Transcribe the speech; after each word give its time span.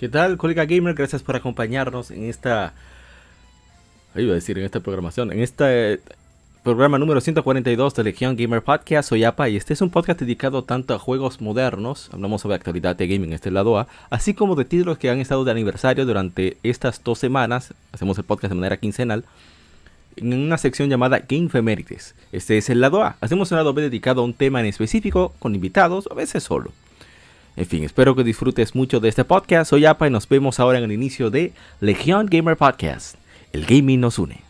¿Qué 0.00 0.08
tal, 0.08 0.38
colega 0.38 0.64
gamer? 0.64 0.94
Gracias 0.94 1.22
por 1.22 1.36
acompañarnos 1.36 2.10
en 2.10 2.24
esta. 2.24 2.72
Iba 4.14 4.32
a 4.32 4.34
decir 4.34 4.58
en 4.58 4.64
esta 4.64 4.80
programación, 4.80 5.30
en 5.30 5.40
este 5.40 6.00
programa 6.62 6.98
número 6.98 7.20
142 7.20 7.94
de 7.94 8.04
Legion 8.04 8.34
Gamer 8.34 8.62
Podcast. 8.62 9.10
Soy 9.10 9.24
APA 9.24 9.50
y 9.50 9.58
este 9.58 9.74
es 9.74 9.82
un 9.82 9.90
podcast 9.90 10.18
dedicado 10.18 10.64
tanto 10.64 10.94
a 10.94 10.98
juegos 10.98 11.42
modernos, 11.42 12.08
hablamos 12.14 12.40
sobre 12.40 12.56
actualidad 12.56 12.96
de 12.96 13.08
gaming, 13.08 13.34
este 13.34 13.50
lado 13.50 13.78
A, 13.78 13.88
así 14.08 14.32
como 14.32 14.54
de 14.54 14.64
títulos 14.64 14.96
que 14.96 15.10
han 15.10 15.20
estado 15.20 15.44
de 15.44 15.50
aniversario 15.50 16.06
durante 16.06 16.56
estas 16.62 17.04
dos 17.04 17.18
semanas. 17.18 17.74
Hacemos 17.92 18.16
el 18.16 18.24
podcast 18.24 18.52
de 18.52 18.54
manera 18.54 18.78
quincenal 18.78 19.26
en 20.16 20.32
una 20.32 20.56
sección 20.56 20.88
llamada 20.88 21.26
Game 21.28 21.50
Femérides. 21.50 22.14
Este 22.32 22.56
es 22.56 22.70
el 22.70 22.80
lado 22.80 23.02
A. 23.02 23.18
Hacemos 23.20 23.50
un 23.50 23.58
lado 23.58 23.74
B 23.74 23.82
dedicado 23.82 24.22
a 24.22 24.24
un 24.24 24.32
tema 24.32 24.60
en 24.60 24.66
específico, 24.66 25.34
con 25.38 25.54
invitados, 25.54 26.08
a 26.10 26.14
veces 26.14 26.42
solo. 26.42 26.72
En 27.60 27.66
fin, 27.66 27.84
espero 27.84 28.16
que 28.16 28.24
disfrutes 28.24 28.74
mucho 28.74 29.00
de 29.00 29.10
este 29.10 29.22
podcast. 29.22 29.68
Soy 29.68 29.84
Apa 29.84 30.06
y 30.06 30.10
nos 30.10 30.26
vemos 30.26 30.58
ahora 30.58 30.78
en 30.78 30.84
el 30.84 30.92
inicio 30.92 31.28
de 31.28 31.52
Legion 31.80 32.24
Gamer 32.24 32.56
Podcast. 32.56 33.16
El 33.52 33.66
gaming 33.66 34.00
nos 34.00 34.18
une. 34.18 34.49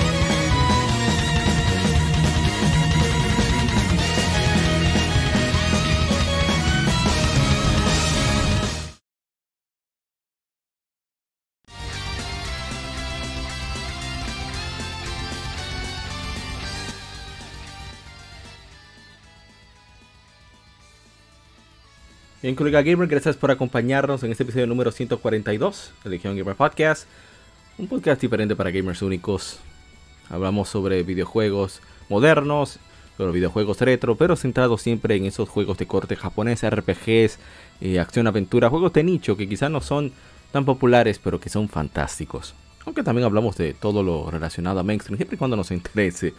Bien, 22.41 22.55
colega 22.55 22.81
gamer, 22.81 23.07
gracias 23.07 23.37
por 23.37 23.51
acompañarnos 23.51 24.23
en 24.23 24.31
este 24.31 24.41
episodio 24.41 24.65
número 24.65 24.91
142 24.91 25.93
de 26.03 26.09
Legion 26.09 26.35
Gamer 26.35 26.55
Podcast. 26.55 27.05
Un 27.77 27.85
podcast 27.85 28.19
diferente 28.19 28.55
para 28.55 28.71
gamers 28.71 29.03
únicos. 29.03 29.59
Hablamos 30.27 30.67
sobre 30.67 31.03
videojuegos 31.03 31.81
modernos, 32.09 32.79
sobre 33.15 33.33
videojuegos 33.33 33.79
retro, 33.81 34.15
pero 34.15 34.35
centrados 34.35 34.81
siempre 34.81 35.15
en 35.15 35.25
esos 35.25 35.49
juegos 35.49 35.77
de 35.77 35.85
corte 35.85 36.15
japonés, 36.15 36.67
RPGs, 36.67 37.37
eh, 37.79 37.99
acción-aventura, 37.99 38.71
juegos 38.71 38.91
de 38.93 39.03
nicho 39.03 39.37
que 39.37 39.47
quizás 39.47 39.69
no 39.69 39.79
son 39.79 40.11
tan 40.51 40.65
populares, 40.65 41.19
pero 41.19 41.39
que 41.39 41.49
son 41.49 41.69
fantásticos. 41.69 42.55
Aunque 42.87 43.03
también 43.03 43.25
hablamos 43.25 43.55
de 43.55 43.75
todo 43.75 44.01
lo 44.01 44.31
relacionado 44.31 44.79
a 44.79 44.83
mainstream, 44.83 45.17
siempre 45.17 45.35
y 45.35 45.37
cuando 45.37 45.57
nos 45.57 45.69
interese. 45.69 46.33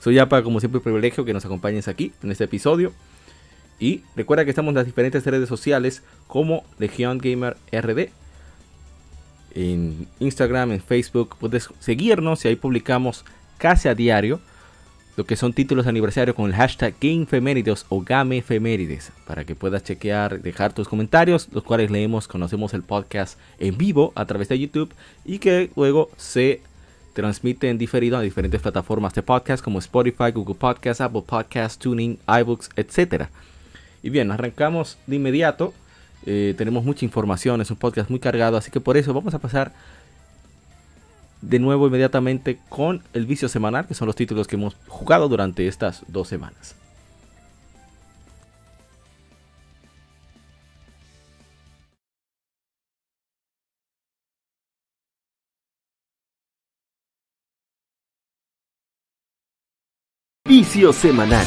Soy 0.00 0.14
Yapa, 0.14 0.42
como 0.42 0.60
siempre, 0.60 0.80
privilegio 0.80 1.26
que 1.26 1.34
nos 1.34 1.44
acompañes 1.44 1.88
aquí 1.88 2.10
en 2.22 2.32
este 2.32 2.44
episodio. 2.44 2.94
Y 3.82 4.04
recuerda 4.14 4.44
que 4.44 4.50
estamos 4.50 4.70
en 4.70 4.76
las 4.76 4.86
diferentes 4.86 5.26
redes 5.26 5.48
sociales 5.48 6.04
como 6.28 6.62
Legion 6.78 7.18
Gamer 7.18 7.56
RD. 7.72 8.10
En 9.56 10.06
Instagram, 10.20 10.70
en 10.70 10.80
Facebook, 10.80 11.34
puedes 11.40 11.68
seguirnos 11.80 12.44
y 12.44 12.48
ahí 12.48 12.54
publicamos 12.54 13.24
casi 13.58 13.88
a 13.88 13.96
diario 13.96 14.38
lo 15.16 15.24
que 15.24 15.34
son 15.34 15.52
títulos 15.52 15.84
de 15.84 15.90
aniversario 15.90 16.32
con 16.32 16.48
el 16.48 16.54
hashtag 16.54 16.94
GameFemérides 17.00 17.84
o 17.88 18.02
GameFemérides 18.02 19.10
para 19.26 19.44
que 19.44 19.56
puedas 19.56 19.82
chequear, 19.82 20.40
dejar 20.40 20.72
tus 20.72 20.86
comentarios, 20.86 21.48
los 21.50 21.64
cuales 21.64 21.90
leemos, 21.90 22.28
conocemos 22.28 22.74
el 22.74 22.84
podcast 22.84 23.36
en 23.58 23.76
vivo 23.76 24.12
a 24.14 24.26
través 24.26 24.48
de 24.48 24.60
YouTube 24.60 24.94
y 25.24 25.40
que 25.40 25.70
luego 25.74 26.08
se 26.16 26.60
transmite 27.14 27.68
en 27.68 27.78
diferido 27.78 28.16
a 28.16 28.20
diferentes 28.20 28.62
plataformas 28.62 29.12
de 29.12 29.24
podcast 29.24 29.62
como 29.62 29.80
Spotify, 29.80 30.30
Google 30.32 30.54
Podcasts, 30.54 31.00
Apple 31.00 31.24
Podcasts, 31.26 31.78
Tuning, 31.78 32.16
iBooks, 32.28 32.70
etcétera. 32.76 33.28
Y 34.02 34.10
bien, 34.10 34.30
arrancamos 34.30 34.98
de 35.06 35.16
inmediato. 35.16 35.72
Eh, 36.26 36.54
tenemos 36.56 36.84
mucha 36.84 37.04
información, 37.04 37.60
es 37.60 37.70
un 37.70 37.76
podcast 37.76 38.10
muy 38.10 38.20
cargado, 38.20 38.56
así 38.56 38.70
que 38.70 38.80
por 38.80 38.96
eso 38.96 39.12
vamos 39.12 39.34
a 39.34 39.38
pasar 39.38 39.72
de 41.40 41.58
nuevo 41.58 41.88
inmediatamente 41.88 42.58
con 42.68 43.02
el 43.12 43.26
vicio 43.26 43.48
semanal, 43.48 43.86
que 43.86 43.94
son 43.94 44.06
los 44.06 44.16
títulos 44.16 44.46
que 44.46 44.56
hemos 44.56 44.76
jugado 44.86 45.28
durante 45.28 45.66
estas 45.66 46.04
dos 46.08 46.28
semanas. 46.28 46.76
Vicio 60.44 60.92
semanal. 60.92 61.46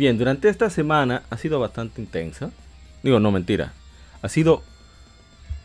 Bien, 0.00 0.16
durante 0.16 0.48
esta 0.48 0.70
semana 0.70 1.24
ha 1.28 1.36
sido 1.36 1.60
bastante 1.60 2.00
intensa. 2.00 2.52
Digo, 3.02 3.20
no 3.20 3.30
mentira. 3.30 3.74
Ha 4.22 4.30
sido... 4.30 4.62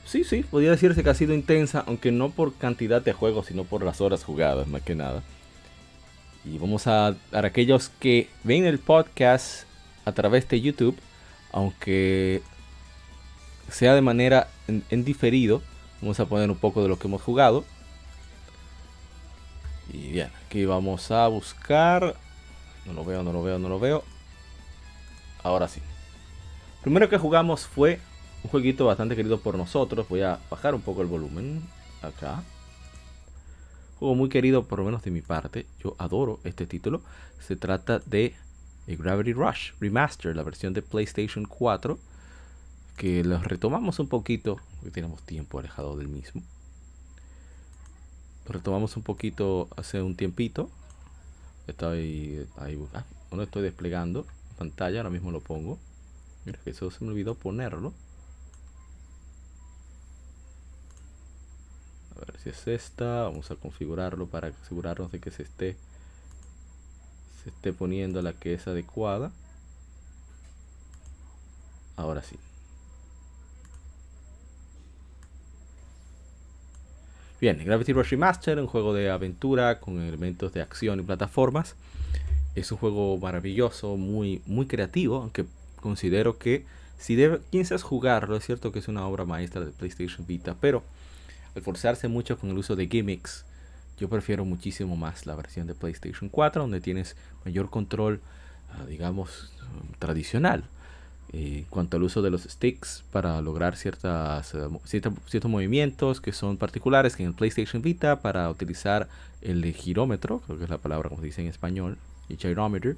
Sí, 0.04 0.26
sí, 0.26 0.44
podría 0.44 0.72
decirse 0.72 1.06
que 1.06 1.10
ha 1.10 1.14
sido 1.14 1.34
intensa, 1.34 1.86
aunque 1.88 2.12
no 2.12 2.32
por 2.32 2.54
cantidad 2.54 3.02
de 3.02 3.14
juegos, 3.14 3.46
sino 3.46 3.64
por 3.64 3.82
las 3.86 4.02
horas 4.02 4.26
jugadas, 4.26 4.68
más 4.68 4.82
que 4.82 4.94
nada. 4.94 5.24
Y 6.44 6.58
vamos 6.58 6.86
a, 6.86 7.16
para 7.32 7.48
aquellos 7.48 7.88
que 7.88 8.28
ven 8.44 8.66
el 8.66 8.78
podcast 8.78 9.64
a 10.04 10.12
través 10.12 10.50
de 10.50 10.60
YouTube, 10.60 10.98
aunque 11.54 12.42
sea 13.72 13.96
de 13.96 14.02
manera 14.02 14.50
en, 14.68 14.84
en 14.90 15.06
diferido, 15.06 15.62
vamos 16.02 16.20
a 16.20 16.26
poner 16.26 16.52
un 16.52 16.58
poco 16.58 16.84
de 16.84 16.90
lo 16.90 17.00
que 17.00 17.08
hemos 17.08 17.22
jugado. 17.22 17.64
Y 19.94 20.10
bien, 20.10 20.28
aquí 20.46 20.66
vamos 20.66 21.10
a 21.10 21.26
buscar. 21.30 22.18
No 22.86 22.92
lo 22.92 23.06
veo, 23.06 23.24
no 23.24 23.32
lo 23.32 23.42
veo, 23.42 23.60
no 23.60 23.70
lo 23.70 23.80
veo. 23.80 24.04
Ahora 25.46 25.68
sí. 25.68 25.80
Primero 26.82 27.08
que 27.08 27.20
jugamos 27.20 27.68
fue 27.68 28.00
un 28.44 28.50
jueguito 28.50 28.88
bastante 28.88 29.16
querido 29.16 29.40
por 29.40 29.56
nosotros. 29.60 30.10
Voy 30.10 30.22
a 30.22 30.40
bajar 30.50 30.74
un 30.74 30.82
poco 30.82 31.04
el 31.04 31.08
volumen 31.08 31.62
acá. 32.02 32.42
Juego 34.00 34.16
muy 34.16 34.28
querido 34.28 34.64
por 34.64 34.80
lo 34.80 34.86
menos 34.86 35.04
de 35.04 35.12
mi 35.12 35.22
parte. 35.22 35.68
Yo 35.84 35.96
adoro 36.00 36.40
este 36.46 36.66
título. 36.66 37.02
Se 37.40 37.56
trata 37.56 38.00
de 38.00 38.34
Gravity 38.88 39.34
Rush 39.34 39.74
Remaster, 39.80 40.36
la 40.36 40.42
versión 40.42 40.74
de 40.74 40.82
PlayStation 40.82 41.46
4. 41.46 42.00
Que 42.98 43.24
los 43.24 43.44
retomamos 43.44 44.00
un 44.00 44.08
poquito. 44.08 44.58
Tenemos 44.94 45.22
tiempo 45.22 45.60
alejado 45.60 45.96
del 45.96 46.08
mismo. 46.08 46.42
Lo 48.48 48.54
retomamos 48.54 48.98
un 48.98 49.04
poquito 49.04 49.68
hace 49.78 50.02
un 50.02 50.16
tiempito. 50.16 50.72
Estoy 51.68 52.48
ahí. 52.58 52.84
Ah, 52.96 53.04
no 53.32 53.44
estoy 53.44 53.62
desplegando 53.62 54.26
pantalla, 54.58 55.00
ahora 55.00 55.10
mismo 55.10 55.32
lo 55.32 55.42
pongo. 55.42 55.78
Mira 56.46 56.60
que 56.64 56.72
eso 56.72 56.90
se 56.92 57.04
me 57.04 57.12
olvidó 57.12 57.36
ponerlo. 57.36 57.94
A 62.16 62.20
ver 62.26 62.40
si 62.40 62.50
es 62.50 62.68
esta. 62.68 63.24
Vamos 63.24 63.52
a 63.52 63.56
configurarlo 63.56 64.28
para 64.28 64.50
asegurarnos 64.50 65.12
de 65.12 65.20
que 65.20 65.32
se 65.32 65.44
esté 65.44 65.78
se 67.44 67.52
esté 67.52 67.74
poniendo 67.74 68.24
la 68.24 68.34
que 68.34 68.56
es 68.56 68.68
adecuada. 68.68 69.32
Ahora 71.96 72.24
sí. 72.24 72.38
Bien, 77.40 77.64
Gravity 77.64 77.94
Rush 77.94 78.10
Remaster, 78.10 78.60
un 78.60 78.66
juego 78.66 78.94
de 78.96 79.12
aventura 79.12 79.80
con 79.80 80.02
elementos 80.02 80.54
de 80.54 80.62
acción 80.62 81.00
y 81.00 81.04
plataformas. 81.04 81.76
Es 82.56 82.72
un 82.72 82.78
juego 82.78 83.18
maravilloso, 83.18 83.98
muy, 83.98 84.42
muy 84.46 84.66
creativo, 84.66 85.18
aunque 85.18 85.46
considero 85.82 86.38
que 86.38 86.66
si 86.98 87.18
piensas 87.50 87.84
jugarlo, 87.84 88.38
es 88.38 88.46
cierto 88.46 88.72
que 88.72 88.80
es 88.80 88.88
una 88.88 89.06
obra 89.08 89.26
maestra 89.26 89.64
de 89.64 89.72
PlayStation 89.72 90.26
Vita, 90.26 90.56
pero 90.60 90.84
al 91.56 91.62
forzarse 91.62 92.08
mucho 92.08 92.38
con 92.38 92.50
el 92.50 92.58
uso 92.58 92.76
de 92.76 92.88
gimmicks, 92.88 93.46
yo 94.00 94.10
prefiero 94.10 94.46
muchísimo 94.46 94.96
más 94.96 95.26
la 95.26 95.36
versión 95.36 95.68
de 95.68 95.74
PlayStation 95.74 96.30
4, 96.30 96.64
donde 96.64 96.82
tienes 96.82 97.16
mayor 97.46 97.70
control, 97.70 98.22
ah, 98.74 98.86
digamos, 98.86 99.52
tradicional. 100.00 100.66
Eh, 101.34 101.60
en 101.60 101.64
cuanto 101.66 101.98
al 101.98 102.04
uso 102.04 102.22
de 102.22 102.30
los 102.30 102.44
sticks 102.44 103.04
para 103.12 103.42
lograr 103.42 103.76
ciertas, 103.76 104.54
eh, 104.54 104.68
ciertos 104.86 105.52
movimientos 105.52 106.22
que 106.22 106.32
son 106.32 106.58
particulares 106.58 107.16
que 107.16 107.24
en 107.24 107.30
el 107.30 107.36
PlayStation 107.36 107.82
Vita 107.82 108.20
para 108.22 108.50
utilizar 108.50 109.10
el 109.42 109.64
girómetro, 109.74 110.40
creo 110.40 110.58
que 110.58 110.64
es 110.66 110.70
la 110.70 110.78
palabra 110.78 111.10
como 111.10 111.22
se 111.22 111.28
dice 111.28 111.42
en 111.42 111.48
español, 111.48 111.98
el 112.30 112.38
gyrometer, 112.38 112.98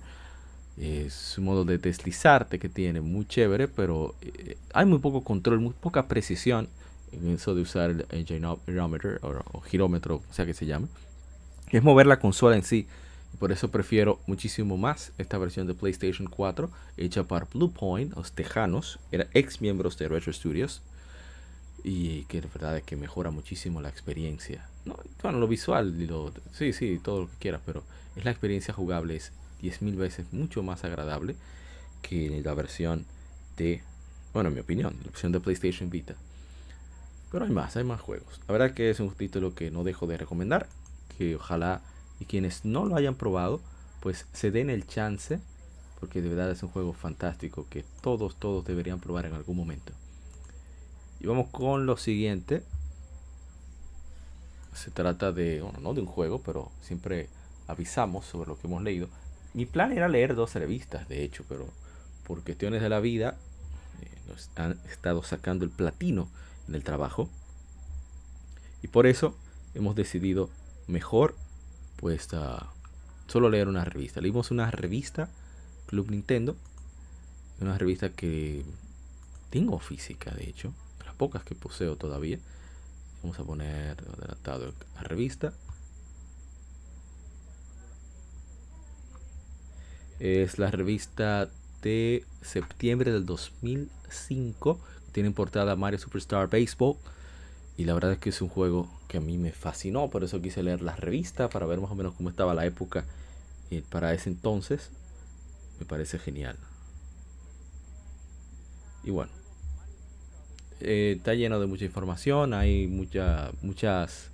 es 0.78 1.38
un 1.40 1.46
modo 1.46 1.66
de 1.66 1.80
deslizarte 1.80 2.60
que 2.60 2.70
tiene 2.70 3.02
muy 3.02 3.26
chévere, 3.26 3.68
pero 3.68 4.16
eh, 4.22 4.58
hay 4.74 4.86
muy 4.86 5.00
poco 5.00 5.24
control, 5.24 5.60
muy 5.60 5.74
poca 5.74 6.08
precisión 6.08 6.70
en 7.12 7.34
eso 7.34 7.56
de 7.56 7.62
usar 7.62 8.06
el, 8.10 8.26
gyrometer 8.26 9.20
o, 9.24 9.62
girómetro, 9.62 10.22
o 10.30 10.34
sea 10.34 10.46
que 10.46 10.54
se 10.54 10.66
llame. 10.66 10.88
Es 11.72 11.84
mover 11.84 12.06
la 12.06 12.20
consola 12.20 12.56
en 12.56 12.64
sí. 12.64 12.88
por 13.40 13.52
eso 13.52 13.70
prefiero 13.70 14.20
muchísimo 14.28 14.78
más 14.78 15.12
esta 15.18 15.38
versión 15.38 15.68
de 15.68 15.74
PlayStation 15.74 16.28
4 16.30 16.70
hecha 16.98 17.24
por 17.24 17.48
Bluepoint, 17.50 18.16
los 18.16 18.32
tejanos, 18.34 19.00
eran 19.12 19.28
ex 19.34 19.62
miembros 19.62 19.98
de 19.98 20.08
Retro 20.08 20.32
Studios. 20.32 20.82
Y 21.84 22.24
que 22.24 22.42
de 22.42 22.48
verdad 22.48 22.78
es 22.78 22.84
que 22.84 22.96
mejora 22.96 23.32
muchísimo 23.32 23.82
la 23.82 23.90
experiencia. 23.90 24.68
No, 24.84 24.98
bueno, 25.22 25.40
lo 25.40 25.48
visual, 25.48 26.06
lo, 26.06 26.34
sí, 26.52 26.74
sí, 26.74 27.00
todo 27.02 27.22
lo 27.22 27.30
que 27.30 27.38
quieras, 27.40 27.62
pero 27.66 27.84
es 28.18 28.26
la 28.26 28.32
experiencia 28.32 28.74
jugable, 28.74 29.16
es 29.16 29.32
10.000 29.62 29.96
veces 29.96 30.26
mucho 30.32 30.64
más 30.64 30.84
agradable 30.84 31.36
que 32.02 32.42
la 32.44 32.54
versión 32.54 33.06
de, 33.58 33.84
bueno, 34.34 34.50
en 34.50 34.56
mi 34.56 34.62
opinión, 34.62 34.96
la 35.04 35.12
versión 35.12 35.32
de 35.32 35.40
PlayStation 35.40 35.90
Vita. 35.90 36.16
Pero 37.32 37.46
hay 37.46 37.52
más, 37.52 37.76
hay 37.76 37.84
más 37.84 38.02
juegos. 38.02 38.40
La 38.48 38.54
verdad 38.54 38.74
que 38.74 38.90
es 38.90 39.00
un 39.00 39.12
título 39.12 39.54
que 39.54 39.72
no 39.72 39.84
dejo 39.84 40.08
de 40.08 40.18
recomendar, 40.18 40.68
que 41.18 41.36
ojalá 41.36 41.82
y 42.20 42.26
quienes 42.26 42.66
no 42.66 42.86
lo 42.86 42.96
hayan 42.96 43.16
probado, 43.16 43.62
pues 44.00 44.26
se 44.34 44.52
den 44.52 44.70
el 44.70 44.88
chance, 44.88 45.40
porque 46.00 46.22
de 46.22 46.30
verdad 46.30 46.52
es 46.52 46.64
un 46.64 46.70
juego 46.70 46.94
fantástico 46.94 47.68
que 47.70 47.84
todos, 48.02 48.36
todos 48.38 48.66
deberían 48.66 49.00
probar 49.00 49.26
en 49.26 49.34
algún 49.34 49.58
momento. 49.58 49.94
Y 51.20 51.28
vamos 51.28 51.48
con 51.52 51.86
lo 51.86 51.98
siguiente. 51.98 52.64
Se 54.74 54.92
trata 54.92 55.32
de, 55.32 55.62
bueno, 55.62 55.80
no 55.80 55.94
de 55.94 56.02
un 56.02 56.08
juego, 56.08 56.42
pero 56.42 56.72
siempre 56.82 57.30
avisamos 57.68 58.26
sobre 58.26 58.50
lo 58.50 58.58
que 58.58 58.68
hemos 58.68 58.84
leído. 58.84 59.10
Mi 59.54 59.66
plan 59.66 59.92
era 59.92 60.08
leer 60.08 60.36
dos 60.36 60.54
revistas, 60.56 61.08
de 61.08 61.24
hecho, 61.24 61.44
pero 61.48 61.68
por 62.26 62.44
cuestiones 62.44 62.82
de 62.82 62.90
la 62.90 63.00
vida 63.00 63.38
eh, 64.02 64.18
nos 64.28 64.50
han 64.56 64.80
estado 64.90 65.24
sacando 65.24 65.66
el 65.66 65.72
platino 65.72 66.28
en 66.68 66.76
el 66.76 66.84
trabajo. 66.84 67.30
Y 68.82 68.88
por 68.88 69.08
eso 69.08 69.36
hemos 69.74 69.96
decidido 69.96 70.50
mejor, 70.88 71.36
pues, 71.98 72.28
solo 73.28 73.50
leer 73.50 73.68
una 73.68 73.86
revista. 73.86 74.22
Leímos 74.22 74.52
una 74.52 74.70
revista, 74.72 75.30
Club 75.88 76.12
Nintendo, 76.12 76.56
una 77.60 77.78
revista 77.78 78.10
que 78.10 78.64
tengo 79.50 79.80
física, 79.80 80.32
de 80.32 80.50
hecho, 80.50 80.74
las 81.06 81.16
pocas 81.16 81.44
que 81.44 81.56
poseo 81.56 81.96
todavía. 81.96 82.40
Vamos 83.24 83.40
a 83.40 83.44
poner 83.44 83.98
adelantado 84.14 84.74
la 84.96 85.02
revista. 85.02 85.54
Es 90.20 90.58
la 90.58 90.72
revista 90.72 91.50
de 91.82 92.26
septiembre 92.42 93.12
del 93.12 93.26
2005. 93.26 94.80
Tiene 95.12 95.32
portada 95.32 95.76
Mario 95.76 96.00
Superstar 96.00 96.50
Baseball. 96.50 96.96
Y 97.78 97.86
la 97.86 97.94
verdad 97.94 98.14
es 98.14 98.18
que 98.18 98.30
es 98.30 98.42
un 98.42 98.50
juego 98.50 98.90
que 99.08 99.18
a 99.18 99.22
mí 99.22 99.38
me 99.38 99.52
fascinó. 99.52 100.10
Por 100.10 100.24
eso 100.24 100.42
quise 100.42 100.64
leer 100.64 100.82
la 100.82 100.96
revista 100.96 101.50
para 101.50 101.68
ver 101.68 101.80
más 101.80 101.92
o 101.92 101.96
menos 101.96 102.16
cómo 102.16 102.30
estaba 102.30 102.56
la 102.56 102.66
época 102.66 103.06
eh, 103.70 103.84
para 103.90 104.14
ese 104.14 104.30
entonces. 104.30 104.90
Me 105.80 105.86
parece 105.86 106.18
genial. 106.18 106.58
Y 109.04 109.12
bueno. 109.12 109.32
Eh, 110.80 111.16
está 111.18 111.36
lleno 111.36 111.60
de 111.60 111.68
mucha 111.68 111.86
información. 111.86 112.56
Hay 112.56 112.88
mucha, 112.88 113.52
muchas 113.62 114.32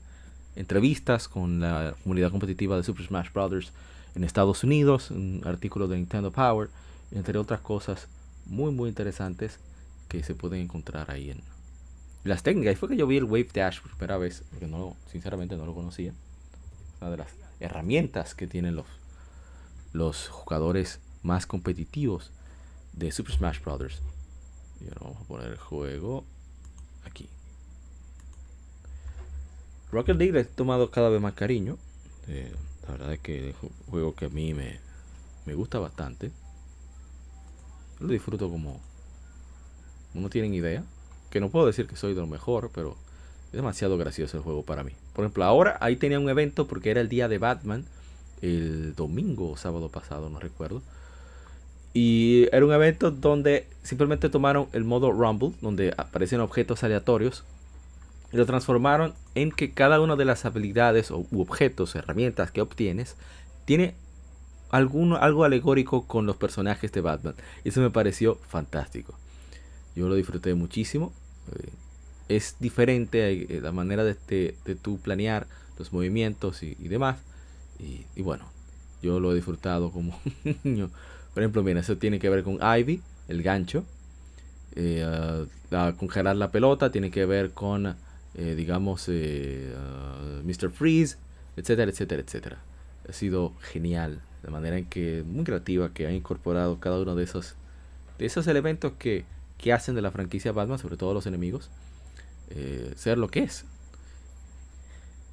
entrevistas 0.56 1.28
con 1.28 1.60
la 1.60 1.96
comunidad 2.04 2.32
competitiva 2.32 2.78
de 2.78 2.84
Super 2.84 3.06
Smash 3.06 3.32
Bros 3.34 3.74
en 4.16 4.24
Estados 4.24 4.64
Unidos, 4.64 5.12
un 5.12 5.42
artículo 5.46 5.88
de 5.88 5.98
Nintendo 5.98 6.32
Power, 6.32 6.70
entre 7.12 7.38
otras 7.38 7.62
cosas 7.62 8.08
muy 8.46 8.72
muy 8.72 8.90
interesantes 8.90 9.60
que 10.08 10.24
se 10.24 10.36
pueden 10.36 10.62
encontrar 10.62 11.10
ahí 11.12 11.32
en 11.32 11.42
las 12.24 12.44
técnicas. 12.44 12.74
Y 12.74 12.76
fue 12.76 12.90
que 12.90 12.96
yo 12.98 13.08
vi 13.08 13.18
el 13.18 13.24
Wave 13.24 13.50
Dash 13.54 13.82
por 13.82 13.92
primera 13.92 14.18
vez, 14.18 14.44
porque 14.50 14.68
no, 14.68 14.96
sinceramente 15.12 15.58
no 15.58 15.66
lo 15.66 15.74
conocía. 15.74 16.14
Una 17.02 17.12
de 17.12 17.18
las 17.18 17.30
herramientas 17.60 18.36
que 18.36 18.48
tienen 18.48 18.76
los, 18.76 18.86
los 19.92 20.28
jugadores 20.30 21.00
más 21.22 21.46
competitivos 21.46 22.32
de 22.94 23.12
Super 23.12 23.34
Smash 23.34 23.60
Bros. 23.62 24.02
Y 24.82 24.86
ahora 24.86 25.02
vamos 25.02 25.22
a 25.22 25.26
poner 25.26 25.52
el 25.52 25.58
juego 25.58 26.26
aquí. 27.06 27.30
Rocket 29.92 30.18
League 30.18 30.34
le 30.34 30.42
he 30.42 30.46
tomado 30.46 30.92
cada 30.92 31.10
vez 31.10 31.22
más 31.22 31.34
cariño. 31.34 31.78
Eh, 32.28 32.52
la 32.88 32.94
verdad 32.94 33.14
es 33.14 33.20
que 33.20 33.50
es 33.50 33.56
un 33.62 33.70
juego 33.90 34.16
que 34.16 34.26
a 34.26 34.30
mí 34.30 34.54
me, 34.54 34.80
me 35.46 35.54
gusta 35.54 35.80
bastante. 35.80 36.32
lo 38.00 38.08
disfruto 38.08 38.50
como... 38.50 38.80
No 40.14 40.30
tienen 40.30 40.54
idea. 40.54 40.84
Que 41.30 41.40
no 41.40 41.50
puedo 41.50 41.66
decir 41.66 41.88
que 41.88 41.96
soy 41.96 42.14
de 42.14 42.22
lo 42.22 42.28
mejor, 42.28 42.70
pero 42.74 42.96
es 43.48 43.54
demasiado 43.54 43.98
gracioso 43.98 44.38
el 44.38 44.44
juego 44.44 44.64
para 44.64 44.84
mí. 44.84 44.92
Por 45.14 45.24
ejemplo, 45.24 45.44
ahora 45.44 45.78
ahí 45.82 45.96
tenía 45.96 46.20
un 46.20 46.30
evento 46.30 46.68
porque 46.68 46.92
era 46.92 47.02
el 47.02 47.10
día 47.10 47.28
de 47.28 47.38
Batman. 47.38 47.86
El 48.42 48.94
domingo 48.96 49.52
o 49.52 49.58
sábado 49.58 49.90
pasado, 49.90 50.30
no 50.30 50.40
recuerdo. 50.40 50.82
Y 51.94 52.48
era 52.52 52.66
un 52.66 52.74
evento 52.74 53.12
donde 53.12 53.68
simplemente 53.84 54.30
tomaron 54.30 54.68
el 54.74 54.84
modo 54.84 55.12
Rumble, 55.12 55.54
donde 55.62 55.94
aparecen 55.98 56.42
objetos 56.42 56.84
aleatorios 56.84 57.44
lo 58.34 58.46
transformaron 58.46 59.14
en 59.36 59.52
que 59.52 59.72
cada 59.72 60.02
una 60.02 60.16
de 60.16 60.26
las 60.26 60.46
habilidades 60.46 61.12
o 61.12 61.26
objetos, 61.36 61.96
herramientas 61.96 62.52
que 62.52 62.62
obtienes, 62.62 63.16
tiene 63.66 63.96
alguno, 64.72 65.18
algo 65.18 65.44
alegórico 65.44 66.08
con 66.08 66.26
los 66.26 66.36
personajes 66.36 66.92
de 66.92 67.02
Batman. 67.02 67.36
Eso 67.64 67.80
me 67.80 67.92
pareció 67.92 68.36
fantástico. 68.48 69.14
Yo 69.96 70.10
lo 70.10 70.16
disfruté 70.16 70.56
muchísimo. 70.56 71.14
Eh, 71.52 71.70
es 72.30 72.56
diferente 72.60 73.32
eh, 73.32 73.62
la 73.62 73.72
manera 73.72 74.04
de, 74.04 74.16
de, 74.28 74.76
tu 74.76 74.98
planear 74.98 75.46
los 75.78 75.94
movimientos 75.94 76.64
y, 76.64 76.74
demás. 76.76 77.18
Y, 77.80 78.22
bueno, 78.22 78.46
yo 79.04 79.20
lo 79.20 79.32
he 79.32 79.36
disfrutado 79.36 79.92
como 79.92 80.20
niño. 80.64 80.90
Por 81.36 81.44
ejemplo, 81.44 81.62
mira, 81.62 81.82
eso 81.82 81.98
tiene 81.98 82.18
que 82.18 82.30
ver 82.30 82.44
con 82.44 82.58
Ivy, 82.62 83.02
el 83.28 83.44
gancho. 83.44 83.84
Eh, 84.76 85.46
congelar 85.98 86.36
la 86.36 86.50
pelota 86.50 86.92
tiene 86.92 87.12
que 87.12 87.28
ver 87.28 87.52
con 87.52 87.96
eh, 88.36 88.56
digamos, 88.56 89.06
eh, 89.10 89.74
uh, 89.76 90.44
Mr. 90.44 90.72
Freeze, 90.72 91.18
etcétera, 91.56 91.92
etcétera, 91.92 92.22
etcétera. 92.22 92.64
Ha 93.08 93.14
sido 93.14 93.54
genial 93.60 94.22
la 94.44 94.52
manera 94.52 94.78
en 94.78 94.86
que, 94.86 95.24
muy 95.26 95.44
creativa, 95.44 95.94
que 95.94 96.08
ha 96.08 96.12
incorporado 96.12 96.80
cada 96.80 97.00
uno 97.00 97.16
de 97.16 97.24
esos, 97.24 97.56
de 98.18 98.26
esos 98.26 98.48
elementos 98.48 98.94
que, 99.00 99.26
que 99.58 99.72
hacen 99.72 99.96
de 99.96 100.02
la 100.02 100.12
franquicia 100.12 100.52
Batman, 100.52 100.80
sobre 100.80 100.98
todo 100.98 101.14
los 101.14 101.26
enemigos, 101.26 101.70
eh, 102.50 102.92
ser 102.96 103.18
lo 103.18 103.30
que 103.30 103.40
es. 103.44 103.66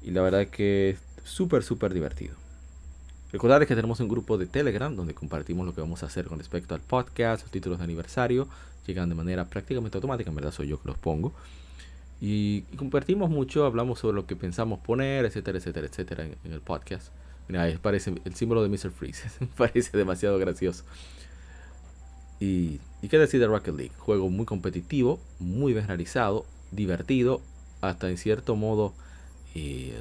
Y 0.01 0.11
la 0.11 0.21
verdad 0.21 0.47
que 0.47 0.91
es 0.91 0.99
súper, 1.23 1.63
súper 1.63 1.93
divertido. 1.93 2.35
Recordarles 3.31 3.67
que 3.67 3.75
tenemos 3.75 3.99
un 3.99 4.09
grupo 4.09 4.37
de 4.37 4.45
Telegram 4.45 4.93
donde 4.95 5.13
compartimos 5.13 5.65
lo 5.65 5.73
que 5.73 5.81
vamos 5.81 6.03
a 6.03 6.07
hacer 6.07 6.25
con 6.25 6.37
respecto 6.37 6.75
al 6.75 6.81
podcast, 6.81 7.43
los 7.43 7.51
títulos 7.51 7.79
de 7.79 7.85
aniversario. 7.85 8.47
Llegan 8.87 9.09
de 9.09 9.15
manera 9.15 9.45
prácticamente 9.45 9.97
automática, 9.97 10.29
en 10.29 10.35
verdad 10.35 10.51
soy 10.51 10.67
yo 10.67 10.81
que 10.81 10.87
los 10.87 10.97
pongo. 10.97 11.33
Y, 12.23 12.61
compartimos 12.77 13.31
mucho, 13.31 13.65
hablamos 13.65 13.97
sobre 13.97 14.15
lo 14.15 14.27
que 14.27 14.35
pensamos 14.35 14.79
poner, 14.79 15.25
etcétera, 15.25 15.57
etcétera, 15.57 15.87
etcétera, 15.87 16.25
en, 16.25 16.53
el 16.53 16.61
podcast. 16.61 17.11
Mira, 17.47 17.67
parece 17.81 18.13
el 18.23 18.35
símbolo 18.35 18.61
de 18.61 18.69
Mr. 18.69 18.91
Freeze. 18.91 19.27
parece 19.57 19.97
demasiado 19.97 20.37
gracioso. 20.37 20.83
Y, 22.39 22.79
y 23.01 23.07
qué 23.09 23.17
decir 23.17 23.39
de 23.39 23.47
Rocket 23.47 23.75
League. 23.75 23.91
Juego 23.97 24.29
muy 24.29 24.45
competitivo, 24.45 25.19
muy 25.39 25.73
bien 25.73 25.87
realizado, 25.87 26.45
divertido, 26.71 27.41
hasta 27.81 28.07
en 28.07 28.19
cierto 28.19 28.55
modo 28.55 28.93
eh, 29.55 29.99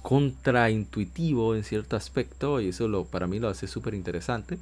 contraintuitivo 0.00 1.54
en 1.54 1.64
cierto 1.64 1.96
aspecto. 1.96 2.62
Y 2.62 2.70
eso 2.70 2.88
lo, 2.88 3.04
para 3.04 3.26
mí 3.26 3.40
lo 3.40 3.48
hace 3.50 3.66
súper 3.66 3.92
interesante. 3.92 4.58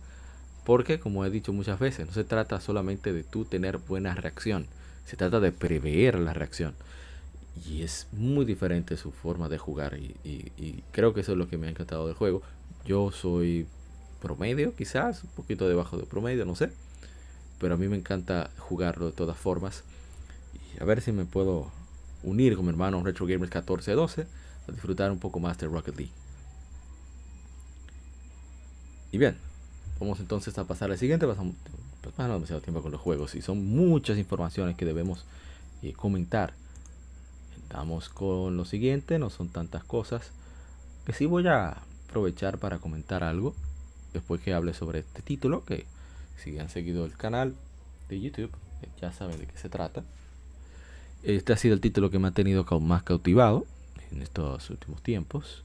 Porque, 0.64 0.98
como 0.98 1.24
he 1.24 1.30
dicho 1.30 1.52
muchas 1.52 1.78
veces, 1.78 2.04
no 2.04 2.12
se 2.12 2.24
trata 2.24 2.60
solamente 2.60 3.12
de 3.12 3.22
tú 3.22 3.44
tener 3.44 3.78
buena 3.78 4.12
reacción 4.16 4.66
se 5.04 5.16
trata 5.16 5.40
de 5.40 5.52
prever 5.52 6.18
la 6.18 6.32
reacción. 6.32 6.74
y 7.68 7.82
es 7.82 8.08
muy 8.12 8.44
diferente 8.44 8.96
su 8.96 9.12
forma 9.12 9.48
de 9.48 9.58
jugar 9.58 9.96
y, 9.96 10.82
creo 10.92 11.14
que 11.14 11.20
eso 11.20 11.32
es 11.32 11.38
lo 11.38 11.48
que 11.48 11.56
me 11.56 11.66
ha 11.68 11.70
encantado 11.70 12.06
del 12.06 12.16
juego. 12.16 12.42
Yo 12.84 13.12
soy 13.12 13.66
promedio 14.20 14.74
quizás, 14.74 15.22
un 15.24 15.30
poquito 15.30 15.68
debajo 15.68 15.96
de 15.96 16.04
promedio, 16.04 16.44
no 16.44 16.56
sé, 16.56 16.70
pero 17.60 17.74
a 17.74 17.76
mí 17.76 17.88
me 17.88 17.96
encanta 17.96 18.50
jugarlo 18.58 19.06
de 19.06 19.12
todas 19.12 19.36
formas 19.36 19.84
y 20.54 20.82
a 20.82 20.84
ver 20.84 21.00
si 21.00 21.12
me 21.12 21.24
puedo 21.24 21.70
unir 22.22 22.56
con 22.56 22.64
mi 22.64 22.70
hermano 22.70 23.02
Retro 23.02 23.26
Gamers 23.26 23.50
1412 23.54 24.26
a 24.68 24.72
disfrutar 24.72 25.12
un 25.12 25.18
poco 25.18 25.38
más 25.40 25.58
de 25.58 25.66
Rocket 25.66 25.96
League. 25.96 26.12
Y 29.12 29.18
bien, 29.18 29.36
vamos 30.00 30.18
entonces 30.18 30.58
a 30.58 30.64
pasar 30.64 30.90
al 30.90 30.98
siguiente. 30.98 31.26
Pasamos, 31.26 31.54
pasamos 32.10 32.36
demasiado 32.36 32.60
tiempo 32.60 32.82
con 32.82 32.92
los 32.92 33.00
juegos 33.00 33.34
y 33.34 33.42
son 33.42 33.64
muchas 33.64 34.18
informaciones 34.18 34.76
que 34.76 34.84
debemos 34.84 35.24
eh, 35.82 35.92
comentar. 35.92 36.54
Vamos 37.72 38.08
con 38.08 38.56
lo 38.56 38.64
siguiente, 38.64 39.18
no 39.18 39.30
son 39.30 39.48
tantas 39.48 39.84
cosas. 39.84 40.30
Que 41.06 41.12
sí 41.12 41.26
voy 41.26 41.46
a 41.48 41.78
aprovechar 42.08 42.58
para 42.58 42.78
comentar 42.78 43.24
algo. 43.24 43.54
Después 44.12 44.40
que 44.40 44.54
hable 44.54 44.74
sobre 44.74 45.00
este 45.00 45.22
título. 45.22 45.64
Que 45.64 45.86
si 46.36 46.58
han 46.58 46.68
seguido 46.68 47.04
el 47.04 47.16
canal 47.16 47.54
de 48.08 48.20
YouTube, 48.20 48.50
eh, 48.82 48.88
ya 49.00 49.12
saben 49.12 49.38
de 49.38 49.46
qué 49.46 49.58
se 49.58 49.68
trata. 49.68 50.04
Este 51.22 51.52
ha 51.52 51.56
sido 51.56 51.74
el 51.74 51.80
título 51.80 52.10
que 52.10 52.18
me 52.18 52.28
ha 52.28 52.32
tenido 52.32 52.64
más 52.80 53.02
cautivado 53.02 53.66
en 54.12 54.22
estos 54.22 54.70
últimos 54.70 55.02
tiempos. 55.02 55.62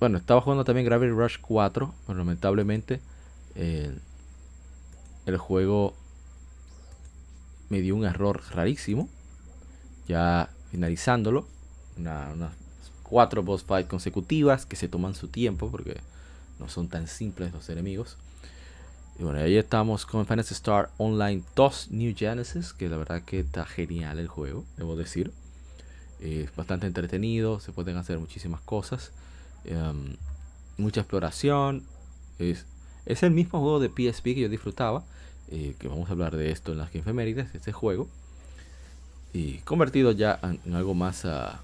bueno, 0.00 0.16
estaba 0.16 0.40
jugando 0.40 0.64
también 0.64 0.86
Gravity 0.86 1.12
Rush 1.12 1.36
4, 1.40 1.94
pero 2.06 2.18
lamentablemente 2.18 3.00
el 3.54 5.36
juego 5.38 5.94
me 7.68 7.80
dio 7.80 7.94
un 7.94 8.04
error 8.04 8.42
rarísimo 8.52 9.08
ya 10.10 10.50
finalizándolo, 10.70 11.46
unas 11.96 12.52
cuatro 13.04 13.42
boss 13.42 13.62
fights 13.62 13.88
consecutivas 13.88 14.66
que 14.66 14.76
se 14.76 14.88
toman 14.88 15.14
su 15.14 15.28
tiempo 15.28 15.70
porque 15.70 16.00
no 16.58 16.68
son 16.68 16.88
tan 16.88 17.06
simples 17.06 17.52
los 17.52 17.68
enemigos. 17.68 18.16
Y 19.18 19.22
bueno, 19.22 19.38
ahí 19.38 19.56
estamos 19.56 20.06
con 20.06 20.26
Fantasy 20.26 20.54
Star 20.54 20.90
Online 20.96 21.42
2 21.54 21.88
New 21.90 22.14
Genesis, 22.16 22.72
que 22.72 22.88
la 22.88 22.96
verdad 22.96 23.22
que 23.22 23.40
está 23.40 23.66
genial 23.66 24.18
el 24.18 24.28
juego, 24.28 24.64
debo 24.76 24.96
decir. 24.96 25.32
Es 26.20 26.54
bastante 26.56 26.86
entretenido, 26.86 27.60
se 27.60 27.72
pueden 27.72 27.96
hacer 27.96 28.18
muchísimas 28.18 28.60
cosas. 28.62 29.12
Em, 29.64 30.16
mucha 30.76 31.00
exploración. 31.00 31.84
Es, 32.38 32.66
es, 33.06 33.22
el 33.22 33.30
mismo 33.30 33.60
juego 33.60 33.80
de 33.80 33.88
PSP 33.88 34.24
que 34.24 34.40
yo 34.40 34.48
disfrutaba. 34.48 35.04
Eh, 35.52 35.74
que 35.80 35.88
vamos 35.88 36.08
a 36.08 36.12
hablar 36.12 36.36
de 36.36 36.52
esto 36.52 36.70
en 36.70 36.78
las 36.78 36.92
de 36.92 37.46
este 37.54 37.72
juego 37.72 38.08
y 39.32 39.58
convertido 39.58 40.12
ya 40.12 40.38
en, 40.42 40.74
algo 40.74 40.94
más 40.94 41.24
ah, 41.24 41.60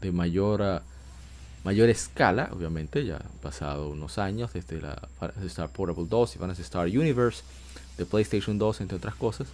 de, 0.00 0.12
mayor, 0.12 0.82
mayor 1.64 1.88
escala, 1.88 2.48
obviamente, 2.52 3.04
ya 3.04 3.16
han 3.16 3.38
pasado 3.42 3.88
unos 3.88 4.18
años 4.18 4.52
desde 4.52 4.80
la 4.80 4.96
Fantasy 5.18 5.46
Star 5.48 5.68
Portable 5.70 6.06
2 6.08 6.36
y 6.36 6.38
Fantasy 6.38 6.62
Star 6.62 6.86
Universe 6.86 7.42
de 7.98 8.06
PlayStation 8.06 8.58
2, 8.58 8.80
entre 8.82 8.96
otras 8.96 9.14
cosas, 9.14 9.48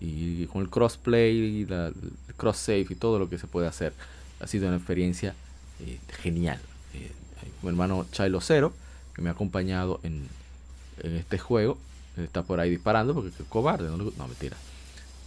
y 0.00 0.46
con 0.46 0.62
el 0.62 0.70
crossplay, 0.70 1.64
la, 1.66 1.88
el 1.88 2.34
cross 2.36 2.56
save 2.56 2.86
y 2.90 2.94
todo 2.94 3.18
lo 3.18 3.28
que 3.28 3.38
se 3.38 3.46
puede 3.46 3.66
hacer, 3.66 3.92
ha 4.40 4.46
sido 4.46 4.66
una 4.66 4.76
experiencia 4.76 5.34
eh, 5.80 5.98
genial. 6.22 6.58
Eh, 6.94 7.12
mi 7.62 7.68
hermano 7.68 8.06
Chilo 8.10 8.40
Cero, 8.40 8.72
que 9.20 9.24
me 9.24 9.28
ha 9.28 9.32
acompañado 9.34 10.00
en, 10.02 10.26
en 11.02 11.16
este 11.16 11.38
juego, 11.38 11.76
está 12.16 12.42
por 12.42 12.58
ahí 12.58 12.70
disparando 12.70 13.12
porque 13.12 13.28
es 13.28 13.48
cobarde, 13.48 13.88
no, 13.90 13.98
no 13.98 14.28
mentira 14.28 14.56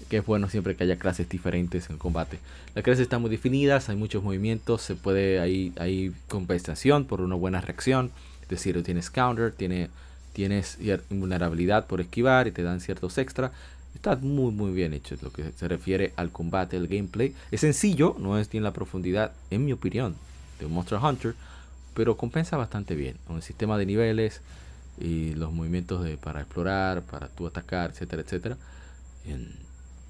que 0.09 0.17
es 0.17 0.25
bueno 0.25 0.49
siempre 0.49 0.75
que 0.75 0.83
haya 0.83 0.97
clases 0.97 1.29
diferentes 1.29 1.89
en 1.89 1.97
combate. 1.97 2.37
Las 2.75 2.83
clases 2.83 3.03
están 3.03 3.21
muy 3.21 3.29
definidas, 3.29 3.87
hay 3.87 3.95
muchos 3.95 4.21
movimientos, 4.21 4.81
se 4.81 4.95
puede 4.95 5.39
hay, 5.39 5.71
hay 5.77 6.13
compensación 6.27 7.05
por 7.05 7.21
una 7.21 7.35
buena 7.35 7.61
reacción, 7.61 8.11
es 8.41 8.49
decir, 8.49 8.81
tienes 8.83 9.09
counter, 9.09 9.53
tiene, 9.53 9.89
tienes 10.33 10.77
invulnerabilidad 11.09 11.87
por 11.87 12.01
esquivar 12.01 12.47
y 12.47 12.51
te 12.51 12.63
dan 12.63 12.81
ciertos 12.81 13.17
extra. 13.17 13.51
Está 13.95 14.17
muy 14.17 14.51
muy 14.51 14.73
bien 14.73 14.93
hecho 14.93 15.15
lo 15.21 15.31
que 15.31 15.51
se 15.51 15.67
refiere 15.69 16.11
al 16.17 16.31
combate, 16.31 16.75
el 16.75 16.87
gameplay. 16.87 17.33
Es 17.51 17.61
sencillo, 17.61 18.17
no 18.19 18.37
es 18.37 18.49
tiene 18.49 18.65
la 18.65 18.73
profundidad, 18.73 19.31
en 19.51 19.63
mi 19.63 19.71
opinión, 19.71 20.15
de 20.59 20.67
Monster 20.67 20.97
Hunter, 20.99 21.35
pero 21.93 22.17
compensa 22.17 22.57
bastante 22.57 22.95
bien. 22.95 23.17
Con 23.27 23.37
el 23.37 23.41
sistema 23.43 23.77
de 23.77 23.85
niveles 23.85 24.41
y 24.99 25.33
los 25.35 25.51
movimientos 25.51 26.03
de, 26.03 26.17
para 26.17 26.41
explorar, 26.41 27.01
para 27.03 27.27
tú 27.27 27.47
atacar, 27.47 27.91
etcétera, 27.91 28.21
etcétera. 28.21 28.57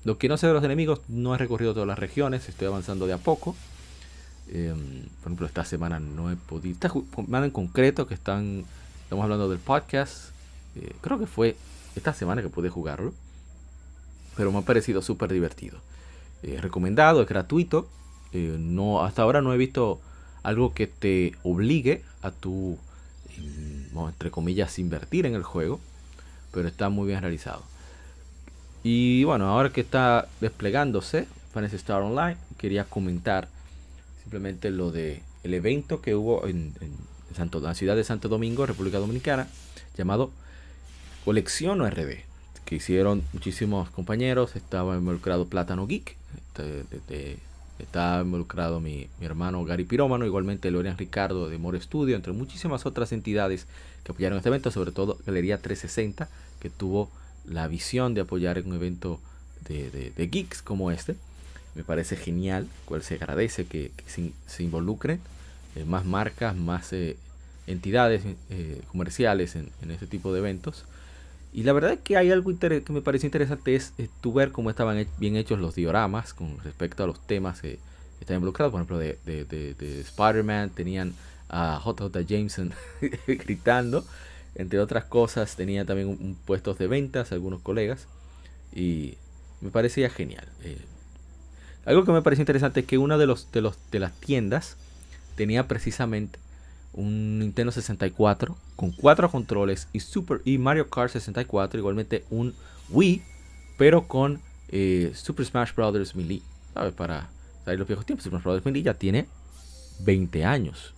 Lo 0.04 0.18
que 0.18 0.28
no 0.28 0.38
sé 0.38 0.48
de 0.48 0.54
los 0.54 0.64
enemigos, 0.64 1.02
no 1.08 1.34
he 1.34 1.38
recorrido 1.38 1.74
todas 1.74 1.88
las 1.88 2.00
regiones, 2.00 2.50
estoy 2.50 2.68
avanzando 2.68 3.08
de 3.08 3.14
a 3.14 3.18
poco. 3.18 3.56
Em, 4.52 5.04
por 5.22 5.28
ejemplo, 5.28 5.48
esta 5.48 5.64
semana 5.64 6.00
no 6.00 6.30
he 6.30 6.36
podido. 6.36 6.74
Esta 6.74 6.92
semana 7.16 7.46
en 7.46 7.52
concreto, 7.52 8.08
que 8.08 8.14
están. 8.14 8.66
Estamos 9.04 9.24
hablando 9.24 9.50
del 9.50 9.60
podcast. 9.60 10.32
Eh, 10.76 10.94
creo 11.02 11.20
que 11.20 11.28
fue 11.28 11.56
esta 11.96 12.14
semana 12.14 12.42
que 12.42 12.50
pude 12.50 12.70
jugarlo. 12.70 13.14
Pero 14.36 14.52
me 14.52 14.60
ha 14.60 14.62
parecido 14.64 15.02
súper 15.02 15.32
divertido. 15.32 15.78
Eh, 16.42 16.60
recomendado, 16.60 17.22
es 17.22 17.28
gratuito. 17.30 17.88
Eh, 18.34 18.58
no, 18.60 19.04
hasta 19.06 19.22
ahora 19.22 19.42
no 19.42 19.54
he 19.54 19.58
visto 19.58 20.02
algo 20.44 20.74
que 20.74 20.88
te 20.88 21.34
obligue 21.44 22.04
a 22.22 22.32
tu, 22.32 22.78
entre 23.96 24.30
comillas, 24.30 24.78
invertir 24.78 25.26
en 25.26 25.36
el 25.36 25.44
juego. 25.44 25.80
Pero 26.52 26.68
está 26.68 26.90
muy 26.90 27.08
bien 27.08 27.22
realizado. 27.22 27.64
Y 28.84 29.24
bueno, 29.24 29.48
ahora 29.48 29.72
que 29.72 29.82
está 29.82 30.28
desplegándose 30.42 31.26
Fantasy 31.54 31.78
Star 31.78 32.02
Online, 32.02 32.38
quería 32.58 32.84
comentar 32.84 33.48
simplemente 34.22 34.70
lo 34.70 34.92
de 34.92 35.24
el 35.44 35.54
evento 35.54 36.02
que 36.02 36.16
hubo 36.16 36.46
en, 36.48 36.74
Santo, 37.36 37.60
la 37.60 37.74
ciudad 37.74 37.96
de 37.96 38.04
Santo 38.04 38.30
Domingo, 38.30 38.66
República 38.66 39.00
Dominicana, 39.00 39.48
llamado 39.98 40.32
Colección 41.26 41.84
RD, 41.90 42.24
que 42.66 42.76
hicieron 42.76 43.24
muchísimos 43.34 43.90
compañeros. 43.90 44.56
Estaba 44.56 44.96
involucrado 44.96 45.48
Plátano 45.48 45.88
Geek, 45.88 46.16
este, 46.92 47.38
estaba 47.84 48.22
involucrado 48.22 48.80
mi, 48.80 49.08
hermano 49.22 49.64
Gary 49.66 49.84
Pirómano, 49.84 50.26
igualmente 50.26 50.72
Lorian 50.72 50.98
Ricardo 50.98 51.50
de 51.50 51.58
More 51.58 51.80
Studio, 51.82 52.16
entre 52.16 52.34
muchísimas 52.34 52.86
otras 52.86 53.12
entidades 53.12 53.68
que 54.04 54.12
apoyaron 54.12 54.38
este 54.38 54.50
evento, 54.50 54.72
sobre 54.72 54.92
todo 54.92 55.18
Galería 55.26 55.58
360, 55.58 56.28
que 56.60 56.70
tuvo 56.70 57.10
la 57.46 57.68
visión 57.68 58.14
de 58.14 58.22
apoyar 58.22 58.58
en 58.58 58.68
un 58.68 58.76
evento 58.76 59.20
de, 59.68 60.12
geeks 60.18 60.62
como 60.62 60.92
este. 60.92 61.16
Me 61.76 61.84
parece 61.84 62.16
genial, 62.16 62.68
cual 62.86 63.04
se 63.04 63.16
agradece 63.16 63.66
que, 63.66 63.92
se, 64.08 64.64
involucren 64.64 65.20
eh, 65.76 65.86
más 65.86 66.06
marcas, 66.06 66.56
más 66.56 66.94
eh, 66.94 67.18
entidades 67.68 68.24
eh, 68.50 68.82
comerciales 68.92 69.56
en, 69.56 69.70
este 69.90 70.08
tipo 70.08 70.34
de 70.34 70.40
eventos. 70.40 70.86
Y 71.54 71.64
la 71.64 71.74
verdad 71.74 71.94
es 71.94 72.00
que 72.00 72.18
hay 72.18 72.32
algo 72.32 72.52
que 72.58 72.84
me 72.90 73.02
parece 73.02 73.28
interesante 73.28 73.76
es 73.76 73.94
tu 74.22 74.34
ver 74.34 74.52
cómo 74.52 74.70
estaban 74.70 75.06
bien 75.20 75.36
hechos 75.36 75.60
los 75.60 75.76
dioramas 75.76 76.34
con 76.34 76.58
respecto 76.64 77.04
a 77.04 77.08
los 77.08 77.26
temas 77.26 77.62
que 77.62 77.78
están 78.20 78.36
involucrados. 78.36 78.72
Por 78.72 78.82
ejemplo, 78.82 78.98
de, 78.98 79.18
de 79.24 80.02
Spider-Man 80.02 80.72
tenían 80.72 81.14
a 81.54 81.80
JJ 81.84 82.26
Jameson 82.26 82.74
gritando. 83.28 84.04
Entre 84.56 84.80
otras 84.80 85.06
cosas, 85.06 85.56
tenía 85.56 85.86
también 85.86 86.10
un, 86.10 86.38
puestos 86.46 86.78
de 86.78 86.88
ventas, 86.88 87.32
algunos 87.32 87.62
colegas, 87.62 88.08
y 88.74 89.16
me 89.62 89.72
parecía 89.72 90.10
genial. 90.10 90.48
Eh, 90.64 90.78
algo 91.86 92.06
que 92.06 92.12
me 92.12 92.22
pareció 92.22 92.42
interesante 92.42 92.82
es 92.82 92.86
que 92.86 92.98
una 92.98 93.18
de, 93.18 93.26
los, 93.26 93.52
de, 93.52 93.62
los, 93.62 93.78
de 93.92 94.00
las 94.00 94.14
tiendas 94.20 94.78
tenía 95.36 95.68
precisamente 95.68 96.40
un 96.94 97.40
Nintendo 97.40 97.72
64 97.72 98.56
con 98.76 98.92
cuatro 98.92 99.30
controles 99.30 99.88
y 99.94 100.00
Super 100.00 100.42
y 100.46 100.58
Mario 100.58 100.90
Kart 100.90 101.12
64, 101.12 101.80
igualmente 101.80 102.26
un 102.30 102.54
Wii, 102.90 103.22
pero 103.78 104.08
con 104.08 104.40
eh, 104.70 105.12
Super 105.16 105.46
Smash 105.46 105.74
Bros. 105.74 106.16
Melee. 106.16 106.42
Para 106.74 107.30
salir 107.66 107.80
los 107.80 107.88
viejos 107.88 108.06
tiempos, 108.06 108.24
Super 108.24 108.42
Smash 108.42 108.54
Bros. 108.54 108.66
Melee 108.66 108.84
ya 108.84 108.94
tiene 108.94 109.28
20 110.00 110.46
años. 110.46 110.94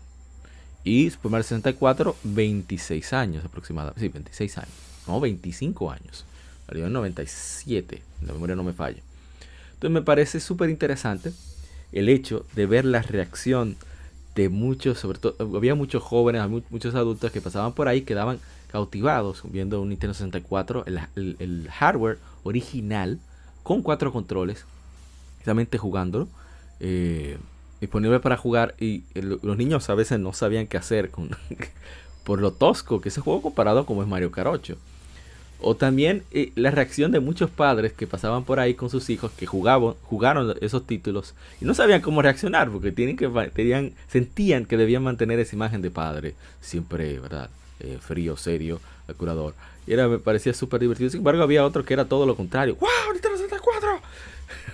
Y 0.83 1.09
Super 1.09 1.31
Mario 1.31 1.43
64, 1.43 2.15
26 2.23 3.13
años 3.13 3.45
aproximadamente. 3.45 4.01
Sí, 4.01 4.07
26 4.09 4.57
años. 4.59 4.73
No, 5.07 5.19
25 5.19 5.91
años. 5.91 6.25
Salió 6.67 6.87
en 6.87 6.93
97. 6.93 8.01
La 8.25 8.33
memoria 8.33 8.55
no 8.55 8.63
me 8.63 8.73
falla. 8.73 9.01
Entonces 9.73 9.91
me 9.91 10.01
parece 10.01 10.39
súper 10.39 10.69
interesante 10.69 11.33
el 11.91 12.09
hecho 12.09 12.45
de 12.55 12.65
ver 12.65 12.85
la 12.85 13.01
reacción 13.01 13.77
de 14.35 14.49
muchos, 14.49 14.99
sobre 14.99 15.19
todo, 15.19 15.35
había 15.57 15.75
muchos 15.75 16.03
jóvenes, 16.03 16.47
muchos 16.69 16.93
adultos 16.95 17.31
que 17.31 17.41
pasaban 17.41 17.73
por 17.73 17.87
ahí, 17.87 18.01
quedaban 18.01 18.39
cautivados 18.71 19.41
viendo 19.45 19.81
un 19.81 19.89
Nintendo 19.89 20.13
64, 20.13 20.85
el, 20.85 21.37
el 21.39 21.69
hardware 21.71 22.19
original, 22.43 23.19
con 23.63 23.81
cuatro 23.81 24.11
controles, 24.11 24.65
exactamente 25.39 25.77
jugándolo. 25.77 26.27
Eh, 26.79 27.37
disponible 27.79 28.19
para 28.19 28.37
jugar 28.37 28.75
y 28.79 29.03
los 29.13 29.57
niños 29.57 29.89
a 29.89 29.95
veces 29.95 30.19
no 30.19 30.33
sabían 30.33 30.67
qué 30.67 30.77
hacer 30.77 31.09
con, 31.11 31.29
por 32.23 32.41
lo 32.41 32.51
tosco 32.51 33.01
que 33.01 33.09
ese 33.09 33.21
juego 33.21 33.41
comparado 33.41 33.85
como 33.85 34.01
es 34.01 34.07
Mario 34.07 34.31
Kart 34.31 34.49
8. 34.49 34.77
O 35.61 35.75
también 35.75 36.23
eh, 36.31 36.51
la 36.55 36.71
reacción 36.71 37.11
de 37.11 37.19
muchos 37.19 37.49
padres 37.49 37.93
que 37.93 38.07
pasaban 38.07 38.43
por 38.43 38.59
ahí 38.59 38.73
con 38.73 38.89
sus 38.89 39.09
hijos 39.09 39.31
que 39.31 39.45
jugaban, 39.45 39.95
jugaron 40.03 40.55
esos 40.61 40.85
títulos 40.85 41.33
y 41.61 41.65
no 41.65 41.73
sabían 41.73 42.01
cómo 42.01 42.21
reaccionar 42.21 42.69
porque 42.69 42.91
tienen 42.91 43.17
que, 43.17 43.29
tenían, 43.53 43.93
sentían 44.07 44.65
que 44.65 44.77
debían 44.77 45.03
mantener 45.03 45.39
esa 45.39 45.55
imagen 45.55 45.81
de 45.81 45.91
padre, 45.91 46.35
siempre, 46.61 47.19
¿verdad? 47.19 47.49
Eh, 47.79 47.97
frío, 47.99 48.37
serio, 48.37 48.79
curador. 49.17 49.53
Y 49.87 49.93
era, 49.93 50.07
me 50.07 50.19
parecía 50.19 50.53
súper 50.53 50.81
divertido. 50.81 51.09
Sin 51.09 51.19
embargo, 51.19 51.43
había 51.43 51.65
otro 51.65 51.85
que 51.85 51.93
era 51.93 52.05
todo 52.05 52.25
lo 52.25 52.35
contrario. 52.35 52.75
¡Wow! 52.79 53.13
¡Nintendo 53.13 53.37
64! 53.37 54.01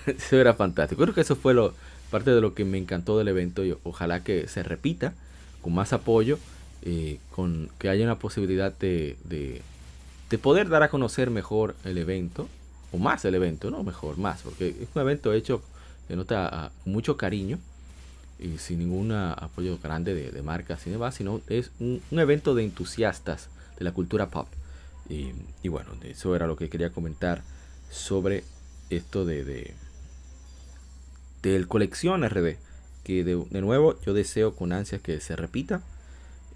eso 0.08 0.38
era 0.38 0.54
fantástico. 0.54 1.02
Creo 1.02 1.14
que 1.14 1.22
eso 1.22 1.36
fue 1.36 1.54
lo, 1.54 1.74
parte 2.10 2.32
de 2.32 2.42
lo 2.42 2.54
que 2.54 2.66
me 2.66 2.78
encantó 2.78 3.18
del 3.18 3.30
evento 3.30 3.66
y 3.66 3.76
ojalá 3.84 4.24
que 4.24 4.48
se 4.48 4.62
repita 4.62 5.14
con 5.62 5.74
más 5.74 5.94
apoyo, 5.94 6.38
eh, 6.84 7.20
con 7.32 7.70
que 7.80 7.90
haya 7.90 8.06
una 8.06 8.20
posibilidad 8.20 8.74
de, 8.78 9.16
de, 9.24 9.62
poder 10.38 10.70
dar 10.70 10.84
a 10.84 10.90
conocer 10.90 11.30
mejor 11.30 11.76
el 11.84 11.98
evento, 11.98 12.48
o 12.92 12.98
más 12.98 13.26
el 13.26 13.36
evento, 13.36 13.72
no 13.72 13.84
mejor, 13.84 14.18
más, 14.18 14.42
porque 14.42 14.70
es 14.70 14.88
un 14.94 15.02
evento 15.02 15.34
hecho 15.34 15.62
de 16.10 16.16
nota 16.16 16.72
con 16.84 16.94
mucho 16.94 17.18
cariño 17.18 17.60
y 18.40 18.58
sin 18.58 18.80
ningún 18.80 19.12
apoyo 19.12 19.78
grande 19.82 20.14
de, 20.14 20.42
marcas 20.42 20.86
y 20.88 20.90
demás, 20.90 21.16
sino 21.16 21.42
es 21.48 21.72
un, 21.80 22.02
evento 22.12 22.56
de 22.56 22.64
entusiastas 22.64 23.50
de 23.78 23.86
la 23.86 23.92
cultura 23.92 24.30
pop. 24.30 24.48
Y, 25.10 25.34
y, 25.62 25.70
bueno, 25.70 25.92
eso 26.04 26.36
era 26.36 26.48
lo 26.48 26.56
que 26.56 26.70
quería 26.70 26.92
comentar 26.92 27.44
sobre 27.90 28.44
esto 28.90 29.26
de, 29.26 29.44
de 29.44 29.74
del 31.42 31.68
colección 31.68 32.28
RD. 32.28 32.58
Que 33.04 33.24
de, 33.24 33.62
nuevo 33.62 34.00
yo 34.02 34.14
deseo 34.14 34.56
con 34.56 34.74
ansias 34.74 35.02
que 35.02 35.20
se 35.20 35.36
repita. 35.36 35.82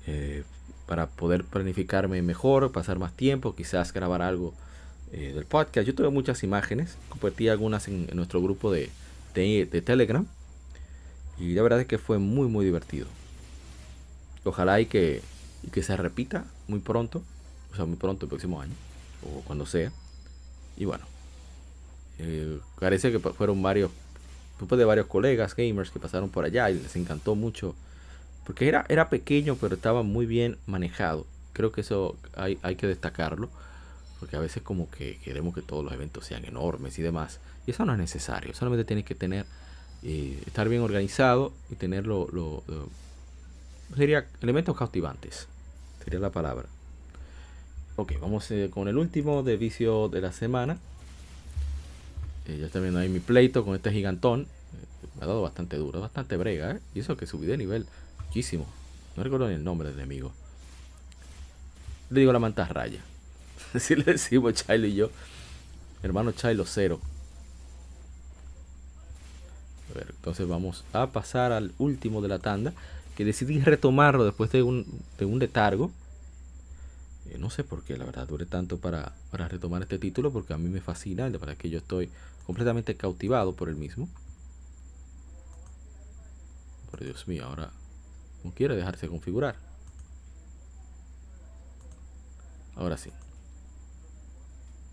Eh, 0.07 0.43
para 0.85 1.07
poder 1.07 1.43
planificarme 1.43 2.21
mejor, 2.21 2.71
pasar 2.71 2.99
más 2.99 3.13
tiempo, 3.13 3.55
quizás 3.55 3.93
grabar 3.93 4.21
algo 4.21 4.53
eh, 5.11 5.33
del 5.33 5.45
podcast. 5.45 5.87
Yo 5.87 5.95
tuve 5.95 6.09
muchas 6.09 6.43
imágenes, 6.43 6.97
compartí 7.09 7.47
algunas 7.47 7.87
en, 7.87 8.07
nuestro 8.13 8.41
grupo 8.41 8.71
de, 8.71 8.89
de, 9.33 9.81
Telegram. 9.81 10.25
Y 11.39 11.53
la 11.53 11.61
verdad 11.63 11.81
es 11.81 11.87
que 11.87 11.97
fue 11.97 12.17
muy, 12.17 12.47
muy 12.47 12.65
divertido. 12.65 13.07
Ojalá 14.43 14.79
y 14.79 14.85
que, 14.85 15.21
que 15.71 15.83
se 15.83 15.97
repita 15.97 16.45
muy 16.67 16.79
pronto. 16.79 17.23
O 17.71 17.75
sea, 17.75 17.85
muy 17.85 17.97
pronto 17.97 18.25
el 18.25 18.29
próximo 18.29 18.61
año. 18.61 18.73
O 19.23 19.41
cuando 19.41 19.65
sea. 19.65 19.91
Y 20.77 20.85
bueno. 20.85 21.05
Eh, 22.19 22.59
parece 22.79 23.11
que 23.11 23.19
fueron 23.19 23.61
varios 23.61 23.91
grupo 24.57 24.77
de 24.77 24.85
varios 24.85 25.07
colegas 25.07 25.53
gamers 25.55 25.91
que 25.91 25.99
pasaron 25.99 26.29
por 26.29 26.45
allá 26.45 26.69
y 26.69 26.75
les 26.75 26.95
encantó 26.95 27.35
mucho. 27.35 27.75
Porque 28.45 28.67
era, 28.67 28.85
era 28.89 29.09
pequeño, 29.09 29.55
pero 29.55 29.75
estaba 29.75 30.03
muy 30.03 30.25
bien 30.25 30.57
manejado. 30.67 31.25
Creo 31.53 31.71
que 31.71 31.81
eso 31.81 32.15
hay, 32.35 32.57
hay 32.61 32.75
que 32.75 32.87
destacarlo. 32.87 33.49
Porque 34.19 34.37
a 34.37 34.39
veces 34.39 34.63
como 34.63 34.89
que 34.89 35.17
queremos 35.23 35.53
que 35.53 35.61
todos 35.61 35.83
los 35.83 35.93
eventos 35.93 36.25
sean 36.25 36.45
enormes 36.45 36.97
y 36.99 37.01
demás. 37.01 37.39
Y 37.67 37.71
eso 37.71 37.85
no 37.85 37.93
es 37.93 37.99
necesario. 37.99 38.53
Solamente 38.53 38.85
tienes 38.85 39.05
que 39.05 39.15
tener, 39.15 39.45
eh, 40.03 40.41
estar 40.45 40.69
bien 40.69 40.81
organizado 40.81 41.53
y 41.69 41.75
tener 41.75 42.05
lo, 42.05 42.27
sería 43.95 44.25
elementos 44.41 44.77
cautivantes. 44.77 45.47
Sería 46.03 46.19
la 46.19 46.31
palabra. 46.31 46.67
Ok, 47.97 48.13
vamos 48.19 48.49
eh, 48.51 48.69
con 48.73 48.87
el 48.87 48.97
último 48.97 49.43
de 49.43 49.57
vicio 49.57 50.09
de 50.09 50.21
la 50.21 50.31
semana. 50.31 50.77
Eh, 52.45 52.57
ya 52.59 52.65
está 52.65 52.79
viendo 52.79 52.99
ahí 52.99 53.09
mi 53.09 53.19
pleito 53.19 53.63
con 53.63 53.75
este 53.75 53.91
gigantón. 53.91 54.41
Eh, 54.41 55.07
me 55.17 55.23
ha 55.23 55.27
dado 55.27 55.41
bastante 55.41 55.77
duro, 55.77 56.01
bastante 56.01 56.37
brega, 56.37 56.71
¿eh? 56.71 56.79
Y 56.93 56.99
eso 56.99 57.17
que 57.17 57.25
subí 57.25 57.47
de 57.47 57.57
nivel 57.57 57.85
No 59.15 59.23
recuerdo 59.23 59.47
ni 59.47 59.53
el 59.53 59.63
nombre 59.63 59.87
del 59.87 59.97
enemigo. 59.97 60.33
Le 62.09 62.19
digo 62.19 62.33
la 62.33 62.39
mantarraya. 62.39 62.99
Así 63.73 63.95
le 63.95 64.03
decimos 64.03 64.53
Chilo 64.55 64.87
y 64.87 64.95
yo. 64.95 65.09
hermano 66.03 66.33
Chilo 66.33 66.65
cero. 66.65 66.99
A 69.89 69.97
ver, 69.97 70.07
entonces 70.09 70.45
vamos 70.49 70.83
a 70.91 71.07
pasar 71.07 71.53
al 71.53 71.73
último 71.77 72.21
de 72.21 72.27
la 72.27 72.39
tanda. 72.39 72.73
Que 73.15 73.23
decidí 73.23 73.61
retomarlo 73.61 74.25
después 74.25 74.51
de 74.51 74.63
un, 74.63 74.85
de 75.17 75.23
un 75.23 75.39
letargo. 75.39 75.91
Eh, 77.29 77.37
no 77.39 77.49
sé 77.49 77.63
por 77.63 77.83
qué, 77.83 77.97
la 77.97 78.03
verdad, 78.03 78.27
duré 78.27 78.45
tanto 78.45 78.79
para, 78.79 79.13
para 79.31 79.47
retomar 79.47 79.81
este 79.81 79.97
título. 79.97 80.33
Porque 80.33 80.53
a 80.53 80.57
mí 80.57 80.67
me 80.67 80.81
fascina. 80.81 81.29
La 81.29 81.37
verdad 81.37 81.55
que 81.55 81.69
yo 81.69 81.77
estoy 81.77 82.09
completamente 82.45 82.95
cautivado 82.95 83.53
por 83.55 83.69
el 83.69 83.77
mismo. 83.77 84.09
Por 86.91 87.01
Dios 87.01 87.29
mío, 87.29 87.45
ahora 87.45 87.71
quiere 88.51 88.75
dejarse 88.75 89.07
configurar. 89.07 89.55
Ahora 92.75 92.97
sí. 92.97 93.11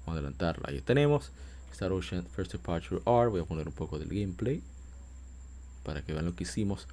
Vamos 0.00 0.08
a 0.08 0.12
adelantarlo. 0.12 0.64
Ahí 0.68 0.80
tenemos. 0.80 1.32
Star 1.72 1.92
Ocean 1.92 2.26
First 2.26 2.52
Departure 2.52 3.02
R. 3.06 3.28
Voy 3.28 3.40
a 3.40 3.44
poner 3.44 3.66
un 3.66 3.74
poco 3.74 3.98
del 3.98 4.08
gameplay. 4.08 4.62
Para 5.84 6.02
que 6.02 6.12
vean 6.12 6.26
lo 6.26 6.34
que 6.34 6.44
hicimos. 6.44 6.86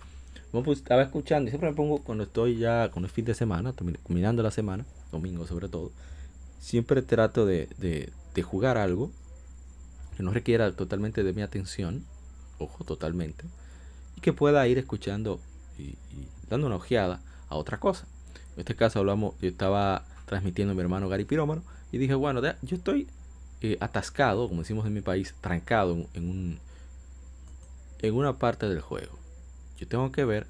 Pues, 0.51 0.79
estaba 0.79 1.03
escuchando. 1.03 1.47
Y 1.47 1.51
siempre 1.51 1.69
me 1.69 1.75
pongo 1.75 2.03
cuando 2.03 2.23
estoy 2.23 2.57
ya 2.57 2.89
con 2.89 3.03
el 3.03 3.09
fin 3.09 3.25
de 3.25 3.35
semana. 3.35 3.73
Terminando 3.73 4.41
la 4.41 4.51
semana. 4.51 4.85
Domingo 5.11 5.45
sobre 5.45 5.69
todo. 5.69 5.91
Siempre 6.59 7.01
trato 7.01 7.45
de, 7.45 7.67
de 8.33 8.43
jugar 8.43 8.77
algo 8.77 9.11
que 10.19 10.23
no 10.23 10.31
requiera 10.31 10.69
totalmente 10.73 11.23
de 11.23 11.31
mi 11.31 11.41
atención, 11.41 12.03
ojo, 12.57 12.83
totalmente, 12.83 13.45
y 14.17 14.19
que 14.19 14.33
pueda 14.33 14.67
ir 14.67 14.77
escuchando 14.77 15.39
y, 15.77 15.95
dando 16.49 16.67
una 16.67 16.75
ojeada 16.75 17.21
a 17.47 17.55
otra 17.55 17.79
cosa. 17.79 18.05
En 18.55 18.61
este 18.61 18.75
caso 18.75 18.99
hablamos, 18.99 19.35
yo 19.41 19.49
estaba 19.49 20.03
transmitiendo 20.25 20.73
a 20.73 20.75
mi 20.75 20.81
hermano 20.81 21.09
Gary 21.09 21.25
Pirómano 21.25 21.63
y 21.91 21.97
dije, 21.97 22.13
bueno, 22.13 22.41
yo 22.41 22.75
estoy 22.75 23.07
eh, 23.61 23.77
atascado, 23.79 24.47
como 24.47 24.61
decimos 24.61 24.85
en 24.85 24.93
mi 24.93 25.01
país, 25.01 25.33
trancado 25.41 26.07
en, 26.13 26.29
un, 26.29 26.59
en 27.99 28.13
una 28.13 28.37
parte 28.37 28.67
del 28.67 28.81
juego. 28.81 29.17
Yo 29.77 29.87
tengo 29.87 30.11
que 30.11 30.25
ver 30.25 30.47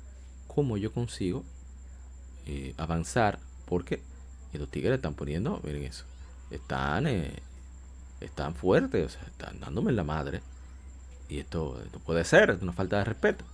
cómo 0.48 0.78
yo 0.78 0.92
consigo 0.92 1.44
eh, 2.46 2.74
avanzar, 2.78 3.40
porque 3.66 4.02
los 4.54 4.70
tigres 4.70 4.96
están 4.96 5.14
poniendo, 5.14 5.62
miren 5.64 5.84
eso, 5.84 6.06
están 6.50 7.06
eh, 7.08 7.42
están 8.20 8.56
fuertes, 8.56 9.06
o 9.06 9.10
sea, 9.10 9.24
están 9.28 9.60
dándome 9.60 9.92
la 9.92 10.04
madre. 10.04 10.42
Y 11.30 11.40
esto 11.40 11.82
no 11.94 12.00
puede 12.00 12.24
ser, 12.26 12.50
es 12.50 12.62
una 12.62 12.74
falta 12.74 12.98
de 12.98 13.04
respeto. 13.06 13.46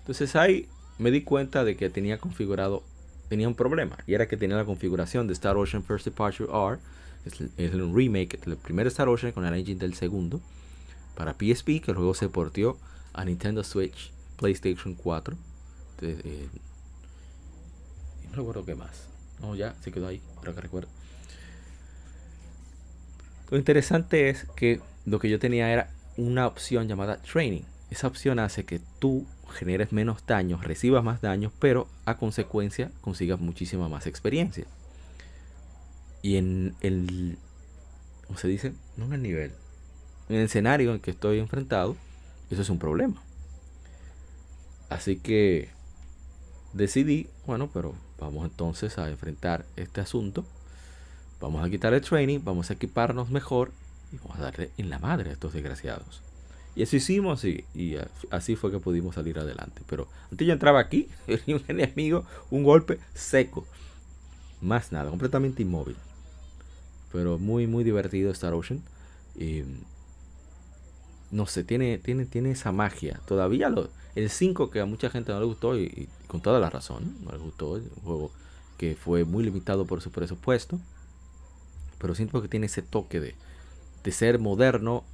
Entonces 0.00 0.34
ahí 0.36 0.68
me 0.98 1.10
di 1.10 1.22
cuenta 1.22 1.64
de 1.64 1.76
que 1.76 1.90
tenía 1.90 2.18
configurado, 2.18 2.82
tenía 3.28 3.48
un 3.48 3.54
problema. 3.54 3.96
Y 4.06 4.14
era 4.14 4.28
que 4.28 4.36
tenía 4.36 4.56
la 4.56 4.64
configuración 4.64 5.26
de 5.26 5.32
Star 5.32 5.56
Ocean 5.56 5.82
First 5.82 6.04
Departure 6.04 6.50
R. 6.50 6.78
Es, 7.24 7.40
el 7.56 7.94
remake 7.94 8.38
del 8.44 8.56
primer 8.56 8.86
Star 8.88 9.08
Ocean 9.08 9.32
con 9.32 9.44
el 9.46 9.54
engine 9.54 9.78
del 9.78 9.94
segundo. 9.94 10.40
Para 11.16 11.32
PSP, 11.32 11.80
que 11.80 11.92
luego 11.92 12.14
se 12.14 12.28
portió 12.28 12.76
a 13.12 13.24
Nintendo 13.24 13.62
Switch, 13.64 14.12
PlayStation 14.36 14.94
4. 14.94 15.36
Eh, 16.02 16.48
y 18.24 18.26
no 18.28 18.36
recuerdo 18.36 18.64
qué 18.64 18.74
más. 18.74 19.08
No, 19.40 19.54
ya 19.54 19.74
se 19.82 19.92
quedó 19.92 20.08
ahí, 20.08 20.20
que 20.42 20.52
recuerdo. 20.52 20.88
Lo 23.50 23.58
interesante 23.58 24.30
es 24.30 24.46
que 24.56 24.80
lo 25.06 25.18
que 25.18 25.28
yo 25.28 25.38
tenía 25.38 25.72
era 25.72 25.90
una 26.16 26.46
opción 26.46 26.88
llamada 26.88 27.18
training. 27.18 27.62
Esa 27.90 28.06
opción 28.06 28.38
hace 28.38 28.64
que 28.64 28.80
tú 28.98 29.26
generes 29.54 29.92
menos 29.92 30.26
daños, 30.26 30.64
recibas 30.64 31.04
más 31.04 31.20
daños, 31.20 31.52
pero 31.58 31.88
a 32.04 32.16
consecuencia 32.16 32.90
consigas 33.00 33.40
muchísima 33.40 33.88
más 33.88 34.06
experiencia. 34.06 34.64
Y 36.22 36.36
en 36.36 36.74
el, 36.80 37.38
¿cómo 38.26 38.38
se 38.38 38.48
dice? 38.48 38.72
No 38.96 39.06
en 39.06 39.12
el 39.14 39.22
nivel, 39.22 39.52
en 40.28 40.36
el 40.36 40.42
escenario 40.42 40.94
en 40.94 41.00
que 41.00 41.10
estoy 41.10 41.38
enfrentado, 41.38 41.96
eso 42.50 42.62
es 42.62 42.70
un 42.70 42.78
problema. 42.78 43.22
Así 44.88 45.16
que 45.16 45.68
decidí, 46.72 47.28
bueno, 47.46 47.70
pero 47.72 47.94
vamos 48.18 48.44
entonces 48.44 48.98
a 48.98 49.08
enfrentar 49.08 49.64
este 49.76 50.00
asunto 50.00 50.44
Vamos 51.44 51.62
a 51.62 51.68
quitar 51.68 51.92
el 51.92 52.00
training, 52.00 52.40
vamos 52.42 52.70
a 52.70 52.72
equiparnos 52.72 53.28
mejor 53.28 53.70
y 54.10 54.16
vamos 54.16 54.38
a 54.38 54.44
darle 54.44 54.70
en 54.78 54.88
la 54.88 54.98
madre 54.98 55.28
a 55.28 55.32
estos 55.34 55.52
desgraciados. 55.52 56.22
Y 56.76 56.82
eso 56.82 56.96
hicimos 56.96 57.44
y, 57.44 57.64
así 58.30 58.56
fue 58.56 58.70
que 58.70 58.78
pudimos 58.78 59.14
salir 59.14 59.38
adelante. 59.38 59.82
Pero 59.88 60.08
antes 60.30 60.46
yo 60.46 60.52
entraba 60.52 60.80
aquí, 60.80 61.08
y 61.46 61.52
un 61.52 61.62
enemigo, 61.68 62.24
un 62.50 62.64
golpe 62.64 62.98
seco. 63.14 63.66
Más 64.60 64.92
nada, 64.92 65.10
completamente 65.10 65.62
inmóvil. 65.62 65.96
Pero 67.12 67.38
muy, 67.38 67.66
muy 67.66 67.84
divertido 67.84 68.30
Star 68.32 68.54
Ocean. 68.54 68.82
Y, 69.38 69.62
no 71.30 71.46
sé, 71.46 71.64
tiene, 71.64 71.98
tiene, 71.98 72.26
tiene 72.26 72.50
esa 72.50 72.72
magia. 72.72 73.20
Todavía 73.26 73.68
lo, 73.68 73.88
el 74.14 74.30
5 74.30 74.70
que 74.70 74.80
a 74.80 74.86
mucha 74.86 75.10
gente 75.10 75.32
no 75.32 75.40
le 75.40 75.46
gustó 75.46 75.78
y, 75.78 76.08
con 76.26 76.40
toda 76.40 76.58
la 76.58 76.70
razón, 76.70 77.16
no 77.24 77.32
le 77.32 77.38
gustó. 77.38 77.72
Un 77.72 77.88
juego 78.02 78.30
que 78.78 78.96
fue 78.96 79.24
muy 79.24 79.44
limitado 79.44 79.86
por 79.86 80.00
su 80.00 80.10
presupuesto 80.10 80.80
pero 82.04 82.14
siento 82.14 82.42
que 82.42 82.48
tiene 82.48 82.66
ese 82.66 82.82
toque 82.82 83.18
de, 83.18 83.34
de 84.02 84.12
ser 84.12 84.38
moderno, 84.38 85.04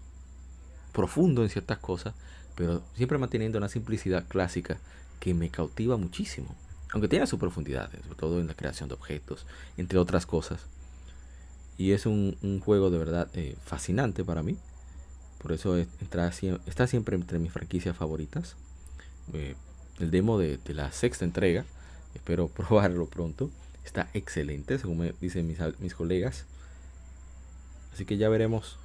profundo 0.92 1.42
en 1.42 1.48
ciertas 1.48 1.78
cosas, 1.78 2.14
pero 2.56 2.82
siempre 2.94 3.18
manteniendo 3.18 3.58
una 3.58 3.68
simplicidad 3.68 4.26
clásica 4.28 4.78
que 5.18 5.34
me 5.34 5.50
cautiva 5.50 5.96
muchísimo. 5.96 6.54
Aunque 6.92 7.08
tiene 7.08 7.26
su 7.26 7.38
profundidad, 7.38 7.90
sobre 8.02 8.16
todo 8.16 8.40
en 8.40 8.48
la 8.48 8.54
creación 8.54 8.88
de 8.88 8.96
objetos, 8.96 9.46
entre 9.76 9.98
otras 9.98 10.26
cosas. 10.26 10.60
Y 11.78 11.92
es 11.92 12.04
un, 12.04 12.36
juego 12.64 12.90
de 12.90 12.98
verdad 12.98 13.28
eh, 13.34 13.56
fascinante 13.64 14.24
para 14.24 14.42
mí. 14.42 14.58
Por 15.38 15.52
eso 15.52 15.76
está 15.78 16.86
siempre 16.86 17.16
entre 17.16 17.38
mis 17.38 17.52
franquicias 17.52 17.96
favoritas. 17.96 18.56
Eh, 19.32 19.54
el 20.00 20.10
demo 20.10 20.38
de, 20.38 20.58
la 20.66 20.90
sexta 20.92 21.24
entrega, 21.24 21.64
espero 22.14 22.48
probarlo 22.54 23.06
pronto. 23.06 23.50
Está 23.84 24.08
excelente, 24.12 24.78
según 24.78 24.98
me 24.98 25.14
dicen 25.20 25.46
mis 25.78 25.94
colegas. 25.94 26.44
Así 27.94 28.04
que 28.04 28.16
ya 28.16 28.28
veremos 28.28 28.79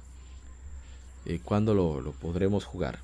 eh, 1.26 1.40
cuándo 1.42 1.74
lo, 1.74 2.12
podremos 2.12 2.64
jugar. 2.64 3.00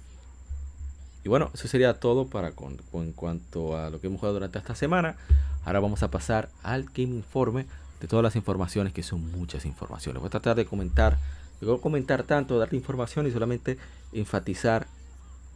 Y 1.25 1.29
bueno, 1.29 1.51
eso 1.55 1.69
sería 1.69 2.01
todo 2.01 2.27
para 2.27 2.53
con, 2.53 2.79
en 2.95 3.13
cuanto 3.13 3.77
a 3.77 3.91
lo 3.91 4.01
que 4.01 4.07
hemos 4.07 4.21
jugado 4.21 4.35
durante 4.35 4.59
esta 4.59 4.75
semana. 4.75 5.17
Ahora 5.65 5.81
vamos 5.81 6.03
a 6.03 6.11
pasar 6.11 6.49
al 6.63 6.85
Game 6.85 7.15
Informe 7.15 7.67
de 8.01 8.09
todas 8.09 8.23
las 8.23 8.35
informaciones, 8.35 8.93
que 8.93 9.03
son 9.03 9.31
muchas 9.33 9.65
informaciones. 9.65 10.21
Voy 10.21 10.27
a 10.27 10.31
tratar 10.31 10.57
de 10.57 10.67
comentar, 10.67 11.19
de 11.61 11.79
comentar 11.81 12.25
tanto, 12.25 12.59
darte 12.59 12.77
información 12.77 13.27
y 13.27 13.31
solamente 13.31 13.79
enfatizar 14.13 14.87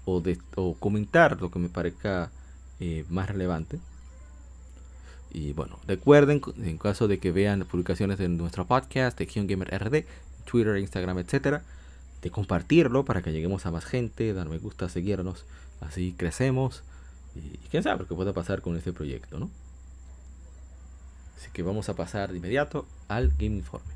o, 0.04 0.20
de, 0.20 0.38
comentar 0.78 1.40
lo 1.40 1.50
que 1.50 1.58
me 1.58 1.68
parezca 1.68 2.30
eh, 2.78 3.04
más 3.08 3.28
relevante. 3.28 3.78
Y 5.32 5.52
bueno, 5.52 5.78
recuerden, 5.86 6.40
en 6.62 6.78
caso 6.78 7.08
de 7.08 7.18
que 7.18 7.32
vean 7.32 7.66
publicaciones 7.70 8.18
de 8.18 8.28
nuestro 8.28 8.66
podcast, 8.66 9.18
de 9.18 9.26
Gamer 9.26 9.68
RD, 9.68 10.04
Twitter, 10.44 10.78
Instagram, 10.78 11.18
etcétera, 11.18 11.62
de 12.22 12.30
compartirlo 12.30 13.04
para 13.04 13.22
que 13.22 13.32
lleguemos 13.32 13.66
a 13.66 13.70
más 13.70 13.84
gente, 13.84 14.32
dar 14.32 14.48
me 14.48 14.58
gusta, 14.58 14.88
seguirnos, 14.88 15.44
así 15.80 16.14
crecemos. 16.16 16.82
Y 17.34 17.58
quién 17.68 17.82
sabe 17.82 18.06
qué 18.06 18.14
puede 18.14 18.32
pasar 18.32 18.62
con 18.62 18.76
este 18.76 18.92
proyecto, 18.92 19.38
¿no? 19.38 19.50
Así 21.36 21.50
que 21.52 21.62
vamos 21.62 21.88
a 21.88 21.94
pasar 21.94 22.30
de 22.30 22.38
inmediato 22.38 22.86
al 23.08 23.28
Game 23.38 23.56
Informe. 23.56 23.95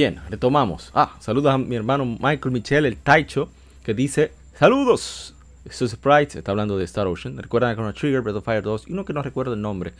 Bien, 0.00 0.18
retomamos. 0.30 0.90
Ah, 0.94 1.14
saludos 1.20 1.52
a 1.52 1.58
mi 1.58 1.76
hermano 1.76 2.06
Michael 2.06 2.52
Michel, 2.52 2.86
el 2.86 2.96
Taicho, 2.96 3.50
que 3.84 3.92
dice: 3.92 4.32
Saludos. 4.58 5.34
Su 5.68 5.86
Sprite 5.86 6.38
está 6.38 6.52
hablando 6.52 6.78
de 6.78 6.84
Star 6.84 7.06
Ocean. 7.06 7.36
Recuerdan 7.36 7.74
Chrono 7.74 7.92
Trigger, 7.92 8.22
Breath 8.22 8.36
of 8.36 8.44
Fire 8.46 8.62
2 8.62 8.88
y 8.88 8.92
uno 8.94 9.04
que 9.04 9.12
no 9.12 9.20
recuerdo 9.20 9.52
el 9.52 9.60
nombre. 9.60 9.92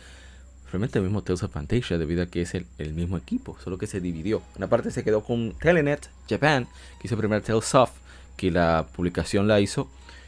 Realmente 0.71 0.97
el 0.97 1.05
mismo 1.05 1.21
Tales 1.21 1.43
of 1.43 1.51
Fantasia, 1.51 1.99
debido 1.99 2.23
a 2.23 2.25
que 2.25 2.41
es 2.41 2.55
el, 2.55 2.65
mismo 2.95 3.15
equipo, 3.15 3.55
solo 3.63 3.77
que 3.77 3.85
se 3.85 4.01
dividió. 4.01 4.41
Una 4.57 4.65
parte 4.65 4.89
se 4.89 5.03
quedó 5.03 5.21
con 5.21 5.53
Telenet 5.59 6.09
Japan, 6.27 6.65
que 6.99 7.05
hizo 7.05 7.13
el 7.13 7.19
primer 7.19 7.43
Tales 7.43 7.75
of, 7.75 7.91
que 8.37 8.49
la 8.49 8.87
publicación 8.95 9.47
la 9.47 9.59
hizo 9.59 9.87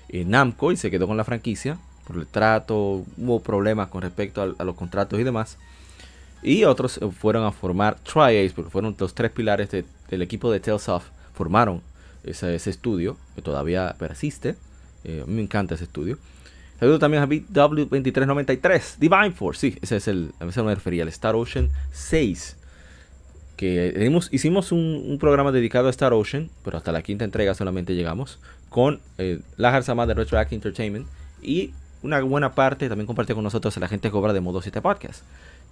en 0.09 0.29
Namco 0.29 0.71
y 0.71 0.77
se 0.77 0.91
quedó 0.91 1.07
con 1.07 1.17
la 1.17 1.23
franquicia. 1.23 1.79
Por 2.05 2.17
el 2.17 2.27
trato, 2.27 3.05
hubo 3.17 3.39
problemas 3.39 3.87
con 3.87 4.03
respecto 4.03 4.55
a 4.55 4.63
los 4.63 4.75
contratos 4.75 5.19
y 5.19 5.23
demás. 5.23 5.57
Y 6.43 6.65
otros 6.65 6.99
fueron 7.19 7.45
a 7.45 7.51
formar 7.51 7.97
TriAce, 7.99 8.53
porque 8.53 8.69
fueron 8.69 8.95
los 8.99 9.13
tres 9.15 9.31
pilares 9.31 9.69
del 9.69 10.21
equipo 10.21 10.51
de 10.51 10.59
Talesoft. 10.59 11.07
Formaron 11.33 11.81
ese, 12.23 12.55
estudio, 12.55 13.17
que 13.35 13.41
todavía 13.41 13.95
persiste. 13.97 14.55
Eh, 15.03 15.21
a 15.23 15.25
mí 15.25 15.35
me 15.35 15.41
encanta 15.41 15.75
ese 15.75 15.85
estudio. 15.85 16.17
Saludo 16.79 16.99
también 16.99 17.23
a 17.23 17.27
BW2393, 17.27 18.97
Divine 18.97 19.31
Force, 19.31 19.61
sí, 19.61 19.77
ese 19.81 19.95
es 19.95 20.07
el, 20.09 20.33
a 20.41 20.45
ese 20.45 20.61
me 20.63 20.75
refería, 20.75 21.03
el 21.03 21.09
Star 21.09 21.33
Ocean 21.35 21.69
6. 21.93 22.57
Que 23.55 24.11
hicimos 24.31 24.73
un, 24.73 25.17
programa 25.17 25.53
dedicado 25.53 25.87
a 25.87 25.91
Star 25.91 26.11
Ocean, 26.11 26.49
pero 26.63 26.77
hasta 26.77 26.91
la 26.91 27.01
quinta 27.01 27.23
entrega 27.23 27.53
solamente 27.53 27.95
llegamos, 27.95 28.39
con 28.69 28.99
eh, 29.17 29.39
Lajar 29.55 29.83
Sama 29.83 30.05
de 30.07 30.15
Retroact 30.15 30.51
Entertainment 30.51 31.07
y 31.41 31.73
una 32.01 32.19
buena 32.21 32.53
parte 32.53 32.89
también 32.89 33.07
compartió 33.07 33.35
con 33.35 33.45
nosotros 33.45 33.77
la 33.77 33.87
gente 33.87 34.11
cobra 34.11 34.33
de 34.33 34.41
Modo 34.41 34.61
7 34.61 34.81
Podcast. 34.81 35.23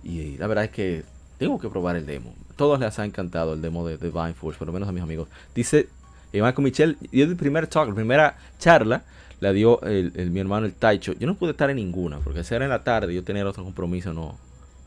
Y 0.04 0.38
la 0.38 0.48
verdad 0.48 0.66
es 0.66 0.72
que 0.72 1.04
tengo 1.38 1.60
que 1.60 1.70
probar 1.70 1.96
el 1.96 2.06
demo. 2.06 2.34
Todos 2.56 2.80
les 2.80 2.98
ha 3.00 3.06
encantado 3.06 3.54
el 3.54 3.62
demo 3.62 3.88
de 3.88 3.98
Divine 3.98 4.34
Force, 4.34 4.58
por 4.58 4.68
lo 4.68 4.74
menos 4.74 4.88
a 4.88 4.92
mis 4.92 5.02
amigos. 5.02 5.28
Dice 5.56 5.90
Iván 6.34 6.54
con 6.54 6.64
Michelle, 6.64 6.98
dio 7.12 7.26
el 7.26 7.36
primer 7.36 7.68
talk, 7.68 7.90
la 7.90 7.96
primera 7.96 8.38
charla, 8.60 9.04
la 9.40 9.52
dio 9.52 9.82
el, 9.82 10.30
mi 10.32 10.40
hermano 10.40 10.66
el 10.66 10.74
Taicho. 10.74 11.14
Yo 11.14 11.28
no 11.28 11.36
pude 11.36 11.52
estar 11.52 11.70
en 11.70 11.78
ninguna, 11.78 12.20
porque 12.20 12.44
si 12.44 12.54
era 12.54 12.66
en 12.66 12.70
la 12.70 12.84
tarde, 12.84 13.14
yo 13.14 13.24
tenía 13.24 13.46
otro 13.46 13.64
compromiso, 13.64 14.14
no, 14.14 14.38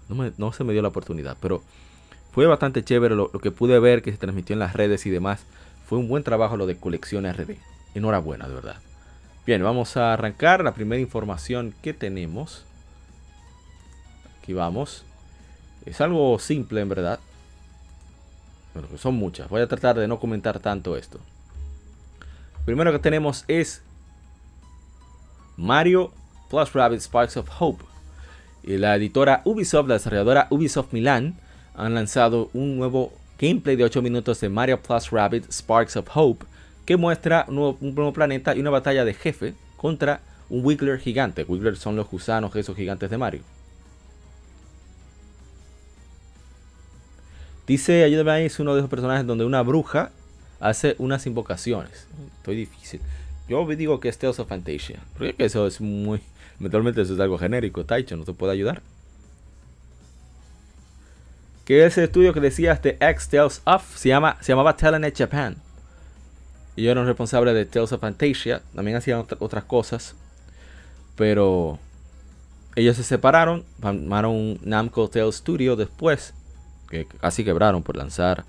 no, 0.09 0.53
se 0.53 0.65
me 0.65 0.73
dio 0.73 0.81
la 0.81 0.89
oportunidad. 0.89 1.37
Pero 1.41 1.63
fue 2.33 2.47
bastante 2.47 2.83
chévere 2.85 3.15
lo, 3.15 3.31
que 3.31 3.51
pude 3.51 3.79
ver 3.79 4.03
que 4.03 4.13
se 4.13 4.19
transmitió 4.19 4.55
en 4.55 4.61
las 4.61 4.75
redes 4.75 5.05
y 5.07 5.11
demás. 5.11 5.45
Fue 5.87 5.99
un 5.99 6.09
buen 6.09 6.23
trabajo 6.23 6.57
lo 6.57 6.67
de 6.67 6.77
colección 6.77 7.31
RD. 7.31 7.57
Enhorabuena, 7.95 8.49
de 8.49 8.55
verdad. 8.55 8.77
Bien, 9.47 9.63
vamos 9.63 9.97
a 9.97 10.15
arrancar 10.15 10.65
la 10.65 10.73
primera 10.73 11.01
información 11.01 11.75
que 11.83 11.93
tenemos. 11.93 12.65
Aquí 14.45 14.53
vamos. 14.53 15.05
Es 15.87 16.03
algo 16.03 16.39
simple 16.39 16.83
en 16.83 16.91
verdad. 16.91 17.19
Bueno, 18.75 18.89
son 18.99 19.15
muchas. 19.15 19.49
Voy 19.49 19.63
a 19.63 19.67
tratar 19.67 19.97
de 19.97 20.07
no 20.07 20.21
comentar 20.21 20.61
tanto 20.61 20.99
esto. 20.99 21.19
Primero 22.67 22.93
que 22.93 22.99
tenemos 22.99 23.47
es 23.49 23.81
Mario 25.57 26.13
Plus 26.51 26.75
Rabbit 26.75 27.01
Sparks 27.01 27.39
of 27.39 27.49
Hope. 27.59 27.85
Y 28.63 28.77
la 28.77 28.95
editora 28.97 29.41
Ubisoft, 29.47 29.89
la 29.89 29.95
desarrolladora 29.95 30.47
Ubisoft 30.51 30.93
Milan, 30.93 31.39
han 31.75 31.95
lanzado 31.95 32.51
un 32.53 32.77
nuevo 32.77 33.15
gameplay 33.39 33.77
de 33.77 33.85
8 33.85 34.03
minutos 34.03 34.43
de 34.43 34.51
Mario 34.51 34.79
Plus 34.83 35.09
Rabbit 35.09 35.51
Sparks 35.51 35.97
of 35.97 36.15
Hope 36.15 36.45
que 36.85 36.99
muestra 36.99 37.47
un 37.49 37.55
nuevo, 37.55 37.79
un 37.81 37.95
nuevo 37.95 38.13
planeta 38.13 38.55
y 38.55 38.61
una 38.61 38.69
batalla 38.69 39.07
de 39.07 39.15
jefe 39.15 39.55
contra 39.79 40.21
un 40.51 40.63
Wiggler 40.63 41.01
gigante. 41.01 41.45
Wiggler 41.45 41.79
son 41.79 41.97
los 41.97 42.11
gusanos 42.11 42.55
esos 42.57 42.77
gigantes 42.77 43.09
de 43.09 43.17
Mario. 43.17 43.54
Dice, 47.67 48.05
ayúdame 48.05 48.45
es 48.45 48.61
uno 48.61 48.75
de 48.75 48.81
esos 48.81 48.91
personajes 48.91 49.27
donde 49.27 49.45
una 49.45 49.63
bruja 49.63 50.11
hace 50.61 50.97
unas 50.99 51.27
invocaciones. 51.27 52.07
Estoy 52.39 52.57
difícil. 52.57 53.01
Yo 53.49 53.67
digo 53.67 54.01
que 54.01 54.09
es 54.09 54.19
Tales 54.19 54.39
of 54.39 54.49
Fantasia. 54.49 55.01
Porque 55.17 55.35
eso 55.39 55.67
es 55.67 55.81
muy... 55.81 56.21
Mentalmente 56.59 57.03
eso 57.03 57.15
es 57.15 57.21
algo 57.21 57.39
genérico. 57.39 57.85
Taicho 57.85 58.17
no 58.17 58.25
te 58.25 58.33
puede 58.33 58.53
ayudar. 58.53 58.83
Que 61.65 61.85
ese 61.87 62.05
estudio 62.05 62.35
que 62.35 62.41
decías 62.41 62.83
de 62.83 62.97
X 63.01 63.29
Tales 63.29 63.63
of 63.65 63.97
se, 63.97 64.11
llama, 64.11 64.37
se 64.41 64.53
llamaba 64.53 64.77
Telenet 64.77 65.17
Japan. 65.17 65.57
Y 66.77 66.83
yo 66.83 66.91
era 66.91 67.05
responsable 67.05 67.55
de 67.55 67.65
Tales 67.65 67.93
of 67.93 68.01
Fantasia. 68.01 68.63
También 68.75 68.97
hacían 68.99 69.25
otras 69.39 69.65
cosas. 69.65 70.15
Pero 71.17 71.79
ellos 72.77 72.97
se 72.97 73.05
separaron. 73.05 73.65
Formaron 73.81 74.59
Namco 74.63 75.09
Tales 75.09 75.37
Studio 75.37 75.77
después 75.77 76.35
casi 77.21 77.45
quebraron 77.45 77.83
por 77.83 77.97
lanzar 77.97 78.45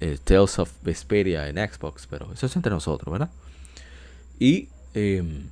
eh, 0.00 0.18
Tales 0.22 0.58
of 0.58 0.70
Vesperia 0.82 1.48
en 1.48 1.56
Xbox, 1.56 2.06
pero 2.08 2.32
eso 2.32 2.46
es 2.46 2.56
entre 2.56 2.70
nosotros, 2.70 3.10
¿verdad? 3.10 3.30
Y, 4.38 4.68
em, 4.94 5.48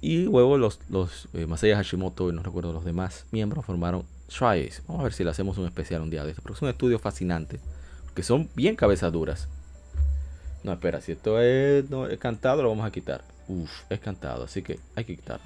y 0.00 0.22
luego 0.24 0.56
los, 0.56 0.80
los 0.88 1.28
eh, 1.34 1.46
Masaya 1.46 1.76
Hashimoto 1.76 2.30
y 2.30 2.32
no 2.32 2.42
recuerdo 2.42 2.72
los 2.72 2.84
demás 2.84 3.26
miembros 3.30 3.64
formaron 3.64 4.04
Triace. 4.28 4.82
Vamos 4.86 5.00
a 5.00 5.04
ver 5.04 5.12
si 5.12 5.24
le 5.24 5.30
hacemos 5.30 5.58
un 5.58 5.66
especial 5.66 6.02
un 6.02 6.10
día 6.10 6.24
de 6.24 6.30
esto, 6.30 6.42
pero 6.42 6.54
es 6.54 6.62
un 6.62 6.68
estudio 6.68 6.98
fascinante, 6.98 7.60
que 8.14 8.22
son 8.22 8.48
bien 8.54 8.76
cabezaduras. 8.76 9.48
No, 10.62 10.72
espera, 10.72 11.02
si 11.02 11.12
esto 11.12 11.40
es, 11.40 11.88
no, 11.90 12.06
es 12.06 12.18
cantado, 12.18 12.62
lo 12.62 12.70
vamos 12.70 12.86
a 12.86 12.90
quitar. 12.90 13.22
Uf, 13.48 13.70
es 13.90 14.00
cantado, 14.00 14.44
así 14.44 14.62
que 14.62 14.80
hay 14.96 15.04
que 15.04 15.16
quitar. 15.16 15.40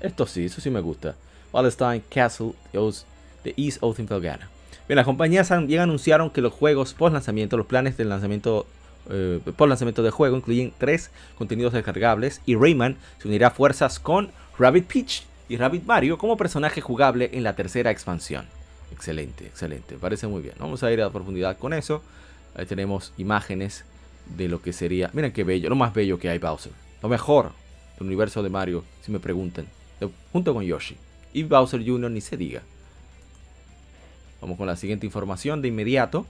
Esto 0.00 0.26
sí, 0.26 0.46
eso 0.46 0.60
sí 0.62 0.70
me 0.70 0.80
gusta. 0.80 1.14
Wallenstein 1.52 2.02
Castle 2.08 2.54
de 2.72 3.54
East 3.56 3.78
Ocean 3.82 4.08
Felgana. 4.08 4.48
Bien, 4.86 4.96
las 4.96 5.06
compañías 5.06 5.50
bien 5.66 5.80
anunciaron 5.80 6.30
que 6.30 6.42
los 6.42 6.52
juegos 6.52 6.92
post 6.92 7.14
lanzamiento, 7.14 7.56
los 7.56 7.66
planes 7.66 7.96
de 7.96 8.04
lanzamiento 8.04 8.66
eh, 9.08 9.40
lanzamiento 9.58 10.02
del 10.02 10.12
juego 10.12 10.36
incluyen 10.36 10.72
tres 10.76 11.10
contenidos 11.36 11.72
descargables 11.72 12.40
y 12.46 12.54
Rayman 12.54 12.96
se 13.18 13.28
unirá 13.28 13.48
a 13.48 13.50
fuerzas 13.50 13.98
con 13.98 14.30
Rabbit 14.58 14.86
Peach 14.86 15.22
y 15.48 15.56
Rabbit 15.56 15.84
Mario 15.84 16.18
como 16.18 16.36
personaje 16.36 16.80
jugable 16.80 17.30
en 17.32 17.42
la 17.42 17.54
tercera 17.54 17.90
expansión. 17.90 18.46
Excelente, 18.92 19.46
excelente, 19.46 19.96
parece 19.96 20.26
muy 20.26 20.42
bien. 20.42 20.54
Vamos 20.58 20.82
a 20.82 20.92
ir 20.92 21.02
a 21.02 21.10
profundidad 21.10 21.58
con 21.58 21.72
eso. 21.72 22.02
Ahí 22.54 22.66
tenemos 22.66 23.12
imágenes 23.16 23.84
de 24.36 24.48
lo 24.48 24.62
que 24.62 24.72
sería. 24.72 25.10
Miren 25.12 25.32
qué 25.32 25.44
bello, 25.44 25.68
lo 25.68 25.76
más 25.76 25.92
bello 25.92 26.18
que 26.18 26.28
hay 26.28 26.38
Bowser. 26.38 26.72
Lo 27.02 27.08
mejor 27.08 27.52
del 27.98 28.06
universo 28.06 28.42
de 28.42 28.50
Mario, 28.50 28.84
si 29.02 29.10
me 29.10 29.18
preguntan. 29.18 29.66
Junto 30.32 30.52
con 30.52 30.62
Yoshi. 30.64 30.96
Y 31.32 31.42
Bowser 31.42 31.84
Jr. 31.84 32.10
ni 32.10 32.20
se 32.20 32.36
diga. 32.36 32.62
Vamos 34.44 34.58
con 34.58 34.66
la 34.66 34.76
siguiente 34.76 35.06
información 35.06 35.62
de 35.62 35.68
inmediato. 35.68 36.26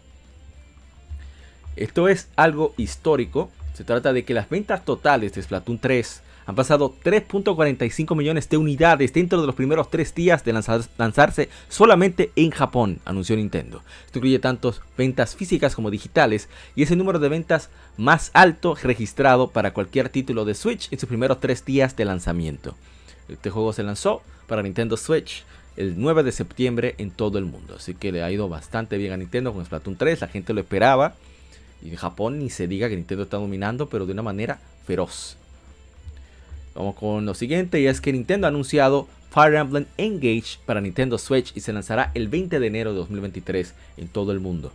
Esto 1.75 2.07
es 2.07 2.29
algo 2.37 2.73
histórico. 2.77 3.51
Se 3.73 3.83
trata 3.83 4.13
de 4.13 4.25
que 4.25 4.35
las 4.35 4.49
ventas 4.49 4.85
totales 4.85 5.35
de 5.35 5.43
Splatoon 5.43 5.81
3 5.81 6.23
han 6.47 6.55
pasado 6.55 6.95
3.45 7.03 8.15
millones 8.15 8.49
de 8.49 8.57
unidades 8.57 9.13
dentro 9.13 9.41
de 9.41 9.49
los 9.49 9.57
primeros 9.57 9.91
tres 9.91 10.15
días 10.15 10.45
de 10.45 10.53
lanzarse 10.53 11.49
solamente 11.69 12.31
en 12.37 12.53
Japón, 12.53 13.01
anunció 13.05 13.35
Nintendo. 13.35 13.83
Esto 14.07 14.21
incluye 14.21 14.39
tanto 14.39 14.73
ventas 14.97 15.35
físicas 15.35 15.75
como 15.75 15.91
digitales 15.91 16.49
y 16.77 16.85
es 16.85 16.93
el 16.93 16.99
número 16.99 17.19
de 17.19 17.29
ventas 17.29 17.69
más 17.97 18.31
alto 18.33 18.77
registrado 18.81 19.51
para 19.51 19.73
cualquier 19.73 20.09
título 20.09 20.45
de 20.45 20.55
Switch 20.55 20.87
en 20.93 21.01
sus 21.01 21.09
primeros 21.09 21.41
tres 21.41 21.65
días 21.65 21.97
de 21.97 22.05
lanzamiento. 22.05 22.77
Este 23.29 23.51
juego 23.51 23.73
se 23.73 23.83
lanzó 23.83 24.23
para 24.47 24.63
Nintendo 24.63 24.97
Switch 24.97 25.45
el 25.77 25.95
9 25.99 26.23
de 26.23 26.33
septiembre 26.33 26.95
en 26.99 27.11
todo 27.11 27.39
el 27.39 27.45
mundo, 27.45 27.75
así 27.77 27.95
que 27.95 28.13
le 28.13 28.23
ha 28.23 28.31
ido 28.31 28.49
bastante 28.49 28.97
bien 28.97 29.13
a 29.13 29.17
Nintendo 29.17 29.53
con 29.53 29.65
Splatoon 29.65 29.97
3, 29.97 30.21
la 30.21 30.29
gente 30.29 30.53
lo 30.53 30.61
esperaba. 30.61 31.15
Y 31.83 31.91
en 31.91 31.97
Japón 31.97 32.39
ni 32.39 32.49
se 32.49 32.67
diga 32.67 32.89
que 32.89 32.97
Nintendo 32.97 33.25
está 33.25 33.37
dominando, 33.37 33.89
pero 33.89 34.07
de 34.07 34.13
una 34.13 34.23
manera 34.23 34.59
feroz. 34.87 35.37
Vamos 36.75 36.97
con 36.97 37.27
lo 37.27 37.35
siguiente 37.35 37.81
y 37.81 37.87
es 37.87 38.01
que 38.01 38.13
Nintendo 38.13 38.47
ha 38.47 38.49
anunciado 38.49 39.07
Fire 39.31 39.55
Emblem 39.55 39.87
Engage 39.99 40.59
para 40.65 40.81
Nintendo 40.81 41.19
Switch 41.19 41.53
y 41.57 41.61
se 41.61 41.73
lanzará 41.73 42.11
el 42.15 42.29
20 42.29 42.59
de 42.59 42.67
enero 42.67 42.93
de 42.93 42.99
2023 42.99 43.75
en 43.97 44.09
todo 44.09 44.33
el 44.33 44.41
mundo. 44.41 44.73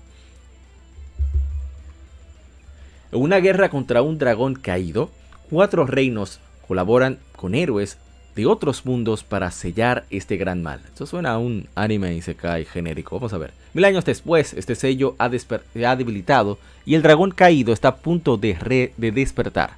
En 3.12 3.22
una 3.22 3.38
guerra 3.40 3.70
contra 3.70 4.02
un 4.02 4.18
dragón 4.18 4.56
caído, 4.56 5.10
cuatro 5.50 5.86
reinos 5.86 6.40
colaboran 6.68 7.18
con 7.36 7.56
héroes 7.56 7.98
de 8.36 8.46
otros 8.46 8.86
mundos 8.86 9.24
para 9.24 9.52
sellar 9.52 10.06
este 10.10 10.38
gran 10.38 10.64
mal. 10.64 10.82
Esto 10.86 11.06
suena 11.06 11.32
a 11.32 11.38
un 11.38 11.68
anime 11.76 12.16
y 12.16 12.22
se 12.22 12.36
cae 12.36 12.66
genérico. 12.66 13.16
Vamos 13.16 13.34
a 13.34 13.38
ver. 13.38 13.54
Mil 13.74 13.86
años 13.86 14.06
después, 14.06 14.54
este 14.54 14.76
sello 14.76 15.16
ha, 15.18 15.30
debilitado 15.30 16.58
y 16.86 16.96
el 16.96 17.02
dragón 17.02 17.32
caído 17.32 17.74
está 17.74 17.90
a 17.90 17.96
punto 17.98 18.38
de, 18.38 18.92
de 18.96 19.12
despertar. 19.12 19.72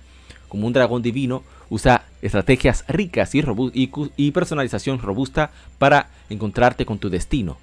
Como 0.47 0.67
un 0.67 0.73
dragón 0.73 1.01
divino, 1.01 1.43
usa 1.71 2.03
estrategias 2.21 2.83
ricas 2.87 3.33
y, 3.33 3.43
y, 4.17 4.31
personalización 4.31 4.99
robusta 4.99 5.51
para 5.77 6.09
encontrarte 6.29 6.85
con 6.85 6.99
tu 6.99 7.09
destino. 7.09 7.57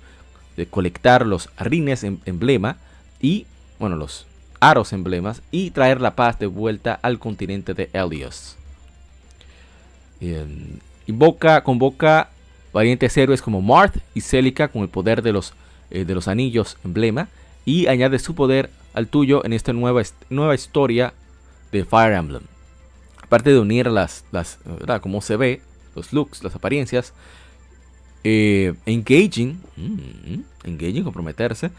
De 0.57 0.67
colectar 0.67 1.27
los 1.27 1.51
rines 1.59 2.03
en 2.03 2.21
emblema 2.25 2.79
y, 3.21 3.47
bueno, 3.79 3.97
los 3.97 4.27
aros 4.61 4.93
emblemas 4.93 5.43
y 5.51 5.71
traer 5.71 6.01
la 6.01 6.17
paz 6.17 6.39
de 6.39 6.47
vuelta 6.47 6.99
al 7.01 7.19
continente 7.19 7.75
de 7.75 7.91
Helios. 7.93 8.57
Invoca, 11.07 11.63
convoca 11.63 12.31
valientes 12.73 13.17
héroes 13.17 13.43
como 13.43 13.63
Marth 13.63 13.99
y 14.15 14.21
Celica 14.21 14.69
con 14.69 14.83
el 14.83 14.89
poder 14.89 15.23
de 15.23 15.33
los, 15.33 15.55
eh, 15.91 16.05
de 16.05 16.15
los 16.15 16.29
anillos 16.29 16.77
emblema 16.85 17.29
y 17.65 17.87
añade 17.87 18.19
su 18.19 18.35
poder 18.35 18.71
al 18.95 19.09
tuyo 19.09 19.45
en 19.45 19.53
esta 19.53 19.73
nueva, 19.73 20.03
nueva 20.31 20.55
historia 20.55 21.13
de 21.73 21.85
Fire 21.85 22.15
Emblem 22.15 22.43
aparte 23.29 23.51
de 23.51 23.59
unir 23.59 23.89
las, 23.89 24.25
las 24.33 24.59
¿verdad? 24.65 25.03
Como 25.03 25.21
se 25.21 25.37
ve, 25.37 25.61
los 25.95 26.15
looks, 26.15 26.43
las 26.43 26.55
apariencias, 26.55 27.13
eh, 28.25 28.73
engaging, 28.87 29.61
mm, 29.77 30.41
engaging, 30.65 31.05
comprometerse, 31.05 31.71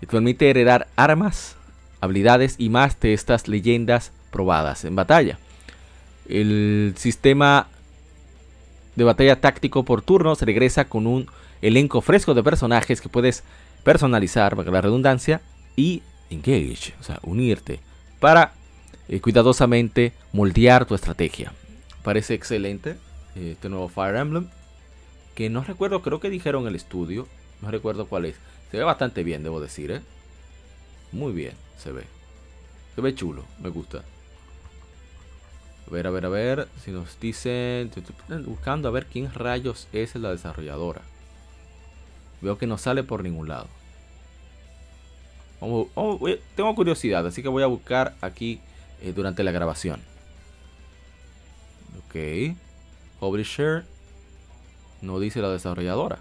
te 0.00 0.06
permite 0.08 0.50
heredar 0.50 0.88
armas, 0.96 1.54
habilidades 2.00 2.56
y 2.58 2.68
más 2.68 2.98
de 2.98 3.14
estas 3.14 3.46
leyendas 3.46 4.10
probadas 4.32 4.84
en 4.84 4.96
batalla. 4.96 5.38
El 6.28 6.94
sistema 6.96 7.68
de 8.98 9.04
batalla 9.04 9.40
táctico 9.40 9.84
por 9.84 10.02
turnos 10.02 10.42
regresa 10.42 10.86
con 10.86 11.06
un 11.06 11.28
elenco 11.62 12.00
fresco 12.00 12.34
de 12.34 12.42
personajes 12.42 13.00
que 13.00 13.08
puedes 13.08 13.44
personalizar, 13.84 14.56
para 14.56 14.70
la 14.70 14.80
redundancia, 14.80 15.40
y 15.76 16.02
engage, 16.30 16.94
o 17.00 17.04
sea, 17.04 17.20
unirte 17.22 17.78
para 18.18 18.52
eh, 19.08 19.20
cuidadosamente 19.20 20.12
moldear 20.32 20.84
tu 20.84 20.96
estrategia. 20.96 21.52
Parece 22.02 22.34
excelente 22.34 22.96
eh, 23.36 23.52
este 23.52 23.68
nuevo 23.68 23.88
Fire 23.88 24.16
Emblem. 24.16 24.48
Que 25.36 25.48
no 25.48 25.62
recuerdo, 25.62 26.02
creo 26.02 26.18
que 26.18 26.30
dijeron 26.30 26.66
el 26.66 26.74
estudio. 26.74 27.28
No 27.62 27.70
recuerdo 27.70 28.06
cuál 28.06 28.24
es. 28.24 28.34
Se 28.72 28.78
ve 28.78 28.82
bastante 28.82 29.22
bien, 29.22 29.44
debo 29.44 29.60
decir, 29.60 29.92
¿eh? 29.92 30.00
Muy 31.12 31.32
bien, 31.32 31.52
se 31.78 31.92
ve. 31.92 32.02
Se 32.96 33.00
ve 33.00 33.14
chulo, 33.14 33.44
me 33.62 33.68
gusta. 33.68 34.02
A 35.88 35.90
ver, 35.90 36.06
a 36.06 36.10
ver, 36.10 36.26
a 36.26 36.28
ver. 36.28 36.68
Si 36.84 36.90
nos 36.90 37.18
dicen. 37.18 37.90
Buscando 38.44 38.88
a 38.88 38.90
ver 38.90 39.06
quién 39.06 39.32
rayos 39.32 39.88
es 39.92 40.14
la 40.16 40.30
desarrolladora. 40.30 41.00
Veo 42.42 42.58
que 42.58 42.66
no 42.66 42.76
sale 42.76 43.02
por 43.02 43.22
ningún 43.22 43.48
lado. 43.48 43.68
tengo 46.54 46.74
curiosidad, 46.74 47.26
así 47.26 47.42
que 47.42 47.48
voy 47.48 47.62
a 47.62 47.66
buscar 47.66 48.14
aquí 48.20 48.60
eh, 49.00 49.12
durante 49.14 49.42
la 49.42 49.50
grabación. 49.50 50.00
Ok. 52.06 52.54
Publisher. 53.18 53.84
No 55.00 55.18
dice 55.18 55.40
la 55.40 55.48
desarrolladora. 55.48 56.18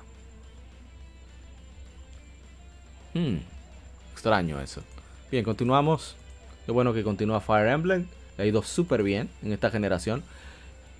Hmm. 3.13 3.37
Extraño 4.13 4.61
eso. 4.61 4.81
Bien, 5.29 5.43
continuamos. 5.43 6.15
Qué 6.65 6.71
bueno 6.71 6.93
que 6.93 7.03
continúa 7.03 7.41
Fire 7.41 7.67
Emblem. 7.67 8.07
Ha 8.37 8.45
ido 8.45 8.63
súper 8.63 9.03
bien 9.03 9.29
en 9.43 9.51
esta 9.51 9.69
generación. 9.69 10.23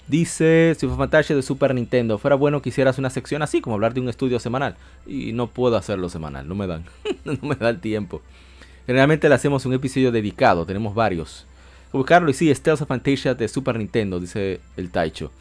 Dice 0.08 0.76
si 0.80 0.88
fue 0.88 0.96
Fantasy 0.96 1.34
de 1.34 1.42
Super 1.42 1.76
Nintendo. 1.76 2.18
Fuera 2.18 2.36
bueno 2.36 2.62
que 2.62 2.70
hicieras 2.70 2.98
una 2.98 3.10
sección 3.10 3.42
así, 3.42 3.62
como 3.62 3.76
hablar 3.76 3.94
de 3.94 4.02
un 4.02 4.10
estudio 4.10 4.40
semanal. 4.40 4.76
Y 5.06 5.34
no 5.34 5.48
puedo 5.48 5.76
hacerlo 5.76 6.10
semanal, 6.10 6.48
no 6.48 6.56
me 6.56 6.68
dan. 6.68 6.86
no 7.26 7.38
me 7.42 7.56
da 7.56 7.70
el 7.70 7.80
tiempo. 7.80 8.22
Generalmente 8.86 9.28
le 9.28 9.36
hacemos 9.36 9.66
un 9.66 9.74
episodio 9.74 10.12
dedicado, 10.12 10.66
tenemos 10.66 10.96
varios 10.96 11.46
buscarlo 11.98 12.30
y 12.30 12.34
sí, 12.34 12.54
Stealth 12.54 12.82
of 12.82 12.88
Fantasia 12.88 13.34
de 13.34 13.48
Super 13.48 13.78
Nintendo, 13.78 14.20
dice 14.20 14.62
el 14.78 14.92
Taicho. 14.92 15.32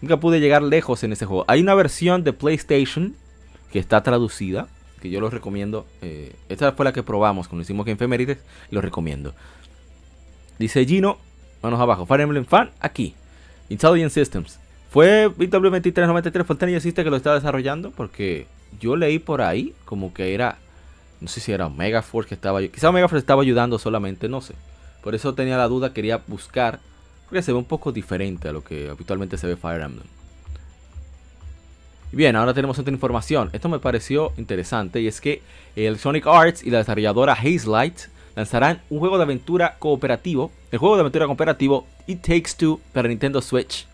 Nunca 0.00 0.20
pude 0.20 0.40
llegar 0.40 0.62
lejos 0.62 1.02
en 1.04 1.12
ese 1.12 1.26
juego. 1.26 1.44
Hay 1.48 1.60
una 1.60 1.74
versión 1.74 2.22
de 2.22 2.32
PlayStation 2.32 3.14
que 3.72 3.78
está 3.78 4.02
traducida, 4.02 4.68
que 5.00 5.10
yo 5.10 5.20
lo 5.20 5.30
recomiendo. 5.30 5.86
Eh, 6.02 6.34
esta 6.48 6.72
fue 6.72 6.84
la 6.84 6.92
que 6.92 7.02
probamos 7.02 7.48
cuando 7.48 7.62
hicimos 7.62 7.86
Game 7.86 7.98
Femerides, 7.98 8.38
lo 8.70 8.80
recomiendo. 8.80 9.34
Dice 10.58 10.84
Gino, 10.86 11.18
manos 11.62 11.80
abajo, 11.80 12.06
Fire 12.06 12.22
Emblem 12.22 12.44
Fan, 12.44 12.70
aquí. 12.80 13.14
Intelligent 13.68 14.12
Systems. 14.12 14.58
¿Fue 14.90 15.28
BW2393 15.28 16.44
Fontaine 16.44 16.72
y 16.72 16.76
existe 16.76 17.04
que 17.04 17.10
lo 17.10 17.16
estaba 17.16 17.36
desarrollando? 17.36 17.90
Porque 17.90 18.46
yo 18.80 18.96
leí 18.96 19.18
por 19.18 19.42
ahí 19.42 19.74
como 19.84 20.14
que 20.14 20.34
era, 20.34 20.58
no 21.20 21.28
sé 21.28 21.40
si 21.40 21.52
era 21.52 21.66
Omega 21.66 22.02
Force 22.02 22.28
que 22.28 22.34
estaba, 22.34 22.62
quizá 22.62 22.88
Omega 22.88 23.08
Force 23.08 23.20
estaba 23.20 23.42
ayudando 23.42 23.78
solamente, 23.78 24.28
no 24.28 24.40
sé. 24.40 24.54
Por 25.02 25.14
eso 25.14 25.34
tenía 25.34 25.56
la 25.56 25.68
duda, 25.68 25.92
quería 25.92 26.22
buscar, 26.26 26.80
porque 27.28 27.42
se 27.42 27.52
ve 27.52 27.58
un 27.58 27.64
poco 27.64 27.92
diferente 27.92 28.48
a 28.48 28.52
lo 28.52 28.64
que 28.64 28.88
habitualmente 28.88 29.36
se 29.36 29.46
ve 29.46 29.56
Fire 29.56 29.82
Emblem. 29.82 30.06
Bien, 32.12 32.34
ahora 32.36 32.54
tenemos 32.54 32.78
otra 32.78 32.92
información. 32.92 33.50
Esto 33.52 33.68
me 33.68 33.78
pareció 33.78 34.32
interesante 34.38 35.00
y 35.00 35.08
es 35.08 35.20
que 35.20 35.42
Electronic 35.74 36.26
Arts 36.26 36.62
y 36.64 36.70
la 36.70 36.78
desarrolladora 36.78 37.34
Hazelight 37.34 37.98
lanzarán 38.36 38.82
un 38.90 39.00
juego 39.00 39.16
de 39.16 39.24
aventura 39.24 39.76
cooperativo. 39.80 40.52
El 40.70 40.78
juego 40.78 40.94
de 40.94 41.00
aventura 41.00 41.26
cooperativo 41.26 41.86
It 42.06 42.20
Takes 42.20 42.52
Two 42.56 42.80
para 42.92 43.08
Nintendo 43.08 43.42
Switch. 43.42 43.86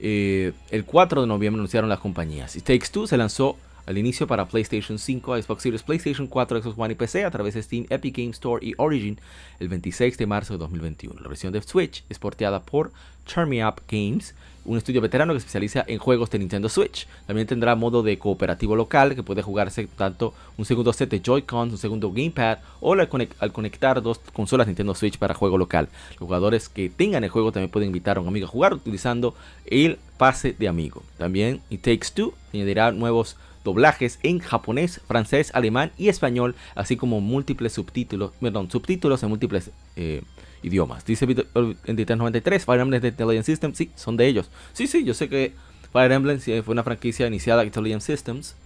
Eh, 0.00 0.52
el 0.70 0.84
4 0.84 1.20
de 1.20 1.26
noviembre 1.28 1.60
anunciaron 1.60 1.88
las 1.88 2.00
compañías. 2.00 2.56
It 2.56 2.64
Takes 2.64 2.88
Two 2.90 3.06
se 3.06 3.16
lanzó 3.16 3.56
al 3.86 3.98
inicio 3.98 4.26
para 4.26 4.46
PlayStation 4.46 4.98
5, 4.98 5.42
Xbox 5.42 5.62
Series, 5.62 5.82
PlayStation 5.82 6.26
4, 6.26 6.62
Xbox 6.62 6.78
One 6.78 6.92
y 6.92 6.96
PC 6.96 7.24
a 7.24 7.30
través 7.30 7.54
de 7.54 7.62
Steam, 7.62 7.86
Epic 7.90 8.16
Games 8.16 8.36
Store 8.36 8.64
y 8.64 8.72
Origin 8.78 9.20
el 9.60 9.68
26 9.68 10.16
de 10.16 10.26
marzo 10.26 10.54
de 10.54 10.58
2021. 10.58 11.20
La 11.20 11.28
versión 11.28 11.52
de 11.52 11.60
Switch 11.60 12.02
es 12.08 12.18
porteada 12.18 12.62
por 12.62 12.92
Charmy 13.26 13.62
Up 13.62 13.82
Games, 13.86 14.34
un 14.64 14.78
estudio 14.78 15.00
veterano 15.00 15.32
que 15.32 15.40
se 15.40 15.46
especializa 15.46 15.84
en 15.86 15.98
juegos 15.98 16.30
de 16.30 16.38
Nintendo 16.38 16.68
Switch. 16.68 17.06
También 17.26 17.46
tendrá 17.46 17.74
modo 17.74 18.02
de 18.02 18.18
cooperativo 18.18 18.76
local 18.76 19.14
que 19.14 19.22
puede 19.22 19.42
jugarse 19.42 19.86
tanto 19.86 20.34
un 20.56 20.64
segundo 20.64 20.92
set 20.92 21.10
de 21.10 21.20
Joy-Cons, 21.20 21.72
un 21.72 21.78
segundo 21.78 22.12
Gamepad 22.12 22.58
o 22.80 22.92
al, 22.94 23.52
conectar 23.52 24.02
dos 24.02 24.20
consolas 24.32 24.66
Nintendo 24.66 24.94
Switch 24.94 25.18
para 25.18 25.34
juego 25.34 25.58
local. 25.58 25.88
Los 26.10 26.26
jugadores 26.26 26.68
que 26.68 26.88
tengan 26.88 27.24
el 27.24 27.30
juego 27.30 27.52
también 27.52 27.70
pueden 27.70 27.88
invitar 27.88 28.16
a 28.16 28.20
un 28.20 28.28
amigo 28.28 28.46
a 28.46 28.50
jugar 28.50 28.74
utilizando 28.74 29.34
el 29.66 29.98
pase 30.16 30.52
de 30.52 30.68
amigo. 30.68 31.02
También 31.18 31.60
It 31.70 31.82
Takes 31.82 32.08
Two 32.14 32.34
añadirá 32.52 32.92
nuevos 32.92 33.36
doblajes 33.64 34.18
en 34.22 34.38
japonés, 34.38 35.00
francés, 35.08 35.50
alemán 35.54 35.90
y 35.96 36.08
español, 36.08 36.54
así 36.74 36.96
como 36.96 37.20
múltiples 37.20 37.72
subtítulos, 37.72 38.32
perdón, 38.40 38.70
subtítulos 38.70 39.22
en 39.22 39.30
múltiples 39.30 39.70
eh, 39.96 40.22
idiomas. 40.64 41.04
Dice 41.04 41.26
en 41.26 42.18
93, 42.18 42.64
Fire 42.64 42.80
Emblem 42.80 43.00
de 43.00 43.08
Intelligent 43.08 43.44
Systems, 43.44 43.76
sí, 43.76 43.90
son 43.94 44.16
de 44.16 44.26
ellos. 44.26 44.50
Sí, 44.72 44.86
sí, 44.86 45.04
yo 45.04 45.14
sé 45.14 45.28
que 45.28 45.52
Fire 45.92 46.10
Emblem 46.10 46.40
fue 46.40 46.72
una 46.72 46.82
franquicia 46.82 47.26
iniciada 47.26 47.62
en 47.62 47.68
Intelligent 47.68 48.02
Systems, 48.02 48.56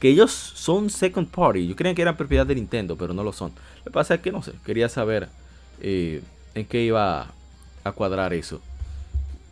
que 0.00 0.08
ellos 0.08 0.32
son 0.32 0.90
second 0.90 1.28
party. 1.28 1.66
Yo 1.66 1.76
creía 1.76 1.94
que 1.94 2.02
eran 2.02 2.16
propiedad 2.16 2.46
de 2.46 2.54
Nintendo, 2.54 2.96
pero 2.96 3.14
no 3.14 3.22
lo 3.22 3.32
son. 3.32 3.52
Lo 3.78 3.84
que 3.84 3.90
pasa 3.90 4.14
es 4.14 4.20
que 4.20 4.32
no 4.32 4.42
sé, 4.42 4.52
quería 4.64 4.88
saber 4.88 5.28
eh, 5.80 6.22
en 6.54 6.64
qué 6.64 6.82
iba 6.82 7.28
a 7.84 7.92
cuadrar 7.92 8.32
eso. 8.32 8.60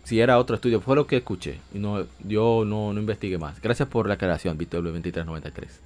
Si 0.05 0.19
era 0.19 0.39
otro 0.39 0.57
estudio, 0.57 0.81
fue 0.81 0.97
lo 0.97 1.07
que 1.07 1.19
escuché. 1.19 1.61
Y 1.73 1.79
no, 1.79 2.05
yo 2.25 2.65
no, 2.67 2.93
no 2.93 3.01
investigué 3.01 3.39
más. 3.39 3.61
Gracias 3.61 3.89
por 3.89 4.09
la 4.09 4.15
aclaración, 4.15 4.57
Víctor 4.59 4.83
2393. 4.83 5.79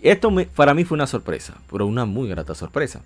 Esto 0.00 0.32
para 0.54 0.74
mí 0.74 0.84
fue 0.84 0.94
una 0.94 1.08
sorpresa, 1.08 1.54
pero 1.70 1.84
una 1.84 2.04
muy 2.04 2.28
grata 2.28 2.54
sorpresa. 2.54 3.02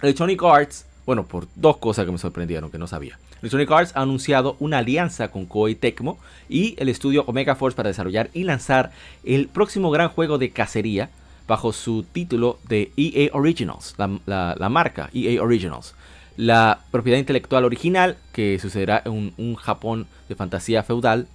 Electronic 0.00 0.42
Arts 0.42 0.86
bueno, 1.06 1.26
por 1.26 1.46
dos 1.54 1.76
cosas 1.78 2.04
que 2.04 2.12
me 2.12 2.18
sorprendieron 2.18 2.70
que 2.70 2.78
no 2.78 2.88
sabía. 2.88 3.18
Electronic 3.40 3.70
Arts 3.70 3.92
ha 3.94 4.02
anunciado 4.02 4.56
una 4.58 4.78
alianza 4.78 5.28
con 5.30 5.46
Koei 5.46 5.76
Tecmo 5.76 6.18
y 6.48 6.74
el 6.78 6.88
estudio 6.88 7.24
Omega 7.28 7.54
Force 7.54 7.76
para 7.76 7.88
desarrollar 7.88 8.28
y 8.34 8.42
lanzar 8.42 8.90
el 9.24 9.46
próximo 9.46 9.90
gran 9.90 10.08
juego 10.08 10.36
de 10.36 10.50
cacería 10.50 11.10
bajo 11.46 11.72
su 11.72 12.02
título 12.02 12.58
de 12.68 12.90
EA 12.96 13.30
Originals, 13.32 13.94
la, 13.98 14.68
marca 14.68 15.10
EA 15.14 15.40
Originals. 15.42 15.94
La 16.36 16.80
propiedad 16.90 17.18
intelectual 17.18 17.64
original, 17.64 18.16
que 18.32 18.58
sucederá 18.58 19.02
en 19.06 19.32
un, 19.36 19.54
Japón 19.54 20.06
de 20.28 20.34
fantasía 20.34 20.82
feudal, 20.82 21.28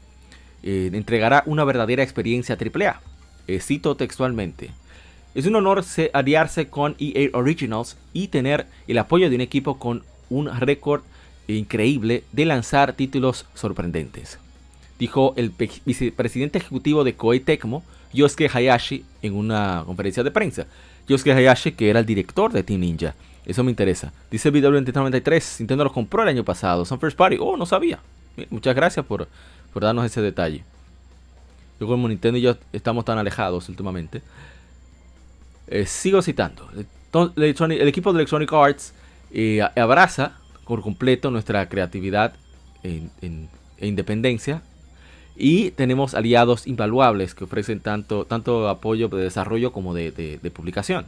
eh, 0.64 0.92
entregará 0.94 1.44
una 1.46 1.64
verdadera 1.64 2.04
experiencia 2.04 2.58
AAA. 2.58 3.00
Eh, 3.48 3.60
cito 3.60 3.96
textualmente. 3.96 4.72
Es 5.34 5.46
un 5.46 5.56
honor 5.56 5.84
aliarse 6.14 6.68
con 6.68 6.96
EA 7.00 7.30
Originals 7.34 7.96
y 8.12 8.28
tener 8.28 8.66
el 8.88 8.98
apoyo 8.98 9.30
de 9.30 9.36
un 9.36 9.42
equipo 9.42 9.80
con 9.80 10.04
un 10.30 10.48
récord 10.60 11.04
increíble 11.48 12.24
de 12.34 12.46
lanzar 12.46 12.94
títulos 12.94 13.46
sorprendentes. 13.54 14.40
Dijo 15.00 15.34
el 15.38 15.52
vicepresidente 15.86 16.60
ejecutivo 16.60 17.04
de 17.04 17.16
Koei 17.16 17.40
Tecmo, 17.40 17.84
Yosuke 18.14 18.50
Hayashi, 18.54 19.06
en 19.22 19.36
una 19.36 19.84
conferencia 19.86 20.22
de 20.22 20.32
prensa. 20.32 20.68
Yosuke 21.08 21.32
Hayashi, 21.32 21.72
que 21.72 21.90
era 21.90 22.00
el 22.00 22.06
director 22.06 22.52
de 22.52 22.64
Team 22.64 22.82
Ninja. 22.82 23.16
Eso 23.46 23.64
me 23.64 23.72
interesa. 23.72 24.12
Dice 24.30 24.50
el 24.50 24.54
video 24.54 24.70
93, 24.70 25.62
Nintendo 25.62 25.86
lo 25.86 25.94
compró 25.94 26.24
el 26.24 26.30
año 26.30 26.44
pasado. 26.44 26.86
Son 26.86 27.00
first 27.00 27.18
party. 27.18 27.38
Oh, 27.40 27.58
no 27.58 27.66
sabía. 27.66 28.00
Muchas 28.50 28.76
gracias 28.76 29.06
por, 29.06 29.28
por 29.74 29.82
darnos 29.82 30.06
ese 30.06 30.22
detalle. 30.22 30.64
Yo 31.80 31.88
como 31.88 32.08
Nintendo 32.08 32.38
y 32.38 32.42
yo 32.42 32.58
estamos 32.72 33.06
tan 33.06 33.18
alejados 33.18 33.68
últimamente. 33.70 34.22
Eh, 35.72 35.86
sigo 35.86 36.22
citando. 36.22 36.70
El 37.38 37.88
equipo 37.88 38.12
de 38.12 38.20
Electronic 38.20 38.52
Arts 38.52 38.94
eh, 39.32 39.62
abraza 39.78 40.34
por 40.66 40.82
completo 40.82 41.32
nuestra 41.32 41.68
creatividad 41.70 42.34
e 42.84 43.02
independencia 43.80 44.62
y 45.38 45.72
tenemos 45.72 46.14
aliados 46.14 46.68
invaluables 46.68 47.34
que 47.34 47.46
ofrecen 47.46 47.80
tanto, 47.80 48.26
tanto 48.26 48.68
apoyo 48.68 49.08
de 49.08 49.24
desarrollo 49.24 49.72
como 49.72 49.94
de, 49.94 50.52
publicación. 50.54 51.06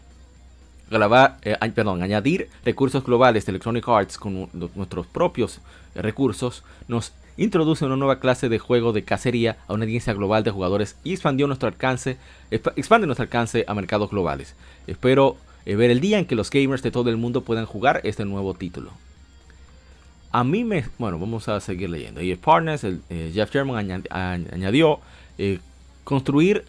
Eh, 0.89 1.71
perdón, 1.75 2.01
añadir 2.01 2.47
recursos 2.63 3.03
globales 3.03 3.45
de 3.45 3.51
Electronic 3.51 3.87
Arts 3.89 4.17
con 4.17 4.49
nuestros 4.75 5.07
propios 5.07 5.59
recursos 5.93 6.63
nos 6.87 7.11
introduce 7.37 7.85
una 7.85 7.95
nueva 7.95 8.19
clase 8.19 8.49
de 8.49 8.59
juego 8.59 8.93
de 8.93 9.03
cacería 9.03 9.57
a 9.67 9.73
una 9.73 9.85
audiencia 9.85 10.13
global 10.13 10.43
de 10.43 10.51
jugadores 10.51 10.97
y 11.03 11.13
expandió 11.13 11.47
nuestro 11.47 11.67
alcance, 11.67 12.17
expande 12.51 13.07
nuestro 13.07 13.23
alcance 13.23 13.65
a 13.67 13.73
mercados 13.73 14.09
globales. 14.09 14.55
Espero 14.87 15.37
eh, 15.65 15.75
ver 15.75 15.91
el 15.91 15.99
día 15.99 16.19
en 16.19 16.25
que 16.25 16.35
los 16.35 16.49
gamers 16.49 16.83
de 16.83 16.91
todo 16.91 17.09
el 17.09 17.17
mundo 17.17 17.41
puedan 17.41 17.65
jugar 17.65 18.01
este 18.03 18.25
nuevo 18.25 18.53
título. 18.53 18.91
A 20.31 20.43
mí 20.43 20.63
me... 20.63 20.85
Bueno, 20.97 21.19
vamos 21.19 21.47
a 21.47 21.59
seguir 21.59 21.89
leyendo. 21.89 22.21
Y 22.21 22.35
Partners, 22.35 22.83
eh, 22.83 23.31
Jeff 23.33 23.53
Sherman 23.53 24.03
añadió 24.09 24.99
eh, 25.37 25.59
construir 26.03 26.65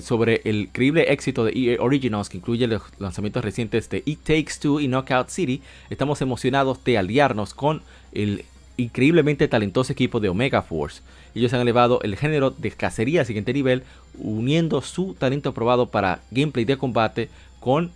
sobre 0.00 0.40
el 0.44 0.62
increíble 0.62 1.12
éxito 1.12 1.44
de 1.44 1.52
EA 1.52 1.82
Originals 1.82 2.30
que 2.30 2.38
incluye 2.38 2.66
los 2.66 2.82
lanzamientos 2.98 3.44
recientes 3.44 3.90
de 3.90 4.02
It 4.06 4.20
Takes 4.20 4.54
Two 4.60 4.80
y 4.80 4.88
Knockout 4.88 5.28
City. 5.28 5.60
Estamos 5.90 6.22
emocionados 6.22 6.82
de 6.84 6.96
aliarnos 6.96 7.52
con 7.52 7.82
el 8.12 8.46
increíblemente 8.78 9.48
talentoso 9.48 9.92
equipo 9.92 10.20
de 10.20 10.30
Omega 10.30 10.62
Force. 10.62 11.02
Ellos 11.34 11.52
han 11.52 11.60
elevado 11.60 12.00
el 12.02 12.16
género 12.16 12.50
de 12.50 12.70
cacería 12.70 13.20
al 13.20 13.26
siguiente 13.26 13.52
nivel, 13.52 13.82
uniendo 14.18 14.80
su 14.80 15.14
talento 15.14 15.52
probado 15.52 15.90
para 15.90 16.20
gameplay 16.30 16.64
de 16.64 16.78
combate 16.78 17.28
con 17.60 17.90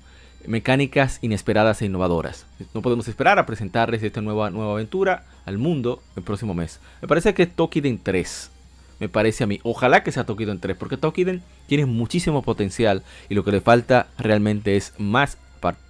mecánicas 0.46 1.18
inesperadas 1.22 1.80
e 1.80 1.86
innovadoras. 1.86 2.46
No 2.74 2.82
podemos 2.82 3.08
esperar 3.08 3.38
a 3.38 3.46
presentarles 3.46 4.02
esta 4.02 4.20
nueva, 4.20 4.50
nueva 4.50 4.72
aventura 4.72 5.24
al 5.46 5.56
mundo 5.56 6.02
el 6.16 6.22
próximo 6.22 6.52
mes. 6.52 6.80
Me 7.00 7.08
parece 7.08 7.32
que 7.32 7.44
es 7.44 7.54
Tokiden 7.54 7.98
3. 8.02 8.50
Me 8.98 9.08
parece 9.08 9.44
a 9.44 9.46
mí. 9.46 9.60
Ojalá 9.62 10.02
que 10.02 10.12
sea 10.12 10.26
Tokiden 10.26 10.60
3, 10.60 10.76
porque 10.76 10.96
Tokiden 10.96 11.42
tiene 11.66 11.86
muchísimo 11.86 12.42
potencial 12.42 13.02
y 13.28 13.34
lo 13.34 13.44
que 13.44 13.52
le 13.52 13.60
falta 13.60 14.08
realmente 14.18 14.76
es 14.76 14.92
más 14.98 15.38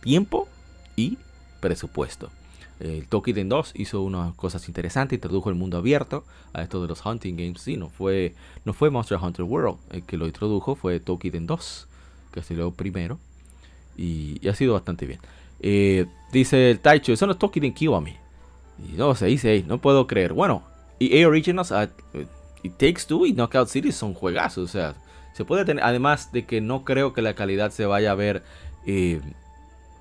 tiempo 0.02 0.48
y 0.96 1.16
presupuesto. 1.60 2.30
El 2.82 3.06
Tokiden 3.06 3.48
2 3.48 3.74
hizo 3.76 4.02
unas 4.02 4.34
cosas 4.34 4.66
interesantes, 4.66 5.16
introdujo 5.16 5.48
el 5.50 5.54
mundo 5.54 5.78
abierto 5.78 6.24
a 6.52 6.62
esto 6.62 6.82
de 6.82 6.88
los 6.88 7.06
hunting 7.06 7.36
games. 7.36 7.60
Sí, 7.60 7.76
no 7.76 7.88
fue, 7.88 8.34
no 8.64 8.72
fue 8.72 8.90
Monster 8.90 9.18
Hunter 9.22 9.44
World 9.44 9.78
el 9.90 10.02
que 10.02 10.16
lo 10.16 10.26
introdujo, 10.26 10.74
fue 10.74 10.98
Tokiden 10.98 11.46
2, 11.46 11.86
que 12.32 12.42
salió 12.42 12.72
primero. 12.72 13.18
Y, 13.96 14.46
ha 14.48 14.54
sido 14.54 14.72
bastante 14.72 15.06
bien. 15.06 15.20
Eh, 15.60 16.06
dice 16.32 16.72
el 16.72 16.80
Taicho, 16.80 17.12
eso 17.12 17.26
no 17.26 17.32
es 17.32 17.38
Tokiden 17.38 17.72
Kiwami. 17.72 18.16
Y 18.88 18.96
no, 18.96 19.14
se 19.14 19.26
dice, 19.26 19.64
no 19.68 19.78
puedo 19.78 20.08
creer. 20.08 20.32
Bueno, 20.32 20.64
EA 20.98 21.28
Originals, 21.28 21.70
uh, 21.70 21.86
It 22.64 22.72
Takes 22.78 23.02
Two 23.06 23.26
y 23.26 23.32
Knockout 23.32 23.68
City 23.68 23.92
son 23.92 24.12
juegazos. 24.12 24.64
O 24.64 24.72
sea, 24.72 24.96
se 25.34 25.44
puede 25.44 25.64
tener, 25.64 25.84
además 25.84 26.32
de 26.32 26.46
que 26.46 26.60
no 26.60 26.84
creo 26.84 27.12
que 27.12 27.22
la 27.22 27.34
calidad 27.34 27.70
se 27.70 27.86
vaya 27.86 28.10
a 28.10 28.16
ver 28.16 28.42
eh, 28.86 29.20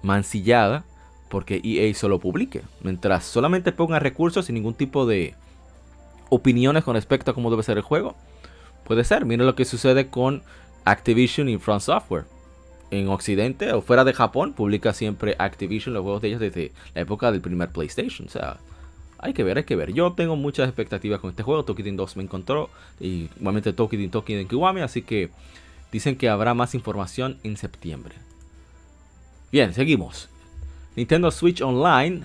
mancillada 0.02 0.84
porque 1.32 1.62
EA 1.64 1.92
solo 1.96 2.20
publique. 2.20 2.62
Mientras 2.84 3.24
solamente 3.26 3.72
ponga 3.72 4.00
recursos 4.00 4.46
sin 4.46 4.56
ningún 4.56 4.76
tipo 4.76 5.06
de 5.08 5.34
opiniones 6.30 6.84
con 6.84 6.96
respecto 6.96 7.32
a 7.32 7.34
cómo 7.34 7.50
debe 7.50 7.64
ser 7.64 7.78
el 7.78 7.84
juego. 7.84 8.16
Puede 8.84 9.06
ser, 9.06 9.26
miren 9.26 9.48
lo 9.48 9.56
que 9.56 9.66
sucede 9.66 10.08
con 10.08 10.44
Activision 10.84 11.48
y 11.50 11.58
Front 11.58 11.82
Software. 11.82 12.26
En 12.92 13.08
Occidente 13.08 13.72
o 13.72 13.82
fuera 13.82 14.04
de 14.04 14.12
Japón 14.12 14.52
publica 14.52 14.94
siempre 14.94 15.38
Activision 15.40 15.94
los 15.94 16.04
juegos 16.04 16.22
de 16.22 16.28
ellos 16.28 16.42
desde 16.42 16.74
la 16.94 17.02
época 17.02 17.32
del 17.32 17.40
primer 17.40 17.70
PlayStation. 17.70 18.28
O 18.28 18.30
sea, 18.30 18.58
hay 19.18 19.32
que 19.32 19.46
ver, 19.46 19.58
hay 19.58 19.64
que 19.64 19.78
ver. 19.78 19.94
Yo 19.94 20.12
tengo 20.12 20.36
muchas 20.36 20.68
expectativas 20.68 21.22
con 21.22 21.30
este 21.30 21.44
juego. 21.44 21.64
Tokiden 21.64 21.96
2 21.96 22.18
me 22.18 22.24
encontró. 22.24 22.70
Y 23.00 23.30
igualmente 23.40 23.72
Tokiden 23.72 24.12
Tokiden 24.12 24.50
Kiwami. 24.50 24.82
Así 24.82 25.02
que 25.04 25.30
dicen 25.94 26.18
que 26.18 26.28
habrá 26.28 26.54
más 26.54 26.76
información 26.76 27.38
en 27.44 27.56
septiembre. 27.56 28.16
Bien, 29.54 29.74
seguimos. 29.74 30.31
Nintendo 31.02 31.32
Switch 31.32 31.64
Online, 31.64 32.22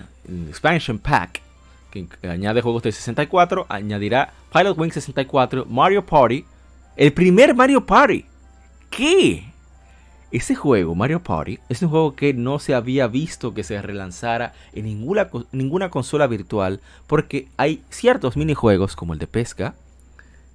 Expansion 0.47 0.99
Pack, 0.99 1.41
que 1.89 2.07
añade 2.29 2.61
juegos 2.61 2.83
de 2.83 2.91
64, 2.91 3.65
añadirá 3.69 4.31
Pilot 4.53 4.77
Wing 4.77 4.91
64, 4.91 5.65
Mario 5.65 6.05
Party, 6.05 6.45
el 6.95 7.11
primer 7.11 7.55
Mario 7.55 7.83
Party. 7.83 8.23
¿Qué? 8.91 9.51
Ese 10.31 10.53
juego, 10.53 10.93
Mario 10.93 11.23
Party, 11.23 11.57
es 11.69 11.81
un 11.81 11.89
juego 11.89 12.15
que 12.15 12.35
no 12.35 12.59
se 12.59 12.75
había 12.75 13.07
visto 13.07 13.55
que 13.55 13.63
se 13.63 13.81
relanzara 13.81 14.53
en 14.73 14.85
ninguna, 14.85 15.27
ninguna 15.51 15.89
consola 15.89 16.27
virtual 16.27 16.79
porque 17.07 17.47
hay 17.57 17.83
ciertos 17.89 18.37
minijuegos 18.37 18.95
como 18.95 19.13
el 19.13 19.19
de 19.19 19.25
pesca 19.25 19.73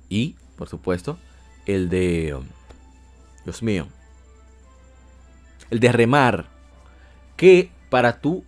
y, 0.08 0.36
por 0.56 0.68
supuesto, 0.68 1.18
el 1.66 1.88
de... 1.88 2.38
Dios 3.44 3.64
mío. 3.64 3.88
El 5.70 5.80
de 5.80 5.90
remar. 5.90 6.46
Que 7.36 7.72
para 7.92 8.20
tú 8.20 8.42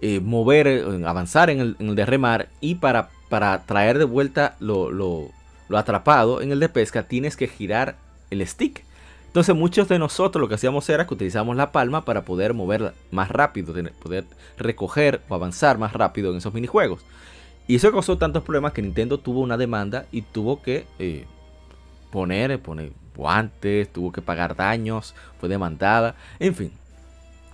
eh, 0.00 0.18
mover, 0.18 0.66
eh, 0.66 0.82
avanzar 1.06 1.50
en 1.50 1.60
el, 1.60 1.76
en 1.78 1.90
el, 1.90 1.94
de 1.94 2.04
remar 2.04 2.48
y 2.60 2.74
para, 2.74 3.10
para 3.28 3.64
traer 3.64 3.96
de 3.96 4.04
vuelta 4.04 4.56
lo, 4.58 4.90
lo, 4.90 5.30
atrapado 5.72 6.42
en 6.42 6.50
el 6.50 6.58
de 6.58 6.68
pesca 6.68 7.04
tienes 7.04 7.36
que 7.36 7.46
girar 7.46 7.96
el 8.30 8.44
stick. 8.44 8.84
Entonces 9.28 9.54
muchos 9.54 9.86
de 9.88 10.00
nosotros 10.00 10.40
lo 10.40 10.48
que 10.48 10.56
hacíamos 10.56 10.88
era 10.88 11.06
que 11.06 11.14
utilizábamos 11.14 11.54
la 11.54 11.70
palma 11.70 12.04
para 12.04 12.24
poder 12.24 12.54
mover 12.54 12.92
más 13.12 13.30
rápido, 13.30 13.72
poder 14.02 14.24
recoger 14.56 15.20
o 15.28 15.36
avanzar 15.36 15.78
más 15.78 15.92
rápido 15.92 16.32
en 16.32 16.38
esos 16.38 16.52
minijuegos. 16.52 17.04
Y 17.68 17.76
eso 17.76 17.92
causó 17.92 18.18
tantos 18.18 18.42
problemas 18.42 18.72
que 18.72 18.82
Nintendo 18.82 19.18
tuvo 19.18 19.42
una 19.42 19.56
demanda 19.56 20.06
y 20.10 20.22
tuvo 20.22 20.60
que 20.60 20.86
eh, 20.98 21.24
poner, 22.10 22.60
poner 22.60 22.90
guantes, 23.14 23.92
tuvo 23.92 24.10
que 24.10 24.22
pagar 24.22 24.56
daños, 24.56 25.14
fue 25.38 25.48
demandada, 25.48 26.16
en 26.40 26.54
fin. 26.56 26.77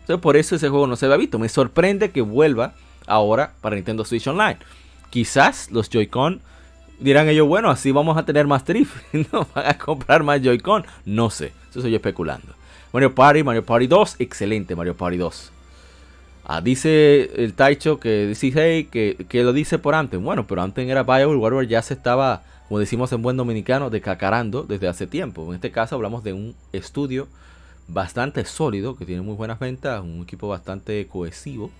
Entonces 0.04 0.20
por 0.20 0.36
eso 0.36 0.56
ese 0.56 0.68
juego 0.68 0.86
no 0.86 0.96
se 0.96 1.06
había 1.06 1.16
visto. 1.16 1.38
Me 1.38 1.48
sorprende 1.48 2.10
que 2.10 2.20
vuelva 2.20 2.74
ahora 3.06 3.54
para 3.62 3.74
Nintendo 3.74 4.04
Switch 4.04 4.26
Online. 4.26 4.58
Quizás 5.08 5.70
los 5.70 5.88
Joy-Con 5.88 6.42
dirán 7.00 7.26
ellos, 7.28 7.48
bueno, 7.48 7.70
así 7.70 7.90
vamos 7.90 8.18
a 8.18 8.26
tener 8.26 8.46
más 8.46 8.66
drift. 8.66 8.94
no 9.32 9.46
van 9.54 9.66
a 9.66 9.78
comprar 9.78 10.22
más 10.22 10.42
Joy-Con. 10.42 10.84
No 11.06 11.30
sé, 11.30 11.52
eso 11.70 11.78
estoy 11.78 11.94
especulando. 11.94 12.48
Mario 12.92 13.14
Party, 13.14 13.42
Mario 13.42 13.64
Party 13.64 13.86
2, 13.86 14.16
excelente 14.18 14.76
Mario 14.76 14.94
Party 14.94 15.16
2. 15.16 15.52
Ah, 16.44 16.60
dice 16.60 17.30
el 17.42 17.54
Taicho 17.54 17.98
que 17.98 18.26
dice 18.26 18.88
que, 18.90 19.24
que, 19.26 19.42
lo 19.42 19.54
dice 19.54 19.78
por 19.78 19.94
antes. 19.94 20.20
Bueno, 20.20 20.46
pero 20.46 20.60
antes 20.60 20.86
era 20.86 21.02
BioWare, 21.02 21.66
ya 21.66 21.80
se 21.80 21.94
estaba, 21.94 22.42
como 22.68 22.78
decimos 22.78 23.10
en 23.12 23.22
buen 23.22 23.38
dominicano, 23.38 23.88
decacarando 23.88 24.64
desde 24.64 24.86
hace 24.86 25.06
tiempo. 25.06 25.48
En 25.48 25.54
este 25.54 25.70
caso 25.70 25.94
hablamos 25.94 26.22
de 26.24 26.34
un 26.34 26.54
estudio 26.74 27.26
bastante 27.88 28.44
sólido, 28.44 28.96
que 28.96 29.04
tiene 29.04 29.22
muy 29.22 29.34
buenas 29.34 29.58
ventas, 29.58 30.02
un 30.02 30.22
equipo 30.22 30.48
bastante 30.48 31.06
cohesivo. 31.06 31.70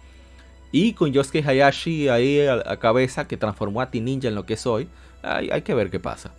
Y 0.73 0.93
con 0.95 1.13
Yosuke 1.13 1.47
Hayashi 1.47 2.09
ahí 2.09 2.41
a, 2.47 2.77
cabeza, 2.79 3.29
que 3.29 3.37
transformó 3.37 3.81
a 3.81 3.91
Team 3.91 4.05
Ninja 4.05 4.29
en 4.29 4.35
lo 4.35 4.45
que 4.45 4.55
es 4.55 4.67
hoy. 4.67 4.89
Hay, 5.23 5.51
hay 5.51 5.63
que 5.63 5.75
ver 5.75 5.91
qué 5.91 6.01
pasa. 6.01 6.33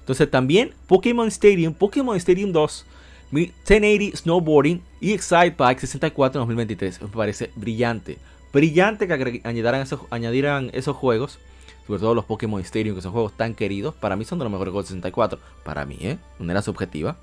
Entonces 0.00 0.30
también 0.30 0.74
Pokémon 0.86 1.28
Stadium, 1.28 1.74
Pokémon 1.74 2.16
Stadium 2.16 2.52
2 2.52 2.86
1080 3.30 4.16
Snowboarding 4.16 4.82
y 5.00 5.12
Excite 5.12 5.54
Bike 5.58 5.80
64 5.80 6.40
2023. 6.40 7.02
Me 7.02 7.08
parece 7.08 7.50
brillante. 7.54 8.18
Brillante 8.52 9.06
que 9.06 9.42
añadieran 9.44 9.82
esos, 9.82 10.00
añadieran 10.10 10.70
esos 10.72 10.96
juegos. 10.96 11.38
Sobre 11.86 12.00
todo 12.00 12.14
los 12.14 12.26
Pokémon 12.26 12.60
Stadium, 12.60 12.96
que 12.96 13.02
son 13.02 13.12
juegos 13.12 13.32
tan 13.32 13.54
queridos. 13.54 13.94
Para 13.94 14.16
mí 14.16 14.24
son 14.24 14.38
de 14.38 14.44
los 14.44 14.52
mejores 14.52 14.72
juegos 14.72 14.86
de 14.86 14.96
64. 14.96 15.38
Para 15.64 15.86
mí, 15.86 15.96
¿eh? 16.00 16.18
De 16.38 16.44
manera 16.44 16.60
subjetiva. 16.62 17.16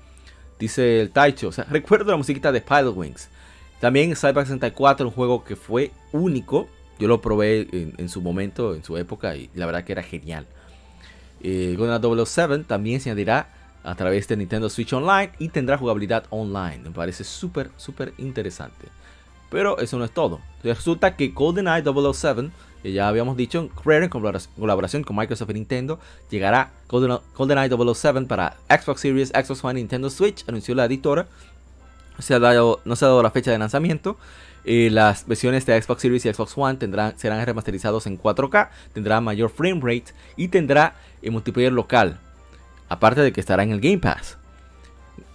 Dice 0.58 1.00
el 1.00 1.10
Taicho. 1.10 1.48
O 1.48 1.52
sea, 1.52 1.64
recuerdo 1.70 2.10
la 2.10 2.16
musiquita 2.16 2.52
de 2.52 2.62
Wings. 2.90 3.28
También 3.80 4.10
Bike 4.10 4.46
64, 4.46 5.06
un 5.06 5.12
juego 5.12 5.44
que 5.44 5.56
fue 5.56 5.92
único. 6.12 6.68
Yo 6.98 7.08
lo 7.08 7.20
probé 7.20 7.68
en, 7.72 8.08
su 8.08 8.22
momento, 8.22 8.74
en 8.74 8.82
su 8.82 8.96
época, 8.96 9.36
y 9.36 9.50
la 9.54 9.66
verdad 9.66 9.84
que 9.84 9.92
era 9.92 10.02
genial. 10.02 10.46
Eh, 11.42 11.76
007 11.78 12.64
también 12.66 13.00
se 13.02 13.10
añadirá 13.10 13.50
a 13.84 13.94
través 13.94 14.26
de 14.28 14.36
Nintendo 14.38 14.70
Switch 14.70 14.94
Online 14.94 15.30
y 15.38 15.50
tendrá 15.50 15.76
jugabilidad 15.76 16.24
online. 16.30 16.78
Me 16.78 16.90
parece 16.90 17.22
súper, 17.22 17.70
súper 17.76 18.14
interesante. 18.16 18.88
Pero 19.50 19.78
eso 19.78 19.98
no 19.98 20.04
es 20.04 20.10
todo. 20.10 20.40
Resulta 20.62 21.16
que 21.16 21.28
GoldenEye 21.28 21.82
007, 21.84 22.50
que 22.82 22.92
ya 22.92 23.08
habíamos 23.08 23.36
dicho, 23.36 23.60
en 23.84 24.08
colaboración 24.08 25.04
con 25.04 25.16
Microsoft 25.16 25.50
y 25.50 25.54
Nintendo, 25.54 26.00
llegará 26.30 26.72
GoldenEye 26.88 27.94
007 27.94 28.22
para 28.22 28.56
Xbox 28.68 29.00
Series, 29.00 29.28
Xbox 29.28 29.64
One 29.64 29.78
y 29.78 29.82
Nintendo 29.82 30.10
Switch, 30.10 30.44
anunció 30.48 30.74
la 30.74 30.84
editora. 30.86 31.26
no 32.16 32.22
se 32.22 32.34
ha 32.34 32.38
dado 32.38 33.22
la 33.22 33.30
fecha 33.30 33.50
de 33.50 33.58
lanzamiento. 33.58 34.16
Eh, 34.64 34.90
las 34.90 35.28
versiones 35.28 35.64
de 35.64 35.80
Xbox 35.80 36.02
Series 36.02 36.26
y 36.26 36.32
Xbox 36.32 36.58
One 36.58 36.76
serán 37.16 37.46
remasterizados 37.46 38.06
en 38.08 38.18
4K, 38.18 38.70
tendrá 38.92 39.20
mayor 39.20 39.50
frame 39.50 39.80
rate 39.80 40.12
y 40.36 40.48
tendrá 40.48 40.96
el 41.22 41.30
multiplayer 41.30 41.72
local 41.72 42.18
Aparte 42.88 43.20
de 43.20 43.32
que 43.32 43.40
estará 43.40 43.62
en 43.62 43.72
el 43.72 43.80
Game 43.80 43.98
Pass. 43.98 44.38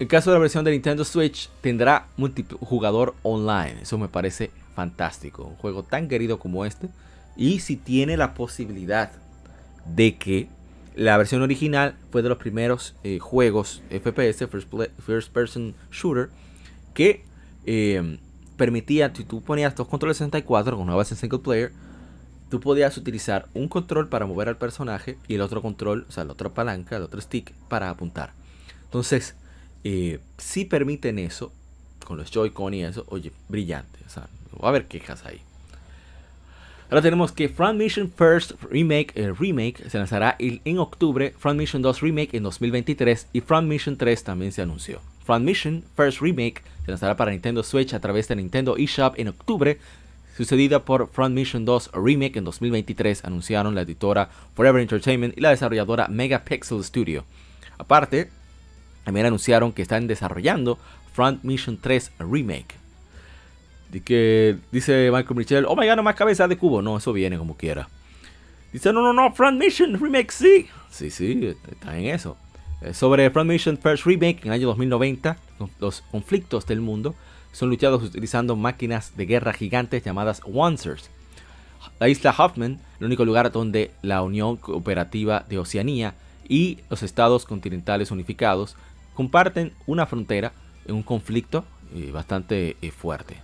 El 0.02 0.08
caso 0.08 0.32
de 0.32 0.38
la 0.38 0.40
versión 0.40 0.66
de 0.66 0.72
Nintendo 0.72 1.06
Switch 1.06 1.48
tendrá 1.62 2.08
multijugador 2.18 3.14
online. 3.22 3.84
Eso 3.84 4.00
me 4.00 4.08
parece 4.08 4.50
fantástico. 4.74 5.44
Un 5.44 5.56
juego 5.58 5.84
tan 5.84 6.08
querido 6.08 6.40
como 6.40 6.66
este. 6.66 6.90
Y 7.36 7.60
si 7.60 7.76
tiene 7.76 8.18
la 8.18 8.34
posibilidad 8.34 9.12
de 9.86 10.18
que 10.18 10.50
la 10.96 11.18
versión 11.18 11.44
original 11.44 11.94
fue 12.10 12.24
de 12.24 12.30
los 12.30 12.40
primeros 12.40 12.96
eh, 13.04 13.20
juegos 13.20 13.84
FPS, 13.92 14.48
First, 15.06 15.32
Person 15.32 15.76
Shooter, 15.92 16.30
que 16.96 17.24
eh, 17.68 18.18
permitía, 18.58 19.14
si 19.14 19.24
tú 19.24 19.44
ponías 19.44 19.76
dos 19.76 19.88
controles 19.88 20.18
64 20.18 20.78
con 20.78 20.88
una 20.88 20.96
base 20.96 21.14
en 21.14 21.20
single 21.20 21.38
player, 21.38 21.74
tú 22.50 22.60
podías 22.60 22.98
utilizar 22.98 23.50
un 23.54 23.68
control 23.68 24.10
para 24.10 24.26
mover 24.26 24.48
al 24.48 24.58
personaje 24.58 25.20
y 25.28 25.36
el 25.36 25.42
otro 25.42 25.62
control, 25.62 26.08
o 26.10 26.12
sea, 26.12 26.24
la 26.24 26.34
otra 26.34 26.50
palanca, 26.50 26.98
el 26.98 27.04
otro 27.04 27.22
stick 27.22 27.54
para 27.70 27.92
apuntar. 27.92 28.34
Entonces, 28.86 29.36
eh, 29.84 30.20
si 30.38 30.66
permiten 30.66 31.20
eso, 31.20 31.52
con 32.06 32.18
los 32.18 32.32
Joy-Con 32.32 32.74
y 32.74 32.84
eso, 32.84 33.06
oye, 33.10 33.32
brillante. 33.48 34.00
O 34.06 34.10
sea, 34.10 34.28
va 34.62 34.68
a 34.68 34.70
haber 34.70 34.86
quejas 34.86 35.26
ahí. 35.26 35.42
Ahora 36.90 37.02
tenemos 37.02 37.32
que 37.32 37.48
Front 37.48 37.80
Mission 37.80 38.12
First 38.12 38.52
Remake, 38.70 39.14
el 39.16 39.36
remake 39.38 39.90
se 39.90 39.98
lanzará 39.98 40.36
en 40.40 40.78
octubre, 40.78 41.34
Front 41.40 41.58
Mission 41.58 41.82
2 41.82 42.02
Remake 42.02 42.36
en 42.36 42.44
2023 42.44 43.28
y 43.32 43.40
Front 43.40 43.70
Mission 43.70 43.96
3 43.96 44.24
también 44.26 44.52
se 44.52 44.62
anunció. 44.62 45.00
Front 45.24 45.46
Mission 45.46 45.86
First 45.96 46.20
Remake 46.20 46.62
se 46.84 46.92
lanzará 46.92 47.16
para 47.16 47.32
Nintendo 47.32 47.64
Switch 47.64 47.94
a 47.94 48.02
través 48.02 48.28
de 48.28 48.36
Nintendo 48.36 48.76
eShop 48.76 49.18
en 49.18 49.30
octubre 49.30 49.80
sucedida 50.36 50.84
por 50.84 51.10
Front 51.10 51.36
Mission 51.36 51.66
2 51.66 51.92
Remake 51.94 52.40
en 52.40 52.44
2023, 52.44 53.26
anunciaron 53.26 53.76
la 53.76 53.82
editora 53.82 54.30
Forever 54.56 54.82
Entertainment 54.82 55.38
y 55.38 55.42
la 55.42 55.52
desarrolladora 55.52 56.08
Megapixel 56.08 56.84
Studio. 56.84 57.26
Aparte, 57.78 58.30
también 59.04 59.26
anunciaron 59.26 59.72
que 59.72 59.82
están 59.82 60.08
desarrollando 60.08 60.78
Front 61.14 61.44
Mission 61.44 61.78
3 61.82 62.12
Remake. 62.20 62.76
De 63.90 64.02
que 64.02 64.58
dice 64.72 65.10
Michael 65.12 65.36
Michel, 65.36 65.66
oh 65.68 65.76
my 65.76 65.88
god, 65.88 65.98
no 65.98 66.04
más 66.04 66.16
cabeza 66.16 66.48
de 66.48 66.58
cubo. 66.58 66.82
No, 66.82 66.98
eso 66.98 67.12
viene 67.12 67.38
como 67.38 67.58
quiera. 67.58 67.90
Dice, 68.72 68.94
no, 68.94 69.02
no, 69.02 69.12
no, 69.12 69.34
Front 69.34 69.60
Mission 69.60 70.00
Remake, 70.00 70.32
sí. 70.32 70.68
Sí, 70.90 71.10
sí, 71.10 71.56
está 71.70 71.98
en 71.98 72.06
eso. 72.06 72.38
Eh, 72.82 72.94
sobre 72.94 73.30
Front 73.30 73.50
Mission 73.50 73.78
First 73.78 74.06
Remake 74.06 74.40
en 74.42 74.48
el 74.48 74.54
año 74.54 74.68
2090, 74.68 75.38
los 75.80 76.02
conflictos 76.10 76.66
del 76.66 76.80
mundo 76.80 77.16
son 77.52 77.70
luchados 77.70 78.02
utilizando 78.02 78.56
máquinas 78.56 79.18
de 79.18 79.26
guerra 79.26 79.54
gigantes 79.54 80.04
llamadas 80.04 80.42
Wansers. 80.46 81.10
La 82.00 82.08
isla 82.08 82.34
Hoffman, 82.38 82.80
el 83.00 83.06
único 83.06 83.26
lugar 83.26 83.52
donde 83.52 83.92
la 84.02 84.22
Unión 84.22 84.56
Cooperativa 84.56 85.46
de 85.50 85.60
Oceanía 85.60 86.16
y 86.48 86.80
los 86.90 87.04
estados 87.04 87.46
continentales 87.46 88.10
unificados 88.12 88.76
comparten 89.22 89.72
una 89.86 90.08
frontera 90.08 90.52
en 90.88 90.96
un 90.96 91.04
conflicto 91.04 91.64
eh, 91.96 92.10
bastante 92.10 92.76
eh, 92.82 92.90
fuerte. 92.90 93.38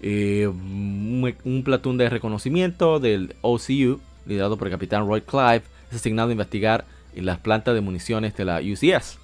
Eh, 0.00 0.46
un, 0.46 1.34
un 1.44 1.62
platón 1.64 1.98
de 1.98 2.08
reconocimiento 2.08 2.98
del 2.98 3.36
OCU, 3.42 4.00
liderado 4.24 4.56
por 4.56 4.68
el 4.68 4.72
capitán 4.72 5.06
Roy 5.06 5.20
Clive, 5.20 5.64
es 5.90 5.96
asignado 5.96 6.30
a 6.30 6.32
investigar 6.32 6.86
las 7.14 7.38
plantas 7.40 7.74
de 7.74 7.82
municiones 7.82 8.34
de 8.38 8.46
la 8.46 8.60
UCS. 8.60 9.18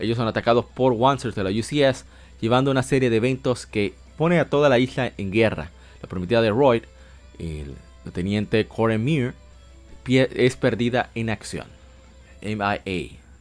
Ellos 0.00 0.16
son 0.16 0.26
atacados 0.26 0.64
por 0.64 0.92
Wansers 0.92 1.36
de 1.36 1.44
la 1.44 1.50
UCS 1.50 2.04
llevando 2.40 2.72
una 2.72 2.82
serie 2.82 3.08
de 3.08 3.18
eventos 3.18 3.64
que 3.64 3.94
pone 4.16 4.40
a 4.40 4.50
toda 4.50 4.68
la 4.68 4.80
isla 4.80 5.12
en 5.16 5.30
guerra. 5.30 5.70
La 6.02 6.08
prometida 6.08 6.42
de 6.42 6.50
Roy, 6.50 6.82
el 7.38 7.76
teniente 8.12 8.66
Coren 8.66 9.04
Muir, 9.04 9.34
es 10.08 10.56
perdida 10.56 11.10
en 11.14 11.30
acción. 11.30 11.68
MIA, 12.42 12.80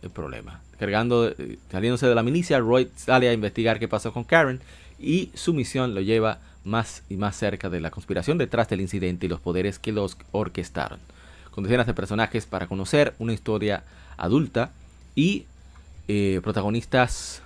el 0.03 0.11
problema. 0.13 0.61
Cargando, 0.80 1.30
eh, 1.30 1.57
saliéndose 1.71 2.07
de 2.07 2.15
la 2.15 2.23
milicia, 2.23 2.59
Roy 2.59 2.89
sale 2.95 3.30
a 3.30 3.34
investigar 3.34 3.80
qué 3.80 3.88
pasó 3.88 4.11
con 4.11 4.23
Karen 4.23 4.59
y 4.99 5.32
su 5.34 5.53
misión 5.53 5.95
lo 5.95 6.01
lleva 6.01 6.39
más 6.63 7.03
y 7.09 7.17
más 7.17 7.36
cerca 7.36 7.69
de 7.69 7.80
la 7.80 7.91
conspiración 7.91 8.38
detrás 8.38 8.67
del 8.69 8.82
incidente 8.82 9.26
y 9.26 9.30
los 9.30 9.39
poderes 9.39 9.80
que 9.80 9.91
los 9.91 10.17
orquestaron. 10.32 10.99
Con 11.51 11.63
decenas 11.63 11.88
de 11.88 11.93
personajes 11.93 12.45
para 12.45 12.67
conocer 12.67 13.13
una 13.19 13.34
historia 13.34 13.84
adulta 14.17 14.71
y 15.15 15.45
eh, 16.07 16.41
protagonistas 16.43 17.41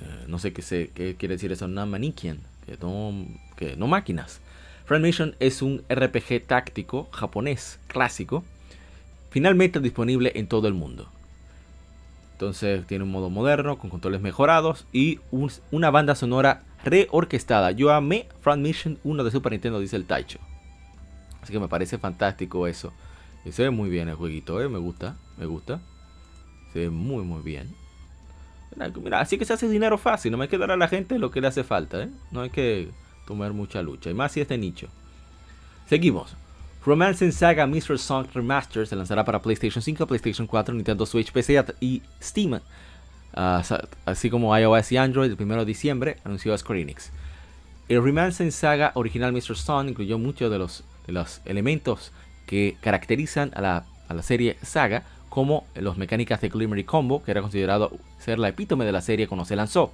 eh, 0.00 0.24
no 0.28 0.38
sé 0.38 0.52
qué, 0.52 0.62
sé 0.62 0.90
qué 0.94 1.16
quiere 1.16 1.34
decir 1.34 1.50
eso, 1.52 1.66
no 1.66 1.86
maniquien, 1.86 2.40
que 2.66 2.76
no, 2.80 3.12
no 3.76 3.86
máquinas. 3.86 4.40
Friend 4.86 5.04
Mission 5.04 5.36
es 5.40 5.60
un 5.60 5.82
RPG 5.88 6.46
táctico 6.46 7.08
japonés 7.12 7.78
clásico, 7.88 8.44
finalmente 9.30 9.80
disponible 9.80 10.32
en 10.34 10.46
todo 10.46 10.68
el 10.68 10.74
mundo. 10.74 11.10
Entonces 12.38 12.86
tiene 12.86 13.02
un 13.02 13.10
modo 13.10 13.30
moderno, 13.30 13.80
con 13.80 13.90
controles 13.90 14.20
mejorados 14.20 14.86
y 14.92 15.18
una 15.72 15.90
banda 15.90 16.14
sonora 16.14 16.62
reorquestada. 16.84 17.72
Yo 17.72 17.92
amé 17.92 18.28
Front 18.42 18.62
Mission 18.62 18.96
1 19.02 19.24
de 19.24 19.32
Super 19.32 19.50
Nintendo, 19.50 19.80
dice 19.80 19.96
el 19.96 20.04
Taicho. 20.04 20.38
Así 21.42 21.52
que 21.52 21.58
me 21.58 21.66
parece 21.66 21.98
fantástico 21.98 22.68
eso. 22.68 22.92
Y 23.44 23.50
se 23.50 23.64
ve 23.64 23.70
muy 23.70 23.90
bien 23.90 24.08
el 24.08 24.14
jueguito, 24.14 24.62
¿eh? 24.62 24.68
me 24.68 24.78
gusta, 24.78 25.16
me 25.36 25.46
gusta. 25.46 25.80
Se 26.72 26.78
ve 26.78 26.90
muy 26.90 27.24
muy 27.24 27.42
bien. 27.42 27.74
Mira, 29.02 29.18
así 29.18 29.36
que 29.36 29.44
se 29.44 29.54
hace 29.54 29.68
dinero 29.68 29.98
fácil, 29.98 30.30
no 30.30 30.40
hay 30.40 30.46
que 30.46 30.58
dar 30.58 30.70
a 30.70 30.76
la 30.76 30.86
gente 30.86 31.18
lo 31.18 31.32
que 31.32 31.40
le 31.40 31.48
hace 31.48 31.64
falta, 31.64 32.04
¿eh? 32.04 32.08
No 32.30 32.42
hay 32.42 32.50
que 32.50 32.88
tomar 33.26 33.52
mucha 33.52 33.82
lucha, 33.82 34.10
y 34.10 34.14
más 34.14 34.30
si 34.30 34.42
es 34.42 34.46
de 34.46 34.58
nicho. 34.58 34.86
Seguimos. 35.88 36.36
Romance 36.88 37.30
Saga 37.32 37.66
Mr. 37.66 37.98
Song 37.98 38.26
Remaster 38.32 38.86
se 38.86 38.96
lanzará 38.96 39.22
para 39.22 39.42
PlayStation 39.42 39.82
5, 39.82 40.06
PlayStation 40.06 40.46
4, 40.46 40.74
Nintendo 40.74 41.04
Switch, 41.04 41.30
PC 41.30 41.62
y 41.80 42.00
Steam 42.18 42.60
así 44.06 44.30
como 44.30 44.56
iOS 44.56 44.92
y 44.92 44.96
Android 44.96 45.30
el 45.30 45.36
1 45.38 45.58
de 45.58 45.64
diciembre, 45.66 46.16
anunció 46.24 46.56
Square 46.56 46.80
Enix. 46.80 47.12
El 47.90 48.02
en 48.16 48.52
Saga 48.52 48.92
original 48.94 49.34
Mr. 49.34 49.52
Stone 49.52 49.90
incluyó 49.90 50.18
muchos 50.18 50.50
de 50.50 51.12
los, 51.12 51.42
elementos 51.44 52.10
que 52.46 52.78
caracterizan 52.80 53.50
a 53.54 53.60
la, 53.60 53.84
a 54.08 54.14
la 54.14 54.22
serie 54.22 54.56
Saga, 54.62 55.04
como 55.28 55.66
los 55.74 55.98
mecánicas 55.98 56.40
de 56.40 56.48
Glimmery 56.48 56.84
Combo, 56.84 57.22
que 57.22 57.32
era 57.32 57.42
considerado 57.42 57.98
ser 58.18 58.38
la 58.38 58.48
epítome 58.48 58.86
de 58.86 58.92
la 58.92 59.02
serie 59.02 59.28
cuando 59.28 59.44
se 59.44 59.56
lanzó. 59.56 59.92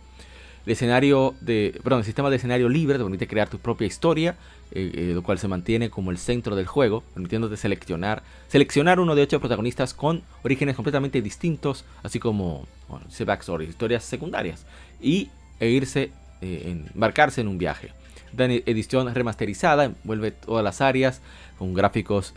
El 0.65 0.73
escenario 0.73 1.35
de, 1.43 1.79
el 1.85 2.05
sistema 2.05 2.31
de 2.31 2.37
escenario 2.37 2.69
libre 2.71 2.97
te 2.97 3.05
permite 3.05 3.27
crear 3.27 3.51
tu 3.51 3.59
propia 3.59 3.87
historia, 3.87 4.37
eh, 4.75 4.91
eh, 4.93 5.13
lo 5.15 5.23
cual 5.23 5.39
se 5.39 5.47
mantiene 5.47 5.89
como 5.89 6.11
el 6.11 6.19
centro 6.19 6.57
del 6.57 6.67
juego, 6.67 7.03
permitiéndote 7.15 7.57
seleccionar, 7.57 8.25
seleccionar 8.49 8.99
uno 8.99 9.15
de 9.15 9.23
ocho 9.23 9.39
protagonistas 9.39 9.95
con 9.95 10.23
orígenes 10.43 10.75
completamente 10.75 11.23
distintos, 11.23 11.85
así 12.03 12.19
como 12.19 12.67
bueno, 12.89 13.07
backstory, 13.25 13.67
historias 13.67 14.03
secundarias, 14.03 14.67
y 15.01 15.31
e 15.61 15.69
irse, 15.69 16.11
eh, 16.41 16.83
embarcarse 16.93 17.41
en 17.41 17.47
un 17.47 17.57
viaje. 17.57 17.93
La 18.37 18.47
edición 18.47 19.15
remasterizada 19.15 19.85
envuelve 19.85 20.33
todas 20.33 20.65
las 20.65 20.81
áreas 20.81 21.21
con 21.57 21.73
gráficos 21.73 22.35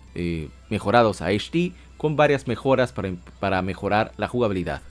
mejorados 0.69 1.23
a 1.23 1.31
HD, 1.31 1.73
con 1.97 2.15
varias 2.15 2.45
mejoras 2.45 2.91
para, 2.91 3.13
para 3.39 3.63
mejorar 3.63 4.11
la 4.17 4.27
jugabilidad. 4.27 4.83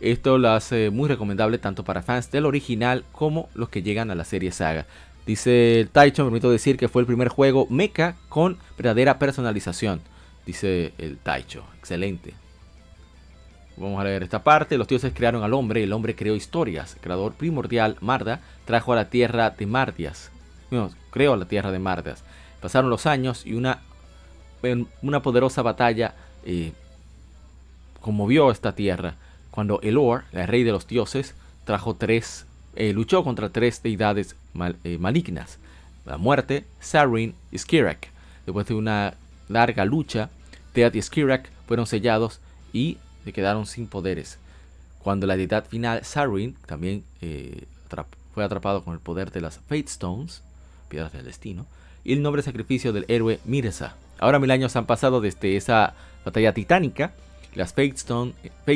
Esto 0.00 0.36
lo 0.36 0.50
hace 0.50 0.90
muy 0.90 1.08
recomendable 1.08 1.56
tanto 1.58 1.82
para 1.82 2.02
fans 2.02 2.30
del 2.30 2.44
original 2.44 3.04
como 3.12 3.48
los 3.54 3.70
que 3.70 3.82
llegan 3.82 4.10
a 4.10 4.14
la 4.14 4.24
serie 4.24 4.52
Saga. 4.52 4.86
Dice 5.26 5.80
el 5.80 5.88
Taicho, 5.90 6.22
me 6.22 6.30
permito 6.30 6.50
decir 6.50 6.76
que 6.76 6.88
fue 6.88 7.02
el 7.02 7.06
primer 7.06 7.28
juego 7.28 7.66
mecha 7.68 8.14
con 8.28 8.58
verdadera 8.78 9.18
personalización. 9.18 10.00
Dice 10.46 10.94
el 10.98 11.18
Taicho, 11.18 11.64
excelente. 11.78 12.34
Vamos 13.76 14.00
a 14.00 14.04
leer 14.04 14.22
esta 14.22 14.44
parte. 14.44 14.78
Los 14.78 14.88
dioses 14.88 15.12
crearon 15.12 15.42
al 15.42 15.52
hombre 15.52 15.80
y 15.80 15.82
el 15.82 15.92
hombre 15.92 16.14
creó 16.14 16.36
historias. 16.36 16.94
El 16.94 17.00
creador 17.00 17.34
primordial, 17.34 17.96
Marda, 18.00 18.40
trajo 18.64 18.92
a 18.92 18.96
la 18.96 19.10
tierra 19.10 19.50
de 19.50 19.66
Mardias. 19.66 20.30
No, 20.70 20.90
creó 21.10 21.36
la 21.36 21.46
tierra 21.46 21.72
de 21.72 21.80
Mardias. 21.80 22.22
Pasaron 22.60 22.88
los 22.88 23.06
años 23.06 23.44
y 23.44 23.54
una, 23.54 23.80
una 25.02 25.22
poderosa 25.22 25.62
batalla 25.62 26.14
eh, 26.44 26.72
conmovió 28.00 28.50
esta 28.52 28.74
tierra 28.74 29.16
cuando 29.50 29.80
Elor, 29.82 30.24
el 30.32 30.46
rey 30.46 30.62
de 30.62 30.72
los 30.72 30.86
dioses, 30.86 31.34
trajo 31.64 31.96
tres, 31.96 32.45
eh, 32.76 32.92
luchó 32.92 33.24
contra 33.24 33.48
tres 33.48 33.82
deidades 33.82 34.36
eh, 34.84 34.98
malignas, 34.98 35.58
la 36.04 36.16
muerte, 36.16 36.64
Sarin 36.80 37.34
y 37.50 37.58
Skirak. 37.58 38.08
Después 38.44 38.66
de 38.66 38.74
una 38.74 39.14
larga 39.48 39.84
lucha, 39.84 40.30
Teat 40.72 40.94
y 40.94 41.02
Skirak 41.02 41.50
fueron 41.66 41.86
sellados 41.86 42.40
y 42.72 42.98
se 43.24 43.32
quedaron 43.32 43.66
sin 43.66 43.86
poderes. 43.86 44.38
Cuando 45.02 45.26
la 45.26 45.36
deidad 45.36 45.66
final, 45.66 46.04
Sarin, 46.04 46.56
también 46.66 47.04
eh, 47.20 47.64
fue 48.34 48.44
atrapado 48.44 48.84
con 48.84 48.94
el 48.94 49.00
poder 49.00 49.30
de 49.30 49.40
las 49.40 49.58
Fate 49.58 49.86
Stones, 49.86 50.42
piedras 50.88 51.12
del 51.12 51.24
destino, 51.24 51.66
y 52.04 52.12
el 52.12 52.22
noble 52.22 52.42
sacrificio 52.42 52.92
del 52.92 53.04
héroe 53.08 53.40
Mirza. 53.44 53.94
Ahora 54.18 54.38
mil 54.38 54.50
años 54.50 54.76
han 54.76 54.86
pasado 54.86 55.20
desde 55.20 55.56
esa 55.56 55.94
batalla 56.24 56.52
titánica 56.54 57.12
las 57.56 57.72
Fate, 57.72 57.94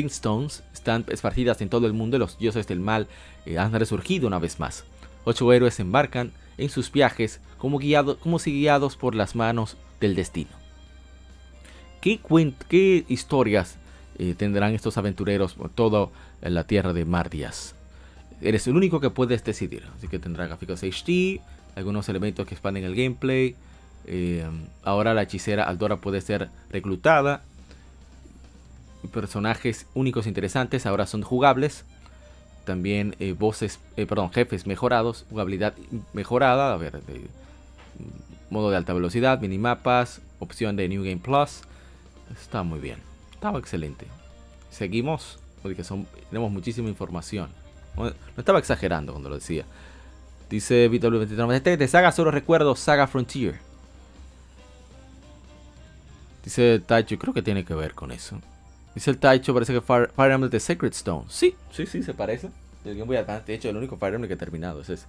Stones 0.07 0.63
están 0.73 1.05
esparcidas 1.09 1.61
en 1.61 1.69
todo 1.69 1.85
el 1.85 1.93
mundo 1.93 2.17
y 2.17 2.19
los 2.19 2.39
dioses 2.39 2.67
del 2.67 2.79
mal 2.79 3.07
eh, 3.45 3.59
han 3.59 3.71
resurgido 3.73 4.27
una 4.27 4.39
vez 4.39 4.59
más. 4.59 4.85
Ocho 5.23 5.53
héroes 5.53 5.79
embarcan 5.79 6.31
en 6.57 6.69
sus 6.69 6.91
viajes 6.91 7.39
como, 7.59 7.79
como 8.19 8.39
si 8.39 8.51
guiados 8.51 8.97
por 8.97 9.13
las 9.13 9.35
manos 9.35 9.77
del 9.99 10.15
destino. 10.15 10.49
¿Qué, 12.01 12.19
qué 12.67 13.05
historias 13.07 13.77
eh, 14.17 14.33
tendrán 14.35 14.73
estos 14.73 14.97
aventureros 14.97 15.53
por 15.53 15.69
toda 15.69 16.09
la 16.41 16.63
tierra 16.63 16.91
de 16.91 17.05
Mardias? 17.05 17.75
Eres 18.41 18.65
el 18.65 18.75
único 18.75 18.99
que 18.99 19.11
puedes 19.11 19.43
decidir. 19.43 19.83
Así 19.95 20.07
que 20.07 20.17
tendrá 20.17 20.47
gráficos 20.47 20.81
HD, 20.81 21.39
algunos 21.75 22.09
elementos 22.09 22.47
que 22.47 22.55
expanden 22.55 22.83
el 22.83 22.95
gameplay. 22.95 23.55
Eh, 24.07 24.43
ahora 24.83 25.13
la 25.13 25.21
hechicera 25.21 25.65
Aldora 25.65 25.97
puede 25.97 26.21
ser 26.21 26.49
reclutada 26.71 27.43
personajes 29.09 29.87
únicos 29.93 30.25
e 30.25 30.29
interesantes 30.29 30.85
ahora 30.85 31.05
son 31.05 31.21
jugables. 31.23 31.85
También 32.65 33.15
eh, 33.19 33.33
voces, 33.33 33.79
eh, 33.97 34.05
perdón, 34.05 34.31
jefes 34.31 34.67
mejorados, 34.67 35.25
jugabilidad 35.29 35.73
mejorada, 36.13 36.73
a 36.73 36.77
ver, 36.77 36.97
mm, 36.97 38.53
modo 38.53 38.69
de 38.69 38.77
alta 38.77 38.93
velocidad, 38.93 39.39
minimapas, 39.41 40.21
opción 40.39 40.75
de 40.75 40.87
New 40.87 41.03
Game 41.03 41.17
Plus. 41.17 41.61
Está 42.31 42.63
muy 42.63 42.79
bien, 42.79 42.99
estaba 43.33 43.57
excelente. 43.59 44.05
Seguimos, 44.69 45.39
porque 45.63 45.83
son, 45.83 46.05
tenemos 46.29 46.51
muchísima 46.51 46.87
información. 46.87 47.49
No, 47.97 48.11
estaba 48.37 48.59
exagerando 48.59 49.11
cuando 49.11 49.29
lo 49.29 49.35
decía. 49.35 49.65
Dice 50.49 50.89
VW2393, 50.89 51.77
de 51.77 51.87
Saga 51.87 52.11
solo 52.11 52.29
recuerdo 52.29 52.75
Saga 52.75 53.07
Frontier. 53.07 53.59
Dice 56.43 56.79
Taicho, 56.79 57.17
creo 57.17 57.33
que 57.33 57.41
tiene 57.41 57.65
que 57.65 57.73
ver 57.73 57.93
con 57.93 58.11
eso. 58.11 58.39
Dice 58.93 59.09
el 59.09 59.17
Taicho, 59.17 59.53
parece 59.53 59.73
que 59.73 59.81
Fire, 59.81 60.11
Emblem 60.17 60.49
de 60.49 60.59
Sacred 60.59 60.91
Stone. 60.91 61.25
Sí, 61.29 61.55
sí, 61.71 61.85
sí, 61.85 62.03
se 62.03 62.13
parece. 62.13 62.49
Del 62.83 62.95
Game 62.95 63.07
Boy 63.07 63.17
Advance, 63.17 63.45
de 63.45 63.53
hecho, 63.53 63.69
el 63.69 63.77
único 63.77 63.97
Fire 63.97 64.15
Emblem 64.15 64.27
que 64.27 64.33
he 64.33 64.37
terminado 64.37 64.81
es 64.81 64.89
ese. 64.89 65.05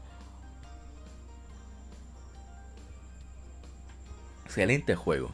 Excelente 4.44 4.94
juego. 4.94 5.32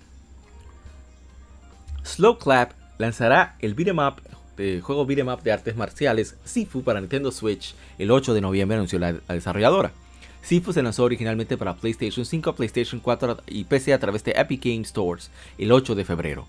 Slow 2.05 2.38
Clap 2.38 2.72
lanzará 2.96 3.57
el 3.59 3.74
beat'em 3.74 3.99
up, 3.99 4.22
el 4.57 4.80
juego 4.80 5.05
beat'em 5.05 5.28
up 5.28 5.42
de 5.42 5.53
artes 5.53 5.76
marciales 5.76 6.36
Sifu 6.44 6.82
para 6.82 7.01
Nintendo 7.01 7.30
Switch 7.30 7.74
el 7.99 8.11
8 8.11 8.32
de 8.32 8.40
noviembre, 8.40 8.76
anunció 8.76 8.99
la, 8.99 9.12
la 9.12 9.34
desarrolladora. 9.34 9.92
Sifu 10.40 10.72
se 10.72 10.82
lanzó 10.82 11.05
originalmente 11.05 11.59
para 11.59 11.74
PlayStation 11.74 12.24
5, 12.24 12.55
PlayStation 12.55 13.01
4 13.01 13.42
y 13.49 13.64
PC 13.64 13.92
a 13.92 13.99
través 13.99 14.24
de 14.24 14.32
Epic 14.32 14.64
Game 14.64 14.84
Stores 14.84 15.30
el 15.59 15.72
8 15.72 15.94
de 15.94 16.05
febrero. 16.05 16.46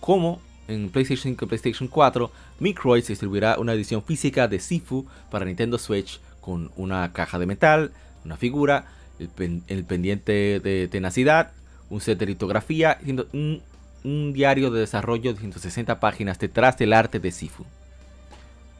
Como 0.00 0.40
en 0.68 0.90
PlayStation 0.90 1.32
5 1.32 1.44
y 1.44 1.48
PlayStation 1.48 1.88
4, 1.88 2.30
Microids 2.60 3.08
distribuirá 3.08 3.58
una 3.58 3.72
edición 3.72 4.02
física 4.02 4.48
de 4.48 4.60
Sifu 4.60 5.06
para 5.30 5.44
Nintendo 5.44 5.78
Switch 5.78 6.20
con 6.40 6.70
una 6.76 7.12
caja 7.12 7.38
de 7.38 7.46
metal, 7.46 7.92
una 8.24 8.36
figura, 8.36 8.86
el, 9.18 9.84
pendiente 9.84 10.60
de 10.60 10.88
tenacidad, 10.88 11.52
un 11.90 12.00
set 12.00 12.18
de 12.18 12.26
litografía, 12.26 12.98
un, 13.06 13.62
un 14.04 14.32
diario 14.32 14.70
de 14.70 14.80
desarrollo 14.80 15.32
de 15.32 15.40
160 15.40 16.00
páginas 16.00 16.38
detrás 16.38 16.76
del 16.78 16.92
arte 16.92 17.20
de 17.20 17.30
Sifu. 17.30 17.64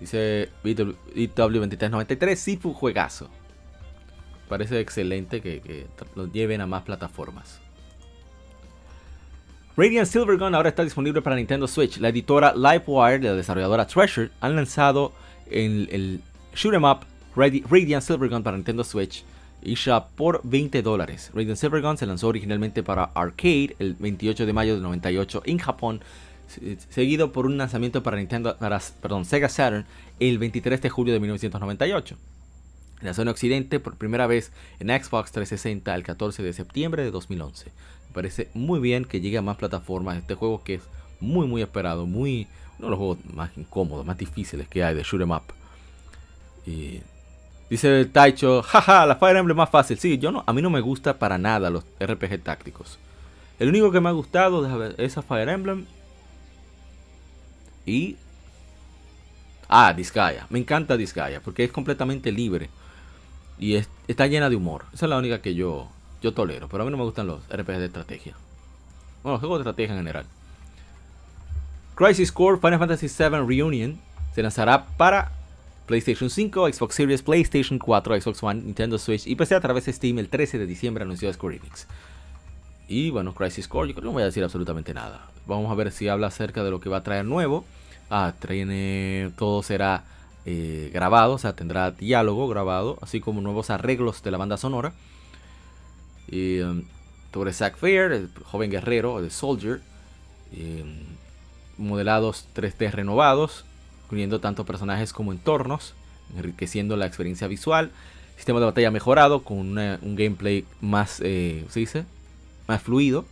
Dice 0.00 0.50
IW2393, 0.64 2.36
Sifu 2.36 2.72
juegazo. 2.72 3.30
Parece 4.48 4.80
excelente 4.80 5.40
que, 5.40 5.60
que 5.60 5.86
lo 6.14 6.30
lleven 6.30 6.60
a 6.60 6.66
más 6.66 6.82
plataformas. 6.82 7.60
Radiant 9.76 10.06
Silvergun 10.06 10.54
ahora 10.54 10.68
está 10.68 10.84
disponible 10.84 11.20
para 11.20 11.34
Nintendo 11.34 11.66
Switch. 11.66 11.98
La 11.98 12.10
editora 12.10 12.54
Livewire 12.54 13.18
de 13.18 13.30
la 13.30 13.34
desarrolladora 13.34 13.88
Treasure 13.88 14.30
han 14.40 14.54
lanzado 14.54 15.12
el, 15.50 15.88
el 15.90 16.20
Shoot 16.54 16.74
'em 16.74 16.84
Up 16.84 17.00
Radiant 17.34 18.00
Silvergun 18.04 18.44
para 18.44 18.56
Nintendo 18.56 18.84
Switch 18.84 19.24
ya 19.64 20.06
por 20.06 20.40
20 20.44 20.80
dólares. 20.80 21.32
Radiant 21.34 21.58
Silvergun 21.58 21.98
se 21.98 22.06
lanzó 22.06 22.28
originalmente 22.28 22.84
para 22.84 23.02
arcade 23.16 23.74
el 23.80 23.94
28 23.94 24.46
de 24.46 24.52
mayo 24.52 24.74
del 24.74 24.82
98 24.84 25.42
en 25.44 25.58
Japón, 25.58 26.00
seguido 26.88 27.32
por 27.32 27.46
un 27.46 27.58
lanzamiento 27.58 28.04
para 28.04 28.16
Nintendo, 28.16 28.56
para, 28.56 28.80
perdón, 29.02 29.24
Sega 29.24 29.48
Saturn 29.48 29.86
el 30.20 30.38
23 30.38 30.82
de 30.82 30.88
julio 30.88 31.14
de 31.14 31.18
1998. 31.18 32.16
En 33.00 33.06
la 33.08 33.14
zona 33.14 33.32
occidente 33.32 33.80
por 33.80 33.96
primera 33.96 34.28
vez 34.28 34.52
en 34.78 34.88
Xbox 34.88 35.32
360 35.32 35.92
el 35.92 36.04
14 36.04 36.44
de 36.44 36.52
septiembre 36.52 37.02
de 37.02 37.10
2011 37.10 37.72
parece 38.14 38.48
muy 38.54 38.80
bien 38.80 39.04
que 39.04 39.20
llegue 39.20 39.38
a 39.38 39.42
más 39.42 39.56
plataformas 39.56 40.16
este 40.16 40.34
juego 40.34 40.62
que 40.64 40.74
es 40.74 40.82
muy 41.20 41.46
muy 41.46 41.62
esperado, 41.62 42.06
muy 42.06 42.46
uno 42.78 42.86
de 42.86 42.90
los 42.90 42.98
juegos 42.98 43.18
más 43.34 43.50
incómodos, 43.56 44.06
más 44.06 44.18
difíciles 44.18 44.68
que 44.68 44.82
hay 44.84 44.94
de 44.94 45.02
shoot 45.02 45.20
'em 45.22 45.30
up. 45.32 45.42
Y 46.66 47.00
dice 47.70 48.04
Taicho, 48.06 48.62
jaja, 48.62 49.06
la 49.06 49.16
Fire 49.16 49.36
Emblem 49.36 49.56
más 49.56 49.70
fácil. 49.70 49.98
Sí, 49.98 50.18
yo 50.18 50.32
no, 50.32 50.44
a 50.46 50.52
mí 50.52 50.62
no 50.62 50.70
me 50.70 50.80
gusta 50.80 51.18
para 51.18 51.38
nada 51.38 51.70
los 51.70 51.84
RPG 52.00 52.42
tácticos. 52.42 52.98
El 53.58 53.68
único 53.68 53.92
que 53.92 54.00
me 54.00 54.08
ha 54.08 54.12
gustado 54.12 54.64
es 54.66 54.94
esa 54.98 55.22
Fire 55.22 55.48
Emblem 55.48 55.86
y 57.86 58.16
Ah, 59.68 59.92
Disgaea. 59.92 60.46
Me 60.50 60.58
encanta 60.58 60.96
Disgaea 60.96 61.40
porque 61.40 61.64
es 61.64 61.72
completamente 61.72 62.30
libre 62.32 62.70
y 63.58 63.76
está 64.08 64.26
llena 64.26 64.50
de 64.50 64.56
humor. 64.56 64.84
Esa 64.92 65.06
es 65.06 65.10
la 65.10 65.18
única 65.18 65.40
que 65.40 65.54
yo 65.54 65.88
yo 66.24 66.32
tolero, 66.32 66.68
pero 66.68 66.82
a 66.82 66.86
mí 66.86 66.90
no 66.90 66.96
me 66.96 67.04
gustan 67.04 67.26
los 67.26 67.40
RPGs 67.48 67.78
de 67.78 67.84
estrategia. 67.84 68.34
Bueno, 69.22 69.34
los 69.34 69.40
juegos 69.40 69.58
de 69.58 69.62
estrategia 69.62 69.92
en 69.92 70.00
general. 70.00 70.24
Crisis 71.94 72.32
Core 72.32 72.58
Final 72.58 72.78
Fantasy 72.78 73.06
VII 73.06 73.46
Reunion 73.46 74.00
se 74.34 74.42
lanzará 74.42 74.86
para 74.96 75.32
PlayStation 75.86 76.30
5, 76.30 76.72
Xbox 76.72 76.94
Series, 76.94 77.22
PlayStation 77.22 77.78
4, 77.78 78.20
Xbox 78.22 78.42
One, 78.42 78.62
Nintendo 78.62 78.98
Switch 78.98 79.26
y 79.26 79.36
PC 79.36 79.54
a 79.54 79.60
través 79.60 79.84
de 79.84 79.92
Steam 79.92 80.18
el 80.18 80.30
13 80.30 80.58
de 80.58 80.66
diciembre 80.66 81.04
anunció 81.04 81.30
Square 81.32 81.56
Enix. 81.56 81.86
Y 82.88 83.10
bueno, 83.10 83.34
Crisis 83.34 83.68
Core, 83.68 83.88
yo 83.88 83.94
creo 83.94 84.02
que 84.02 84.06
no 84.06 84.12
voy 84.12 84.22
a 84.22 84.26
decir 84.26 84.42
absolutamente 84.42 84.94
nada. 84.94 85.28
Vamos 85.46 85.70
a 85.70 85.74
ver 85.74 85.92
si 85.92 86.08
habla 86.08 86.28
acerca 86.28 86.64
de 86.64 86.70
lo 86.70 86.80
que 86.80 86.88
va 86.88 86.98
a 86.98 87.02
traer 87.02 87.26
nuevo. 87.26 87.66
Ah, 88.08 88.32
trae, 88.38 89.30
todo 89.36 89.62
será 89.62 90.04
eh, 90.46 90.90
grabado, 90.92 91.34
o 91.34 91.38
sea, 91.38 91.52
tendrá 91.52 91.90
diálogo 91.90 92.48
grabado, 92.48 92.98
así 93.02 93.20
como 93.20 93.42
nuevos 93.42 93.68
arreglos 93.68 94.22
de 94.22 94.30
la 94.30 94.38
banda 94.38 94.56
sonora. 94.56 94.92
Y, 96.28 96.60
sobre 97.32 97.52
Zack 97.52 97.76
Fair, 97.76 98.12
el 98.12 98.30
joven 98.44 98.70
guerrero, 98.70 99.18
el 99.18 99.30
Soldier, 99.30 99.80
modelados 101.76 102.46
3D 102.54 102.92
renovados, 102.92 103.64
uniendo 104.10 104.40
tanto 104.40 104.64
personajes 104.64 105.12
como 105.12 105.32
entornos, 105.32 105.94
enriqueciendo 106.36 106.96
la 106.96 107.06
experiencia 107.06 107.48
visual. 107.48 107.90
Sistema 108.36 108.60
de 108.60 108.66
batalla 108.66 108.90
mejorado 108.90 109.42
con 109.42 109.58
un 109.58 110.16
gameplay 110.16 110.64
más, 110.80 111.20
eh, 111.24 111.64
¿se 111.70 111.80
dice? 111.80 112.04
más 112.66 112.82
fluido. 112.82 113.24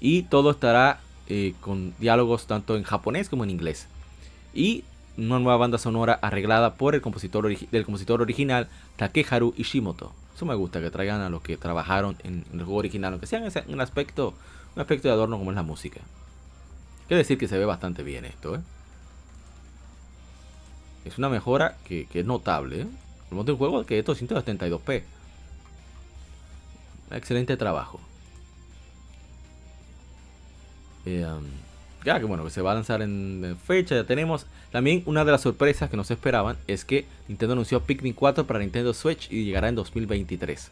Y 0.00 0.22
todo 0.24 0.50
estará 0.50 1.00
eh, 1.28 1.54
con 1.60 1.94
diálogos 1.98 2.46
tanto 2.46 2.76
en 2.76 2.82
japonés 2.82 3.28
como 3.28 3.44
en 3.44 3.50
inglés. 3.50 3.86
Y 4.54 4.84
una 5.16 5.38
nueva 5.38 5.56
banda 5.56 5.78
sonora 5.78 6.18
arreglada 6.20 6.74
por 6.74 6.94
el 6.94 7.00
compositor, 7.00 7.48
del 7.48 7.84
compositor 7.84 8.20
original 8.20 8.68
Takeharu 8.96 9.54
Ishimoto. 9.56 10.12
Eso 10.36 10.44
me 10.44 10.54
gusta, 10.54 10.82
que 10.82 10.90
traigan 10.90 11.22
a 11.22 11.30
los 11.30 11.40
que 11.40 11.56
trabajaron 11.56 12.18
en, 12.22 12.44
el 12.52 12.58
juego 12.58 12.76
original, 12.76 13.14
aunque 13.14 13.26
sea 13.26 13.38
en 13.38 13.72
un 13.72 13.80
aspecto, 13.80 14.34
un 14.74 14.82
aspecto 14.82 15.08
de 15.08 15.14
adorno 15.14 15.38
como 15.38 15.50
es 15.50 15.54
la 15.54 15.62
música. 15.62 16.02
Quiero 17.08 17.16
decir 17.16 17.38
que 17.38 17.48
se 17.48 17.56
ve 17.56 17.64
bastante 17.64 18.02
bien 18.02 18.26
esto, 18.26 18.56
¿eh? 18.56 18.60
Es 21.06 21.16
una 21.16 21.30
mejora 21.30 21.78
que, 21.84 22.06
es 22.12 22.26
notable, 22.26 22.82
¿eh? 22.82 22.86
El 23.30 23.34
modo 23.34 23.50
de 23.50 23.56
juego 23.56 23.86
que 23.86 23.98
es 23.98 24.04
272p. 24.04 25.04
Excelente 27.12 27.56
trabajo. 27.56 27.98
Eh, 31.06 31.24
um, 31.24 31.44
ya 32.06 32.20
que 32.20 32.24
bueno, 32.24 32.44
que 32.44 32.50
se 32.50 32.62
va 32.62 32.70
a 32.70 32.74
lanzar 32.74 33.02
en, 33.02 33.58
fecha, 33.66 33.96
ya 33.96 34.04
tenemos. 34.04 34.46
También 34.70 35.02
una 35.06 35.24
de 35.24 35.32
las 35.32 35.40
sorpresas 35.40 35.90
que 35.90 35.96
no 35.96 36.04
se 36.04 36.14
esperaban 36.14 36.56
es 36.68 36.84
que 36.84 37.04
Nintendo 37.26 37.54
anunció 37.54 37.82
Pikmin 37.82 38.12
4 38.12 38.46
para 38.46 38.60
Nintendo 38.60 38.94
Switch 38.94 39.30
y 39.30 39.44
llegará 39.44 39.68
en 39.68 39.74
2023. 39.74 40.70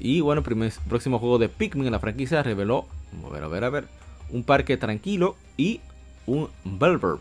Y 0.00 0.20
bueno, 0.22 0.42
el 0.44 0.72
próximo 0.88 1.20
juego 1.20 1.38
de 1.38 1.48
Pikmin 1.48 1.86
en 1.86 1.92
la 1.92 2.00
franquicia 2.00 2.42
reveló, 2.42 2.86
a 3.24 3.32
ver, 3.32 3.44
a 3.44 3.48
ver, 3.48 3.64
a 3.64 3.70
ver, 3.70 3.84
un 4.30 4.42
parque 4.42 4.76
tranquilo 4.76 5.36
y 5.56 5.80
un 6.26 6.48
Belverb. 6.64 7.20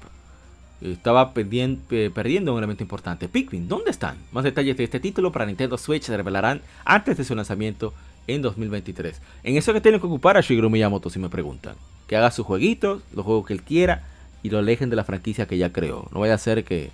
Estaba 0.82 1.34
perdiendo 1.34 2.54
un 2.54 2.58
elemento 2.58 2.82
importante. 2.82 3.30
Pikmin, 3.30 3.68
¿dónde 3.68 3.92
están? 3.92 4.18
Más 4.32 4.44
detalles 4.44 4.76
de 4.76 4.86
este 4.86 5.00
título 5.00 5.32
para 5.32 5.46
Nintendo 5.46 5.78
Switch 5.78 6.04
se 6.04 6.18
revelarán 6.18 6.62
antes 6.84 7.16
de 7.16 7.26
su 7.26 7.36
lanzamiento 7.36 7.94
en 8.26 8.42
2023. 8.42 9.22
En 9.44 9.56
eso 9.56 9.72
que 9.72 9.82
tienen 9.82 10.02
que 10.02 10.08
ocupar 10.08 10.36
a 10.36 10.42
Shigeru 10.42 10.72
Miyamoto, 10.72 11.12
si 11.12 11.20
me 11.20 11.30
preguntan. 11.30 11.76
Que 12.10 12.18
haga 12.18 12.32
sus 12.32 12.46
jueguitos, 12.46 13.04
los 13.14 13.24
juegos 13.24 13.46
que 13.46 13.54
él 13.54 13.64
quiera 13.64 14.04
y 14.44 14.50
lo 14.50 14.58
alejen 14.58 14.90
de 14.90 14.98
la 14.98 15.06
franquicia 15.06 15.46
que 15.46 15.58
ya 15.58 15.72
creó. 15.72 16.10
No 16.12 16.20
vaya 16.20 16.34
a 16.34 16.38
ser 16.38 16.66
que, 16.66 16.92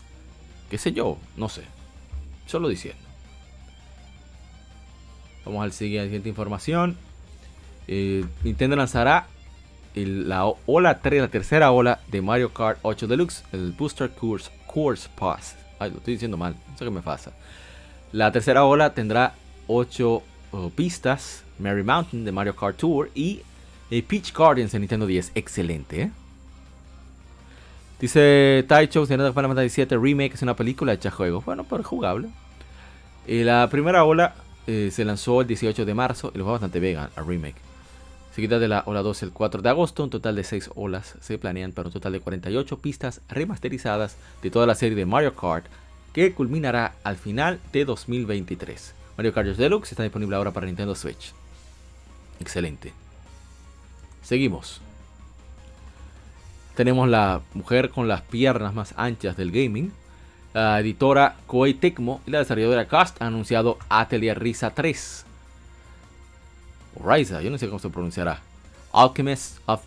qué 0.69 0.77
sé 0.77 0.91
yo, 0.91 1.17
no 1.37 1.49
sé. 1.49 1.63
Solo 2.45 2.67
diciendo. 2.67 3.01
Vamos 5.45 5.63
al 5.63 5.71
siguiente 5.71 6.27
información. 6.29 6.97
Eh, 7.87 8.25
Nintendo 8.43 8.75
lanzará 8.75 9.27
la 9.93 10.45
ola 10.65 10.99
3, 10.99 11.21
la 11.21 11.27
tercera 11.29 11.71
ola 11.71 12.01
de 12.07 12.21
Mario 12.21 12.53
Kart 12.53 12.79
8 12.81 13.07
Deluxe, 13.07 13.43
el 13.53 13.71
Booster 13.71 14.09
Course, 14.09 14.51
Course 14.67 15.07
Pass. 15.17 15.55
Ay, 15.79 15.91
lo 15.91 15.97
estoy 15.97 16.15
diciendo 16.15 16.35
mal, 16.35 16.55
no 16.71 16.77
sé 16.77 16.83
qué 16.83 16.91
me 16.91 17.01
pasa. 17.01 17.31
La 18.11 18.31
tercera 18.31 18.65
ola 18.65 18.93
tendrá 18.93 19.33
8 19.67 20.21
pistas, 20.75 21.43
Mary 21.59 21.83
Mountain 21.83 22.25
de 22.25 22.31
Mario 22.31 22.55
Kart 22.55 22.77
Tour 22.77 23.09
y 23.15 23.41
eh, 23.99 24.03
Peach 24.03 24.33
Gardens 24.33 24.71
de 24.71 24.79
Nintendo 24.79 25.05
10. 25.05 25.31
Excelente, 25.35 26.01
¿eh? 26.01 26.11
Dice 27.99 28.65
Taicho, 28.67 29.05
Final 29.05 29.33
Fantasy 29.33 29.69
7 29.69 29.97
Remake 29.97 30.33
es 30.33 30.41
una 30.41 30.55
película 30.55 30.93
hecha 30.93 31.11
juego. 31.11 31.41
Bueno, 31.41 31.63
pero 31.63 31.83
jugable. 31.83 32.27
Y 33.25 33.43
la 33.43 33.69
primera 33.69 34.03
ola 34.03 34.35
eh, 34.67 34.89
se 34.91 35.05
lanzó 35.05 35.41
el 35.41 35.47
18 35.47 35.85
de 35.85 35.93
marzo 35.93 36.31
y 36.35 36.37
lo 36.37 36.43
fue 36.43 36.51
bastante 36.51 36.79
vegan 36.79 37.09
a 37.15 37.21
remake. 37.21 37.55
Seguida 38.33 38.59
de 38.59 38.67
la 38.67 38.83
ola 38.85 39.01
2 39.01 39.23
el 39.23 39.31
4 39.31 39.61
de 39.61 39.69
agosto, 39.69 40.03
un 40.03 40.09
total 40.09 40.35
de 40.35 40.43
6 40.43 40.71
olas 40.75 41.15
se 41.21 41.37
planean 41.37 41.71
para 41.71 41.87
un 41.87 41.93
total 41.93 42.11
de 42.11 42.19
48 42.19 42.79
pistas 42.79 43.21
remasterizadas 43.29 44.17
de 44.43 44.51
toda 44.51 44.67
la 44.67 44.75
serie 44.75 44.97
de 44.97 45.05
Mario 45.05 45.35
Kart 45.35 45.65
que 46.11 46.33
culminará 46.33 46.95
al 47.03 47.15
final 47.15 47.61
de 47.71 47.85
2023. 47.85 48.93
Mario 49.17 49.33
Kart 49.33 49.47
Deluxe 49.47 49.93
está 49.93 50.03
disponible 50.03 50.35
ahora 50.35 50.51
para 50.51 50.65
Nintendo 50.65 50.95
Switch. 50.95 51.33
Excelente. 52.41 53.04
Seguimos. 54.25 54.81
Tenemos 56.75 57.07
la 57.07 57.41
mujer 57.53 57.91
con 57.91 58.07
las 58.07 58.21
piernas 58.21 58.73
más 58.73 58.93
anchas 58.97 59.37
del 59.37 59.51
gaming. 59.51 59.93
La 60.53 60.79
editora 60.79 61.35
Koei 61.45 61.75
Tecmo 61.75 62.21
y 62.25 62.31
la 62.31 62.39
desarrolladora 62.39 62.87
Cast 62.87 63.21
han 63.21 63.29
anunciado 63.29 63.77
Atelier 63.87 64.39
Risa 64.39 64.71
3 64.71 65.25
Ryza, 67.03 67.41
yo 67.41 67.51
no 67.51 67.57
sé 67.57 67.67
cómo 67.67 67.79
se 67.79 67.89
pronunciará. 67.89 68.41
Alchemist 68.93 69.59
of, 69.67 69.85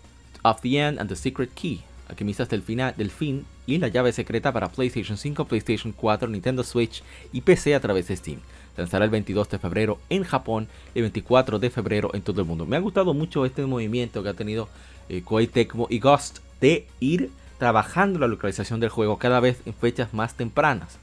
the 0.61 0.77
End 0.77 0.99
and 0.99 1.09
the 1.09 1.15
Secret 1.15 1.51
Key. 1.53 1.81
Alquimistas 2.07 2.49
del, 2.49 2.61
final, 2.61 2.93
del 2.95 3.11
fin 3.11 3.45
y 3.67 3.77
la 3.77 3.87
llave 3.87 4.13
secreta 4.13 4.51
para 4.51 4.69
PlayStation 4.69 5.17
5, 5.17 5.45
PlayStation 5.45 5.91
4, 5.91 6.29
Nintendo 6.29 6.63
Switch 6.63 7.03
y 7.33 7.41
PC 7.41 7.75
a 7.75 7.79
través 7.79 8.07
de 8.07 8.15
Steam. 8.15 8.39
Lanzará 8.79 9.05
el 9.05 9.11
22 9.11 9.49
de 9.49 9.59
febrero 9.59 9.99
en 10.09 10.23
Japón 10.23 10.67
y 10.95 10.99
el 10.99 11.03
24 11.03 11.59
de 11.59 11.69
febrero 11.69 12.11
en 12.13 12.21
todo 12.21 12.41
el 12.41 12.47
mundo. 12.47 12.65
Me 12.65 12.77
ha 12.77 12.79
gustado 12.79 13.13
mucho 13.13 13.45
este 13.45 13.65
movimiento 13.65 14.23
que 14.23 14.29
ha 14.29 14.33
tenido 14.33 14.69
eh, 15.09 15.21
Koei 15.21 15.47
Tecmo 15.47 15.87
y 15.89 15.99
Ghost 15.99 16.39
de 16.61 16.87
ir 16.99 17.29
trabajando 17.57 18.19
la 18.19 18.27
localización 18.27 18.79
del 18.79 18.89
juego 18.89 19.17
cada 19.17 19.39
vez 19.39 19.61
en 19.65 19.73
fechas 19.73 20.13
más 20.13 20.35
tempranas. 20.35 20.97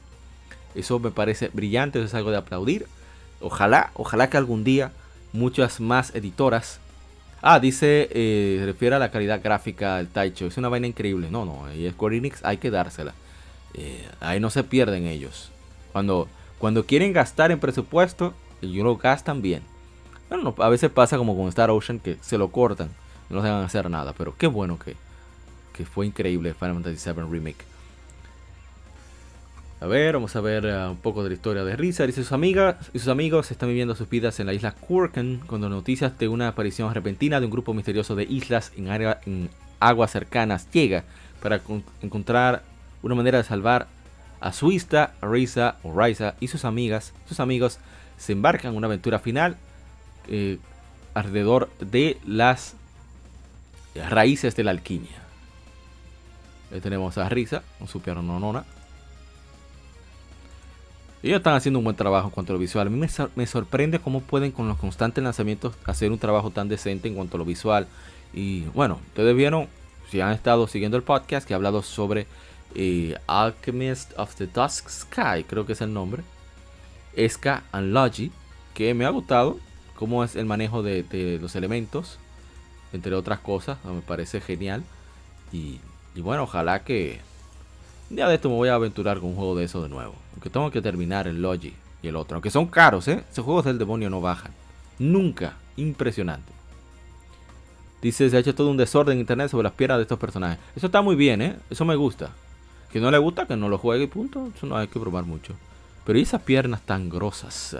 Eso 0.75 0.99
me 0.99 1.11
parece 1.11 1.49
brillante, 1.53 1.99
eso 1.99 2.07
es 2.07 2.13
algo 2.13 2.31
de 2.31 2.37
aplaudir. 2.37 2.87
Ojalá, 3.41 3.91
ojalá 3.93 4.29
que 4.29 4.37
algún 4.37 4.63
día 4.63 4.91
muchas 5.33 5.79
más 5.79 6.13
editoras. 6.15 6.79
Ah, 7.41 7.59
dice, 7.59 8.09
eh, 8.11 8.57
se 8.59 8.65
refiere 8.65 8.95
a 8.95 8.99
la 8.99 9.11
calidad 9.11 9.41
gráfica 9.43 9.97
del 9.97 10.07
Taicho. 10.07 10.47
Es 10.47 10.57
una 10.57 10.69
vaina 10.69 10.87
increíble. 10.87 11.29
No, 11.29 11.45
no, 11.45 11.71
y 11.73 11.89
Square 11.89 12.17
Enix 12.17 12.43
hay 12.43 12.57
que 12.57 12.71
dársela. 12.71 13.13
Eh, 13.75 14.07
ahí 14.19 14.39
no 14.39 14.49
se 14.49 14.63
pierden 14.63 15.05
ellos. 15.05 15.51
Cuando, 15.91 16.27
cuando 16.59 16.85
quieren 16.85 17.13
gastar 17.13 17.51
en 17.51 17.59
presupuesto, 17.59 18.33
ellos 18.61 18.83
lo 18.83 18.97
gastan 18.97 19.41
bien. 19.41 19.61
Bueno, 20.29 20.53
a 20.57 20.69
veces 20.69 20.89
pasa 20.91 21.17
como 21.17 21.35
con 21.37 21.47
Star 21.47 21.69
Ocean 21.69 21.99
que 21.99 22.17
se 22.21 22.37
lo 22.37 22.49
cortan. 22.49 22.89
No 23.29 23.41
dejan 23.41 23.63
hacer 23.63 23.89
nada. 23.89 24.13
Pero 24.17 24.35
qué 24.37 24.47
bueno 24.47 24.77
que, 24.79 24.95
que 25.73 25.85
fue 25.85 26.05
increíble 26.05 26.53
Final 26.53 26.75
Fantasy 26.75 27.11
VII 27.11 27.23
Remake. 27.29 27.77
A 29.79 29.85
ver, 29.85 30.15
vamos 30.15 30.35
a 30.35 30.41
ver 30.41 30.65
uh, 30.65 30.89
un 30.89 30.97
poco 30.97 31.21
de 31.23 31.29
la 31.29 31.35
historia 31.35 31.63
de 31.63 31.75
Risa. 31.75 32.03
y 32.05 32.11
sus 32.11 32.31
amigas 32.31 32.77
y 32.93 32.99
sus 32.99 33.09
amigos 33.09 33.51
están 33.51 33.69
viviendo 33.69 33.93
sus 33.93 34.09
vidas 34.09 34.39
en 34.39 34.47
la 34.47 34.53
isla 34.53 34.71
Kurken 34.71 35.41
cuando 35.45 35.69
noticias 35.69 36.17
de 36.17 36.27
una 36.27 36.47
aparición 36.47 36.91
repentina 36.95 37.39
de 37.39 37.45
un 37.45 37.51
grupo 37.51 37.75
misterioso 37.75 38.15
de 38.15 38.23
islas 38.23 38.71
en, 38.75 38.87
en 38.87 39.49
aguas 39.79 40.09
cercanas 40.09 40.67
llega 40.71 41.03
para 41.43 41.61
encontrar 42.01 42.63
una 43.03 43.13
manera 43.13 43.37
de 43.37 43.43
salvar 43.43 43.87
a 44.39 44.53
Suista, 44.53 45.13
Risa 45.21 45.77
o 45.83 45.97
Risa 45.97 46.35
y 46.39 46.47
sus 46.47 46.65
amigas, 46.65 47.13
sus 47.27 47.39
amigos 47.39 47.79
se 48.17 48.33
embarcan 48.33 48.71
en 48.71 48.77
una 48.77 48.87
aventura 48.87 49.19
final 49.19 49.57
eh, 50.27 50.59
alrededor 51.13 51.69
de 51.79 52.17
las 52.25 52.75
raíces 53.95 54.55
de 54.55 54.63
la 54.63 54.71
alquimia. 54.71 55.17
Ahí 56.71 56.81
tenemos 56.81 57.17
a 57.17 57.29
Risa 57.29 57.63
con 57.79 57.87
su 57.87 58.01
pierna 58.01 58.21
nonona 58.21 58.65
ellos 61.23 61.37
están 61.37 61.55
haciendo 61.55 61.79
un 61.79 61.83
buen 61.83 61.95
trabajo 61.95 62.27
en 62.27 62.31
cuanto 62.31 62.53
a 62.53 62.55
lo 62.55 62.59
visual. 62.59 62.87
A 62.87 62.89
mí 62.89 63.07
me, 63.35 63.47
sorprende 63.47 63.99
cómo 63.99 64.21
pueden 64.21 64.51
con 64.51 64.67
los 64.67 64.77
constantes 64.77 65.23
lanzamientos 65.23 65.73
hacer 65.85 66.11
un 66.11 66.19
trabajo 66.19 66.51
tan 66.51 66.69
decente 66.69 67.07
en 67.07 67.15
cuanto 67.15 67.37
a 67.37 67.39
lo 67.39 67.45
visual. 67.45 67.87
Y 68.33 68.61
bueno, 68.73 68.99
ustedes 69.07 69.35
vieron, 69.35 69.67
si 70.09 70.21
han 70.21 70.33
estado 70.33 70.67
siguiendo 70.67 70.95
el 70.95 71.03
podcast, 71.03 71.47
que 71.47 71.53
he 71.53 71.55
hablado 71.55 71.81
sobre 71.81 72.27
eh, 72.77 73.17
Alchemist 73.27 74.17
of 74.17 74.33
the 74.35 74.47
Dusk 74.47 74.89
Sky, 74.89 75.43
creo 75.45 75.65
que 75.65 75.73
es 75.73 75.81
el 75.81 75.93
nombre. 75.93 76.23
Esca 77.13 77.63
and 77.73 77.91
Logi, 77.91 78.31
que 78.73 78.93
me 78.93 79.05
ha 79.05 79.09
gustado 79.09 79.59
cómo 79.95 80.23
es 80.23 80.37
el 80.37 80.45
manejo 80.45 80.83
de, 80.83 81.39
los 81.41 81.55
elementos, 81.57 82.19
entre 82.93 83.13
otras 83.15 83.39
cosas, 83.39 83.83
me 83.83 84.01
parece 84.01 84.39
genial. 84.39 84.83
y 85.51 85.79
bueno, 86.15 86.43
ojalá 86.43 86.83
que 86.83 87.19
un 88.09 88.15
día 88.15 88.27
de 88.29 88.35
esto 88.35 88.49
me 88.49 88.55
voy 88.55 88.69
a 88.69 88.75
aventurar 88.75 89.19
con 89.19 89.31
un 89.31 89.35
juego 89.35 89.55
de 89.55 89.65
eso 89.65 89.83
de 89.83 89.89
nuevo. 89.89 90.15
Aunque 90.33 90.49
tengo 90.49 90.71
que 90.71 90.81
terminar 90.81 91.27
el 91.27 91.41
Logi 91.41 91.73
y 92.01 92.07
el 92.07 92.15
otro. 92.15 92.35
Aunque 92.35 92.49
son 92.49 92.67
caros, 92.67 93.07
¿eh? 93.09 93.23
Esos 93.29 93.43
juegos 93.43 93.65
del 93.65 93.77
demonio 93.77 94.09
no 94.09 94.21
bajan. 94.21 94.53
Nunca. 94.97 95.55
Impresionante. 95.75 96.53
Dice, 98.01 98.29
se 98.29 98.37
ha 98.37 98.39
hecho 98.39 98.55
todo 98.55 98.69
un 98.69 98.77
desorden 98.77 99.13
en 99.13 99.19
internet 99.19 99.49
sobre 99.49 99.65
las 99.65 99.73
piernas 99.73 99.97
de 99.97 100.03
estos 100.03 100.19
personajes. 100.19 100.57
Eso 100.75 100.85
está 100.85 101.01
muy 101.01 101.15
bien, 101.17 101.41
¿eh? 101.41 101.57
Eso 101.69 101.83
me 101.83 101.95
gusta. 101.95 102.31
Que 102.91 102.99
no 102.99 103.11
le 103.11 103.17
gusta, 103.17 103.45
que 103.45 103.55
no 103.55 103.69
lo 103.69 103.77
juegue 103.77 104.05
y 104.05 104.07
punto. 104.07 104.51
Eso 104.55 104.65
no 104.65 104.77
hay 104.77 104.87
que 104.87 104.99
probar 104.99 105.25
mucho. 105.25 105.53
Pero 106.05 106.19
esas 106.19 106.41
piernas 106.41 106.81
tan 106.81 107.09
grosas? 107.09 107.77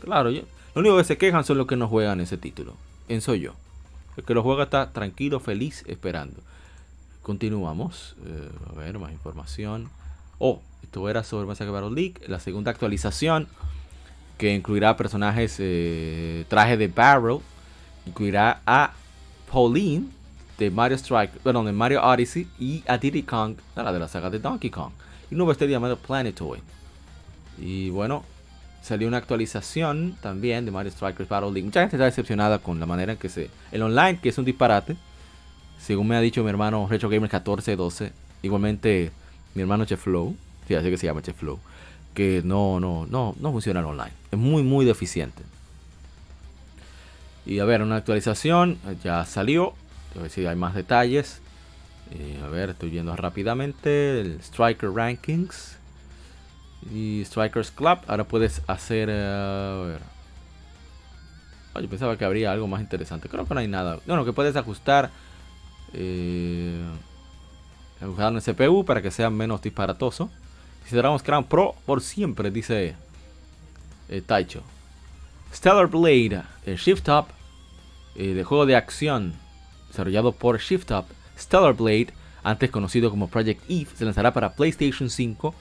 Claro, 0.00 0.30
yo, 0.30 0.42
lo 0.74 0.80
único 0.80 0.96
que 0.98 1.04
se 1.04 1.18
quejan 1.18 1.44
son 1.44 1.58
los 1.58 1.66
que 1.66 1.76
no 1.76 1.88
juegan 1.88 2.20
ese 2.20 2.36
título. 2.36 2.74
En 3.08 3.20
soy 3.20 3.40
yo. 3.40 3.54
El 4.16 4.24
que 4.24 4.34
lo 4.34 4.42
juega 4.42 4.64
está 4.64 4.92
tranquilo, 4.92 5.40
feliz, 5.40 5.84
esperando. 5.86 6.36
Continuamos. 7.22 8.14
Eh, 8.26 8.50
a 8.70 8.78
ver, 8.78 8.98
más 8.98 9.12
información. 9.12 9.88
Oh, 10.38 10.60
Esto 10.82 11.08
era 11.08 11.22
sobre 11.22 11.46
Mass 11.46 11.60
Effect 11.60 11.72
Battle 11.72 11.94
League. 11.94 12.14
La 12.26 12.40
segunda 12.40 12.70
actualización 12.70 13.48
que 14.38 14.54
incluirá 14.54 14.96
personajes, 14.96 15.56
eh, 15.60 16.44
traje 16.48 16.76
de 16.76 16.88
Barrel, 16.88 17.38
incluirá 18.06 18.60
a 18.66 18.92
Pauline 19.50 20.08
de 20.62 20.70
Mario 20.70 20.96
Strike, 20.96 21.42
bueno, 21.42 21.64
de 21.64 21.72
Mario 21.72 22.02
Odyssey 22.04 22.46
y 22.56 22.84
a 22.86 22.96
Diddy 22.96 23.24
Kong, 23.24 23.56
la 23.74 23.92
de 23.92 23.98
la 23.98 24.06
saga 24.06 24.30
de 24.30 24.38
Donkey 24.38 24.70
Kong. 24.70 24.92
Y 25.28 25.34
un 25.34 25.38
nuevo 25.38 25.50
este 25.50 25.66
llamado 25.66 25.96
Planetoid. 25.96 26.60
Y 27.58 27.90
bueno, 27.90 28.22
salió 28.80 29.08
una 29.08 29.16
actualización 29.16 30.16
también 30.22 30.64
de 30.64 30.70
Mario 30.70 30.92
Strikers 30.92 31.28
Battle 31.28 31.50
League. 31.50 31.64
Mucha 31.64 31.80
gente 31.80 31.96
está 31.96 32.04
decepcionada 32.04 32.60
con 32.60 32.78
la 32.78 32.86
manera 32.86 33.12
en 33.12 33.18
que 33.18 33.28
se. 33.28 33.50
El 33.72 33.82
online, 33.82 34.20
que 34.22 34.28
es 34.28 34.38
un 34.38 34.44
disparate. 34.44 34.96
Según 35.80 36.06
me 36.06 36.14
ha 36.14 36.20
dicho 36.20 36.44
mi 36.44 36.50
hermano 36.50 36.86
Retro 36.88 37.08
Gamer 37.08 37.22
1412. 37.22 38.12
Igualmente 38.42 39.10
mi 39.54 39.62
hermano 39.62 39.84
Cheflow. 39.84 40.36
Sí, 40.68 40.76
así 40.76 40.90
que 40.90 40.96
se 40.96 41.06
llama 41.06 41.22
Cheflow. 41.22 41.58
Que 42.14 42.40
no, 42.44 42.78
no, 42.78 43.04
no, 43.10 43.34
no 43.40 43.50
funciona 43.50 43.80
el 43.80 43.86
online. 43.86 44.12
Es 44.30 44.38
muy, 44.38 44.62
muy 44.62 44.84
deficiente. 44.84 45.42
Y 47.46 47.58
a 47.58 47.64
ver, 47.64 47.82
una 47.82 47.96
actualización. 47.96 48.78
Ya 49.02 49.24
salió. 49.24 49.74
Ver 50.20 50.30
si 50.30 50.46
hay 50.46 50.56
más 50.56 50.74
detalles. 50.74 51.40
Eh, 52.10 52.40
a 52.44 52.48
ver, 52.48 52.70
estoy 52.70 52.90
viendo 52.90 53.14
rápidamente. 53.16 54.20
El 54.20 54.40
Striker 54.40 54.90
Rankings. 54.90 55.76
Y 56.92 57.24
Strikers 57.24 57.70
Club. 57.70 57.98
Ahora 58.06 58.24
puedes 58.24 58.62
hacer. 58.66 59.08
eh, 59.10 59.82
a 59.82 59.86
ver. 59.86 60.00
Oye, 61.74 61.88
pensaba 61.88 62.16
que 62.18 62.24
habría 62.24 62.52
algo 62.52 62.66
más 62.66 62.80
interesante. 62.80 63.28
Creo 63.28 63.46
que 63.46 63.54
no 63.54 63.60
hay 63.60 63.68
nada. 63.68 63.98
Bueno, 64.06 64.24
que 64.24 64.32
puedes 64.32 64.56
ajustar. 64.56 65.10
Eh, 65.94 66.80
en 68.02 68.36
el 68.36 68.42
CPU 68.42 68.84
para 68.84 69.00
que 69.00 69.10
sea 69.10 69.30
menos 69.30 69.62
disparatoso. 69.62 70.30
Si 70.86 70.96
Dragon's 70.96 71.22
Crown 71.22 71.44
Pro 71.44 71.74
por 71.86 72.00
siempre, 72.00 72.50
dice 72.50 72.96
eh, 74.08 74.22
Taicho. 74.22 74.62
Stellar 75.54 75.86
Blade, 75.86 76.42
el 76.66 76.76
Shift 76.76 77.08
Up, 77.08 77.26
eh, 78.16 78.34
de 78.34 78.42
juego 78.42 78.66
de 78.66 78.74
acción 78.74 79.34
desarrollado 79.92 80.32
por 80.32 80.58
Shift 80.58 80.90
Up. 80.90 81.04
Stellar 81.38 81.74
Blade, 81.74 82.08
antes 82.42 82.70
conocido 82.70 83.10
como 83.10 83.28
Project 83.28 83.62
Eve, 83.68 83.88
se 83.94 84.04
lanzará 84.04 84.32
para 84.32 84.54
PlayStation 84.54 85.08
5 85.08 85.54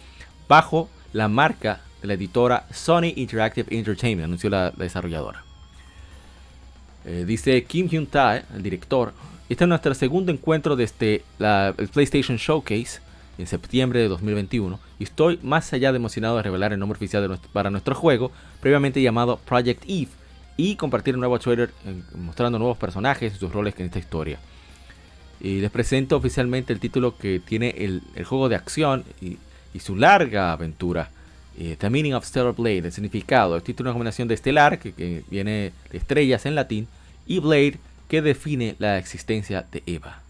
bajo 0.47 0.89
la 1.13 1.27
marca 1.27 1.81
de 2.01 2.07
la 2.07 2.13
editora 2.15 2.65
Sony 2.71 3.13
Interactive 3.15 3.75
Entertainment, 3.75 4.25
anunció 4.25 4.49
la, 4.49 4.73
la 4.75 4.83
desarrolladora. 4.83 5.43
Eh, 7.05 7.25
dice 7.25 7.63
Kim 7.63 7.87
Hyun 7.87 8.07
Tae, 8.07 8.43
el 8.55 8.63
director, 8.63 9.13
este 9.49 9.63
es 9.63 9.67
nuestro 9.67 9.93
segundo 9.93 10.31
encuentro 10.31 10.75
desde 10.75 11.23
la, 11.39 11.73
el 11.77 11.87
PlayStation 11.87 12.37
Showcase 12.37 13.01
en 13.37 13.47
septiembre 13.47 13.99
de 13.99 14.07
2021 14.07 14.79
y 14.99 15.03
estoy 15.03 15.39
más 15.41 15.73
allá 15.73 15.91
de 15.91 15.97
emocionado 15.97 16.37
de 16.37 16.43
revelar 16.43 16.73
el 16.73 16.79
nombre 16.79 16.97
oficial 16.97 17.39
para 17.51 17.69
nuestro 17.69 17.95
juego, 17.95 18.31
previamente 18.59 19.01
llamado 19.01 19.39
Project 19.45 19.83
Eve, 19.87 20.09
y 20.61 20.75
compartir 20.75 21.15
un 21.15 21.21
nuevo 21.21 21.39
trailer 21.39 21.71
eh, 21.85 22.01
mostrando 22.15 22.59
nuevos 22.59 22.77
personajes 22.77 23.33
y 23.33 23.37
sus 23.39 23.51
roles 23.51 23.73
en 23.79 23.87
esta 23.87 23.97
historia. 23.97 24.37
Y 25.39 25.59
les 25.59 25.71
presento 25.71 26.15
oficialmente 26.15 26.71
el 26.71 26.79
título 26.79 27.17
que 27.17 27.39
tiene 27.39 27.69
el, 27.79 28.03
juego 28.25 28.47
de 28.47 28.55
acción 28.57 29.03
y, 29.21 29.39
su 29.79 29.95
larga 29.95 30.51
aventura. 30.51 31.09
eh, 31.57 31.75
The 31.79 31.89
Meaning 31.89 32.13
of 32.13 32.25
Stellar 32.25 32.53
Blade, 32.53 32.85
el 32.85 32.91
significado. 32.91 33.55
El 33.55 33.63
título 33.63 33.89
es 33.89 33.91
una 33.91 33.95
combinación 33.95 34.27
de 34.27 34.35
estelar, 34.35 34.77
que, 34.77 35.23
viene 35.31 35.73
de 35.91 35.97
estrellas 35.97 36.45
en 36.45 36.53
latín, 36.53 36.87
y 37.25 37.39
Blade, 37.39 37.79
que 38.07 38.21
define 38.21 38.75
la 38.77 38.99
existencia 38.99 39.65
de 39.71 39.81
Eva. 39.87 40.21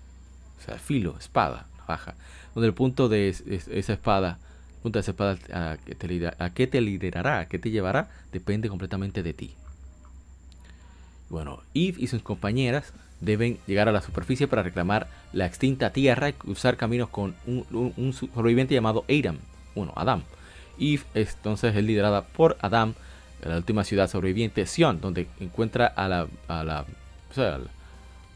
O 0.62 0.66
sea, 0.66 0.78
filo, 0.78 1.18
espada, 1.20 1.66
navaja. 1.80 2.16
Donde 2.56 2.68
el 2.68 2.74
punto 2.74 3.10
de 3.10 3.28
es- 3.28 3.42
es- 3.48 3.68
esa 3.68 3.94
espada, 3.94 4.38
punto 4.82 4.98
de 4.98 5.02
esa 5.02 5.12
espada 5.12 5.38
a 5.54 5.78
que, 5.78 5.94
te, 5.96 6.32
a 6.40 6.50
qué 6.54 6.68
te 6.68 6.80
liderará, 6.80 7.40
a 7.40 7.46
qué 7.48 7.60
te 7.60 7.70
llevará, 7.70 8.08
depende 8.32 8.70
completamente 8.70 9.24
de 9.24 9.34
ti. 9.34 9.56
Bueno, 11.32 11.62
Eve 11.74 11.96
y 11.98 12.08
sus 12.08 12.22
compañeras 12.22 12.92
deben 13.22 13.58
llegar 13.66 13.88
a 13.88 13.94
la 13.94 14.02
superficie 14.02 14.50
para 14.50 14.64
reclamar 14.64 15.08
la 15.32 15.46
extinta 15.46 15.92
tierra 15.92 16.28
y 16.28 16.34
cruzar 16.34 16.76
caminos 16.76 17.08
con 17.08 17.36
un, 17.48 18.14
sobreviviente 18.14 18.74
llamado 18.74 19.06
Adam. 19.08 19.38
Bueno, 19.74 19.94
Adam. 19.96 20.24
Eve 20.78 21.04
es, 21.14 21.36
entonces 21.36 21.74
es 21.74 21.84
liderada 21.86 22.24
por 22.24 22.58
Adam, 22.60 22.96
la 23.46 23.56
última 23.56 23.86
ciudad 23.86 24.10
sobreviviente, 24.10 24.66
Sion, 24.66 25.00
donde 25.00 25.28
encuentra 25.40 25.88
a 25.88 26.10
la, 26.10 26.28
a 26.50 26.66
la, 26.66 26.86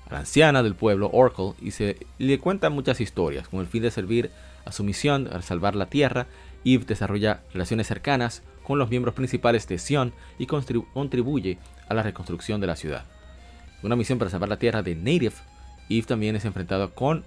anciana 0.10 0.64
del 0.64 0.76
pueblo, 0.76 1.10
Oracle, 1.12 1.52
y, 1.62 1.72
se, 1.72 1.98
le 2.18 2.40
cuenta 2.40 2.70
muchas 2.70 3.02
historias, 3.02 3.50
con 3.50 3.60
el 3.60 3.68
fin 3.68 3.84
de 3.84 3.92
servir 3.92 4.32
a 4.64 4.72
su 4.72 4.86
misión, 4.86 5.28
a 5.34 5.42
salvar 5.42 5.76
la 5.76 5.88
tierra. 5.88 6.28
Eve 6.64 6.86
desarrolla 6.86 7.42
relaciones 7.52 7.88
cercanas 7.88 8.42
con 8.64 8.80
los 8.80 8.90
miembros 8.90 9.16
principales 9.16 9.68
de 9.68 9.80
Sion 9.80 10.14
y 10.40 10.48
contribu- 10.48 10.88
contribuye 10.94 11.58
a 11.88 11.94
la 11.94 12.04
reconstrucción 12.04 12.62
de 12.62 12.68
la 12.68 12.76
ciudad. 12.76 13.06
Una 13.84 13.96
misión 13.96 14.18
para 14.18 14.32
salvar 14.32 14.50
la 14.50 14.58
tierra 14.58 14.82
de 14.82 14.96
Native, 14.96 15.36
Eve 15.90 16.08
también 16.08 16.36
es 16.36 16.46
enfrentado 16.46 16.94
con 16.94 17.24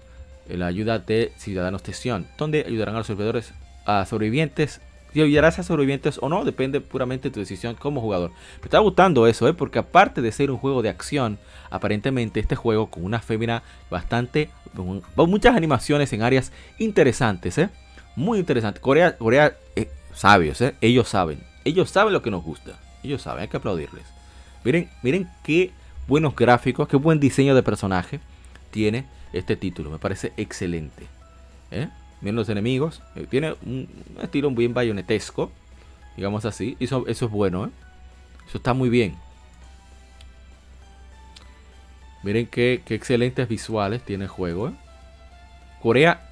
la 0.47 0.67
ayuda 0.67 0.99
de 0.99 1.31
ciudadanos 1.37 1.83
de 1.83 1.93
Sion, 1.93 2.27
donde 2.37 2.65
ayudarán 2.67 2.95
a 2.95 2.99
los 2.99 3.07
servidores 3.07 3.53
a 3.85 4.05
sobrevivientes. 4.05 4.81
Si 5.13 5.21
ayudarás 5.21 5.57
a 5.57 5.63
sobrevivientes 5.63 6.19
o 6.21 6.29
no, 6.29 6.45
depende 6.45 6.81
puramente 6.81 7.29
de 7.29 7.33
tu 7.33 7.39
decisión 7.39 7.75
como 7.75 8.01
jugador. 8.01 8.31
Me 8.59 8.65
está 8.65 8.79
gustando 8.79 9.25
eso, 9.25 9.47
¿eh? 9.47 9.53
porque 9.53 9.79
aparte 9.79 10.21
de 10.21 10.31
ser 10.31 10.51
un 10.51 10.57
juego 10.57 10.81
de 10.81 10.89
acción, 10.89 11.39
aparentemente 11.69 12.39
este 12.39 12.55
juego 12.55 12.89
con 12.89 13.03
una 13.03 13.19
fémina 13.19 13.63
bastante. 13.89 14.49
con 14.75 15.01
muchas 15.29 15.55
animaciones 15.55 16.13
en 16.13 16.21
áreas 16.21 16.51
interesantes, 16.77 17.57
¿eh? 17.57 17.69
Muy 18.15 18.39
interesante. 18.39 18.81
Corea, 18.81 19.17
Corea, 19.17 19.55
eh, 19.75 19.89
sabios, 20.13 20.61
¿eh? 20.61 20.75
Ellos 20.81 21.07
saben. 21.07 21.39
Ellos 21.63 21.89
saben 21.89 22.13
lo 22.13 22.21
que 22.21 22.31
nos 22.31 22.43
gusta. 22.43 22.79
Ellos 23.03 23.21
saben, 23.21 23.43
hay 23.43 23.47
que 23.47 23.57
aplaudirles. 23.57 24.18
Miren, 24.63 24.89
miren 25.03 25.29
qué 25.43 25.71
buenos 26.07 26.35
gráficos, 26.35 26.87
qué 26.87 26.97
buen 26.97 27.19
diseño 27.19 27.55
de 27.55 27.63
personaje 27.63 28.19
tiene 28.71 29.05
este 29.33 29.55
título. 29.55 29.89
Me 29.89 29.99
parece 29.99 30.33
excelente. 30.37 31.07
¿eh? 31.71 31.89
Miren 32.21 32.35
los 32.35 32.49
enemigos. 32.49 33.01
eh, 33.15 33.27
tiene 33.29 33.55
un, 33.65 33.87
estilo 34.21 34.49
bien 34.51 34.73
bayonetesco. 34.73 35.51
Digamos 36.17 36.45
así. 36.45 36.75
Eso, 36.79 37.05
eso 37.07 37.25
es 37.25 37.31
bueno. 37.31 37.65
¿eh? 37.65 37.69
Eso 38.47 38.57
está 38.57 38.73
muy 38.73 38.89
bien. 38.89 39.15
Miren 42.23 42.47
qué, 42.47 42.81
qué 42.85 42.95
excelentes 42.95 43.47
visuales 43.47 44.03
tiene 44.03 44.25
el 44.25 44.29
juego. 44.29 44.73
Corea 45.81 46.29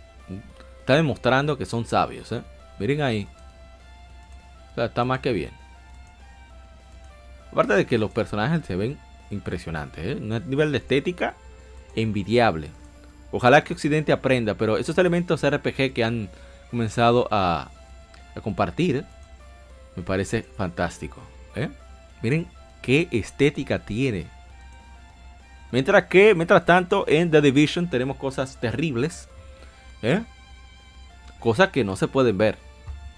está 0.80 0.96
demostrando 0.96 1.58
que 1.58 1.66
son 1.66 1.86
sabios. 1.86 2.34
Miren 2.80 3.02
ahí. 3.02 3.28
Está 4.76 5.06
más 5.06 5.22
que 5.22 5.32
bien. 5.32 5.52
Aparte 7.58 7.74
de 7.74 7.88
que 7.88 7.98
los 7.98 8.12
personajes 8.12 8.64
se 8.68 8.76
ven 8.76 9.00
impresionantes, 9.32 10.06
¿eh? 10.06 10.16
un 10.22 10.48
nivel 10.48 10.72
de 10.72 10.78
estética 10.78 11.34
envidiable. 11.96 12.70
Ojalá 13.32 13.64
que 13.64 13.74
Occidente 13.74 14.12
aprenda, 14.12 14.54
pero 14.54 14.78
esos 14.78 14.96
elementos 15.00 15.42
RPG 15.42 15.92
que 15.92 16.04
han 16.04 16.30
comenzado 16.70 17.28
a, 17.32 17.72
compartir 18.44 19.06
me 19.96 20.04
parece 20.04 20.44
fantástico. 20.44 21.20
¿eh? 21.56 21.70
Miren 22.22 22.46
qué 22.84 23.08
estética 23.10 23.80
tiene. 23.80 24.28
Mientras 25.72 26.04
que, 26.04 26.36
mientras 26.36 26.64
tanto, 26.64 27.06
en 27.08 27.32
The 27.32 27.42
Division 27.42 27.90
tenemos 27.90 28.18
cosas 28.18 28.62
terribles. 28.62 29.30
¿eh? 30.04 30.22
Cosas 31.40 31.70
que 31.70 31.84
no 31.84 31.96
se 31.96 32.08
pueden 32.08 32.38
ver. 32.38 32.60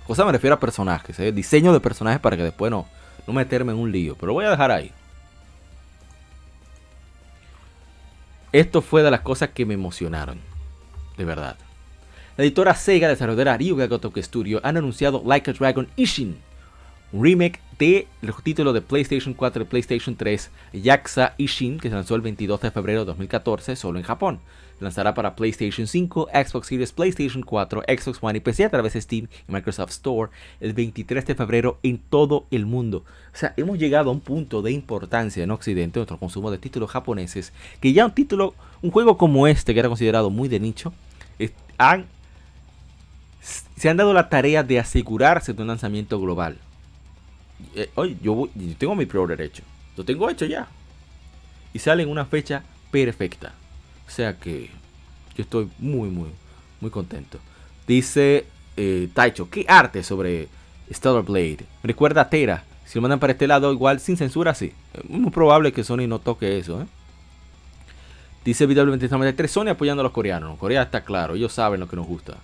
Cosas 0.07 0.25
me 0.25 0.31
refiero 0.31 0.55
a 0.55 0.61
personajes, 0.61 1.19
¿eh? 1.19 1.33
diseño 1.33 1.73
de 1.73 1.81
personajes 1.81 2.21
para 2.21 2.37
que 2.37 2.43
después 2.43 2.71
no, 2.71 2.87
no 3.29 3.33
meterme 3.33 3.73
en 3.73 3.77
un 3.77 3.91
lío. 3.91 4.15
Pero 4.19 4.33
voy 4.33 4.45
a 4.45 4.49
dejar 4.49 4.71
ahí. 4.71 4.91
Esto 8.51 8.81
fue 8.81 9.03
de 9.03 9.11
las 9.11 9.21
cosas 9.21 9.49
que 9.49 9.67
me 9.67 9.75
emocionaron. 9.75 10.39
De 11.15 11.25
verdad. 11.25 11.55
La 12.37 12.43
editora 12.43 12.73
Sega, 12.73 13.07
desarrolladora 13.07 13.55
Ryuga 13.55 13.85
Gotoku 13.85 14.19
Studio, 14.23 14.59
han 14.63 14.77
anunciado 14.77 15.21
Like 15.23 15.51
a 15.51 15.53
Dragon 15.53 15.87
Ishin, 15.95 16.39
un 17.11 17.23
remake 17.23 17.59
del 17.77 18.07
título 18.43 18.73
de 18.73 18.81
PlayStation 18.81 19.35
4 19.35 19.61
y 19.61 19.65
PlayStation 19.65 20.15
3, 20.15 20.49
Yakuza 20.73 21.35
Ishin, 21.37 21.79
que 21.79 21.89
se 21.89 21.95
lanzó 21.95 22.15
el 22.15 22.21
22 22.21 22.61
de 22.61 22.71
febrero 22.71 23.01
de 23.01 23.05
2014 23.07 23.75
solo 23.75 23.99
en 23.99 24.05
Japón. 24.05 24.39
Lanzará 24.79 25.13
para 25.13 25.35
PlayStation 25.35 25.87
5, 25.87 26.29
Xbox 26.33 26.67
Series, 26.67 26.91
PlayStation 26.91 27.43
4, 27.43 27.83
Xbox 27.87 28.19
One 28.21 28.37
y 28.37 28.41
PC 28.41 28.65
a 28.65 28.69
través 28.69 28.93
de 28.93 29.01
Steam 29.01 29.27
y 29.47 29.51
Microsoft 29.51 29.91
Store 29.91 30.31
el 30.59 30.73
23 30.73 31.25
de 31.25 31.35
febrero 31.35 31.79
en 31.83 31.97
todo 31.97 32.45
el 32.51 32.65
mundo. 32.65 33.03
O 33.33 33.37
sea, 33.37 33.53
hemos 33.57 33.77
llegado 33.77 34.09
a 34.09 34.13
un 34.13 34.21
punto 34.21 34.61
de 34.61 34.71
importancia 34.71 35.43
en 35.43 35.51
Occidente, 35.51 35.99
nuestro 35.99 36.17
consumo 36.17 36.51
de 36.51 36.57
títulos 36.57 36.91
japoneses, 36.91 37.53
que 37.79 37.93
ya 37.93 38.05
un 38.05 38.13
título, 38.13 38.55
un 38.81 38.91
juego 38.91 39.17
como 39.17 39.47
este, 39.47 39.73
que 39.73 39.79
era 39.79 39.89
considerado 39.89 40.29
muy 40.29 40.47
de 40.47 40.59
nicho, 40.59 40.93
se 43.75 43.89
han 43.89 43.97
dado 43.97 44.13
la 44.13 44.29
tarea 44.29 44.63
de 44.63 44.79
asegurarse 44.79 45.53
de 45.53 45.61
un 45.61 45.69
lanzamiento 45.69 46.19
global. 46.19 46.57
Eh, 47.75 47.89
oye, 47.95 48.17
yo 48.21 48.49
tengo 48.77 48.95
mi 48.95 49.05
pre-order 49.05 49.41
hecho. 49.41 49.63
Lo 49.95 50.03
tengo 50.03 50.29
hecho 50.29 50.45
ya. 50.45 50.67
Y 51.73 51.79
sale 51.79 52.03
en 52.03 52.09
una 52.09 52.25
fecha 52.25 52.63
perfecta. 52.91 53.53
O 54.09 54.11
sea 54.11 54.35
que 54.35 54.71
yo 55.37 55.43
estoy 55.43 55.69
muy, 55.77 56.09
muy, 56.09 56.29
muy 56.81 56.89
contento. 56.89 57.37
Dice 57.85 58.47
eh, 58.75 59.07
Taicho, 59.13 59.51
¿qué 59.51 59.65
arte 59.67 60.01
sobre 60.03 60.47
Stellar 60.91 61.23
Blade? 61.23 61.59
Me 61.83 61.89
recuerda 61.89 62.21
a 62.21 62.29
Tera. 62.29 62.63
Si 62.85 62.97
lo 62.97 63.03
mandan 63.03 63.19
para 63.19 63.33
este 63.33 63.45
lado, 63.45 63.71
igual 63.71 63.99
sin 63.99 64.17
censura, 64.17 64.55
sí. 64.55 64.73
Es 64.95 65.07
muy 65.07 65.29
probable 65.29 65.71
que 65.71 65.83
Sony 65.83 66.07
no 66.07 66.17
toque 66.17 66.57
eso, 66.57 66.81
¿eh? 66.81 66.85
Dice 68.43 68.67
BW23, 68.67 69.47
Sony 69.47 69.67
apoyando 69.67 70.01
a 70.01 70.05
los 70.05 70.11
coreanos. 70.11 70.57
Corea 70.57 70.81
está 70.81 71.03
claro, 71.03 71.35
ellos 71.35 71.53
saben 71.53 71.79
lo 71.79 71.87
que 71.87 71.95
nos 71.95 72.07
gusta. 72.07 72.37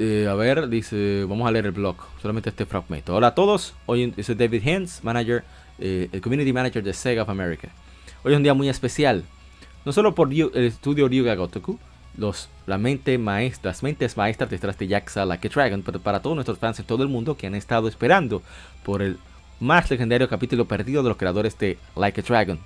Eh, 0.00 0.26
a 0.28 0.34
ver, 0.34 0.68
dice, 0.68 1.24
vamos 1.28 1.46
a 1.46 1.52
leer 1.52 1.66
el 1.66 1.72
blog, 1.72 1.96
solamente 2.20 2.50
este 2.50 2.66
fragmento. 2.66 3.14
Hola 3.14 3.28
a 3.28 3.34
todos, 3.36 3.74
hoy 3.86 4.12
es 4.16 4.36
David 4.36 4.66
Hens, 4.66 4.98
manager, 5.04 5.44
eh, 5.78 6.08
el 6.10 6.20
community 6.20 6.52
manager 6.52 6.82
de 6.82 6.92
Sega 6.92 7.22
of 7.22 7.28
America. 7.28 7.68
Hoy 8.24 8.32
es 8.32 8.36
un 8.36 8.42
día 8.42 8.54
muy 8.54 8.68
especial, 8.68 9.22
no 9.84 9.92
solo 9.92 10.14
por 10.14 10.32
el 10.32 10.64
estudio 10.64 11.08
Ryuga 11.08 11.34
Gotoku, 11.34 11.78
los, 12.16 12.48
la 12.66 12.78
mente 12.78 13.18
maestra, 13.18 13.70
las 13.70 13.82
mentes 13.82 14.16
maestras 14.16 14.50
detrás 14.50 14.78
de 14.78 14.86
Yakuza 14.86 15.26
Like 15.26 15.48
a 15.48 15.50
Dragon, 15.50 15.82
pero 15.82 16.00
para 16.00 16.22
todos 16.22 16.36
nuestros 16.36 16.58
fans 16.58 16.78
en 16.78 16.86
todo 16.86 17.02
el 17.02 17.08
mundo 17.08 17.36
que 17.36 17.46
han 17.46 17.54
estado 17.54 17.88
esperando 17.88 18.42
por 18.84 19.02
el 19.02 19.18
más 19.60 19.90
legendario 19.90 20.28
capítulo 20.28 20.66
perdido 20.66 21.02
de 21.02 21.08
los 21.08 21.18
creadores 21.18 21.58
de 21.58 21.78
Like 21.96 22.20
a 22.20 22.24
Dragon. 22.24 22.58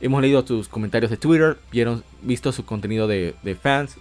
Hemos 0.00 0.22
leído 0.22 0.44
tus 0.44 0.68
comentarios 0.68 1.10
de 1.10 1.16
Twitter, 1.16 1.58
vieron, 1.70 2.02
visto 2.22 2.50
su 2.52 2.64
contenido 2.64 3.06
de, 3.06 3.34
fans 3.60 3.96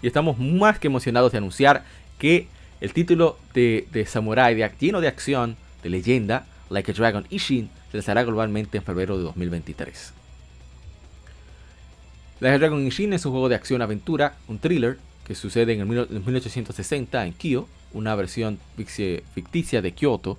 y 0.00 0.06
estamos 0.06 0.38
más 0.38 0.78
que 0.78 0.86
emocionados 0.86 1.32
de 1.32 1.38
anunciar 1.38 1.84
que 2.18 2.48
el 2.80 2.92
título 2.92 3.38
de, 3.52 3.86
de 3.92 4.06
Samurai 4.06 4.54
de, 4.54 4.70
lleno 4.78 5.00
de 5.00 5.08
acción, 5.08 5.56
de 5.82 5.90
leyenda, 5.90 6.46
Like 6.70 6.92
a 6.92 6.94
Dragon 6.94 7.26
Ishin, 7.30 7.68
se 7.90 7.98
lanzará 7.98 8.24
globalmente 8.24 8.78
en 8.78 8.84
febrero 8.84 9.16
de 9.18 9.24
2023. 9.24 10.23
Like 12.44 12.56
a 12.56 12.58
Dragon 12.58 12.86
Ishin 12.86 13.14
es 13.14 13.24
un 13.24 13.32
juego 13.32 13.48
de 13.48 13.54
acción-aventura, 13.54 14.34
un 14.48 14.58
thriller 14.58 14.98
que 15.26 15.34
sucede 15.34 15.72
en 15.72 15.80
el 15.80 15.86
1860 15.86 17.24
en 17.24 17.32
Kyo, 17.32 17.66
una 17.94 18.14
versión 18.16 18.58
ficticia 18.76 19.80
de 19.80 19.92
Kyoto, 19.92 20.36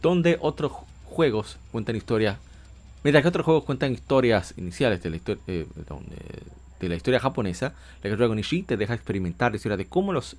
donde 0.00 0.38
otros 0.40 0.70
juegos 1.02 1.58
cuentan 1.72 1.96
historias, 1.96 2.38
mientras 3.02 3.22
que 3.22 3.28
otros 3.30 3.44
juegos 3.44 3.64
cuentan 3.64 3.92
historias 3.92 4.54
iniciales 4.56 5.02
de 5.02 5.10
la, 5.10 5.18
eh, 5.48 5.66
la 6.78 6.94
historia 6.94 7.18
japonesa, 7.18 7.74
Like 8.04 8.14
a 8.14 8.16
Dragon 8.16 8.38
Ishin 8.38 8.64
te 8.64 8.76
deja 8.76 8.94
experimentar 8.94 9.50
la 9.50 9.56
historia 9.56 9.76
de 9.76 9.86
cómo 9.86 10.12
los, 10.12 10.36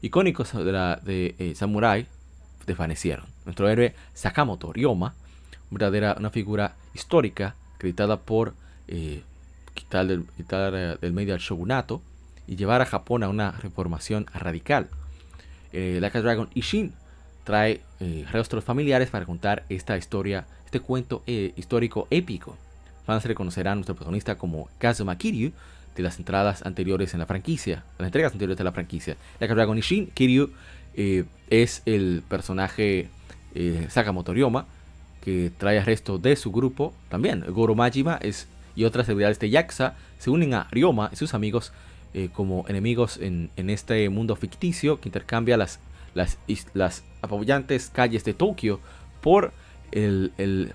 icónicos 0.00 0.52
de, 0.52 0.70
la, 0.70 1.00
eh, 1.08 1.54
Samurai 1.56 2.06
desvanecieron. 2.66 3.26
Nuestro 3.46 3.68
héroe 3.68 3.96
Sakamoto 4.12 4.72
Ryoma, 4.72 5.12
verdadera, 5.72 6.14
una 6.20 6.30
figura 6.30 6.76
histórica 6.94 7.56
acreditada 7.74 8.20
por 8.20 8.54
eh, 8.88 9.22
quitar, 9.74 10.06
del, 10.06 10.24
quitar 10.36 10.98
del 10.98 11.12
medio 11.12 11.34
al 11.34 11.40
shogunato 11.40 12.02
y 12.46 12.56
llevar 12.56 12.82
a 12.82 12.86
Japón 12.86 13.22
a 13.22 13.28
una 13.28 13.52
reformación 13.52 14.26
radical. 14.34 14.88
Eh, 15.72 15.98
Like 16.00 16.20
Dragon 16.20 16.48
Ishin 16.54 16.92
trae 17.44 17.80
eh, 18.00 18.24
rostros 18.32 18.64
familiares 18.64 19.10
para 19.10 19.26
contar 19.26 19.64
esta 19.68 19.96
historia, 19.96 20.46
este 20.64 20.80
cuento 20.80 21.22
eh, 21.26 21.52
histórico 21.56 22.06
épico. 22.10 22.56
Fans 23.06 23.24
reconocerán 23.24 23.72
a 23.72 23.74
nuestro 23.76 23.94
protagonista 23.94 24.36
como 24.36 24.68
Kazuma 24.78 25.16
Kiryu 25.18 25.52
de 25.94 26.02
las 26.02 26.18
entradas 26.18 26.64
anteriores 26.64 27.12
en 27.14 27.20
la 27.20 27.26
franquicia, 27.26 27.84
las 27.98 28.06
entregas 28.06 28.32
anteriores 28.32 28.58
de 28.58 28.64
la 28.64 28.72
franquicia. 28.72 29.16
Like 29.40 29.52
a 29.52 29.54
Dragon 29.54 29.78
Ishin, 29.78 30.06
Kiryu 30.08 30.50
eh, 30.94 31.24
es 31.50 31.82
el 31.86 32.22
personaje 32.28 33.08
eh, 33.54 33.86
Sakamoto 33.90 34.32
Ryoma 34.32 34.66
que 35.20 35.50
trae 35.56 35.78
al 35.78 35.86
resto 35.86 36.18
de 36.18 36.36
su 36.36 36.50
grupo 36.50 36.94
también. 37.08 37.44
Goro 37.48 37.74
Majima 37.74 38.18
es, 38.20 38.46
y 38.76 38.84
otras 38.84 39.06
celebridades 39.06 39.38
de 39.38 39.50
Yakuza 39.50 39.94
se 40.18 40.30
unen 40.30 40.54
a 40.54 40.68
Ryoma 40.70 41.10
y 41.12 41.16
sus 41.16 41.34
amigos 41.34 41.72
eh, 42.12 42.28
como 42.32 42.64
enemigos 42.68 43.18
en, 43.18 43.50
este 43.56 44.08
mundo 44.08 44.36
ficticio 44.36 45.00
que 45.00 45.08
intercambia 45.08 45.56
las, 45.56 45.80
las, 46.14 46.38
las 46.74 47.04
apabulantes 47.22 47.90
calles 47.92 48.24
de 48.24 48.34
Tokio 48.34 48.80
por 49.20 49.52
el, 49.92 50.32
el 50.38 50.72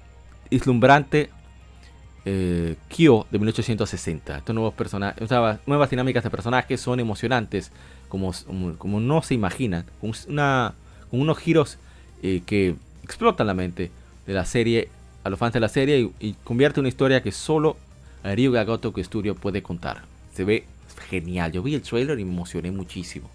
eh, 2.26 2.76
Kyo 2.89 3.26
de 3.32 3.39
1860. 3.39 4.38
Estos 4.38 4.54
nuevos 4.54 4.74
personajes, 4.74 5.30
nuevas 5.66 5.89
dinámicas 5.89 6.24
de 6.24 6.30
personajes 6.30 6.82
son 6.82 7.00
emocionantes, 7.00 7.72
como, 8.08 8.34
como 8.78 9.00
no 9.00 9.22
se 9.22 9.34
imaginan, 9.34 9.86
con, 10.02 10.14
una, 10.28 10.74
con 11.10 11.22
unos 11.22 11.38
giros 11.38 11.78
eh, 12.22 12.41
que 12.45 12.76
explotan 13.04 13.47
la 13.47 13.54
mente 13.54 13.91
de 14.28 14.34
la 14.34 14.45
serie, 14.45 14.89
a 15.24 15.30
los 15.30 15.39
fans 15.39 15.54
de 15.54 15.60
la 15.60 15.70
serie, 15.70 16.12
y, 16.20 16.34
convierte 16.43 16.80
una 16.80 16.89
historia 16.89 17.24
que 17.24 17.32
solo 17.32 17.78
Ryuga 18.24 18.64
Gotoku 18.64 19.04
Studio 19.04 19.36
puede 19.36 19.64
contar. 19.64 20.04
Se 20.34 20.44
ve 20.44 20.66
genial. 21.10 21.52
Yo 21.52 21.64
vi 21.64 21.76
el 21.76 21.82
trailer 21.82 22.20
y 22.20 22.26
me 22.26 22.32
emocioné 22.32 22.72
muchísimo. 22.72 23.30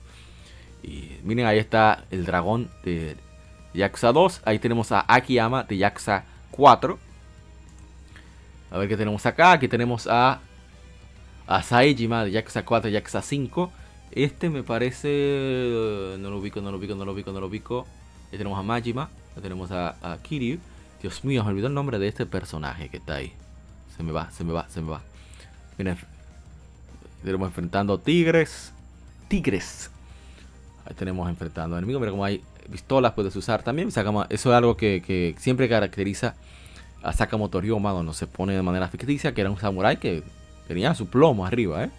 Y 0.83 1.17
miren, 1.23 1.47
ahí 1.47 1.59
está 1.59 2.05
el 2.11 2.27
dragón 2.27 2.69
de 2.85 3.17
Yakuza 3.73 4.13
2. 4.13 4.43
Ahí 4.45 4.59
tenemos 4.59 4.93
a 4.93 5.05
Akiyama 5.09 5.65
de 5.65 5.79
Yakuza 5.79 6.25
4 6.51 6.99
a 8.75 8.79
ver 8.79 8.89
qué 8.89 8.97
tenemos 8.97 9.25
acá. 9.25 9.53
Aquí 9.53 9.69
tenemos 9.69 10.09
a, 10.09 10.41
a 11.47 11.63
Saejima 11.63 12.25
de 12.25 12.33
Yakuza 12.33 12.65
4 12.65 12.91
Yakuza 12.91 13.23
5. 13.23 13.71
Este 14.11 14.51
me 14.51 14.65
parece... 14.65 16.17
No 16.19 16.31
lo 16.31 16.39
ubico, 16.39 16.61
no 16.61 16.73
lo 16.73 16.79
ubico, 16.79 16.97
no 16.97 17.05
lo 17.05 17.13
ubico, 17.13 17.31
no 17.31 17.41
lo 17.41 17.47
ubico. 17.47 17.87
Aquí 18.27 18.37
tenemos 18.37 18.59
a 18.59 18.65
Majima. 18.65 19.11
Aquí 19.33 19.43
tenemos 19.43 19.71
a, 19.71 20.19
Kiryu. 20.23 20.59
Dios 21.01 21.25
mío, 21.25 21.45
me 21.45 21.51
olvidó 21.51 21.69
el 21.69 21.75
nombre 21.75 22.01
de 22.01 22.09
este 22.09 22.27
personaje 22.27 22.89
que 22.89 22.97
está 22.97 23.15
ahí. 23.15 23.33
Se 23.97 24.03
me 24.03 24.13
va, 24.13 24.31
se 24.31 24.45
me 24.45 24.53
va, 24.53 24.69
se 24.69 24.81
me 24.81 24.91
va. 24.91 25.03
Miren. 25.79 25.97
Tenemos 27.25 27.49
enfrentando 27.49 27.99
tigres. 27.99 28.73
Tigres. 29.29 29.91
Ahí 30.85 30.95
tenemos 30.95 31.29
enfrentando 31.29 31.79
enemigos. 31.79 32.01
Mira 32.01 32.11
cómo 32.11 32.25
hay 32.25 32.43
pistolas 32.71 33.13
puedes 33.13 33.35
usar 33.37 33.63
también. 33.63 33.89
Eso 33.89 34.31
es 34.31 34.47
algo 34.47 34.77
que, 34.77 35.03
que 35.05 35.35
siempre 35.39 35.69
caracteriza 35.69 36.35
a 37.03 37.13
Sakamoto 37.13 37.61
Ryoma, 37.61 37.93
donde 37.93 38.15
se 38.15 38.27
pone 38.27 38.55
de 38.55 38.63
manera 38.63 38.89
ficticia, 38.89 39.35
que 39.35 39.41
era 39.41 39.51
un 39.51 39.59
samurái 39.59 39.99
que 39.99 40.23
tenía 40.69 40.95
su 40.95 41.07
plomo 41.07 41.47
arriba. 41.47 41.85
¿eh? 41.85 41.91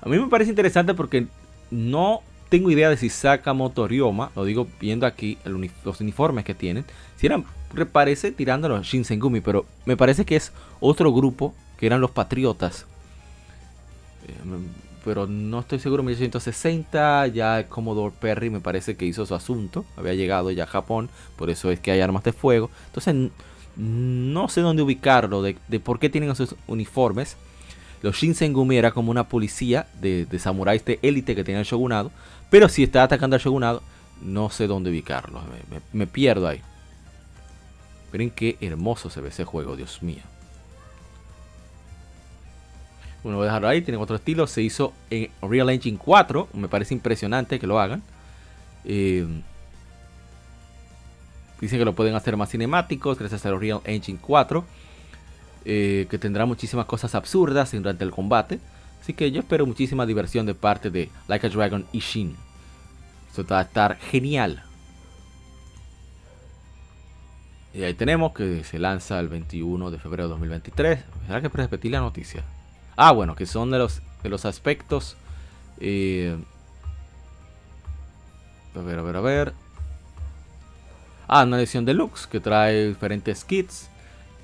A 0.00 0.08
mí 0.08 0.18
me 0.18 0.28
parece 0.28 0.50
interesante 0.50 0.94
porque 0.94 1.26
no 1.70 2.22
tengo 2.48 2.70
idea 2.70 2.90
de 2.90 2.96
si 2.96 3.08
Sakamoto 3.08 3.86
Ryoma, 3.86 4.30
lo 4.34 4.44
digo 4.44 4.66
viendo 4.80 5.06
aquí 5.06 5.38
los 5.84 6.00
uniformes 6.00 6.44
que 6.44 6.54
tienen, 6.54 6.84
si 7.16 7.26
eran, 7.26 7.44
parece 7.92 8.32
tirándolo 8.32 8.76
a 8.76 8.82
Shinsengumi, 8.82 9.40
pero 9.40 9.66
me 9.86 9.96
parece 9.96 10.24
que 10.24 10.36
es 10.36 10.52
otro 10.80 11.12
grupo 11.12 11.54
que 11.78 11.86
eran 11.86 12.00
los 12.00 12.10
Patriotas. 12.10 12.86
Eh, 14.26 14.32
pero 15.04 15.26
no 15.26 15.60
estoy 15.60 15.78
seguro, 15.78 16.02
1860 16.02 17.28
ya 17.28 17.66
Commodore 17.68 18.14
Perry 18.20 18.50
me 18.50 18.60
parece 18.60 18.96
que 18.96 19.06
hizo 19.06 19.24
su 19.24 19.34
asunto, 19.34 19.84
había 19.96 20.14
llegado 20.14 20.50
ya 20.50 20.64
a 20.64 20.66
Japón, 20.66 21.08
por 21.36 21.50
eso 21.50 21.70
es 21.70 21.80
que 21.80 21.90
hay 21.90 22.00
armas 22.00 22.24
de 22.24 22.32
fuego. 22.32 22.70
Entonces 22.86 23.30
no 23.76 24.48
sé 24.48 24.60
dónde 24.60 24.82
ubicarlo, 24.82 25.40
de, 25.40 25.54
por 25.80 25.98
qué 25.98 26.10
tienen 26.10 26.30
esos 26.30 26.56
uniformes. 26.66 27.36
Los 28.02 28.16
Shinsengumi 28.16 28.76
era 28.76 28.90
como 28.90 29.10
una 29.10 29.28
policía 29.28 29.86
de, 30.00 30.24
de 30.24 30.38
samuráis 30.38 30.84
de 30.84 30.98
élite 31.02 31.34
que 31.34 31.42
tenía 31.42 31.60
el 31.60 31.66
shogunado, 31.66 32.10
pero 32.50 32.68
si 32.68 32.82
está 32.82 33.02
atacando 33.02 33.36
al 33.36 33.42
shogunado, 33.42 33.82
no 34.22 34.50
sé 34.50 34.66
dónde 34.66 34.90
ubicarlo, 34.90 35.40
me, 35.92 36.06
pierdo 36.06 36.48
ahí. 36.48 36.60
Miren 38.12 38.30
qué 38.30 38.56
hermoso 38.60 39.10
se 39.10 39.20
ve 39.20 39.28
ese 39.28 39.44
juego, 39.44 39.76
Dios 39.76 40.02
mío. 40.02 40.22
Bueno, 43.22 43.38
voy 43.38 43.44
a 43.44 43.48
dejarlo 43.48 43.68
ahí. 43.68 43.82
Tiene 43.82 43.98
otro 43.98 44.16
estilo. 44.16 44.46
Se 44.46 44.62
hizo 44.62 44.94
en 45.10 45.28
Real 45.42 45.68
Engine 45.68 45.98
4. 45.98 46.48
Me 46.54 46.68
parece 46.68 46.94
impresionante 46.94 47.58
que 47.58 47.66
lo 47.66 47.78
hagan. 47.78 48.02
Eh, 48.84 49.26
dicen 51.60 51.78
que 51.78 51.84
lo 51.84 51.94
pueden 51.94 52.14
hacer 52.14 52.36
más 52.36 52.50
cinemáticos 52.50 53.18
gracias 53.18 53.44
a 53.44 53.50
Real 53.50 53.82
Engine 53.84 54.18
4. 54.22 54.64
Eh, 55.64 56.06
que 56.08 56.18
tendrá 56.18 56.46
muchísimas 56.46 56.86
cosas 56.86 57.14
absurdas 57.14 57.72
durante 57.72 58.04
el 58.04 58.10
combate. 58.10 58.60
Así 59.08 59.14
que 59.14 59.32
yo 59.32 59.40
espero 59.40 59.64
muchísima 59.64 60.04
diversión 60.04 60.44
de 60.44 60.54
parte 60.54 60.90
de 60.90 61.08
Like 61.28 61.46
a 61.46 61.48
Dragon 61.48 61.86
Ishin. 61.92 62.36
Esto 63.26 63.42
va 63.46 63.60
a 63.60 63.62
estar 63.62 63.96
genial. 63.96 64.62
Y 67.72 67.84
ahí 67.84 67.94
tenemos 67.94 68.34
que 68.34 68.64
se 68.64 68.78
lanza 68.78 69.18
el 69.18 69.28
21 69.28 69.90
de 69.90 69.98
febrero 69.98 70.24
de 70.24 70.28
2023. 70.32 71.00
¿Será 71.26 71.40
que 71.40 71.48
repetir 71.48 71.92
la 71.92 72.00
noticia? 72.00 72.44
Ah, 72.96 73.12
bueno, 73.12 73.34
que 73.34 73.46
son 73.46 73.70
de 73.70 73.78
los, 73.78 74.02
de 74.22 74.28
los 74.28 74.44
aspectos. 74.44 75.16
Eh, 75.80 76.36
a 78.74 78.80
ver, 78.80 78.98
a 78.98 79.02
ver, 79.02 79.16
a 79.16 79.20
ver. 79.22 79.54
Ah, 81.26 81.44
una 81.44 81.56
edición 81.56 81.86
deluxe 81.86 82.26
que 82.26 82.40
trae 82.40 82.88
diferentes 82.88 83.42
kits. 83.42 83.88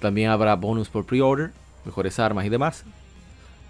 También 0.00 0.30
habrá 0.30 0.56
bonus 0.56 0.88
por 0.88 1.04
pre-order, 1.04 1.52
mejores 1.84 2.18
armas 2.18 2.46
y 2.46 2.48
demás. 2.48 2.86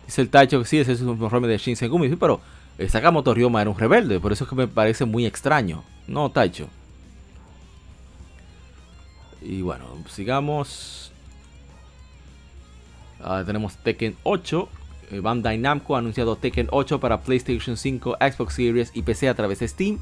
Dice 0.07 0.21
el 0.23 0.29
Taicho 0.29 0.61
que 0.61 0.67
sí, 0.67 0.79
ese 0.79 0.93
es 0.93 1.01
un 1.01 1.11
informe 1.11 1.49
de 1.49 1.59
Shinsengumi, 1.59 2.15
pero 2.17 2.41
Sakamoto 2.89 3.35
Ryoma 3.35 3.63
era 3.63 3.71
un 3.71 3.79
rebelde, 3.79 4.21
por 4.21 4.33
eso 4.33 4.45
es 4.45 4.51
que 4.51 4.57
me 4.57 4.69
parece 4.69 5.05
muy 5.05 5.27
extraño. 5.27 5.83
No, 6.07 6.31
Taicho. 6.31 6.69
Y 9.41 9.63
bueno, 9.63 9.85
sigamos. 10.09 11.13
Ah, 13.23 13.43
tenemos 13.45 13.77
Tekken 13.77 14.17
8. 14.23 14.69
eh, 15.11 15.21
Bandai 15.21 15.59
Namco 15.59 15.97
ha 15.97 15.99
anunciado 15.99 16.37
Tekken 16.37 16.69
8 16.71 17.01
para 17.01 17.21
PlayStation 17.21 17.77
5, 17.77 18.17
Xbox 18.21 18.55
Series 18.55 18.91
y 18.95 19.03
PC 19.03 19.29
a 19.29 19.35
través 19.35 19.61
de 19.61 19.69
Steam. 19.69 19.99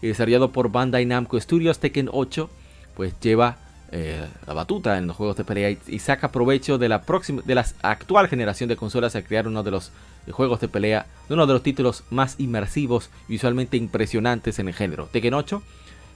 desarrollado 0.00 0.50
por 0.52 0.70
Bandai 0.70 1.04
Namco 1.04 1.38
Studios, 1.38 1.78
Tekken 1.78 2.08
8 2.12 2.48
pues 2.96 3.18
lleva 3.20 3.56
eh, 3.92 4.24
la 4.46 4.54
batuta 4.54 4.98
en 4.98 5.08
los 5.08 5.16
juegos 5.16 5.36
de 5.36 5.42
pelea 5.42 5.70
y, 5.70 5.98
saca 5.98 6.30
provecho 6.30 6.78
de 6.78 6.88
la 6.88 7.02
próxima 7.02 7.42
de 7.44 7.56
la 7.56 7.66
actual 7.82 8.28
generación 8.28 8.68
de 8.68 8.76
consolas 8.76 9.16
a 9.16 9.22
crear 9.22 9.48
uno 9.48 9.64
de 9.64 9.72
los 9.72 9.90
juegos 10.30 10.60
de 10.60 10.68
pelea, 10.68 11.06
uno 11.28 11.44
de 11.44 11.52
los 11.54 11.62
títulos 11.64 12.04
más 12.10 12.36
inmersivos, 12.38 13.10
visualmente 13.26 13.76
impresionantes 13.76 14.60
en 14.60 14.68
el 14.68 14.74
género. 14.74 15.08
Tekken 15.10 15.34
8 15.34 15.62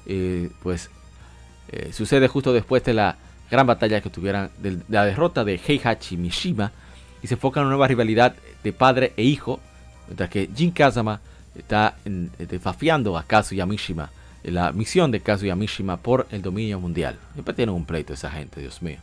eh, 0.07 0.51
pues 0.63 0.91
sucede 1.91 2.29
justo 2.29 2.53
después 2.53 2.85
de 2.85 2.95
la 2.95 3.17
gran 3.51 3.67
batalla 3.67 4.01
que 4.01 4.11
tuvieran 4.11 4.51
de, 4.59 4.79
la 4.89 5.05
derrota 5.05 5.43
de 5.43 5.61
Heihachi 5.67 6.17
Mishima 6.17 6.71
y 7.23 7.27
se 7.27 7.35
enfoca 7.35 7.59
en 7.59 7.67
una 7.67 7.73
nueva 7.75 7.89
rivalidad 7.89 8.37
de 8.63 8.73
padre 8.73 9.13
e 9.17 9.25
hijo, 9.25 9.59
mientras 10.07 10.31
que 10.31 10.49
Jin 10.55 10.71
Kazama 10.71 11.21
está 11.57 11.97
desafiando 12.39 13.19
a 13.19 13.25
Kazuya 13.25 13.67
Mishima 13.67 14.11
la 14.45 14.73
misión 14.73 15.11
de 15.11 15.21
Kazuya 15.21 15.57
Mishima 15.57 15.97
por 15.97 16.27
el 16.31 16.43
dominio 16.43 16.79
mundial. 16.79 17.19
Siempre 17.33 17.55
tienen 17.55 17.75
un 17.75 17.85
pleito 17.85 18.13
esa 18.13 18.31
gente, 18.31 18.61
Dios 18.61 18.83
mío. 18.83 18.99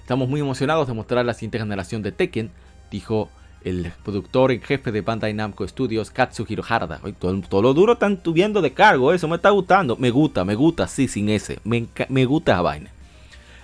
Estamos 0.00 0.28
muy 0.28 0.40
emocionados 0.40 0.88
de 0.88 0.94
mostrar 0.94 1.24
la 1.24 1.34
siguiente 1.34 1.58
generación 1.58 2.02
de 2.02 2.12
Tekken, 2.12 2.50
dijo 2.90 3.30
el 3.64 3.92
productor 4.02 4.50
en 4.50 4.60
jefe 4.60 4.90
de 4.90 5.00
Bandai 5.00 5.32
Namco 5.34 5.66
Studios, 5.68 6.10
Katsuhiro 6.10 6.64
Harada. 6.68 7.00
todo, 7.18 7.62
lo 7.62 7.74
duro 7.74 7.92
están 7.92 8.16
tuviendo 8.16 8.60
de 8.60 8.72
cargo, 8.72 9.12
eso 9.12 9.28
me 9.28 9.36
está 9.36 9.50
gustando. 9.50 9.96
Me 9.96 10.10
gusta, 10.10 10.44
me 10.44 10.54
gusta, 10.54 10.88
sí, 10.88 11.06
sin 11.06 11.28
ese. 11.28 11.60
Me, 11.62 11.86
me 12.08 12.24
gusta 12.24 12.52
esa 12.52 12.62
vaina. 12.62 12.90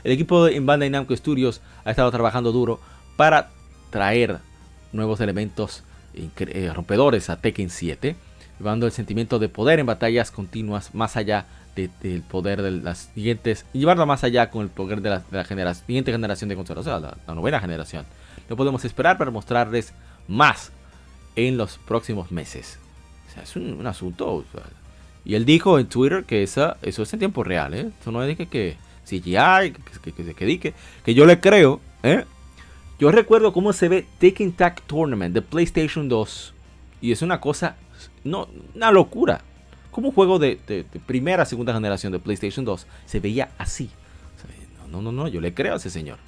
El 0.04 0.12
equipo 0.12 0.44
de 0.44 0.60
Bandai 0.60 0.90
Namco 0.90 1.16
Studios 1.16 1.60
ha 1.84 1.90
estado 1.90 2.10
trabajando 2.10 2.52
duro 2.52 2.80
para 3.16 3.50
traer 3.90 4.38
nuevos 4.92 5.20
elementos 5.20 5.82
eh, 6.14 6.72
rompedores 6.74 7.30
a 7.30 7.36
Tekken 7.36 7.70
7, 7.70 8.16
llevando 8.58 8.86
el 8.86 8.92
sentimiento 8.92 9.38
de 9.38 9.48
poder 9.48 9.78
en 9.78 9.86
batallas 9.86 10.30
continuas 10.30 10.94
más 10.94 11.16
allá 11.16 11.46
del 11.76 12.22
poder 12.22 12.62
de 12.62 12.72
las 12.72 13.10
siguientes, 13.14 13.64
llevarlo 13.72 14.04
más 14.04 14.24
allá 14.24 14.50
con 14.50 14.62
el 14.62 14.68
poder 14.68 15.00
de 15.00 15.10
la, 15.10 15.74
siguiente 15.74 16.10
generación 16.10 16.48
de 16.48 16.56
consolas, 16.56 16.86
o 16.86 17.00
sea, 17.00 17.16
la 17.26 17.34
novena 17.34 17.60
generación. 17.60 18.04
No 18.48 18.56
podemos 18.56 18.84
esperar 18.84 19.16
para 19.16 19.30
mostrarles 19.30 19.92
más 20.26 20.72
en 21.36 21.56
los 21.56 21.78
próximos 21.78 22.32
meses. 22.32 22.78
O 23.28 23.32
sea, 23.32 23.42
es 23.44 23.54
un, 23.54 23.86
asunto. 23.86 24.44
y 25.24 25.36
él 25.36 25.44
dijo 25.44 25.78
en 25.78 25.86
Twitter 25.86 26.24
que 26.24 26.42
eso 26.42 26.76
es 26.82 27.12
en 27.12 27.18
tiempo 27.20 27.44
real, 27.44 27.74
¿eh? 27.74 27.90
Eso 28.00 28.10
no 28.10 28.24
es 28.24 28.36
que, 28.36 28.46
que 28.46 28.76
CGI, 29.04 29.72
que, 30.02 30.12
que, 30.12 30.34
que, 30.34 30.74
que 31.04 31.14
yo 31.14 31.26
le 31.26 31.38
creo, 31.38 31.80
¿eh? 32.02 32.24
Yo 32.98 33.12
recuerdo 33.12 33.52
cómo 33.52 33.72
se 33.72 33.88
ve 33.88 34.06
Taking 34.18 34.52
Tag 34.52 34.82
Tournament 34.82 35.32
de 35.32 35.42
PlayStation 35.42 36.08
2. 36.08 36.54
Y 37.00 37.12
es 37.12 37.22
una 37.22 37.40
cosa, 37.40 37.76
no, 38.24 38.48
una 38.74 38.90
locura. 38.90 39.42
Como 39.90 40.08
un 40.08 40.14
juego 40.14 40.38
de, 40.38 40.58
de, 40.66 40.84
primera, 41.06 41.44
segunda 41.44 41.72
generación 41.72 42.12
de 42.12 42.18
PlayStation 42.18 42.64
2 42.64 42.86
se 43.06 43.20
veía 43.20 43.50
así. 43.58 43.90
no, 44.90 45.02
no, 45.02 45.12
no, 45.12 45.28
yo 45.28 45.40
le 45.40 45.54
creo 45.54 45.74
a 45.74 45.76
ese 45.76 45.90
señor 45.90 46.18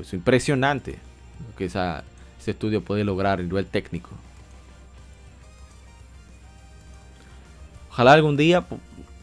es 0.00 0.12
impresionante 0.12 0.98
lo 1.48 1.56
que 1.56 1.66
ese 1.66 2.02
estudio 2.46 2.82
puede 2.82 3.04
lograr 3.04 3.40
a 3.40 3.42
nivel 3.42 3.66
técnico. 3.66 4.10
Ojalá 7.90 8.12
algún 8.14 8.36
día, 8.36 8.64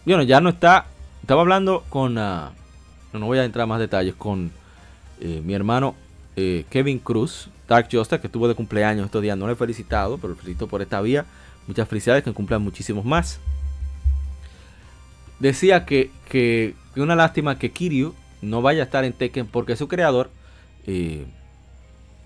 bueno, 0.05 0.24
ya 0.24 0.39
no 0.39 0.49
está, 0.49 0.86
estaba 1.22 1.41
hablando 1.41 1.84
con, 1.89 2.18
ah, 2.18 2.51
no 3.12 3.26
voy 3.26 3.39
a 3.39 3.43
entrar 3.43 3.64
en 3.64 3.70
más 3.70 3.80
detalles, 3.80 4.16
con 4.16 4.51
eh, 5.20 5.41
mi 5.43 5.53
hermano 5.53 5.95
eh, 6.36 6.66
Kevin 6.70 6.99
Cruz, 6.99 7.49
Dark 7.72 7.88
Justice, 7.89 8.19
que 8.19 8.28
estuvo 8.28 8.49
de 8.49 8.53
cumpleaños 8.53 9.05
estos 9.05 9.22
días, 9.22 9.38
no 9.38 9.47
le 9.47 9.53
he 9.53 9.55
felicitado, 9.55 10.17
pero 10.17 10.36
felicito 10.36 10.67
por 10.67 10.82
esta 10.82 10.99
vía. 10.99 11.26
Muchas 11.67 11.88
felicidades, 11.88 12.22
que 12.22 12.34
cumplan 12.34 12.61
muchísimos 12.61 13.05
más. 13.05 13.39
Decía 15.39 15.86
que, 15.86 16.11
que, 16.28 16.76
una 16.97 17.15
lástima 17.15 17.57
que 17.57 17.72
Kiryu 17.72 18.13
no 18.41 18.61
vaya 18.61 18.82
a 18.82 18.84
estar 18.84 19.05
en 19.05 19.13
Tekken 19.13 19.47
porque 19.47 19.78
su 19.78 19.88
creador, 19.88 20.30
eh, 20.86 21.26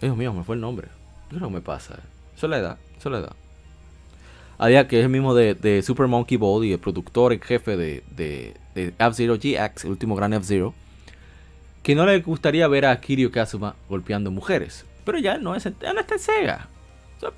Dios 0.02 0.18
mío, 0.18 0.34
me 0.34 0.44
fue 0.44 0.56
el 0.56 0.62
nombre. 0.62 0.88
¿Qué 1.30 1.36
no 1.36 1.52
me 1.52 1.62
pasa? 1.62 2.00
Soledad, 2.36 2.80
Soledad. 2.98 3.36
Había 4.58 4.88
que 4.88 4.98
es 4.98 5.06
el 5.06 5.12
mismo 5.12 5.36
de, 5.36 5.84
Super 5.86 6.08
Monkey 6.08 6.38
Ball 6.38 6.66
y 6.66 6.74
el 6.74 6.80
productor 6.80 7.34
en 7.34 7.42
jefe 7.42 7.78
de, 7.78 8.04
de 8.16 8.56
F-Zero 8.98 9.36
GX, 9.36 9.86
el 9.86 9.92
último 9.92 10.16
gran 10.16 10.34
F-Zero, 10.34 10.74
que 11.84 11.94
no 11.94 12.08
le 12.08 12.20
gustaría 12.22 12.68
ver 12.68 12.88
a 12.88 13.00
Kiryu 13.00 13.30
Kazuma 13.30 13.76
golpeando 13.88 14.32
mujeres. 14.32 14.86
Pero 15.06 15.20
ya 15.20 15.38
no, 15.38 15.56
es, 15.56 15.64
ya 15.64 15.94
no 15.94 16.00
está 16.02 16.16
en 16.16 16.20
Sega. 16.20 16.68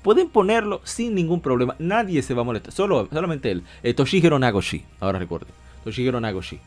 pueden 0.02 0.30
ponerlo 0.30 0.80
sin 0.84 1.14
ningún 1.14 1.40
problema. 1.40 1.76
Nadie 1.78 2.22
se 2.22 2.34
va 2.34 2.42
a 2.42 2.44
molestar. 2.44 2.72
Solo, 2.72 3.08
solamente 3.12 3.50
él. 3.50 3.62
Eh, 3.82 3.94
Toshihiro 3.94 4.38
Nagoshi. 4.38 4.84
Ahora 5.00 5.18
recuerde. 5.18 5.46
Toshihiro 5.84 6.20
Nagoshi 6.20 6.60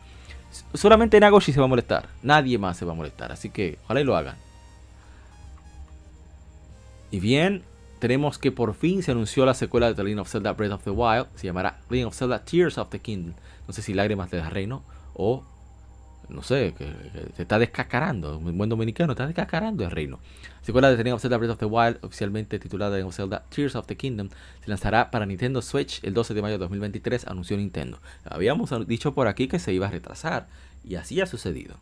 solamente 0.73 1.19
Nagoshi 1.19 1.53
se 1.53 1.59
va 1.59 1.65
a 1.65 1.69
molestar. 1.69 2.09
Nadie 2.23 2.57
más 2.57 2.77
se 2.77 2.85
va 2.85 2.91
a 2.91 2.95
molestar. 2.95 3.31
Así 3.31 3.49
que 3.49 3.77
ojalá 3.85 4.01
y 4.01 4.03
lo 4.03 4.15
hagan. 4.15 4.35
Y 7.09 7.19
bien, 7.19 7.63
tenemos 7.99 8.37
que 8.37 8.51
por 8.51 8.73
fin 8.73 9.03
se 9.03 9.11
anunció 9.11 9.45
la 9.45 9.53
secuela 9.53 9.87
de 9.87 9.95
The 9.95 10.03
Legend 10.03 10.21
of 10.21 10.29
Zelda 10.29 10.53
Breath 10.53 10.73
of 10.73 10.83
the 10.83 10.91
Wild. 10.91 11.27
Se 11.35 11.47
llamará 11.47 11.79
Legend 11.89 12.07
of 12.07 12.15
Zelda 12.15 12.43
Tears 12.43 12.77
of 12.77 12.89
the 12.89 12.99
Kingdom. 12.99 13.35
No 13.67 13.73
sé 13.73 13.81
si 13.81 13.93
lágrimas 13.93 14.31
del 14.31 14.49
reino 14.49 14.83
o 15.13 15.43
no 16.29 16.43
sé, 16.43 16.73
que, 16.77 16.89
se 17.35 17.41
está 17.41 17.59
descacarando. 17.59 18.37
Un 18.37 18.57
buen 18.57 18.69
dominicano 18.69 19.11
está 19.13 19.27
descacarando 19.27 19.83
el 19.83 19.91
reino. 19.91 20.19
Secuela 20.61 20.89
de 20.89 21.03
The 21.03 21.11
of 21.11 21.21
Zelda 21.21 21.37
Breath 21.37 21.51
of 21.51 21.59
the 21.59 21.65
Wild, 21.65 21.97
oficialmente 22.03 22.59
titulada 22.59 22.95
The 22.95 23.03
of 23.03 23.15
Zelda 23.15 23.43
Tears 23.49 23.75
of 23.75 23.87
the 23.87 23.97
Kingdom, 23.97 24.29
se 24.63 24.69
lanzará 24.69 25.09
para 25.09 25.25
Nintendo 25.25 25.61
Switch 25.61 26.03
el 26.03 26.13
12 26.13 26.35
de 26.35 26.41
mayo 26.41 26.53
de 26.53 26.59
2023, 26.59 27.27
anunció 27.27 27.57
Nintendo. 27.57 27.99
Habíamos 28.25 28.69
dicho 28.87 29.13
por 29.13 29.27
aquí 29.27 29.47
que 29.47 29.57
se 29.57 29.73
iba 29.73 29.87
a 29.87 29.91
retrasar, 29.91 30.47
y 30.83 30.95
así 30.95 31.19
ha 31.19 31.25
sucedido. 31.25 31.75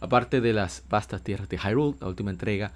Aparte 0.00 0.40
de 0.40 0.52
las 0.52 0.84
vastas 0.88 1.22
tierras 1.22 1.48
de 1.48 1.58
Hyrule, 1.58 1.96
la 2.00 2.08
última 2.08 2.30
entrega, 2.30 2.72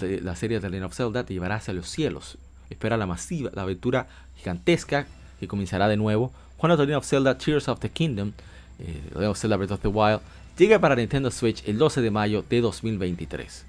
la 0.00 0.36
serie 0.36 0.58
de 0.58 0.62
The 0.62 0.70
Legend 0.70 0.86
of 0.86 0.94
Zelda 0.94 1.24
te 1.24 1.34
llevará 1.34 1.56
hacia 1.56 1.74
los 1.74 1.88
cielos. 1.88 2.38
Espera 2.68 2.96
la 2.96 3.06
masiva, 3.06 3.50
la 3.54 3.62
aventura 3.62 4.08
gigantesca 4.36 5.06
que 5.40 5.48
comenzará 5.48 5.88
de 5.88 5.96
nuevo 5.96 6.32
cuando 6.56 6.76
The 6.76 6.82
Legend 6.82 6.98
of 6.98 7.06
Zelda 7.06 7.38
Tears 7.38 7.68
of 7.68 7.80
the 7.80 7.90
Kingdom 7.90 8.32
eh, 8.78 9.02
Legend 9.10 9.30
of 9.30 9.38
Zelda 9.38 9.56
Breath 9.56 9.72
of 9.72 9.80
the 9.80 9.88
Wild, 9.88 10.20
llega 10.56 10.78
para 10.78 10.94
Nintendo 10.94 11.30
Switch 11.30 11.62
el 11.66 11.78
12 11.78 12.00
de 12.00 12.10
mayo 12.10 12.44
de 12.48 12.60
2023. 12.60 13.67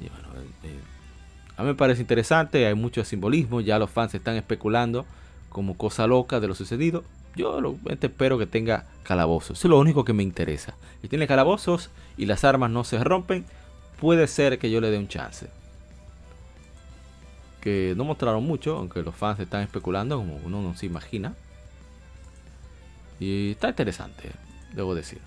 Eh, 0.00 0.08
eh, 0.64 0.80
a 1.56 1.62
mí 1.62 1.68
me 1.68 1.74
parece 1.74 2.02
interesante, 2.02 2.66
hay 2.66 2.74
mucho 2.74 3.04
simbolismo, 3.04 3.60
ya 3.60 3.78
los 3.78 3.90
fans 3.90 4.14
están 4.14 4.36
especulando 4.36 5.06
como 5.48 5.76
cosa 5.76 6.06
loca 6.06 6.40
de 6.40 6.48
lo 6.48 6.54
sucedido. 6.54 7.04
Yo 7.34 7.60
lo, 7.60 7.78
espero 7.88 8.38
que 8.38 8.46
tenga 8.46 8.86
calabozos, 9.02 9.58
eso 9.58 9.68
es 9.68 9.70
lo 9.70 9.78
único 9.78 10.04
que 10.04 10.12
me 10.12 10.22
interesa. 10.22 10.74
Si 11.02 11.08
tiene 11.08 11.26
calabozos 11.26 11.90
y 12.16 12.26
las 12.26 12.44
armas 12.44 12.70
no 12.70 12.84
se 12.84 13.02
rompen, 13.02 13.44
puede 14.00 14.26
ser 14.26 14.58
que 14.58 14.70
yo 14.70 14.80
le 14.80 14.90
dé 14.90 14.98
un 14.98 15.08
chance. 15.08 15.48
Que 17.60 17.94
no 17.96 18.04
mostraron 18.04 18.44
mucho, 18.44 18.76
aunque 18.76 19.02
los 19.02 19.14
fans 19.14 19.40
están 19.40 19.62
especulando 19.62 20.18
como 20.18 20.36
uno 20.44 20.62
no 20.62 20.76
se 20.76 20.86
imagina. 20.86 21.34
Y 23.18 23.52
está 23.52 23.70
interesante, 23.70 24.30
debo 24.74 24.94
decir. 24.94 25.20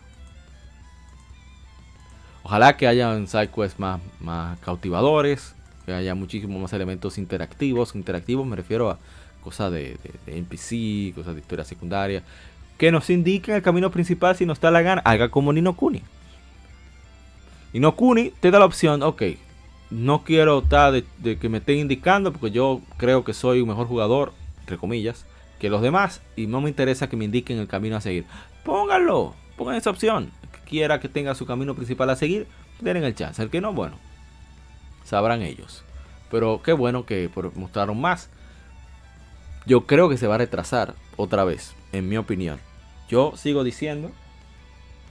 Ojalá 2.50 2.78
que 2.78 2.88
haya 2.88 3.16
sidequests 3.28 3.80
más, 3.80 4.02
más 4.20 4.58
cautivadores, 4.62 5.54
que 5.86 5.94
haya 5.94 6.16
muchísimos 6.16 6.60
más 6.60 6.74
elementos 6.74 7.20
interactivos. 7.20 7.94
Interactivos 7.94 8.48
me 8.48 8.56
refiero 8.56 8.90
a 8.90 8.98
cosas 9.44 9.72
de, 9.72 10.00
NPC, 10.26 11.14
cosas 11.14 11.36
de 11.36 11.42
historia 11.42 11.64
secundaria, 11.64 12.24
que 12.80 12.92
nos 12.92 13.12
indiquen 13.12 13.54
el 13.54 13.62
camino 13.62 13.92
principal 13.92 14.36
si 14.36 14.48
nos 14.48 14.58
está 14.58 14.72
la 14.72 14.82
gana. 14.82 15.04
Haga 15.06 15.30
como 15.30 15.54
Nino 15.54 15.76
Kuni. 15.76 16.02
Nino 17.72 17.96
Kuni 17.96 18.32
te 18.40 18.50
da 18.50 18.58
la 18.58 18.66
opción, 18.66 19.04
ok, 19.04 19.22
no 19.92 20.24
quiero 20.24 20.64
estar 20.64 20.92
de, 20.92 21.06
de, 21.20 21.38
que 21.38 21.50
me 21.50 21.60
estén 21.60 21.78
indicando 21.78 22.34
porque 22.34 22.50
yo 22.50 22.82
creo 22.98 23.24
que 23.24 23.36
soy 23.36 23.62
un 23.62 23.70
mejor 23.70 23.86
jugador, 23.86 24.34
entre 24.62 24.78
comillas 24.78 25.28
que 25.60 25.70
los 25.70 25.84
demás 25.84 26.24
y 26.36 26.48
no 26.48 26.62
me 26.62 26.70
interesa 26.70 27.10
que 27.10 27.16
me 27.16 27.26
indiquen 27.26 27.60
el 27.60 27.68
camino 27.68 27.96
a 27.96 28.02
seguir. 28.02 28.26
Pónganlo, 28.66 29.36
pongan 29.60 29.76
esa 29.76 29.90
opción. 29.90 30.32
Que 30.52 30.60
quiera 30.70 31.00
que 31.00 31.10
tenga 31.10 31.36
su 31.36 31.46
camino 31.46 31.76
principal 31.76 32.10
a 32.10 32.16
seguir, 32.16 32.48
den 32.80 32.98
el 32.98 33.14
chance. 33.14 33.44
El 33.44 33.50
que 33.50 33.62
no, 33.62 33.74
bueno, 33.74 33.98
sabrán 35.04 35.42
ellos. 35.42 35.84
Pero 36.32 36.62
qué 36.64 36.72
bueno 36.72 37.06
que 37.06 37.30
mostraron 37.56 38.00
más. 38.00 38.30
Yo 39.66 39.86
creo 39.86 40.10
que 40.10 40.18
se 40.18 40.28
va 40.28 40.36
a 40.36 40.40
retrasar 40.40 40.96
otra 41.18 41.44
vez, 41.44 41.76
en 41.92 42.08
mi 42.08 42.18
opinión. 42.18 42.60
Yo 43.10 43.34
sigo 43.36 43.64
diciendo, 43.64 44.12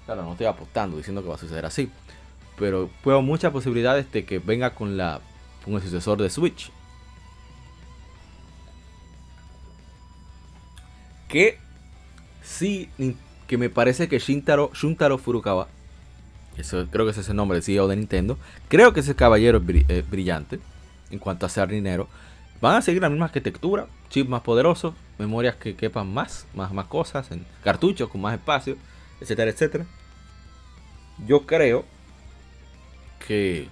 claro, 0.07 0.23
no 0.23 0.33
estoy 0.33 0.47
apostando 0.47 0.97
diciendo 0.97 1.23
que 1.23 1.29
va 1.29 1.35
a 1.35 1.39
suceder 1.39 1.67
así, 1.67 1.91
pero 2.59 2.89
veo 3.05 3.21
muchas 3.21 3.53
posibilidades 3.53 4.11
de 4.11 4.25
que 4.25 4.39
venga 4.39 4.75
con 4.75 4.97
la 4.97 5.21
con 5.65 5.75
el 5.75 5.83
sucesor 5.83 6.23
de 6.23 6.31
Switch, 6.31 6.71
que 11.29 11.59
sí, 12.43 12.89
que 13.49 13.59
me 13.59 13.71
parece 13.71 14.09
que 14.09 14.21
Shintaro, 14.21 14.71
Shuntaro 14.75 15.19
Furukawa, 15.19 15.67
Eso, 16.57 16.87
creo 16.91 17.07
que 17.07 17.13
ese 17.13 17.23
es 17.23 17.29
el 17.29 17.37
nombre 17.37 17.57
del 17.57 17.65
CEO 17.65 17.89
de 17.89 17.97
Nintendo. 17.97 18.39
Creo 18.69 18.93
que 18.93 19.01
ese 19.01 19.17
caballero 19.17 19.61
es 19.89 20.11
brillante 20.11 20.61
en 21.11 21.19
cuanto 21.19 21.47
a 21.47 21.49
ser 21.49 21.69
dinero. 21.69 22.09
Van 22.61 22.77
a 22.77 22.83
seguir 22.83 23.01
la 23.01 23.09
misma 23.09 23.27
arquitectura, 23.27 23.87
chips 24.11 24.29
más 24.29 24.43
poderosos, 24.43 24.95
memorias 25.19 25.57
que 25.57 25.77
quepan 25.77 26.13
más, 26.13 26.47
más, 26.55 26.73
más 26.73 26.87
cosas, 26.87 27.29
cartuchos 27.65 28.09
con 28.09 28.21
más 28.21 28.35
espacio, 28.35 28.77
etcétera, 29.21 29.51
etcétera. 29.51 29.87
Yo 31.27 31.47
creo 31.47 31.85
que 33.27 33.69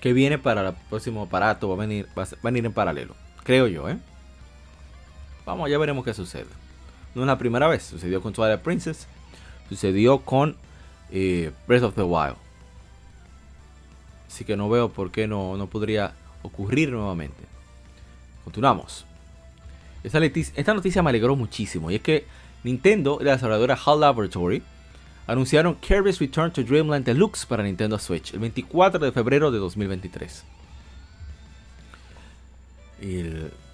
que 0.00 0.12
viene 0.12 0.38
para 0.38 0.68
el 0.68 0.74
próximo 0.88 1.22
aparato 1.22 1.68
va 1.68 1.74
a 1.74 1.78
venir 1.78 2.06
va 2.16 2.24
a 2.24 2.28
venir 2.42 2.64
en 2.66 2.72
paralelo, 2.72 3.16
creo 3.42 3.66
yo, 3.66 3.88
¿eh? 3.88 3.98
Vamos, 5.44 5.70
ya 5.70 5.78
veremos 5.78 6.04
qué 6.04 6.12
sucede. 6.14 6.65
No 7.16 7.22
es 7.22 7.28
la 7.28 7.38
primera 7.38 7.66
vez, 7.66 7.82
sucedió 7.82 8.20
con 8.20 8.34
Twilight 8.34 8.60
Princess, 8.60 9.06
sucedió 9.70 10.18
con 10.18 10.54
eh, 11.10 11.50
Breath 11.66 11.84
of 11.84 11.94
the 11.94 12.02
Wild. 12.02 12.36
Así 14.28 14.44
que 14.44 14.54
no 14.54 14.68
veo 14.68 14.90
por 14.90 15.10
qué 15.10 15.26
no, 15.26 15.56
no 15.56 15.66
podría 15.66 16.12
ocurrir 16.42 16.90
nuevamente. 16.90 17.42
Continuamos. 18.44 19.06
Esta, 20.04 20.74
noticia 20.74 21.02
me 21.02 21.08
alegró 21.08 21.36
muchísimo. 21.36 21.90
Y 21.90 21.94
es 21.94 22.02
que 22.02 22.26
Nintendo 22.64 23.16
y 23.18 23.24
la 23.24 23.32
desarrolladora 23.32 23.78
HAL 23.82 24.00
Laboratory 24.00 24.62
anunciaron 25.26 25.76
Kirby's 25.76 26.18
Return 26.18 26.52
to 26.52 26.64
Dreamland 26.64 27.06
Deluxe 27.06 27.46
para 27.46 27.62
Nintendo 27.62 27.98
Switch 27.98 28.34
el 28.34 28.40
24 28.40 29.02
de 29.02 29.10
febrero 29.10 29.50
de 29.50 29.58
2023. 29.58 30.44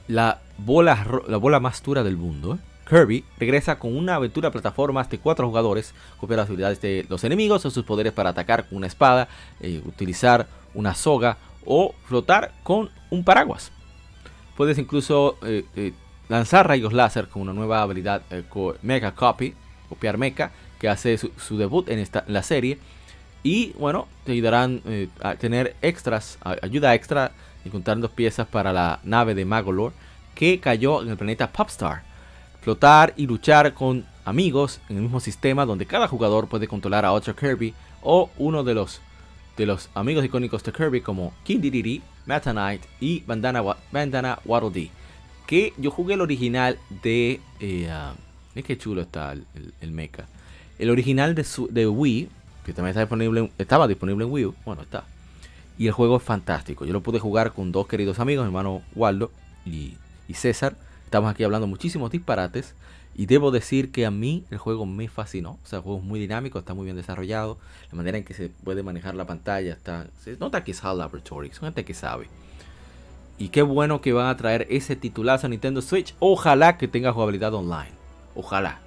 la, 0.06 0.40
bola, 0.58 1.22
la 1.26 1.36
bola 1.38 1.58
más 1.58 1.82
dura 1.82 2.04
del 2.04 2.16
mundo, 2.16 2.60
Kirby 2.92 3.24
regresa 3.38 3.78
con 3.78 3.96
una 3.96 4.16
aventura 4.16 4.50
plataformas 4.50 5.08
de 5.08 5.18
cuatro 5.18 5.46
jugadores, 5.46 5.94
copia 6.18 6.36
las 6.36 6.48
habilidades 6.48 6.78
de 6.82 7.06
los 7.08 7.24
enemigos 7.24 7.64
o 7.64 7.70
sus 7.70 7.84
poderes 7.84 8.12
para 8.12 8.28
atacar 8.28 8.68
con 8.68 8.76
una 8.76 8.86
espada, 8.86 9.28
eh, 9.60 9.80
utilizar 9.86 10.46
una 10.74 10.94
soga 10.94 11.38
o 11.64 11.94
flotar 12.04 12.52
con 12.62 12.90
un 13.08 13.24
paraguas. 13.24 13.72
Puedes 14.58 14.76
incluso 14.76 15.38
eh, 15.42 15.64
eh, 15.74 15.94
lanzar 16.28 16.68
rayos 16.68 16.92
láser 16.92 17.28
con 17.28 17.40
una 17.40 17.54
nueva 17.54 17.80
habilidad 17.80 18.20
Mega 18.82 19.14
Copy, 19.14 19.54
copiar 19.88 20.18
mecha, 20.18 20.50
que 20.78 20.90
hace 20.90 21.16
su, 21.16 21.56
debut 21.56 21.88
en, 21.88 21.98
esta, 21.98 22.24
la 22.26 22.42
serie. 22.42 22.78
Y 23.42 23.72
bueno, 23.78 24.06
te 24.24 24.32
ayudarán 24.32 24.82
a 25.22 25.36
tener 25.36 25.76
extras, 25.80 26.38
ayuda 26.60 26.94
extra 26.94 27.32
encontrando 27.64 28.10
piezas 28.10 28.46
para 28.46 28.70
la 28.74 29.00
nave 29.02 29.34
de 29.34 29.46
Magolor 29.46 29.94
que 30.34 30.60
cayó 30.60 31.00
en 31.02 31.08
el 31.08 31.16
planeta 31.16 31.50
Popstar 31.50 32.11
flotar 32.62 33.12
y 33.16 33.26
luchar 33.26 33.74
con 33.74 34.06
amigos 34.24 34.80
en 34.88 34.96
el 34.96 35.02
mismo 35.02 35.18
sistema 35.18 35.66
donde 35.66 35.84
cada 35.84 36.06
jugador 36.06 36.48
puede 36.48 36.68
controlar 36.68 37.04
a 37.04 37.12
otro 37.12 37.34
Kirby 37.34 37.74
o 38.02 38.30
uno 38.38 38.62
de 38.62 38.74
los, 38.74 39.00
de 39.56 39.66
los 39.66 39.90
amigos 39.94 40.24
icónicos 40.24 40.62
de 40.62 40.72
Kirby 40.72 41.00
como 41.00 41.34
King 41.42 41.58
Dedede, 41.58 42.00
Meta 42.24 42.52
Knight 42.52 42.82
y 43.00 43.20
Bandana, 43.26 43.62
Bandana 43.90 44.38
Waddle 44.44 44.70
Dee. 44.70 44.90
Que 45.46 45.74
yo 45.76 45.90
jugué 45.90 46.14
el 46.14 46.20
original 46.20 46.78
de... 47.02 47.40
Eh, 47.58 47.90
es 48.54 48.64
que 48.64 48.78
chulo 48.78 49.02
está 49.02 49.32
el, 49.32 49.44
el, 49.80 49.90
mecha. 49.90 50.26
El 50.78 50.90
original 50.90 51.34
de, 51.34 51.44
de 51.70 51.86
Wii, 51.88 52.28
que 52.64 52.72
también 52.72 52.90
está 52.90 53.00
disponible, 53.00 53.50
estaba 53.58 53.88
disponible 53.88 54.24
en 54.24 54.30
Wii 54.30 54.44
U, 54.46 54.54
bueno 54.64 54.82
está. 54.82 55.04
Y 55.78 55.88
el 55.88 55.92
juego 55.92 56.18
es 56.18 56.22
fantástico. 56.22 56.84
Yo 56.84 56.92
lo 56.92 57.00
pude 57.00 57.18
jugar 57.18 57.52
con 57.52 57.72
dos 57.72 57.88
queridos 57.88 58.20
amigos, 58.20 58.44
mi 58.44 58.50
hermano 58.50 58.82
Waldo 58.94 59.32
y, 59.66 59.96
y 60.28 60.34
César 60.34 60.76
Estamos 61.12 61.30
aquí 61.30 61.44
hablando 61.44 61.66
muchísimos 61.66 62.10
disparates. 62.10 62.74
Y 63.14 63.26
debo 63.26 63.50
decir 63.50 63.92
que 63.92 64.06
a 64.06 64.10
mí 64.10 64.44
el 64.50 64.56
juego 64.56 64.86
me 64.86 65.08
fascinó. 65.08 65.58
O 65.62 65.66
sea, 65.66 65.80
el 65.80 65.82
juego 65.82 65.98
es 65.98 66.04
muy 66.06 66.18
dinámico, 66.18 66.58
está 66.58 66.72
muy 66.72 66.86
bien 66.86 66.96
desarrollado. 66.96 67.58
La 67.90 67.98
manera 67.98 68.16
en 68.16 68.24
que 68.24 68.32
se 68.32 68.48
puede 68.48 68.82
manejar 68.82 69.14
la 69.14 69.26
pantalla 69.26 69.74
está. 69.74 70.06
Se 70.20 70.38
nota 70.38 70.64
que 70.64 70.70
es 70.70 70.82
HAL 70.82 70.96
Laboratory, 70.96 71.50
son 71.50 71.66
gente 71.66 71.84
que 71.84 71.92
sabe. 71.92 72.28
Y 73.36 73.50
qué 73.50 73.60
bueno 73.60 74.00
que 74.00 74.14
van 74.14 74.28
a 74.28 74.36
traer 74.38 74.66
ese 74.70 74.96
titulazo 74.96 75.48
a 75.48 75.50
Nintendo 75.50 75.82
Switch. 75.82 76.14
Ojalá 76.18 76.78
que 76.78 76.88
tenga 76.88 77.12
jugabilidad 77.12 77.52
online. 77.52 77.92
Ojalá. 78.34 78.80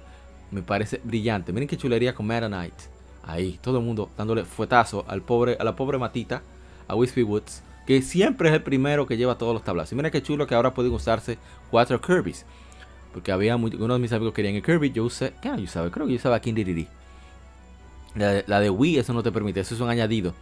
Me 0.50 0.62
parece 0.62 1.00
brillante. 1.04 1.52
Miren 1.52 1.68
qué 1.68 1.76
chulería 1.76 2.12
con 2.16 2.26
Meta 2.26 2.48
Knight. 2.48 2.74
Ahí, 3.22 3.60
todo 3.62 3.78
el 3.78 3.84
mundo 3.84 4.10
dándole 4.18 4.44
fuetazo 4.44 5.04
al 5.06 5.22
pobre, 5.22 5.56
a 5.60 5.62
la 5.62 5.76
pobre 5.76 5.96
matita, 5.96 6.42
a 6.88 6.96
Wispy 6.96 7.22
Woods 7.22 7.62
que 7.86 8.02
siempre 8.02 8.48
es 8.48 8.54
el 8.54 8.62
primero 8.62 9.06
que 9.06 9.16
lleva 9.16 9.38
todos 9.38 9.54
los 9.54 9.64
tablazos. 9.64 9.92
Y 9.92 9.94
mira 9.96 10.10
qué 10.10 10.22
chulo 10.22 10.46
que 10.46 10.54
ahora 10.54 10.74
pueden 10.74 10.92
usarse 10.92 11.38
cuatro 11.70 12.00
Kirby's. 12.00 12.44
Porque 13.12 13.32
había 13.32 13.56
uno 13.56 13.94
de 13.94 13.98
mis 13.98 14.12
amigos 14.12 14.34
querían 14.34 14.56
el 14.56 14.62
Kirby, 14.62 14.92
yo 14.92 15.04
usé, 15.04 15.32
¿qué 15.40 15.48
yo 15.48 15.62
usaba? 15.62 15.90
Creo 15.90 16.06
que 16.06 16.12
yo 16.12 16.18
usaba 16.18 16.38
King 16.40 16.84
La, 18.14 18.42
la 18.46 18.60
de 18.60 18.68
Wii 18.68 18.98
eso 18.98 19.14
no 19.14 19.22
te 19.22 19.32
permite, 19.32 19.60
eso 19.60 19.74
es 19.74 19.80
un 19.80 19.88
añadido. 19.88 20.34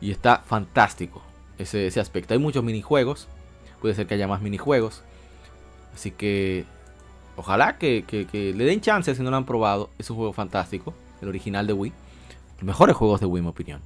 Y 0.00 0.12
está 0.12 0.38
fantástico 0.38 1.22
ese, 1.58 1.86
ese 1.86 1.98
aspecto. 1.98 2.34
Hay 2.34 2.38
muchos 2.38 2.62
minijuegos, 2.62 3.26
puede 3.80 3.94
ser 3.94 4.06
que 4.06 4.14
haya 4.14 4.28
más 4.28 4.42
minijuegos. 4.42 5.02
Así 5.94 6.10
que 6.10 6.64
ojalá 7.36 7.78
que, 7.78 8.04
le 8.32 8.64
den 8.64 8.80
chance 8.80 9.14
si 9.14 9.22
no 9.22 9.30
lo 9.30 9.36
han 9.36 9.46
probado. 9.46 9.90
Es 9.98 10.10
un 10.10 10.16
juego 10.16 10.32
fantástico, 10.32 10.94
el 11.20 11.28
original 11.28 11.66
de 11.66 11.72
Wii. 11.72 11.92
Los 12.58 12.64
mejores 12.64 12.96
juegos 12.96 13.20
de 13.20 13.26
Wii, 13.26 13.38
en 13.38 13.44
mi 13.44 13.50
opinión. 13.50 13.80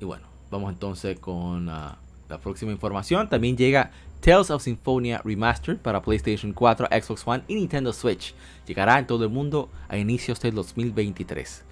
Y 0.00 0.04
bueno, 0.04 0.26
vamos 0.50 0.72
entonces 0.72 1.18
con... 1.18 1.68
Uh, 1.68 2.07
la 2.28 2.38
próxima 2.38 2.72
información 2.72 3.28
también 3.28 3.56
llega 3.56 3.90
Tales 4.20 4.50
of 4.50 4.62
Symphonia 4.62 5.20
Remastered 5.24 5.78
para 5.78 6.02
PlayStation 6.02 6.52
4, 6.52 6.88
Xbox 6.90 7.26
One 7.26 7.44
y 7.48 7.54
Nintendo 7.54 7.92
Switch. 7.92 8.34
Llegará 8.66 8.98
en 8.98 9.06
todo 9.06 9.24
el 9.24 9.30
mundo 9.30 9.70
a 9.88 9.96
inicios 9.96 10.40
del 10.40 10.54
2023. 10.54 11.64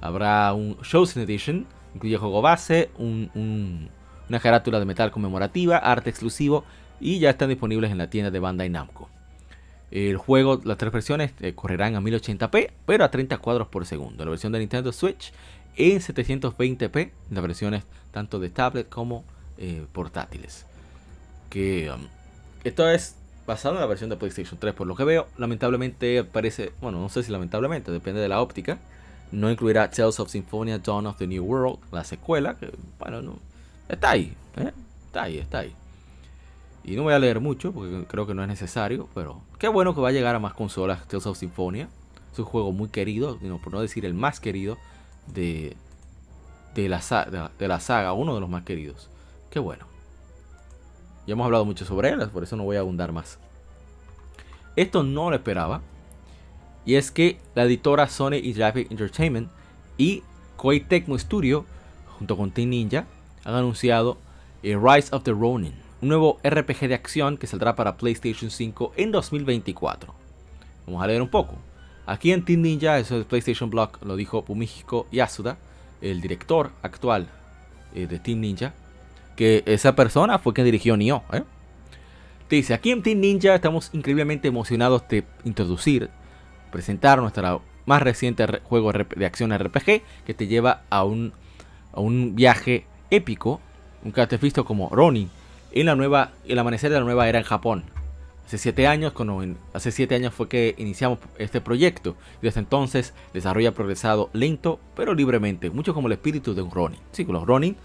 Habrá 0.00 0.52
un 0.52 0.78
Chosen 0.82 1.22
Edition, 1.22 1.66
incluye 1.94 2.16
juego 2.18 2.42
base, 2.42 2.90
una 2.98 4.40
carátula 4.40 4.78
de 4.78 4.84
metal 4.84 5.10
conmemorativa, 5.10 5.78
arte 5.78 6.10
exclusivo 6.10 6.64
y 7.00 7.18
ya 7.18 7.30
están 7.30 7.48
disponibles 7.48 7.90
en 7.90 7.98
la 7.98 8.10
tienda 8.10 8.30
de 8.30 8.38
Bandai 8.38 8.68
Namco. 8.68 9.08
El 9.90 10.16
juego, 10.16 10.60
las 10.64 10.78
tres 10.78 10.92
versiones 10.92 11.32
eh, 11.40 11.54
correrán 11.54 11.94
a 11.94 12.00
1080p, 12.00 12.72
pero 12.84 13.04
a 13.04 13.10
30 13.10 13.38
cuadros 13.38 13.68
por 13.68 13.86
segundo. 13.86 14.24
La 14.24 14.30
versión 14.30 14.52
de 14.52 14.58
Nintendo 14.58 14.92
Switch 14.92 15.32
en 15.76 16.00
720p, 16.00 17.10
las 17.30 17.42
versiones 17.42 17.84
tanto 18.10 18.38
de 18.40 18.50
tablet 18.50 18.88
como 18.88 19.24
eh, 19.58 19.86
portátiles. 19.92 20.66
Que 21.50 21.90
um, 21.90 22.06
esto 22.64 22.88
es 22.88 23.16
basado 23.46 23.76
en 23.76 23.80
la 23.80 23.86
versión 23.86 24.10
de 24.10 24.16
PlayStation 24.16 24.58
3, 24.58 24.74
por 24.74 24.86
lo 24.86 24.96
que 24.96 25.04
veo. 25.04 25.28
Lamentablemente 25.38 26.24
parece, 26.24 26.72
bueno, 26.80 27.00
no 27.00 27.08
sé 27.08 27.22
si 27.22 27.32
lamentablemente, 27.32 27.92
depende 27.92 28.20
de 28.20 28.28
la 28.28 28.40
óptica. 28.40 28.78
No 29.32 29.50
incluirá 29.50 29.90
Tales 29.90 30.20
of 30.20 30.30
Symphonia 30.30 30.78
Dawn 30.78 31.06
of 31.06 31.16
the 31.16 31.26
New 31.26 31.44
World, 31.44 31.78
la 31.92 32.04
secuela, 32.04 32.56
que 32.56 32.72
bueno, 32.98 33.22
no, 33.22 33.38
está 33.88 34.10
ahí, 34.10 34.34
¿eh? 34.56 34.72
está 35.06 35.22
ahí, 35.24 35.38
está 35.38 35.58
ahí. 35.60 35.74
Y 36.84 36.94
no 36.94 37.02
voy 37.02 37.14
a 37.14 37.18
leer 37.18 37.40
mucho 37.40 37.72
porque 37.72 38.04
creo 38.06 38.26
que 38.26 38.34
no 38.34 38.42
es 38.42 38.48
necesario, 38.48 39.08
pero 39.14 39.40
qué 39.58 39.66
bueno 39.66 39.94
que 39.94 40.00
va 40.00 40.10
a 40.10 40.12
llegar 40.12 40.36
a 40.36 40.38
más 40.38 40.54
consolas 40.54 41.06
Tales 41.08 41.26
of 41.26 41.38
Symphonia. 41.38 41.88
Es 42.32 42.38
un 42.38 42.44
juego 42.44 42.70
muy 42.70 42.88
querido, 42.88 43.38
por 43.62 43.72
no 43.72 43.80
decir 43.80 44.04
el 44.04 44.14
más 44.14 44.38
querido 44.38 44.76
de, 45.26 45.76
de, 46.74 46.88
la, 46.88 47.50
de 47.58 47.68
la 47.68 47.80
saga, 47.80 48.12
uno 48.12 48.34
de 48.34 48.40
los 48.40 48.48
más 48.48 48.62
queridos. 48.62 49.08
Bueno. 49.60 49.86
Ya 51.26 51.32
hemos 51.32 51.44
hablado 51.44 51.64
mucho 51.64 51.84
sobre 51.84 52.10
él, 52.10 52.28
por 52.30 52.42
eso 52.42 52.56
no 52.56 52.64
voy 52.64 52.76
a 52.76 52.80
abundar 52.80 53.12
más. 53.12 53.38
Esto 54.76 55.02
no 55.02 55.30
lo 55.30 55.36
esperaba. 55.36 55.82
Y 56.84 56.94
es 56.94 57.10
que 57.10 57.40
la 57.54 57.64
editora 57.64 58.08
Sony 58.08 58.36
Interactive 58.42 58.86
Entertainment 58.90 59.48
y 59.98 60.22
Koei 60.56 60.80
Tecmo 60.80 61.18
Studio, 61.18 61.64
junto 62.18 62.36
con 62.36 62.52
Team 62.52 62.70
Ninja, 62.70 63.06
han 63.44 63.54
anunciado 63.54 64.18
Rise 64.62 65.14
of 65.14 65.24
the 65.24 65.32
Ronin, 65.32 65.74
un 66.00 66.08
nuevo 66.08 66.38
RPG 66.44 66.88
de 66.88 66.94
acción 66.94 67.38
que 67.38 67.46
saldrá 67.46 67.74
para 67.74 67.96
PlayStation 67.96 68.50
5 68.50 68.92
en 68.96 69.10
2024. 69.10 70.14
Vamos 70.86 71.02
a 71.02 71.06
leer 71.06 71.22
un 71.22 71.28
poco. 71.28 71.56
Aquí 72.06 72.30
en 72.32 72.44
Team 72.44 72.62
Ninja, 72.62 72.98
eso 72.98 73.18
es 73.18 73.26
PlayStation 73.26 73.68
Blog, 73.68 73.98
lo 74.04 74.14
dijo 74.14 74.44
Pumihiko 74.44 75.08
Yasuda, 75.10 75.58
el 76.00 76.20
director 76.20 76.70
actual 76.82 77.26
eh, 77.94 78.06
de 78.06 78.20
Team 78.20 78.40
Ninja, 78.40 78.74
que 79.36 79.62
esa 79.66 79.94
persona 79.94 80.38
fue 80.38 80.54
quien 80.54 80.64
dirigió 80.64 80.96
Nioh. 80.96 81.22
¿eh? 81.32 81.44
Dice, 82.48 82.74
aquí 82.74 82.90
en 82.90 83.02
Team 83.02 83.20
Ninja 83.20 83.54
estamos 83.54 83.90
increíblemente 83.92 84.48
emocionados 84.48 85.06
de 85.08 85.24
introducir, 85.44 86.10
presentar 86.72 87.20
nuestro 87.20 87.62
más 87.86 88.02
reciente 88.02 88.46
juego 88.64 88.92
de 88.92 89.26
acción 89.26 89.56
RPG 89.56 90.02
que 90.24 90.34
te 90.34 90.46
lleva 90.46 90.82
a 90.90 91.04
un, 91.04 91.32
a 91.92 92.00
un 92.00 92.34
viaje 92.34 92.86
épico, 93.10 93.60
un 94.04 94.12
visto 94.40 94.64
como 94.64 94.88
Ronin, 94.90 95.30
en 95.72 95.86
la 95.86 95.94
nueva, 95.94 96.32
el 96.46 96.58
amanecer 96.58 96.90
de 96.90 96.98
la 96.98 97.04
nueva 97.04 97.28
era 97.28 97.38
en 97.38 97.44
Japón. 97.44 97.84
Hace 98.46 98.58
siete 98.58 98.86
años, 98.86 99.12
hace 99.72 99.90
siete 99.90 100.14
años 100.14 100.32
fue 100.32 100.48
que 100.48 100.74
iniciamos 100.78 101.18
este 101.36 101.60
proyecto 101.60 102.16
y 102.40 102.46
desde 102.46 102.60
entonces 102.60 103.12
ha 103.34 103.72
progresado 103.72 104.30
lento 104.32 104.78
pero 104.94 105.14
libremente, 105.14 105.68
mucho 105.70 105.94
como 105.94 106.06
el 106.06 106.12
espíritu 106.12 106.54
de 106.54 106.62
un 106.62 106.70
Ronin. 106.70 107.00
Sí, 107.10 107.24
los 107.24 107.44
Ronin 107.44 107.76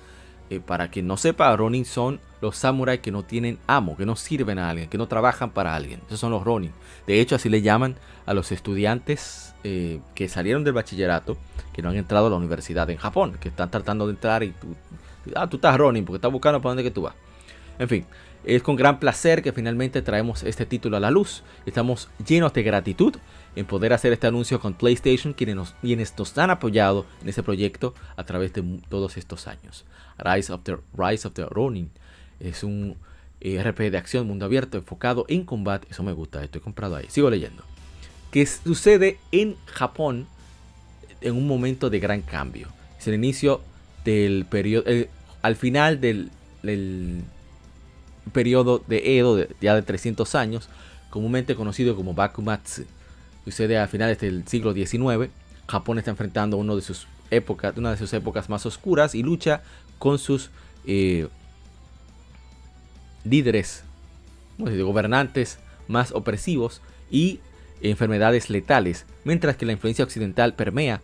eh, 0.51 0.59
para 0.59 0.89
quien 0.89 1.07
no 1.07 1.15
sepa, 1.15 1.55
Ronin 1.55 1.85
son 1.85 2.19
los 2.41 2.57
samuráis 2.57 2.99
que 2.99 3.09
no 3.09 3.23
tienen 3.23 3.57
amo, 3.67 3.95
que 3.95 4.05
no 4.05 4.17
sirven 4.17 4.59
a 4.59 4.69
alguien, 4.69 4.89
que 4.89 4.97
no 4.97 5.07
trabajan 5.07 5.51
para 5.51 5.73
alguien. 5.73 6.01
Esos 6.07 6.19
son 6.19 6.31
los 6.31 6.43
ronin. 6.43 6.73
De 7.07 7.21
hecho, 7.21 7.35
así 7.35 7.47
le 7.47 7.61
llaman 7.61 7.95
a 8.25 8.33
los 8.33 8.51
estudiantes 8.51 9.55
eh, 9.63 10.01
que 10.13 10.27
salieron 10.27 10.65
del 10.65 10.73
bachillerato, 10.73 11.37
que 11.71 11.81
no 11.81 11.87
han 11.87 11.95
entrado 11.95 12.27
a 12.27 12.29
la 12.29 12.35
universidad 12.35 12.89
en 12.89 12.97
Japón, 12.97 13.37
que 13.39 13.47
están 13.47 13.71
tratando 13.71 14.07
de 14.07 14.11
entrar 14.11 14.43
y 14.43 14.49
tú, 14.49 14.75
ah, 15.35 15.47
tú 15.47 15.55
estás 15.55 15.77
ronin 15.77 16.03
porque 16.03 16.17
estás 16.17 16.33
buscando 16.33 16.59
para 16.59 16.71
dónde 16.71 16.83
que 16.83 16.91
tú 16.91 17.03
vas. 17.03 17.15
En 17.79 17.87
fin, 17.87 18.05
es 18.43 18.61
con 18.61 18.75
gran 18.75 18.99
placer 18.99 19.41
que 19.41 19.53
finalmente 19.53 20.01
traemos 20.01 20.43
este 20.43 20.65
título 20.65 20.97
a 20.97 20.99
la 20.99 21.11
luz. 21.11 21.43
Estamos 21.65 22.09
llenos 22.27 22.51
de 22.51 22.63
gratitud 22.63 23.15
en 23.55 23.65
poder 23.65 23.93
hacer 23.93 24.11
este 24.11 24.27
anuncio 24.27 24.59
con 24.59 24.73
PlayStation, 24.73 25.31
quienes 25.31 25.55
nos, 25.55 25.71
quienes 25.81 26.13
nos 26.17 26.37
han 26.37 26.49
apoyado 26.49 27.05
en 27.21 27.29
este 27.29 27.41
proyecto 27.41 27.93
a 28.17 28.25
través 28.25 28.51
de 28.51 28.63
todos 28.89 29.15
estos 29.15 29.47
años. 29.47 29.85
Rise 30.17 30.51
of 30.51 30.61
the, 30.63 30.77
Rise 30.95 31.27
of 31.27 31.33
the 31.33 31.45
Ronin 31.45 31.91
es 32.39 32.63
un 32.63 32.97
eh, 33.39 33.61
RPG 33.63 33.91
de 33.91 33.97
acción 33.97 34.27
mundo 34.27 34.45
abierto 34.45 34.77
enfocado 34.77 35.25
en 35.27 35.45
combate. 35.45 35.87
Eso 35.89 36.03
me 36.03 36.13
gusta, 36.13 36.43
estoy 36.43 36.61
comprado 36.61 36.95
ahí. 36.95 37.05
Sigo 37.09 37.29
leyendo. 37.29 37.63
Que 38.31 38.45
sucede 38.45 39.17
en 39.31 39.55
Japón 39.65 40.27
en 41.21 41.35
un 41.35 41.47
momento 41.47 41.89
de 41.89 41.99
gran 41.99 42.21
cambio. 42.21 42.67
Es 42.99 43.07
el 43.07 43.15
inicio 43.15 43.61
del 44.05 44.45
periodo, 44.45 44.83
eh, 44.87 45.09
al 45.41 45.55
final 45.55 45.99
del, 46.01 46.29
periodo 48.31 48.83
de 48.87 49.17
Edo, 49.17 49.47
ya 49.59 49.75
de 49.75 49.81
300 49.81 50.35
años, 50.35 50.69
comúnmente 51.09 51.55
conocido 51.55 51.95
como 51.95 52.13
Bakumatsu. 52.13 52.85
Sucede 53.43 53.79
a 53.79 53.87
finales 53.87 54.19
del 54.19 54.47
siglo 54.47 54.73
XIX. 54.73 55.31
Japón 55.67 55.97
está 55.97 56.11
enfrentando 56.11 56.57
uno 56.57 56.75
de 56.75 56.81
sus 56.81 57.07
épocas, 57.31 57.75
una 57.77 57.91
de 57.91 57.97
sus 57.97 58.13
épocas 58.13 58.49
más 58.49 58.65
oscuras 58.65 59.15
y 59.15 59.23
lucha 59.23 59.63
con 60.01 60.17
sus 60.17 60.49
eh, 60.87 61.27
líderes, 63.23 63.83
gobernantes 64.57 65.59
más 65.87 66.11
opresivos 66.11 66.81
y 67.11 67.39
enfermedades 67.81 68.49
letales, 68.49 69.05
mientras 69.25 69.57
que 69.57 69.67
la 69.67 69.73
influencia 69.73 70.03
occidental 70.03 70.55
permea, 70.55 71.01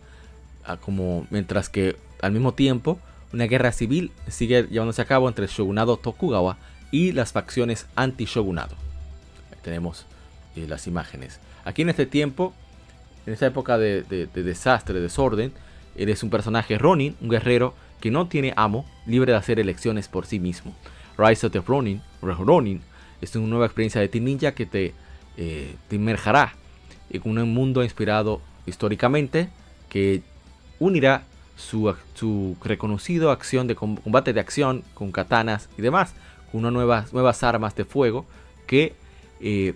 como 0.84 1.28
mientras 1.30 1.68
que 1.68 1.94
al 2.20 2.32
mismo 2.32 2.54
tiempo 2.54 2.98
una 3.32 3.44
guerra 3.44 3.70
civil 3.70 4.10
sigue 4.26 4.64
llevándose 4.64 5.00
a 5.00 5.04
cabo 5.04 5.28
entre 5.28 5.44
el 5.44 5.50
shogunado 5.50 5.96
Tokugawa 5.96 6.58
y 6.90 7.12
las 7.12 7.30
facciones 7.30 7.86
anti-shogunado. 7.94 8.74
tenemos 9.62 10.06
eh, 10.56 10.66
las 10.66 10.88
imágenes. 10.88 11.38
Aquí 11.64 11.82
en 11.82 11.90
este 11.90 12.06
tiempo, 12.06 12.52
en 13.26 13.32
esta 13.32 13.46
época 13.46 13.78
de, 13.78 14.02
desastre, 14.34 14.98
desorden, 14.98 15.52
eres 15.94 16.24
un 16.24 16.30
personaje 16.30 16.78
Ronin, 16.78 17.14
un 17.20 17.28
guerrero 17.28 17.74
que 18.00 18.10
no 18.10 18.28
tiene 18.28 18.52
amo, 18.56 18.84
libre 19.06 19.32
de 19.32 19.38
hacer 19.38 19.58
elecciones 19.58 20.08
por 20.08 20.26
sí 20.26 20.38
mismo. 20.38 20.74
Rise 21.16 21.46
of 21.46 21.52
the 21.52 21.60
Ronin, 21.60 22.00
Ronin 22.22 22.80
es 23.20 23.34
una 23.34 23.48
nueva 23.48 23.66
experiencia 23.66 24.00
de 24.00 24.08
Team 24.08 24.24
Ninja 24.24 24.52
que 24.52 24.66
te, 24.66 24.94
eh, 25.36 25.74
inmerjará 25.90 26.54
en 27.10 27.22
un 27.24 27.52
mundo 27.52 27.82
inspirado 27.82 28.40
históricamente 28.66 29.48
que 29.88 30.22
unirá 30.78 31.24
su, 31.56 32.56
reconocido 32.62 33.30
acción 33.30 33.66
de 33.66 33.74
combate 33.74 34.32
de 34.32 34.40
acción 34.40 34.84
con 34.94 35.10
katanas 35.10 35.68
y 35.76 35.82
demás 35.82 36.14
con 36.52 36.60
unas 36.60 36.72
nuevas, 36.72 37.12
nuevas 37.12 37.42
armas 37.42 37.74
de 37.74 37.84
fuego 37.84 38.24
que 38.66 38.94
eh, 39.40 39.74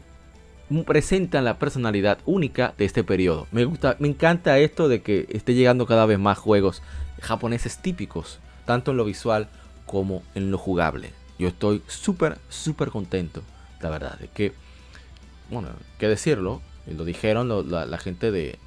presentan 0.87 1.45
la 1.45 1.59
personalidad 1.59 2.19
única 2.25 2.73
de 2.79 2.85
este 2.85 3.05
periodo. 3.05 3.47
Me, 3.53 3.65
gusta, 3.65 3.97
me 3.99 4.09
encanta 4.09 4.59
esto 4.59 4.89
de 4.89 5.03
que 5.03 5.27
esté 5.31 5.55
llegando 5.55 5.87
cada 5.87 6.07
vez 6.07 6.19
más 6.19 6.39
juegos 6.39 6.83
japoneses 7.23 7.79
típicos, 7.79 8.39
tanto 8.67 8.91
en 8.91 8.99
lo 8.99 9.05
visual 9.05 9.49
como 9.87 10.23
en 10.35 10.51
lo 10.51 10.59
jugable. 10.59 11.11
Yo 11.39 11.49
estoy 11.49 11.83
súper, 11.87 12.39
súper 12.49 12.91
contento, 12.91 13.43
la 13.81 13.91
verdad, 13.91 14.19
de 14.19 14.29
que, 14.29 14.53
bueno, 15.51 15.71
que 15.99 16.09
decirlo, 16.09 16.61
lo 16.87 17.05
dijeron 17.05 17.49
la, 17.71 17.99
gente 17.99 18.31
de, 18.31 18.59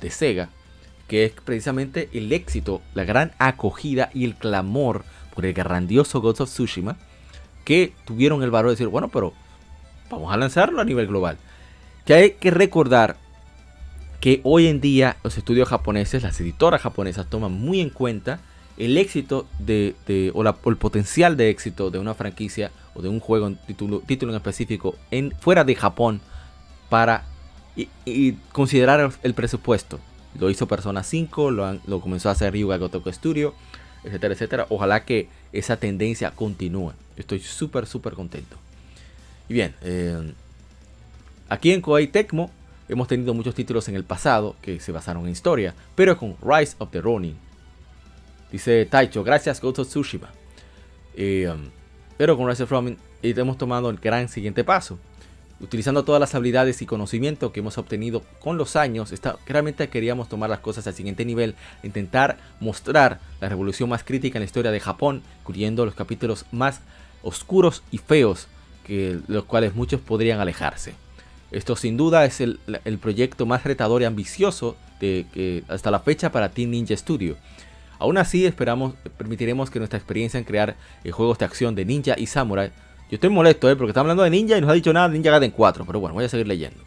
de 0.00 0.10
Sega, 0.10 0.50
que 1.08 1.24
es 1.24 1.32
precisamente 1.32 2.08
el 2.12 2.32
éxito, 2.32 2.80
la 2.94 3.04
gran 3.04 3.32
acogida 3.38 4.10
y 4.14 4.24
el 4.24 4.36
clamor 4.36 5.04
por 5.34 5.44
el 5.44 5.52
grandioso 5.52 6.20
Ghost 6.20 6.42
of 6.42 6.50
Tsushima 6.50 6.96
que 7.64 7.94
tuvieron 8.04 8.42
el 8.42 8.50
valor 8.50 8.70
de 8.70 8.74
decir, 8.74 8.88
bueno, 8.88 9.08
pero 9.08 9.32
vamos 10.10 10.32
a 10.32 10.36
lanzarlo 10.36 10.80
a 10.80 10.84
nivel 10.84 11.06
global. 11.06 11.38
Que 12.04 12.14
hay 12.14 12.30
que 12.32 12.50
recordar 12.50 13.16
que 14.24 14.40
hoy 14.42 14.68
en 14.68 14.80
día 14.80 15.18
los 15.22 15.36
estudios 15.36 15.68
japoneses, 15.68 16.22
las 16.22 16.40
editoras 16.40 16.80
japonesas 16.80 17.28
toman 17.28 17.52
muy 17.52 17.82
en 17.82 17.90
cuenta 17.90 18.40
el 18.78 18.96
éxito 18.96 19.46
de, 19.58 19.94
o, 20.32 20.70
el 20.70 20.76
potencial 20.78 21.36
de 21.36 21.50
éxito 21.50 21.90
de 21.90 21.98
una 21.98 22.14
franquicia 22.14 22.70
o 22.94 23.02
de 23.02 23.10
un 23.10 23.20
juego, 23.20 23.48
en 23.48 23.58
título, 23.66 24.02
en 24.08 24.34
específico, 24.34 24.96
en, 25.10 25.32
fuera 25.40 25.62
de 25.62 25.74
Japón 25.74 26.22
para 26.88 27.26
y, 27.76 28.32
considerar 28.52 29.12
el 29.22 29.34
presupuesto. 29.34 30.00
Lo 30.40 30.48
hizo 30.48 30.66
Persona 30.66 31.02
5, 31.02 31.50
lo, 31.50 31.78
lo 31.86 32.00
comenzó 32.00 32.30
a 32.30 32.32
hacer 32.32 32.54
Ryuga 32.54 32.78
Gotoku 32.78 33.12
Studio, 33.12 33.52
etcétera, 34.04 34.32
etcétera. 34.32 34.66
Ojalá 34.70 35.04
que 35.04 35.28
esa 35.52 35.76
tendencia 35.76 36.30
continúe. 36.30 36.94
Estoy 37.18 37.40
súper, 37.40 37.84
súper 37.84 38.14
contento. 38.14 38.56
Y 39.50 39.52
bien, 39.52 39.74
eh, 39.82 40.32
aquí 41.50 41.72
en 41.72 41.82
Koei 41.82 42.06
Tecmo 42.06 42.50
hemos 42.88 43.08
tenido 43.08 43.34
muchos 43.34 43.54
títulos 43.54 43.88
en 43.88 43.96
el 43.96 44.04
pasado 44.04 44.56
que 44.60 44.80
se 44.80 44.92
basaron 44.92 45.24
en 45.24 45.32
historia, 45.32 45.74
pero 45.94 46.16
con 46.16 46.36
Rise 46.42 46.76
of 46.78 46.90
the 46.90 47.00
Ronin. 47.00 47.36
Dice 48.50 48.86
Taicho, 48.86 49.24
gracias 49.24 49.60
Ghost 49.60 49.80
of 49.80 49.88
Tsushima. 49.88 50.30
Eh, 51.16 51.52
pero 52.16 52.36
con 52.36 52.48
Rise 52.48 52.62
of 52.62 52.68
the 52.68 52.74
Ronin 52.74 52.98
hemos 53.22 53.58
tomado 53.58 53.90
el 53.90 53.96
gran 53.96 54.28
siguiente 54.28 54.64
paso. 54.64 54.98
Utilizando 55.60 56.04
todas 56.04 56.20
las 56.20 56.34
habilidades 56.34 56.82
y 56.82 56.86
conocimiento 56.86 57.52
que 57.52 57.60
hemos 57.60 57.78
obtenido 57.78 58.22
con 58.40 58.58
los 58.58 58.76
años, 58.76 59.12
está, 59.12 59.38
realmente 59.46 59.88
queríamos 59.88 60.28
tomar 60.28 60.50
las 60.50 60.58
cosas 60.58 60.86
al 60.86 60.94
siguiente 60.94 61.24
nivel, 61.24 61.54
intentar 61.82 62.38
mostrar 62.60 63.20
la 63.40 63.48
revolución 63.48 63.88
más 63.88 64.02
crítica 64.02 64.36
en 64.36 64.42
la 64.42 64.46
historia 64.46 64.72
de 64.72 64.80
Japón, 64.80 65.22
incluyendo 65.40 65.86
los 65.86 65.94
capítulos 65.94 66.44
más 66.50 66.80
oscuros 67.22 67.82
y 67.90 67.98
feos, 67.98 68.48
que 68.84 69.18
los 69.28 69.44
cuales 69.44 69.74
muchos 69.74 70.00
podrían 70.00 70.40
alejarse. 70.40 70.94
Esto 71.54 71.76
sin 71.76 71.96
duda 71.96 72.24
es 72.24 72.40
el, 72.40 72.58
proyecto 73.00 73.46
más 73.46 73.64
retador 73.64 74.02
y 74.02 74.04
ambicioso 74.04 74.76
de, 75.00 75.64
hasta 75.68 75.90
la 75.90 76.00
fecha 76.00 76.32
para 76.32 76.50
Team 76.50 76.70
Ninja 76.70 76.96
Studio. 76.96 77.36
Aún 77.98 78.18
así, 78.18 78.44
esperamos, 78.44 78.94
permitiremos 79.16 79.70
que 79.70 79.78
nuestra 79.78 79.98
experiencia 79.98 80.38
en 80.38 80.44
crear 80.44 80.76
eh, 81.04 81.10
juegos 81.10 81.38
de 81.38 81.44
acción 81.44 81.74
de 81.74 81.84
ninja 81.84 82.14
y 82.18 82.26
samurai 82.26 82.72
yo 83.10 83.16
estoy 83.16 83.30
molesto, 83.30 83.70
¿eh? 83.70 83.76
Porque 83.76 83.90
está 83.90 84.00
hablando 84.00 84.22
de 84.22 84.30
ninja 84.30 84.56
y 84.56 84.60
nos 84.60 84.70
ha 84.70 84.72
dicho 84.72 84.92
nada 84.92 85.08
de 85.08 85.14
Ninja 85.14 85.30
Gaiden 85.30 85.50
4. 85.50 85.84
Pero 85.86 86.00
bueno, 86.00 86.14
voy 86.14 86.24
a 86.24 86.28
seguir 86.28 86.48
leyendo. 86.48 86.80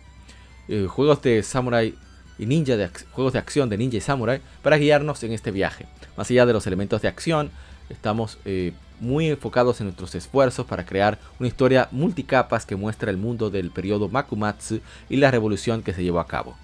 Eh, 0.68 0.88
juegos 0.90 1.22
de 1.22 1.44
samurai 1.44 1.94
y 2.40 2.46
ninja, 2.46 2.76
de 2.76 2.90
juegos 3.12 3.34
de 3.34 3.40
acción 3.40 3.70
de 3.70 3.78
ninja 3.78 3.98
y 3.98 4.02
samurai 4.02 4.42
para 4.64 4.78
guiarnos 4.78 5.24
en 5.24 5.32
este 5.32 5.52
viaje. 5.52 5.86
Más 6.18 6.30
allá 6.30 6.46
de 6.46 6.54
los 6.54 6.66
elementos 6.66 7.02
de 7.02 7.08
acción, 7.08 7.52
estamos 7.90 8.40
eh, 8.46 8.74
muy 9.00 9.30
enfocados 9.30 9.80
en 9.80 9.88
nuestros 9.88 10.16
esfuerzos 10.16 10.66
para 10.66 10.86
crear 10.86 11.20
una 11.40 11.48
historia 11.48 11.88
multicapas 11.92 12.66
que 12.66 12.76
muestra 12.76 13.12
el 13.12 13.18
mundo 13.18 13.50
del 13.50 13.72
periodo 13.72 14.10
Makumatsu 14.10 14.82
y 15.10 15.18
la 15.18 15.32
revolución 15.32 15.84
que 15.84 15.94
se 15.94 16.04
llevó 16.04 16.20
a 16.20 16.28
cabo. 16.28 16.56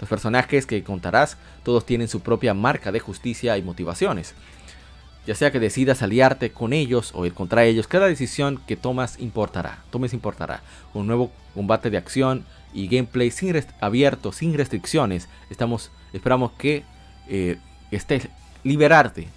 Los 0.00 0.08
personajes 0.08 0.66
que 0.66 0.82
contarás 0.82 1.36
todos 1.62 1.86
tienen 1.86 2.08
su 2.08 2.20
propia 2.20 2.54
marca 2.54 2.90
de 2.90 3.00
justicia 3.00 3.56
y 3.56 3.62
motivaciones. 3.62 4.34
Ya 5.26 5.36
sea 5.36 5.52
que 5.52 5.60
decidas 5.60 6.02
aliarte 6.02 6.50
con 6.50 6.72
ellos 6.72 7.12
o 7.14 7.24
ir 7.24 7.34
contra 7.34 7.64
ellos, 7.64 7.86
cada 7.86 8.06
decisión 8.06 8.60
que 8.66 8.76
tomas 8.76 9.20
importará. 9.20 9.84
Tomes 9.90 10.12
importará. 10.12 10.62
Un 10.94 11.06
nuevo 11.06 11.30
combate 11.54 11.90
de 11.90 11.98
acción 11.98 12.44
y 12.74 12.88
gameplay 12.88 13.30
sin 13.30 13.54
abierto, 13.80 14.32
sin 14.32 14.54
restricciones. 14.54 15.28
Estamos, 15.48 15.92
esperamos 16.12 16.50
que 16.58 16.82
eh, 17.28 17.58
estés 17.92 18.28
liberarte 18.64 19.28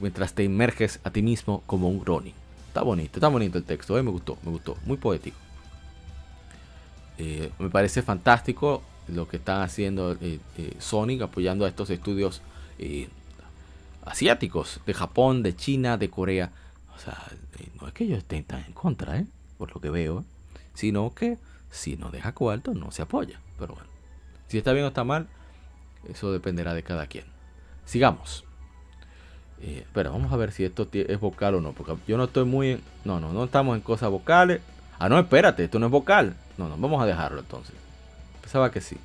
mientras 0.00 0.34
te 0.34 0.44
inmerges 0.44 1.00
a 1.04 1.10
ti 1.10 1.22
mismo 1.22 1.62
como 1.66 1.88
un 1.88 2.04
Ronin. 2.04 2.34
Está 2.68 2.82
bonito, 2.82 3.12
está 3.14 3.28
bonito 3.28 3.58
el 3.58 3.64
texto, 3.64 3.96
eh, 3.98 4.02
me 4.02 4.10
gustó, 4.10 4.38
me 4.42 4.50
gustó, 4.50 4.76
muy 4.84 4.96
poético. 4.96 5.36
Eh, 7.18 7.50
me 7.58 7.70
parece 7.70 8.02
fantástico 8.02 8.82
lo 9.08 9.28
que 9.28 9.36
están 9.36 9.62
haciendo 9.62 10.16
Sonic 10.78 11.22
apoyando 11.22 11.64
a 11.64 11.68
estos 11.68 11.90
estudios 11.90 12.42
asiáticos, 14.04 14.80
de 14.86 14.94
Japón, 14.94 15.42
de 15.42 15.56
China, 15.56 15.96
de 15.96 16.10
Corea. 16.10 16.52
O 16.94 16.98
sea, 16.98 17.18
eh, 17.58 17.68
no 17.80 17.88
es 17.88 17.94
que 17.94 18.04
ellos 18.04 18.18
estén 18.18 18.44
tan 18.44 18.64
en 18.64 18.72
contra, 18.72 19.18
¿eh? 19.18 19.26
por 19.58 19.74
lo 19.74 19.80
que 19.80 19.90
veo, 19.90 20.20
¿eh? 20.20 20.24
sino 20.74 21.12
que 21.14 21.38
si 21.70 21.96
no 21.96 22.10
deja 22.10 22.32
cuarto 22.32 22.74
no 22.74 22.90
se 22.92 23.02
apoya. 23.02 23.40
Pero 23.58 23.74
bueno, 23.74 23.88
si 24.48 24.58
está 24.58 24.72
bien 24.72 24.84
o 24.84 24.88
está 24.88 25.04
mal, 25.04 25.28
eso 26.08 26.32
dependerá 26.32 26.74
de 26.74 26.82
cada 26.82 27.06
quien. 27.06 27.24
Sigamos. 27.84 28.44
Eh, 29.66 29.86
pero 29.94 30.12
vamos 30.12 30.30
a 30.30 30.36
ver 30.36 30.52
si 30.52 30.62
esto 30.62 30.86
es 30.92 31.18
vocal 31.18 31.54
o 31.54 31.60
no, 31.62 31.72
porque 31.72 31.94
yo 32.06 32.18
no 32.18 32.24
estoy 32.24 32.44
muy... 32.44 32.80
No, 33.06 33.18
no, 33.18 33.32
no 33.32 33.44
estamos 33.44 33.74
en 33.74 33.80
cosas 33.80 34.10
vocales. 34.10 34.60
Ah, 34.98 35.08
no, 35.08 35.18
espérate, 35.18 35.64
esto 35.64 35.78
no 35.78 35.86
es 35.86 35.92
vocal. 35.92 36.36
No, 36.58 36.68
no, 36.68 36.76
vamos 36.76 37.02
a 37.02 37.06
dejarlo 37.06 37.40
entonces. 37.40 37.74
Pensaba 38.42 38.70
que 38.70 38.82
sí. 38.82 38.98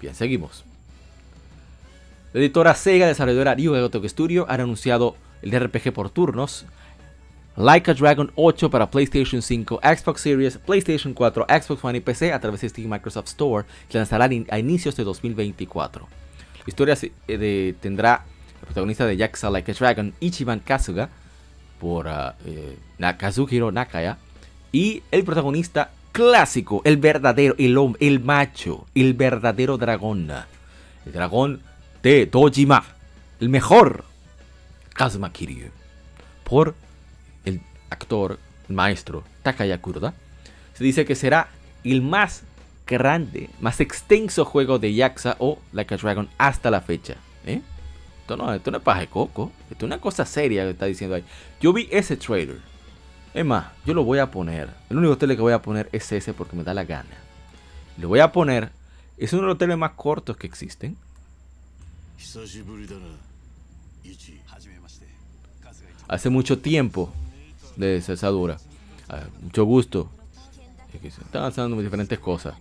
Bien, 0.00 0.14
seguimos. 0.14 0.64
La 2.32 2.40
editora 2.40 2.74
Sega, 2.74 3.08
desarrolladora 3.08 3.56
Ryuga 3.56 3.80
Gotoku 3.80 4.08
Studio, 4.08 4.46
ha 4.48 4.54
anunciado 4.54 5.16
el 5.42 5.50
RPG 5.58 5.92
por 5.92 6.08
turnos 6.08 6.66
Like 7.56 7.90
a 7.90 7.94
Dragon 7.94 8.30
8 8.36 8.70
para 8.70 8.90
PlayStation 8.90 9.42
5, 9.42 9.80
Xbox 9.82 10.20
Series, 10.20 10.58
PlayStation 10.58 11.14
4, 11.14 11.46
Xbox 11.48 11.84
One 11.84 11.98
y 11.98 12.00
PC 12.00 12.32
a 12.32 12.40
través 12.40 12.60
de 12.60 12.68
Steam 12.68 12.88
Microsoft 12.88 13.26
Store, 13.28 13.66
que 13.88 13.98
lanzará 13.98 14.28
a 14.50 14.58
inicios 14.58 14.94
de 14.96 15.04
2024. 15.04 16.06
La 16.58 16.64
historia 16.66 16.96
eh, 17.28 17.74
tendrá 17.80 18.24
protagonista 18.64 19.06
de 19.06 19.16
Yakuza 19.16 19.50
Like 19.50 19.72
a 19.72 19.74
Dragon, 19.74 20.14
Ichiban 20.20 20.60
Kasuga, 20.60 21.08
por 21.80 22.06
uh, 22.06 23.70
Nakaya, 23.72 24.18
y 24.72 25.02
el 25.10 25.24
protagonista 25.24 25.90
clásico, 26.12 26.80
el 26.84 26.96
verdadero, 26.96 27.54
el, 27.58 27.76
el 28.00 28.20
macho, 28.20 28.86
el 28.94 29.14
verdadero 29.14 29.76
dragón, 29.76 30.30
el 31.04 31.12
dragón 31.12 31.60
de 32.02 32.26
Dojima, 32.26 32.84
el 33.40 33.48
mejor, 33.48 34.04
Kazuma 34.94 35.32
Kiryu, 35.32 35.70
por 36.44 36.74
el 37.44 37.60
actor, 37.90 38.38
el 38.68 38.74
maestro 38.76 39.24
Takaya 39.42 39.80
Kuroda, 39.80 40.14
se 40.74 40.84
dice 40.84 41.04
que 41.04 41.14
será 41.14 41.48
el 41.82 42.00
más 42.00 42.44
grande, 42.86 43.50
más 43.60 43.80
extenso 43.80 44.44
juego 44.44 44.78
de 44.78 44.94
Yakuza 44.94 45.36
o 45.38 45.58
Like 45.72 45.94
a 45.94 45.96
Dragon 45.98 46.28
hasta 46.38 46.70
la 46.70 46.80
fecha. 46.80 47.16
¿eh? 47.46 47.60
Esto, 48.24 48.38
no, 48.38 48.54
esto 48.54 48.70
no 48.70 48.78
es 48.78 48.82
paje 48.82 49.06
coco, 49.06 49.52
esto 49.70 49.84
es 49.84 49.86
una 49.86 50.00
cosa 50.00 50.24
seria 50.24 50.64
que 50.64 50.70
está 50.70 50.86
diciendo 50.86 51.14
ahí. 51.14 51.22
Yo 51.60 51.74
vi 51.74 51.88
ese 51.90 52.16
trailer. 52.16 52.58
Es 53.34 53.44
más, 53.44 53.66
yo 53.84 53.92
lo 53.92 54.02
voy 54.02 54.18
a 54.18 54.30
poner. 54.30 54.70
El 54.88 54.96
único 54.96 55.18
tele 55.18 55.36
que 55.36 55.42
voy 55.42 55.52
a 55.52 55.60
poner 55.60 55.90
es 55.92 56.10
ese 56.10 56.32
porque 56.32 56.56
me 56.56 56.64
da 56.64 56.72
la 56.72 56.84
gana. 56.84 57.18
Lo 57.98 58.08
voy 58.08 58.20
a 58.20 58.32
poner. 58.32 58.72
Es 59.18 59.34
uno 59.34 59.42
de 59.42 59.48
los 59.48 59.58
teles 59.58 59.76
más 59.76 59.90
cortos 59.90 60.38
que 60.38 60.46
existen. 60.46 60.96
Hace 66.08 66.30
mucho 66.30 66.58
tiempo 66.58 67.12
de 67.76 68.00
cesadura. 68.00 68.56
Ah, 69.10 69.24
mucho 69.42 69.64
gusto. 69.64 70.08
Están 70.94 71.44
haciendo 71.44 71.78
diferentes 71.78 72.18
cosas. 72.18 72.54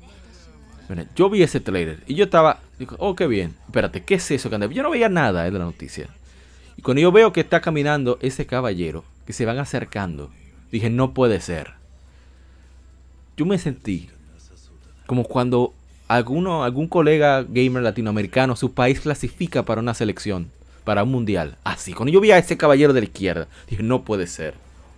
Yo 1.16 1.30
vi 1.30 1.44
ese 1.44 1.60
trailer 1.60 2.04
y 2.08 2.16
yo 2.16 2.26
estaba, 2.26 2.60
digo, 2.78 2.96
oh, 3.00 3.16
qué 3.16 3.28
bien. 3.28 3.56
Espérate, 3.66 4.04
¿qué 4.04 4.16
es 4.16 4.32
eso? 4.32 4.50
Yo 4.50 4.84
no 4.84 4.90
veía 4.90 5.10
nada 5.10 5.44
de 5.44 5.52
la 5.52 5.60
noticia. 5.60 6.08
Y 6.78 6.82
cuando 6.82 7.02
yo 7.02 7.12
veo 7.12 7.34
que 7.34 7.42
está 7.42 7.62
caminando 7.62 8.18
ese 8.22 8.46
caballero, 8.46 9.04
que 9.26 9.34
se 9.34 9.46
van 9.46 9.60
acercando, 9.60 10.32
dije, 10.72 10.90
no 10.90 11.14
puede 11.14 11.40
ser. 11.40 11.74
Yo 13.38 13.46
me 13.46 13.58
sentí 13.58 14.10
como 15.06 15.24
cuando 15.24 15.74
alguno, 16.08 16.64
algún 16.64 16.88
colega 16.88 17.44
gamer 17.44 17.84
latinoamericano, 17.84 18.56
su 18.56 18.74
país 18.74 19.00
clasifica 19.00 19.64
para 19.64 19.82
una 19.82 19.94
selección, 19.94 20.50
para 20.84 21.04
un 21.04 21.12
mundial. 21.12 21.58
Así, 21.64 21.94
cuando 21.94 22.12
yo 22.12 22.22
vi 22.22 22.32
a 22.32 22.38
ese 22.38 22.58
caballero 22.58 22.94
de 22.94 23.02
la 23.02 23.06
izquierda, 23.06 23.48
dije, 23.70 23.84
no 23.84 24.04
puede 24.04 24.28
ser. 24.28 24.56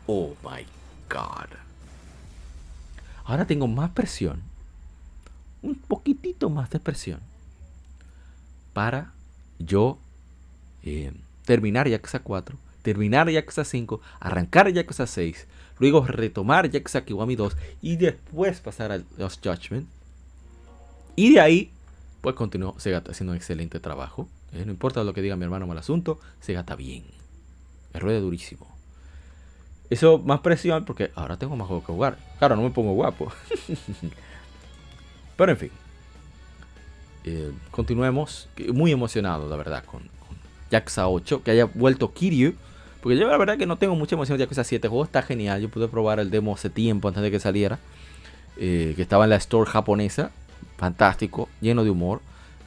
Oh 0.08 0.34
my 0.44 0.64
God. 1.10 1.50
Ahora 3.26 3.46
tengo 3.46 3.68
más 3.68 3.90
presión. 3.92 4.42
Un 5.66 5.74
poquitito 5.74 6.52
más 6.52 6.70
de 6.70 6.80
presión. 6.80 7.20
Para 8.72 9.14
yo 9.58 9.98
eh, 10.84 11.12
terminar 11.44 11.88
Yakuza 11.88 12.20
4, 12.20 12.56
terminar 12.84 13.28
Yakuza 13.32 13.66
5, 13.66 14.00
arrancar 14.20 14.72
Yakuza 14.72 15.08
6, 15.08 15.48
luego 15.80 16.06
retomar 16.06 16.70
Yakuza 16.70 17.04
Kiwami 17.04 17.36
2 17.36 17.58
y 17.82 17.96
después 17.96 18.60
pasar 18.60 18.92
a 18.92 19.02
Lost 19.18 19.44
Judgment. 19.44 19.88
Y 21.16 21.34
de 21.34 21.40
ahí, 21.40 21.72
pues 22.22 22.36
continuó 22.36 22.80
Sega 22.80 23.02
haciendo 23.10 23.32
un 23.32 23.38
excelente 23.38 23.80
trabajo. 23.80 24.30
Eh, 24.54 24.66
no 24.66 24.72
importa 24.72 25.04
lo 25.04 25.16
que 25.16 25.24
diga 25.24 25.36
mi 25.36 25.46
hermano 25.46 25.66
mal 25.66 25.80
asunto, 25.80 26.20
Sega 26.42 26.60
está 26.60 26.76
bien. 26.76 27.06
Me 27.92 28.00
rueda 28.00 28.20
durísimo. 28.20 28.68
Eso 29.90 30.20
más 30.20 30.42
presión 30.42 30.86
porque 30.86 31.12
ahora 31.16 31.38
tengo 31.38 31.56
más 31.56 31.68
juegos 31.68 31.88
que 31.88 31.92
jugar. 31.92 32.20
Claro, 32.38 32.56
no 32.56 32.62
me 32.62 32.70
pongo 32.70 32.94
guapo. 32.94 33.32
Pero 35.36 35.52
en 35.52 35.58
fin. 35.58 35.72
Eh, 37.24 37.52
continuemos. 37.72 38.48
Muy 38.74 38.92
emocionado, 38.92 39.50
la 39.50 39.56
verdad, 39.56 39.84
con, 39.86 40.02
con 40.02 40.38
8. 40.72 41.44
Que 41.44 41.52
haya 41.52 41.66
vuelto 41.66 42.14
Kiryu. 42.14 42.54
Porque 43.02 43.18
yo 43.18 43.28
la 43.28 43.38
verdad 43.38 43.58
que 43.58 43.66
no 43.66 43.78
tengo 43.78 43.96
mucha 43.96 44.16
emoción 44.16 44.38
de 44.38 44.44
Yakuza 44.44 44.64
7. 44.64 44.88
El 44.88 44.90
juego 44.90 45.06
está 45.06 45.22
genial. 45.22 45.62
Yo 45.62 45.70
pude 45.70 45.88
probar 45.88 46.20
el 46.20 46.30
demo 46.32 46.54
hace 46.54 46.70
tiempo 46.70 47.08
antes 47.08 47.24
de 47.24 47.32
que 47.32 47.40
saliera. 47.40 47.80
Eh, 48.58 48.94
que 48.96 49.02
estaba 49.02 49.26
en 49.26 49.32
la 49.32 49.36
store 49.38 49.70
japonesa. 49.70 50.32
Fantástico. 50.78 51.50
Lleno 51.62 51.84
de 51.84 51.90
humor. 51.90 52.22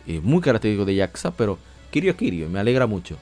Eh, 0.07 0.20
muy 0.23 0.40
característico 0.40 0.85
de 0.85 0.95
Yakuza. 0.95 1.32
Pero 1.32 1.59
Kiryu 1.90 2.15
Kiryu. 2.15 2.49
Me 2.49 2.61
alegra 2.61 2.86
mucho 2.86 3.16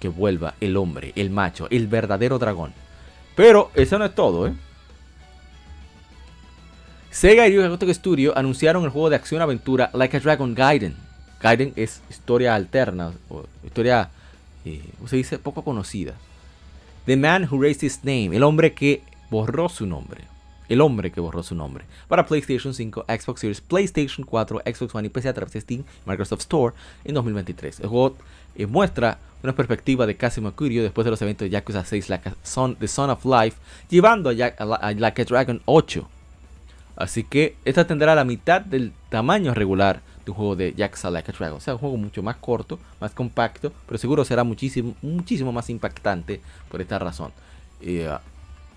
que 0.00 0.08
vuelva 0.08 0.54
el 0.60 0.76
hombre, 0.76 1.12
el 1.14 1.30
macho, 1.30 1.68
el 1.70 1.86
verdadero 1.86 2.38
dragón. 2.38 2.72
Pero 3.36 3.70
eso 3.74 3.98
no 3.98 4.06
es 4.06 4.14
todo, 4.14 4.48
¿eh? 4.48 4.54
Sega 7.10 7.48
y 7.48 7.58
Ryuga 7.58 7.92
Studio 7.92 8.38
anunciaron 8.38 8.84
el 8.84 8.90
juego 8.90 9.10
de 9.10 9.16
acción-aventura 9.16 9.90
Like 9.94 10.16
a 10.16 10.20
Dragon 10.20 10.54
Gaiden. 10.54 10.94
Gaiden 11.42 11.72
es 11.74 12.02
historia 12.08 12.54
alterna, 12.54 13.12
o 13.28 13.46
historia, 13.64 14.10
eh, 14.64 14.80
se 15.06 15.16
dice, 15.16 15.38
poco 15.40 15.64
conocida. 15.64 16.14
The 17.06 17.16
Man 17.16 17.48
Who 17.50 17.60
Raised 17.60 17.82
His 17.82 18.04
Name, 18.04 18.36
el 18.36 18.44
hombre 18.44 18.74
que 18.74 19.02
borró 19.28 19.68
su 19.68 19.86
nombre. 19.86 20.22
El 20.68 20.80
hombre 20.80 21.10
que 21.10 21.20
borró 21.20 21.42
su 21.42 21.56
nombre. 21.56 21.84
Para 22.06 22.26
PlayStation 22.26 22.72
5, 22.72 23.06
Xbox 23.08 23.40
Series, 23.40 23.60
PlayStation 23.60 24.24
4, 24.24 24.62
Xbox 24.72 24.94
One 24.94 25.08
y 25.08 25.10
PC 25.10 25.30
a 25.30 25.34
través 25.34 25.52
de 25.52 25.60
Steam, 25.62 25.82
Microsoft 26.06 26.42
Store 26.42 26.76
en 27.04 27.14
2023. 27.14 27.80
El 27.80 27.88
juego 27.88 28.16
eh, 28.54 28.66
muestra 28.66 29.18
una 29.42 29.52
perspectiva 29.52 30.06
de 30.06 30.16
Kazuma 30.16 30.54
Kiryu 30.54 30.82
después 30.82 31.04
de 31.04 31.10
los 31.10 31.20
eventos 31.22 31.46
de 31.46 31.50
Yakuza 31.50 31.84
6 31.84 32.08
like 32.08 32.30
Son, 32.44 32.76
The 32.76 32.86
Son 32.86 33.10
of 33.10 33.24
Life, 33.24 33.58
llevando 33.88 34.30
a, 34.30 34.92
Like 34.92 35.22
a 35.22 35.24
Dragon 35.24 35.60
8. 35.64 36.08
Así 37.00 37.24
que 37.24 37.56
esta 37.64 37.86
tendrá 37.86 38.14
la 38.14 38.26
mitad 38.26 38.60
del 38.60 38.92
tamaño 39.08 39.54
regular 39.54 40.02
de 40.26 40.32
un 40.32 40.36
juego 40.36 40.54
de 40.54 40.74
Yakuza 40.74 41.10
Like 41.10 41.30
a 41.30 41.34
Dragon. 41.34 41.56
O 41.56 41.60
sea, 41.60 41.72
un 41.72 41.80
juego 41.80 41.96
mucho 41.96 42.22
más 42.22 42.36
corto, 42.36 42.78
más 43.00 43.12
compacto, 43.12 43.72
pero 43.86 43.96
seguro 43.96 44.22
será 44.22 44.44
muchísimo, 44.44 44.94
muchísimo 45.00 45.50
más 45.50 45.70
impactante 45.70 46.42
por 46.68 46.82
esta 46.82 46.98
razón. 46.98 47.32
Eh, 47.80 48.06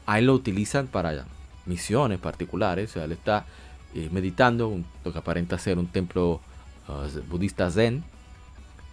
ahí 0.06 0.24
lo 0.24 0.36
utilizan 0.36 0.88
para 0.88 1.26
misiones 1.66 2.18
particulares. 2.18 2.91
O 2.91 2.94
sea, 2.94 3.04
él 3.04 3.12
está 3.12 3.45
eh, 3.94 4.08
meditando 4.10 4.80
lo 5.04 5.12
que 5.12 5.20
aparenta 5.20 5.58
ser 5.58 5.78
un 5.78 5.88
templo 5.88 6.40
uh, 6.88 7.20
budista 7.30 7.70
zen. 7.70 8.06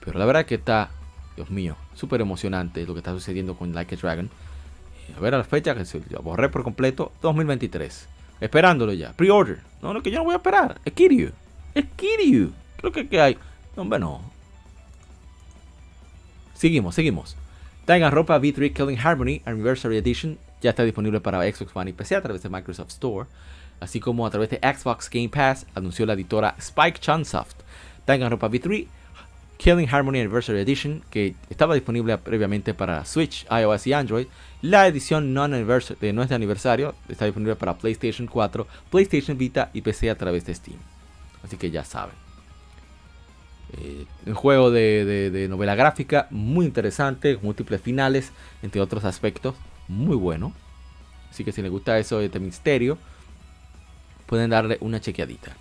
Pero 0.05 0.19
la 0.19 0.25
verdad 0.25 0.45
que 0.45 0.57
está 0.57 0.91
Dios 1.37 1.51
mío, 1.51 1.77
súper 1.95 2.21
emocionante 2.21 2.85
lo 2.85 2.95
que 2.95 2.99
está 2.99 3.13
sucediendo 3.13 3.55
con 3.55 3.75
Like 3.77 3.95
a 3.95 3.99
Dragon. 3.99 4.27
Eh, 4.27 5.15
a 5.17 5.21
ver 5.21 5.37
a 5.37 5.39
la 5.39 5.45
fecha 5.45 5.77
que 5.77 5.85
se 5.85 6.01
borré 6.21 6.49
por 6.49 6.65
completo, 6.65 7.13
2023. 7.23 8.09
Esperándolo 8.41 8.93
ya. 8.93 9.13
Pre-order. 9.13 9.61
No, 9.83 9.93
no, 9.95 10.03
que 10.03 10.11
yo 10.11 10.19
no 10.19 10.25
voy 10.25 10.35
a 10.35 10.37
esperar. 10.37 10.81
Es 10.85 10.93
Kiryu. 10.93 11.31
Es 11.75 11.85
Kiryu. 11.97 12.53
Creo 12.79 12.93
que, 12.93 13.09
que 13.09 13.21
hay. 13.21 13.39
No, 13.77 13.83
hombre, 13.83 13.99
no. 13.99 14.21
Seguimos, 16.55 16.95
seguimos. 16.95 17.37
Ropa 18.11 18.39
V3 18.39 18.73
Killing 18.73 18.99
Harmony 18.99 19.43
Anniversary 19.45 19.97
Edition 19.97 20.39
ya 20.61 20.71
está 20.71 20.85
disponible 20.85 21.21
para 21.21 21.43
Xbox 21.43 21.75
One 21.75 21.91
y 21.91 21.93
PC 21.93 22.17
a 22.17 22.23
través 22.23 22.43
de 22.43 22.49
Microsoft 22.49 22.91
Store, 22.91 23.29
así 23.81 23.99
como 23.99 24.27
a 24.27 24.31
través 24.31 24.51
de 24.51 24.59
Xbox 24.59 25.11
Game 25.11 25.29
Pass, 25.29 25.67
anunció 25.75 26.07
la 26.07 26.13
editora 26.13 26.55
Spike 26.59 27.01
Chunsoft. 27.01 27.57
Ropa 28.07 28.49
V3 28.49 28.87
Killing 29.61 29.89
Harmony 29.91 30.21
Anniversary 30.21 30.59
Edition, 30.61 31.03
que 31.11 31.35
estaba 31.51 31.75
disponible 31.75 32.17
previamente 32.17 32.73
para 32.73 33.05
Switch, 33.05 33.47
iOS 33.51 33.87
y 33.89 33.93
Android. 33.93 34.27
La 34.63 34.87
edición 34.87 35.35
de 35.35 36.13
no 36.15 36.23
es 36.23 36.29
de 36.31 36.35
aniversario 36.35 36.95
está 37.11 37.27
disponible 37.27 37.57
para 37.57 37.77
PlayStation 37.77 38.27
4, 38.27 38.67
PlayStation 38.91 39.37
Vita 39.37 39.69
y 39.75 39.83
PC 39.83 40.09
a 40.09 40.15
través 40.17 40.47
de 40.47 40.55
Steam. 40.55 40.79
Así 41.45 41.59
que 41.59 41.71
ya 41.71 41.85
saben. 41.85 42.15
Eh, 43.77 44.07
un 44.25 44.35
juego 44.35 44.71
de, 44.71 45.47
novela 45.51 45.75
gráfica 45.75 46.27
muy 46.31 46.65
interesante, 46.65 47.39
múltiples 47.43 47.83
finales, 47.83 48.33
entre 48.63 48.81
otros 48.81 49.05
aspectos, 49.05 49.57
muy 49.89 50.17
bueno. 50.17 50.55
Así 51.31 51.45
que 51.45 51.53
si 51.53 51.61
les 51.61 51.71
gusta 51.71 51.99
eso 51.99 52.19
de 52.19 52.27
este 52.27 52.41
misterio, 52.41 52.97
pueden 54.25 54.49
darle 54.49 54.79
una 54.81 55.03
chequeadita. 55.03 55.55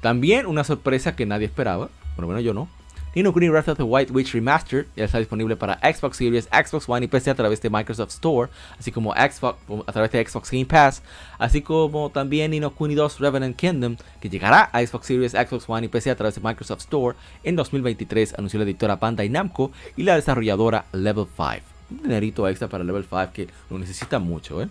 También 0.00 0.46
una 0.46 0.64
sorpresa 0.64 1.14
que 1.14 1.26
nadie 1.26 1.44
esperaba, 1.44 1.90
por 2.16 2.22
lo 2.22 2.28
menos 2.28 2.42
yo 2.42 2.54
no, 2.54 2.79
Nino 3.12 3.32
Kuni 3.32 3.48
Wrath 3.48 3.66
of 3.66 3.76
the 3.76 3.82
White 3.82 4.12
Witch 4.12 4.34
Remastered 4.34 4.86
ya 4.94 5.04
está 5.04 5.18
disponible 5.18 5.56
para 5.56 5.80
Xbox 5.82 6.16
Series, 6.16 6.48
Xbox 6.52 6.88
One 6.88 7.06
y 7.06 7.08
PC 7.08 7.30
a 7.30 7.34
través 7.34 7.60
de 7.60 7.68
Microsoft 7.68 8.10
Store, 8.10 8.52
así 8.78 8.92
como 8.92 9.12
Xbox, 9.12 9.58
a 9.84 9.92
través 9.92 10.12
de 10.12 10.24
Xbox 10.24 10.48
Game 10.52 10.66
Pass, 10.66 11.02
así 11.36 11.60
como 11.60 12.10
también 12.10 12.52
Nino 12.52 12.70
Kuni 12.70 12.94
2 12.94 13.18
Revenant 13.18 13.56
Kingdom, 13.56 13.96
que 14.20 14.30
llegará 14.30 14.70
a 14.72 14.86
Xbox 14.86 15.06
Series, 15.08 15.32
Xbox 15.32 15.68
One 15.68 15.86
y 15.86 15.88
PC 15.88 16.10
a 16.10 16.14
través 16.14 16.36
de 16.36 16.40
Microsoft 16.40 16.82
Store 16.82 17.16
en 17.42 17.56
2023, 17.56 18.34
anunció 18.38 18.60
la 18.60 18.64
editora 18.64 18.94
Bandai 18.94 19.28
Namco 19.28 19.72
y 19.96 20.04
la 20.04 20.14
desarrolladora 20.14 20.84
Level 20.92 21.26
5. 21.36 21.48
Un 21.90 22.02
dinerito 22.04 22.46
extra 22.46 22.68
para 22.68 22.84
Level 22.84 23.02
5 23.02 23.32
que 23.32 23.48
lo 23.70 23.78
necesita 23.80 24.20
mucho, 24.20 24.62
¿eh? 24.62 24.68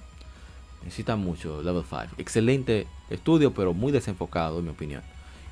Necesita 0.85 1.17
mucho 1.17 1.61
Level 1.61 1.83
5. 1.83 2.15
Excelente 2.17 2.87
estudio, 3.09 3.53
pero 3.53 3.73
muy 3.73 3.91
desenfocado, 3.91 4.59
en 4.59 4.63
mi 4.63 4.71
opinión. 4.71 5.01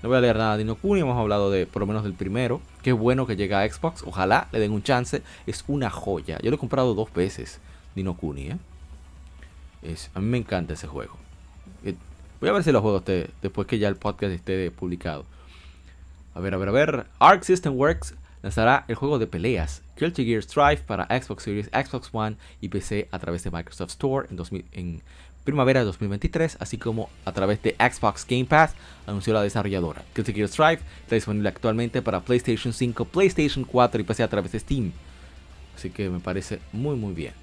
No 0.07 0.11
voy 0.11 0.19
a 0.19 0.21
leer 0.21 0.37
nada 0.37 0.55
de 0.55 0.63
Inokuni, 0.63 1.01
hemos 1.01 1.17
hablado 1.17 1.51
de 1.51 1.65
por 1.65 1.81
lo 1.81 1.85
menos 1.85 2.05
del 2.05 2.13
primero. 2.13 2.61
Qué 2.81 2.93
bueno 2.93 3.27
que 3.27 3.35
llega 3.35 3.61
a 3.61 3.69
Xbox, 3.69 4.03
ojalá 4.05 4.47
le 4.53 4.59
den 4.61 4.71
un 4.71 4.81
chance. 4.81 5.21
Es 5.45 5.65
una 5.67 5.89
joya. 5.89 6.39
Yo 6.41 6.49
lo 6.49 6.55
he 6.55 6.57
comprado 6.57 6.93
dos 6.93 7.11
veces. 7.11 7.59
Nino 7.93 8.15
Kuni. 8.15 8.51
¿eh? 8.51 8.57
A 10.13 10.21
mí 10.21 10.25
me 10.27 10.37
encanta 10.37 10.75
ese 10.75 10.87
juego. 10.87 11.17
Eh, 11.83 11.93
voy 12.39 12.47
a 12.47 12.53
ver 12.53 12.63
si 12.63 12.71
lo 12.71 12.81
juego 12.81 12.99
usted 12.99 13.29
después 13.41 13.67
que 13.67 13.79
ya 13.79 13.89
el 13.89 13.97
podcast 13.97 14.31
esté 14.31 14.71
publicado. 14.71 15.25
A 16.33 16.39
ver, 16.39 16.53
a 16.53 16.57
ver, 16.57 16.69
a 16.69 16.71
ver. 16.71 17.07
Arc 17.19 17.43
System 17.43 17.75
Works 17.75 18.15
lanzará 18.41 18.85
el 18.87 18.95
juego 18.95 19.19
de 19.19 19.27
peleas 19.27 19.81
Guilty 19.97 20.23
Gear 20.23 20.41
Strive 20.41 20.83
para 20.85 21.05
Xbox 21.21 21.43
Series, 21.43 21.69
Xbox 21.73 22.09
One 22.13 22.37
y 22.61 22.69
PC 22.69 23.09
a 23.11 23.19
través 23.19 23.43
de 23.43 23.51
Microsoft 23.51 23.89
Store 23.89 24.29
en, 24.29 24.65
en 24.71 25.01
primavera 25.47 25.79
de 25.79 25.85
2023, 25.85 26.57
así 26.59 26.77
como 26.77 27.09
a 27.23 27.31
través 27.31 27.63
de 27.63 27.73
Xbox 27.79 28.27
Game 28.27 28.43
Pass, 28.43 28.73
anunció 29.07 29.33
la 29.33 29.41
desarrolladora. 29.41 30.03
Guilty 30.13 30.33
Gear 30.33 30.49
Strive 30.49 30.81
está 31.03 31.15
disponible 31.15 31.47
actualmente 31.47 32.01
para 32.01 32.19
PlayStation 32.19 32.73
5, 32.73 33.05
PlayStation 33.05 33.63
4 33.63 34.01
y 34.01 34.03
PC 34.03 34.23
a 34.23 34.27
través 34.27 34.51
de 34.51 34.59
Steam. 34.59 34.91
Así 35.73 35.89
que 35.89 36.09
me 36.09 36.19
parece 36.19 36.59
muy 36.73 36.97
muy 36.97 37.13
bien. 37.13 37.33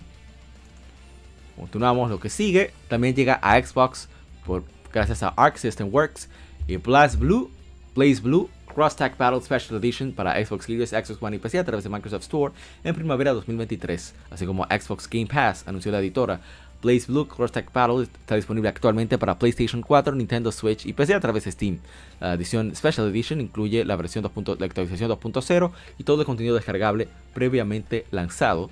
Continuamos 1.57 2.11
lo 2.11 2.21
que 2.21 2.29
sigue. 2.29 2.73
También 2.89 3.15
llega 3.15 3.39
a 3.41 3.59
Xbox 3.63 4.09
por, 4.45 4.65
gracias 4.93 5.23
a 5.23 5.29
Arc 5.29 5.57
System 5.57 5.89
Works 5.91 6.29
y 6.67 6.77
Blaze 6.77 7.17
Blue, 7.17 7.51
Blaze 7.95 8.21
Blue 8.21 8.51
Cross 8.75 8.97
Tag 8.97 9.17
Battle 9.17 9.41
Special 9.41 9.79
Edition 9.79 10.13
para 10.13 10.45
Xbox 10.45 10.67
Series, 10.67 10.91
Xbox 10.91 11.23
One 11.23 11.37
y 11.37 11.39
PC 11.39 11.59
a 11.59 11.65
través 11.65 11.85
de 11.85 11.91
Microsoft 11.91 12.23
Store 12.23 12.53
en 12.83 12.95
primavera 12.95 13.33
2023, 13.33 14.15
así 14.31 14.45
como 14.45 14.65
Xbox 14.65 15.09
Game 15.09 15.27
Pass, 15.27 15.67
anunció 15.67 15.93
la 15.93 16.01
editora. 16.01 16.41
Blaze 16.85 17.07
Blue 17.11 17.27
Cross 17.27 17.53
Tag 17.53 17.73
Battle 17.73 18.03
está 18.03 18.37
disponible 18.37 18.69
actualmente 18.69 19.17
para 19.17 19.39
PlayStation 19.39 19.81
4, 19.81 20.15
Nintendo 20.15 20.53
Switch 20.53 20.85
y 20.85 20.93
PC 20.93 21.15
a 21.15 21.21
través 21.21 21.45
de 21.45 21.53
Steam. 21.53 21.79
La 22.21 22.35
edición 22.35 22.77
Special 22.77 23.09
Edition 23.09 23.41
incluye 23.41 23.87
la 23.87 23.97
versión 23.97 24.23
2. 24.23 24.61
la 24.61 24.67
actualización 24.67 25.11
2.0 25.11 25.71
y 25.99 26.05
todo 26.05 26.21
el 26.21 26.27
contenido 26.27 26.55
descargable 26.55 27.09
previamente 27.33 28.05
lanzado. 28.11 28.69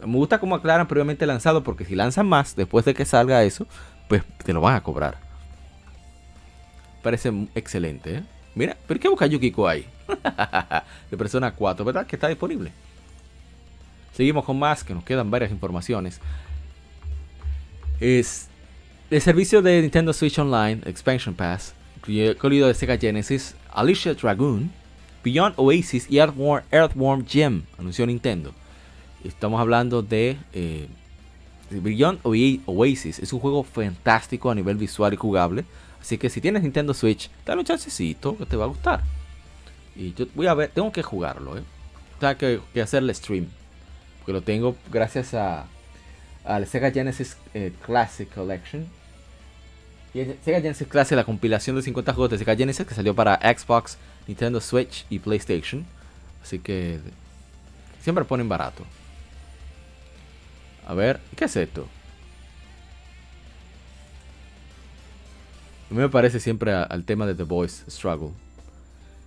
Me 0.00 0.16
gusta 0.16 0.40
cómo 0.40 0.56
aclaran 0.56 0.88
previamente 0.88 1.26
lanzado 1.26 1.62
porque 1.62 1.84
si 1.84 1.94
lanzan 1.94 2.26
más 2.26 2.56
después 2.56 2.84
de 2.84 2.94
que 2.94 3.04
salga 3.04 3.44
eso, 3.44 3.68
pues 4.08 4.24
te 4.44 4.52
lo 4.52 4.60
van 4.60 4.74
a 4.74 4.82
cobrar. 4.82 5.18
Parece 7.02 7.32
excelente, 7.54 8.16
¿eh? 8.16 8.22
Mira, 8.56 8.76
¿pero 8.88 8.98
qué 8.98 9.08
busca 9.08 9.26
Yukiko 9.26 9.68
ahí? 9.68 9.86
de 11.10 11.16
Persona 11.16 11.52
4, 11.52 11.84
¿verdad? 11.84 12.06
Que 12.06 12.16
está 12.16 12.26
disponible. 12.26 12.72
Seguimos 14.12 14.44
con 14.44 14.58
más, 14.58 14.82
que 14.82 14.94
nos 14.94 15.04
quedan 15.04 15.30
varias 15.30 15.50
informaciones. 15.50 16.20
Es 18.00 18.48
el 19.10 19.20
servicio 19.20 19.62
de 19.62 19.80
Nintendo 19.80 20.12
Switch 20.12 20.38
Online, 20.38 20.80
Expansion 20.86 21.34
Pass, 21.34 21.74
incluido 22.06 22.68
de 22.68 22.74
Sega 22.74 22.98
Genesis, 22.98 23.54
Alicia 23.72 24.14
Dragoon, 24.14 24.70
Beyond 25.24 25.54
Oasis 25.56 26.06
y 26.10 26.18
Earthworm, 26.18 26.64
Earthworm 26.70 27.26
Gem, 27.26 27.62
anunció 27.78 28.06
Nintendo. 28.06 28.52
Estamos 29.24 29.60
hablando 29.60 30.02
de 30.02 30.36
eh, 30.52 30.88
Beyond 31.70 32.20
Oasis. 32.22 33.18
Es 33.18 33.32
un 33.32 33.40
juego 33.40 33.64
fantástico 33.64 34.50
a 34.50 34.54
nivel 34.54 34.76
visual 34.76 35.12
y 35.14 35.16
jugable 35.16 35.64
Así 36.06 36.18
que 36.18 36.30
si 36.30 36.40
tienes 36.40 36.62
Nintendo 36.62 36.94
Switch, 36.94 37.28
dale 37.44 37.62
un 37.62 37.66
chancecito 37.66 38.38
que 38.38 38.46
te 38.46 38.54
va 38.54 38.62
a 38.62 38.68
gustar. 38.68 39.02
Y 39.96 40.14
yo 40.14 40.26
voy 40.36 40.46
a 40.46 40.54
ver, 40.54 40.70
tengo 40.70 40.92
que 40.92 41.02
jugarlo, 41.02 41.58
¿eh? 41.58 41.64
Tengo 42.20 42.36
que, 42.36 42.60
que 42.72 42.80
hacerle 42.80 43.12
stream. 43.12 43.48
Porque 44.20 44.32
lo 44.32 44.40
tengo 44.40 44.76
gracias 44.92 45.34
a 45.34 45.66
al 46.46 46.66
Sega 46.66 46.90
Genesis 46.90 47.36
eh, 47.54 47.72
Classic 47.84 48.32
Collection. 48.32 48.86
Sega 50.14 50.60
Genesis 50.60 50.88
Classic, 50.88 51.14
la 51.14 51.24
compilación 51.24 51.76
de 51.76 51.82
50 51.82 52.14
juegos 52.14 52.30
de 52.30 52.38
Sega 52.38 52.56
Genesis 52.56 52.86
que 52.86 52.94
salió 52.94 53.14
para 53.14 53.36
Xbox, 53.36 53.98
Nintendo 54.26 54.60
Switch 54.60 55.04
y 55.10 55.18
PlayStation. 55.18 55.84
Así 56.42 56.58
que 56.58 57.00
siempre 58.00 58.24
ponen 58.24 58.48
barato. 58.48 58.84
A 60.86 60.94
ver, 60.94 61.20
¿qué 61.34 61.44
es 61.44 61.56
esto? 61.56 61.86
A 65.90 65.94
mí 65.94 66.00
me 66.00 66.08
parece 66.08 66.40
siempre 66.40 66.72
al 66.72 67.04
tema 67.04 67.26
de 67.26 67.34
The 67.34 67.42
Boys 67.42 67.84
Struggle. 67.88 68.30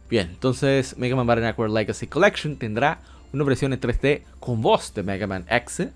Bien, 0.10 0.30
entonces 0.30 0.98
Mega 0.98 1.16
Man 1.16 1.28
Battle 1.28 1.46
Network 1.46 1.72
Legacy 1.72 2.08
Collection 2.08 2.58
tendrá 2.58 3.00
una 3.32 3.44
versión 3.44 3.74
en 3.74 3.80
3D 3.80 4.24
con 4.40 4.62
voz 4.62 4.94
de 4.94 5.04
Mega 5.04 5.28
Man 5.28 5.46
X 5.50 5.90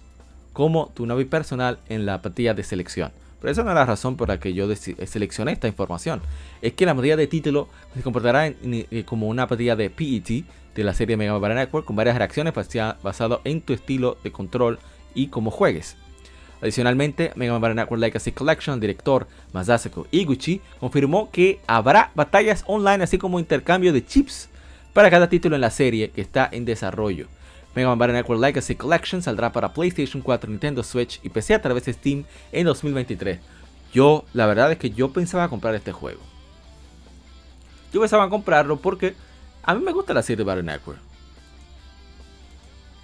como 0.54 0.92
tu 0.94 1.06
nave 1.06 1.26
personal 1.26 1.80
en 1.90 2.06
la 2.06 2.22
pantalla 2.22 2.54
de 2.54 2.64
selección. 2.64 3.12
Pero 3.42 3.52
esa 3.52 3.64
no 3.64 3.72
es 3.72 3.76
la 3.76 3.86
razón 3.86 4.16
por 4.16 4.30
la 4.30 4.40
que 4.40 4.54
yo 4.54 4.74
seleccioné 4.74 5.52
esta 5.52 5.68
información. 5.68 6.22
Es 6.62 6.74
que 6.74 6.86
la 6.86 6.94
pantalla 6.94 7.18
de 7.18 7.28
título 7.28 7.68
se 7.94 8.02
comportará 8.02 8.48
eh, 8.48 9.04
como 9.06 9.28
una 9.28 9.48
pantalla 9.48 9.76
de 9.76 9.90
PET 9.90 10.46
de 10.76 10.84
la 10.84 10.94
serie 10.94 11.18
Mega 11.18 11.34
Man 11.34 11.42
Battle 11.42 11.56
Network 11.56 11.86
con 11.86 11.96
varias 11.96 12.18
reacciones 12.18 12.54
basado 12.54 13.42
en 13.44 13.62
tu 13.62 13.74
estilo 13.74 14.18
de 14.24 14.32
control 14.32 14.80
y 15.14 15.28
cómo 15.28 15.52
juegues. 15.52 15.98
Adicionalmente, 16.62 17.34
Mega 17.36 17.52
Man 17.52 17.62
Battle 17.62 17.76
Network 17.76 18.00
Legacy 18.00 18.32
Collection, 18.32 18.80
director 18.80 19.28
Masako 19.52 20.08
Iguchi, 20.12 20.62
confirmó 20.80 21.30
que 21.30 21.60
habrá 21.68 22.12
batallas 22.16 22.64
online 22.68 23.04
así 23.04 23.18
como 23.18 23.40
intercambio 23.40 23.92
de 23.92 24.06
chips 24.06 24.48
para 24.94 25.10
cada 25.10 25.28
título 25.28 25.56
en 25.56 25.62
la 25.62 25.70
serie 25.70 26.12
que 26.12 26.22
está 26.22 26.48
en 26.50 26.64
desarrollo. 26.64 27.28
Mega 27.76 27.90
Man 27.90 27.98
Battle 27.98 28.14
Network 28.14 28.40
Legacy 28.40 28.76
Collection 28.76 29.22
saldrá 29.22 29.52
para 29.52 29.74
PlayStation 29.74 30.22
4, 30.22 30.50
Nintendo 30.50 30.84
Switch 30.84 31.20
y 31.24 31.30
PC 31.30 31.56
a 31.56 31.62
través 31.62 31.86
de 31.86 31.94
Steam 31.94 32.24
en 32.52 32.66
2023. 32.66 33.40
Yo, 33.94 34.26
la 34.34 34.46
verdad 34.46 34.72
es 34.72 34.78
que 34.78 34.92
yo 34.92 35.12
pensaba 35.12 35.50
comprar 35.50 35.76
este 35.76 35.92
juego. 35.92 36.22
Yo 37.92 38.02
pensaba 38.02 38.30
comprarlo 38.30 38.78
porque 38.78 39.16
a 39.64 39.74
mí 39.76 39.84
me 39.84 39.92
gusta 39.92 40.14
la 40.14 40.24
serie 40.24 40.44
Battle 40.44 40.64
Network. 40.64 41.00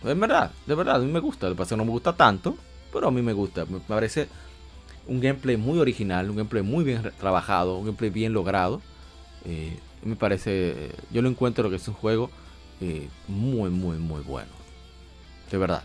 Es 0.04 0.18
verdad, 0.18 0.52
de 0.66 0.76
verdad, 0.76 0.96
a 0.96 1.00
mí 1.00 1.12
me 1.12 1.20
gusta. 1.20 1.50
De 1.50 1.56
paso 1.56 1.76
no 1.76 1.86
me 1.86 1.92
gusta 1.92 2.14
tanto, 2.14 2.56
pero 2.94 3.08
a 3.08 3.12
mí 3.12 3.22
me 3.22 3.34
gusta. 3.34 3.66
Me 3.66 3.80
parece 3.80 4.28
un 5.08 5.20
gameplay 5.20 5.58
muy 5.58 5.80
original, 5.80 6.30
un 6.30 6.38
gameplay 6.38 6.64
muy 6.64 6.84
bien 6.84 7.12
trabajado, 7.20 7.78
un 7.78 7.86
gameplay 7.86 8.10
bien 8.10 8.34
logrado. 8.34 8.82
Eh, 9.46 9.78
me 10.04 10.16
parece, 10.16 10.92
yo 11.12 11.22
lo 11.22 11.30
encuentro 11.30 11.70
que 11.70 11.76
es 11.76 11.88
un 11.88 11.94
juego 11.94 12.30
eh, 12.82 13.10
muy, 13.28 13.70
muy, 13.70 13.98
muy 13.98 14.22
bueno. 14.22 14.59
De 15.52 15.58
verdad. 15.58 15.84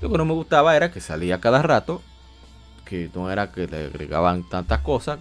Lo 0.00 0.10
que 0.10 0.18
no 0.18 0.24
me 0.24 0.32
gustaba 0.32 0.76
era 0.76 0.90
que 0.90 1.00
salía 1.00 1.40
cada 1.40 1.62
rato, 1.62 2.02
que 2.84 3.10
no 3.14 3.30
era 3.30 3.50
que 3.52 3.66
le 3.66 3.86
agregaban 3.86 4.48
tantas 4.48 4.80
cosas. 4.80 5.18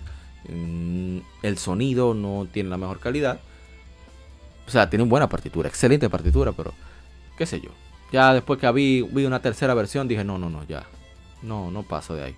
Mm, 0.49 1.19
el 1.41 1.57
sonido 1.57 2.13
no 2.13 2.47
tiene 2.51 2.69
la 2.69 2.77
mejor 2.77 2.99
calidad. 2.99 3.39
O 4.67 4.71
sea, 4.71 4.89
tiene 4.89 5.05
buena 5.05 5.29
partitura, 5.29 5.69
excelente 5.69 6.09
partitura, 6.09 6.51
pero 6.51 6.73
qué 7.37 7.45
sé 7.45 7.61
yo. 7.61 7.69
Ya 8.11 8.33
después 8.33 8.59
que 8.59 8.71
vi, 8.71 9.01
vi 9.01 9.25
una 9.25 9.41
tercera 9.41 9.73
versión 9.73 10.07
dije, 10.07 10.23
no, 10.23 10.37
no, 10.37 10.49
no, 10.49 10.63
ya, 10.65 10.85
no, 11.41 11.71
no 11.71 11.83
paso 11.83 12.15
de 12.15 12.23
ahí. 12.23 12.35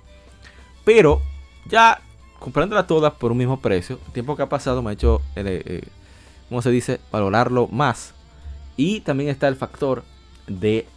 Pero 0.83 1.21
ya 1.65 1.99
comprándolas 2.39 2.87
todas 2.87 3.13
por 3.13 3.31
un 3.31 3.37
mismo 3.37 3.59
precio, 3.59 3.99
el 4.05 4.13
tiempo 4.13 4.35
que 4.35 4.43
ha 4.43 4.49
pasado 4.49 4.81
me 4.81 4.91
ha 4.91 4.93
hecho, 4.93 5.21
eh, 5.35 5.63
eh, 5.65 5.81
¿cómo 6.49 6.61
se 6.61 6.71
dice?, 6.71 6.99
valorarlo 7.11 7.67
más. 7.67 8.13
Y 8.77 9.01
también 9.01 9.29
está 9.29 9.47
el 9.47 9.55
factor 9.55 10.03
de 10.47 10.87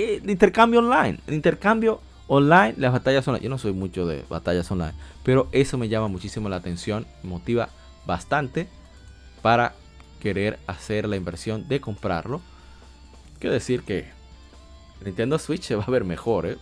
eh, 0.00 0.22
intercambio 0.26 0.80
online. 0.80 1.18
El 1.26 1.34
intercambio 1.34 2.00
online, 2.26 2.74
las 2.76 2.92
batallas 2.92 3.26
online. 3.26 3.44
Yo 3.44 3.50
no 3.50 3.58
soy 3.58 3.72
mucho 3.72 4.06
de 4.06 4.24
batallas 4.28 4.70
online, 4.70 4.94
pero 5.24 5.48
eso 5.52 5.78
me 5.78 5.88
llama 5.88 6.08
muchísimo 6.08 6.48
la 6.48 6.56
atención, 6.56 7.06
motiva 7.22 7.68
bastante 8.06 8.68
para 9.42 9.74
querer 10.20 10.58
hacer 10.66 11.08
la 11.08 11.16
inversión 11.16 11.68
de 11.68 11.80
comprarlo. 11.80 12.40
Quiero 13.38 13.54
decir 13.54 13.82
que 13.82 14.06
Nintendo 15.04 15.38
Switch 15.38 15.62
se 15.62 15.74
va 15.74 15.84
a 15.84 15.90
ver 15.90 16.04
mejor, 16.04 16.46
¿eh? 16.46 16.58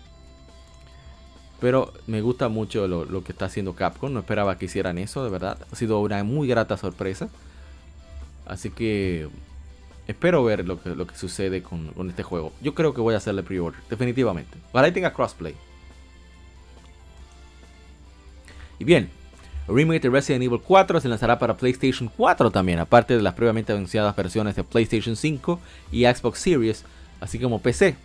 Pero 1.60 1.92
me 2.06 2.20
gusta 2.20 2.48
mucho 2.48 2.86
lo, 2.86 3.24
que 3.24 3.32
está 3.32 3.46
haciendo 3.46 3.74
Capcom. 3.74 4.12
No 4.12 4.20
esperaba 4.20 4.58
que 4.58 4.66
hicieran 4.66 4.96
eso, 4.96 5.24
de 5.24 5.30
verdad. 5.30 5.58
Ha 5.72 5.76
sido 5.76 6.00
una 6.00 6.22
muy 6.22 6.46
grata 6.46 6.76
sorpresa. 6.76 7.28
Así 8.46 8.70
que 8.70 9.28
espero 10.08 10.42
ver 10.42 10.66
lo 10.66 10.80
que, 10.80 11.14
sucede 11.14 11.62
con, 11.62 11.92
este 12.08 12.24
juego. 12.24 12.52
Yo 12.60 12.74
creo 12.74 12.92
que 12.92 13.00
voy 13.00 13.14
a 13.14 13.18
hacerle 13.18 13.44
pre-order, 13.44 13.80
definitivamente. 13.88 14.58
Ojalá 14.72 14.92
tenga 14.92 15.12
crossplay. 15.12 15.54
Y 18.80 18.84
bien, 18.84 19.10
el 19.68 19.74
remake 19.74 20.02
de 20.02 20.10
Resident 20.10 20.42
Evil 20.44 20.60
4 20.60 21.00
se 21.00 21.08
lanzará 21.08 21.38
para 21.38 21.56
PlayStation 21.56 22.10
4 22.16 22.50
también, 22.50 22.80
aparte 22.80 23.16
de 23.16 23.22
las 23.22 23.34
previamente 23.34 23.72
anunciadas 23.72 24.16
versiones 24.16 24.56
de 24.56 24.64
PlayStation 24.64 25.14
5 25.14 25.60
y 25.92 26.04
Xbox 26.04 26.40
Series, 26.40 26.84
así 27.20 27.38
como 27.38 27.60
PC 27.60 27.96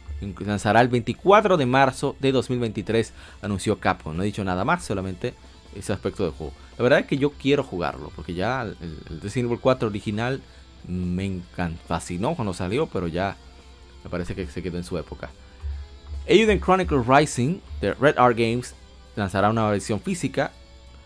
lanzará 0.46 0.82
el 0.82 0.88
24 0.88 1.58
de 1.58 1.66
marzo 1.66 2.16
de 2.20 2.32
2023, 2.32 3.14
anunció 3.42 3.80
Capcom. 3.80 4.16
No 4.16 4.24
he 4.24 4.28
dicho 4.28 4.44
nada 4.44 4.64
más, 4.64 4.84
solamente 4.84 5.34
ese 5.76 5.94
aspecto 5.94 6.24
del 6.24 6.34
juego. 6.34 6.54
La 6.78 6.84
verdad 6.84 7.00
es 7.00 7.06
que 7.06 7.18
yo 7.18 7.32
quiero 7.32 7.64
jugarlo, 7.64 8.12
porque 8.16 8.34
ya 8.34 8.62
el, 8.62 8.78
Resident 9.22 9.50
Evil 9.50 9.60
4 9.60 9.88
original 9.88 10.42
me 10.88 11.26
encantó, 11.26 11.82
fascinó 11.88 12.36
cuando 12.36 12.54
salió, 12.54 12.88
pero 12.88 13.08
ya 13.08 13.36
me 14.04 14.10
parece 14.10 14.36
que 14.36 14.46
se 14.48 14.62
quedó 14.62 14.78
en 14.78 14.84
su 14.84 14.98
época. 14.98 15.30
Eiyuden 16.26 16.60
Chronicle 16.60 17.04
Rising 17.06 17.60
de 17.82 17.94
Red 17.94 18.18
Art 18.18 18.38
Games 18.38 18.76
lanzará 19.16 19.50
una 19.50 19.70
versión 19.70 20.00
física 20.00 20.52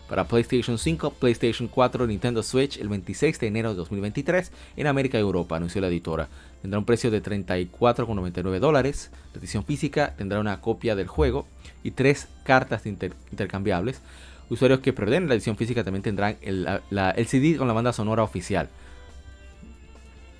para 0.08 0.24
PlayStation 0.26 0.78
5, 0.78 1.10
PlayStation 1.10 1.68
4, 1.68 2.06
Nintendo 2.06 2.42
Switch 2.42 2.78
el 2.78 2.88
26 2.88 3.38
de 3.40 3.46
enero 3.46 3.70
de 3.70 3.76
2023 3.76 4.52
en 4.76 4.86
América 4.86 5.18
y 5.18 5.20
Europa, 5.20 5.56
anunció 5.56 5.82
la 5.82 5.88
editora. 5.88 6.28
Tendrá 6.62 6.78
un 6.78 6.86
precio 6.86 7.10
de 7.10 7.22
34,99 7.22 8.58
dólares. 8.58 9.10
La 9.34 9.38
edición 9.38 9.64
física 9.64 10.14
tendrá 10.16 10.40
una 10.40 10.60
copia 10.60 10.96
del 10.96 11.08
juego 11.08 11.46
y 11.82 11.90
tres 11.90 12.28
cartas 12.44 12.86
intercambiables. 12.86 14.00
Usuarios 14.48 14.80
que 14.80 14.94
preordenen 14.94 15.28
la 15.28 15.34
edición 15.34 15.58
física 15.58 15.84
también 15.84 16.02
tendrán 16.02 16.38
el 16.40 17.26
CD 17.26 17.58
con 17.58 17.68
la 17.68 17.74
banda 17.74 17.92
sonora 17.92 18.22
oficial. 18.22 18.70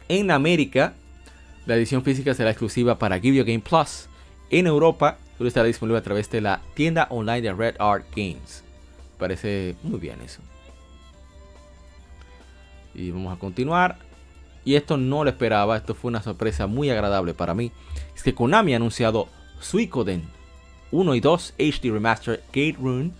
En 0.09 0.30
América, 0.30 0.94
la 1.66 1.76
edición 1.76 2.02
física 2.02 2.32
será 2.35 2.51
exclusiva 2.51 2.98
para 2.98 3.20
Give 3.20 3.44
Game 3.44 3.60
Plus. 3.60 4.09
En 4.51 4.66
Europa, 4.66 5.18
solo 5.36 5.48
estará 5.48 5.66
disponible 5.66 5.98
a 5.98 6.02
través 6.02 6.30
de 6.30 6.40
la 6.40 6.62
tienda 6.74 7.06
online 7.10 7.43
de 7.43 7.52
Red 7.52 7.76
Art 7.78 8.06
Games. 8.16 8.64
Parece 9.18 9.76
muy 9.82 9.98
bien 9.98 10.20
eso. 10.22 10.40
Y 12.94 13.10
vamos 13.10 13.36
a 13.36 13.39
continuar. 13.39 13.98
Y 14.64 14.76
esto 14.76 14.97
no 14.97 15.24
lo 15.24 15.30
esperaba, 15.30 15.76
esto 15.76 15.94
fue 15.94 16.09
una 16.09 16.22
sorpresa 16.22 16.66
muy 16.66 16.90
agradable 16.90 17.35
para 17.35 17.55
mí. 17.55 17.70
Es 18.16 18.22
que 18.22 18.35
Konami 18.35 18.72
ha 18.72 18.76
anunciado 18.76 19.28
Suikoden 19.60 20.22
1 20.90 21.14
y 21.14 21.20
2 21.20 21.55
HD 21.59 21.93
Remaster 21.93 22.43
Gate 22.52 22.76
Rune 22.80 23.12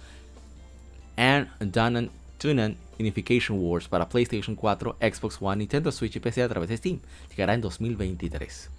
and 1.17 1.49
Danan 1.61 2.11
Tunan 2.39 2.77
Unification 2.99 3.59
Wars 3.61 3.89
para 3.89 4.09
PlayStation 4.09 4.57
4, 4.57 4.97
Xbox 5.01 5.39
One, 5.41 5.57
Nintendo 5.57 5.93
Switch 5.93 6.17
y 6.17 6.21
PC 6.21 6.43
a 6.43 6.49
través 6.49 6.69
de 6.69 6.77
Steam. 6.77 7.01
Llegará 7.31 7.55
en 7.55 7.61
2023. 7.61 8.71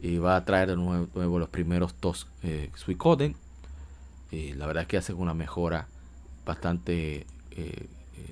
Y 0.00 0.18
va 0.18 0.36
a 0.36 0.44
traer 0.44 0.68
de 0.68 0.76
nuevo, 0.76 1.38
los 1.38 1.48
primeros 1.48 1.94
dos 2.00 2.26
eh, 2.42 2.70
Suikoden. 2.74 3.34
Y 4.30 4.52
la 4.54 4.66
verdad 4.66 4.82
es 4.82 4.88
que 4.88 4.96
hace 4.96 5.12
una 5.12 5.34
mejora 5.34 5.86
bastante 6.44 7.16
eh, 7.16 7.26
eh, 7.56 7.86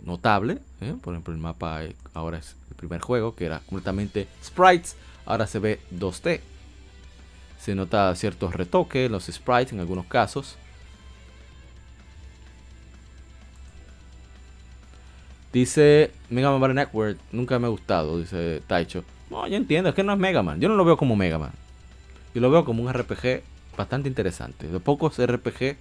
notable. 0.04 0.58
¿eh? 0.80 0.94
Por 1.00 1.14
ejemplo, 1.14 1.32
el 1.34 1.40
mapa 1.40 1.82
ahora 2.14 2.38
es 2.38 2.56
el 2.70 2.76
primer 2.76 3.00
juego 3.00 3.34
que 3.34 3.46
era 3.46 3.60
completamente 3.60 4.26
sprites. 4.42 4.96
Ahora 5.24 5.46
se 5.46 5.58
ve 5.58 5.80
2D. 5.92 6.40
Se 7.60 7.74
nota 7.74 8.14
ciertos 8.14 8.54
retoques 8.54 9.06
en 9.06 9.12
los 9.12 9.24
sprites 9.26 9.72
en 9.72 9.80
algunos 9.80 10.06
casos. 10.06 10.56
Dice 15.56 16.10
Mega 16.28 16.50
Man 16.50 16.60
Battle 16.60 16.74
Network, 16.74 17.18
nunca 17.32 17.58
me 17.58 17.66
ha 17.66 17.70
gustado, 17.70 18.18
dice 18.18 18.60
Taicho. 18.66 19.04
No, 19.30 19.48
yo 19.48 19.56
entiendo, 19.56 19.88
es 19.88 19.94
que 19.94 20.02
no 20.02 20.12
es 20.12 20.18
Mega 20.18 20.42
Man. 20.42 20.60
Yo 20.60 20.68
no 20.68 20.76
lo 20.76 20.84
veo 20.84 20.98
como 20.98 21.16
Mega 21.16 21.38
Man. 21.38 21.52
Yo 22.34 22.42
lo 22.42 22.50
veo 22.50 22.66
como 22.66 22.82
un 22.82 22.92
RPG 22.92 23.40
bastante 23.74 24.06
interesante. 24.06 24.68
De 24.68 24.80
pocos 24.80 25.16
RPG 25.16 25.78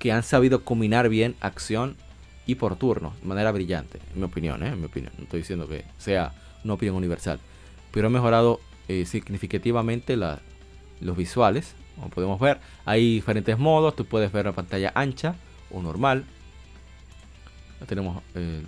que 0.00 0.10
han 0.10 0.24
sabido 0.24 0.64
combinar 0.64 1.08
bien 1.08 1.36
acción 1.40 1.96
y 2.44 2.56
por 2.56 2.74
turno, 2.74 3.14
de 3.22 3.28
manera 3.28 3.52
brillante, 3.52 4.00
en 4.12 4.18
mi 4.18 4.24
opinión, 4.24 4.64
¿eh? 4.64 4.70
en 4.70 4.80
mi 4.80 4.86
opinión. 4.86 5.12
No 5.16 5.22
estoy 5.22 5.42
diciendo 5.42 5.68
que 5.68 5.84
sea 5.96 6.32
una 6.64 6.74
opinión 6.74 6.96
universal, 6.96 7.38
pero 7.92 8.08
ha 8.08 8.10
mejorado 8.10 8.58
eh, 8.88 9.06
significativamente 9.06 10.16
los 10.16 11.16
visuales. 11.16 11.76
Como 11.94 12.08
podemos 12.08 12.40
ver, 12.40 12.58
hay 12.84 13.14
diferentes 13.14 13.56
modos. 13.60 13.94
Tú 13.94 14.06
puedes 14.06 14.32
ver 14.32 14.46
la 14.46 14.52
pantalla 14.54 14.90
ancha 14.96 15.36
o 15.70 15.80
normal. 15.80 16.24
Tenemos. 17.86 18.20
Eh, 18.34 18.64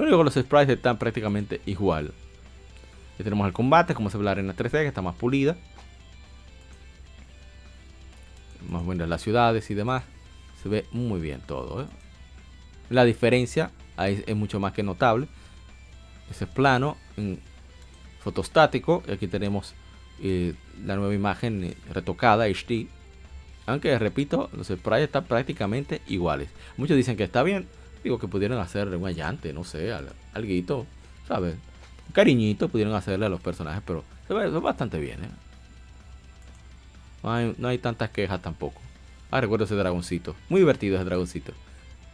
lo 0.00 0.06
único 0.06 0.18
que 0.18 0.24
los 0.24 0.34
sprites 0.34 0.76
están 0.76 0.98
prácticamente 0.98 1.60
igual. 1.66 2.12
Ya 3.18 3.24
tenemos 3.24 3.46
el 3.46 3.52
combate, 3.52 3.94
como 3.94 4.10
se 4.10 4.18
ve 4.18 4.24
la 4.24 4.30
arena 4.32 4.54
3D, 4.56 4.70
que 4.70 4.86
está 4.86 5.02
más 5.02 5.14
pulida 5.14 5.56
más 8.68 8.84
buenas 8.84 9.08
las 9.08 9.22
ciudades 9.22 9.70
y 9.70 9.74
demás. 9.74 10.04
Se 10.62 10.68
ve 10.68 10.86
muy 10.92 11.20
bien 11.20 11.40
todo. 11.46 11.82
¿eh? 11.82 11.86
La 12.88 13.04
diferencia 13.04 13.70
ahí 13.96 14.22
es 14.26 14.36
mucho 14.36 14.60
más 14.60 14.72
que 14.72 14.82
notable. 14.82 15.28
Ese 16.30 16.46
plano 16.46 16.96
en 17.16 17.40
fotostático. 18.20 19.02
Y 19.08 19.12
aquí 19.12 19.26
tenemos 19.26 19.74
eh, 20.22 20.54
la 20.84 20.96
nueva 20.96 21.14
imagen 21.14 21.64
eh, 21.64 21.76
retocada 21.90 22.46
HD. 22.46 22.88
Aunque 23.66 23.98
repito, 23.98 24.50
los 24.52 24.68
sprites 24.68 25.04
están 25.04 25.24
prácticamente 25.24 26.00
iguales. 26.08 26.50
Muchos 26.76 26.96
dicen 26.96 27.16
que 27.16 27.24
está 27.24 27.42
bien. 27.42 27.68
Digo 28.02 28.18
que 28.18 28.28
pudieron 28.28 28.58
hacerle 28.58 28.96
un 28.96 29.06
allante, 29.06 29.52
no 29.52 29.64
sé, 29.64 29.92
algo, 29.92 30.86
¿sabes? 31.28 31.54
Un 32.06 32.12
cariñito 32.12 32.68
pudieron 32.68 32.94
hacerle 32.94 33.26
a 33.26 33.28
los 33.28 33.40
personajes, 33.40 33.82
pero 33.86 34.04
se 34.26 34.34
ve, 34.34 34.48
bastante 34.48 34.98
bien, 34.98 35.24
¿eh? 35.24 35.28
No 37.22 37.68
hay, 37.68 37.78
tantas 37.78 38.10
quejas 38.10 38.40
tampoco. 38.40 38.80
Ah, 39.30 39.40
recuerdo 39.40 39.66
ese 39.66 39.74
dragoncito. 39.74 40.34
Muy 40.48 40.60
divertido 40.60 40.96
ese 40.96 41.04
dragoncito. 41.04 41.52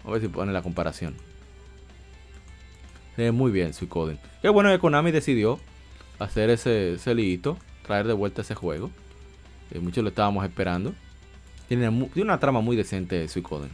A 0.05 0.11
ver 0.11 0.21
si 0.21 0.29
pone 0.29 0.53
la 0.53 0.63
comparación. 0.63 1.15
Se 3.15 3.31
muy 3.31 3.51
bien 3.51 3.73
Suicoden. 3.73 4.19
Qué 4.43 4.49
bueno 4.49 4.71
que 4.71 4.79
Konami 4.79 5.11
decidió 5.11 5.59
hacer 6.19 6.51
ese, 6.51 6.95
ese 6.95 7.41
traer 7.83 8.07
de 8.07 8.13
vuelta 8.13 8.43
ese 8.43 8.55
juego. 8.55 8.91
Muchos 9.81 10.03
lo 10.03 10.11
estábamos 10.11 10.45
esperando. 10.45 10.93
Tiene, 11.69 11.89
una 11.89 12.39
trama 12.39 12.61
muy 12.61 12.77
decente 12.77 13.27
Suicoden. 13.29 13.71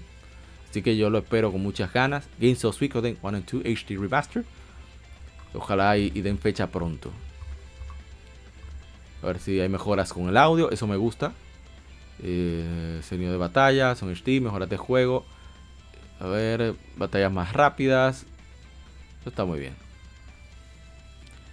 Así 0.73 0.81
que 0.81 0.97
yo 0.97 1.11
lo 1.11 1.19
espero 1.19 1.53
con 1.53 1.62
muchas 1.62 1.93
ganas. 1.93 2.27
Games 2.40 2.65
of 2.65 2.74
Suicoden 2.74 3.19
1 3.20 3.36
and 3.36 3.44
2 3.44 3.62
HD 3.62 4.01
Remaster. 4.01 4.43
Ojalá 5.53 5.99
y 5.99 6.09
den 6.23 6.39
fecha 6.39 6.69
pronto. 6.69 7.11
A 9.23 9.27
ver 9.27 9.39
si 9.39 9.61
hay 9.61 9.69
mejoras 9.69 10.15
con 10.15 10.31
el 10.31 10.36
audio. 10.39 10.70
Eso 10.70 10.86
me 10.86 10.97
gusta. 10.97 11.35
Eh, 12.23 13.03
sonido 13.07 13.32
de 13.32 13.36
batalla, 13.36 13.94
son 13.97 14.16
Steam, 14.16 14.44
mejoras 14.44 14.70
de 14.70 14.78
juego. 14.78 15.27
A 16.20 16.27
ver, 16.27 16.74
batallas 16.97 17.31
más 17.31 17.53
rápidas. 17.53 18.24
Eso 19.20 19.28
está 19.28 19.44
muy 19.44 19.61
bien. 19.61 19.74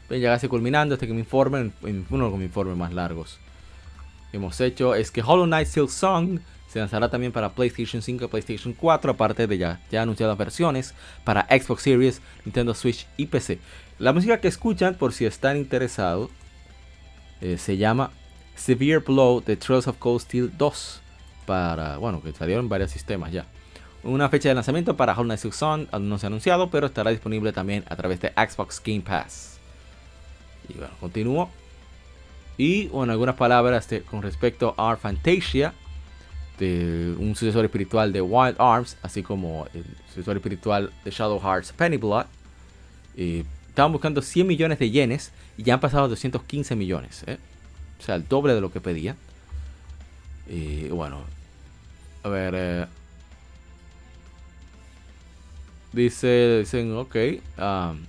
Bien, 0.10 0.22
ya 0.22 0.30
casi 0.30 0.48
culminando 0.48 0.96
este 0.96 1.08
que 1.08 1.14
me 1.14 1.20
informe, 1.20 1.74
uno 1.82 2.32
de 2.32 2.38
mis 2.38 2.46
informes 2.46 2.78
más 2.78 2.94
largos 2.94 3.38
que 4.32 4.38
hemos 4.38 4.62
hecho 4.62 4.96
es 4.96 5.12
que 5.12 5.22
Hollow 5.22 5.46
Knight 5.46 5.68
Silk 5.68 5.90
Song 5.90 6.40
se 6.70 6.80
lanzará 6.80 7.10
también 7.10 7.32
para 7.32 7.50
PlayStation 7.50 8.02
5 8.02 8.26
y 8.26 8.28
PlayStation 8.28 8.74
4, 8.74 9.12
aparte 9.12 9.48
de 9.48 9.58
ya, 9.58 9.82
ya 9.92 10.04
anunciadas 10.04 10.38
versiones 10.38 10.94
para 11.24 11.48
Xbox 11.50 11.82
Series, 11.82 12.22
Nintendo 12.46 12.74
Switch 12.76 13.08
y 13.18 13.26
PC. 13.26 13.60
La 13.98 14.14
música 14.14 14.40
que 14.40 14.48
escuchan, 14.48 14.96
por 14.96 15.12
si 15.12 15.26
están 15.26 15.58
interesados, 15.58 16.30
eh, 17.42 17.58
se 17.58 17.78
llama 17.78 18.12
Severe 18.56 19.00
Blow 19.00 19.42
The 19.42 19.58
Trails 19.58 19.88
of 19.88 19.98
Cold 19.98 20.22
Steel 20.22 20.52
2. 20.58 21.02
Para, 21.46 21.98
bueno, 21.98 22.22
que 22.22 22.32
salieron 22.32 22.66
en 22.66 22.70
varios 22.70 22.92
sistemas 22.92 23.32
ya. 23.32 23.46
Una 24.04 24.30
fecha 24.30 24.50
de 24.50 24.56
lanzamiento 24.56 24.96
para 24.96 25.14
Hollow 25.14 25.26
Knight 25.26 25.52
Sun 25.52 25.90
no 26.00 26.20
se 26.20 26.26
ha 26.26 26.28
anunciado, 26.28 26.70
pero 26.70 26.88
estará 26.88 27.10
disponible 27.10 27.52
también 27.52 27.84
a 27.90 27.96
través 27.96 28.22
de 28.22 28.30
Xbox 28.30 28.82
Game 28.86 29.02
Pass. 29.02 29.60
Y 30.70 30.78
bueno, 30.78 30.94
continúo. 31.00 31.50
Y 32.58 32.88
bueno, 32.88 33.12
algunas 33.12 33.36
palabras 33.36 33.90
con 34.10 34.22
respecto 34.22 34.76
a 34.78 34.96
Fantasia, 34.98 35.74
de 36.60 37.16
un 37.18 37.36
sucesor 37.36 37.66
espiritual 37.66 38.12
de 38.12 38.22
Wild 38.22 38.58
Arms, 38.60 38.98
así 39.02 39.24
como 39.24 39.66
el 39.74 39.86
sucesor 40.10 40.36
espiritual 40.36 40.92
de 41.06 41.12
Shadow 41.12 41.40
Hearts 41.40 41.72
Penny 41.72 41.98
Blood. 41.98 42.26
Y 43.16 43.46
estaban 43.70 43.92
buscando 43.92 44.22
100 44.22 44.46
millones 44.46 44.78
de 44.78 44.92
yenes 44.92 45.32
y 45.58 45.64
ya 45.64 45.76
han 45.76 45.80
pasado 45.80 46.08
215 46.10 46.76
millones. 46.76 47.24
¿eh? 47.28 47.38
O 48.00 48.04
sea, 48.04 48.16
el 48.16 48.28
doble 48.28 48.54
de 48.54 48.62
lo 48.62 48.72
que 48.72 48.82
pedían. 48.82 49.16
Y 50.48 50.90
bueno, 50.90 51.22
a 52.24 52.30
ver. 52.30 52.54
Eh, 52.56 52.86
dice, 55.94 56.60
dicen, 56.60 56.96
ok. 56.96 57.16
Um, 57.58 58.06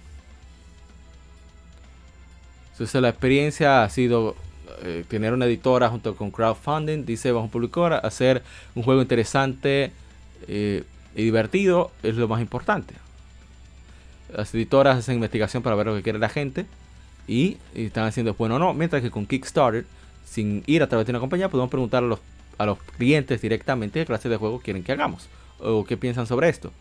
entonces 2.73 3.03
la 3.03 3.11
experiencia 3.11 3.85
ha 3.85 3.89
sido 3.91 4.35
eh, 4.83 5.05
tener 5.09 5.33
una 5.33 5.47
editora 5.47 5.89
junto 5.89 6.15
con 6.17 6.31
crowdfunding, 6.31 7.05
dice 7.05 7.33
bajo 7.33 7.49
publicadora, 7.49 7.99
hacer 7.99 8.43
un 8.75 8.83
juego 8.83 9.03
interesante 9.03 9.93
y 10.49 10.83
divertido 11.15 11.91
es 12.03 12.17
lo 12.17 12.27
más 12.27 12.41
importante. 12.41 12.95
Las 14.35 14.55
editoras 14.55 14.99
hacen 14.99 15.17
investigación 15.17 15.63
para 15.63 15.77
ver 15.77 15.87
lo 15.87 15.95
que 15.95 16.03
quiere 16.03 16.19
la 16.19 16.29
gente 16.29 16.67
y, 17.27 17.59
están 17.75 18.07
haciendo 18.07 18.35
bueno 18.35 18.57
o 18.57 18.59
no. 18.59 18.75
Mientras 18.75 19.03
que 19.03 19.11
con 19.11 19.27
Kickstarter, 19.27 19.85
sin 20.25 20.63
ir 20.67 20.83
a 20.83 20.89
través 20.89 21.07
de 21.07 21.13
una 21.13 21.21
compañía, 21.21 21.49
podemos 21.49 21.71
preguntar 21.71 22.03
a 22.03 22.07
los, 22.07 22.21
a 22.59 22.67
los 22.67 22.79
clientes 22.97 23.41
directamente 23.41 24.01
qué 24.01 24.07
clase 24.07 24.29
de 24.29 24.37
juego 24.37 24.61
quieren 24.61 24.83
que 24.83 24.93
hagamos 24.93 25.29
o 25.59 25.85
qué 25.85 25.97
piensan 25.97 26.27
sobre 26.27 26.49
esto. 26.49 26.73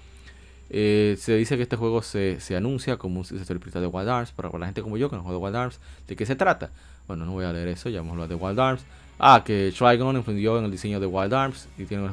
Eh, 0.71 1.17
se 1.19 1.35
dice 1.35 1.57
que 1.57 1.63
este 1.63 1.75
juego 1.75 2.01
se, 2.03 2.37
anuncia 2.55 2.97
como 2.97 3.19
un 3.19 3.25
sucesor 3.25 3.59
de 3.59 3.87
Wild 3.87 4.09
Arms, 4.09 4.31
para 4.31 4.55
la 4.57 4.65
gente 4.67 4.81
como 4.81 4.97
yo 4.97 5.09
que 5.09 5.15
no 5.15 5.23
juega 5.23 5.39
Wild 5.39 5.55
Arms, 5.55 5.79
¿de 6.07 6.15
qué 6.15 6.25
se 6.25 6.35
trata? 6.35 6.69
Bueno, 7.09 7.25
no 7.25 7.31
voy 7.31 7.43
a 7.43 7.51
leer 7.51 7.69
eso, 7.69 7.89
ya 7.89 8.01
hemos 8.01 8.11
hablado 8.11 8.27
de 8.27 8.35
Wild 8.35 8.59
Arms. 8.59 8.83
Ah, 9.17 9.41
que 9.43 9.73
Trigon 9.75 10.15
influyó 10.15 10.59
en 10.59 10.65
el 10.65 10.69
diseño 10.69 10.99
de 10.99 11.07
Wild 11.07 11.33
Arms 11.33 11.67
y 11.75 11.85
tiene 11.85 12.11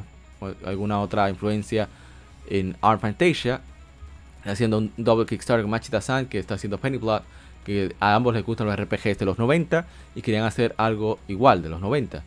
alguna 0.65 0.99
otra 0.99 1.29
influencia 1.29 1.87
en 2.49 2.75
Art 2.81 2.99
Fantasia 2.99 3.61
haciendo 4.43 4.79
un 4.79 4.91
double 4.97 5.27
Kickstarter 5.27 5.61
con 5.61 5.69
Machida-san, 5.69 6.25
que 6.25 6.39
está 6.39 6.55
haciendo 6.55 6.79
Penny 6.79 6.97
Blood, 6.97 7.21
que 7.63 7.95
a 7.99 8.15
ambos 8.15 8.33
les 8.33 8.43
gustan 8.43 8.65
los 8.65 8.75
RPGs 8.75 9.19
de 9.19 9.25
los 9.25 9.37
90 9.37 9.85
y 10.15 10.21
querían 10.23 10.45
hacer 10.45 10.73
algo 10.77 11.19
igual 11.27 11.61
de 11.61 11.69
los 11.69 11.79
90. 11.79 12.23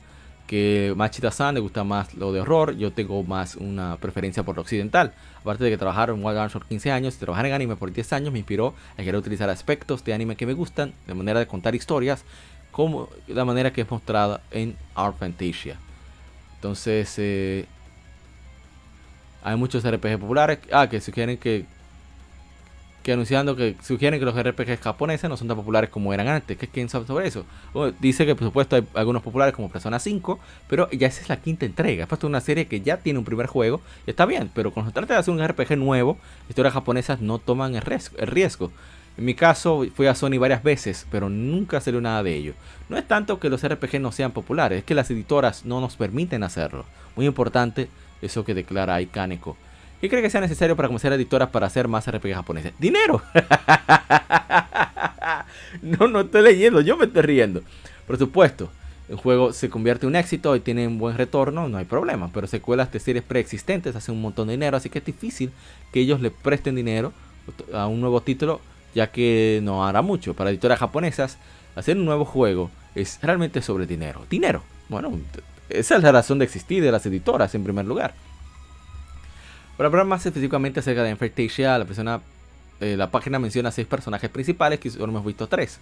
que 0.46 0.92
Machida-san 0.96 1.54
le 1.54 1.60
gusta 1.60 1.84
más 1.84 2.14
lo 2.14 2.32
de 2.32 2.40
horror, 2.40 2.76
yo 2.76 2.92
tengo 2.92 3.22
más 3.22 3.54
una 3.54 3.96
preferencia 3.96 4.42
por 4.42 4.56
lo 4.56 4.62
occidental. 4.62 5.12
Aparte 5.40 5.62
de 5.62 5.70
que 5.70 5.78
trabajar 5.78 6.10
en 6.10 6.24
Wild 6.24 6.38
Arms 6.38 6.52
por 6.52 6.66
15 6.66 6.90
años 6.90 7.14
y 7.14 7.18
trabajar 7.18 7.46
en 7.46 7.52
anime 7.52 7.76
por 7.76 7.92
10 7.92 8.12
años 8.12 8.32
me 8.32 8.40
inspiró 8.40 8.74
a 8.94 8.96
querer 8.96 9.14
utilizar 9.14 9.48
aspectos 9.48 10.04
de 10.04 10.12
anime 10.12 10.34
que 10.34 10.46
me 10.46 10.52
gustan, 10.52 10.92
de 11.06 11.14
manera 11.14 11.38
de 11.38 11.46
contar 11.46 11.76
historias, 11.76 12.24
como 12.80 13.10
la 13.28 13.44
manera 13.44 13.70
que 13.74 13.82
es 13.82 13.90
mostrada 13.90 14.40
en 14.50 14.74
Art 14.94 15.14
Fantasia. 15.18 15.76
Entonces, 16.54 17.14
eh, 17.18 17.66
hay 19.42 19.54
muchos 19.56 19.84
RPG 19.84 20.18
populares 20.18 20.60
ah, 20.72 20.88
que 20.88 20.98
sugieren 20.98 21.36
que 21.36 21.66
que 23.02 23.12
anunciando 23.12 23.56
que 23.56 23.76
sugieren 23.82 24.18
que 24.18 24.24
los 24.24 24.34
RPGs 24.34 24.80
japoneses 24.80 25.28
no 25.28 25.36
son 25.36 25.48
tan 25.48 25.58
populares 25.58 25.90
como 25.90 26.14
eran 26.14 26.28
antes. 26.28 26.56
¿Qué 26.56 26.68
quién 26.68 26.88
sabe 26.88 27.06
sobre 27.06 27.28
eso? 27.28 27.44
dice 27.98 28.24
que 28.24 28.34
por 28.34 28.46
supuesto 28.48 28.76
hay 28.76 28.86
algunos 28.94 29.22
populares 29.22 29.54
como 29.54 29.68
Persona 29.68 29.98
5, 29.98 30.38
pero 30.66 30.90
ya 30.90 31.06
esa 31.06 31.20
es 31.20 31.28
la 31.28 31.36
quinta 31.36 31.66
entrega. 31.66 32.06
Es 32.10 32.24
una 32.24 32.40
serie 32.40 32.66
que 32.66 32.80
ya 32.80 32.96
tiene 32.96 33.18
un 33.18 33.26
primer 33.26 33.46
juego 33.46 33.82
y 34.06 34.10
está 34.10 34.24
bien, 34.24 34.50
pero 34.54 34.70
cuando 34.70 34.90
se 34.90 34.94
trata 34.94 35.14
de 35.14 35.20
hacer 35.20 35.34
un 35.34 35.46
RPG 35.46 35.76
nuevo, 35.76 36.16
historias 36.48 36.72
japonesas 36.72 37.20
no 37.20 37.38
toman 37.38 37.74
el 37.74 37.82
riesgo. 37.82 38.70
En 39.20 39.26
mi 39.26 39.34
caso 39.34 39.84
fui 39.94 40.06
a 40.06 40.14
Sony 40.14 40.38
varias 40.38 40.62
veces, 40.62 41.06
pero 41.10 41.28
nunca 41.28 41.78
salió 41.82 42.00
nada 42.00 42.22
de 42.22 42.34
ello. 42.34 42.54
No 42.88 42.96
es 42.96 43.06
tanto 43.06 43.38
que 43.38 43.50
los 43.50 43.62
RPG 43.62 44.00
no 44.00 44.12
sean 44.12 44.32
populares, 44.32 44.78
es 44.78 44.84
que 44.84 44.94
las 44.94 45.10
editoras 45.10 45.66
no 45.66 45.82
nos 45.82 45.96
permiten 45.96 46.42
hacerlo. 46.42 46.86
Muy 47.16 47.26
importante 47.26 47.90
eso 48.22 48.46
que 48.46 48.54
declara 48.54 48.94
ahí. 48.94 49.04
¿Qué 49.04 50.08
cree 50.08 50.22
que 50.22 50.30
sea 50.30 50.40
necesario 50.40 50.74
para 50.74 50.88
comenzar 50.88 51.12
editoras 51.12 51.50
para 51.50 51.66
hacer 51.66 51.86
más 51.86 52.10
RPG 52.10 52.32
japoneses? 52.32 52.72
¡Dinero! 52.78 53.20
no, 55.82 56.08
no 56.08 56.20
estoy 56.20 56.40
leyendo, 56.40 56.80
yo 56.80 56.96
me 56.96 57.04
estoy 57.04 57.20
riendo. 57.20 57.60
Por 58.06 58.16
supuesto, 58.16 58.70
el 59.10 59.16
juego 59.16 59.52
se 59.52 59.68
convierte 59.68 60.06
en 60.06 60.12
un 60.12 60.16
éxito 60.16 60.56
y 60.56 60.60
tiene 60.60 60.86
un 60.86 60.96
buen 60.96 61.18
retorno, 61.18 61.68
no 61.68 61.76
hay 61.76 61.84
problema. 61.84 62.30
Pero 62.32 62.46
secuelas 62.46 62.90
de 62.90 63.00
series 63.00 63.24
preexistentes 63.24 63.94
hacen 63.94 64.14
un 64.14 64.22
montón 64.22 64.46
de 64.46 64.54
dinero, 64.54 64.78
así 64.78 64.88
que 64.88 65.00
es 65.00 65.04
difícil 65.04 65.52
que 65.92 66.00
ellos 66.00 66.22
le 66.22 66.30
presten 66.30 66.74
dinero 66.74 67.12
a 67.74 67.86
un 67.86 68.00
nuevo 68.00 68.22
título, 68.22 68.62
ya 68.94 69.10
que 69.10 69.60
no 69.62 69.86
hará 69.86 70.02
mucho. 70.02 70.34
Para 70.34 70.50
editoras 70.50 70.78
japonesas, 70.78 71.38
hacer 71.76 71.96
un 71.96 72.04
nuevo 72.04 72.24
juego 72.24 72.70
es 72.94 73.18
realmente 73.22 73.62
sobre 73.62 73.86
dinero. 73.86 74.24
Dinero. 74.28 74.62
Bueno, 74.88 75.12
esa 75.68 75.96
es 75.96 76.02
la 76.02 76.12
razón 76.12 76.38
de 76.38 76.44
existir 76.44 76.82
de 76.82 76.92
las 76.92 77.06
editoras 77.06 77.54
en 77.54 77.64
primer 77.64 77.84
lugar. 77.84 78.14
Para 79.76 79.88
hablar 79.88 80.04
más 80.04 80.26
específicamente 80.26 80.80
acerca 80.80 81.02
de 81.02 81.10
Infectasia, 81.10 81.78
la 81.78 81.84
persona, 81.84 82.20
eh, 82.80 82.96
la 82.96 83.10
página 83.10 83.38
menciona 83.38 83.70
seis 83.70 83.86
personajes 83.86 84.28
principales, 84.28 84.78
que 84.78 84.90
solo 84.90 85.06
hemos 85.06 85.24
visto 85.24 85.46
tres. 85.46 85.80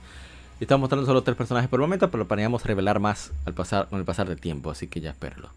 Estamos 0.60 0.82
mostrando 0.82 1.06
solo 1.06 1.22
tres 1.22 1.36
personajes 1.36 1.68
por 1.70 1.78
el 1.78 1.82
momento, 1.82 2.10
pero 2.10 2.28
planeamos 2.28 2.64
revelar 2.64 3.00
más 3.00 3.32
al 3.44 3.54
pasar, 3.54 3.88
con 3.88 3.98
el 3.98 4.04
pasar 4.04 4.28
del 4.28 4.40
tiempo, 4.40 4.70
así 4.70 4.88
que 4.88 5.00
ya 5.00 5.10
espérenlo. 5.10 5.50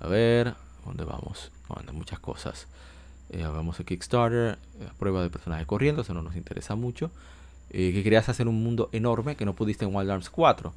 A 0.00 0.06
ver, 0.06 0.54
¿dónde 0.84 1.04
vamos? 1.04 1.50
Bueno, 1.68 1.92
muchas 1.92 2.18
cosas. 2.18 2.66
Eh, 3.32 3.44
vamos 3.44 3.80
a 3.80 3.84
Kickstarter, 3.84 4.58
eh, 4.80 4.88
prueba 4.98 5.22
de 5.22 5.30
personajes 5.30 5.66
corriendo, 5.66 6.02
eso 6.02 6.14
no 6.14 6.22
nos 6.22 6.36
interesa 6.36 6.74
mucho. 6.74 7.10
Eh, 7.70 7.92
que 7.92 8.02
querías 8.02 8.28
hacer 8.28 8.48
un 8.48 8.62
mundo 8.62 8.90
enorme 8.92 9.34
que 9.34 9.46
no 9.46 9.54
pudiste 9.54 9.86
en 9.86 9.94
Wild 9.94 10.10
Arms 10.10 10.28
4. 10.28 10.72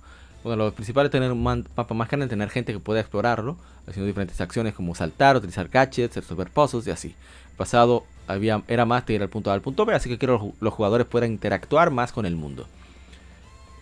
Bueno, 0.46 0.66
lo 0.66 0.72
principal 0.74 1.06
es 1.06 1.12
tener 1.12 1.32
un 1.32 1.44
mapa 1.44 1.94
más 1.94 2.08
grande, 2.08 2.28
tener 2.28 2.50
gente 2.50 2.72
que 2.72 2.80
pueda 2.80 3.02
explorarlo, 3.02 3.58
haciendo 3.88 4.08
diferentes 4.08 4.40
acciones 4.40 4.74
como 4.74 4.96
saltar, 4.96 5.36
utilizar 5.36 5.68
gadgets, 5.68 6.16
resolver 6.16 6.50
puzzles 6.50 6.88
y 6.88 6.92
así. 6.92 7.16
El 7.50 7.58
pasado 7.58 8.06
había, 8.28 8.64
era 8.68 8.86
más 8.86 9.06
de 9.06 9.16
ir 9.16 9.22
al 9.24 9.30
punto 9.30 9.52
A 9.52 9.56
al 9.56 9.62
punto 9.62 9.86
B, 9.86 9.94
así 9.94 10.08
que 10.08 10.18
quiero 10.18 10.40
que 10.40 10.54
los 10.62 10.74
jugadores 10.74 11.08
puedan 11.08 11.32
interactuar 11.32 11.92
más 11.92 12.14
con 12.14 12.26
el 12.26 12.36
mundo. 12.36 12.68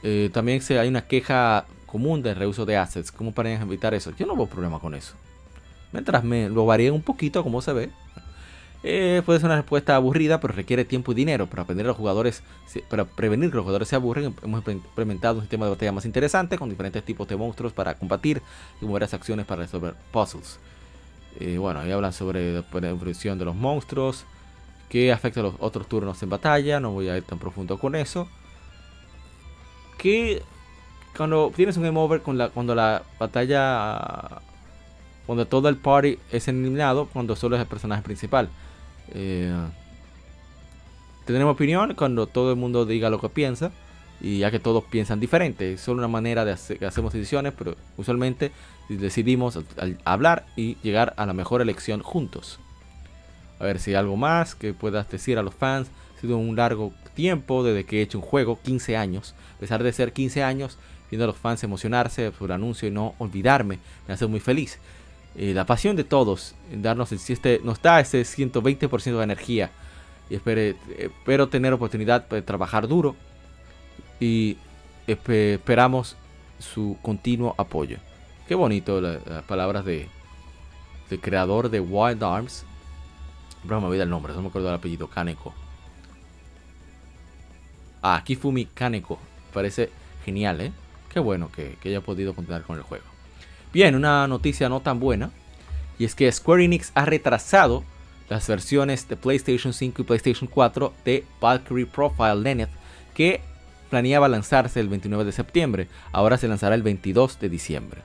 Eh, 0.04 0.30
también 0.34 0.62
se, 0.62 0.80
hay 0.80 0.88
una 0.88 1.06
queja 1.06 1.66
común 1.86 2.24
del 2.24 2.36
reuso 2.36 2.66
de 2.66 2.78
assets. 2.78 3.12
¿Cómo 3.12 3.34
para 3.34 3.54
evitar 3.54 3.94
eso? 3.94 4.12
Yo 4.18 4.26
no 4.26 4.36
veo 4.36 4.48
problema 4.48 4.80
con 4.80 4.96
eso. 4.96 5.14
Mientras 5.92 6.24
me 6.24 6.50
lo 6.50 6.66
varíe 6.66 6.92
un 6.92 7.04
poquito, 7.04 7.44
como 7.44 7.62
se 7.62 7.74
ve, 7.74 7.90
eh, 8.84 9.22
puede 9.26 9.40
ser 9.40 9.46
una 9.46 9.56
respuesta 9.56 9.96
aburrida, 9.96 10.42
pero 10.42 10.54
requiere 10.54 10.84
tiempo 10.84 11.14
y 11.14 11.16
dinero. 11.16 11.48
Para, 11.48 11.64
aprender 11.64 11.86
a 11.86 11.90
los 11.90 11.98
jugadores, 11.98 12.44
para 12.90 13.06
prevenir 13.06 13.50
que 13.50 13.56
los 13.56 13.64
jugadores 13.64 13.88
se 13.88 13.96
aburren, 13.96 14.36
hemos 14.44 14.68
implementado 14.68 15.36
un 15.36 15.42
sistema 15.42 15.66
de 15.66 15.72
batalla 15.72 15.92
más 15.94 16.06
interesante 16.06 16.58
con 16.58 16.70
diferentes 16.70 17.04
tipos 17.04 17.28
de 17.28 17.38
monstruos 17.38 17.72
para 17.72 17.96
combatir 17.96 18.42
y 18.82 18.86
mover 18.86 19.04
acciones 19.04 19.46
para 19.46 19.64
resolver 19.64 19.96
puzzles. 20.12 20.60
Eh, 21.40 21.58
bueno, 21.58 21.80
ahí 21.80 21.92
hablan 21.92 22.14
sobre 22.14 22.54
la 22.54 22.90
evolución 22.90 23.40
de 23.40 23.46
los 23.46 23.56
monstruos, 23.56 24.26
que 24.90 25.12
afecta 25.12 25.40
a 25.40 25.44
los 25.44 25.56
otros 25.60 25.88
turnos 25.88 26.22
en 26.22 26.30
batalla. 26.30 26.80
No 26.80 26.92
voy 26.92 27.08
a 27.10 27.18
ir 27.18 27.24
tan 27.24 27.40
profundo 27.40 27.80
con 27.80 27.96
eso. 27.96 28.28
Que 29.98 30.44
cuando 31.16 31.52
tienes 31.56 31.78
un 31.78 31.84
game 31.84 31.98
over, 31.98 32.22
con 32.22 32.38
la, 32.38 32.50
cuando 32.50 32.76
la 32.76 33.04
batalla 33.18 34.42
cuando 35.26 35.48
todo 35.48 35.70
el 35.70 35.78
party 35.78 36.20
es 36.32 36.48
eliminado 36.48 37.06
cuando 37.06 37.36
solo 37.36 37.56
es 37.56 37.62
el 37.62 37.68
personaje 37.68 38.02
principal. 38.02 38.50
Eh, 39.12 39.54
tendremos 41.26 41.54
opinión 41.54 41.94
cuando 41.96 42.28
todo 42.28 42.52
el 42.52 42.58
mundo 42.58 42.86
diga 42.86 43.10
lo 43.10 43.20
que 43.20 43.30
piensa. 43.30 43.72
Y 44.22 44.40
ya 44.40 44.52
que 44.52 44.60
todos 44.60 44.84
piensan 44.86 45.20
diferente. 45.20 45.74
Es 45.74 45.82
solo 45.82 46.00
una 46.00 46.08
manera 46.08 46.46
de 46.46 46.52
hacer, 46.52 46.86
hacemos 46.86 47.12
decisiones, 47.12 47.54
pero 47.58 47.76
usualmente 47.98 48.52
decidimos 48.88 49.60
hablar 50.06 50.46
y 50.56 50.78
llegar 50.82 51.14
a 51.18 51.26
la 51.26 51.34
mejor 51.34 51.62
elección 51.62 52.02
juntos. 52.02 52.60
A 53.60 53.66
ver 53.66 53.80
si 53.80 53.92
hay 53.92 53.96
algo 53.96 54.16
más 54.16 54.56
que 54.56 54.74
puedas 54.74 55.10
decir 55.10 55.38
a 55.38 55.44
los 55.44 55.54
fans. 55.54 55.90
Ha 56.18 56.22
sido 56.22 56.38
un 56.38 56.56
largo 56.56 56.94
tiempo 57.16 57.64
desde 57.64 57.86
que 57.86 58.00
he 58.00 58.02
hecho 58.02 58.20
un 58.20 58.24
juego, 58.24 58.60
15 58.62 58.96
años. 58.96 59.36
A 59.58 59.60
pesar 59.60 59.84
de 59.84 59.92
ser 59.92 60.14
15 60.14 60.44
años, 60.44 60.78
viendo 61.10 61.26
a 61.26 61.28
los 61.28 61.38
fans 61.38 61.64
emocionarse 61.64 62.32
por 62.32 62.50
el 62.50 62.56
anuncio 62.56 62.88
y 62.88 62.92
no 62.92 63.16
olvidarme, 63.20 63.80
me 64.08 64.14
hace 64.14 64.26
muy 64.28 64.40
feliz. 64.40 64.80
Eh, 65.36 65.54
la 65.54 65.66
pasión 65.66 65.96
de 65.96 66.04
todos 66.04 66.54
en 66.72 66.84
darnos 66.84 67.12
este, 67.12 67.60
nos 67.64 67.82
da 67.82 68.00
ese 68.00 68.22
120% 68.22 69.18
de 69.18 69.24
energía. 69.24 69.72
Y 70.30 70.36
espero 70.36 71.50
tener 71.50 71.74
oportunidad 71.74 72.28
de 72.30 72.42
trabajar 72.42 72.88
duro 72.88 73.16
y 74.20 74.58
esperamos 75.08 76.16
su 76.60 76.98
continuo 77.02 77.56
apoyo. 77.58 77.98
Qué 78.48 78.56
bonito 78.56 79.02
las 79.02 79.44
palabras 79.44 79.86
de, 79.86 80.08
creador 81.22 81.70
de 81.70 81.80
Wild 81.80 82.24
Arms. 82.24 82.66
Pero 83.64 83.80
me 83.82 83.88
olvidé 83.88 84.04
el 84.04 84.10
nombre, 84.10 84.34
no 84.34 84.42
me 84.42 84.48
acuerdo 84.48 84.68
del 84.68 84.78
apellido, 84.78 85.08
Kaneko. 85.08 85.54
Ah, 88.02 88.22
Kifumi 88.24 88.66
Kaneko. 88.66 89.20
Parece 89.54 89.90
genial, 90.26 90.62
¿eh? 90.62 90.72
Qué 91.10 91.20
bueno 91.20 91.52
que 91.52 91.78
haya 91.86 92.02
podido 92.02 92.34
continuar 92.34 92.64
con 92.64 92.78
el 92.78 92.84
juego. 92.84 93.13
Bien, 93.74 93.96
una 93.96 94.28
noticia 94.28 94.70
no 94.70 94.82
tan 94.82 95.00
buena. 95.00 95.32
Y 95.98 96.06
es 96.06 96.14
que 96.14 96.32
Square 96.32 96.64
Enix 96.64 96.92
ha 96.94 97.06
retrasado 97.06 97.84
las 98.30 98.48
versiones 98.48 99.08
de 99.08 99.18
PlayStation 99.18 99.74
5 99.74 100.02
y 100.02 100.06
PlayStation 100.06 100.48
4 100.48 100.94
de 101.04 101.26
Valkyrie 101.42 101.88
Profile 101.88 102.36
Lenneth, 102.36 102.70
que 103.16 103.42
planeaba 103.90 104.28
lanzarse 104.28 104.80
el 104.80 104.90
29 104.90 105.26
de 105.26 105.32
septiembre. 105.32 105.88
Ahora 106.12 106.38
se 106.38 106.48
lanzará 106.48 106.76
el 106.76 106.84
22 106.84 107.40
de 107.40 107.50
diciembre. 107.50 108.02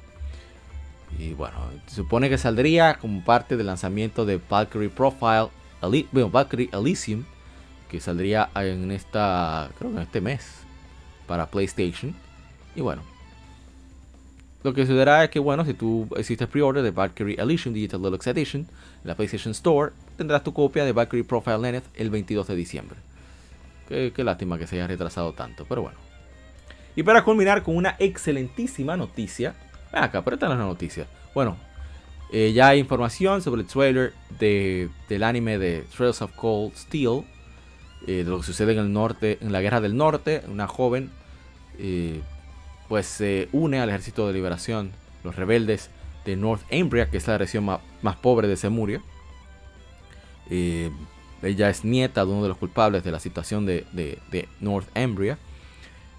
Y 1.18 1.34
bueno, 1.34 1.56
se 1.86 1.96
supone 1.96 2.28
que 2.28 2.38
saldría 2.38 2.94
como 2.94 3.22
parte 3.24 3.56
del 3.56 3.66
lanzamiento 3.66 4.24
de 4.24 4.40
Valkyrie 4.48 4.90
Profile, 4.90 5.48
bueno, 6.12 6.30
Valkyrie 6.30 6.70
Elysium, 6.72 7.24
que 7.90 8.00
saldría 8.00 8.50
en 8.54 8.90
esta, 8.90 9.70
creo 9.78 9.90
que 9.90 9.96
en 9.96 10.02
este 10.02 10.20
mes 10.20 10.46
para 11.26 11.46
PlayStation. 11.46 12.14
Y 12.74 12.80
bueno, 12.80 13.02
lo 14.64 14.74
que 14.74 14.82
sucederá 14.82 15.24
es 15.24 15.30
que, 15.30 15.38
bueno, 15.38 15.64
si 15.64 15.74
tú 15.74 16.08
hiciste 16.18 16.46
pre-order 16.46 16.82
de 16.82 16.90
Valkyrie 16.90 17.40
Elysium 17.40 17.74
Digital 17.74 18.02
Deluxe 18.02 18.26
Edition 18.28 18.62
en 18.62 19.08
la 19.08 19.14
PlayStation 19.14 19.52
Store, 19.52 19.92
tendrás 20.16 20.42
tu 20.42 20.52
copia 20.52 20.84
de 20.84 20.92
Valkyrie 20.92 21.24
Profile 21.24 21.58
Lenneth 21.58 21.84
el 21.94 22.10
22 22.10 22.46
de 22.48 22.56
diciembre. 22.56 22.98
Qué, 23.88 24.12
lástima 24.18 24.58
que 24.58 24.66
se 24.66 24.76
haya 24.76 24.86
retrasado 24.86 25.32
tanto, 25.32 25.64
pero 25.66 25.82
bueno. 25.82 25.98
Y 26.96 27.04
para 27.04 27.22
culminar 27.22 27.62
con 27.62 27.76
una 27.76 27.94
excelentísima 27.98 28.96
noticia. 28.96 29.54
Ven 29.92 30.02
acá, 30.02 30.22
pero 30.22 30.34
esta 30.34 30.46
no 30.46 30.54
es 30.54 30.58
una 30.58 30.66
noticia. 30.66 31.06
Bueno, 31.34 31.56
eh, 32.32 32.52
ya 32.52 32.68
hay 32.68 32.80
información 32.80 33.40
sobre 33.40 33.62
el 33.62 33.68
trailer 33.68 34.12
de, 34.38 34.90
del 35.08 35.22
anime 35.22 35.58
de 35.58 35.84
Trails 35.96 36.20
of 36.20 36.32
Cold 36.32 36.74
Steel. 36.74 37.24
Eh, 38.06 38.24
de 38.24 38.30
lo 38.30 38.38
que 38.38 38.44
sucede 38.44 38.72
en 38.72 38.78
el 38.78 38.92
norte, 38.92 39.38
en 39.40 39.52
la 39.52 39.60
guerra 39.60 39.80
del 39.80 39.96
norte. 39.96 40.42
Una 40.48 40.66
joven 40.66 41.10
eh, 41.78 42.20
pues 42.88 43.06
se 43.06 43.48
une 43.52 43.80
al 43.80 43.90
ejército 43.90 44.26
de 44.26 44.32
liberación, 44.32 44.92
los 45.22 45.36
rebeldes 45.36 45.90
de 46.24 46.36
North 46.36 46.62
Ambria, 46.72 47.10
que 47.10 47.18
es 47.18 47.26
la 47.26 47.38
región 47.38 47.64
más, 47.64 48.16
pobre 48.16 48.48
de 48.48 48.56
Semuria. 48.56 49.02
Eh, 50.50 50.90
ella 51.42 51.68
es 51.68 51.84
nieta 51.84 52.24
de 52.24 52.32
uno 52.32 52.42
de 52.42 52.48
los 52.48 52.58
culpables 52.58 53.04
de 53.04 53.12
la 53.12 53.20
situación 53.20 53.66
de, 53.66 54.18
North 54.60 54.88
Ambria. 54.96 55.38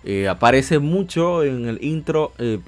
Eh, 0.03 0.29
aparece 0.29 0.79
mucho 0.79 1.43
en 1.43 1.67
el 1.67 1.83
intro 1.83 2.31
eh, 2.37 2.59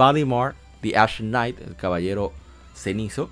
The 0.82 0.98
Ashen 0.98 1.30
Knight, 1.30 1.62
el 1.62 1.76
caballero 1.76 2.34
cenizo, 2.76 3.30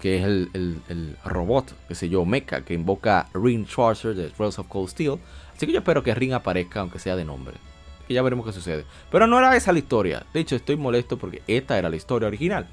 que 0.00 0.18
es 0.18 0.24
el, 0.24 1.16
robot, 1.24 1.74
que 1.88 1.94
sé 1.94 2.08
yo, 2.08 2.24
mecha, 2.24 2.64
que 2.64 2.74
invoca 2.74 3.28
Ring 3.34 3.66
Schwarzer 3.66 4.14
de 4.14 4.28
Trails 4.28 4.58
of 4.58 4.68
Cold 4.68 4.88
Steel. 4.88 5.18
Así 5.54 5.66
que 5.66 5.72
yo 5.72 5.80
espero 5.80 6.02
que 6.02 6.14
Ring 6.14 6.32
aparezca, 6.32 6.80
aunque 6.80 6.98
sea 6.98 7.16
de 7.16 7.24
nombre 7.24 7.69
ya 8.14 8.22
veremos 8.22 8.46
qué 8.46 8.52
sucede. 8.52 8.84
Pero 9.10 9.26
no 9.26 9.38
era 9.38 9.56
esa 9.56 9.72
la 9.72 9.78
historia. 9.78 10.26
De 10.32 10.40
hecho, 10.40 10.56
estoy 10.56 10.76
molesto 10.76 11.18
porque 11.18 11.42
esta 11.46 11.78
era 11.78 11.88
la 11.88 11.96
historia 11.96 12.28
original. 12.28 12.66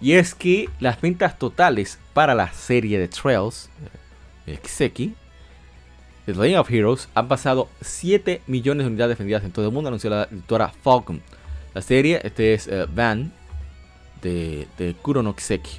Y 0.00 0.14
es 0.14 0.34
que 0.34 0.68
las 0.80 1.00
ventas 1.00 1.38
totales 1.38 1.98
para 2.12 2.34
la 2.34 2.52
serie 2.52 2.98
de 2.98 3.08
Trails, 3.08 3.70
eh, 4.46 4.58
Kiseki, 4.60 5.14
The 6.26 6.34
Legend 6.34 6.58
of 6.58 6.70
Heroes, 6.70 7.08
han 7.14 7.28
pasado 7.28 7.68
7 7.80 8.42
millones 8.48 8.84
de 8.84 8.90
unidades 8.90 9.18
vendidas 9.18 9.44
en 9.44 9.52
todo 9.52 9.66
el 9.66 9.72
mundo, 9.72 9.88
anunció 9.88 10.10
la 10.10 10.24
editora 10.24 10.68
Falcon. 10.68 11.22
La 11.74 11.82
serie, 11.82 12.20
este 12.24 12.54
es 12.54 12.66
eh, 12.66 12.86
Van 12.92 13.32
de, 14.22 14.66
de 14.76 14.94
Kuro 14.94 15.22
no 15.22 15.36
Kiseki. 15.36 15.78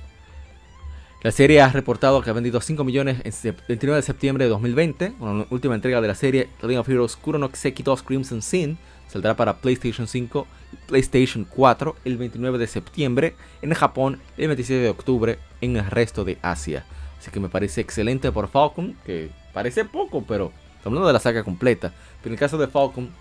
La 1.23 1.31
serie 1.31 1.61
ha 1.61 1.69
reportado 1.69 2.21
que 2.21 2.29
ha 2.29 2.33
vendido 2.33 2.59
5 2.59 2.83
millones 2.83 3.21
el 3.23 3.55
29 3.69 3.95
de 3.95 4.01
septiembre 4.01 4.43
de 4.43 4.49
2020, 4.49 5.13
con 5.13 5.39
la 5.39 5.47
última 5.51 5.73
entrega 5.73 6.01
de 6.01 6.09
la 6.09 6.15
serie 6.15 6.49
Legend 6.61 6.79
of 6.79 6.89
Heroes 6.89 7.15
Kuro 7.15 7.39
no 7.39 7.49
Kiseki 7.49 7.81
2 7.81 8.03
Crimson 8.03 8.41
Sin. 8.41 8.77
Saldrá 9.07 9.33
para 9.33 9.55
PlayStation 9.55 10.05
5 10.05 10.45
y 10.73 10.75
PlayStation 10.85 11.45
4 11.49 11.95
el 12.03 12.17
29 12.17 12.57
de 12.57 12.67
septiembre 12.67 13.35
en 13.61 13.73
Japón, 13.73 14.19
el 14.35 14.47
27 14.47 14.81
de 14.81 14.89
octubre 14.89 15.39
en 15.61 15.77
el 15.77 15.85
resto 15.85 16.25
de 16.25 16.39
Asia. 16.41 16.83
Así 17.17 17.31
que 17.31 17.39
me 17.39 17.47
parece 17.47 17.79
excelente 17.79 18.29
por 18.29 18.49
Falcon, 18.49 18.97
que 19.05 19.29
parece 19.53 19.85
poco, 19.85 20.25
pero 20.27 20.51
estamos 20.75 20.87
hablando 20.87 21.07
de 21.07 21.13
la 21.13 21.19
saga 21.21 21.45
completa. 21.45 21.93
Pero 22.21 22.31
en 22.31 22.33
el 22.33 22.39
caso 22.39 22.57
de 22.57 22.67
Falcon, 22.67 23.11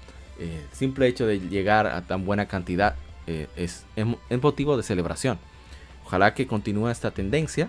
eh, 0.41 0.65
el 0.69 0.77
simple 0.77 1.07
hecho 1.07 1.25
de 1.25 1.39
llegar 1.39 1.87
a 1.87 2.03
tan 2.03 2.27
buena 2.27 2.49
cantidad 2.49 2.97
eh, 3.29 3.47
es 3.55 3.85
motivo 4.43 4.77
de 4.77 4.83
celebración. 4.83 5.39
Ojalá 6.05 6.35
que 6.35 6.49
continúe 6.49 6.89
esta 6.89 7.13
tendencia 7.13 7.69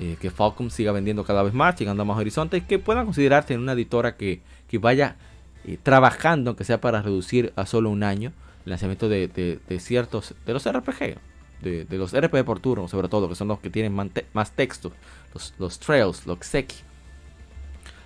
eh, 0.00 0.16
que 0.18 0.30
Falcom 0.30 0.70
siga 0.70 0.92
vendiendo 0.92 1.24
cada 1.24 1.42
vez 1.42 1.52
más, 1.52 1.78
llegando 1.78 2.02
a 2.02 2.06
más 2.06 2.16
horizontes, 2.16 2.64
que 2.64 2.78
puedan 2.78 3.04
considerarse 3.04 3.52
en 3.52 3.60
una 3.60 3.72
editora 3.72 4.16
que, 4.16 4.40
que 4.66 4.78
vaya 4.78 5.16
eh, 5.64 5.76
trabajando, 5.82 6.56
que 6.56 6.64
sea 6.64 6.80
para 6.80 7.02
reducir 7.02 7.52
a 7.54 7.66
solo 7.66 7.90
un 7.90 8.02
año 8.02 8.32
el 8.64 8.70
lanzamiento 8.70 9.10
de, 9.10 9.28
de, 9.28 9.80
ciertos, 9.80 10.34
de 10.46 10.52
los 10.54 10.66
RPG, 10.66 11.18
de, 11.60 11.86
los 11.90 12.18
RPG 12.18 12.44
por 12.46 12.60
turno, 12.60 12.88
sobre 12.88 13.08
todo, 13.08 13.28
que 13.28 13.34
son 13.34 13.48
los 13.48 13.60
que 13.60 13.68
tienen 13.68 13.94
más 14.32 14.52
texto, 14.52 14.90
los, 15.34 15.52
los 15.58 15.78
trails, 15.78 16.26
los 16.26 16.38
Xeki. 16.38 16.76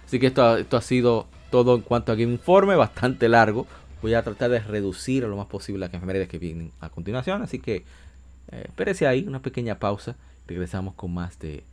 Así 0.05 0.19
que 0.19 0.27
esto, 0.27 0.57
esto 0.57 0.77
ha 0.77 0.83
sido 0.83 1.29
todo 1.51 1.77
en 1.77 1.83
cuanto 1.83 2.11
a 2.11 2.17
Game 2.17 2.33
Informe, 2.33 2.75
bastante 2.75 3.29
largo. 3.29 3.69
Voy 4.03 4.15
a 4.15 4.23
tratar 4.25 4.51
de 4.51 4.59
reducir 4.59 5.23
lo 5.23 5.37
más 5.37 5.47
posible 5.47 5.79
las 5.79 5.95
enfermedades 5.95 6.29
que 6.29 6.39
vienen 6.39 6.73
a 6.81 6.89
continuación. 6.89 7.43
Así 7.43 7.61
que 7.61 7.85
eh, 8.51 8.65
espérese 8.67 9.07
ahí, 9.07 9.25
una 9.27 9.41
pequeña 9.41 9.79
pausa. 9.79 10.17
Regresamos 10.47 10.95
con 10.95 11.15
más 11.15 11.39
de 11.39 11.65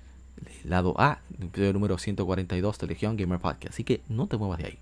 lado 0.64 0.94
A, 0.98 1.20
episodio 1.40 1.74
número 1.74 1.98
142 1.98 2.78
de 2.80 2.88
Legion 2.88 3.18
Gamer 3.18 3.40
Podcast. 3.40 3.74
Así 3.74 3.84
que 3.84 4.02
no 4.10 4.28
te 4.28 4.38
muevas 4.38 4.60
de 4.60 4.66
ahí. 4.66 4.80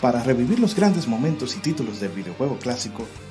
Para 0.00 0.22
revivir 0.22 0.60
los 0.60 0.76
grandes 0.76 1.08
momentos 1.08 1.56
y 1.56 1.58
títulos 1.58 1.98
del 1.98 2.12
videojuego 2.12 2.58
clásico, 2.58 3.08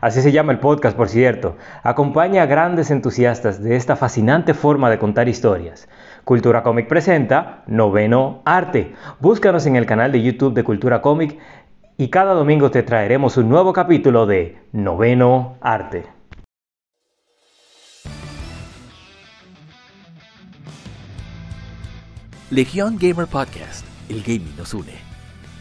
Así 0.00 0.22
se 0.22 0.32
llama 0.32 0.52
el 0.52 0.58
podcast, 0.58 0.96
por 0.96 1.08
cierto. 1.08 1.56
Acompaña 1.82 2.42
a 2.42 2.46
grandes 2.46 2.90
entusiastas 2.90 3.62
de 3.62 3.76
esta 3.76 3.96
fascinante 3.96 4.54
forma 4.54 4.90
de 4.90 4.98
contar 4.98 5.28
historias. 5.28 5.88
Cultura 6.24 6.62
Comic 6.62 6.88
presenta 6.88 7.62
Noveno 7.66 8.42
Arte. 8.44 8.94
Búscanos 9.20 9.66
en 9.66 9.76
el 9.76 9.86
canal 9.86 10.12
de 10.12 10.22
YouTube 10.22 10.54
de 10.54 10.64
Cultura 10.64 11.00
Comic 11.00 11.38
y 11.96 12.08
cada 12.08 12.34
domingo 12.34 12.70
te 12.70 12.82
traeremos 12.82 13.36
un 13.36 13.48
nuevo 13.48 13.72
capítulo 13.72 14.26
de 14.26 14.58
Noveno 14.72 15.56
Arte. 15.60 16.06
Legión 22.50 22.96
Gamer 22.98 23.26
Podcast, 23.26 23.84
el 24.08 24.22
gaming 24.22 24.56
nos 24.56 24.72
une. 24.72 25.07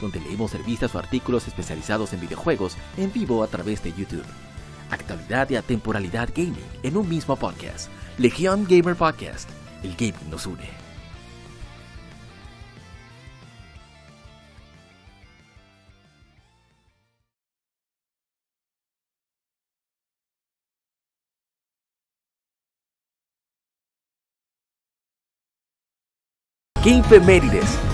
donde 0.00 0.20
leemos 0.20 0.52
revistas 0.52 0.94
o 0.94 0.98
artículos 0.98 1.46
especializados 1.48 2.12
en 2.12 2.20
videojuegos 2.20 2.76
en 2.96 3.12
vivo 3.12 3.42
a 3.42 3.46
través 3.46 3.82
de 3.82 3.92
YouTube. 3.92 4.24
Actualidad 4.90 5.50
y 5.50 5.56
atemporalidad 5.56 6.28
gaming 6.34 6.54
en 6.82 6.96
un 6.96 7.08
mismo 7.08 7.36
podcast. 7.36 7.88
Legion 8.18 8.66
Gamer 8.68 8.94
Podcast. 8.94 9.48
El 9.82 9.94
gaming 9.96 10.30
nos 10.30 10.46
une. 10.46 10.84
Game 26.84 27.02
Mérides 27.20 27.93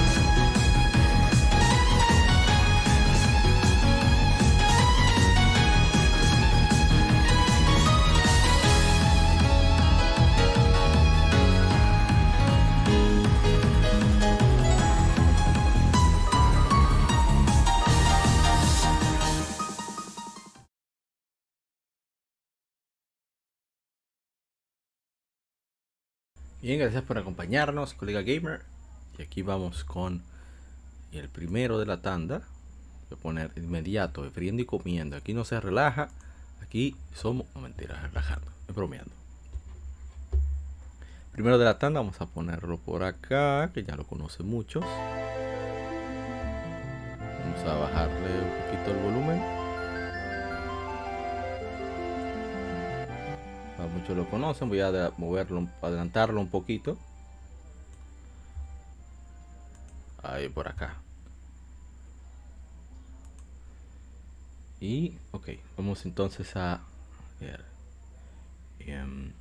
Bien, 26.61 26.77
gracias 26.77 27.03
por 27.03 27.17
acompañarnos, 27.17 27.95
colega 27.95 28.21
gamer. 28.21 28.61
Y 29.17 29.23
aquí 29.23 29.41
vamos 29.41 29.83
con 29.83 30.21
el 31.11 31.27
primero 31.27 31.79
de 31.79 31.87
la 31.87 32.03
tanda. 32.03 32.43
Voy 33.09 33.17
a 33.17 33.21
poner 33.21 33.51
inmediato, 33.55 34.29
friendo 34.29 34.61
y 34.61 34.65
comiendo. 34.65 35.17
Aquí 35.17 35.33
no 35.33 35.43
se 35.43 35.59
relaja. 35.59 36.09
Aquí 36.61 36.95
somos. 37.15 37.47
No 37.55 37.61
mentira, 37.61 37.99
relajando. 37.99 38.45
Bromeando. 38.75 39.11
Primero 41.31 41.57
de 41.57 41.65
la 41.65 41.79
tanda, 41.79 41.99
vamos 41.99 42.21
a 42.21 42.27
ponerlo 42.27 42.77
por 42.77 43.01
acá, 43.01 43.71
que 43.73 43.83
ya 43.83 43.95
lo 43.95 44.05
conoce 44.05 44.43
muchos. 44.43 44.85
Vamos 47.39 47.61
a 47.65 47.73
bajarle 47.73 48.39
un 48.39 48.51
poquito 48.61 48.91
el 48.91 48.97
volumen. 48.97 49.60
Muchos 53.87 54.15
lo 54.15 54.29
conocen, 54.29 54.69
voy 54.69 54.81
a 54.81 55.11
moverlo, 55.17 55.67
adelantarlo 55.81 56.39
un 56.39 56.49
poquito. 56.49 56.97
Ahí 60.23 60.49
por 60.49 60.67
acá. 60.67 60.95
Y, 64.79 65.17
ok, 65.31 65.49
vamos 65.77 66.05
entonces 66.05 66.55
a 66.55 66.81
ver. 67.39 67.63
Em, 68.79 69.31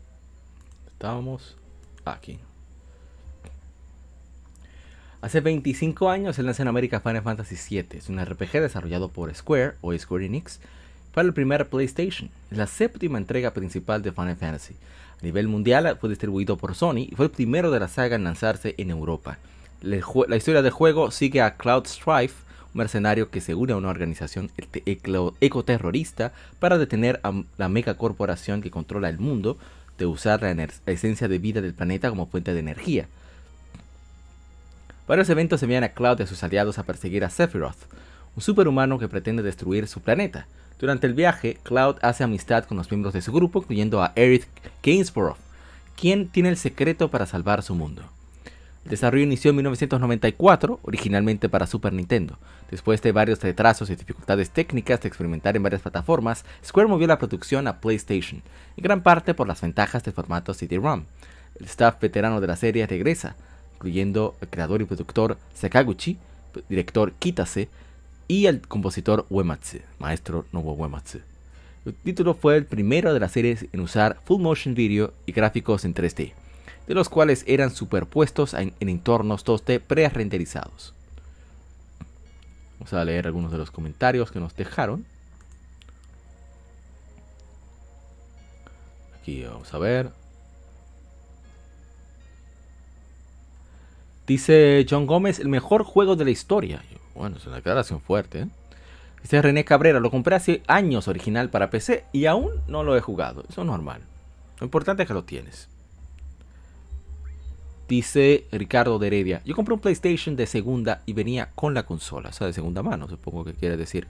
estábamos 0.87 1.57
aquí. 2.05 2.39
Hace 5.23 5.41
25 5.41 6.09
años 6.09 6.37
se 6.37 6.43
lanzó 6.43 6.63
en 6.63 6.69
América 6.69 7.01
Final 7.01 7.23
Fantasy 7.23 7.57
VII. 7.57 7.99
Es 7.99 8.09
un 8.09 8.25
RPG 8.25 8.53
desarrollado 8.53 9.09
por 9.09 9.35
Square 9.35 9.77
o 9.83 9.97
Square 9.97 10.27
Enix 10.27 10.61
para 11.13 11.27
el 11.27 11.35
primer 11.35 11.69
PlayStation. 11.69 12.31
La 12.51 12.67
séptima 12.67 13.19
entrega 13.19 13.53
principal 13.53 14.03
de 14.03 14.13
Final 14.13 14.37
Fantasy. 14.37 14.75
A 15.21 15.25
nivel 15.25 15.49
mundial 15.49 15.99
fue 16.01 16.09
distribuido 16.09 16.57
por 16.57 16.75
Sony 16.75 17.09
y 17.11 17.15
fue 17.15 17.27
el 17.27 17.31
primero 17.31 17.71
de 17.71 17.81
la 17.81 17.89
saga 17.89 18.17
en 18.17 18.25
lanzarse 18.25 18.75
en 18.79 18.91
Europa. 18.91 19.39
La 19.83 20.37
historia 20.37 20.63
del 20.63 20.73
juego 20.73 21.11
sigue 21.11 21.41
a 21.43 21.57
Cloud 21.57 21.87
Strife, 21.87 22.45
un 22.73 22.79
mercenario 22.79 23.31
que 23.31 23.41
se 23.41 23.55
une 23.55 23.73
a 23.73 23.77
una 23.77 23.89
organización 23.89 24.51
ecoterrorista 25.41 26.33
para 26.59 26.79
detener 26.79 27.21
a 27.23 27.33
la 27.59 27.69
mega 27.69 27.95
corporación 27.95 28.63
que 28.63 28.71
controla 28.71 29.09
el 29.09 29.19
mundo 29.19 29.59
de 29.99 30.07
usar 30.07 30.43
la 30.43 30.69
esencia 30.87 31.29
de 31.29 31.39
vida 31.39 31.61
del 31.61 31.75
planeta 31.75 32.09
como 32.09 32.27
fuente 32.27 32.55
de 32.55 32.61
energía. 32.61 33.09
Varios 35.07 35.29
eventos 35.29 35.63
envían 35.63 35.85
a 35.85 35.89
Cloud 35.89 36.21
y 36.21 36.23
a 36.23 36.27
sus 36.27 36.43
aliados 36.45 36.79
a 36.79 36.85
perseguir 36.85 37.25
a 37.25 37.31
Sephiroth, 37.31 37.77
un 38.37 38.43
superhumano 38.43 38.99
que 38.99 39.09
pretende 39.09 39.43
destruir 39.43 39.89
su 39.89 40.01
planeta. 40.01 40.47
Durante 40.81 41.07
el 41.07 41.13
viaje, 41.13 41.59
Cloud 41.63 41.97
hace 42.01 42.25
amistad 42.25 42.65
con 42.65 42.79
los 42.79 42.91
miembros 42.91 43.13
de 43.13 43.21
su 43.21 43.33
grupo, 43.33 43.59
incluyendo 43.59 44.03
a 44.03 44.13
Eric 44.17 44.49
Gainsborough, 44.83 45.37
quien 45.95 46.29
tiene 46.29 46.49
el 46.49 46.57
secreto 46.57 47.11
para 47.11 47.27
salvar 47.27 47.63
su 47.63 47.75
mundo. 47.75 48.03
El 48.87 48.93
desarrollo 48.93 49.23
inició 49.23 49.51
en 49.51 49.57
1994, 49.57 50.81
originalmente 50.83 51.51
para 51.51 51.67
Super 51.67 51.93
Nintendo. 51.93 52.39
Después 52.71 53.03
de 53.03 53.13
varios 53.13 53.43
retrasos 53.43 53.91
y 53.91 53.95
dificultades 53.95 54.49
técnicas 54.49 55.03
de 55.03 55.09
experimentar 55.09 55.55
en 55.55 55.63
varias 55.63 55.83
plataformas, 55.83 56.47
Square 56.65 56.89
movió 56.89 57.07
la 57.07 57.19
producción 57.19 57.69
a 57.69 57.79
PlayStation, 57.79 58.43
en 58.79 58.83
gran 58.83 59.03
parte 59.03 59.35
por 59.35 59.47
las 59.47 59.61
ventajas 59.61 60.03
del 60.03 60.15
formato 60.15 60.55
CD-ROM. 60.55 61.05
El 61.59 61.67
staff 61.67 62.01
veterano 62.01 62.41
de 62.41 62.47
la 62.47 62.57
serie 62.57 62.87
regresa, 62.87 63.37
incluyendo 63.75 64.35
el 64.41 64.49
creador 64.49 64.81
y 64.81 64.87
productor 64.87 65.37
Sakaguchi, 65.53 66.17
director 66.71 67.13
Kitase 67.19 67.69
y 68.31 68.47
el 68.47 68.61
compositor 68.61 69.27
Uematsu, 69.29 69.79
maestro 69.99 70.47
Nobuo 70.53 70.75
Uematsu. 70.75 71.19
El 71.85 71.95
título 71.95 72.35
fue 72.35 72.57
el 72.57 72.65
primero 72.65 73.13
de 73.13 73.19
las 73.19 73.33
series 73.33 73.67
en 73.73 73.81
usar 73.81 74.21
full 74.25 74.41
motion 74.41 74.77
video 74.77 75.13
y 75.27 75.33
gráficos 75.33 75.85
en 75.85 75.95
3D, 75.95 76.33
de 76.87 76.95
los 76.95 77.09
cuales 77.09 77.43
eran 77.49 77.73
superpuestos 77.73 78.55
en, 78.55 78.73
entornos 78.79 79.45
2D 79.45 79.81
pre-renderizados. 79.81 80.95
Vamos 82.79 82.93
a 82.93 83.05
leer 83.05 83.27
algunos 83.27 83.51
de 83.51 83.59
los 83.59 83.73
comentarios 83.73 84.31
que 84.31 84.39
nos 84.39 84.55
dejaron. 84.55 85.05
Aquí 89.21 89.43
vamos 89.43 89.75
a 89.75 89.79
ver. 89.79 90.11
Dice 94.25 94.87
John 94.89 95.07
Gómez, 95.07 95.41
el 95.41 95.49
mejor 95.49 95.83
juego 95.83 96.15
de 96.15 96.27
la 96.27 96.31
historia. 96.31 96.81
Bueno, 97.15 97.37
es 97.37 97.47
una 97.47 97.57
declaración 97.57 98.01
fuerte. 98.01 98.41
¿eh? 98.41 98.49
Dice 99.23 99.43
René 99.43 99.65
Cabrera, 99.65 100.01
lo 100.01 100.11
compré 100.11 100.37
hace 100.37 100.63
años 100.67 101.09
original 101.09 101.51
para 101.51 101.71
PC 101.71 102.05
y 102.13 102.27
aún 102.27 102.51
no 102.69 102.83
lo 102.83 102.97
he 102.97 103.01
jugado. 103.01 103.45
Eso 103.49 103.61
es 103.61 103.67
normal. 103.67 104.03
Lo 104.59 104.65
importante 104.65 105.03
es 105.03 105.09
que 105.09 105.15
lo 105.15 105.25
tienes. 105.25 105.69
Dice 107.89 108.47
Ricardo 108.53 108.99
de 109.01 109.09
Heredia, 109.09 109.43
yo 109.45 109.57
compré 109.57 109.75
un 109.75 109.81
PlayStation 109.81 110.37
de 110.37 110.47
segunda 110.47 111.03
y 111.07 111.13
venía 111.13 111.51
con 111.57 111.75
la 111.75 111.83
consola, 111.83 112.29
o 112.29 112.33
sea, 112.33 112.47
de 112.47 112.53
segunda 112.53 112.85
mano, 112.85 113.09
supongo 113.09 113.45
que 113.45 113.53
quiere 113.53 113.77
decir. 113.77 114.07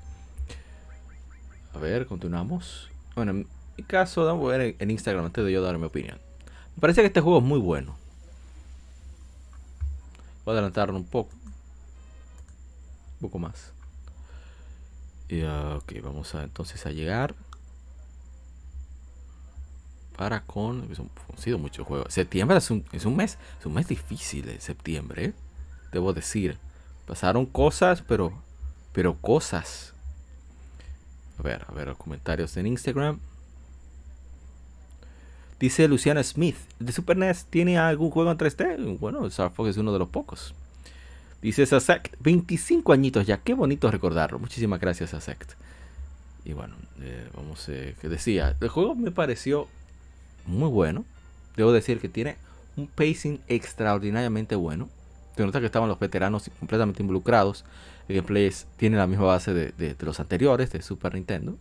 A 1.75 1.79
ver, 1.79 2.07
continuamos. 2.07 2.91
Bueno, 3.15 3.31
en 3.31 3.47
mi 3.79 3.85
caso, 3.85 4.27
vamos 4.27 4.53
a 4.53 4.57
ver 4.59 4.77
en 4.79 4.91
Instagram 4.91 5.25
antes 5.25 5.43
de 5.45 5.53
yo 5.53 5.63
dar 5.63 5.79
mi 5.79 5.87
opinión. 5.87 6.19
Me 6.77 6.81
parece 6.81 7.01
que 7.01 7.07
este 7.07 7.23
juego 7.23 7.39
es 7.39 7.45
muy 7.45 7.59
bueno. 7.59 7.97
Voy 10.45 10.53
a 10.53 10.59
adelantarlo 10.59 10.97
un 10.97 11.07
poco. 11.07 11.31
Poco 13.21 13.39
más. 13.39 13.73
Y, 15.29 15.43
uh, 15.43 15.77
ok, 15.77 15.93
vamos 16.03 16.35
a 16.35 16.43
entonces 16.43 16.85
a 16.87 16.91
llegar. 16.91 17.35
Para 20.17 20.43
con. 20.43 20.83
Han 20.83 21.39
sido 21.39 21.59
muchos 21.59 21.87
juegos. 21.87 22.13
Septiembre 22.13 22.59
es 22.59 22.71
un, 22.71 22.85
es 22.93 23.05
un 23.05 23.17
mes. 23.17 23.39
Es 23.59 23.67
un 23.67 23.75
mes 23.75 23.89
difícil 23.89 24.47
de 24.47 24.61
septiembre. 24.61 25.27
¿eh? 25.27 25.33
Debo 25.93 26.13
decir. 26.13 26.59
Pasaron 27.07 27.47
cosas, 27.47 28.03
pero. 28.03 28.33
Pero 28.93 29.17
cosas. 29.17 29.95
A 31.39 31.43
ver, 31.43 31.65
a 31.69 31.73
ver 31.73 31.89
los 31.89 31.97
comentarios 31.97 32.57
en 32.57 32.67
Instagram. 32.67 33.21
Dice 35.61 35.87
Luciana 35.89 36.23
Smith, 36.23 36.57
¿de 36.79 36.91
Super 36.91 37.19
NES 37.19 37.45
tiene 37.45 37.77
algún 37.77 38.11
juego 38.11 38.31
en 38.31 38.39
3D? 38.39 38.99
Bueno, 38.99 39.27
Star 39.27 39.53
Fox 39.53 39.69
es 39.69 39.77
uno 39.77 39.93
de 39.93 39.99
los 39.99 40.09
pocos. 40.09 40.55
Dice 41.43 41.65
Sasect, 41.67 42.17
25 42.21 42.93
añitos 42.93 43.27
ya, 43.27 43.39
qué 43.39 43.55
bonito 43.55 43.91
recordarlo. 43.91 44.39
Muchísimas 44.39 44.81
gracias 44.81 45.11
Sasect. 45.11 45.53
Y 46.45 46.53
bueno, 46.53 46.75
eh, 47.01 47.29
vamos, 47.35 47.69
eh, 47.69 47.95
que 48.01 48.09
decía, 48.09 48.57
el 48.61 48.69
juego 48.69 48.95
me 48.95 49.11
pareció 49.11 49.69
muy 50.47 50.69
bueno. 50.69 51.05
Debo 51.57 51.73
decir 51.73 52.01
que 52.01 52.09
tiene 52.09 52.37
un 52.77 52.87
pacing 52.87 53.41
extraordinariamente 53.49 54.55
bueno. 54.55 54.89
Se 55.37 55.45
nota 55.45 55.61
que 55.61 55.67
estaban 55.67 55.89
los 55.89 55.99
veteranos 55.99 56.51
completamente 56.59 57.03
involucrados. 57.03 57.65
El 58.09 58.17
gameplay 58.17 58.53
tiene 58.77 58.97
la 58.97 59.07
misma 59.07 59.27
base 59.27 59.55
de, 59.55 59.73
de 59.73 59.97
los 60.01 60.21
anteriores, 60.21 60.71
de 60.71 60.83
Super 60.83 61.15
Nintendo. 61.15 61.57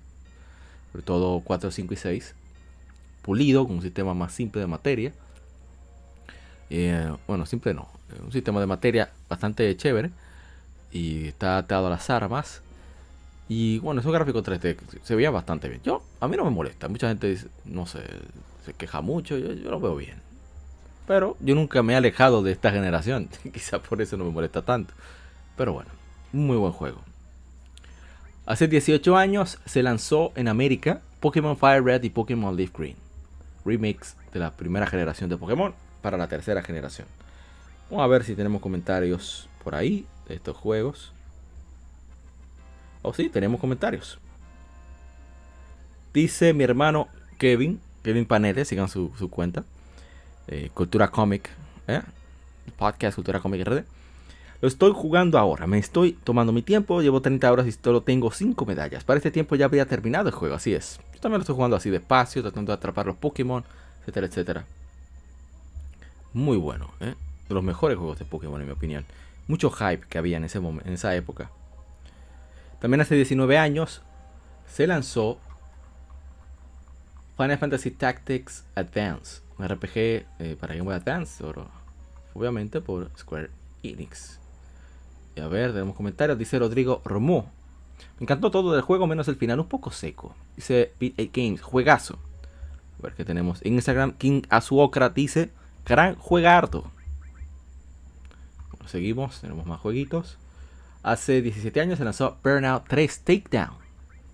Sobre 0.91 1.03
todo 1.03 1.41
4, 1.41 1.72
5 1.72 1.93
y 1.93 1.97
6 1.97 2.35
pulido, 3.22 3.65
con 3.65 3.77
un 3.77 3.81
sistema 3.81 4.14
más 4.14 4.34
simple 4.34 4.61
de 4.61 4.68
materia. 4.68 5.14
Eh, 6.69 7.11
bueno, 7.27 7.45
simple 7.45 7.73
no, 7.73 7.88
un 8.23 8.31
sistema 8.31 8.60
de 8.60 8.65
materia 8.65 9.10
bastante 9.27 9.76
chévere 9.76 10.11
y 10.91 11.27
está 11.27 11.57
atado 11.57 11.88
a 11.88 11.90
las 11.90 12.10
armas. 12.10 12.61
Y 13.48 13.80
bueno, 13.80 14.02
es 14.02 14.06
un 14.06 14.14
gráfico 14.14 14.44
3D, 14.44 14.77
se 15.03 15.15
veía 15.15 15.31
bastante 15.31 15.69
bien. 15.69 15.81
Yo, 15.84 16.03
a 16.19 16.27
mí 16.27 16.38
no 16.38 16.44
me 16.44 16.52
molesta, 16.52 16.88
mucha 16.88 17.07
gente 17.07 17.27
dice, 17.27 17.48
no 17.65 17.88
sé, 17.88 18.02
se 18.65 18.73
queja 18.73 19.02
mucho, 19.02 19.38
yo, 19.38 19.53
lo 19.69 19.80
veo 19.80 19.95
bien. 19.95 20.22
Pero 21.07 21.36
yo 21.40 21.56
nunca 21.56 21.81
me 21.81 21.94
he 21.94 21.95
alejado 21.95 22.44
de 22.44 22.52
esta 22.52 22.72
generación, 22.72 23.30
quizá 23.53 23.80
por 23.80 24.02
eso 24.02 24.18
no 24.18 24.26
me 24.26 24.31
molesta 24.31 24.61
tanto. 24.61 24.94
Pero 25.57 25.73
bueno, 25.73 25.90
muy 26.31 26.57
buen 26.57 26.73
juego. 26.73 27.02
Hace 28.45 28.68
18 28.68 29.18
años 29.18 29.60
se 29.65 29.84
lanzó 29.84 30.31
en 30.36 30.48
América 30.48 31.02
Pokémon 31.19 31.57
Fire 31.57 31.84
Red 31.84 32.03
y 32.03 32.10
Pokémon 32.10 32.56
Leaf 32.56 32.72
Green 32.77 32.95
remix 33.65 34.15
de 34.34 34.40
la 34.40 34.52
primera 34.52 34.88
generación 34.88 35.30
de 35.30 35.38
Pokémon 35.38 35.73
para 36.02 36.18
la 36.18 36.27
tercera 36.27 36.61
generación. 36.61 37.07
Vamos 37.90 38.03
a 38.03 38.07
ver 38.07 38.24
si 38.24 38.36
tenemos 38.36 38.61
comentarios 38.61 39.49
por 39.64 39.74
ahí 39.74 40.06
de 40.28 40.36
estos 40.36 40.56
juegos. 40.56 41.11
Oh, 43.02 43.14
sí, 43.14 43.30
tenemos 43.30 43.60
comentarios. 43.60 44.20
Dice 46.14 46.53
mi 46.53 46.64
hermano 46.64 47.07
Kevin, 47.40 47.80
Kevin 48.03 48.26
Paneles, 48.26 48.68
sigan 48.68 48.90
su, 48.90 49.11
cuenta. 49.32 49.64
Eh, 50.48 50.70
Cultura 50.74 51.10
Comic, 51.10 51.49
¿eh? 51.88 52.02
podcast 52.78 53.16
Cultura 53.16 53.40
Comic 53.40 53.66
RD. 53.68 53.84
Lo 54.61 54.68
estoy 54.68 54.91
jugando 54.94 55.40
ahora, 55.40 55.66
me 55.68 55.78
estoy 55.80 56.11
tomando 56.11 56.52
mi 56.52 56.61
tiempo, 56.61 57.02
llevo 57.02 57.22
30 57.22 57.52
horas 57.52 57.66
y 57.66 57.72
solo 57.72 58.02
tengo 58.02 58.30
5 58.30 58.66
medallas. 58.66 59.03
Para 59.03 59.18
este 59.18 59.32
tiempo 59.32 59.56
ya 59.56 59.66
habría 59.66 59.86
terminado 59.86 60.28
el 60.28 60.36
juego, 60.36 60.56
así 60.56 60.74
es. 60.74 60.99
Yo 61.14 61.22
también 61.22 61.40
lo 61.40 61.44
estoy 61.44 61.56
jugando 61.56 61.78
así 61.78 61.90
despacio, 61.90 62.41
tratando 62.41 62.72
de 62.72 62.76
atrapar 62.76 63.06
los 63.06 63.16
Pokémon, 63.16 63.64
etcétera, 64.02 64.28
etcétera. 64.28 64.66
Muy 66.34 66.57
bueno, 66.57 66.91
¿eh? 66.99 67.16
De 67.49 67.55
los 67.55 67.63
mejores 67.63 67.97
juegos 67.97 68.19
de 68.19 68.26
Pokémon 68.26 68.61
en 68.61 68.67
mi 68.67 68.73
opinión. 68.73 69.05
Mucho 69.47 69.69
hype 69.71 70.05
que 70.07 70.17
había 70.17 70.38
en, 70.38 70.45
ese 70.45 70.59
en 70.59 70.93
esa 70.93 71.15
época. 71.15 71.51
También 72.80 73.01
hace 73.01 73.15
19 73.15 73.57
años 73.57 74.01
se 74.67 74.88
lanzó 74.88 75.39
Final 77.35 77.57
Fantasy 77.57 77.91
Tactics 77.91 78.63
Advance 78.76 79.41
un 79.59 79.67
RPG 79.67 79.97
eh, 79.97 80.26
para 80.59 80.73
Game 80.73 80.85
Boy 80.85 80.95
Advance, 80.95 81.43
obviamente 82.34 82.80
por 82.81 83.11
Square 83.17 83.49
Enix. 83.84 84.39
Y 85.35 85.41
a 85.41 85.47
ver, 85.47 85.73
tenemos 85.73 85.95
comentarios. 85.95 86.38
Dice 86.38 86.57
Rodrigo 86.57 87.01
Romo. 87.03 87.51
Me 88.17 88.23
encantó 88.23 88.49
todo 88.49 88.73
del 88.73 88.81
juego, 88.81 89.05
menos 89.05 89.27
el 89.27 89.35
final, 89.35 89.59
un 89.59 89.67
poco 89.67 89.91
seco. 89.91 90.34
Dice 90.55 90.93
Beat 90.99 91.13
8 91.19 91.31
Games, 91.34 91.61
juegazo. 91.61 92.17
A 92.97 93.03
ver 93.03 93.13
qué 93.13 93.26
tenemos. 93.26 93.61
En 93.63 93.73
Instagram, 93.73 94.13
King 94.13 94.43
Azuokra 94.49 95.09
dice, 95.09 95.51
gran 95.85 96.15
juegardo. 96.15 96.89
Seguimos, 98.85 99.41
tenemos 99.41 99.65
más 99.65 99.80
jueguitos. 99.80 100.38
Hace 101.03 101.41
17 101.41 101.80
años 101.80 101.97
se 101.97 102.03
lanzó 102.03 102.38
Burnout 102.43 102.85
3 102.88 103.19
Takedown 103.19 103.77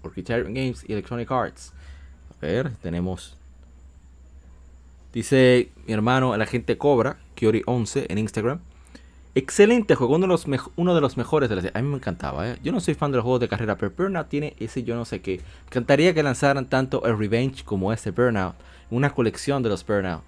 por 0.01 0.13
Criterion 0.13 0.53
Games 0.53 0.83
y 0.87 0.93
Electronic 0.93 1.31
Arts. 1.31 1.73
A 2.31 2.45
ver, 2.45 2.71
tenemos. 2.81 3.37
Dice 5.13 5.71
mi 5.87 5.93
hermano, 5.93 6.35
la 6.37 6.45
gente 6.45 6.77
Cobra, 6.77 7.17
Kiori11 7.35 8.05
en 8.09 8.17
Instagram. 8.17 8.59
Excelente 9.33 9.95
juego, 9.95 10.15
uno 10.15 10.23
de 10.23 10.27
los, 10.27 10.45
uno 10.75 10.95
de 10.95 11.01
los 11.01 11.17
mejores 11.17 11.49
de 11.49 11.55
la 11.55 11.61
serie. 11.61 11.77
A 11.77 11.81
mí 11.81 11.89
me 11.89 11.97
encantaba, 11.97 12.49
¿eh? 12.49 12.57
Yo 12.63 12.71
no 12.71 12.79
soy 12.79 12.93
fan 12.93 13.11
de 13.11 13.17
los 13.17 13.23
juegos 13.23 13.41
de 13.41 13.49
carrera, 13.49 13.77
pero 13.77 13.91
Burnout 13.95 14.29
tiene 14.29 14.55
ese 14.59 14.83
yo 14.83 14.95
no 14.95 15.05
sé 15.05 15.21
qué. 15.21 15.41
Encantaría 15.67 16.13
que 16.13 16.23
lanzaran 16.23 16.67
tanto 16.67 17.05
el 17.05 17.17
Revenge 17.17 17.63
como 17.63 17.91
este 17.91 18.11
Burnout. 18.11 18.55
Una 18.89 19.09
colección 19.09 19.61
de 19.61 19.69
los 19.69 19.85
Burnout 19.85 20.23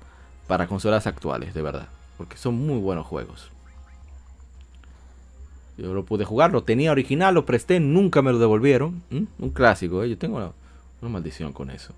para 0.48 0.68
consolas 0.68 1.08
actuales, 1.08 1.54
de 1.54 1.62
verdad. 1.62 1.88
Porque 2.18 2.38
son 2.38 2.56
muy 2.56 2.80
buenos 2.80 3.06
juegos. 3.08 3.52
Yo 5.78 5.94
lo 5.94 6.06
pude 6.06 6.26
jugar, 6.26 6.52
lo 6.52 6.64
tenía 6.64 6.92
original, 6.92 7.36
lo 7.36 7.46
presté, 7.46 7.80
nunca 7.80 8.22
me 8.22 8.32
lo 8.32 8.40
devolvieron. 8.40 9.04
Un 9.12 9.50
clásico, 9.52 10.04
¿eh? 10.04 10.10
yo 10.10 10.18
tengo 10.18 10.38
una, 10.38 11.10
maldición 11.10 11.54
con 11.54 11.70
eso. 11.70 11.94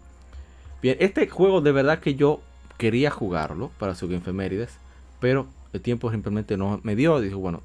Bien, 0.82 0.98
este 1.00 1.28
juego 1.30 1.62
de 1.62 1.72
verdad 1.72 2.00
que 2.00 2.16
yo 2.16 2.42
quería 2.78 3.10
jugarlo 3.10 3.72
para 3.80 3.96
su 3.96 4.08
Game 4.08 4.22
Femérides, 4.22 4.78
pero 5.20 5.48
el 5.72 5.82
tiempo 5.82 6.12
simplemente 6.12 6.58
no 6.58 6.82
me 6.84 6.96
dio. 6.96 7.22
Dijo, 7.22 7.38
bueno, 7.38 7.62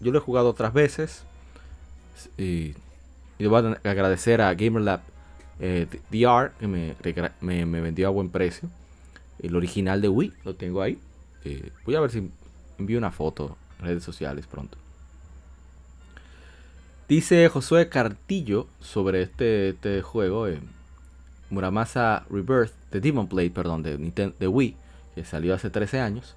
yo 0.00 0.10
lo 0.10 0.18
he 0.18 0.22
jugado 0.22 0.48
otras 0.48 0.72
veces. 0.72 1.24
Y, 2.36 2.74
y 3.38 3.46
voy 3.46 3.78
a 3.84 3.90
agradecer 3.90 4.40
a 4.40 4.54
GamerLab 4.54 5.00
eh, 5.60 5.86
DR 6.10 6.52
que 6.58 6.66
me, 6.66 6.94
me, 7.66 7.80
vendió 7.80 8.06
a 8.06 8.10
buen 8.10 8.30
precio. 8.30 8.68
El 9.38 9.54
original 9.54 10.00
de 10.00 10.08
Wii 10.08 10.32
lo 10.44 10.54
tengo 10.54 10.82
ahí. 10.82 10.98
Eh, 11.44 11.70
voy 11.84 11.94
a 11.94 12.00
ver 12.00 12.10
si 12.10 12.30
envío 12.78 12.98
una 12.98 13.10
foto 13.10 13.56
en 13.78 13.86
redes 13.86 14.02
sociales 14.02 14.46
pronto. 14.46 14.78
Dice 17.08 17.48
Josué 17.48 17.88
Cartillo 17.88 18.66
sobre 18.80 19.22
este, 19.22 19.70
este 19.70 20.02
juego, 20.02 20.46
eh, 20.46 20.60
Muramasa 21.48 22.26
Rebirth, 22.28 22.74
de 22.90 23.00
Demon 23.00 23.26
Blade, 23.30 23.50
perdón, 23.50 23.82
de, 23.82 23.96
Nintendo, 23.96 24.36
de 24.38 24.46
Wii, 24.46 24.76
que 25.14 25.24
salió 25.24 25.54
hace 25.54 25.70
13 25.70 26.00
años. 26.00 26.36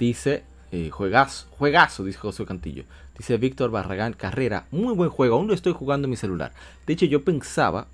Dice 0.00 0.42
eh, 0.72 0.90
juegazo, 0.90 1.46
juegazo, 1.58 2.02
dice 2.02 2.18
José 2.18 2.44
Cantillo. 2.44 2.82
Dice 3.16 3.36
Víctor 3.36 3.70
Barragán 3.70 4.14
Carrera, 4.14 4.66
muy 4.72 4.94
buen 4.94 5.10
juego, 5.10 5.36
aún 5.36 5.46
lo 5.46 5.54
estoy 5.54 5.74
jugando 5.74 6.06
en 6.06 6.10
mi 6.10 6.16
celular. 6.16 6.52
De 6.88 6.94
hecho, 6.94 7.06
yo 7.06 7.22
pensaba 7.22 7.86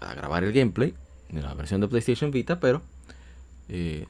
a 0.00 0.12
grabar 0.12 0.44
el 0.44 0.52
gameplay 0.52 0.92
de 1.30 1.40
la 1.40 1.54
versión 1.54 1.80
de 1.80 1.88
PlayStation 1.88 2.30
Vita, 2.30 2.60
pero 2.60 2.82
eh, 3.70 4.06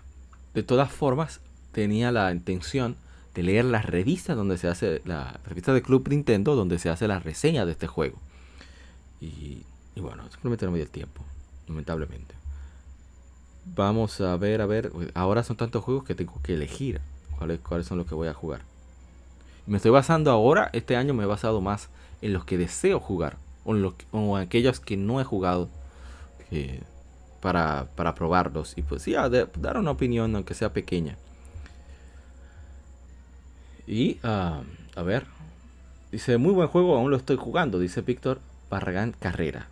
de 0.52 0.62
todas 0.64 0.90
formas 0.90 1.40
tenía 1.70 2.10
la 2.10 2.32
intención 2.32 2.97
de 3.34 3.42
leer 3.42 3.64
la 3.64 3.82
revista 3.82 4.34
donde 4.34 4.59
se 4.59 4.68
hace 4.68 5.02
la 5.04 5.40
revista 5.46 5.72
de 5.72 5.82
Club 5.82 6.09
Nintendo 6.09 6.54
donde 6.54 6.78
se 6.78 6.90
hace 6.90 7.09
la 7.09 7.18
reseña 7.18 7.64
de 7.64 7.72
este 7.72 7.86
juego. 7.86 8.18
Y, 9.20 9.62
bueno, 9.96 10.24
simplemente 10.30 10.64
no 10.66 10.72
me 10.72 10.78
dio 10.78 10.84
el 10.84 10.90
tiempo, 10.90 11.22
lamentablemente. 11.68 12.34
Vamos 13.64 14.20
a 14.20 14.36
ver, 14.36 14.60
a 14.60 14.66
ver. 14.66 14.92
Ahora 15.14 15.44
son 15.44 15.56
tantos 15.56 15.84
juegos 15.84 16.04
que 16.04 16.14
tengo 16.14 16.40
que 16.42 16.54
elegir 16.54 17.00
cuáles, 17.62 17.86
son 17.86 17.98
los 17.98 18.06
que 18.06 18.14
voy 18.14 18.28
a 18.28 18.34
jugar. 18.34 18.62
Me 19.66 19.76
estoy 19.76 19.92
basando 19.92 20.30
ahora, 20.30 20.70
este 20.72 20.96
año 20.96 21.14
me 21.14 21.22
he 21.22 21.26
basado 21.26 21.60
más 21.60 21.88
en 22.20 22.32
los 22.32 22.44
que 22.44 22.59
deseo 22.59 22.98
jugar, 22.98 23.36
o 23.64 23.76
en, 23.76 24.42
aquellos 24.42 24.80
que 24.80 24.96
no 24.96 25.20
he 25.20 25.24
jugado 25.24 25.68
para, 27.40 28.14
probarlos. 28.14 28.76
Y 28.76 28.82
pues 28.82 29.04
ya, 29.04 29.28
dar 29.28 29.78
una 29.78 29.92
opinión, 29.92 30.34
aunque 30.34 30.54
sea 30.54 30.72
pequeña. 30.72 31.16
Y, 33.86 34.18
ah, 34.22 34.62
a 34.94 35.02
ver, 35.02 35.26
dice, 36.10 36.38
muy 36.38 36.52
buen 36.52 36.68
juego, 36.68 36.96
aún 36.96 37.10
lo 37.10 37.16
estoy 37.16 37.36
jugando, 37.36 37.78
dice 37.78 38.00
Víctor 38.02 38.40
Barragán 38.70 39.12
Carrera. 39.12 39.68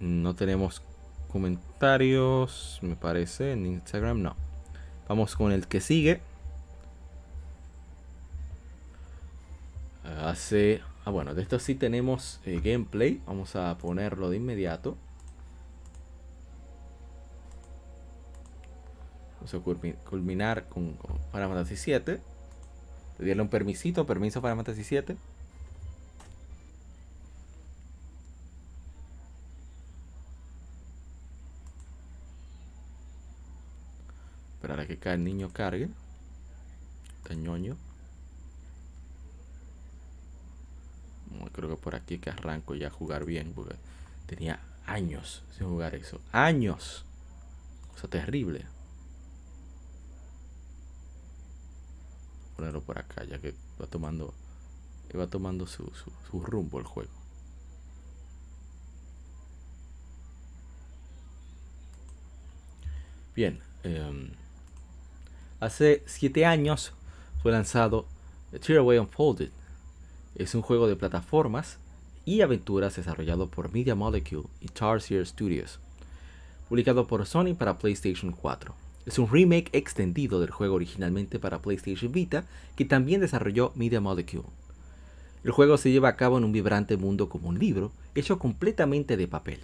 No 0.00 0.34
tenemos 0.34 0.82
comentarios, 1.30 2.78
me 2.82 2.96
parece, 2.96 3.52
en 3.52 3.66
Instagram, 3.66 4.22
no. 4.22 4.36
Vamos 5.08 5.36
con 5.36 5.52
el 5.52 5.66
que 5.66 5.80
sigue. 5.80 6.20
Hace... 10.04 10.82
Ah, 11.04 11.10
bueno, 11.10 11.34
de 11.34 11.42
esto 11.42 11.58
sí 11.58 11.74
tenemos 11.74 12.40
eh, 12.44 12.60
gameplay. 12.62 13.20
Vamos 13.26 13.56
a 13.56 13.76
ponerlo 13.78 14.30
de 14.30 14.36
inmediato. 14.36 14.96
Vamos 19.36 19.54
a 19.54 19.58
culminar 20.08 20.68
con, 20.68 20.96
Final 21.32 21.48
Fantasy 21.48 21.76
7. 21.76 22.20
Dieron 23.20 23.42
un 23.42 23.48
permisito, 23.48 24.06
permiso 24.06 24.40
para 24.40 24.56
Fantasy 24.56 24.82
7. 24.82 25.16
Esperar 34.54 34.80
a 34.80 34.86
que 34.86 34.98
cada 34.98 35.16
niño 35.18 35.50
cargue. 35.52 35.88
Tañoño. 37.24 37.76
creo 41.52 41.68
que 41.68 41.76
por 41.76 41.94
aquí 41.94 42.18
que 42.18 42.30
arranco 42.30 42.74
ya 42.74 42.88
a 42.88 42.90
jugar 42.90 43.24
bien, 43.24 43.52
porque 43.54 43.74
tenía 44.26 44.60
años 44.86 45.42
sin 45.56 45.68
jugar 45.68 45.94
eso. 45.94 46.20
Años. 46.32 47.04
Cosa 47.92 48.08
terrible. 48.08 48.64
Ponerlo 52.60 52.82
por 52.82 52.98
acá, 52.98 53.24
ya 53.24 53.38
que 53.38 53.54
va 53.80 53.86
tomando, 53.86 54.34
va 55.18 55.26
tomando 55.26 55.66
su, 55.66 55.90
rumbo 56.30 56.78
el 56.78 56.84
juego. 56.84 57.10
Bien, 63.34 63.60
em, 63.82 64.32
hace 65.58 66.02
7 66.04 66.44
años 66.44 66.92
fue 67.42 67.50
lanzado 67.50 68.04
Tearaway 68.50 68.98
Unfolded, 68.98 69.48
es 70.34 70.54
un 70.54 70.60
juego 70.60 70.86
de 70.86 70.96
plataformas 70.96 71.78
y 72.26 72.42
aventuras 72.42 72.94
desarrollado 72.94 73.48
por 73.48 73.72
Media 73.72 73.94
Molecule 73.94 74.48
y 74.60 74.68
Tarsier 74.68 75.26
Studios, 75.26 75.80
publicado 76.68 77.06
por 77.06 77.24
Sony 77.24 77.54
para 77.54 77.78
PlayStation 77.78 78.32
4. 78.32 78.79
Es 79.06 79.18
un 79.18 79.30
remake 79.30 79.70
extendido 79.72 80.40
del 80.40 80.50
juego 80.50 80.74
originalmente 80.74 81.38
para 81.38 81.60
PlayStation 81.60 82.12
Vita 82.12 82.44
que 82.76 82.84
también 82.84 83.20
desarrolló 83.20 83.72
Media 83.74 84.00
Molecule. 84.00 84.48
El 85.42 85.52
juego 85.52 85.78
se 85.78 85.90
lleva 85.90 86.10
a 86.10 86.16
cabo 86.16 86.38
en 86.38 86.44
un 86.44 86.52
vibrante 86.52 86.96
mundo 86.96 87.28
como 87.28 87.48
un 87.48 87.58
libro, 87.58 87.92
hecho 88.14 88.38
completamente 88.38 89.16
de 89.16 89.26
papel. 89.26 89.60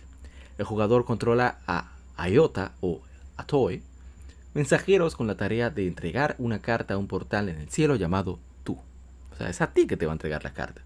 El 0.58 0.64
jugador 0.64 1.04
controla 1.04 1.58
a 1.66 1.92
Iota 2.28 2.72
o 2.80 3.02
Atoy, 3.36 3.82
mensajeros 4.54 5.16
con 5.16 5.26
la 5.26 5.36
tarea 5.36 5.68
de 5.68 5.86
entregar 5.86 6.34
una 6.38 6.60
carta 6.60 6.94
a 6.94 6.96
un 6.96 7.06
portal 7.06 7.50
en 7.50 7.60
el 7.60 7.68
cielo 7.68 7.96
llamado 7.96 8.38
o 9.36 9.38
sea, 9.38 9.50
es 9.50 9.60
a 9.60 9.72
ti 9.72 9.86
que 9.86 9.96
te 9.96 10.06
va 10.06 10.12
a 10.12 10.14
entregar 10.14 10.44
la 10.44 10.54
carta. 10.54 10.80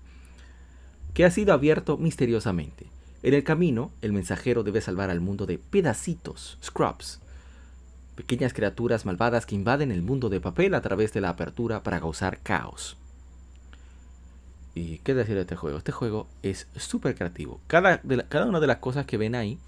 Que 1.14 1.24
ha 1.24 1.31
sido 1.31 1.52
abierto 1.52 1.97
misteriosamente. 1.97 2.86
En 3.22 3.35
el 3.35 3.44
camino, 3.44 3.93
el 4.02 4.12
mensajero 4.12 4.62
debe 4.62 4.81
salvar 4.81 5.10
al 5.10 5.20
mundo 5.20 5.47
de 5.47 5.59
pedacitos, 5.59 6.59
scrubs, 6.62 7.20
pequeñas 8.21 8.53
criaturas 8.53 9.07
malvadas 9.07 9.47
que 9.47 9.55
invaden 9.55 9.91
el 9.91 10.03
mundo 10.03 10.29
de 10.29 10.41
papel 10.41 10.75
a 10.75 10.83
través 10.83 11.15
de 11.15 11.23
la 11.23 11.31
apertura 11.31 11.83
para 11.83 12.01
causar 12.01 12.39
caos. 12.43 12.99
¿Y 14.75 14.99
qué 14.99 15.15
decir 15.15 15.37
de 15.37 15.41
este 15.41 15.57
juego? 15.57 15.79
Este 15.79 15.91
juego 15.91 16.29
es 16.43 16.67
súper 16.77 17.15
creativo. 17.15 17.61
Cada, 17.67 18.03
una 18.47 18.61
de 18.61 18.67
las 18.67 18.77
cosas 18.77 19.07
que 19.07 19.17
ven 19.17 19.35
ahí, 19.35 19.59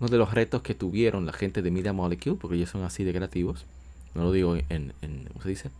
uno 0.00 0.08
de 0.08 0.16
los 0.16 0.32
retos 0.32 0.62
que 0.62 0.74
tuvieron 0.74 1.26
la 1.26 1.34
gente 1.34 1.60
de 1.60 1.70
Media 1.70 1.92
Molecule, 1.92 2.38
porque 2.40 2.56
ellos 2.56 2.70
son 2.70 2.84
así 2.84 3.04
de 3.04 3.12
creativos, 3.12 3.66
no 4.14 4.24
lo 4.24 4.32
digo 4.32 4.56
en, 4.56 4.94
¿cómo 5.28 5.42
se 5.42 5.48
dice? 5.50 5.70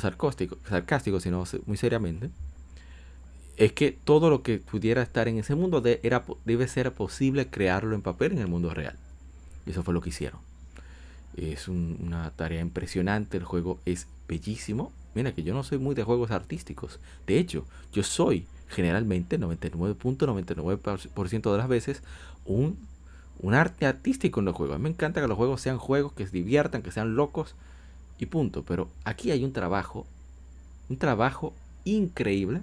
sarcástico, 0.00 0.56
sarcástico 0.66 1.20
sino 1.20 1.44
muy 1.66 1.76
seriamente, 1.76 2.30
es 3.58 3.72
que 3.72 3.92
todo 3.92 4.30
lo 4.30 4.42
que 4.42 4.58
pudiera 4.58 5.02
estar 5.02 5.28
en 5.28 5.38
ese 5.38 5.54
mundo 5.54 5.82
era, 6.02 6.24
debe 6.46 6.66
ser 6.66 6.92
posible 6.92 7.48
crearlo 7.48 7.94
en 7.94 8.00
papel 8.00 8.32
en 8.32 8.38
el 8.38 8.48
mundo 8.48 8.72
real. 8.72 8.96
Y 9.66 9.70
eso 9.70 9.82
fue 9.82 9.92
lo 9.92 10.00
que 10.00 10.08
hicieron. 10.08 10.51
Es 11.36 11.68
una 11.68 12.30
tarea 12.30 12.60
impresionante, 12.60 13.36
el 13.36 13.44
juego 13.44 13.78
es 13.84 14.06
bellísimo. 14.28 14.92
Mira 15.14 15.32
que 15.32 15.42
yo 15.42 15.54
no 15.54 15.62
soy 15.62 15.78
muy 15.78 15.94
de 15.94 16.04
juegos 16.04 16.30
artísticos. 16.30 17.00
De 17.26 17.38
hecho, 17.38 17.66
yo 17.92 18.02
soy 18.02 18.46
generalmente 18.68 19.38
99.99% 19.38 21.52
de 21.52 21.58
las 21.58 21.68
veces 21.68 22.02
un, 22.44 22.78
un 23.40 23.54
arte 23.54 23.86
artístico 23.86 24.40
en 24.40 24.46
los 24.46 24.56
juegos. 24.56 24.76
A 24.76 24.78
mí 24.78 24.84
me 24.84 24.90
encanta 24.90 25.20
que 25.20 25.28
los 25.28 25.36
juegos 25.36 25.60
sean 25.60 25.78
juegos 25.78 26.12
que 26.12 26.26
se 26.26 26.32
diviertan, 26.32 26.82
que 26.82 26.90
sean 26.90 27.14
locos 27.14 27.54
y 28.18 28.26
punto. 28.26 28.64
Pero 28.64 28.88
aquí 29.04 29.30
hay 29.30 29.44
un 29.44 29.52
trabajo, 29.52 30.06
un 30.88 30.96
trabajo 30.96 31.52
increíble. 31.84 32.62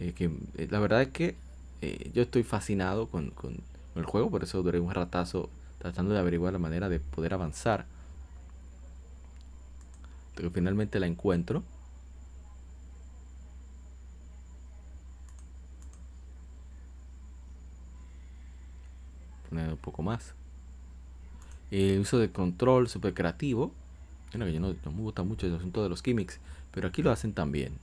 Eh, 0.00 0.12
que 0.12 0.30
eh, 0.56 0.68
la 0.70 0.80
verdad 0.80 1.02
es 1.02 1.08
que 1.08 1.36
eh, 1.80 2.10
yo 2.14 2.22
estoy 2.22 2.42
fascinado 2.42 3.06
con, 3.06 3.30
con, 3.30 3.56
el 3.94 4.06
juego, 4.06 4.30
por 4.30 4.42
eso 4.42 4.62
duré 4.62 4.80
un 4.80 4.94
ratazo 4.94 5.50
tratando 5.82 6.14
de 6.14 6.20
averiguar 6.20 6.52
la 6.52 6.60
manera 6.60 6.88
de 6.88 7.00
poder 7.00 7.34
avanzar. 7.34 7.86
Pero 10.36 10.48
finalmente 10.52 11.00
la 11.00 11.08
encuentro. 11.08 11.64
Poner 19.48 19.70
un 19.70 19.76
poco 19.76 20.02
más. 20.02 20.34
El 21.72 21.98
uso 21.98 22.18
de 22.18 22.30
control 22.30 22.88
super 22.88 23.12
creativo. 23.12 23.72
Bueno, 24.30 24.46
yo 24.46 24.60
no, 24.60 24.68
me 24.68 25.02
gusta 25.02 25.24
mucho 25.24 25.48
el 25.48 25.56
asunto 25.56 25.82
de 25.82 25.88
los 25.88 26.00
gimmicks, 26.00 26.38
pero 26.70 26.86
aquí 26.86 27.02
lo 27.02 27.10
hacen 27.10 27.34
también. 27.34 27.76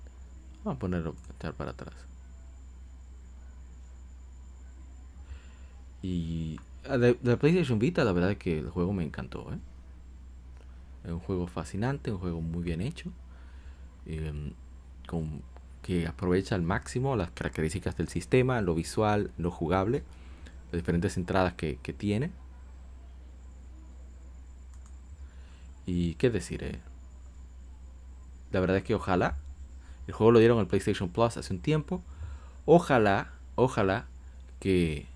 Vamos 0.63 0.77
a 0.77 0.79
ponerlo 0.79 1.15
echar 1.37 1.53
para 1.53 1.71
atrás. 1.71 1.95
Y 6.01 6.57
de, 6.83 7.13
de, 7.13 7.37
PlayStation 7.37 7.79
Vita, 7.79 8.03
la 8.03 8.11
verdad 8.11 8.31
es 8.31 8.37
que 8.37 8.59
el 8.59 8.69
juego 8.69 8.93
me 8.93 9.03
encantó. 9.03 9.51
¿eh? 9.53 9.57
Es 11.05 11.11
un 11.11 11.19
juego 11.19 11.47
fascinante, 11.47 12.11
un 12.11 12.19
juego 12.19 12.41
muy 12.41 12.63
bien 12.63 12.81
hecho. 12.81 13.11
Eh, 14.05 14.53
con, 15.07 15.41
que 15.81 16.07
aprovecha 16.07 16.55
al 16.55 16.61
máximo 16.61 17.15
las 17.15 17.31
características 17.31 17.97
del 17.97 18.09
sistema, 18.09 18.61
lo 18.61 18.75
visual, 18.75 19.31
lo 19.37 19.51
jugable, 19.51 20.03
las 20.71 20.81
diferentes 20.81 21.17
entradas 21.17 21.53
que, 21.53 21.77
que 21.81 21.93
tiene. 21.93 22.31
Y 25.85 26.15
qué 26.15 26.29
decir, 26.29 26.63
eh? 26.63 26.79
la 28.51 28.59
verdad 28.59 28.77
es 28.77 28.83
que 28.83 28.95
ojalá, 28.95 29.37
el 30.07 30.13
juego 30.13 30.31
lo 30.31 30.39
dieron 30.39 30.59
al 30.59 30.67
PlayStation 30.67 31.09
Plus 31.09 31.37
hace 31.37 31.53
un 31.53 31.59
tiempo, 31.59 32.03
ojalá, 32.65 33.33
ojalá 33.55 34.05
que 34.59 35.07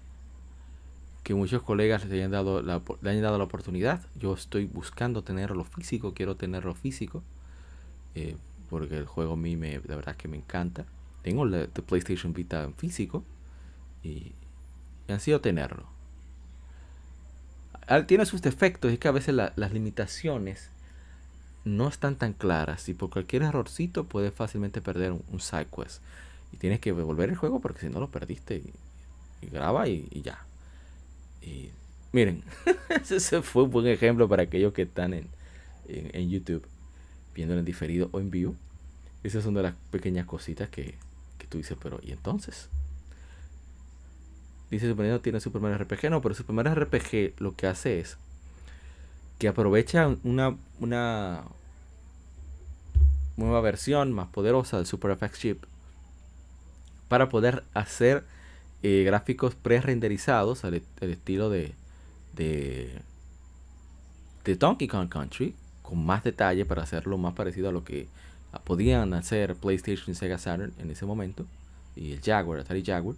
que 1.23 1.33
muchos 1.33 1.63
colegas 1.63 2.05
le 2.05 2.15
hayan 2.15 2.31
dado 2.31 2.61
la, 2.61 2.81
le 3.01 3.09
hayan 3.09 3.23
dado 3.23 3.37
la 3.37 3.45
oportunidad. 3.45 4.01
Yo 4.19 4.33
estoy 4.33 4.65
buscando 4.65 5.23
tenerlo 5.23 5.63
físico, 5.63 6.13
quiero 6.13 6.35
tenerlo 6.35 6.75
físico. 6.75 7.23
Eh, 8.15 8.35
porque 8.69 8.97
el 8.97 9.05
juego 9.05 9.33
a 9.33 9.37
mí 9.37 9.55
me, 9.55 9.79
de 9.79 9.95
verdad 9.95 10.15
que 10.15 10.27
me 10.27 10.37
encanta. 10.37 10.85
Tengo 11.21 11.43
el 11.43 11.69
PlayStation 11.69 12.33
Vita 12.33 12.63
en 12.63 12.73
físico 12.73 13.23
y, 14.03 14.33
y 15.07 15.11
han 15.11 15.41
tenerlo. 15.41 15.85
Tiene 18.07 18.25
sus 18.25 18.41
defectos, 18.41 18.91
es 18.91 18.99
que 18.99 19.07
a 19.07 19.11
veces 19.11 19.35
las 19.35 19.71
limitaciones 19.71 20.69
no 21.65 21.87
están 21.87 22.15
tan 22.15 22.33
claras 22.33 22.87
y 22.89 22.93
por 22.93 23.09
cualquier 23.09 23.43
errorcito 23.43 24.05
puedes 24.05 24.33
fácilmente 24.33 24.81
perder 24.81 25.11
un, 25.11 25.23
un 25.31 25.39
side 25.39 25.67
quest. 25.67 26.01
Y 26.51 26.57
tienes 26.57 26.79
que 26.79 26.93
devolver 26.93 27.29
el 27.29 27.35
juego 27.35 27.59
porque 27.59 27.81
si 27.81 27.89
no 27.89 27.99
lo 27.99 28.09
perdiste 28.09 28.55
y, 29.41 29.47
graba 29.47 29.87
y 29.87 30.21
ya. 30.23 30.45
Y 31.43 31.69
miren, 32.11 32.43
ese 33.11 33.41
fue 33.41 33.63
un 33.63 33.71
buen 33.71 33.87
ejemplo 33.87 34.27
para 34.27 34.43
aquellos 34.43 34.73
que 34.73 34.83
están 34.83 35.13
en, 35.13 35.27
en, 35.87 36.29
YouTube 36.29 36.65
viéndolo 37.35 37.59
en 37.59 37.65
diferido 37.65 38.09
o 38.11 38.19
en 38.19 38.31
vivo. 38.31 38.55
Esas 39.23 39.43
son 39.43 39.53
de 39.53 39.63
las 39.63 39.75
pequeñas 39.91 40.25
cositas 40.25 40.69
que, 40.69 40.95
que 41.37 41.47
tú 41.47 41.57
dices, 41.57 41.77
pero 41.81 41.99
¿y 42.01 42.11
entonces? 42.11 42.69
Dice 44.69 44.87
Super 44.87 45.05
no 45.05 45.21
tiene 45.21 45.39
Super 45.39 45.61
Mario 45.61 45.77
RPG. 45.77 46.09
No, 46.09 46.21
pero 46.21 46.33
Super 46.33 46.55
Mario 46.55 46.73
RPG 46.73 47.33
lo 47.37 47.55
que 47.55 47.67
hace 47.67 47.99
es 47.99 48.17
que 49.37 49.47
aprovecha 49.47 50.15
una, 50.23 50.57
una 50.79 51.43
nueva 53.37 53.61
versión 53.61 54.13
más 54.13 54.27
poderosa 54.29 54.77
del 54.77 54.85
Super 54.85 55.15
FX 55.15 55.39
Chip 55.39 55.63
para 57.07 57.29
poder 57.29 57.63
hacer 57.73 58.23
eh, 58.83 59.03
gráficos 59.05 59.55
pre-renderizados 59.55 60.65
al, 60.65 60.81
estilo 60.99 61.49
de, 61.49 61.73
de, 62.35 62.99
Donkey 64.55 64.89
Kong 64.89 65.07
Country, 65.07 65.55
con 65.81 66.05
más 66.05 66.23
detalle 66.23 66.65
para 66.65 66.83
hacerlo 66.83 67.17
más 67.17 67.33
parecido 67.33 67.69
a 67.69 67.71
lo 67.71 67.85
que 67.85 68.07
podían 68.65 69.13
hacer 69.13 69.55
PlayStation 69.55 70.11
y 70.11 70.15
Sega 70.15 70.37
Saturn 70.37 70.73
en 70.79 70.91
ese 70.91 71.05
momento, 71.05 71.45
y 71.95 72.11
el 72.11 72.21
Jaguar, 72.21 72.59
Atari 72.59 72.83
Jaguar. 72.83 73.15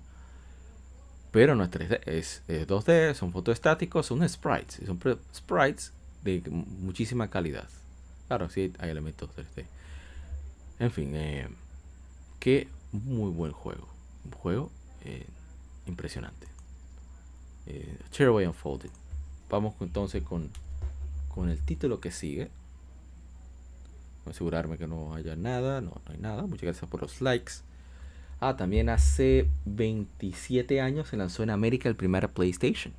Pero 1.32 1.56
no 1.56 1.64
es 1.64 1.72
3D, 1.72 2.00
es, 2.06 2.44
2D, 2.48 3.16
son 3.16 3.32
fotoestáticos, 3.34 4.06
son 4.06 4.28
sprites, 4.30 4.80
son 4.86 5.00
sprites 5.34 5.92
de 6.24 6.42
muchísima 6.50 7.28
calidad. 7.30 7.68
Claro, 8.28 8.50
sí 8.50 8.72
hay 8.78 8.90
elementos 8.92 9.30
3D. 9.36 9.66
En 10.80 10.92
fin, 10.92 11.12
eh, 11.16 11.48
que 12.40 12.68
muy 12.92 13.32
buen 13.32 13.52
juego. 13.52 13.88
Un 14.26 14.32
juego 14.32 14.72
eh, 15.04 15.26
impresionante. 15.88 16.48
Eh, 17.68 17.98
Unfolded. 18.48 18.90
Vamos 19.50 19.76
entonces 19.82 20.24
con, 20.24 20.50
con 21.34 21.50
el 21.50 21.60
título 21.60 22.00
que 22.00 22.12
sigue. 22.12 22.50
Voy 24.24 24.32
a 24.32 24.32
asegurarme 24.32 24.78
que 24.78 24.88
no 24.88 25.14
haya 25.14 25.36
nada. 25.36 25.82
No, 25.82 25.92
no 26.06 26.12
hay 26.12 26.18
nada. 26.18 26.44
Muchas 26.44 26.64
gracias 26.64 26.90
por 26.90 27.02
los 27.02 27.22
likes. 27.22 27.54
Ah, 28.40 28.58
también 28.58 28.90
hace 28.90 29.50
27 29.66 30.82
años 30.82 31.08
se 31.08 31.18
lanzó 31.18 31.44
en 31.44 31.50
América 31.50 31.90
el 31.90 31.96
primer 31.96 32.30
PlayStation. 32.30 32.94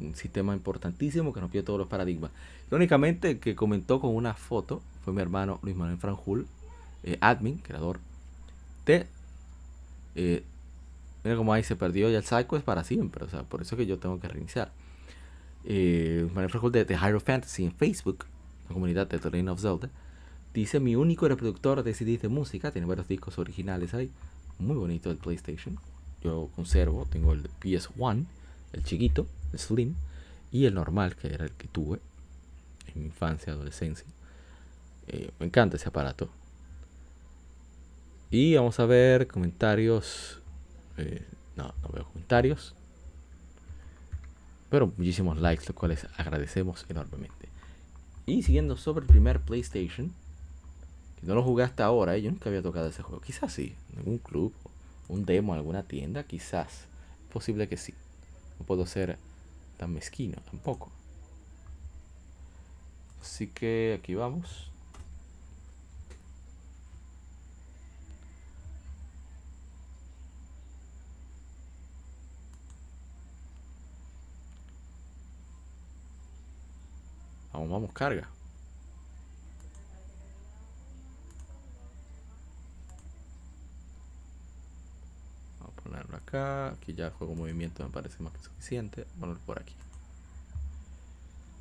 un 0.00 0.14
sistema 0.16 0.54
importantísimo 0.54 1.32
que 1.32 1.40
rompió 1.40 1.64
todos 1.64 1.78
los 1.78 1.88
paradigmas. 1.88 2.30
únicamente 2.70 3.30
el 3.30 3.40
que 3.40 3.54
comentó 3.54 4.00
con 4.00 4.14
una 4.14 4.34
foto 4.34 4.82
fue 5.04 5.12
mi 5.12 5.22
hermano 5.22 5.60
Luis 5.62 5.76
Manuel 5.76 5.98
Franjul, 5.98 6.46
eh, 7.04 7.16
admin, 7.20 7.58
creador 7.58 8.00
de 8.86 9.06
eh, 10.14 10.44
Mira 11.24 11.36
como 11.36 11.52
ahí 11.52 11.62
se 11.62 11.76
perdió 11.76 12.10
ya 12.10 12.18
el 12.18 12.24
Psycho 12.24 12.56
es 12.56 12.62
para 12.62 12.84
siempre. 12.84 13.24
O 13.24 13.28
sea, 13.28 13.42
por 13.44 13.62
eso 13.62 13.76
que 13.76 13.86
yo 13.86 13.98
tengo 13.98 14.18
que 14.20 14.28
reiniciar. 14.28 14.72
Eh, 15.64 16.28
Manuel 16.34 16.72
de 16.72 16.84
The 16.84 16.94
Hero 16.94 17.20
Fantasy 17.20 17.64
en 17.64 17.72
Facebook, 17.72 18.26
la 18.68 18.74
comunidad 18.74 19.06
de 19.06 19.18
The 19.18 19.50
of 19.50 19.60
Zelda, 19.60 19.90
dice: 20.52 20.80
Mi 20.80 20.96
único 20.96 21.28
reproductor 21.28 21.82
de 21.82 21.94
CDs 21.94 22.22
de 22.22 22.28
música, 22.28 22.72
tiene 22.72 22.86
varios 22.86 23.08
discos 23.08 23.38
originales 23.38 23.94
ahí. 23.94 24.10
Muy 24.58 24.76
bonito 24.76 25.10
el 25.10 25.16
PlayStation. 25.16 25.78
Yo 26.22 26.50
conservo, 26.54 27.06
tengo 27.10 27.32
el 27.32 27.48
PS1, 27.60 28.24
el 28.72 28.84
chiquito, 28.84 29.26
el 29.52 29.58
Slim, 29.58 29.94
y 30.52 30.66
el 30.66 30.74
normal, 30.74 31.16
que 31.16 31.28
era 31.28 31.44
el 31.44 31.52
que 31.52 31.68
tuve 31.68 31.98
en 32.94 33.00
mi 33.00 33.06
infancia, 33.06 33.52
adolescencia. 33.52 34.06
Eh, 35.08 35.30
me 35.38 35.46
encanta 35.46 35.76
ese 35.76 35.88
aparato. 35.88 36.28
Y 38.30 38.54
vamos 38.54 38.78
a 38.80 38.86
ver 38.86 39.26
comentarios 39.26 40.41
eh, 40.96 41.26
no, 41.56 41.74
no 41.82 41.88
veo 41.92 42.04
comentarios. 42.04 42.74
Pero 44.70 44.92
muchísimos 44.96 45.38
likes, 45.38 45.66
los 45.66 45.76
cuales 45.76 46.06
agradecemos 46.16 46.86
enormemente. 46.88 47.48
Y 48.24 48.42
siguiendo 48.42 48.76
sobre 48.76 49.04
el 49.04 49.08
primer 49.08 49.40
PlayStation, 49.40 50.12
que 51.20 51.26
no 51.26 51.34
lo 51.34 51.42
jugué 51.42 51.64
hasta 51.64 51.84
ahora, 51.84 52.16
yo 52.16 52.30
nunca 52.30 52.48
había 52.48 52.62
tocado 52.62 52.88
ese 52.88 53.02
juego. 53.02 53.20
Quizás 53.20 53.52
sí, 53.52 53.76
en 53.92 53.98
algún 53.98 54.18
club, 54.18 54.54
un 55.08 55.24
demo, 55.26 55.52
en 55.52 55.58
alguna 55.58 55.82
tienda, 55.82 56.24
quizás. 56.24 56.86
posible 57.32 57.68
que 57.68 57.76
sí. 57.76 57.94
No 58.58 58.66
puedo 58.66 58.86
ser 58.86 59.18
tan 59.76 59.92
mezquino 59.92 60.38
tampoco. 60.50 60.90
Así 63.20 63.46
que 63.46 63.98
aquí 64.00 64.14
vamos. 64.14 64.71
Vamos, 77.52 77.70
vamos, 77.70 77.92
carga. 77.92 78.28
Vamos 85.60 85.74
a 85.76 85.82
ponerlo 85.82 86.16
acá. 86.16 86.70
Aquí 86.70 86.94
ya 86.94 87.06
el 87.06 87.12
juego 87.12 87.34
movimiento 87.34 87.84
me 87.84 87.90
parece 87.90 88.22
más 88.22 88.32
que 88.32 88.42
suficiente. 88.42 89.06
Ponerlo 89.20 89.40
por 89.44 89.58
aquí. 89.60 89.74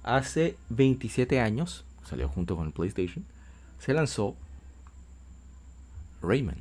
Hace 0.04 0.58
27 0.70 1.40
años, 1.40 1.86
salió 2.04 2.28
junto 2.28 2.56
con 2.56 2.66
el 2.66 2.74
PlayStation, 2.74 3.24
se 3.80 3.94
lanzó 3.94 4.36
Rayman. 6.24 6.58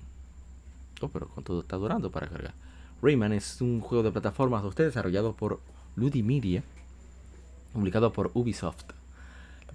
Oh, 1.00 1.08
pero 1.08 1.28
¿cuánto 1.28 1.60
está 1.60 1.76
durando 1.76 2.10
para 2.10 2.28
cargar? 2.28 2.52
Rayman 3.00 3.32
es 3.32 3.62
un 3.62 3.80
juego 3.80 4.02
de 4.02 4.12
plataformas 4.12 4.62
de 4.62 4.68
usted 4.68 4.84
desarrollado 4.84 5.32
por 5.32 5.60
Ludimedia, 5.96 6.62
publicado 7.72 8.12
por 8.12 8.30
Ubisoft 8.34 8.99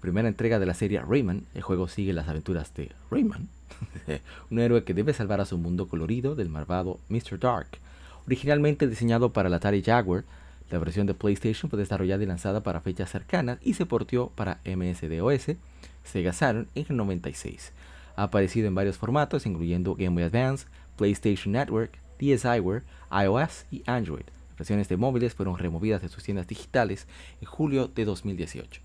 primera 0.06 0.27
entrega 0.27 0.60
de 0.60 0.68
la 0.68 0.76
serie 0.76 1.02
Rayman, 1.02 1.48
el 1.56 1.64
juego 1.64 1.88
sigue 1.88 2.14
las 2.14 2.27
aventuras 2.27 2.72
de 2.76 2.91
Rayman, 3.10 3.49
un 4.52 4.60
héroe 4.60 4.84
que 4.84 4.94
debe 4.94 5.14
salvar 5.14 5.41
a 5.41 5.45
su 5.45 5.57
mundo 5.57 5.88
colorido 5.88 6.36
del 6.36 6.48
malvado 6.48 6.99
Mr. 7.10 7.40
Dark. 7.40 7.80
Originalmente 8.27 8.88
diseñado 8.88 9.34
para 9.34 9.49
la 9.49 9.56
Atari 9.56 9.82
Jaguar, 9.82 10.23
La 10.69 10.77
versión 10.77 11.07
de 11.07 11.15
PlayStation 11.15 11.72
fue 11.72 11.80
desarrollada 11.80 12.22
y 12.22 12.27
lanzada 12.27 12.61
para 12.61 12.82
fechas 12.82 13.10
cercanas 13.10 13.57
y 13.64 13.73
se 13.73 13.88
portió 13.88 14.30
para 14.36 14.60
MSDOS, 14.64 15.57
Sega 16.03 16.34
Saturn 16.34 16.68
en 16.76 16.86
el 16.88 16.98
96. 16.98 17.72
Ha 18.15 18.23
aparecido 18.23 18.68
en 18.68 18.76
varios 18.76 18.99
formatos, 18.99 19.48
incluyendo 19.48 19.95
Game 19.95 20.11
Boy 20.11 20.23
Advance, 20.23 20.68
PlayStation 20.98 21.52
Network, 21.52 21.98
DSiWare, 22.19 22.84
iOS 23.11 23.65
y 23.72 23.82
Android. 23.88 24.26
Las 24.49 24.57
versiones 24.60 24.88
de 24.88 24.98
móviles 24.98 25.34
fueron 25.34 25.57
removidas 25.57 26.03
de 26.03 26.10
sus 26.10 26.23
tiendas 26.23 26.48
digitales 26.48 27.07
en 27.41 27.48
julio 27.48 27.88
de 27.88 28.06
2018. 28.06 28.85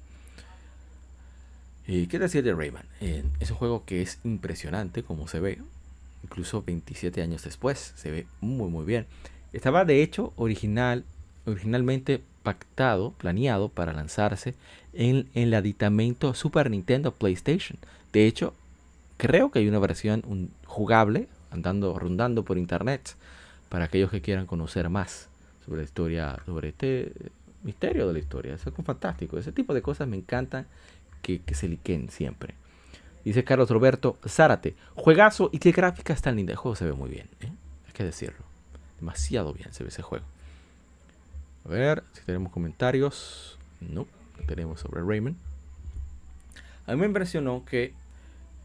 ¿Y 1.90 2.06
qué 2.06 2.20
decir 2.20 2.44
de 2.44 2.54
Rayman? 2.54 2.84
Eh, 3.00 3.24
es 3.40 3.50
un 3.50 3.56
juego 3.56 3.84
que 3.84 4.00
es 4.00 4.20
impresionante 4.22 5.02
como 5.02 5.26
se 5.26 5.40
ve, 5.40 5.58
incluso 6.22 6.62
27 6.62 7.20
años 7.20 7.42
después, 7.42 7.94
se 7.96 8.12
ve 8.12 8.26
muy 8.40 8.70
muy 8.70 8.84
bien. 8.84 9.06
Estaba 9.52 9.84
de 9.84 10.00
hecho 10.00 10.32
original, 10.36 11.02
originalmente 11.46 12.22
pactado, 12.44 13.10
planeado 13.14 13.70
para 13.70 13.92
lanzarse 13.92 14.54
en, 14.92 15.28
el 15.34 15.52
aditamento 15.52 16.32
Super 16.32 16.70
Nintendo 16.70 17.10
PlayStation. 17.10 17.76
De 18.12 18.28
hecho, 18.28 18.54
creo 19.16 19.50
que 19.50 19.58
hay 19.58 19.68
una 19.68 19.80
versión 19.80 20.22
jugable 20.66 21.26
andando 21.50 21.98
rondando 21.98 22.44
por 22.44 22.56
internet 22.56 23.16
para 23.68 23.86
aquellos 23.86 24.12
que 24.12 24.22
quieran 24.22 24.46
conocer 24.46 24.90
más 24.90 25.28
sobre 25.64 25.78
la 25.78 25.86
historia, 25.86 26.38
sobre 26.46 26.68
este 26.68 27.12
misterio 27.64 28.06
de 28.06 28.12
la 28.12 28.20
historia. 28.20 28.54
Eso 28.54 28.68
es 28.70 28.84
fantástico. 28.84 29.38
Ese 29.38 29.50
tipo 29.50 29.74
de 29.74 29.82
cosas 29.82 30.06
me 30.06 30.16
encantan 30.16 30.66
que, 31.22 31.42
se 31.54 31.68
liquen 31.68 32.10
siempre. 32.10 32.54
Dice 33.24 33.44
Carlos 33.44 33.70
Roberto 33.70 34.18
Zárate, 34.26 34.74
juegazo 34.94 35.50
y 35.52 35.58
qué 35.58 35.72
gráficas 35.72 36.22
tan 36.22 36.36
lindas. 36.36 36.54
El 36.54 36.58
juego 36.58 36.76
se 36.76 36.86
ve 36.86 36.92
muy 36.92 37.10
bien, 37.10 37.28
¿eh? 37.40 37.52
hay 37.86 37.92
que 37.92 38.04
decirlo. 38.04 38.44
Demasiado 38.98 39.52
bien 39.52 39.72
se 39.72 39.84
ve 39.84 39.88
ese 39.88 40.02
juego. 40.02 40.24
A 41.64 41.68
ver 41.68 42.04
si 42.12 42.22
tenemos 42.22 42.52
comentarios. 42.52 43.58
No, 43.80 44.06
no 44.38 44.46
tenemos 44.46 44.80
sobre 44.80 45.02
Raymond. 45.02 45.36
A 46.86 46.92
mí 46.92 47.00
me 47.00 47.06
impresionó 47.06 47.64
que 47.64 47.92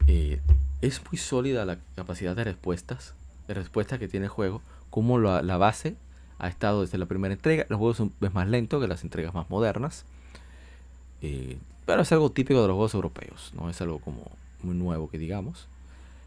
eh, 0.06 0.40
es 0.80 1.02
muy 1.10 1.18
sólida 1.18 1.64
la 1.64 1.78
capacidad 1.94 2.34
de 2.34 2.44
respuestas, 2.44 3.14
de 3.48 3.54
respuesta 3.54 3.98
que 3.98 4.08
tiene 4.08 4.26
el 4.26 4.30
juego, 4.30 4.62
como 4.90 5.18
la, 5.18 5.42
la, 5.42 5.56
base 5.56 5.96
ha 6.38 6.48
estado 6.48 6.82
desde 6.82 6.98
la 6.98 7.06
primera 7.06 7.34
entrega. 7.34 7.66
Los 7.68 7.78
juegos 7.78 7.96
son 7.98 8.12
es 8.20 8.34
más 8.34 8.48
lento 8.48 8.80
que 8.80 8.88
las 8.88 9.04
entregas 9.04 9.34
más 9.34 9.48
modernas, 9.50 10.04
eh, 11.22 11.58
pero 11.86 12.02
es 12.02 12.12
algo 12.12 12.30
típico 12.30 12.60
de 12.60 12.68
los 12.68 12.74
juegos 12.74 12.94
europeos, 12.94 13.52
no 13.54 13.70
es 13.70 13.80
algo 13.80 14.00
como 14.00 14.30
muy 14.62 14.74
nuevo 14.74 15.08
que 15.08 15.18
digamos. 15.18 15.68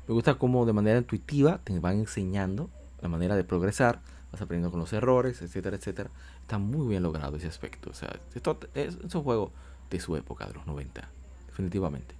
Me 0.07 0.13
gusta 0.13 0.35
cómo 0.35 0.65
de 0.65 0.73
manera 0.73 0.97
intuitiva 0.97 1.59
te 1.63 1.77
van 1.79 1.99
enseñando 1.99 2.69
la 3.01 3.09
manera 3.09 3.35
de 3.35 3.43
progresar, 3.43 3.99
vas 4.31 4.41
aprendiendo 4.41 4.71
con 4.71 4.79
los 4.79 4.93
errores, 4.93 5.41
etcétera, 5.41 5.75
etcétera. 5.75 6.09
Está 6.41 6.57
muy 6.57 6.87
bien 6.87 7.03
logrado 7.03 7.37
ese 7.37 7.47
aspecto. 7.47 7.89
O 7.89 7.93
sea, 7.93 8.19
esto 8.33 8.59
es, 8.73 8.95
un 8.95 9.23
juego 9.23 9.51
de 9.89 9.99
su 9.99 10.15
época, 10.15 10.47
de 10.47 10.53
los 10.53 10.65
90, 10.65 11.07
definitivamente. 11.47 12.15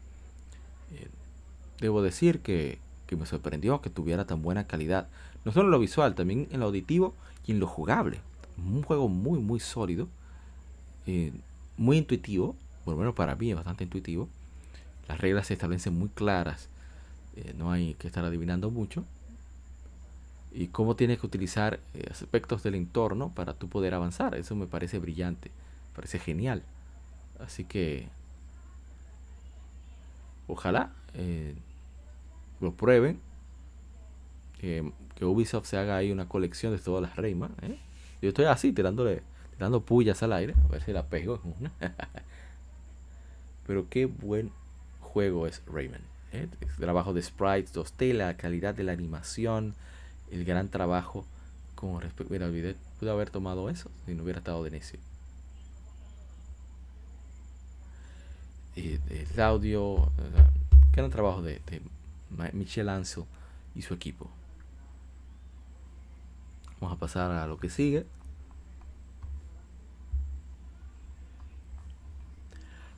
Eh, 0.94 1.08
debo 1.80 2.02
decir 2.02 2.42
que, 2.42 2.78
me 3.18 3.26
sorprendió 3.26 3.82
que 3.82 3.90
tuviera 3.90 4.28
tan 4.28 4.44
buena 4.44 4.68
calidad, 4.68 5.08
no 5.44 5.52
solo 5.52 5.66
en 5.66 5.72
lo 5.72 5.80
visual, 5.80 6.14
también 6.14 6.48
en 6.52 6.60
lo 6.60 6.68
auditivo 6.68 7.16
y 7.48 7.54
en 7.54 7.60
lo 7.60 7.66
jugable. 7.66 8.22
Un 8.58 8.84
juego 8.84 9.08
muy, 9.08 9.40
muy 9.40 9.60
sólido, 9.60 10.08
eh, 11.08 11.32
muy 11.76 11.98
intuitivo, 11.98 12.56
por 12.90 12.96
lo 12.96 13.02
menos 13.02 13.14
para 13.14 13.36
mí 13.36 13.52
es 13.52 13.56
bastante 13.56 13.84
intuitivo. 13.84 14.28
Las 15.08 15.22
reglas 15.22 15.46
se 15.46 15.54
establecen 15.54 15.94
muy 15.94 16.10
claras, 16.10 16.70
eh, 17.36 17.54
no 17.56 17.72
hay 17.72 17.94
que 17.94 18.08
estar 18.08 18.26
adivinando 18.26 18.72
mucho. 18.72 19.06
Y 20.52 20.70
cómo 20.70 20.96
tienes 20.96 21.20
que 21.20 21.28
utilizar 21.28 21.80
eh, 21.94 22.08
aspectos 22.10 22.64
del 22.64 22.74
entorno 22.74 23.30
para 23.36 23.54
tú 23.54 23.70
poder 23.70 23.94
avanzar. 23.94 24.34
Eso 24.34 24.56
me 24.56 24.66
parece 24.66 24.98
brillante, 24.98 25.52
parece 25.96 26.18
genial. 26.18 26.64
Así 27.40 27.64
que 27.64 28.08
ojalá 30.48 30.92
lo 32.60 32.74
prueben. 32.74 33.20
Que, 34.60 34.92
Ubisoft 35.22 35.68
se 35.68 35.78
haga 35.78 35.98
ahí 35.98 36.12
una 36.12 36.28
colección 36.28 36.76
de 36.76 36.80
todas 36.80 37.04
las 37.04 37.18
Rayman. 37.18 37.52
¿eh? 37.62 37.78
Yo 38.20 38.30
estoy 38.30 38.46
así, 38.46 38.74
tirándole, 38.74 39.22
tirando 39.52 39.82
pullas 39.82 40.24
al 40.24 40.34
aire, 40.34 40.56
a 40.64 40.68
ver 40.70 40.82
si 40.82 40.92
la 40.92 41.04
pego 41.04 41.40
Pero 43.70 43.88
qué 43.88 44.08
buen 44.08 44.52
juego 45.00 45.46
es 45.46 45.62
Rayman. 45.68 46.02
¿eh? 46.32 46.48
El 46.60 46.76
trabajo 46.78 47.14
de 47.14 47.22
sprites 47.22 47.72
2D, 47.72 48.14
la 48.14 48.36
calidad 48.36 48.74
de 48.74 48.84
la 48.84 48.94
animación, 48.94 49.76
el 50.32 50.44
gran 50.44 50.70
trabajo 50.70 51.24
con 51.76 52.02
respecto. 52.02 52.34
Mira, 52.34 52.48
olvidé, 52.48 52.76
pude 53.00 53.12
haber 53.12 53.30
tomado 53.30 53.70
eso 53.70 53.92
si 54.08 54.16
no 54.16 54.24
hubiera 54.24 54.40
estado 54.40 54.64
de 54.64 54.72
necio. 54.72 55.00
el 58.76 59.40
audio, 59.40 60.12
gran 60.92 61.12
trabajo 61.12 61.44
de, 61.44 61.62
de 61.68 61.80
Michel 62.54 62.90
Ansel 62.90 63.26
y 63.76 63.84
su 63.84 63.94
equipo. 63.94 64.32
Vamos 66.82 66.98
a 66.98 67.00
pasar 67.00 67.30
a 67.30 67.46
lo 67.46 67.60
que 67.60 67.70
sigue. 67.70 68.08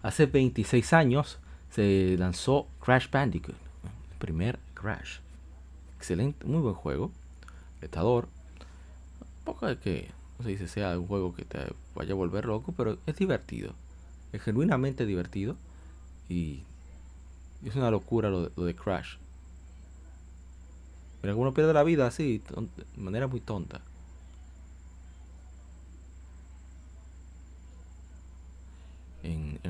Hace 0.04 0.26
26 0.26 0.94
años 0.94 1.38
se 1.70 2.16
lanzó 2.18 2.68
Crash 2.80 3.10
Bandicoot, 3.12 3.56
el 4.12 4.18
primer 4.18 4.60
Crash. 4.74 5.20
Excelente, 5.98 6.46
muy 6.46 6.60
buen 6.60 6.74
juego. 6.74 7.12
Retador. 7.82 8.28
Poco 9.44 9.68
de 9.68 9.78
que, 9.78 10.10
no 10.40 10.46
sé 10.46 10.58
si 10.58 10.68
sea 10.68 10.98
un 10.98 11.06
juego 11.06 11.36
que 11.36 11.46
te 11.46 11.60
vaya 11.94 12.14
a 12.14 12.16
volver 12.16 12.46
loco, 12.46 12.74
pero 12.76 12.98
es 13.06 13.16
divertido. 13.16 13.74
Es 14.34 14.42
genuinamente 14.42 15.06
divertido. 15.06 15.56
Y 16.28 16.64
es 17.64 17.76
una 17.76 17.92
locura 17.92 18.30
lo 18.30 18.50
de, 18.50 18.76
Crash. 18.76 19.18
Pero 21.22 21.38
uno 21.38 21.54
pierde 21.54 21.74
la 21.74 21.84
vida 21.84 22.08
así, 22.08 22.42
de 22.50 23.02
manera 23.02 23.28
muy 23.28 23.40
tonta. 23.40 23.82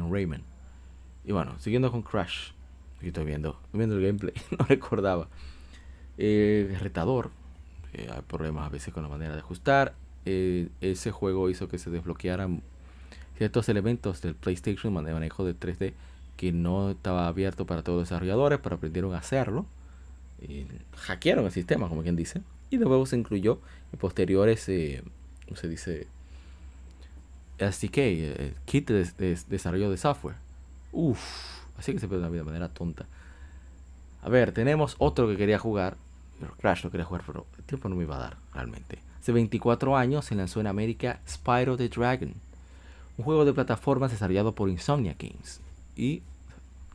Rayman. 0.10 0.44
Y 1.26 1.34
bueno, 1.34 1.60
siguiendo 1.60 1.92
con 1.92 2.02
Crash. 2.02 2.52
Estoy 3.02 3.26
viendo, 3.26 3.60
viendo 3.74 3.98
el 3.98 4.06
gameplay, 4.06 4.34
no 4.58 4.66
recordaba. 4.66 5.28
Eh, 6.18 6.78
retador. 6.80 7.32
Eh, 7.94 8.08
hay 8.14 8.22
problemas 8.22 8.66
a 8.66 8.70
veces 8.70 8.94
con 8.94 9.04
la 9.04 9.10
manera 9.10 9.34
de 9.34 9.40
ajustar. 9.40 9.96
Eh, 10.26 10.70
ese 10.82 11.12
juego 11.12 11.50
hizo 11.50 11.68
que 11.68 11.78
se 11.78 11.90
desbloquearan 11.90 12.62
ciertos 13.38 13.70
elementos 13.70 14.22
del 14.22 14.36
PlayStation 14.36 14.94
de 15.04 15.14
manejo 15.14 15.44
de 15.44 15.56
3D 15.56 15.94
que 16.38 16.52
no 16.52 16.92
estaba 16.92 17.28
abierto 17.28 17.66
para 17.66 17.84
todos 17.84 18.00
los 18.00 18.10
desarrolladores, 18.10 18.60
pero 18.64 18.76
aprendieron 18.76 19.14
a 19.14 19.20
hacerlo. 19.20 19.66
Y 20.42 20.66
hackearon 20.96 21.46
el 21.46 21.52
sistema, 21.52 21.88
como 21.88 22.02
quien 22.02 22.16
dice. 22.16 22.42
Y 22.72 22.78
luego 22.78 23.06
se 23.06 23.18
incluyó 23.18 23.60
en 23.94 24.00
posteriores, 24.00 24.68
eh, 24.70 25.04
¿cómo 25.46 25.58
se 25.58 25.68
dice? 25.68 26.08
SDK, 27.62 27.98
eh, 27.98 28.54
kit 28.66 28.90
de, 28.90 29.38
desarrollo 29.48 29.90
de 29.90 29.98
software. 29.98 30.36
Uff, 30.92 31.20
así 31.78 31.94
que 31.94 32.00
se 32.00 32.08
puede 32.08 32.28
de 32.30 32.44
manera 32.44 32.70
tonta. 32.70 33.06
A 34.24 34.30
ver, 34.30 34.52
tenemos 34.52 34.96
otro 35.00 35.28
que 35.28 35.38
quería 35.38 35.60
jugar. 35.60 35.98
Pero 36.40 36.56
Crash 36.56 36.84
no 36.84 36.90
quería 36.90 37.06
jugar, 37.06 37.24
pero 37.26 37.46
el 37.58 37.64
tiempo 37.66 37.88
no 37.88 37.96
me 37.96 38.04
iba 38.04 38.16
a 38.16 38.20
dar 38.20 38.38
realmente. 38.54 39.00
Hace 39.20 39.32
24 39.32 39.96
años 39.96 40.26
se 40.26 40.34
lanzó 40.34 40.60
en 40.60 40.66
América 40.66 41.20
Spyro 41.28 41.78
the 41.78 41.88
Dragon, 41.88 42.34
un 43.18 43.24
juego 43.24 43.46
de 43.46 43.54
plataformas 43.54 44.10
desarrollado 44.10 44.56
por 44.56 44.68
Insomnia 44.68 45.16
Games. 45.20 45.62
Y 45.96 46.24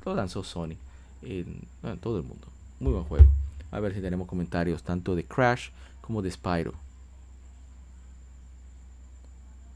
lo 0.04 0.16
lanzó 0.16 0.42
Sony 0.42 0.76
en, 1.22 1.62
todo 2.00 2.18
el 2.18 2.24
mundo. 2.24 2.48
Muy 2.80 2.92
buen 2.92 3.04
juego. 3.04 3.26
A 3.70 3.78
ver 3.78 3.94
si 3.94 4.00
tenemos 4.00 4.26
comentarios 4.26 4.82
tanto 4.82 5.14
de 5.14 5.24
Crash 5.24 5.70
como 6.00 6.22
de 6.22 6.32
Spyro. 6.32 6.74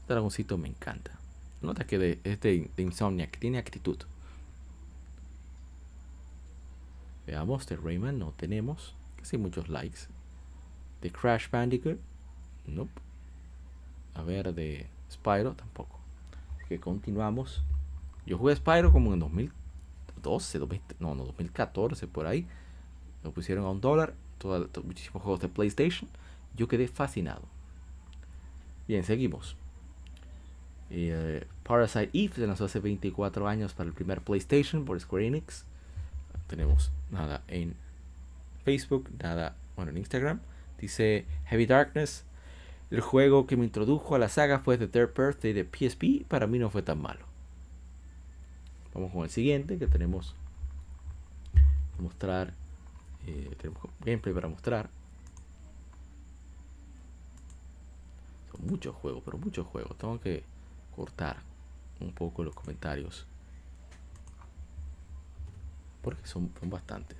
dragoncito 0.11 0.57
me 0.57 0.67
encanta. 0.67 1.11
Nota 1.61 1.85
que 1.85 1.97
de, 1.97 2.19
es 2.23 2.39
de, 2.41 2.69
Insomniac, 2.77 3.37
tiene 3.39 3.57
actitud. 3.57 3.97
Veamos, 7.27 7.67
de 7.67 7.75
Rayman 7.77 8.19
no 8.19 8.31
tenemos. 8.31 8.95
Casi 9.17 9.37
muchos 9.37 9.69
likes. 9.69 10.01
De 11.01 11.11
Crash 11.11 11.49
Bandicoot, 11.49 11.99
nope. 12.67 12.91
A 14.15 14.23
ver, 14.23 14.53
de 14.53 14.87
Spyro 15.11 15.53
tampoco. 15.53 15.99
que 16.67 16.79
continuamos. 16.79 17.63
Yo 18.25 18.37
jugué 18.37 18.55
Spyro 18.55 18.91
como 18.91 19.13
en 19.13 19.19
2000 19.19 19.51
12, 20.21 20.59
no, 20.99 21.15
no, 21.15 21.25
2014, 21.25 22.07
por 22.07 22.25
ahí. 22.27 22.47
Lo 23.23 23.31
pusieron 23.31 23.65
a 23.65 23.69
un 23.69 23.81
dólar, 23.81 24.13
todo, 24.37 24.67
muchísimos 24.83 25.21
juegos 25.21 25.41
de 25.41 25.49
PlayStation. 25.49 26.09
Yo 26.55 26.67
quedé 26.67 26.87
fascinado. 26.87 27.43
Bien, 28.87 29.03
seguimos. 29.03 29.55
Eh, 30.93 31.47
Parasite 31.63 32.09
Eve 32.13 32.35
se 32.35 32.45
lanzó 32.45 32.65
hace 32.65 32.79
24 32.79 33.47
años 33.47 33.73
para 33.73 33.87
el 33.87 33.93
primer 33.93 34.21
PlayStation 34.21 34.83
por 34.83 34.99
Square 34.99 35.25
Enix. 35.25 35.65
Tenemos 36.47 36.91
nada 37.09 37.43
en 37.47 37.75
Facebook, 38.65 39.09
nada 39.23 39.55
bueno, 39.77 39.91
en 39.91 39.97
Instagram. 39.97 40.41
Dice 40.77 41.25
Heavy 41.45 41.65
Darkness. 41.65 42.25
El 42.89 42.99
juego 42.99 43.47
que 43.47 43.55
me 43.55 43.63
introdujo 43.63 44.15
a 44.15 44.19
la 44.19 44.27
saga 44.27 44.59
fue 44.59 44.77
The 44.77 44.89
Third 44.89 45.13
Birthday 45.15 45.53
de 45.53 45.63
PSP. 45.63 46.27
Para 46.27 46.45
mí 46.45 46.59
no 46.59 46.69
fue 46.69 46.81
tan 46.81 47.01
malo. 47.01 47.25
Vamos 48.93 49.13
con 49.13 49.23
el 49.23 49.29
siguiente 49.29 49.77
que 49.77 49.87
tenemos 49.87 50.35
mostrar. 51.99 52.53
Eh, 53.25 53.55
tenemos 53.57 53.81
gameplay 54.01 54.33
para 54.33 54.49
mostrar. 54.49 54.89
Son 58.51 58.65
muchos 58.67 58.93
juegos, 58.95 59.21
pero 59.23 59.37
muchos 59.37 59.65
juegos. 59.67 59.97
Tengo 59.97 60.19
que 60.19 60.43
cortar 61.01 61.37
un 61.99 62.13
poco 62.13 62.43
los 62.43 62.53
comentarios. 62.53 63.25
Porque 66.03 66.23
son, 66.27 66.53
son 66.59 66.69
bastantes. 66.69 67.17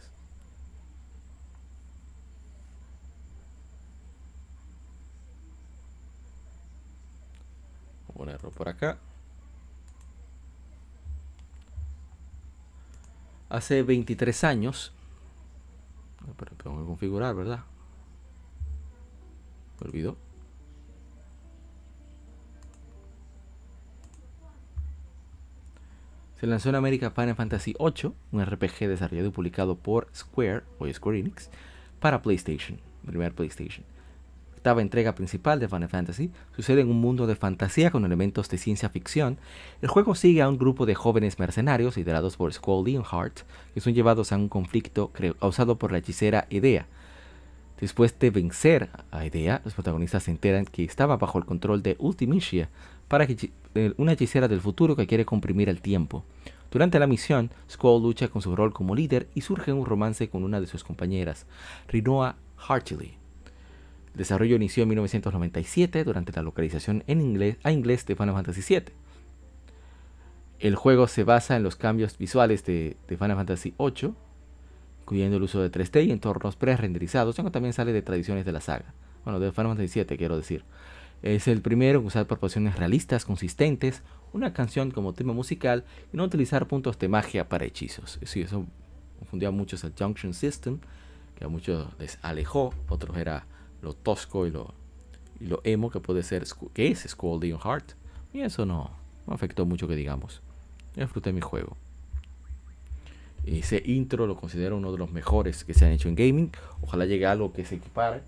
Voy 8.06 8.14
a 8.14 8.18
ponerlo 8.18 8.52
por 8.52 8.70
acá. 8.70 9.00
Hace 13.50 13.82
23 13.82 14.44
años. 14.44 14.94
Pero 16.38 16.56
tengo 16.56 16.80
que 16.80 16.86
configurar, 16.86 17.34
¿verdad? 17.34 17.64
Me 19.80 19.88
olvidó. 19.88 20.31
Se 26.42 26.48
lanzó 26.48 26.70
en 26.70 26.76
América 26.76 27.12
Final 27.12 27.36
Fantasy 27.36 27.76
VIII, 27.80 28.14
un 28.32 28.44
RPG 28.44 28.88
desarrollado 28.88 29.28
y 29.28 29.32
publicado 29.32 29.76
por 29.76 30.08
Square 30.12 30.64
o 30.80 30.92
Square 30.92 31.20
Enix 31.20 31.52
para 32.00 32.24
PlayStation, 32.24 32.80
primer 33.06 33.32
PlayStation. 33.36 33.86
Octava 34.56 34.82
entrega 34.82 35.14
principal 35.14 35.60
de 35.60 35.68
Final 35.68 35.88
Fantasy 35.88 36.32
sucede 36.56 36.82
en 36.82 36.90
un 36.90 37.00
mundo 37.00 37.28
de 37.28 37.36
fantasía 37.36 37.92
con 37.92 38.06
elementos 38.06 38.50
de 38.50 38.58
ciencia 38.58 38.90
ficción. 38.90 39.38
El 39.84 39.90
juego 39.90 40.16
sigue 40.16 40.42
a 40.42 40.50
un 40.50 40.58
grupo 40.58 40.88
de 40.88 40.96
jóvenes 40.96 41.38
mercenarios 41.38 41.96
liderados 41.96 42.38
por 42.38 42.52
Squall 42.52 42.86
Leonhardt 42.86 43.42
que 43.76 43.82
son 43.82 43.94
llevados 43.94 44.32
a 44.32 44.38
un 44.38 44.50
conflicto 44.50 45.12
causado 45.12 45.78
por 45.78 45.92
la 45.92 46.00
hechicera 46.00 46.48
Idea. 46.50 46.88
Después 47.80 48.18
de 48.18 48.32
vencer 48.32 48.90
a 49.12 49.28
Idea, 49.28 49.62
los 49.64 49.76
protagonistas 49.76 50.24
se 50.24 50.32
enteran 50.32 50.66
que 50.66 50.86
estaba 50.86 51.18
bajo 51.18 51.38
el 51.38 51.46
control 51.46 51.84
de 51.84 51.98
Ultimisia, 52.00 52.70
para 53.12 53.26
eh, 53.26 53.52
una 53.98 54.14
hechicera 54.14 54.48
del 54.48 54.62
futuro 54.62 54.96
que 54.96 55.08
quiere 55.08 55.26
comprimir 55.26 55.70
el 55.70 55.82
tiempo. 55.82 56.24
Durante 56.72 57.00
la 57.00 57.08
misión, 57.08 57.52
Squall 57.70 58.02
lucha 58.02 58.30
con 58.30 58.42
su 58.42 58.56
rol 58.56 58.74
como 58.74 58.96
líder 58.96 59.28
y 59.36 59.42
surge 59.42 59.74
un 59.74 59.86
romance 59.86 60.30
con 60.30 60.44
una 60.44 60.62
de 60.62 60.68
sus 60.68 60.84
compañeras, 60.86 61.46
Rinoa 61.90 62.38
Hartley. 62.58 63.18
El 64.14 64.18
desarrollo 64.18 64.56
inició 64.56 64.84
en 64.84 64.90
1997 64.90 66.04
durante 66.04 66.32
la 66.32 66.44
localización 66.44 67.04
en 67.08 67.22
inglés, 67.22 67.58
a 67.64 67.72
inglés 67.72 68.06
de 68.06 68.16
Final 68.16 68.36
Fantasy 68.36 68.62
VII. 68.68 68.94
El 70.60 70.76
juego 70.76 71.08
se 71.08 71.24
basa 71.24 71.56
en 71.56 71.64
los 71.64 71.76
cambios 71.76 72.18
visuales 72.18 72.64
de, 72.66 72.96
Final 73.08 73.36
Fantasy 73.36 73.74
VIII, 73.78 74.14
incluyendo 75.02 75.38
el 75.38 75.44
uso 75.44 75.62
de 75.62 75.72
3D 75.72 76.06
y 76.06 76.12
entornos 76.12 76.56
pre-renderizados, 76.56 77.38
aunque 77.40 77.52
también 77.52 77.74
sale 77.74 77.92
de 77.94 78.02
tradiciones 78.02 78.46
de 78.46 78.52
la 78.52 78.62
saga. 78.62 78.94
Bueno, 79.26 79.40
de 79.40 79.52
Final 79.52 79.76
Fantasy 79.76 80.04
VII 80.04 80.18
quiero 80.18 80.38
decir. 80.38 80.64
Es 81.22 81.48
el 81.48 81.62
primero 81.62 82.00
en 82.00 82.06
usar 82.06 82.26
proporciones 82.26 82.78
realistas, 82.78 83.26
consistentes, 83.26 84.02
una 84.34 84.54
canción 84.54 84.92
como 84.92 85.14
tema 85.14 85.34
musical 85.34 85.86
y 86.12 86.18
no 86.18 86.24
utilizar 86.24 86.68
puntos 86.68 86.98
de 86.98 87.10
magia 87.10 87.48
para 87.48 87.66
hechizos. 87.66 88.20
Sí, 88.24 88.42
eso 88.42 88.66
confundía 89.20 89.50
a 89.50 89.52
muchos 89.52 89.84
el 89.84 89.94
Junction 89.98 90.34
System, 90.34 90.80
que 91.36 91.46
a 91.46 91.48
muchos 91.48 91.88
les 92.00 92.18
alejó, 92.24 92.74
otros 92.90 93.18
era 93.18 93.46
lo 93.82 93.94
tosco 93.94 94.48
y 94.48 94.52
lo, 94.52 94.74
lo 95.40 95.62
emo 95.64 95.92
que 95.92 96.00
puede 96.00 96.24
ser, 96.24 96.46
que 96.74 96.88
es 96.88 97.06
Scolding 97.08 97.60
Heart. 97.60 97.94
Y 98.34 98.42
eso 98.42 98.66
no, 98.66 98.92
no 99.28 99.34
afectó 99.34 99.66
mucho 99.66 99.88
que 99.88 99.96
digamos. 99.96 100.42
Yo 100.96 101.04
disfruté 101.04 101.34
mi 101.34 101.42
juego. 101.42 101.78
Ese 103.46 103.82
intro 103.86 104.28
lo 104.28 104.36
considero 104.36 104.78
uno 104.78 104.92
de 104.92 104.98
los 104.98 105.12
mejores 105.12 105.64
que 105.64 105.74
se 105.74 105.86
han 105.86 105.92
hecho 105.92 106.10
en 106.10 106.16
gaming. 106.16 106.52
Ojalá 106.82 107.06
llegue 107.06 107.26
algo 107.26 107.52
que 107.54 107.66
se 107.66 107.76
equipare. 107.76 108.22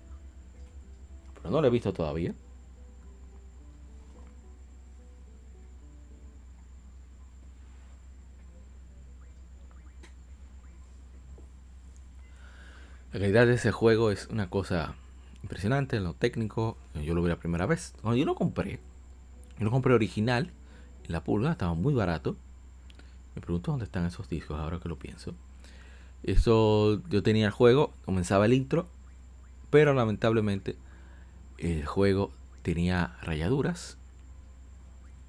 Pero 1.34 1.50
no 1.50 1.60
lo 1.60 1.68
he 1.68 1.70
visto 1.70 1.92
todavía. 1.92 2.34
La 13.14 13.20
calidad 13.20 13.46
de 13.46 13.54
ese 13.54 13.70
juego 13.70 14.10
es 14.10 14.26
una 14.32 14.50
cosa 14.50 14.96
impresionante 15.44 15.96
en 15.96 16.02
lo 16.02 16.14
técnico. 16.14 16.76
Yo 17.00 17.14
lo 17.14 17.22
vi 17.22 17.28
la 17.28 17.38
primera 17.38 17.64
vez. 17.64 17.94
Cuando 18.02 18.16
yo 18.16 18.24
lo 18.24 18.34
compré, 18.34 18.80
yo 19.56 19.64
lo 19.64 19.70
compré 19.70 19.94
original 19.94 20.50
la 21.06 21.22
pulga, 21.22 21.52
estaba 21.52 21.74
muy 21.74 21.94
barato. 21.94 22.34
Me 23.36 23.40
pregunto 23.40 23.70
dónde 23.70 23.84
están 23.84 24.04
esos 24.04 24.28
discos 24.28 24.58
ahora 24.58 24.80
que 24.80 24.88
lo 24.88 24.98
pienso. 24.98 25.32
Eso 26.24 27.00
yo 27.08 27.22
tenía 27.22 27.46
el 27.46 27.52
juego, 27.52 27.94
comenzaba 28.04 28.46
el 28.46 28.52
intro, 28.52 28.88
pero 29.70 29.94
lamentablemente 29.94 30.74
el 31.58 31.86
juego 31.86 32.32
tenía 32.62 33.16
rayaduras. 33.22 33.96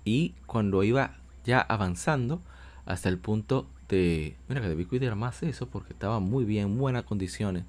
Y 0.05 0.33
cuando 0.47 0.81
iba 0.81 1.17
ya 1.43 1.61
avanzando 1.61 2.41
hasta 2.87 3.09
el 3.09 3.19
punto 3.19 3.67
de. 3.89 4.37
Mira 4.47 4.61
que 4.61 4.69
debí 4.69 4.85
cuidar 4.85 5.15
más 5.15 5.43
eso 5.43 5.67
porque 5.67 5.93
estaba 5.93 6.19
muy 6.19 6.45
bien, 6.45 6.65
en 6.65 6.77
buenas 6.79 7.03
condiciones 7.03 7.63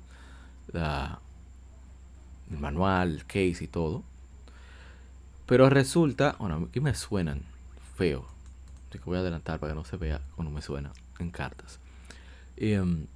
el 0.72 2.58
manual, 2.58 3.12
el 3.12 3.26
case 3.26 3.64
y 3.64 3.68
todo. 3.68 4.02
Pero 5.46 5.70
resulta, 5.70 6.36
bueno, 6.38 6.66
aquí 6.68 6.80
me 6.80 6.94
suenan 6.94 7.42
feo. 7.96 8.26
Así 8.88 8.98
que 8.98 9.04
voy 9.04 9.16
a 9.16 9.20
adelantar 9.20 9.60
para 9.60 9.72
que 9.72 9.76
no 9.76 9.84
se 9.84 9.96
vea 9.96 10.20
cuando 10.34 10.52
me 10.52 10.62
suena 10.62 10.92
en 11.18 11.30
cartas. 11.30 11.80
Em, 12.56 13.06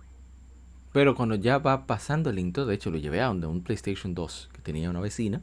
pero 0.93 1.14
cuando 1.14 1.35
ya 1.35 1.59
va 1.59 1.86
pasando 1.86 2.31
el 2.31 2.39
intro, 2.39 2.66
de 2.66 2.74
hecho 2.74 2.90
lo 2.90 2.98
llevé 2.98 3.20
a 3.20 3.27
donde 3.27 3.47
un 3.47 3.62
PlayStation 3.62 4.14
2 4.14 4.51
que 4.52 4.62
tenía 4.62 4.90
una 4.90 5.01
vecina 5.01 5.40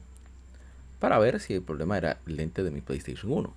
para 0.99 1.19
ver 1.19 1.39
si 1.39 1.53
el 1.53 1.61
problema 1.61 1.97
era 1.97 2.19
el 2.25 2.37
lente 2.37 2.63
de 2.63 2.71
mi 2.71 2.81
PlayStation 2.81 3.31
1. 3.31 3.53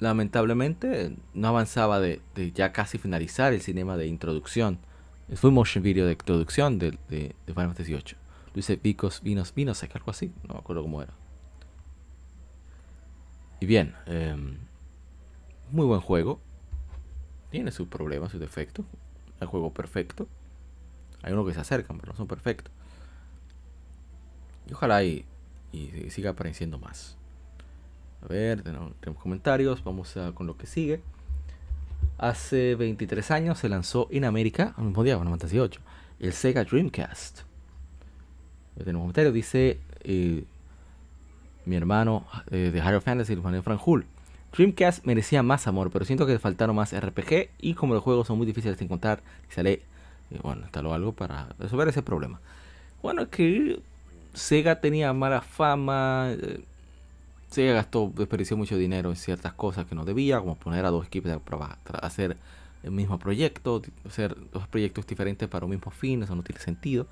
Lamentablemente 0.00 1.16
no 1.34 1.48
avanzaba 1.48 1.98
de, 1.98 2.20
de 2.34 2.52
ya 2.52 2.72
casi 2.72 2.98
finalizar 2.98 3.52
el 3.52 3.60
cinema 3.60 3.96
de 3.96 4.06
introducción 4.06 4.78
fue 5.34 5.48
un 5.48 5.54
motion 5.54 5.82
video 5.82 6.06
de 6.06 6.12
introducción 6.12 6.78
de, 6.78 6.98
de, 7.08 7.34
Final 7.46 7.68
Fantasy 7.68 7.92
VIII. 7.92 8.16
Lo 8.46 8.52
dice 8.54 8.76
Vicos, 8.76 9.22
Vinos, 9.22 9.54
Vinos, 9.54 9.82
algo 9.82 10.10
así. 10.10 10.32
No 10.46 10.54
me 10.54 10.60
acuerdo 10.60 10.82
cómo 10.82 11.02
era. 11.02 11.12
Y 13.60 13.66
bien, 13.66 13.94
em, 14.06 14.58
muy 15.70 15.86
buen 15.86 16.00
juego. 16.00 16.40
Tiene 17.50 17.70
sus 17.72 17.88
problemas, 17.88 18.32
sus 18.32 18.40
defectos. 18.40 18.86
El 19.40 19.48
juego 19.48 19.72
perfecto. 19.72 20.26
Hay 21.22 21.32
unos 21.32 21.46
que 21.46 21.54
se 21.54 21.60
acercan, 21.60 21.98
pero 21.98 22.12
no 22.12 22.16
son 22.16 22.26
perfectos. 22.26 22.72
Y 24.66 24.72
ojalá 24.72 25.02
y, 25.04 25.24
y 25.72 26.10
siga 26.10 26.30
apareciendo 26.30 26.78
más. 26.78 27.18
A 28.22 28.26
ver, 28.26 28.62
tenemos, 28.62 28.92
comentarios. 29.20 29.82
Vamos 29.84 30.16
a, 30.16 30.32
con 30.32 30.46
lo 30.46 30.56
que 30.56 30.66
sigue. 30.66 31.02
Hace 32.18 32.74
23 32.74 33.30
años 33.30 33.58
se 33.58 33.68
lanzó 33.68 34.08
en 34.10 34.24
América, 34.24 34.74
al 34.76 34.86
mismo 34.86 35.04
día, 35.04 35.14
bueno, 35.14 35.30
Fantasy 35.30 35.60
8, 35.60 35.80
el 36.18 36.32
Sega 36.32 36.64
Dreamcast. 36.64 37.42
Tenemos 38.76 39.00
un 39.00 39.02
comentario, 39.04 39.30
dice 39.30 39.78
eh, 40.02 40.42
mi 41.64 41.76
hermano 41.76 42.26
eh, 42.50 42.70
de 42.72 42.78
Higher 42.80 43.00
Fantasy, 43.00 43.34
el 43.34 43.62
Frank 43.62 43.80
Hull. 43.86 44.04
Dreamcast 44.52 45.04
merecía 45.04 45.44
más 45.44 45.68
amor, 45.68 45.92
pero 45.92 46.04
siento 46.04 46.26
que 46.26 46.40
faltaron 46.40 46.74
más 46.74 46.92
RPG 46.92 47.50
y 47.60 47.74
como 47.74 47.94
los 47.94 48.02
juegos 48.02 48.26
son 48.26 48.36
muy 48.36 48.48
difíciles 48.48 48.76
de 48.78 48.84
encontrar, 48.84 49.22
sale, 49.48 49.82
eh, 50.32 50.40
bueno, 50.42 50.62
instaló 50.62 50.94
algo 50.94 51.12
para 51.12 51.50
resolver 51.60 51.86
ese 51.86 52.02
problema. 52.02 52.40
Bueno, 53.00 53.22
es 53.22 53.28
que 53.28 53.80
Sega 54.34 54.80
tenía 54.80 55.12
mala 55.12 55.40
fama, 55.40 56.32
Sí, 57.50 57.66
gastó, 57.66 58.12
desperdició 58.14 58.58
mucho 58.58 58.76
dinero 58.76 59.08
en 59.08 59.16
ciertas 59.16 59.54
cosas 59.54 59.86
que 59.86 59.94
no 59.94 60.04
debía, 60.04 60.38
como 60.38 60.56
poner 60.56 60.84
a 60.84 60.90
dos 60.90 61.06
equipos 61.06 61.32
para 61.42 61.98
hacer 62.00 62.36
el 62.82 62.90
mismo 62.90 63.18
proyecto, 63.18 63.80
hacer 64.06 64.36
dos 64.52 64.68
proyectos 64.68 65.06
diferentes 65.06 65.48
para 65.48 65.64
un 65.64 65.70
mismo 65.70 65.90
fin, 65.90 66.22
eso 66.22 66.36
no 66.36 66.42
tiene 66.42 66.60
sentido. 66.60 67.06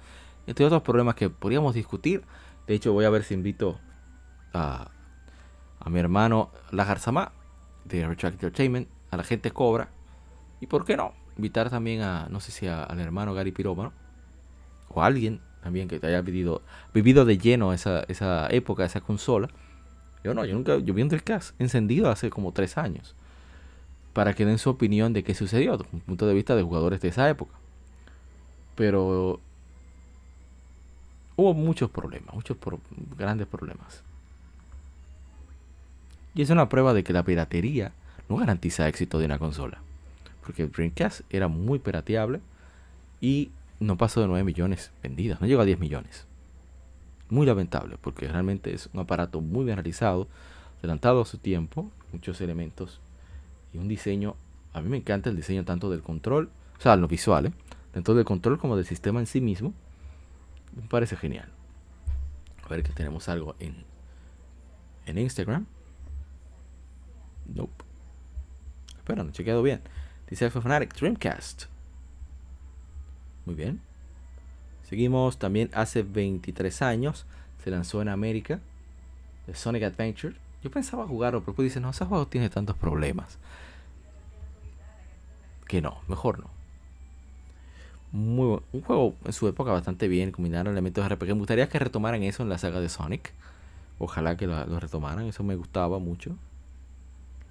Entre 0.47 0.65
otros 0.65 0.83
problemas 0.83 1.15
que 1.15 1.31
podríamos 1.31 1.75
discutir. 1.75 2.23
De 2.67 2.75
hecho, 2.75 2.93
voy 2.93 3.07
a 3.07 3.11
ver 3.11 3.25
si 3.25 3.33
invito 3.33 3.81
a, 4.53 4.91
a 5.81 5.91
mi 5.91 5.99
hermano 6.01 6.51
Lajar 6.71 7.01
de 7.85 8.07
Retract 8.07 8.35
Entertainment, 8.35 8.89
a 9.11 9.17
la 9.17 9.25
gente 9.25 9.51
Cobra. 9.51 9.89
Y 10.61 10.67
por 10.67 10.85
qué 10.85 10.99
no, 10.99 11.15
invitar 11.37 11.71
también 11.71 12.03
a, 12.03 12.29
no 12.29 12.41
sé 12.41 12.53
si 12.53 12.67
al 12.67 13.01
hermano 13.01 13.33
Gary 13.33 13.53
Pirómano, 13.53 13.93
o 14.89 15.03
a 15.03 15.07
alguien 15.07 15.41
también 15.63 15.89
que 15.89 15.99
haya 16.03 16.21
vivido, 16.21 16.63
vivido 16.93 17.25
de 17.25 17.39
lleno 17.39 17.73
esa, 17.73 18.01
esa 18.09 18.49
época, 18.51 18.85
esa 18.85 19.01
consola 19.01 19.49
yo 20.27 20.35
no, 20.35 20.45
yo 20.45 20.55
nunca, 20.55 20.79
yo 20.79 20.93
vi 20.93 21.03
un 21.03 21.09
Dreamcast 21.09 21.55
encendido 21.61 22.11
hace 22.11 22.31
como 22.31 22.51
tres 22.51 22.77
años. 22.77 23.15
Para 24.13 24.35
que 24.35 24.45
den 24.45 24.59
su 24.59 24.71
opinión 24.71 25.13
de 25.13 25.23
qué 25.23 25.37
sucedió, 25.37 25.77
desde 25.77 25.89
un 25.93 26.01
punto 26.01 26.27
de 26.27 26.35
vista 26.35 26.57
de 26.57 26.65
jugadores 26.65 27.01
de 27.01 27.09
esa 27.09 27.31
época. 27.31 27.55
Pero 28.75 29.39
hubo 31.37 31.55
muchos 31.55 31.91
problemas, 31.91 32.35
muchos 32.35 32.57
grandes 33.17 33.47
problemas. 33.47 34.03
Y 36.35 36.43
es 36.43 36.51
una 36.51 36.69
prueba 36.69 36.93
de 36.93 37.05
que 37.05 37.13
la 37.13 37.23
piratería 37.23 37.93
no 38.29 38.37
garantiza 38.37 38.89
éxito 38.89 39.21
de 39.21 39.27
una 39.27 39.39
consola. 39.39 39.79
Porque 40.43 40.65
el 40.65 40.73
Dreamcast 40.73 41.21
era 41.31 41.47
muy 41.47 41.79
pirateable 41.79 42.41
y 43.21 43.53
no 43.79 43.97
pasó 43.97 44.23
de 44.23 44.27
9 44.27 44.43
millones 44.43 44.91
vendidas, 45.05 45.41
no 45.41 45.47
llegó 45.47 45.61
a 45.61 45.67
10 45.67 45.79
millones. 45.79 46.27
Muy 47.29 47.47
lamentable, 47.47 47.97
porque 48.01 48.29
realmente 48.29 48.73
es 48.73 48.89
un 48.93 49.01
aparato 49.01 49.41
muy 49.41 49.65
bien 49.65 49.77
realizado, 49.77 50.29
adelantado 50.79 51.23
a 51.23 51.25
su 51.25 51.39
tiempo, 51.39 51.91
muchos 52.13 52.41
elementos 52.41 53.01
y 53.73 53.79
un 53.79 53.89
diseño. 53.89 54.37
A 54.73 54.81
mí 54.81 54.89
me 54.89 54.97
encanta 54.99 55.31
el 55.31 55.37
diseño 55.37 55.65
tanto 55.65 55.91
del 55.91 56.03
control, 56.03 56.51
o 56.79 56.81
sea, 56.81 56.97
lo 56.97 57.09
visual, 57.09 57.47
¿eh? 57.47 57.53
tanto 57.93 58.15
del 58.15 58.25
control 58.25 58.59
como 58.59 58.77
del 58.77 58.87
sistema 58.87 59.21
en 59.21 59.27
sí 59.27 59.41
mismo. 59.41 59.75
Me 60.75 60.87
parece 60.89 61.17
genial. 61.17 61.51
A 62.65 62.69
ver 62.69 62.83
que 62.83 62.93
tenemos 62.93 63.29
algo 63.29 63.57
en, 63.59 63.85
en 65.07 65.19
Instagram. 65.19 65.67
Nope. 67.47 67.85
Espera, 68.97 69.23
no 69.23 69.31
he 69.31 69.33
chequeado 69.33 69.63
bien. 69.63 69.81
Dice 70.29 70.51
Fanatic 70.51 70.95
Dreamcast. 70.95 71.65
Muy 73.45 73.55
bien. 73.55 73.81
Seguimos 74.89 75.39
también 75.39 75.69
hace 75.75 76.05
23 76.05 76.83
años. 76.83 77.27
Se 77.63 77.71
lanzó 77.71 78.03
en 78.03 78.09
América. 78.09 78.61
The 79.47 79.55
Sonic 79.55 79.83
Adventure. 79.83 80.37
Yo 80.63 80.71
pensaba 80.71 81.07
jugarlo, 81.07 81.41
pero 81.41 81.53
después 81.53 81.67
dice, 81.67 81.81
no, 81.81 81.91
ese 81.91 82.05
juego 82.05 82.29
tiene 82.29 82.49
tantos 82.51 82.77
problemas. 82.77 83.39
Que 85.67 85.81
no, 85.83 86.01
mejor 86.07 86.39
no. 86.39 86.51
Muy, 88.13 88.61
un 88.73 88.81
juego 88.83 89.17
en 89.25 89.33
su 89.33 89.49
época 89.49 89.73
bastante 89.73 90.07
bien, 90.07 90.31
combinaron 90.31 90.73
elementos 90.73 91.03
de 91.03 91.15
RPG. 91.15 91.29
Me 91.29 91.35
gustaría 91.35 91.69
que 91.69 91.79
retomaran 91.81 92.23
eso 92.23 92.45
en 92.45 92.49
la 92.49 92.59
saga 92.59 92.81
de 92.81 92.89
Sonic. 92.89 93.33
Ojalá 93.99 94.37
que 94.37 94.47
lo, 94.47 94.79
retomaran, 94.79 95.27
eso 95.27 95.43
me 95.43 95.57
gustaba 95.57 95.99
mucho. 95.99 96.37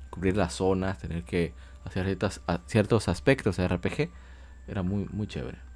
Cubrir 0.10 0.38
las 0.38 0.54
zonas, 0.54 1.00
tener 1.00 1.24
que 1.24 1.54
hacer 1.84 2.18
ciertos 2.66 3.10
aspectos 3.10 3.58
de 3.58 3.68
RPG. 3.68 4.10
Era 4.68 4.84
muy, 4.84 5.08
muy 5.12 5.28
chévere 5.28 5.75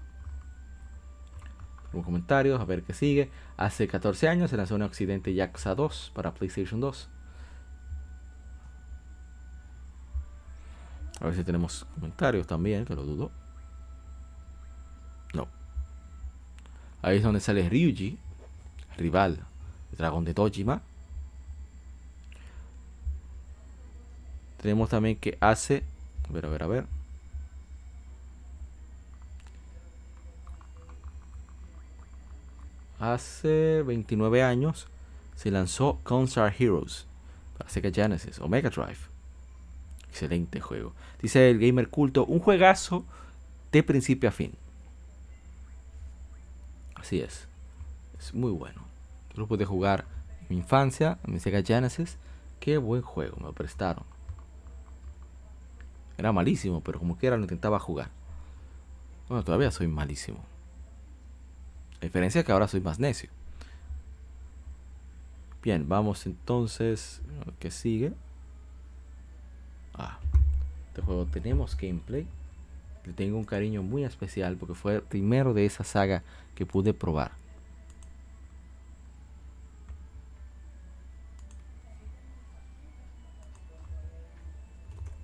como 1.92 2.04
comentarios, 2.04 2.60
a 2.62 2.66
ver 2.66 2.84
qué 2.84 2.94
sigue. 2.94 3.30
Hace 3.58 3.88
14 3.88 4.28
años 4.28 4.50
se 4.50 4.58
lanzó 4.58 4.76
en 4.76 4.84
Occidente 4.84 5.34
Yakuza 5.34 5.76
2 5.76 6.12
para 6.14 6.34
PlayStation 6.34 6.80
2. 6.80 7.10
A 11.22 11.26
ver 11.26 11.36
si 11.36 11.44
tenemos 11.44 11.86
comentarios 11.96 12.48
también, 12.48 12.86
que 12.86 12.96
lo 12.96 13.04
dudo. 13.04 13.32
No. 15.34 15.48
Ahí 17.02 17.18
es 17.18 17.24
donde 17.24 17.40
sale 17.40 17.68
Ryuji, 17.68 18.18
rival, 18.98 19.40
el 19.92 19.98
dragón 19.98 20.26
de 20.26 20.34
Tojima. 20.34 20.82
Tenemos 24.62 24.90
también 24.90 25.18
que 25.18 25.38
hace. 25.42 25.84
A 26.30 26.34
ver, 26.34 26.46
a 26.46 26.50
ver, 26.50 26.64
a 26.64 26.68
ver. 26.68 26.99
Hace 33.00 33.82
29 33.84 34.44
años 34.44 34.88
se 35.36 35.52
lanzó 35.52 36.00
Constar 36.04 36.54
Heroes 36.58 37.08
para 37.58 37.70
Sega 37.70 37.92
Genesis 37.92 38.40
o 38.40 38.48
Mega 38.48 38.70
Drive. 38.70 39.00
Excelente 40.10 40.60
juego. 40.60 40.94
Dice 41.22 41.50
el 41.50 41.60
gamer 41.60 41.90
culto, 41.90 42.26
un 42.26 42.40
juegazo 42.40 43.06
de 43.72 43.84
principio 43.84 44.30
a 44.30 44.32
fin. 44.32 44.54
Así 46.96 47.22
es. 47.22 47.48
Es 48.18 48.34
muy 48.34 48.52
bueno. 48.52 48.82
Yo 49.34 49.42
lo 49.42 49.48
pude 49.48 49.66
jugar 49.66 50.06
en 50.42 50.48
mi 50.50 50.58
infancia, 50.58 51.20
en 51.26 51.34
mi 51.34 51.40
Sega 51.40 51.64
Genesis. 51.64 52.18
Qué 52.60 52.78
buen 52.78 53.02
juego, 53.02 53.38
me 53.38 53.44
lo 53.44 53.54
prestaron. 53.54 54.04
Era 56.18 56.34
malísimo, 56.34 56.82
pero 56.82 57.00
como 57.00 57.18
quiera 57.18 57.38
lo 57.38 57.44
intentaba 57.44 57.80
jugar. 57.80 58.10
Bueno, 59.30 59.44
todavía 59.46 59.72
soy 59.72 59.88
malísimo. 59.88 60.49
La 62.02 62.06
diferencia 62.06 62.40
es 62.40 62.46
que 62.46 62.52
ahora 62.52 62.68
soy 62.68 62.82
más 62.82 63.00
necio. 63.00 63.30
Bien, 65.62 65.88
vamos 65.90 66.26
entonces. 66.26 67.22
¿Qué 67.60 67.70
sigue? 67.72 68.14
Ah, 69.94 70.18
este 70.88 71.02
juego 71.02 71.26
tenemos 71.26 71.76
gameplay. 71.76 72.26
Le 73.06 73.14
tengo 73.14 73.38
un 73.38 73.44
cariño 73.44 73.84
muy 73.84 74.06
especial 74.06 74.56
porque 74.56 74.76
fue 74.76 74.96
el 74.96 75.02
primero 75.02 75.54
de 75.54 75.66
esa 75.66 75.84
saga 75.84 76.24
que 76.56 76.66
pude 76.66 76.94
probar. 76.94 77.32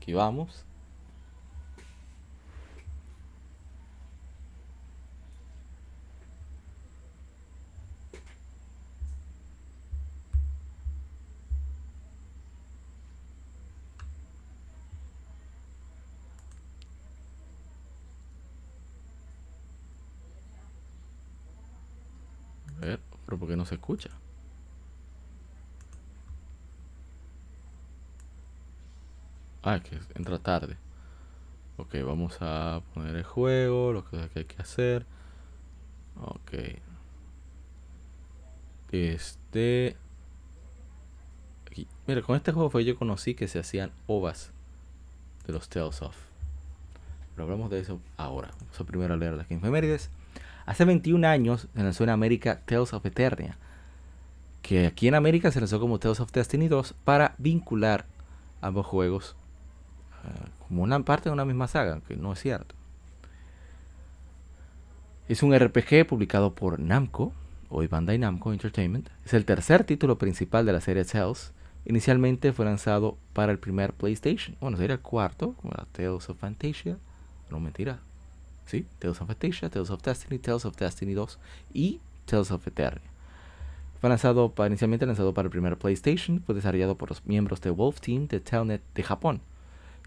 Aquí 0.02 0.14
vamos. 0.14 0.65
Pero 23.26 23.40
porque 23.40 23.56
no 23.56 23.66
se 23.66 23.76
escucha. 23.76 24.10
Ah, 29.64 29.80
que 29.80 29.99
entra 30.14 30.38
tarde. 30.38 30.78
Ok, 31.78 31.95
vamos 32.06 32.38
a 32.40 32.82
poner 32.94 33.16
el 33.16 33.24
juego, 33.24 33.91
lo 33.91 34.06
que 34.06 34.30
hay 34.36 34.45
que 34.45 34.62
hacer. 34.62 35.06
Ok. 36.22 36.53
Este. 38.91 39.98
Mira, 42.07 42.22
con 42.22 42.36
este 42.38 42.52
juego 42.52 42.70
fue 42.70 42.86
yo 42.86 42.95
conocí 42.95 43.34
que 43.36 43.48
se 43.48 43.60
hacían 43.60 43.91
ovas 44.07 44.52
de 45.45 45.53
los 45.53 45.68
Tales 45.68 46.02
of. 46.02 46.16
Pero 47.34 47.44
hablamos 47.44 47.70
de 47.70 47.80
eso 47.80 47.99
ahora. 48.16 48.52
Vamos 48.62 48.80
a 48.80 48.84
primero 48.86 49.18
leer 49.18 49.34
las 49.34 49.49
efemérides. 49.52 50.10
Hace 50.65 50.85
21 50.85 51.27
años 51.27 51.67
se 51.75 51.83
lanzó 51.83 52.03
en 52.03 52.09
América 52.09 52.61
Tales 52.65 52.93
of 52.93 53.05
Eternia, 53.05 53.57
que 54.61 54.87
aquí 54.87 55.07
en 55.07 55.15
América 55.15 55.51
se 55.51 55.59
lanzó 55.59 55.79
como 55.79 55.99
Tales 55.99 56.19
of 56.19 56.31
Destiny 56.31 56.67
2 56.67 56.95
para 57.03 57.35
vincular 57.37 58.05
ambos 58.61 58.85
juegos 58.85 59.35
eh, 60.23 60.49
como 60.67 60.83
una 60.83 60.99
parte 61.01 61.29
de 61.29 61.33
una 61.33 61.45
misma 61.45 61.67
saga, 61.67 61.93
aunque 61.93 62.15
no 62.15 62.33
es 62.33 62.39
cierto. 62.39 62.73
Es 65.27 65.43
un 65.43 65.57
RPG 65.57 66.07
publicado 66.07 66.53
por 66.53 66.79
Namco, 66.79 67.31
hoy 67.69 67.87
Bandai 67.87 68.17
Namco 68.17 68.53
Entertainment. 68.53 69.09
Es 69.23 69.33
el 69.33 69.45
tercer 69.45 69.83
título 69.83 70.17
principal 70.17 70.65
de 70.65 70.73
la 70.73 70.81
serie 70.81 71.05
Tales. 71.05 71.51
Inicialmente 71.85 72.53
fue 72.53 72.65
lanzado 72.65 73.17
para 73.33 73.51
el 73.51 73.59
primer 73.59 73.93
PlayStation. 73.93 74.55
Bueno, 74.59 74.77
sería 74.77 74.95
el 74.95 75.01
cuarto, 75.01 75.53
como 75.53 75.73
la 75.77 75.85
Tales 75.91 76.29
of 76.29 76.39
Fantasia. 76.39 76.97
No 77.51 77.59
mentira, 77.59 77.99
Tales 78.65 79.21
of 79.21 79.27
Fantasia, 79.27 79.69
Tales 79.69 79.89
of 79.89 80.01
Destiny, 80.01 80.39
Tales 80.39 80.65
of 80.65 80.75
Destiny 80.75 81.13
2 81.13 81.39
y 81.73 81.99
Tales 82.25 82.51
of 82.51 82.67
Eternia. 82.67 83.09
Fue 84.01 84.09
lanzado 84.09 84.53
inicialmente 84.67 85.05
lanzado 85.05 85.33
para 85.33 85.47
el 85.47 85.51
primer 85.51 85.77
PlayStation, 85.77 86.41
fue 86.41 86.55
desarrollado 86.55 86.95
por 86.95 87.09
los 87.09 87.25
miembros 87.25 87.61
de 87.61 87.71
Wolf 87.71 87.99
Team 88.01 88.27
de 88.27 88.39
Telnet 88.39 88.81
de 88.93 89.03
Japón, 89.03 89.41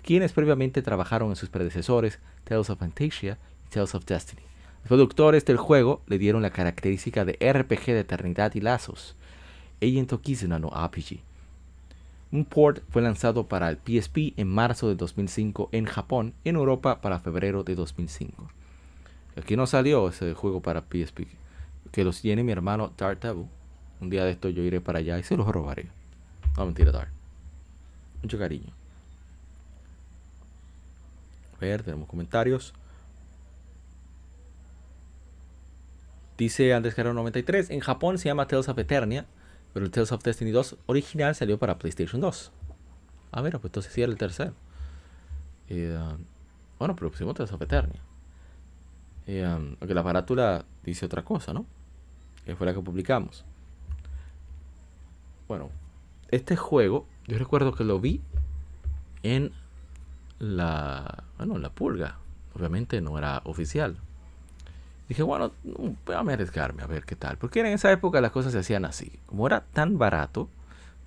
quienes 0.03 0.33
previamente 0.33 0.83
trabajaron 0.83 1.31
en 1.31 1.37
sus 1.37 1.49
predecesores 1.49 2.19
Tales 2.45 2.71
of 2.71 2.79
Fantasia 2.79 3.39
y 3.67 3.71
Tales 3.71 3.95
of 3.95 4.05
Destiny. 4.05 4.43
Los 4.83 4.89
productores 4.89 5.45
del 5.45 5.57
juego 5.57 6.03
le 6.07 6.19
dieron 6.19 6.43
la 6.43 6.51
característica 6.51 7.25
de 7.25 7.33
RPG 7.41 7.87
de 7.87 8.01
eternidad 8.01 8.55
y 8.55 8.61
lazos, 8.61 9.17
Kizuna 9.81 10.59
no 10.59 10.71
RPG. 10.71 11.21
Un 12.31 12.45
port 12.45 12.83
fue 12.91 13.01
lanzado 13.01 13.49
para 13.49 13.71
el 13.71 13.79
PSP 13.79 14.35
en 14.37 14.49
marzo 14.49 14.89
de 14.89 14.97
2005 14.97 15.71
en 15.73 15.87
Japón, 15.87 16.35
en 16.45 16.57
Europa 16.57 17.01
para 17.01 17.21
febrero 17.21 17.65
de 17.65 17.75
2005. 17.75 18.51
Aquí 19.37 19.57
no 19.57 19.67
salió 19.67 20.09
ese 20.09 20.35
juego 20.35 20.61
para 20.61 20.83
PSP, 20.83 21.27
que 21.91 22.05
los 22.05 22.21
tiene 22.21 22.45
mi 22.45 22.53
hermano 22.53 22.93
Dart 22.99 23.25
Un 24.01 24.11
día 24.11 24.25
de 24.25 24.33
esto 24.33 24.51
yo 24.51 24.63
iré 24.63 24.81
para 24.81 24.99
allá 24.99 25.19
y 25.19 25.23
se 25.23 25.37
los 25.37 25.47
robaré. 25.47 25.87
No, 26.57 26.67
mentira, 26.67 26.93
Dart. 26.93 27.11
Mucho 28.23 28.39
cariño. 28.39 28.75
A 31.57 31.61
ver, 31.61 31.83
tenemos 31.83 32.09
comentarios. 32.09 32.75
Dice 36.37 36.75
Andrés 36.75 36.95
Carrero 36.95 37.15
93. 37.15 37.71
En 37.71 37.81
Japón 37.81 38.19
se 38.19 38.29
llama 38.29 38.47
Tales 38.47 38.69
of 38.69 38.79
Eternia 38.79 39.27
pero 39.73 39.85
el 39.85 39.91
Tales 39.91 40.13
of 40.13 40.23
Destiny 40.23 40.51
2 40.51 40.77
original 40.87 41.35
salió 41.35 41.59
para 41.59 41.79
PlayStation 41.79 42.21
2. 42.21 42.53
Ah, 43.33 43.43
mira, 43.43 43.59
pues 43.59 43.71
entonces 43.71 43.93
sí 43.93 44.03
era 44.03 44.11
el 44.11 44.19
tercero. 44.19 44.55
Um, 45.71 46.25
bueno, 46.79 46.97
pero 46.97 47.11
pusimos 47.11 47.35
Tales 47.35 47.53
of 47.53 47.61
Eternia. 47.61 48.01
aunque 49.47 49.95
la 49.95 50.03
parátula 50.03 50.65
dice 50.85 51.07
otra 51.07 51.25
cosa, 51.25 51.53
¿no? 51.53 51.67
que 52.49 52.57
fue 52.57 52.67
la 52.67 52.73
que 52.73 52.81
publicamos. 52.81 53.45
Bueno, 55.49 55.69
este 56.31 56.57
juego, 56.57 57.07
yo 57.27 57.37
recuerdo 57.37 57.75
que 57.75 57.85
lo 57.85 58.01
vi 58.01 58.23
en 59.23 59.53
la, 60.39 61.25
bueno, 61.37 61.59
la 61.59 61.69
pulga. 61.69 62.17
Obviamente 62.55 63.03
no 63.03 63.19
era 63.19 63.43
oficial. 63.45 63.99
Dije, 65.09 65.23
bueno, 65.23 65.53
voy 65.65 66.15
a 66.15 66.21
arriesgarme 66.21 66.83
a 66.83 66.87
ver 66.87 67.05
qué 67.05 67.17
tal. 67.17 67.39
Porque 67.39 67.61
en 67.61 67.67
esa 67.67 67.91
época 67.91 68.21
las 68.21 68.31
cosas 68.31 68.53
se 68.53 68.59
hacían 68.59 68.85
así. 68.85 69.19
Como 69.27 69.47
era 69.47 69.63
tan 69.73 69.97
barato, 69.97 70.51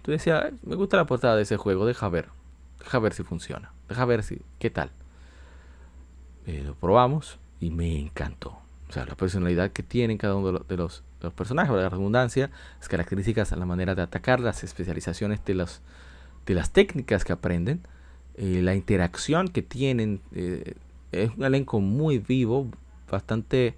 tú 0.02 0.12
decías, 0.12 0.52
me 0.64 0.76
gusta 0.76 0.98
la 0.98 1.06
portada 1.06 1.36
de 1.36 1.44
ese 1.44 1.58
juego, 1.58 1.86
deja 1.86 2.10
ver. 2.10 2.30
Deja 2.80 2.98
ver 2.98 3.14
si 3.14 3.22
funciona. 3.24 3.72
Deja 3.88 4.04
ver 4.06 4.24
si, 4.24 4.42
qué 4.58 4.72
tal. 4.72 4.90
Eh, 6.48 6.64
lo 6.66 6.74
probamos 6.74 7.38
y 7.60 7.70
me 7.70 8.00
encantó. 8.00 8.58
O 8.90 8.94
sea, 8.94 9.06
la 9.06 9.16
personalidad 9.16 9.70
que 9.70 9.84
tienen 9.84 10.18
cada 10.18 10.36
uno 10.36 10.52
de 10.52 10.78
los, 10.78 11.04
personajes, 11.36 11.74
la 11.74 11.88
redundancia, 11.88 12.50
las 12.80 12.90
características, 12.90 13.52
la 13.52 13.66
manera 13.66 13.94
de 13.94 14.02
atacar, 14.02 14.40
las 14.40 14.64
especializaciones 14.64 15.46
de, 15.46 15.54
los, 15.54 15.82
de 16.48 16.56
las 16.56 16.72
técnicas 16.72 17.24
que 17.24 17.34
aprenden, 17.34 17.82
eh, 18.36 18.62
la 18.64 18.74
interacción 18.74 19.48
que 19.48 19.62
tienen. 19.62 20.22
Eh, 20.34 20.74
es 21.12 21.30
un 21.38 21.44
elenco 21.44 21.80
muy 21.80 22.18
vivo, 22.18 22.68
bastante 23.10 23.76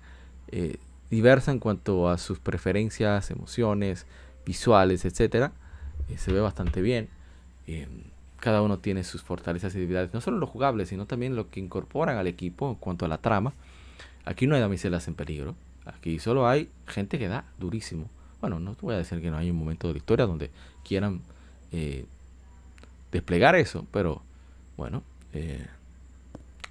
eh, 0.56 0.78
diversa 1.10 1.52
en 1.52 1.60
cuanto 1.60 2.10
a 2.10 2.18
sus 2.18 2.40
preferencias, 2.40 3.32
emociones, 3.32 4.06
visuales, 4.46 5.06
etc. 5.06 5.52
se 6.16 6.32
ve 6.32 6.40
bastante 6.40 6.82
bien. 6.82 7.10
cada 8.40 8.62
uno 8.62 8.80
tiene 8.80 9.04
sus 9.04 9.24
fortalezas 9.24 9.74
y 9.76 9.80
debilidades, 9.80 10.14
no 10.14 10.22
solo 10.22 10.38
lo 10.38 10.48
jugable, 10.48 10.86
sino 10.86 11.06
también 11.06 11.36
lo 11.36 11.50
que 11.50 11.60
incorporan 11.60 12.18
al 12.18 12.28
equipo 12.28 12.70
en 12.70 12.76
cuanto 12.76 13.06
a 13.06 13.08
la 13.08 13.18
trama. 13.18 13.54
Aquí 14.26 14.48
no 14.48 14.56
hay 14.56 14.62
damiselas 14.62 15.08
en 15.08 15.16
peligro. 15.16 15.56
Aquí 15.86 16.20
solo 16.20 16.48
hay 16.48 16.70
gente 16.88 17.20
que 17.20 17.28
da 17.28 17.46
durísimo. 17.60 18.10
Bueno, 18.42 18.60
no 18.60 18.76
te 18.76 18.82
voy 18.82 18.96
a 18.96 18.98
decir 18.98 19.22
que 19.22 19.32
no 19.32 19.38
hay 19.38 19.50
un 19.50 19.58
momento 19.58 19.88
de 19.88 19.94
la 19.94 19.98
historia 19.98 20.26
donde 20.26 20.52
quieran 20.84 21.22
desplegar 23.12 23.56
eso, 23.56 23.86
pero 23.92 24.22
bueno, 24.76 25.04
eh, 25.34 25.66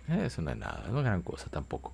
eso 0.08 0.42
no 0.42 0.50
es 0.50 0.56
nada, 0.56 0.88
no 0.90 0.98
es 0.98 1.04
gran 1.04 1.22
cosa 1.22 1.48
tampoco. 1.48 1.92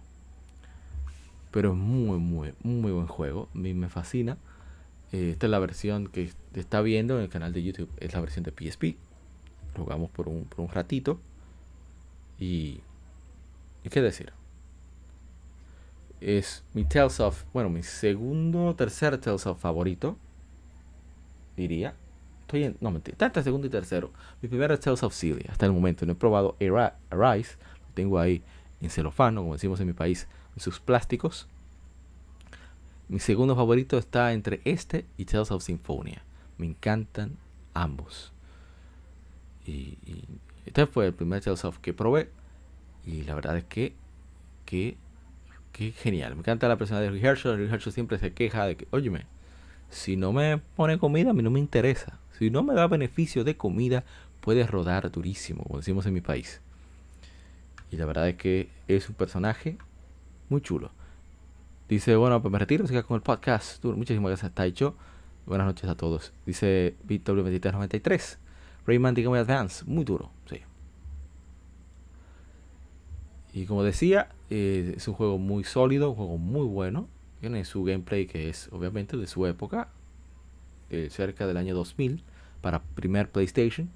Pero 1.51 1.73
es 1.73 1.77
muy, 1.77 2.19
muy, 2.19 2.55
muy 2.63 2.93
buen 2.93 3.07
juego. 3.07 3.49
A 3.55 3.59
mí 3.59 3.75
me 3.75 3.89
fascina. 3.89 4.37
Eh, 5.13 5.31
esta 5.33 5.47
es 5.47 5.51
la 5.51 5.59
versión 5.59 6.09
que 6.09 6.31
está 6.55 6.81
viendo 6.83 7.17
en 7.17 7.23
el 7.23 7.29
canal 7.29 7.53
de 7.53 7.63
YouTube. 7.63 7.91
Es 7.99 8.13
la 8.13 8.21
versión 8.21 8.45
de 8.45 8.53
PSP. 8.53 8.97
Jugamos 9.77 10.11
por 10.11 10.29
un, 10.29 10.45
por 10.45 10.61
un 10.61 10.69
ratito. 10.69 11.21
Y, 12.39 12.81
qué 13.91 14.03
decir. 14.03 14.33
Es 16.21 16.65
mi 16.75 16.85
Tales 16.85 17.21
of, 17.21 17.45
bueno, 17.53 17.71
mi 17.71 17.83
segundo, 17.83 18.75
tercer 18.75 19.19
Tales 19.19 19.47
of 19.47 19.61
favorito. 19.61 20.17
Diría. 21.57 21.95
Estoy 22.43 22.65
en, 22.65 22.77
no 22.81 22.91
mentira, 22.91 23.27
está 23.27 23.43
segundo 23.43 23.67
y 23.67 23.71
tercero. 23.71 24.11
Mi 24.41 24.49
primero 24.49 24.73
es 24.73 24.81
Tales 24.81 25.03
of 25.03 25.15
Celia. 25.15 25.51
Hasta 25.51 25.67
el 25.67 25.73
momento 25.73 26.07
no 26.07 26.13
he 26.13 26.15
probado 26.15 26.57
Arise. 27.11 27.57
Lo 27.89 27.95
tengo 27.95 28.19
ahí 28.19 28.43
en 28.81 28.91
celofano, 28.91 29.43
como 29.43 29.55
decimos 29.55 29.81
en 29.81 29.87
mi 29.87 29.93
país, 29.93 30.29
en 30.59 30.61
sus 30.61 30.81
plásticos. 30.81 31.47
Mi 33.09 33.21
segundo 33.21 33.55
favorito 33.55 33.97
está 33.97 34.33
entre 34.33 34.61
este 34.65 35.07
y 35.17 35.25
Tales 35.25 35.53
of 35.53 35.63
Symphonia. 35.63 36.23
Me 36.59 36.67
encantan 36.67 37.37
ambos. 37.75 38.33
Y, 39.65 39.97
este 40.67 40.87
fue 40.87 41.07
el 41.07 41.15
primer 41.15 41.43
Tales 41.43 41.65
of 41.65 41.79
que 41.79 41.95
probé. 41.95 42.29
Y 43.07 43.23
la 43.23 43.37
verdad 43.37 43.57
es 43.57 43.65
que, 43.65 43.95
que, 44.67 44.97
que 45.73 45.93
genial. 45.93 46.35
Me 46.35 46.41
encanta 46.41 46.67
la 46.67 46.77
persona 46.77 47.01
de 47.01 47.11
Rick 47.11 47.25
Herschel. 47.25 47.93
siempre 47.93 48.19
se 48.19 48.33
queja 48.33 48.67
de 48.67 48.77
que, 48.77 48.89
óyeme, 48.91 49.27
si 49.91 50.17
no 50.17 50.33
me 50.33 50.59
pone 50.59 50.99
comida, 50.99 51.31
a 51.31 51.35
mí 51.35 51.43
no 51.45 51.51
me 51.51 51.61
interesa. 51.61 52.19
Si 52.37 52.51
no 52.51 52.65
me 52.65 52.75
da 52.75 52.89
beneficio 52.89 53.45
de 53.45 53.57
comida, 53.57 54.03
puede 54.41 54.67
rodar 54.67 55.09
durísimo, 55.13 55.63
como 55.63 55.79
decimos 55.79 56.05
en 56.07 56.15
mi 56.15 56.21
país. 56.21 56.61
Y 57.93 57.97
la 57.97 58.07
verdad 58.07 58.29
es 58.29 58.37
que 58.37 58.69
es 58.89 59.09
un 59.09 59.15
personaje 59.15 59.79
muy 60.49 60.61
chulo. 60.61 60.91
Dice, 61.89 62.17
bueno, 62.17 62.43
pues 62.43 62.53
me 62.53 62.59
retiro, 62.59 62.87
siga 62.87 63.03
con 63.03 63.17
el 63.17 63.23
podcast. 63.23 63.83
Muchísimas 63.85 64.29
gracias, 64.31 64.53
Taicho. 64.53 64.95
Buenas 65.47 65.67
noches 65.67 65.89
a 65.89 65.97
todos. 65.97 66.33
Dice 66.45 66.95
BW2393. 67.07 68.37
Rayman 68.87 69.15
de 69.15 69.23
Game 69.23 69.39
Advance. 69.39 69.85
Muy 69.87 70.05
duro, 70.05 70.31
sí. 70.49 70.61
Y 73.55 73.65
como 73.65 73.83
decía, 73.83 74.29
eh, 74.51 74.95
es 74.97 75.09
un 75.09 75.15
juego 75.15 75.39
muy 75.39 75.65
sólido, 75.65 76.11
un 76.11 76.17
juego 76.17 76.39
muy 76.39 76.67
bueno. 76.67 77.09
Tiene 77.41 77.65
su 77.65 77.85
gameplay 77.85 78.27
que 78.27 78.51
es 78.51 78.69
obviamente 78.73 79.17
de 79.17 79.27
su 79.27 79.47
época. 79.47 79.89
Eh, 80.91 81.09
cerca 81.11 81.47
del 81.47 81.57
año 81.57 81.75
2000 81.75 82.23
para 82.61 82.83
primer 82.83 83.31
PlayStation. 83.31 83.91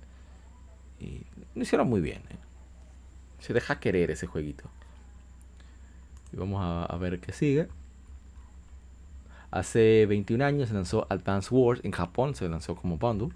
Y 1.00 1.22
lo 1.54 1.62
hicieron 1.62 1.88
muy 1.88 2.00
bien. 2.00 2.22
¿eh? 2.30 2.38
Se 3.38 3.52
deja 3.52 3.80
querer 3.80 4.10
ese 4.10 4.26
jueguito. 4.26 4.70
Y 6.32 6.36
vamos 6.36 6.60
a, 6.62 6.96
ver 6.96 7.20
qué 7.20 7.32
sigue. 7.32 7.68
Hace 9.50 10.06
21 10.06 10.44
años 10.44 10.68
se 10.68 10.74
lanzó 10.74 11.06
Advance 11.10 11.54
Wars. 11.54 11.80
En 11.84 11.92
Japón 11.92 12.34
se 12.34 12.48
lanzó 12.48 12.74
como 12.74 12.96
bundle. 12.96 13.30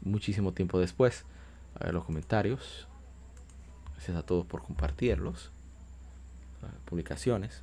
Muchísimo 0.00 0.52
tiempo 0.52 0.78
después. 0.78 1.24
A 1.78 1.84
ver 1.84 1.94
los 1.94 2.04
comentarios. 2.04 2.88
Gracias 3.92 4.16
a 4.16 4.22
todos 4.22 4.44
por 4.46 4.62
compartirlos. 4.62 5.52
Publicaciones. 6.84 7.62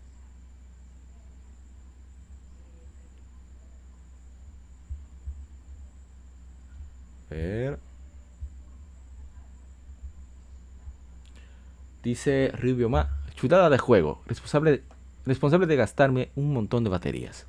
Dice 12.03 12.51
Rubio 12.53 12.89
Ma, 12.89 13.22
chutada 13.43 13.69
de 13.69 13.77
juego, 13.77 14.21
responsable, 14.25 14.83
responsable 15.25 15.67
de 15.67 15.75
gastarme 15.75 16.29
un 16.37 16.53
montón 16.53 16.85
de 16.85 16.89
baterías. 16.89 17.45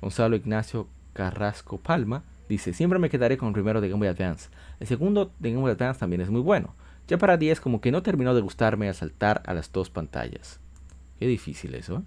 Gonzalo 0.00 0.36
Ignacio 0.36 0.88
Carrasco 1.12 1.76
Palma 1.76 2.24
dice, 2.48 2.72
siempre 2.72 2.98
me 2.98 3.10
quedaré 3.10 3.36
con 3.36 3.48
el 3.48 3.52
primero 3.52 3.82
de 3.82 3.90
Game 3.90 3.98
Boy 3.98 4.08
Advance. 4.08 4.48
El 4.80 4.86
segundo 4.86 5.30
de 5.38 5.50
Game 5.50 5.60
Boy 5.60 5.72
Advance 5.72 6.00
también 6.00 6.22
es 6.22 6.30
muy 6.30 6.40
bueno. 6.40 6.74
Ya 7.08 7.18
para 7.18 7.36
10 7.36 7.60
como 7.60 7.82
que 7.82 7.92
no 7.92 8.02
terminó 8.02 8.34
de 8.34 8.40
gustarme 8.40 8.88
al 8.88 8.94
saltar 8.94 9.42
a 9.44 9.52
las 9.52 9.70
dos 9.70 9.90
pantallas. 9.90 10.60
Qué 11.18 11.26
difícil 11.26 11.74
eso, 11.74 11.98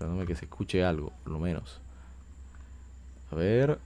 ¿eh? 0.00 0.26
que 0.26 0.34
se 0.34 0.46
escuche 0.46 0.84
algo, 0.84 1.12
por 1.22 1.32
lo 1.32 1.38
menos. 1.38 1.80
A 3.30 3.36
ver. 3.36 3.78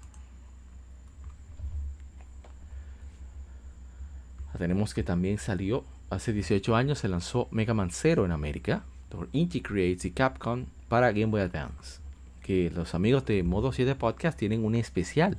Tenemos 4.58 4.94
que 4.94 5.02
también 5.02 5.38
salió 5.38 5.84
hace 6.10 6.32
18 6.32 6.76
años, 6.76 7.00
se 7.00 7.08
lanzó 7.08 7.48
Mega 7.50 7.74
Man 7.74 7.90
Zero 7.90 8.24
en 8.24 8.32
América 8.32 8.84
por 9.08 9.28
Inti 9.32 9.60
Creates 9.60 10.04
y 10.04 10.12
Capcom 10.12 10.66
para 10.88 11.10
Game 11.12 11.26
Boy 11.26 11.40
Advance. 11.40 12.00
Que 12.42 12.70
los 12.70 12.94
amigos 12.94 13.24
de 13.26 13.42
Modo 13.42 13.72
7 13.72 13.94
Podcast 13.96 14.38
tienen 14.38 14.64
un 14.64 14.74
especial 14.74 15.38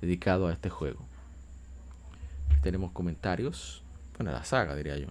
dedicado 0.00 0.48
a 0.48 0.52
este 0.52 0.70
juego. 0.70 1.00
tenemos 2.62 2.92
comentarios. 2.92 3.82
Bueno, 4.16 4.32
la 4.32 4.44
saga 4.44 4.74
diría 4.74 4.96
yo. 4.96 5.08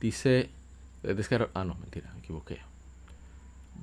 Dice. 0.00 0.50
Eh, 1.02 1.14
descarga. 1.14 1.50
Ah, 1.54 1.64
no, 1.64 1.74
mentira, 1.74 2.10
me 2.14 2.20
equivoqué. 2.20 2.73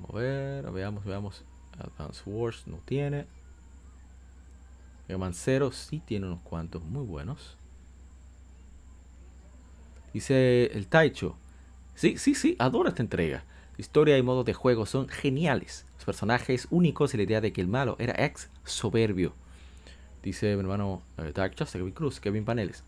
Vamos 0.02 0.16
a 0.16 0.18
ver, 0.18 0.70
veamos, 0.72 1.04
veamos. 1.04 1.44
Advance 1.78 2.22
Wars 2.26 2.66
no 2.66 2.78
tiene. 2.84 3.26
Mega 5.08 5.30
sí 5.72 6.02
tiene 6.04 6.26
unos 6.26 6.40
cuantos 6.40 6.82
muy 6.82 7.04
buenos. 7.04 7.56
Dice 10.12 10.66
el 10.72 10.88
Taicho. 10.88 11.36
Sí, 11.94 12.18
sí, 12.18 12.34
sí, 12.34 12.56
adoro 12.58 12.88
esta 12.88 13.02
entrega. 13.02 13.44
historia 13.78 14.18
y 14.18 14.22
modos 14.22 14.44
de 14.44 14.54
juego 14.54 14.86
son 14.86 15.08
geniales. 15.08 15.86
Los 15.96 16.04
personajes 16.04 16.66
únicos 16.70 17.14
y 17.14 17.16
la 17.16 17.22
idea 17.22 17.40
de 17.40 17.52
que 17.52 17.60
el 17.60 17.68
malo 17.68 17.96
era 17.98 18.14
ex 18.24 18.50
soberbio. 18.64 19.34
Dice 20.22 20.54
mi 20.54 20.60
hermano 20.60 21.02
eh, 21.18 21.32
Dark 21.32 21.54
Justice, 21.56 21.78
Kevin 21.78 21.94
Cruz, 21.94 22.20
Kevin 22.20 22.44
Paneles 22.44 22.84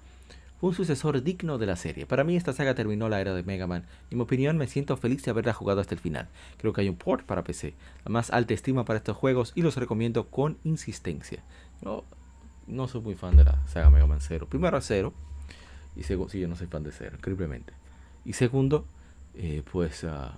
un 0.66 0.74
sucesor 0.74 1.22
digno 1.22 1.58
de 1.58 1.66
la 1.66 1.76
serie. 1.76 2.06
Para 2.06 2.24
mí 2.24 2.36
esta 2.36 2.54
saga 2.54 2.74
terminó 2.74 3.10
la 3.10 3.20
era 3.20 3.34
de 3.34 3.42
Mega 3.42 3.66
Man 3.66 3.84
en 4.10 4.16
mi 4.16 4.24
opinión 4.24 4.56
me 4.56 4.66
siento 4.66 4.96
feliz 4.96 5.22
de 5.22 5.30
haberla 5.30 5.52
jugado 5.52 5.82
hasta 5.82 5.94
el 5.94 6.00
final. 6.00 6.28
Creo 6.56 6.72
que 6.72 6.80
hay 6.80 6.88
un 6.88 6.96
port 6.96 7.26
para 7.26 7.44
PC, 7.44 7.74
la 8.04 8.10
más 8.10 8.30
alta 8.30 8.54
estima 8.54 8.86
para 8.86 8.96
estos 8.96 9.14
juegos 9.14 9.52
y 9.54 9.60
los 9.60 9.76
recomiendo 9.76 10.30
con 10.30 10.56
insistencia. 10.64 11.42
Yo 11.82 12.04
no 12.66 12.88
soy 12.88 13.02
muy 13.02 13.14
fan 13.14 13.36
de 13.36 13.44
la 13.44 13.66
saga 13.66 13.90
Mega 13.90 14.06
Man 14.06 14.20
0. 14.22 14.46
Primero 14.48 14.78
a 14.78 14.80
0 14.80 15.12
y 15.96 16.02
segundo, 16.02 16.30
sí, 16.30 16.40
yo 16.40 16.48
no 16.48 16.56
soy 16.56 16.66
fan 16.66 16.82
de 16.82 16.92
0, 16.92 17.16
increíblemente. 17.18 17.74
Y 18.24 18.32
segundo, 18.32 18.86
eh, 19.34 19.62
pues 19.70 20.02
uh, 20.04 20.30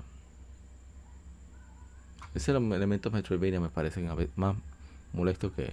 esos 2.34 2.48
elementos 2.48 3.12
Metroidvania 3.12 3.60
me 3.60 3.68
parecen 3.68 4.10
más 4.34 4.56
molestos 5.12 5.52
que, 5.52 5.72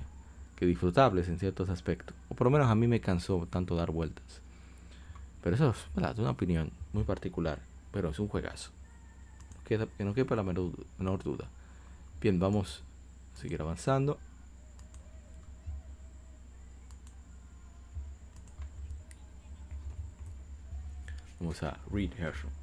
que 0.56 0.66
disfrutables 0.66 1.28
en 1.28 1.40
ciertos 1.40 1.70
aspectos. 1.70 2.16
O 2.30 2.36
por 2.36 2.46
lo 2.46 2.52
menos 2.52 2.70
a 2.70 2.76
mí 2.76 2.88
me 2.88 3.02
cansó 3.02 3.48
tanto 3.50 3.76
dar 3.76 3.92
vueltas. 3.92 4.42
Pero 5.42 5.56
eso 5.56 5.70
es, 5.72 5.78
¿verdad? 5.96 6.18
una 6.20 6.32
opinión 6.32 6.72
muy 6.94 7.04
particular. 7.04 7.60
Pero 7.92 8.10
es 8.10 8.20
un 8.20 8.28
juegazo. 8.28 8.72
Que, 9.66 9.88
no 10.00 10.14
quepa 10.14 10.36
la 10.36 10.44
menor, 10.44 11.24
duda. 11.24 11.48
Bien, 12.22 12.40
vamos 12.40 12.84
a 13.34 13.40
seguir 13.40 13.62
avanzando. 13.62 14.20
Vamos 21.40 21.62
a 21.62 21.78
Reed 21.92 22.12
Herschel. 22.18 22.63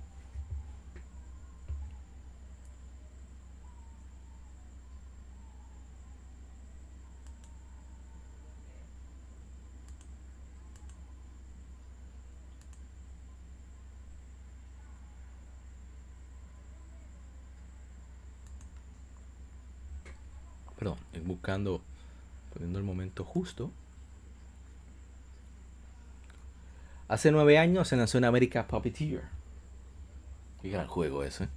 Perdón, 20.80 20.96
buscando, 21.26 21.82
poniendo 22.54 22.78
el 22.78 22.84
momento 22.86 23.22
justo. 23.22 23.70
Hace 27.06 27.30
nueve 27.30 27.58
años 27.58 27.88
se 27.88 27.96
lanzó 27.96 28.16
en 28.16 28.24
América 28.24 28.66
Puppeteer. 28.66 29.24
Qué 30.62 30.74
juego 30.86 31.22
ese. 31.22 31.48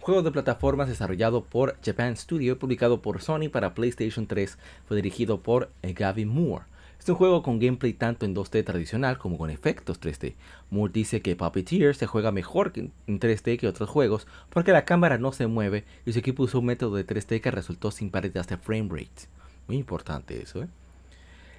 Juego 0.00 0.22
de 0.22 0.30
plataformas 0.30 0.86
desarrollado 0.86 1.44
por 1.44 1.76
Japan 1.84 2.16
Studio 2.16 2.56
publicado 2.56 3.02
por 3.02 3.20
Sony 3.20 3.48
para 3.50 3.74
PlayStation 3.74 4.28
3. 4.28 4.56
Fue 4.86 4.96
dirigido 4.96 5.40
por 5.42 5.72
Gavin 5.82 6.28
Moore. 6.28 6.66
Es 7.04 7.10
un 7.10 7.16
juego 7.16 7.42
con 7.42 7.58
gameplay 7.58 7.92
tanto 7.92 8.24
en 8.24 8.34
2D 8.34 8.64
tradicional 8.64 9.18
como 9.18 9.36
con 9.36 9.50
efectos 9.50 10.00
3D. 10.00 10.36
Moore 10.70 10.90
dice 10.90 11.20
que 11.20 11.36
Puppeteer 11.36 11.94
se 11.94 12.06
juega 12.06 12.32
mejor 12.32 12.72
en 12.74 13.20
3D 13.20 13.58
que 13.58 13.68
otros 13.68 13.90
juegos 13.90 14.26
porque 14.48 14.72
la 14.72 14.86
cámara 14.86 15.18
no 15.18 15.30
se 15.30 15.46
mueve 15.46 15.84
y 16.06 16.14
su 16.14 16.20
equipo 16.20 16.44
usó 16.44 16.60
un 16.60 16.64
método 16.64 16.96
de 16.96 17.06
3D 17.06 17.42
que 17.42 17.50
resultó 17.50 17.90
sin 17.90 18.10
pérdidas 18.10 18.48
de 18.48 18.56
frame 18.56 18.88
rate. 18.88 19.28
Muy 19.68 19.76
importante 19.76 20.40
eso, 20.40 20.62
¿eh? 20.62 20.68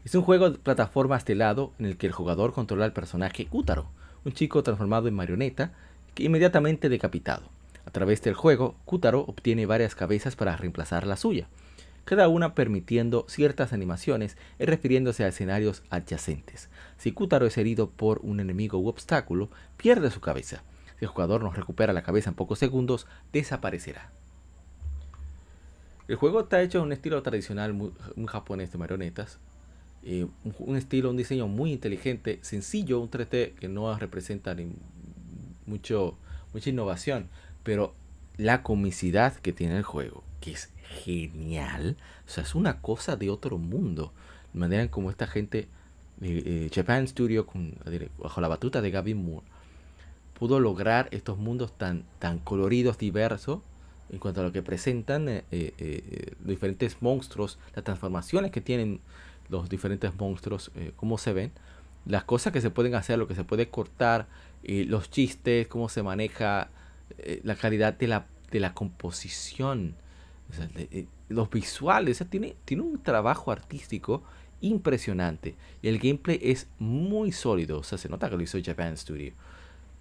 Es 0.04 0.16
un 0.16 0.24
juego 0.24 0.50
de 0.50 0.58
plataforma 0.58 1.16
estelado 1.16 1.74
en 1.78 1.86
el 1.86 1.98
que 1.98 2.08
el 2.08 2.14
jugador 2.14 2.52
controla 2.52 2.86
al 2.86 2.94
personaje 2.94 3.46
Kutaro, 3.46 3.86
un 4.24 4.32
chico 4.32 4.64
transformado 4.64 5.08
en 5.08 5.14
marioneta 5.14 5.74
que 6.16 6.24
inmediatamente 6.24 6.90
decapitado. 6.90 7.44
A 7.86 7.92
través 7.92 8.20
del 8.24 8.34
juego, 8.34 8.78
Kutaro 8.86 9.20
obtiene 9.20 9.68
varias 9.68 9.94
cabezas 9.94 10.36
para 10.36 10.58
reemplazar 10.58 11.06
la 11.06 11.18
suya 11.18 11.48
cada 12.06 12.28
una 12.28 12.54
permitiendo 12.54 13.26
ciertas 13.28 13.74
animaciones 13.74 14.38
y 14.60 14.66
refiriéndose 14.66 15.24
a 15.24 15.28
escenarios 15.28 15.84
adyacentes. 15.90 16.70
Si 16.98 17.12
Kutaro 17.12 17.48
es 17.48 17.58
herido 17.58 17.90
por 17.90 18.20
un 18.24 18.40
enemigo 18.40 18.78
u 18.78 18.88
obstáculo, 18.88 19.50
pierde 19.76 20.12
su 20.12 20.22
cabeza. 20.22 20.64
Si 20.98 21.06
el 21.06 21.10
jugador 21.10 21.44
no 21.44 21.52
recupera 21.52 21.94
la 21.94 22.04
cabeza 22.04 22.30
en 22.30 22.36
pocos 22.36 22.60
segundos, 22.60 23.08
desaparecerá. 23.34 24.12
El 26.08 26.16
juego 26.18 26.42
está 26.42 26.62
hecho 26.62 26.78
en 26.78 26.86
un 26.86 26.94
estilo 26.94 27.22
tradicional 27.24 27.74
muy, 27.74 27.92
japonés 28.28 28.72
de 28.72 28.78
marionetas. 28.78 29.40
Eh, 30.04 30.28
un, 30.60 30.76
estilo, 30.76 31.10
un 31.10 31.18
diseño 31.18 31.48
muy 31.48 31.74
inteligente, 31.74 32.38
sencillo, 32.44 33.00
un 33.00 33.10
3D 33.10 33.56
que 33.56 33.68
no 33.68 33.98
representa 33.98 34.54
ni 34.54 34.68
mucho, 35.66 36.20
mucha 36.54 36.70
innovación, 36.70 37.28
pero 37.64 37.96
la 38.38 38.62
comicidad 38.62 39.34
que 39.34 39.52
tiene 39.52 39.78
el 39.78 39.84
juego, 39.84 40.24
que 40.42 40.52
es 40.52 40.70
genial. 41.04 41.98
O 42.26 42.30
sea, 42.30 42.44
es 42.44 42.56
una 42.56 42.82
cosa 42.82 43.16
de 43.16 43.30
otro 43.30 43.58
mundo. 43.58 44.14
De 44.54 44.60
manera 44.60 44.84
en 44.84 44.90
como 44.90 45.10
esta 45.10 45.28
gente, 45.28 45.68
eh, 46.22 46.44
eh, 46.46 46.70
Japan 46.74 47.08
Studio, 47.08 47.48
bajo 48.18 48.42
la 48.42 48.48
batuta 48.48 48.82
de 48.82 48.92
Gavin 48.92 49.24
Moore, 49.26 49.46
pudo 50.34 50.60
lograr 50.60 51.08
estos 51.12 51.38
mundos 51.38 51.78
tan, 51.78 52.04
tan 52.20 52.40
coloridos, 52.40 52.98
diversos, 52.98 53.60
en 54.10 54.20
cuanto 54.20 54.42
a 54.42 54.44
lo 54.44 54.52
que 54.52 54.62
presentan 54.62 55.26
eh, 55.30 55.44
los 56.40 56.48
diferentes 56.48 57.02
monstruos, 57.02 57.58
las 57.74 57.84
transformaciones 57.84 58.52
que 58.52 58.62
tienen 58.62 59.00
los 59.50 59.70
diferentes 59.70 60.16
monstruos, 60.16 60.72
cómo 60.96 61.18
se 61.18 61.34
ven, 61.34 61.52
las 62.06 62.24
cosas 62.24 62.54
que 62.54 62.62
se 62.62 62.70
pueden 62.70 62.96
hacer, 62.96 63.18
lo 63.18 63.28
que 63.28 63.36
se 63.36 63.44
puede 63.44 63.70
cortar, 63.70 64.28
los 64.64 65.10
chistes, 65.10 65.68
cómo 65.68 65.90
se 65.90 66.04
maneja, 66.04 66.70
la 67.44 67.56
calidad 67.56 67.94
de 67.94 68.08
la, 68.08 68.26
de 68.52 68.60
la 68.60 68.74
composición 68.74 69.96
eh, 70.76 71.08
los 71.30 71.50
visuales, 71.50 72.24
tiene, 72.30 72.56
tiene 72.66 72.84
un 72.84 73.02
trabajo 73.02 73.52
artístico 73.52 74.24
impresionante. 74.62 75.56
Y 75.82 75.88
el 75.88 76.00
gameplay 76.00 76.40
es 76.42 76.68
muy 76.80 77.32
sólido. 77.32 77.80
O 77.80 77.84
sea, 77.84 77.98
se 77.98 78.10
nota 78.10 78.30
que 78.30 78.38
lo 78.38 78.44
hizo 78.44 78.58
Japan 78.64 78.98
Studio. 78.98 79.34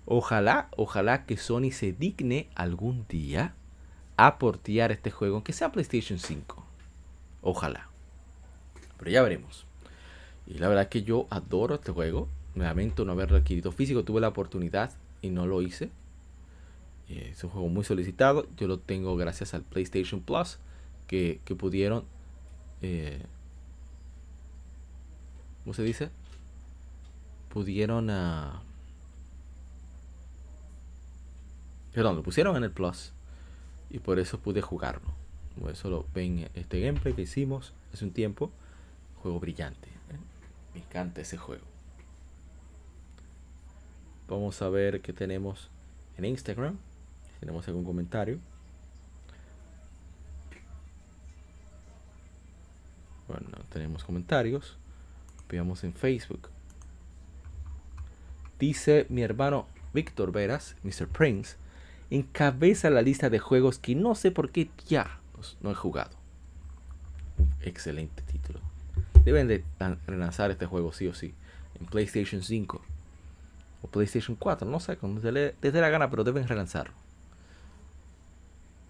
Ojalá, 0.06 0.68
ojalá 0.76 1.24
que 1.24 1.36
Sony 1.36 1.70
se 1.70 1.92
digne 1.92 2.48
algún 2.54 3.06
día 3.08 3.54
a 4.16 4.38
portear 4.38 4.92
este 4.92 5.10
juego, 5.10 5.36
aunque 5.36 5.52
sea 5.52 5.72
PlayStation 5.72 6.18
5. 6.18 6.64
Ojalá. 7.42 7.88
Pero 8.98 9.10
ya 9.10 9.22
veremos. 9.22 9.66
Y 10.46 10.58
la 10.58 10.68
verdad 10.68 10.88
que 10.88 11.02
yo 11.02 11.26
adoro 11.30 11.76
este 11.76 11.92
juego. 11.92 12.28
Me 12.54 12.64
lamento 12.64 13.04
no 13.04 13.12
haberlo 13.12 13.36
adquirido 13.36 13.72
físico. 13.72 14.04
Tuve 14.04 14.20
la 14.20 14.28
oportunidad 14.28 14.92
y 15.22 15.30
no 15.30 15.46
lo 15.46 15.62
hice. 15.62 15.90
Eh, 17.08 17.30
es 17.32 17.44
un 17.44 17.50
juego 17.50 17.68
muy 17.68 17.84
solicitado. 17.84 18.46
Yo 18.56 18.66
lo 18.66 18.78
tengo 18.78 19.16
gracias 19.16 19.54
al 19.54 19.62
PlayStation 19.62 20.20
Plus. 20.20 20.58
Que, 21.06 21.40
pudieron. 21.58 22.04
Eh, 22.82 23.22
¿Cómo 25.62 25.74
se 25.74 25.82
dice? 25.82 26.10
Pudieron. 27.50 28.10
Uh, 28.10 28.60
perdón, 31.92 32.16
lo 32.16 32.22
pusieron 32.22 32.56
en 32.56 32.64
el 32.64 32.70
Plus. 32.70 33.12
Y 33.90 33.98
por 33.98 34.18
eso 34.18 34.38
pude 34.38 34.60
jugarlo. 34.60 35.12
Por 35.60 35.70
eso 35.70 35.88
lo 35.88 36.06
ven 36.12 36.48
este 36.54 36.80
gameplay 36.80 37.14
que 37.14 37.22
hicimos 37.22 37.72
hace 37.92 38.04
un 38.04 38.10
tiempo. 38.10 38.50
Juego 39.22 39.38
brillante. 39.38 39.88
¿eh? 39.88 40.18
Me 40.74 40.80
encanta 40.80 41.20
ese 41.20 41.36
juego. 41.36 41.64
Vamos 44.28 44.60
a 44.62 44.68
ver 44.68 45.00
qué 45.00 45.12
tenemos 45.12 45.70
en 46.16 46.24
Instagram. 46.24 46.78
¿Tenemos 47.40 47.66
algún 47.68 47.84
comentario? 47.84 48.38
Bueno, 53.28 53.48
tenemos 53.70 54.04
comentarios. 54.04 54.76
Veamos 55.48 55.84
en 55.84 55.94
Facebook. 55.94 56.48
Dice 58.58 59.06
mi 59.08 59.22
hermano 59.22 59.66
Víctor 59.92 60.32
Veras, 60.32 60.76
Mr. 60.82 61.08
Prince, 61.08 61.56
encabeza 62.10 62.90
la 62.90 63.02
lista 63.02 63.30
de 63.30 63.38
juegos 63.38 63.78
que 63.78 63.94
no 63.94 64.14
sé 64.14 64.30
por 64.30 64.50
qué 64.50 64.70
ya 64.86 65.20
no 65.60 65.70
he 65.70 65.74
jugado. 65.74 66.16
excelente 67.60 68.22
título. 68.22 68.60
Deben 69.24 69.48
de 69.48 69.64
relanzar 70.06 70.50
este 70.50 70.66
juego 70.66 70.92
sí 70.92 71.06
o 71.06 71.14
sí 71.14 71.34
en 71.78 71.86
PlayStation 71.86 72.42
5 72.42 72.82
o 73.82 73.88
PlayStation 73.88 74.36
4, 74.36 74.68
no 74.68 74.80
sé, 74.80 74.96
desde 75.60 75.80
la 75.80 75.88
gana, 75.90 76.10
pero 76.10 76.24
deben 76.24 76.48
relanzarlo. 76.48 77.03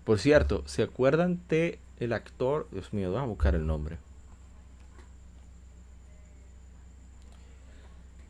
Por 0.05 0.19
cierto, 0.19 0.63
¿se 0.67 0.83
acuerdan 0.83 1.41
de 1.49 1.79
el 1.99 2.13
actor? 2.13 2.69
Dios 2.71 2.93
mío, 2.93 3.11
vamos 3.11 3.25
a 3.27 3.29
buscar 3.29 3.55
el 3.55 3.67
nombre. 3.67 3.99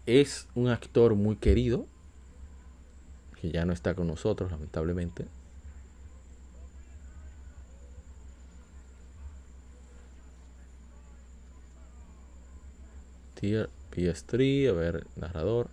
Es 0.06 0.48
un 0.54 0.68
actor 0.68 1.14
muy 1.14 1.36
querido, 1.36 1.86
que 3.40 3.50
ya 3.50 3.64
no 3.64 3.72
está 3.72 3.94
con 3.94 4.06
nosotros, 4.06 4.52
lamentablemente. 4.52 5.26
Tier 13.34 13.68
PS3, 13.90 14.68
a 14.68 14.72
ver, 14.72 15.06
narrador. 15.16 15.70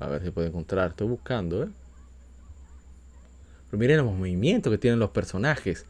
A 0.00 0.08
ver 0.08 0.22
si 0.24 0.30
puedo 0.30 0.48
encontrar. 0.48 0.90
Estoy 0.90 1.06
buscando, 1.06 1.62
¿eh? 1.62 1.68
Pero 3.70 3.78
miren 3.78 3.98
los 3.98 4.06
movimientos 4.06 4.70
que 4.70 4.78
tienen 4.78 4.98
los 4.98 5.10
personajes. 5.10 5.86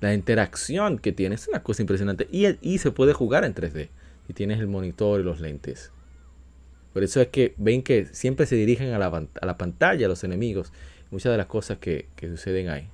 La 0.00 0.12
interacción 0.14 0.98
que 0.98 1.12
tiene. 1.12 1.36
Es 1.36 1.46
una 1.46 1.62
cosa 1.62 1.82
impresionante. 1.82 2.28
Y, 2.32 2.78
se 2.78 2.90
puede 2.90 3.12
jugar 3.12 3.44
en 3.44 3.54
3D. 3.54 3.90
Y 4.28 4.32
tienes 4.32 4.58
el 4.58 4.66
monitor 4.66 5.20
y 5.20 5.24
los 5.24 5.40
lentes. 5.40 5.92
Por 6.92 7.02
eso 7.02 7.20
es 7.20 7.28
que 7.28 7.54
ven 7.58 7.82
que 7.82 8.06
siempre 8.06 8.46
se 8.46 8.56
dirigen 8.56 8.92
a 8.92 8.98
la, 8.98 9.06
a 9.40 9.46
la 9.46 9.58
pantalla 9.58 10.08
los 10.08 10.24
enemigos. 10.24 10.72
Muchas 11.10 11.32
de 11.32 11.38
las 11.38 11.46
cosas 11.46 11.78
que, 11.78 12.08
que 12.16 12.28
suceden 12.28 12.70
ahí. 12.70 12.88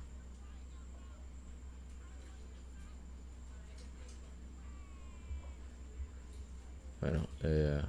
Bueno, 6.99 7.27
eh, 7.41 7.81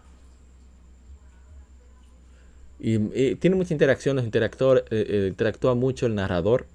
Y, 2.85 3.37
tiene 3.37 3.55
mucha 3.55 3.73
interacción, 3.73 4.17
los 4.17 4.25
interactor, 4.25 4.85
eh, 4.91 5.07
eh, 5.09 5.27
interactúa 5.29 5.77
mucho 5.77 6.07
el 6.07 6.17
narrador. 6.17 6.67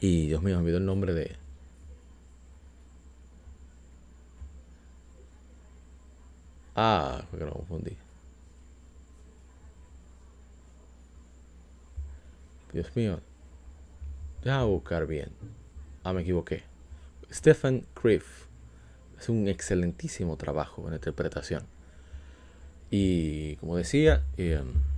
Y 0.00 0.28
Dios 0.28 0.42
mío, 0.42 0.56
me 0.56 0.62
olvidó 0.62 0.78
el 0.78 0.86
nombre 0.86 1.12
de. 1.12 1.36
Ah, 6.74 7.22
fue 7.28 7.38
que 7.38 7.44
lo 7.44 7.52
confundí. 7.52 7.96
Dios 12.72 12.96
mío. 12.96 13.20
Déjame 14.42 14.64
buscar 14.64 15.06
bien. 15.06 15.28
Ah, 16.02 16.14
me 16.14 16.22
equivoqué. 16.22 16.62
Stephen 17.30 17.84
Criff. 17.92 18.46
Es 19.18 19.28
un 19.28 19.48
excelentísimo 19.48 20.38
trabajo 20.38 20.88
en 20.88 20.94
interpretación. 20.94 21.64
Y 22.90 23.56
como 23.56 23.76
decía, 23.76 24.22
em, 24.38 24.93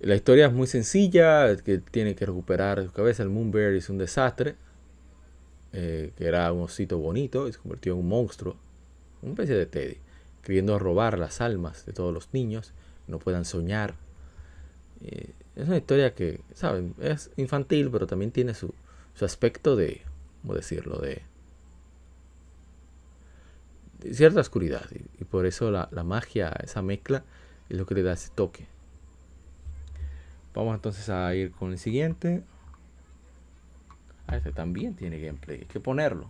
la 0.00 0.14
historia 0.14 0.46
es 0.46 0.52
muy 0.52 0.66
sencilla, 0.66 1.56
que 1.56 1.78
tiene 1.78 2.14
que 2.14 2.26
recuperar 2.26 2.84
su 2.84 2.92
cabeza. 2.92 3.22
El 3.22 3.30
Moonbear 3.30 3.72
es 3.72 3.88
un 3.88 3.98
desastre, 3.98 4.56
eh, 5.72 6.12
que 6.16 6.26
era 6.26 6.52
un 6.52 6.62
osito 6.62 6.98
bonito 6.98 7.48
y 7.48 7.52
se 7.52 7.58
convirtió 7.58 7.92
en 7.92 8.00
un 8.00 8.08
monstruo, 8.08 8.56
una 9.22 9.32
especie 9.32 9.56
de 9.56 9.66
Teddy, 9.66 9.98
queriendo 10.42 10.78
robar 10.78 11.18
las 11.18 11.40
almas 11.40 11.84
de 11.86 11.92
todos 11.92 12.14
los 12.14 12.32
niños, 12.32 12.72
no 13.06 13.18
puedan 13.18 13.44
soñar 13.44 13.94
es 15.58 15.66
una 15.66 15.76
historia 15.76 16.14
que, 16.14 16.40
¿saben? 16.54 16.94
Es 17.00 17.30
infantil, 17.36 17.90
pero 17.90 18.06
también 18.06 18.30
tiene 18.30 18.54
su, 18.54 18.72
aspecto 19.20 19.74
de, 19.74 20.02
¿cómo 20.42 20.54
decirlo? 20.54 20.98
De, 20.98 21.22
cierta 24.12 24.40
oscuridad. 24.40 24.86
Y, 25.18 25.24
por 25.24 25.46
eso 25.46 25.72
la, 25.72 25.88
magia, 26.04 26.50
esa 26.62 26.80
mezcla, 26.80 27.24
es 27.68 27.76
lo 27.76 27.86
que 27.86 27.96
le 27.96 28.04
da 28.04 28.12
ese 28.12 28.30
toque. 28.32 28.68
Vamos 30.58 30.74
entonces 30.74 31.08
a 31.08 31.32
ir 31.36 31.52
con 31.52 31.70
el 31.70 31.78
siguiente. 31.78 32.42
Ah, 34.26 34.38
este 34.38 34.50
también 34.50 34.96
tiene 34.96 35.20
gameplay. 35.20 35.60
Hay 35.60 35.66
que 35.66 35.78
ponerlo. 35.78 36.28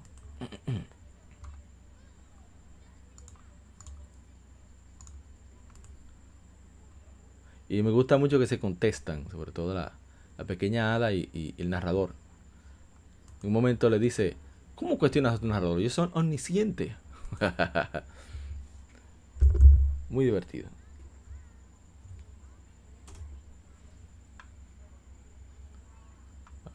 Y 7.71 7.83
me 7.83 7.91
gusta 7.91 8.19
mucho 8.19 8.39
que 8.39 8.47
se 8.47 8.59
contestan, 8.59 9.31
sobre 9.31 9.51
todo 9.51 9.73
la, 9.73 9.95
pequeña 10.45 10.95
hada 10.95 11.11
y, 11.15 11.55
el 11.57 11.71
narrador. 11.71 12.13
En 13.41 13.47
un 13.47 13.55
momento 13.55 13.89
le 13.89 13.99
dice, 13.99 14.37
¿cómo 14.75 14.99
cuestionas 14.99 15.37
a 15.37 15.39
tu 15.39 15.47
narrador? 15.47 15.81
Ellos 15.81 15.95
son 15.95 16.11
omniscientes. 16.13 16.93
Muy 20.11 20.27
divertido. 20.27 20.69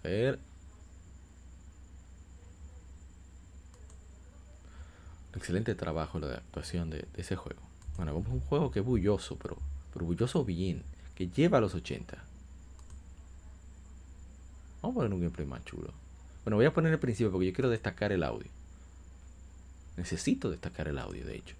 A 0.04 0.08
ver. 0.08 0.40
Excelente 5.36 5.76
trabajo 5.76 6.20
la 6.20 6.36
actuación 6.36 6.90
de, 6.90 7.00
de 7.00 7.22
ese 7.22 7.36
juego. 7.36 7.62
Bueno, 7.98 8.18
es 8.18 8.28
un 8.28 8.40
juego 8.42 8.72
que 8.72 8.80
es 8.80 8.86
bulloso, 8.86 9.38
pero 9.38 9.58
orgulloso 9.96 10.44
bien, 10.44 10.84
que 11.16 11.28
lleva 11.28 11.58
a 11.58 11.62
los 11.62 11.74
80. 11.74 12.24
Vamos 14.82 14.96
a 14.96 15.00
poner 15.00 15.14
un 15.14 15.22
gameplay 15.22 15.48
más 15.48 15.64
chulo. 15.64 15.94
Bueno, 16.44 16.58
voy 16.58 16.66
a 16.66 16.74
poner 16.74 16.92
el 16.92 17.00
principio 17.00 17.32
porque 17.32 17.48
yo 17.48 17.54
quiero 17.54 17.70
destacar 17.70 18.12
el 18.12 18.24
audio. 18.24 18.50
Necesito 19.96 20.50
destacar 20.50 20.88
el 20.88 20.98
audio, 20.98 21.26
de 21.26 21.36
hecho. 21.36 21.56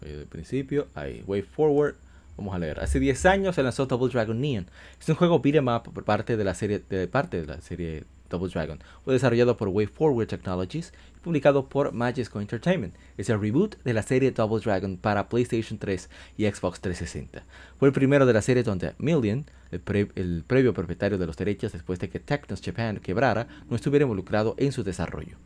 El 0.00 0.26
principio, 0.26 0.88
ahí, 0.94 1.22
way 1.26 1.42
forward. 1.42 1.96
Vamos 2.38 2.54
a 2.54 2.58
leer. 2.60 2.78
Hace 2.78 3.00
10 3.00 3.26
años 3.26 3.56
se 3.56 3.64
lanzó 3.64 3.86
Double 3.86 4.12
Dragon 4.12 4.40
Neon. 4.40 4.70
Es 5.00 5.08
un 5.08 5.16
juego 5.16 5.40
beat'em 5.40 5.66
up 5.66 5.92
por 5.92 6.04
parte 6.04 6.36
de 6.36 6.44
la 6.44 6.54
serie 6.54 6.84
de 6.88 7.08
parte 7.08 7.40
de 7.40 7.46
la 7.48 7.60
serie 7.60 8.04
Double 8.30 8.48
Dragon. 8.48 8.78
Fue 9.04 9.12
desarrollado 9.12 9.56
por 9.56 9.66
WayForward 9.66 10.28
Technologies 10.28 10.92
y 11.16 11.20
publicado 11.20 11.68
por 11.68 11.92
Majesco 11.92 12.40
Entertainment. 12.40 12.94
Es 13.16 13.28
el 13.28 13.40
reboot 13.40 13.82
de 13.82 13.92
la 13.92 14.02
serie 14.02 14.30
Double 14.30 14.60
Dragon 14.60 14.96
para 14.98 15.28
PlayStation 15.28 15.80
3 15.80 16.08
y 16.36 16.46
Xbox 16.46 16.80
360. 16.80 17.42
Fue 17.76 17.88
el 17.88 17.92
primero 17.92 18.24
de 18.24 18.32
la 18.32 18.42
serie 18.42 18.62
donde 18.62 18.94
Million, 18.98 19.44
el, 19.72 20.44
previo 20.46 20.72
propietario 20.72 21.18
de 21.18 21.26
los 21.26 21.36
derechos 21.36 21.72
después 21.72 21.98
de 21.98 22.08
que 22.08 22.20
Technos 22.20 22.62
Japan 22.64 22.98
quebrara, 22.98 23.48
no 23.68 23.74
estuviera 23.74 24.04
involucrado 24.04 24.54
en 24.58 24.70
su 24.70 24.84
desarrollo. 24.84 25.38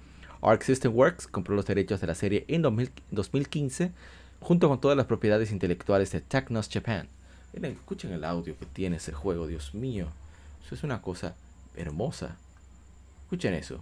Arc 0.43 0.63
System 0.63 0.95
Works 0.95 1.27
compró 1.27 1.55
los 1.55 1.65
derechos 1.65 2.03
de 2.03 2.07
la 2.09 2.15
serie 2.15 2.45
en 2.49 2.61
2015 2.61 3.93
junto 4.43 4.69
con 4.69 4.81
todas 4.81 4.97
las 4.97 5.07
propiedades 5.07 5.53
intelectuales 5.53 6.11
de 6.11 6.21
Technos 6.21 6.69
Japan. 6.71 7.09
Miren, 7.53 7.73
escuchen 7.73 8.13
el 8.13 8.25
audio 8.25 8.59
que 8.59 8.67
tiene 8.67 8.97
ese 8.97 9.13
juego, 9.13 9.47
Dios 9.47 9.75
mío. 9.75 10.09
Eso 10.65 10.75
es 10.75 10.83
una 10.83 11.01
cosa 11.01 11.35
hermosa. 11.77 12.37
Escuchen 13.25 13.55
eso. 13.55 13.81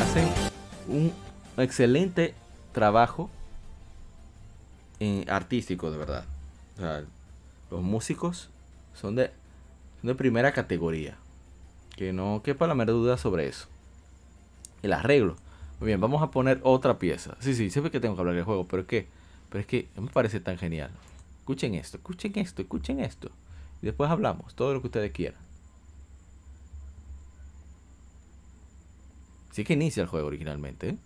hacen 0.00 0.28
un 0.88 1.12
excelente 1.56 2.34
trabajo 2.74 3.30
artístico, 5.28 5.90
de 5.90 5.98
verdad. 5.98 6.24
los 7.70 7.82
músicos 7.82 8.50
son 8.94 9.16
de, 9.16 9.30
son 10.00 10.08
de 10.08 10.14
primera 10.14 10.52
categoría. 10.52 11.16
Que 11.96 12.12
no 12.12 12.42
quepa 12.42 12.66
la 12.66 12.74
menor 12.74 12.96
duda 12.96 13.16
sobre 13.16 13.46
eso. 13.46 13.68
El 14.82 14.92
arreglo. 14.92 15.36
Muy 15.80 15.88
bien, 15.88 16.00
vamos 16.00 16.22
a 16.22 16.30
poner 16.30 16.60
otra 16.62 16.98
pieza. 16.98 17.36
Sí, 17.40 17.54
sí, 17.54 17.70
siempre 17.70 17.90
que 17.90 18.00
tengo 18.00 18.14
que 18.14 18.20
hablar 18.20 18.34
del 18.34 18.44
juego, 18.44 18.66
pero 18.66 18.82
es 18.82 18.88
que, 18.88 19.06
pero 19.48 19.60
es 19.60 19.66
que 19.66 19.88
me 19.96 20.08
parece 20.08 20.40
tan 20.40 20.58
genial. 20.58 20.90
Escuchen 21.40 21.74
esto, 21.74 21.98
escuchen 21.98 22.32
esto, 22.36 22.62
escuchen 22.62 23.00
esto. 23.00 23.30
Y 23.82 23.86
después 23.86 24.10
hablamos, 24.10 24.54
todo 24.54 24.72
lo 24.72 24.80
que 24.80 24.88
ustedes 24.88 25.12
quieran. 25.12 25.40
Sí 29.52 29.62
que 29.62 29.74
inicia 29.74 30.02
el 30.02 30.08
juego 30.08 30.26
originalmente, 30.26 30.88
¿eh? 30.90 30.96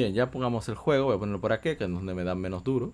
Bien, 0.00 0.14
ya 0.14 0.30
pongamos 0.30 0.68
el 0.68 0.74
juego. 0.76 1.06
Voy 1.06 1.16
a 1.16 1.18
ponerlo 1.18 1.40
por 1.40 1.52
aquí, 1.52 1.76
que 1.76 1.84
es 1.84 1.90
donde 1.90 2.14
me 2.14 2.24
dan 2.24 2.38
menos 2.40 2.64
duro. 2.64 2.92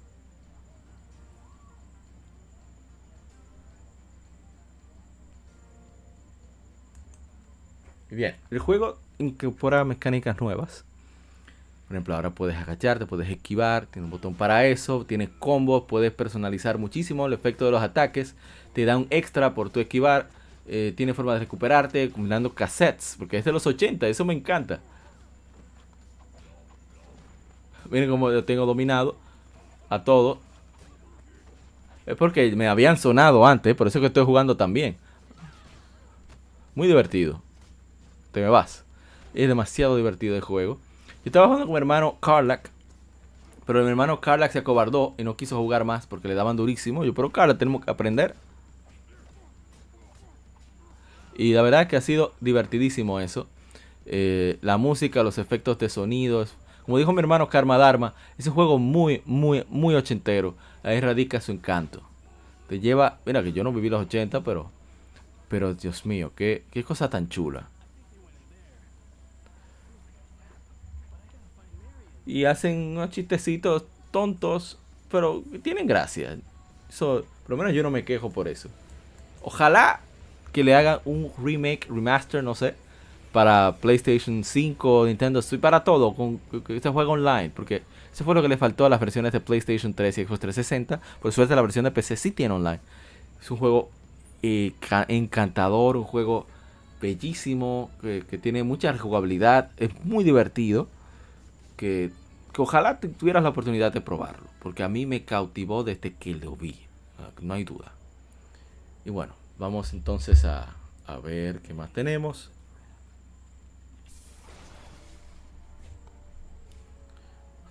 Bien, 8.11 8.35
el 8.51 8.59
juego 8.59 8.99
incorpora 9.19 9.85
mecánicas 9.85 10.41
nuevas. 10.41 10.85
Por 11.87 11.95
ejemplo, 11.97 12.17
ahora 12.17 12.31
puedes 12.31 12.57
agacharte, 12.57 13.07
puedes 13.07 13.29
esquivar, 13.31 13.87
tiene 13.87 14.07
un 14.07 14.11
botón 14.11 14.35
para 14.35 14.67
eso, 14.67 15.05
tiene 15.07 15.29
combos, 15.39 15.85
puedes 15.87 16.13
personalizar 16.13 16.79
muchísimo 16.79 17.27
el 17.27 17.33
efecto 17.33 17.65
de 17.65 17.71
los 17.71 17.83
ataques, 17.83 18.35
te 18.73 18.85
da 18.85 18.97
un 18.97 19.07
extra 19.11 19.55
por 19.55 19.71
tu 19.71 19.79
esquivar, 19.79 20.29
eh, 20.67 20.93
tiene 20.97 21.15
forma 21.15 21.35
de 21.35 21.41
recuperarte 21.41 22.11
combinando 22.11 22.53
cassettes, 22.55 23.15
porque 23.19 23.39
es 23.39 23.45
de 23.45 23.53
los 23.53 23.67
80, 23.67 24.09
eso 24.09 24.25
me 24.25 24.35
encanta. 24.35 24.81
Miren 27.91 28.11
cómo 28.11 28.31
yo 28.31 28.45
tengo 28.45 28.67
dominado 28.67 29.17
a 29.89 30.05
todo. 30.05 30.39
Es 32.07 32.17
porque 32.17 32.55
me 32.55 32.69
habían 32.69 32.97
sonado 32.97 33.47
antes, 33.47 33.75
por 33.75 33.89
eso 33.89 34.01
que 34.01 34.07
estoy 34.07 34.25
jugando 34.25 34.57
también. 34.57 34.97
Muy 36.75 36.87
divertido. 36.87 37.43
Te 38.33 38.41
me 38.41 38.49
vas. 38.49 38.85
Es 39.35 39.49
demasiado 39.49 39.97
divertido 39.97 40.37
el 40.37 40.43
juego. 40.43 40.79
Yo 41.09 41.31
estaba 41.31 41.47
jugando 41.47 41.67
con 41.67 41.73
mi 41.73 41.79
hermano 41.79 42.17
Carlac. 42.21 42.71
Pero 43.67 43.83
mi 43.83 43.89
hermano 43.89 44.21
Carlac 44.21 44.53
se 44.53 44.61
acobardó 44.61 45.15
y 45.19 45.25
no 45.25 45.37
quiso 45.37 45.57
jugar 45.57 45.85
más 45.85 46.07
porque 46.07 46.29
le 46.29 46.35
daban 46.35 46.57
durísimo. 46.57 47.05
Yo, 47.05 47.13
pero 47.15 47.31
Carlac, 47.31 47.59
tenemos 47.59 47.85
que 47.85 47.91
aprender. 47.91 48.35
Y 51.37 51.53
la 51.53 51.63
verdad 51.63 51.83
es 51.83 51.89
que 51.89 51.97
ha 51.97 52.01
sido 52.01 52.33
divertidísimo 52.41 53.21
eso. 53.21 53.49
Eh, 54.07 54.59
la 54.63 54.77
música, 54.77 55.23
los 55.23 55.39
efectos 55.39 55.79
de 55.79 55.89
sonidos. 55.89 56.55
Como 56.87 56.99
dijo 56.99 57.13
mi 57.13 57.19
hermano 57.19 57.49
Karma 57.49 57.77
Dharma, 57.77 58.15
es 58.39 58.47
un 58.47 58.55
juego 58.55 58.79
muy, 58.79 59.21
muy, 59.27 59.65
muy 59.69 59.97
ochentero. 59.97 60.55
Ahí 60.85 61.01
radica 61.01 61.41
su 61.41 61.51
encanto. 61.51 62.01
Te 62.69 62.79
lleva, 62.79 63.19
mira 63.27 63.43
que 63.43 63.53
yo 63.53 63.65
no 63.65 63.73
viví 63.73 63.89
los 63.89 64.03
80, 64.03 64.43
pero, 64.43 64.71
pero 65.49 65.75
Dios 65.75 66.07
mío, 66.07 66.31
qué, 66.37 66.63
qué 66.71 66.85
cosa 66.85 67.11
tan 67.11 67.29
chula. 67.29 67.69
Y 72.25 72.45
hacen 72.45 72.97
unos 72.97 73.11
chistecitos 73.11 73.85
tontos, 74.13 74.79
pero 75.11 75.43
tienen 75.63 75.89
gracia. 75.89 76.39
Por 76.99 77.25
lo 77.49 77.57
menos 77.57 77.73
yo 77.73 77.83
no 77.83 77.91
me 77.91 78.05
quejo 78.05 78.31
por 78.31 78.47
eso. 78.47 78.69
Ojalá 79.43 80.01
que 80.53 80.63
le 80.63 80.75
hagan 80.75 81.01
un 81.05 81.33
remake, 81.37 81.89
remaster, 81.89 82.45
no 82.45 82.55
sé, 82.55 82.75
para 83.37 83.77
PlayStation 83.83 84.43
5, 84.43 85.05
Nintendo 85.05 85.43
Switch, 85.43 85.61
para 85.61 85.85
todo, 85.85 86.15
con 86.15 86.41
este 86.69 86.89
juego 86.89 87.13
online, 87.13 87.51
porque 87.55 87.83
eso 88.11 88.25
fue 88.25 88.35
lo 88.35 88.41
que 88.41 88.49
le 88.49 88.57
faltó 88.57 88.87
a 88.87 88.89
las 88.89 88.99
versiones 88.99 89.31
de 89.33 89.41
PlayStation 89.41 89.93
3 89.93 90.17
y 90.17 90.25
Xbox 90.25 90.41
360. 90.41 91.01
Por 91.21 91.33
suerte 91.33 91.55
la 91.55 91.61
versión 91.61 91.85
de 91.85 91.91
PC 91.91 92.17
sí 92.17 92.31
tiene 92.31 92.55
online. 92.55 92.81
Es 93.39 93.51
un 93.51 93.59
juego 93.59 93.91
eh, 94.43 94.73
encantador, 95.09 95.99
un 95.99 96.05
juego 96.05 96.47
bellísimo, 97.03 97.91
que, 98.01 98.23
tiene 98.39 98.63
mucha 98.63 98.97
jugabilidad, 98.97 99.71
es 99.77 99.91
muy 100.03 100.25
divertido, 100.25 100.89
que, 101.77 102.13
ojalá 102.57 103.01
tuvieras 103.01 103.43
la 103.43 103.51
oportunidad 103.51 103.93
de 103.93 104.01
probarlo, 104.01 104.47
porque 104.63 104.83
a 104.83 104.89
mí 104.89 105.05
me 105.05 105.25
cautivó 105.25 105.85
desde 105.85 106.15
que 106.15 106.35
lo 106.35 106.57
vi, 106.57 106.75
no 107.43 107.53
hay 107.53 107.65
duda. 107.65 107.93
Y 109.05 109.11
bueno, 109.11 109.35
Vamos 109.59 109.95
entonces 109.95 110.45
a, 110.45 110.75
a 111.07 111.19
ver 111.19 111.61
qué 111.61 111.73
más 111.73 111.91
tenemos. 111.91 112.51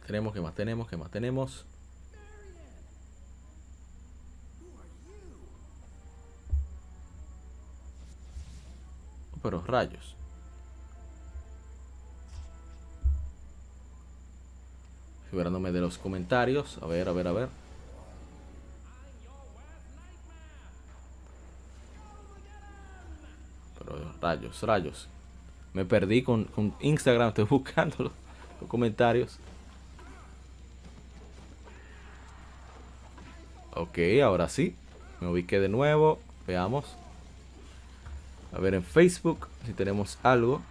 Tenemos, 0.06 0.34
¿qué 0.34 0.42
más 0.42 0.54
tenemos? 0.54 0.88
¿Qué 0.88 0.98
más 0.98 1.12
tenemos? 1.12 1.66
Pero 9.42 9.62
rayos. 9.62 10.16
Liberándome 15.32 15.72
de 15.72 15.82
los 15.82 15.98
comentarios. 15.98 16.80
A 16.82 16.88
ver, 16.88 17.08
a 17.10 17.12
ver, 17.12 17.28
a 17.28 17.32
ver. 17.32 17.50
rayos, 24.22 24.62
rayos. 24.64 25.08
Me 25.74 25.86
perdí 25.86 26.24
con, 26.24 26.48
Instagram, 26.80 27.30
estoy 27.30 27.46
buscando 27.50 27.96
los, 28.06 28.12
comentarios. 28.68 29.38
Ok, 33.76 34.00
ahora 34.24 34.48
sí. 34.48 34.74
Me 35.20 35.28
ubiqué 35.28 35.60
de 35.60 35.68
nuevo. 35.70 36.20
Veamos. 36.48 36.86
A 38.54 38.60
ver 38.60 38.74
en 38.74 38.84
Facebook 38.84 39.48
si 39.66 39.74
tenemos 39.74 40.18
algo. 40.24 40.62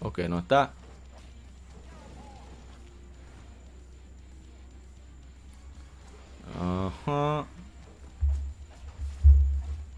Ok, 0.00 0.18
no 0.28 0.40
está. 0.40 0.72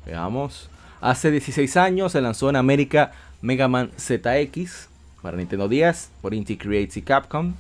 Veamos. 0.04 0.68
Hace 1.00 1.30
16 1.30 1.76
años 1.78 2.12
se 2.12 2.20
lanzó 2.20 2.50
en 2.50 2.56
América 2.56 3.12
Mega 3.40 3.66
Man 3.68 3.90
ZX 3.98 4.91
para 5.22 5.36
Nintendo 5.36 5.68
10 5.68 6.10
por 6.20 6.34
Inti 6.34 6.56
Creates 6.56 6.96
y 6.96 7.02
Capcom. 7.02 7.54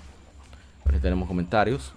Aquí 0.84 0.98
tenemos 0.98 1.28
comentarios. 1.28 1.92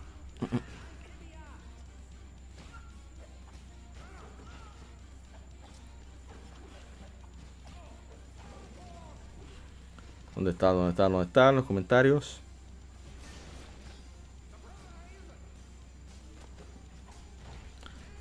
¿Dónde 10.35 10.51
está? 10.51 10.67
¿Dónde 10.67 10.91
está? 10.91 11.03
¿Dónde 11.09 11.25
están 11.25 11.55
los 11.55 11.65
comentarios? 11.65 12.39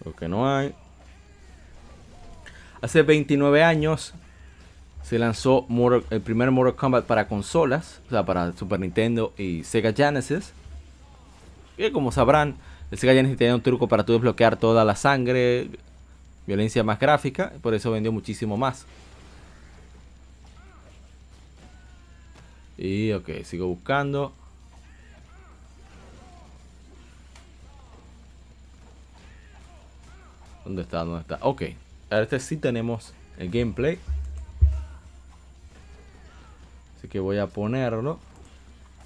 Lo 0.05 0.15
que 0.15 0.29
no 0.29 0.49
hay. 0.49 0.75
Hace 2.81 3.03
29 3.03 3.63
años 3.63 4.15
se 5.05 5.19
lanzó 5.19 5.67
el 6.11 6.21
primer 6.23 6.51
Mortal 6.51 6.77
Kombat 6.77 7.05
para 7.05 7.29
consolas, 7.29 8.01
o 8.07 8.11
sea, 8.11 8.25
para 8.25 8.53
Super 8.55 8.81
Nintendo 8.81 9.35
y 9.37 9.63
Sega 9.63 9.93
Genesis. 9.93 10.53
Y 11.77 11.91
como 11.91 12.11
sabrán, 12.11 12.57
el 12.91 12.99
Sega 12.99 13.13
Genesis 13.13 13.37
tenía 13.37 13.55
un 13.55 13.61
truco 13.61 13.87
para 13.87 14.05
tú 14.05 14.15
desbloquear 14.15 14.57
toda 14.57 14.83
la 14.85 14.97
sangre, 14.97 15.69
violencia 16.47 16.83
más 16.83 16.99
gráfica, 16.99 17.53
por 17.61 17.75
eso 17.75 17.91
vendió 17.91 18.13
muchísimo 18.13 18.57
más. 18.57 18.87
Y 22.79 23.13
ok, 23.13 23.29
sigo 23.45 23.67
buscando. 23.67 24.33
¿Dónde 30.65 30.81
está? 30.81 31.05
¿Dónde 31.05 31.21
está? 31.21 31.39
Ok. 31.43 31.63
Este 32.09 32.41
sí 32.41 32.57
tenemos 32.57 33.13
el 33.39 33.51
gameplay. 33.51 33.99
Así 37.05 37.11
que 37.11 37.21
voy 37.21 37.37
a 37.37 37.47
ponerlo. 37.47 38.19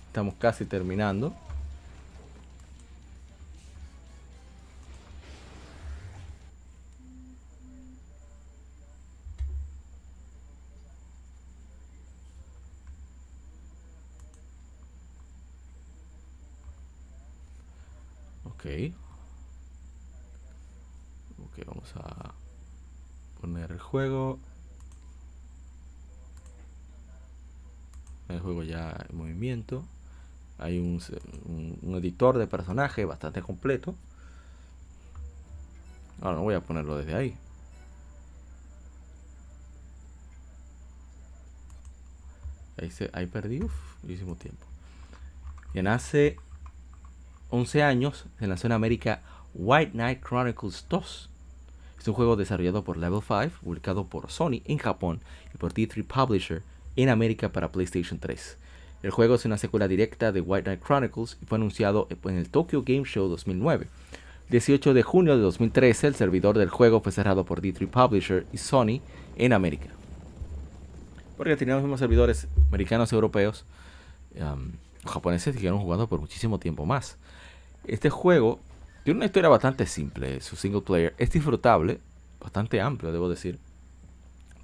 Estamos 0.07 0.35
casi 0.37 0.65
terminando. 0.67 1.35
Ok. 18.45 18.65
Ok, 21.43 21.67
vamos 21.67 21.93
a 21.97 22.33
poner 23.41 23.73
el 23.73 23.81
juego. 23.81 24.39
El 28.29 28.41
juego 28.41 28.63
ya 28.63 29.07
Hay 30.59 30.79
un, 30.79 31.01
editor 31.97 32.39
de 32.39 32.47
personaje 32.47 33.05
bastante 33.05 33.43
completo. 33.43 33.95
Ahora 36.21 36.37
no 36.37 36.43
voy 36.43 36.55
a 36.55 36.61
ponerlo 36.61 36.97
desde 36.97 37.15
ahí. 37.15 37.37
Ahí, 42.81 42.91
se, 42.91 43.11
ahí 43.13 43.27
perdí 43.27 43.61
muchísimo 44.03 44.35
tiempo. 44.37 44.65
Y 45.75 45.79
en 45.79 45.89
hace 45.89 46.37
11 47.51 47.83
años 47.83 48.27
se 48.39 48.47
lanzó 48.47 48.67
en 48.67 48.73
América 48.73 49.23
White 49.55 49.93
Knight 49.93 50.23
Chronicles 50.25 50.87
2 50.89 51.31
es 51.99 52.07
un 52.07 52.15
juego 52.15 52.37
desarrollado 52.37 52.85
por 52.85 52.97
Level 52.97 53.21
5, 53.21 53.61
publicado 53.63 54.07
por 54.07 54.31
Sony 54.31 54.63
en 54.67 54.79
Japón 54.79 55.21
y 55.53 55.59
por 55.59 55.75
D3 55.75 56.05
Publisher 56.05 56.63
en 56.97 57.09
América 57.09 57.51
para 57.51 57.73
PlayStation 57.73 58.19
3. 58.19 58.57
El 59.03 59.11
juego 59.11 59.37
es 59.37 59.45
una 59.45 59.59
secuela 59.59 59.87
directa 59.87 60.33
de 60.33 60.41
White 60.41 60.65
Knight 60.65 60.85
Chronicles 60.85 61.39
y 61.41 61.47
fue 61.47 61.57
anunciado 61.57 62.09
en 62.25 62.37
el 62.37 62.51
Tokyo 62.51 62.83
Game 62.85 63.05
Show 63.05 63.29
2009. 63.29 63.87
El 64.47 64.51
18 64.51 64.95
de 64.95 65.03
junio 65.03 65.37
de 65.37 65.43
2013, 65.43 66.09
el 66.09 66.15
servidor 66.17 66.59
del 66.59 66.69
juego 66.69 67.01
fue 67.01 67.13
cerrado 67.13 67.45
por 67.45 67.63
D3 67.63 67.87
Publisher 67.89 68.47
y 68.53 68.59
Sony 68.59 69.01
en 69.37 69.53
América. 69.53 69.89
Porque 71.37 71.57
tenían 71.57 71.77
los 71.77 71.85
mismos 71.85 72.01
servidores 72.01 72.49
americanos 72.69 73.13
europeos, 73.13 73.65
los 74.35 75.13
japoneses 75.13 75.55
siguieron 75.55 75.79
jugando 75.79 76.09
por 76.09 76.21
muchísimo 76.21 76.59
tiempo 76.59 76.85
más. 76.85 77.19
Este 77.87 78.11
juego 78.11 78.59
tiene 79.05 79.19
una 79.19 79.27
historia 79.27 79.49
bastante 79.49 79.87
simple, 79.87 80.41
su 80.41 80.57
single 80.57 80.83
player. 80.83 81.15
Es 81.19 81.31
disfrutable, 81.31 82.01
bastante 82.41 82.81
amplio, 82.81 83.13
debo 83.13 83.29
decir. 83.29 83.59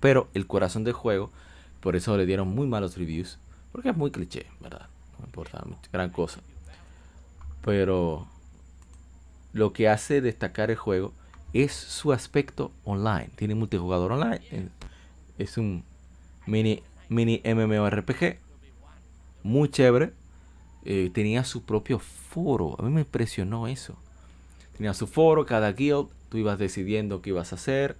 Pero 0.00 0.28
el 0.34 0.46
corazón 0.48 0.82
del 0.82 0.92
juego, 0.92 1.30
por 1.80 1.94
eso 1.94 2.16
le 2.16 2.26
dieron 2.26 2.48
muy 2.48 2.66
malos 2.66 2.96
reviews. 2.96 3.38
Porque 3.74 3.88
es 3.88 3.96
muy 3.96 4.12
cliché, 4.12 4.46
¿verdad? 4.60 4.86
No 5.18 5.24
importa, 5.24 5.64
gran 5.92 6.10
cosa. 6.10 6.38
Pero 7.64 8.28
lo 9.52 9.72
que 9.72 9.88
hace 9.88 10.20
destacar 10.20 10.70
el 10.70 10.76
juego 10.76 11.12
es 11.52 11.72
su 11.72 12.12
aspecto 12.12 12.70
online. 12.84 13.30
Tiene 13.34 13.56
multijugador 13.56 14.12
online. 14.12 14.70
Es 15.38 15.58
un 15.58 15.82
mini, 16.46 16.84
mini 17.08 17.42
MMORPG. 17.44 18.38
Muy 19.42 19.68
chévere. 19.68 20.12
eh, 20.84 21.10
tenía 21.12 21.42
su 21.42 21.64
propio 21.64 21.98
foro. 21.98 22.76
A 22.78 22.82
mí 22.82 22.90
me 22.90 23.00
impresionó 23.00 23.66
eso. 23.66 23.96
Tenía 24.76 24.94
su 24.94 25.08
foro, 25.08 25.46
cada 25.46 25.72
guild, 25.72 26.10
tú 26.28 26.38
ibas 26.38 26.60
decidiendo 26.60 27.22
qué 27.22 27.30
ibas 27.30 27.52
a 27.52 27.56
hacer, 27.56 27.96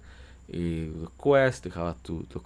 y 0.47 0.91
quest, 1.21 1.65
dejabas 1.65 1.97
tú, 2.03 2.25
tú 2.29 2.41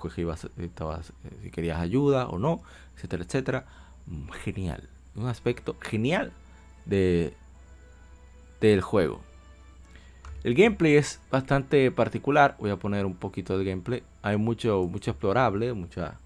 estabas, 0.58 1.10
eh, 1.10 1.38
si 1.44 1.52
querías 1.52 1.80
ayuda 1.80 2.28
o 2.28 2.40
no, 2.40 2.61
etcétera, 2.95 3.24
etcétera. 3.24 3.66
Mm, 4.06 4.30
genial, 4.44 4.90
un 5.16 5.28
aspecto 5.28 5.76
genial 5.82 6.32
de 6.86 7.34
del 8.61 8.82
juego. 8.82 9.22
El 10.44 10.56
gameplay 10.56 10.95
es 10.95 11.19
bastante 11.32 11.92
particular. 11.92 12.56
Voy 12.60 12.69
a 12.69 12.78
poner 12.78 13.06
un 13.06 13.16
poquito 13.16 13.58
de 13.58 13.66
gameplay. 13.66 14.03
Hay 14.22 14.38
mucho, 14.38 14.84
mucho 14.84 15.11
explorable, 15.11 15.74
mucha, 15.74 16.18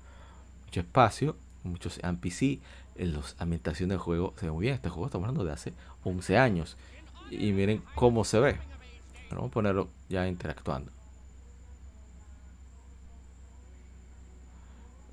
mucho 0.66 0.80
espacio, 0.80 1.36
muchos 1.64 2.00
NPC. 2.04 2.60
En 2.96 3.14
las 3.14 3.36
ambientaciones 3.40 3.90
del 3.90 4.00
juego 4.00 4.34
se 4.38 4.46
ve 4.46 4.52
muy 4.52 4.64
bien. 4.64 4.76
Este 4.76 4.90
juego 4.90 5.08
estamos 5.08 5.28
hablando 5.28 5.46
de 5.46 5.52
hace 5.52 5.74
11 6.04 6.38
años. 6.38 6.78
Y 7.32 7.52
miren 7.54 7.82
cómo 7.96 8.24
se 8.24 8.40
ve. 8.40 8.58
vamos 9.32 9.50
a 9.50 9.52
ponerlo 9.52 9.90
ya 10.10 10.28
interactuando. 10.28 10.92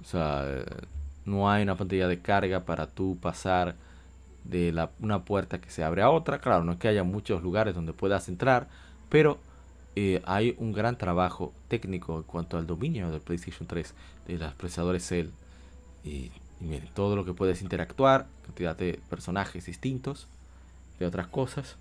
O 0.00 0.04
sea, 0.04 0.46
no 1.24 1.50
hay 1.50 1.62
una 1.62 1.76
pantalla 1.76 2.08
de 2.08 2.20
carga 2.20 2.64
para 2.64 2.86
tú 2.86 3.18
pasar 3.20 3.74
de 4.44 4.72
la, 4.72 4.90
una 5.00 5.24
puerta 5.24 5.60
que 5.60 5.70
se 5.70 5.84
abre 5.84 6.02
a 6.02 6.10
otra. 6.10 6.40
Claro, 6.40 6.64
no 6.64 6.72
es 6.72 6.78
que 6.78 6.88
haya 6.88 7.04
muchos 7.04 7.42
lugares 7.42 7.74
donde 7.74 7.92
puedas 7.92 8.28
entrar 8.28 8.68
pero 9.10 9.38
eh, 9.96 10.22
hay 10.24 10.54
un 10.56 10.72
gran 10.72 10.96
trabajo 10.96 11.52
técnico 11.68 12.16
en 12.16 12.22
cuanto 12.22 12.56
al 12.56 12.66
dominio 12.66 13.10
del 13.10 13.20
PlayStation 13.20 13.68
3 13.68 13.92
de 14.28 14.38
los 14.38 14.54
procesadores 14.54 15.06
Cell. 15.06 15.28
Y, 16.02 16.30
todo 16.92 17.16
lo 17.16 17.24
que 17.24 17.32
puedes 17.32 17.62
interactuar, 17.62 18.26
cantidad 18.44 18.76
de 18.76 19.00
personajes 19.08 19.64
distintos, 19.64 20.26
de 20.98 21.06
otras 21.06 21.26
cosas. 21.26 21.76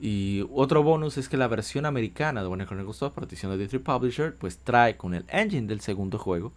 Y 0.00 0.44
otro 0.52 0.82
bonus 0.82 1.18
es 1.18 1.28
que 1.28 1.36
la 1.36 1.48
versión 1.48 1.86
americana 1.86 2.42
de 2.42 2.48
Warner 2.48 2.66
Chronicles 2.66 2.98
2, 2.98 3.12
partición 3.12 3.52
de 3.52 3.58
District 3.58 3.84
Publisher, 3.84 4.34
pues 4.34 4.58
trae 4.58 4.96
con 4.96 5.14
el 5.14 5.24
engine 5.28 5.66
del 5.66 5.80
segundo 5.80 6.18
juego 6.18 6.52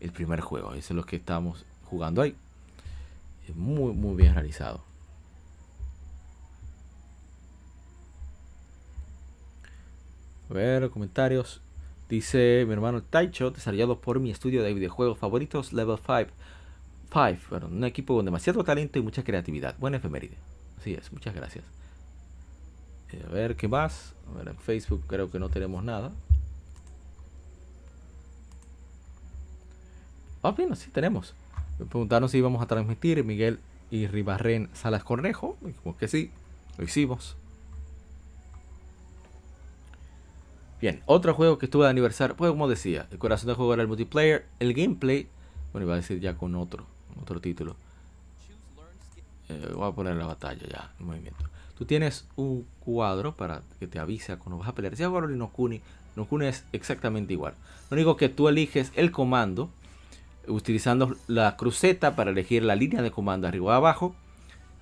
el 0.00 0.12
primer 0.12 0.40
juego. 0.40 0.74
Eso 0.74 0.92
es 0.92 0.96
lo 0.96 1.04
que 1.04 1.16
estamos 1.16 1.64
jugando 1.84 2.22
ahí. 2.22 2.36
Es 3.48 3.56
muy, 3.56 3.92
muy 3.92 4.16
bien 4.16 4.34
realizado. 4.34 4.82
A 10.50 10.54
ver, 10.54 10.90
comentarios. 10.90 11.60
Dice 12.08 12.64
mi 12.66 12.74
hermano 12.74 13.02
Taicho, 13.02 13.50
desarrollado 13.50 14.00
por 14.00 14.20
mi 14.20 14.30
estudio 14.30 14.62
de 14.62 14.74
videojuegos 14.74 15.18
favoritos, 15.18 15.72
Level 15.72 15.96
5. 15.96 16.30
5, 17.12 17.46
bueno, 17.48 17.66
un 17.68 17.84
equipo 17.84 18.14
con 18.14 18.24
demasiado 18.24 18.62
talento 18.62 18.98
y 18.98 19.02
mucha 19.02 19.24
creatividad. 19.24 19.74
Buena 19.78 19.96
efeméride. 19.96 20.36
Así 20.78 20.92
es, 20.94 21.12
muchas 21.12 21.34
gracias. 21.34 21.64
Eh, 23.12 23.24
a 23.26 23.30
ver, 23.30 23.56
¿qué 23.56 23.68
más? 23.68 24.14
A 24.30 24.38
ver, 24.38 24.48
en 24.48 24.58
Facebook 24.58 25.04
creo 25.06 25.30
que 25.30 25.38
no 25.38 25.48
tenemos 25.48 25.82
nada. 25.84 26.12
Ah, 30.42 30.52
bien, 30.52 30.74
sí 30.76 30.90
tenemos. 30.90 31.34
Me 31.78 31.86
preguntaron 31.86 32.28
si 32.28 32.38
íbamos 32.38 32.62
a 32.62 32.66
transmitir 32.66 33.24
Miguel 33.24 33.60
y 33.90 34.06
Ribarren 34.06 34.68
Salas 34.74 35.04
Cornejo. 35.04 35.56
Como 35.82 35.96
que 35.96 36.08
sí, 36.08 36.30
lo 36.76 36.84
hicimos. 36.84 37.36
Bien, 40.80 41.02
otro 41.06 41.32
juego 41.32 41.56
que 41.56 41.64
estuvo 41.64 41.84
de 41.84 41.88
aniversario, 41.88 42.36
pues 42.36 42.50
como 42.50 42.68
decía, 42.68 43.08
el 43.10 43.18
corazón 43.18 43.46
del 43.46 43.56
juego 43.56 43.72
era 43.72 43.82
el 43.82 43.88
multiplayer, 43.88 44.46
el 44.58 44.74
gameplay, 44.74 45.28
bueno, 45.72 45.86
iba 45.86 45.94
a 45.94 45.96
decir 45.96 46.20
ya 46.20 46.36
con 46.36 46.54
otro, 46.56 46.86
otro 47.22 47.40
título. 47.40 47.76
Eh, 49.48 49.72
voy 49.74 49.88
a 49.88 49.92
poner 49.92 50.16
la 50.16 50.26
batalla 50.26 50.66
ya, 50.68 50.92
en 51.00 51.06
movimiento. 51.06 51.44
Tú 51.76 51.84
tienes 51.84 52.26
un 52.36 52.66
cuadro 52.80 53.34
para 53.34 53.62
que 53.78 53.86
te 53.86 53.98
avise 53.98 54.36
cuando 54.36 54.58
vas 54.58 54.68
a 54.68 54.74
pelear. 54.74 54.96
Si 54.96 55.02
hago 55.02 55.28
y 55.28 55.36
Nokuni, 55.36 55.80
Nokuni 56.16 56.46
es 56.46 56.64
exactamente 56.72 57.32
igual. 57.32 57.54
Lo 57.90 57.96
único 57.96 58.16
que 58.16 58.28
tú 58.28 58.48
eliges 58.48 58.92
el 58.94 59.10
comando 59.10 59.70
utilizando 60.46 61.16
la 61.26 61.56
cruceta 61.56 62.14
para 62.14 62.30
elegir 62.30 62.62
la 62.62 62.76
línea 62.76 63.02
de 63.02 63.10
comando 63.10 63.48
arriba 63.48 63.66
o 63.66 63.70
abajo. 63.70 64.14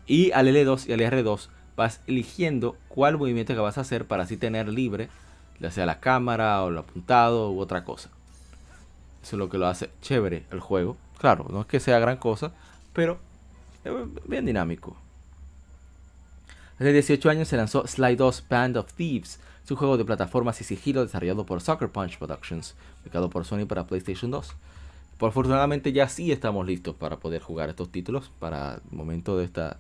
Y 0.07 0.33
al 0.33 0.49
L2 0.49 0.89
y 0.89 0.93
al 0.93 1.01
R2 1.01 1.49
vas 1.77 2.01
eligiendo 2.07 2.77
cuál 2.89 3.17
movimiento 3.17 3.55
que 3.55 3.61
vas 3.61 3.79
a 3.79 3.83
hacer 3.83 4.07
para 4.07 4.25
así 4.25 4.37
tener 4.37 4.69
libre 4.69 5.09
ya 5.63 5.71
sea 5.71 5.87
la 5.87 6.01
cámara 6.01 6.63
o 6.65 6.71
lo 6.71 6.81
apuntado 6.81 7.53
u 7.53 7.61
otra 7.61 7.85
cosa. 7.85 8.11
Eso 9.23 9.37
es 9.37 9.39
lo 9.39 9.49
que 9.49 9.59
lo 9.59 9.69
hace 9.69 9.91
chévere 10.03 10.45
el 10.51 10.61
juego. 10.61 10.97
Claro, 11.19 11.47
no 11.51 11.61
es 11.61 11.67
que 11.67 11.79
sea 11.79 12.01
gran 12.01 12.17
cosa, 12.17 12.53
pero 12.93 13.19
es 13.85 13.93
bien 14.27 14.45
dinámico. 14.45 14.97
Hace 16.77 16.93
18 16.93 17.31
años 17.31 17.49
se 17.49 17.57
lanzó 17.57 17.87
Sly 17.87 18.17
2 18.17 18.45
Band 18.49 18.77
of 18.77 18.93
Thieves, 18.95 19.39
es 19.65 19.71
un 19.71 19.77
juego 19.77 19.97
de 19.97 20.05
plataformas 20.05 20.61
y 20.61 20.65
sigilo 20.65 21.03
desarrollado 21.03 21.47
por 21.47 21.61
Soccer 21.61 21.89
Punch 21.89 22.19
Productions, 22.19 22.75
ubicado 23.03 23.31
por 23.31 23.45
Sony 23.45 23.65
para 23.67 23.87
PlayStation 23.87 24.31
2. 24.31 24.55
Por 25.19 25.29
afortunadamente 25.29 25.93
ya 25.93 26.09
sí 26.09 26.33
estamos 26.33 26.67
listos 26.67 26.97
para 26.97 27.21
poder 27.21 27.43
jugar 27.43 27.69
estos 27.69 27.93
títulos. 27.93 28.33
Para 28.41 28.75
el 28.75 28.81
momento 28.91 29.37
de, 29.37 29.45
esta, 29.45 29.79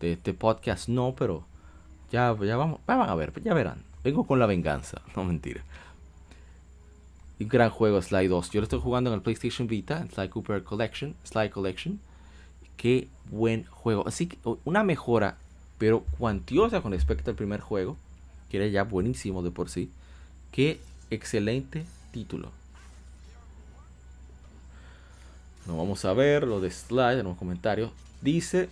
de 0.00 0.12
este 0.12 0.32
podcast 0.32 0.88
no, 0.88 1.14
pero 1.14 1.44
ya, 2.10 2.34
ya 2.42 2.56
vamos, 2.56 2.80
van 2.86 3.02
a 3.02 3.14
ver, 3.14 3.34
ya 3.42 3.52
verán. 3.52 3.84
Vengo 4.02 4.26
con 4.26 4.38
la 4.38 4.46
venganza, 4.46 5.02
no 5.16 5.24
mentira. 5.24 5.62
Un 7.38 7.48
gran 7.48 7.68
juego 7.68 8.00
Sly 8.00 8.28
2. 8.28 8.50
Yo 8.50 8.60
lo 8.60 8.64
estoy 8.64 8.80
jugando 8.80 9.10
en 9.10 9.14
el 9.14 9.22
PlayStation 9.22 9.68
Vita, 9.68 10.06
Sly 10.14 10.30
Cooper 10.30 10.64
Collection, 10.64 11.14
Sly 11.22 11.50
Collection. 11.50 12.00
Qué 12.78 13.08
buen 13.30 13.64
juego. 13.64 14.08
Así 14.08 14.26
que 14.26 14.38
una 14.64 14.84
mejora, 14.84 15.36
pero 15.78 16.00
cuantiosa 16.18 16.80
con 16.80 16.92
respecto 16.92 17.30
al 17.30 17.36
primer 17.36 17.60
juego, 17.60 17.96
que 18.50 18.58
era 18.58 18.66
ya 18.66 18.84
buenísimo 18.84 19.42
de 19.42 19.50
por 19.50 19.70
sí. 19.70 19.90
Qué 20.52 20.80
excelente 21.10 21.84
título. 22.12 22.50
No 25.66 25.76
vamos 25.76 26.04
a 26.04 26.12
ver 26.12 26.46
lo 26.46 26.60
de 26.60 26.70
Sly 26.70 27.20
en 27.20 27.24
los 27.24 27.36
comentarios. 27.36 27.92
Dice, 28.22 28.68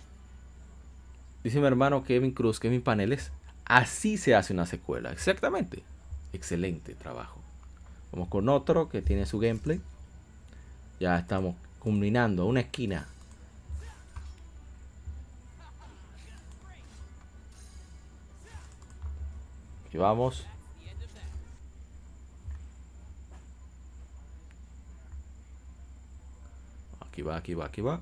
dice 1.43 1.59
mi 1.59 1.67
hermano 1.67 2.03
Kevin 2.03 2.31
Cruz, 2.31 2.59
Kevin 2.59 2.81
Paneles, 2.81 3.31
Así 3.67 4.15
se 4.15 4.33
hace 4.33 4.53
una 4.53 4.65
secuela, 4.65 5.11
exactamente. 5.11 5.83
Excelente 6.31 6.95
trabajo. 6.95 7.41
Vamos 8.13 8.29
con 8.29 8.47
otro 8.47 8.87
que 8.87 9.01
tiene 9.01 9.25
su 9.25 9.39
gameplay. 9.39 9.81
Ya 11.01 11.19
estamos 11.19 11.55
culminando 11.79 12.45
una 12.45 12.61
esquina. 12.61 13.07
Vamos. 19.97 20.45
Aquí 27.01 27.21
va, 27.23 27.37
aquí 27.37 27.53
va, 27.55 27.65
aquí 27.65 27.81
va. 27.81 27.99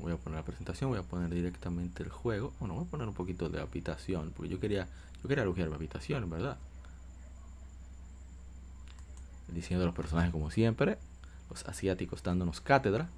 voy 0.00 0.12
a 0.12 0.16
poner 0.16 0.38
la 0.38 0.44
presentación, 0.44 0.90
voy 0.90 0.98
a 0.98 1.02
poner 1.02 1.30
directamente 1.30 2.02
el 2.02 2.08
juego. 2.08 2.52
Bueno, 2.58 2.74
voy 2.74 2.84
a 2.84 2.90
poner 2.90 3.08
un 3.08 3.14
poquito 3.14 3.48
de 3.48 3.60
habitación, 3.60 4.32
porque 4.36 4.50
yo 4.50 4.60
quería, 4.60 4.88
yo 5.22 5.28
quería 5.28 5.44
elogiar 5.44 5.68
mi 5.68 5.74
habitación, 5.74 6.28
¿verdad? 6.28 6.56
El 9.50 9.54
diseño 9.54 9.80
de 9.80 9.86
los 9.86 9.94
personajes 9.94 10.32
como 10.32 10.50
siempre, 10.50 10.96
los 11.50 11.66
asiáticos 11.66 12.22
dándonos 12.22 12.60
cátedra. 12.60 13.10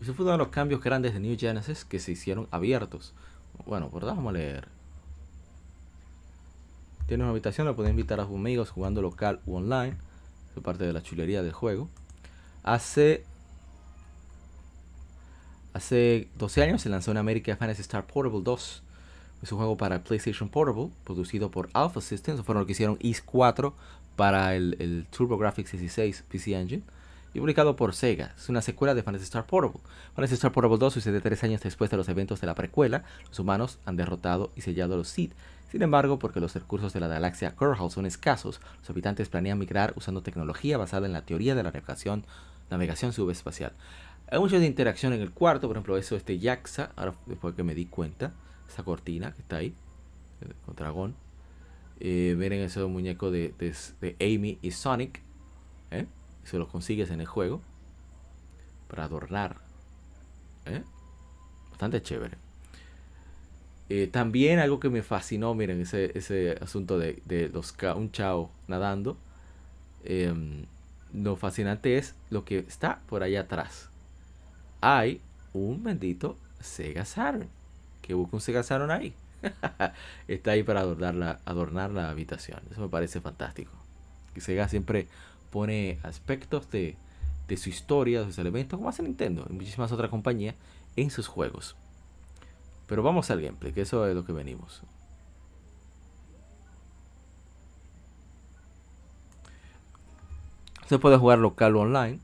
Ese 0.00 0.12
fue 0.12 0.24
uno 0.24 0.32
de 0.32 0.38
los 0.38 0.48
cambios 0.48 0.82
grandes 0.82 1.14
de 1.14 1.20
New 1.20 1.36
Genesis 1.38 1.84
que 1.84 1.98
se 1.98 2.12
hicieron 2.12 2.46
abiertos. 2.50 3.14
Bueno, 3.66 3.90
¿verdad? 3.90 4.14
Vamos 4.14 4.30
a 4.30 4.38
leer 4.38 4.68
tiene 7.08 7.24
una 7.24 7.30
habitación, 7.30 7.66
la 7.66 7.74
puede 7.74 7.88
invitar 7.88 8.20
a 8.20 8.26
sus 8.26 8.36
amigos 8.36 8.68
jugando 8.68 9.00
local 9.00 9.40
u 9.46 9.56
online. 9.56 9.96
Es 10.54 10.62
parte 10.62 10.84
de 10.84 10.92
la 10.92 11.02
chulería 11.02 11.42
del 11.42 11.52
juego. 11.52 11.88
Hace 12.62 13.24
Hace 15.72 16.28
12 16.36 16.62
años 16.62 16.82
se 16.82 16.90
lanzó 16.90 17.12
en 17.12 17.16
América 17.16 17.56
Fantasy 17.56 17.80
Star 17.80 18.06
Portable 18.06 18.42
2. 18.42 18.82
Es 19.42 19.52
un 19.52 19.58
juego 19.58 19.76
para 19.76 20.02
PlayStation 20.02 20.48
Portable, 20.48 20.90
producido 21.04 21.50
por 21.50 21.68
Alpha 21.72 22.00
Systems. 22.00 22.42
Fueron 22.42 22.60
los 22.60 22.66
que 22.66 22.72
hicieron 22.72 22.98
East 23.00 23.24
4 23.24 23.74
para 24.16 24.56
el, 24.56 24.76
el 24.80 25.06
TurboGrafx 25.10 25.72
16 25.72 26.24
PC 26.28 26.54
Engine. 26.54 26.82
Y 27.34 27.40
publicado 27.40 27.76
por 27.76 27.94
Sega. 27.94 28.32
Es 28.36 28.48
una 28.48 28.62
secuela 28.62 28.94
de 28.94 29.02
Fantasy 29.02 29.24
Star 29.24 29.46
Portable. 29.46 29.80
Fantasy 30.14 30.34
Star 30.34 30.50
Portable 30.50 30.78
2 30.78 30.94
sucede 30.94 31.20
tres 31.20 31.44
años 31.44 31.60
después 31.60 31.90
de 31.90 31.96
los 31.96 32.08
eventos 32.08 32.40
de 32.40 32.46
la 32.46 32.54
precuela. 32.54 33.04
Los 33.28 33.38
humanos 33.38 33.78
han 33.84 33.96
derrotado 33.96 34.50
y 34.56 34.62
sellado 34.62 34.94
a 34.94 34.96
los 34.96 35.08
Sith 35.08 35.34
sin 35.70 35.82
embargo, 35.82 36.18
porque 36.18 36.40
los 36.40 36.54
recursos 36.54 36.94
de 36.94 37.00
la 37.00 37.08
galaxia 37.08 37.54
Kerbal 37.54 37.90
son 37.90 38.06
escasos, 38.06 38.60
los 38.80 38.90
habitantes 38.90 39.28
planean 39.28 39.58
migrar 39.58 39.92
usando 39.96 40.22
tecnología 40.22 40.78
basada 40.78 41.06
en 41.06 41.12
la 41.12 41.22
teoría 41.22 41.54
de 41.54 41.62
la 41.62 41.70
navegación 41.70 42.24
navegación 42.70 43.12
subespacial. 43.12 43.72
Hay 44.30 44.38
mucho 44.38 44.60
de 44.60 44.66
interacción 44.66 45.14
en 45.14 45.22
el 45.22 45.30
cuarto, 45.30 45.68
por 45.68 45.76
ejemplo, 45.76 45.96
eso 45.96 46.16
este 46.16 46.38
Jaxa, 46.38 46.90
ahora 46.96 47.14
después 47.26 47.54
que 47.54 47.62
me 47.62 47.74
di 47.74 47.86
cuenta, 47.86 48.32
esa 48.68 48.82
cortina 48.82 49.32
que 49.32 49.40
está 49.40 49.56
ahí, 49.56 49.74
con 50.64 50.76
dragón. 50.76 51.14
Eh, 52.00 52.34
miren 52.38 52.60
ese 52.60 52.84
muñeco 52.84 53.30
de, 53.30 53.54
de, 53.58 54.16
Amy 54.20 54.58
y 54.62 54.70
Sonic. 54.70 55.20
¿eh? 55.90 56.06
Se 56.44 56.58
los 56.58 56.68
consigues 56.68 57.10
en 57.10 57.20
el 57.20 57.26
juego. 57.26 57.60
Para 58.88 59.04
adornar. 59.04 59.56
¿eh? 60.66 60.82
Bastante 61.70 62.02
chévere. 62.02 62.36
Eh, 63.90 64.06
también 64.06 64.58
algo 64.58 64.80
que 64.80 64.90
me 64.90 65.02
fascinó, 65.02 65.54
miren, 65.54 65.80
ese, 65.80 66.16
ese 66.16 66.56
asunto 66.60 66.98
de, 66.98 67.22
de 67.24 67.48
los 67.48 67.74
un 67.96 68.12
chao 68.12 68.50
nadando. 68.66 69.16
Em, 70.04 70.66
lo 71.12 71.36
fascinante 71.36 71.96
es 71.96 72.14
lo 72.30 72.44
que 72.44 72.58
está 72.58 73.00
por 73.08 73.22
allá 73.22 73.40
atrás. 73.40 73.88
Hay 74.80 75.20
un 75.52 75.82
bendito 75.82 76.36
Sega 76.60 77.04
Saturn. 77.04 77.48
Que 78.08 78.14
busca 78.14 78.36
un 78.36 78.40
Sega 78.40 78.64
Saturn 78.64 78.90
ahí. 78.90 79.14
está 80.28 80.50
ahí 80.50 80.64
para 80.64 80.80
adornar 80.80 81.14
la, 81.14 81.38
adornar 81.44 81.92
la 81.92 82.10
habitación. 82.10 82.60
Eso 82.72 82.80
me 82.80 82.88
parece 82.88 83.20
fantástico. 83.20 83.70
Que 84.34 84.40
Sega 84.40 84.68
siempre 84.68 85.06
pone 85.50 86.00
aspectos 86.02 86.68
de, 86.70 86.96
de 87.46 87.56
su 87.56 87.68
historia, 87.68 88.20
de 88.20 88.26
sus 88.26 88.38
elementos, 88.38 88.76
como 88.76 88.88
hace 88.88 89.04
Nintendo 89.04 89.46
y 89.48 89.52
muchísimas 89.52 89.92
otras 89.92 90.10
compañías, 90.10 90.56
en 90.96 91.10
sus 91.10 91.28
juegos. 91.28 91.76
Pero 92.88 93.02
vamos 93.02 93.30
al 93.30 93.40
gameplay, 93.40 93.72
que 93.72 93.82
eso 93.82 94.06
es 94.08 94.14
lo 94.14 94.24
que 94.24 94.32
venimos. 94.32 94.82
Se 100.88 100.98
puede 100.98 101.18
jugar 101.18 101.38
local 101.38 101.76
o 101.76 101.80
online. 101.80 102.18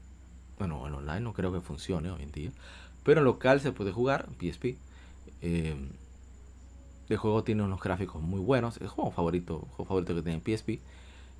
Bueno, 0.58 0.86
en 0.86 0.94
online 0.94 1.20
no 1.20 1.34
creo 1.34 1.52
que 1.52 1.60
funcione 1.60 2.10
hoy 2.10 2.22
en 2.22 2.32
día. 2.32 2.50
Pero 3.02 3.20
en 3.20 3.26
local 3.26 3.60
se 3.60 3.72
puede 3.72 3.92
jugar, 3.92 4.26
PSP. 4.40 4.78
Eh, 5.44 5.76
el 7.08 7.16
juego 7.18 7.44
tiene 7.44 7.62
unos 7.62 7.81
gráficos 7.81 8.23
muy 8.23 8.40
buenos. 8.40 8.76
Es 8.76 8.82
el 8.82 8.89
juego 8.89 9.10
favorito, 9.10 9.68
favorito 9.76 10.14
que 10.14 10.23
tiene 10.23 10.40
en 10.42 10.56
PSP. 10.56 10.81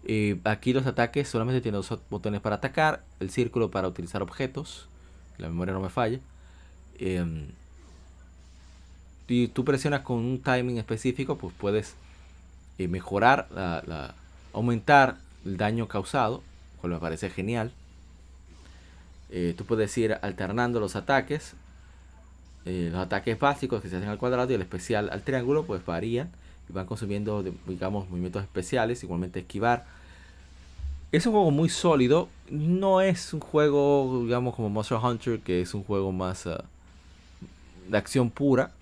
Eh, 0.07 0.39
aquí 0.45 0.75
los 0.75 0.87
ataques 0.87 1.29
solamente 1.29 1.63
tienen 1.63 1.81
dos 1.81 1.99
botones 2.11 2.41
para 2.41 2.57
atacar. 2.57 3.03
El 3.21 3.31
círculo 3.31 3.71
para 3.71 3.89
utilizar 3.89 4.23
objetos. 4.23 4.89
La 5.39 5.49
memoria 5.49 5.73
no 5.73 5.81
me 5.81 5.89
falla. 5.89 6.21
Eh, 6.99 7.49
y 9.27 9.49
tú 9.49 9.65
presionas 9.65 10.03
con 10.03 10.19
un 10.19 10.43
timing 10.43 10.77
específico, 10.77 11.39
pues 11.39 11.55
puedes 11.59 11.95
eh, 12.77 12.89
mejorar, 12.89 13.49
aumentar 14.53 15.17
el 15.47 15.57
daño 15.57 15.89
causado, 15.89 16.43
lo 16.83 16.91
me 16.91 16.99
parece 16.99 17.31
genial. 17.31 17.73
Tú 19.57 19.65
puedes 19.65 19.97
ir 19.99 20.19
alternando 20.21 20.79
los 20.79 20.95
ataques. 20.95 21.55
Eh, 22.67 22.89
los 22.91 23.01
ataques 23.01 23.39
básicos 23.39 23.83
que 23.83 23.89
se 23.89 23.97
hacen 23.97 24.09
al 24.09 24.19
cuadrado 24.19 24.51
y 24.51 24.55
el 24.55 24.63
especial 24.63 25.11
al 25.11 25.23
triángulo, 25.23 25.65
pues 25.65 25.85
varían 25.85 26.31
y 26.69 26.73
van 26.73 26.87
consumiendo, 26.87 27.45
digamos, 27.67 28.09
movimientos 28.09 28.43
especiales, 28.43 29.03
igualmente 29.03 29.41
esquivar. 29.41 29.85
Es 31.13 31.27
un 31.27 31.33
juego 31.33 31.51
muy 31.51 31.69
sólido. 31.69 32.29
No 32.51 33.01
es 33.01 33.35
un 33.35 33.41
juego, 33.41 34.23
digamos, 34.25 34.55
como 34.55 34.71
Monster 34.71 34.99
Hunter, 34.99 35.41
que 35.41 35.61
es 35.61 35.75
un 35.75 35.85
juego 35.85 36.11
más 36.11 36.47
ah, 36.47 36.65
de 37.89 37.99
acción 37.99 38.31
pura 38.31 38.73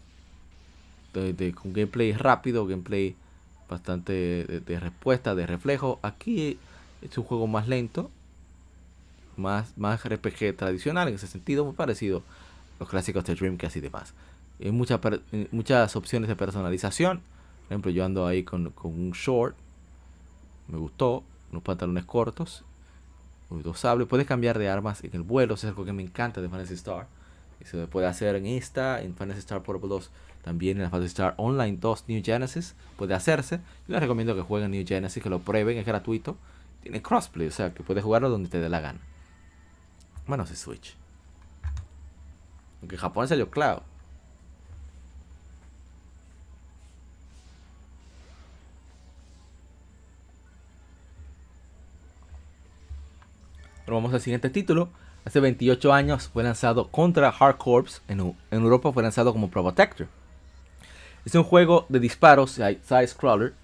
de, 1.13 1.53
con 1.53 1.73
gameplay 1.73 2.13
rápido, 2.13 2.67
gameplay 2.67 3.17
bastante 3.69 4.13
de, 4.13 4.81
respuesta, 4.81 5.35
de 5.35 5.47
reflejo. 5.47 5.99
Aquí 6.03 6.59
es 7.03 7.19
un 7.19 7.25
juego 7.25 7.47
más 7.49 7.69
lento, 7.69 8.11
más, 9.37 9.77
más 9.77 10.09
RPG 10.09 10.57
tradicional 10.57 11.09
en 11.09 11.17
ese 11.17 11.27
sentido, 11.27 11.65
muy 11.65 11.75
parecido 11.75 12.23
los 12.79 12.89
clásicos 12.89 13.25
de 13.25 13.35
Dreamcast 13.35 13.77
y 13.77 13.81
demás. 13.81 14.15
Hay 14.61 14.71
muchas, 14.71 15.01
muchas 15.51 15.97
opciones 15.97 16.29
de 16.29 16.37
personalización. 16.37 17.19
Por 17.19 17.73
ejemplo, 17.73 17.91
yo 17.91 18.05
ando 18.05 18.27
ahí 18.27 18.43
con, 18.43 18.71
con 18.71 18.93
un 18.93 19.13
short, 19.13 19.57
me 20.69 20.79
gustó, 20.79 21.25
unos 21.51 21.63
pantalones 21.63 22.05
cortos, 22.05 22.65
dos 23.51 23.81
sables. 23.81 24.09
Puedes 24.09 24.27
cambiar 24.27 24.59
de 24.59 24.69
armas 24.69 25.05
en 25.05 25.11
el 25.15 25.23
vuelo, 25.23 25.55
es 25.55 25.65
algo 25.65 25.85
que 25.85 25.93
me 25.93 26.03
encanta 26.03 26.41
de 26.41 26.49
Fantasy 26.49 26.75
Star. 26.75 27.07
Y 27.61 27.65
se 27.65 27.87
puede 27.87 28.07
hacer 28.07 28.35
en 28.37 28.47
esta, 28.47 29.03
en 29.03 29.15
Fantasy 29.15 29.41
Star 29.41 29.63
Portable 29.63 29.89
2 29.89 30.11
también 30.43 30.77
en 30.79 30.83
la 30.83 30.91
Fantasy 30.91 31.09
Star 31.13 31.35
Online 31.37 31.79
2 31.81 32.05
New 32.09 32.23
Genesis 32.25 32.75
puede 32.97 33.15
hacerse. 33.15 33.59
Yo 33.87 33.95
les 33.95 34.01
recomiendo 34.01 34.35
que 34.35 34.43
jueguen 34.43 34.73
New 34.73 34.85
Genesis, 34.87 35.23
que 35.23 35.31
lo 35.31 35.39
prueben, 35.39 35.79
es 35.79 35.87
gratuito. 35.87 36.37
Tiene 36.83 37.01
crossplay, 37.01 37.47
o 37.47 37.53
sea 37.53 37.73
que 37.73 37.83
puedes 37.85 38.03
jugarlo 38.03 38.29
donde 38.29 38.49
te 38.49 38.59
dé 38.59 38.69
la 38.69 38.81
gana. 38.81 38.99
Bueno, 40.27 40.47
se 40.47 40.57
Switch. 40.57 40.97
Aunque 42.83 42.99
Japón 42.99 43.27
salió 43.27 43.51
claro. 43.51 43.83
Pero 53.85 53.97
vamos 53.97 54.13
al 54.13 54.21
siguiente 54.21 54.51
título. 54.51 54.91
Hace 55.25 55.39
28 55.39 55.93
años 55.93 56.29
fue 56.29 56.43
lanzado 56.43 56.89
contra 56.89 57.29
Hard 57.29 57.57
Corps. 57.57 58.03
En, 58.09 58.21
en 58.51 58.63
Europa 58.63 58.93
fue 58.93 59.03
lanzado 59.03 59.33
como 59.33 59.51
Protector. 59.51 60.09
Es 61.25 61.35
un 61.37 61.45
juego 61.45 61.87
de 61.89 62.01
disparos 62.01 62.53
side-scroller 62.53 63.55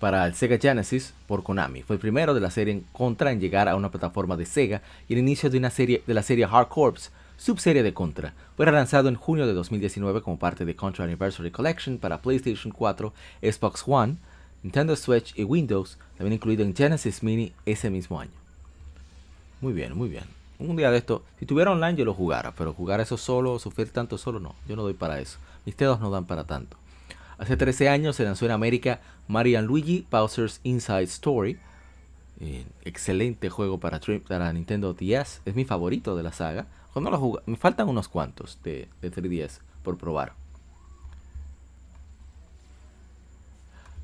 para 0.00 0.26
el 0.26 0.34
Sega 0.34 0.58
Genesis 0.58 1.12
por 1.26 1.42
Konami. 1.42 1.82
Fue 1.82 1.96
el 1.96 2.00
primero 2.00 2.32
de 2.32 2.40
la 2.40 2.50
serie 2.50 2.72
en 2.72 2.80
Contra 2.92 3.30
en 3.30 3.40
llegar 3.40 3.68
a 3.68 3.76
una 3.76 3.90
plataforma 3.90 4.36
de 4.36 4.46
Sega 4.46 4.80
y 5.06 5.12
el 5.12 5.18
inicio 5.18 5.50
de, 5.50 5.58
una 5.58 5.70
serie, 5.70 6.02
de 6.06 6.14
la 6.14 6.22
serie 6.22 6.46
Hard 6.50 6.68
Corps, 6.68 7.10
subserie 7.38 7.82
de 7.82 7.94
Contra. 7.94 8.34
Fue 8.56 8.70
lanzado 8.70 9.08
en 9.08 9.14
junio 9.14 9.46
de 9.46 9.54
2019 9.54 10.20
como 10.20 10.38
parte 10.38 10.66
de 10.66 10.76
Contra 10.76 11.04
Anniversary 11.04 11.50
Collection 11.50 11.96
para 11.96 12.20
PlayStation 12.20 12.70
4, 12.70 13.14
Xbox 13.40 13.84
One, 13.86 14.16
Nintendo 14.62 14.94
Switch 14.96 15.32
y 15.38 15.44
Windows, 15.44 15.96
también 16.18 16.34
incluido 16.34 16.64
en 16.64 16.76
Genesis 16.76 17.22
Mini 17.22 17.52
ese 17.64 17.88
mismo 17.88 18.20
año. 18.20 18.32
Muy 19.62 19.72
bien, 19.72 19.96
muy 19.96 20.10
bien. 20.10 20.24
Un 20.58 20.76
día 20.76 20.90
de 20.90 20.98
esto, 20.98 21.22
si 21.38 21.46
tuviera 21.46 21.70
online 21.70 21.96
yo 21.96 22.04
lo 22.04 22.12
jugara, 22.12 22.52
pero 22.52 22.74
jugar 22.74 23.00
eso 23.00 23.16
solo, 23.16 23.58
sufrir 23.60 23.90
tanto 23.90 24.18
solo, 24.18 24.40
no, 24.40 24.56
yo 24.66 24.74
no 24.76 24.82
doy 24.82 24.94
para 24.94 25.20
eso. 25.20 25.38
Mis 25.64 25.76
dedos 25.76 26.00
no 26.00 26.10
dan 26.10 26.26
para 26.26 26.44
tanto. 26.44 26.76
Hace 27.38 27.56
13 27.56 27.88
años 27.88 28.16
se 28.16 28.24
lanzó 28.24 28.46
en 28.46 28.50
América 28.50 29.00
Mario 29.28 29.62
Luigi 29.62 30.04
Bowser's 30.10 30.60
Inside 30.64 31.04
Story. 31.04 31.58
Eh, 32.40 32.64
excelente 32.84 33.48
juego 33.48 33.78
para, 33.78 34.00
para, 34.26 34.52
Nintendo 34.52 34.92
DS. 34.92 35.40
Es 35.44 35.54
mi 35.54 35.64
favorito 35.64 36.16
de 36.16 36.24
la 36.24 36.32
saga. 36.32 36.66
Cuando 37.00 37.12
lo 37.12 37.42
me 37.46 37.56
faltan 37.56 37.88
unos 37.88 38.08
cuantos 38.08 38.58
de, 38.64 38.88
de 39.00 39.12
3DS 39.12 39.60
por 39.84 39.96
probar. 39.96 40.32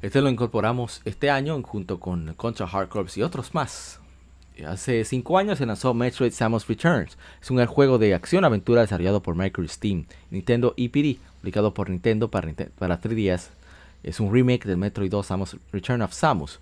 Este 0.01 0.21
lo 0.21 0.29
incorporamos 0.29 1.03
este 1.05 1.29
año 1.29 1.61
junto 1.65 1.99
con 1.99 2.35
Contra 2.35 2.67
Hard 2.67 2.89
Corps 2.89 3.17
y 3.17 3.23
otros 3.25 3.53
más. 3.53 3.99
Hace 4.65 5.05
5 5.05 5.39
años 5.39 5.59
se 5.59 5.67
lanzó 5.67 5.93
Metroid 5.93 6.31
Samus 6.31 6.69
Returns. 6.69 7.19
Es 7.43 7.51
un 7.51 7.67
juego 7.67 7.99
de 7.99 8.15
acción-aventura 8.15 8.83
desarrollado 8.83 9.25
por 9.25 9.35
Micro 9.35 9.67
Steam, 9.67 10.07
Nintendo 10.31 10.73
EPD, 10.77 11.19
publicado 11.41 11.75
por 11.75 11.91
Nintendo 11.91 12.31
para, 12.31 12.55
para 12.79 13.01
3DS. 13.01 13.49
Es 14.05 14.21
un 14.21 14.33
remake 14.33 14.67
del 14.67 14.77
Metroid 14.77 15.11
2 15.11 15.27
Samus 15.27 15.57
Return 15.73 16.03
of 16.03 16.13
Samus. 16.13 16.61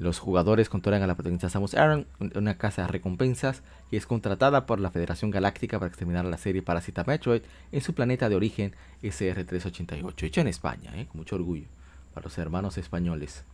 Los 0.00 0.18
jugadores 0.18 0.70
controlan 0.70 1.02
a 1.02 1.06
la 1.06 1.14
protagonista 1.14 1.50
Samus 1.50 1.74
Aran, 1.74 2.06
una 2.34 2.56
casa 2.56 2.82
de 2.82 2.88
recompensas, 2.88 3.60
y 3.90 3.98
es 3.98 4.06
contratada 4.06 4.64
por 4.64 4.80
la 4.80 4.90
Federación 4.90 5.30
Galáctica 5.30 5.78
para 5.78 5.90
exterminar 5.90 6.24
la 6.24 6.38
serie 6.38 6.62
Parasita 6.62 7.04
Metroid 7.04 7.42
en 7.70 7.82
su 7.82 7.92
planeta 7.92 8.30
de 8.30 8.34
origen 8.34 8.74
SR388, 9.02 10.22
hecho 10.22 10.40
en 10.40 10.48
España, 10.48 10.90
¿eh? 10.94 11.06
con 11.06 11.18
mucho 11.18 11.36
orgullo, 11.36 11.66
para 12.14 12.24
los 12.24 12.38
hermanos 12.38 12.78
españoles. 12.78 13.44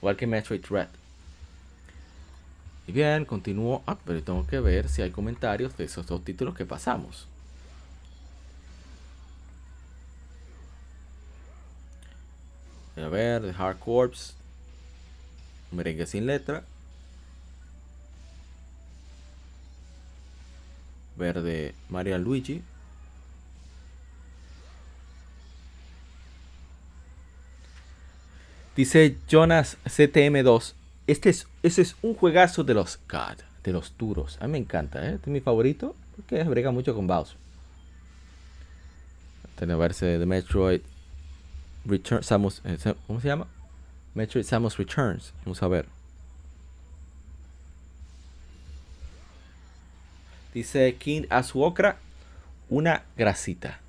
Igual 0.00 0.16
que 0.16 0.26
Metroid 0.26 0.64
Red. 0.68 0.88
Y 2.88 2.90
bien, 2.90 3.24
continúo. 3.24 3.84
Ah, 3.86 3.96
pero 4.04 4.20
tengo 4.20 4.44
que 4.48 4.58
ver 4.58 4.88
si 4.88 5.00
hay 5.00 5.12
comentarios 5.12 5.76
de 5.76 5.84
esos 5.84 6.08
dos 6.08 6.24
títulos 6.24 6.56
que 6.56 6.66
pasamos. 6.66 7.28
A 12.96 13.06
ver, 13.06 13.42
The 13.42 13.54
Hard 13.56 13.78
Corps. 13.78 14.41
Merengue 15.72 16.06
sin 16.06 16.26
letra. 16.26 16.64
Verde 21.16 21.74
María 21.88 22.18
Luigi. 22.18 22.62
Dice 28.76 29.16
Jonas 29.28 29.76
CTM2. 29.84 30.74
Este 31.06 31.30
es, 31.30 31.46
ese 31.62 31.82
es 31.82 31.96
un 32.00 32.14
juegazo 32.14 32.64
de 32.64 32.74
los 32.74 32.98
God, 33.10 33.38
de 33.64 33.72
los 33.72 33.92
duros. 33.98 34.38
A 34.40 34.46
mí 34.46 34.52
me 34.52 34.58
encanta, 34.58 35.04
¿eh? 35.04 35.14
Este 35.14 35.30
es 35.30 35.32
mi 35.32 35.40
favorito 35.40 35.94
porque 36.16 36.42
brega 36.44 36.70
mucho 36.70 36.94
con 36.94 37.06
Bowser. 37.06 37.36
Tiene 39.58 39.74
verse 39.74 40.18
de 40.18 40.26
Metroid 40.26 40.80
Return, 41.84 42.22
Samus, 42.22 42.62
eh, 42.64 42.78
¿cómo 43.06 43.20
se 43.20 43.28
llama? 43.28 43.46
Metroid 44.14 44.44
Samus 44.44 44.76
Returns. 44.76 45.32
Vamos 45.44 45.62
a 45.62 45.68
ver. 45.68 45.86
Dice 50.52 50.96
King 50.96 51.22
Azuokra, 51.30 51.96
una 52.68 53.04
grasita. 53.16 53.80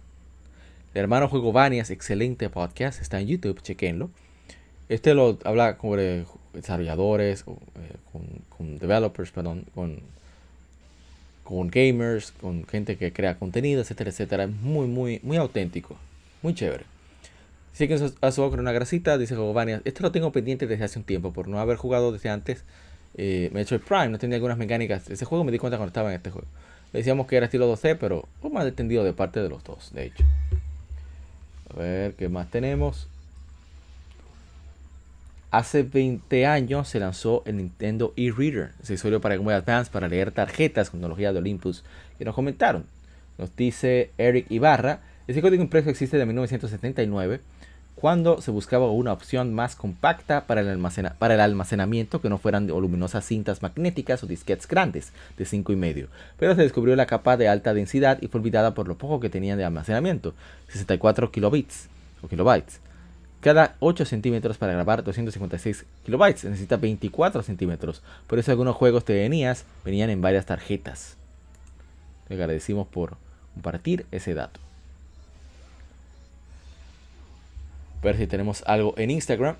El 0.93 1.01
hermano 1.01 1.27
Juego 1.27 1.51
Vanias, 1.51 1.89
excelente 1.89 2.49
podcast, 2.49 3.01
está 3.01 3.19
en 3.19 3.27
YouTube, 3.27 3.61
chequenlo. 3.61 4.09
Este 4.87 5.13
lo 5.13 5.39
habla 5.43 5.77
sobre 5.81 6.25
desarrolladores, 6.53 7.41
eh, 7.41 7.95
con, 8.11 8.27
con, 8.49 8.77
developers, 8.77 9.31
perdón, 9.31 9.65
con, 9.73 9.99
con 11.43 11.67
gamers, 11.67 12.31
con 12.31 12.65
gente 12.65 12.97
que 12.97 13.11
crea 13.11 13.37
contenido, 13.37 13.81
etcétera, 13.81 14.11
etcétera. 14.11 14.47
Muy, 14.47 14.87
muy, 14.87 15.19
muy 15.23 15.37
auténtico, 15.37 15.97
muy 16.41 16.53
chévere. 16.53 16.92
Que 17.77 18.11
a 18.21 18.31
su 18.31 18.43
una 18.43 18.71
grasita, 18.71 19.17
dice 19.17 19.35
Vanias. 19.35 19.81
Este 19.83 20.03
lo 20.03 20.11
tengo 20.11 20.31
pendiente 20.31 20.67
desde 20.67 20.85
hace 20.85 20.99
un 20.99 21.05
tiempo, 21.05 21.33
por 21.33 21.47
no 21.47 21.59
haber 21.59 21.77
jugado 21.77 22.11
desde 22.11 22.29
antes. 22.29 22.63
Eh, 23.15 23.49
me 23.51 23.59
he 23.59 23.63
hecho 23.63 23.75
el 23.75 23.81
Prime, 23.81 24.09
no 24.09 24.19
tenía 24.19 24.35
algunas 24.35 24.57
mecánicas. 24.57 25.09
Ese 25.09 25.25
juego 25.25 25.43
me 25.43 25.51
di 25.51 25.57
cuenta 25.57 25.77
cuando 25.77 25.89
estaba 25.89 26.09
en 26.09 26.15
este 26.15 26.29
juego. 26.29 26.47
Le 26.93 26.99
decíamos 26.99 27.25
que 27.25 27.35
era 27.35 27.47
estilo 27.47 27.71
2C, 27.73 27.97
pero 27.99 28.27
un 28.41 28.53
más 28.53 28.67
entendido 28.67 29.03
de 29.03 29.13
parte 29.13 29.41
de 29.41 29.49
los 29.49 29.63
dos, 29.63 29.91
de 29.93 30.05
hecho. 30.05 30.23
A 31.73 31.77
ver, 31.77 32.13
¿qué 32.13 32.29
más 32.29 32.49
tenemos? 32.51 33.07
Hace 35.49 35.83
20 35.83 36.45
años 36.45 36.87
se 36.87 36.99
lanzó 36.99 37.41
el 37.45 37.57
Nintendo 37.57 38.13
e-Reader, 38.15 38.71
accesorio 38.79 39.19
para 39.19 39.35
Game 39.35 39.45
Boy 39.45 39.55
Advance 39.55 39.91
para 39.91 40.07
leer 40.07 40.31
tarjetas 40.31 40.91
con 40.91 40.99
tecnología 40.99 41.33
de 41.33 41.39
Olympus. 41.39 41.83
Y 42.19 42.23
nos 42.23 42.35
comentaron, 42.35 42.85
nos 43.39 43.55
dice 43.55 44.11
Eric 44.19 44.49
Ibarra, 44.49 45.01
ese 45.27 45.41
código 45.41 45.63
impreso 45.63 45.89
existe 45.89 46.17
de 46.17 46.25
1979 46.25 47.39
cuando 47.95 48.41
se 48.41 48.51
buscaba 48.51 48.91
una 48.91 49.13
opción 49.13 49.53
más 49.53 49.75
compacta 49.75 50.45
para 50.45 50.61
el, 50.61 50.69
almacenamiento 51.39 52.21
que 52.21 52.29
no 52.29 52.37
fueran 52.37 52.67
voluminosas 52.67 53.25
cintas 53.25 53.61
magnéticas 53.61 54.23
o 54.23 54.27
disquetes 54.27 54.67
grandes 54.67 55.13
de 55.37 55.45
5,5. 55.45 56.07
Pero 56.37 56.55
se 56.55 56.63
descubrió 56.63 56.95
la 56.95 57.05
capa 57.05 57.37
de 57.37 57.47
alta 57.47 57.73
densidad 57.73 58.17
y 58.21 58.27
fue 58.27 58.41
olvidada 58.41 58.73
por 58.73 58.87
lo 58.87 58.97
poco 58.97 59.19
que 59.19 59.29
tenían 59.29 59.57
de 59.57 59.65
almacenamiento, 59.65 60.33
64 60.67 61.31
kilobits 61.31 61.87
o 62.21 62.27
kilobytes. 62.27 62.79
Cada 63.41 63.75
8 63.79 64.05
centímetros 64.05 64.57
para 64.57 64.71
grabar 64.73 65.03
256 65.03 65.85
kilobytes 66.05 66.45
necesita 66.45 66.77
24 66.77 67.43
centímetros. 67.43 68.01
Por 68.25 68.39
eso 68.39 68.51
algunos 68.51 68.75
juegos 68.75 69.05
de 69.05 69.27
NES 69.27 69.65
venían 69.83 70.09
en 70.09 70.21
varias 70.21 70.45
tarjetas. 70.45 71.17
Le 72.29 72.35
agradecimos 72.35 72.87
por 72.87 73.17
compartir 73.53 74.05
ese 74.11 74.33
dato. 74.33 74.62
Ver 78.03 78.17
si 78.17 78.27
tenemos 78.27 78.63
algo 78.67 78.93
en 78.97 79.11
Instagram. 79.11 79.55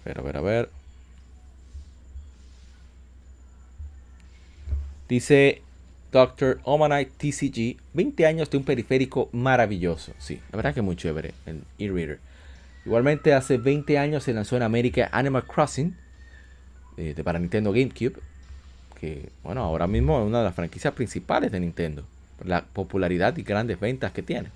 A 0.00 0.08
ver, 0.08 0.18
a 0.18 0.22
ver, 0.22 0.36
a 0.36 0.40
ver. 0.40 0.70
Dice 5.08 5.62
Dr. 6.10 6.60
Omanite 6.64 7.10
TCG, 7.18 7.76
20 7.92 8.26
años 8.26 8.50
de 8.50 8.56
un 8.56 8.64
periférico 8.64 9.28
maravilloso. 9.32 10.12
Sí, 10.18 10.40
la 10.50 10.56
verdad 10.56 10.74
que 10.74 10.82
muy 10.82 10.96
chévere 10.96 11.34
el 11.46 11.62
e-reader. 11.78 12.18
Igualmente 12.84 13.32
hace 13.34 13.58
20 13.58 13.98
años 13.98 14.24
se 14.24 14.32
lanzó 14.32 14.56
en 14.56 14.62
América 14.62 15.08
Animal 15.12 15.44
Crossing 15.44 15.96
eh, 16.96 17.14
de 17.14 17.24
para 17.24 17.38
Nintendo 17.38 17.72
GameCube, 17.72 18.18
que 18.98 19.28
bueno, 19.42 19.62
ahora 19.62 19.86
mismo 19.86 20.20
es 20.20 20.26
una 20.26 20.38
de 20.38 20.44
las 20.44 20.54
franquicias 20.54 20.92
principales 20.94 21.52
de 21.52 21.60
Nintendo, 21.60 22.04
la 22.44 22.64
popularidad 22.64 23.36
y 23.36 23.42
grandes 23.42 23.78
ventas 23.78 24.12
que 24.12 24.22
tiene. 24.22 24.48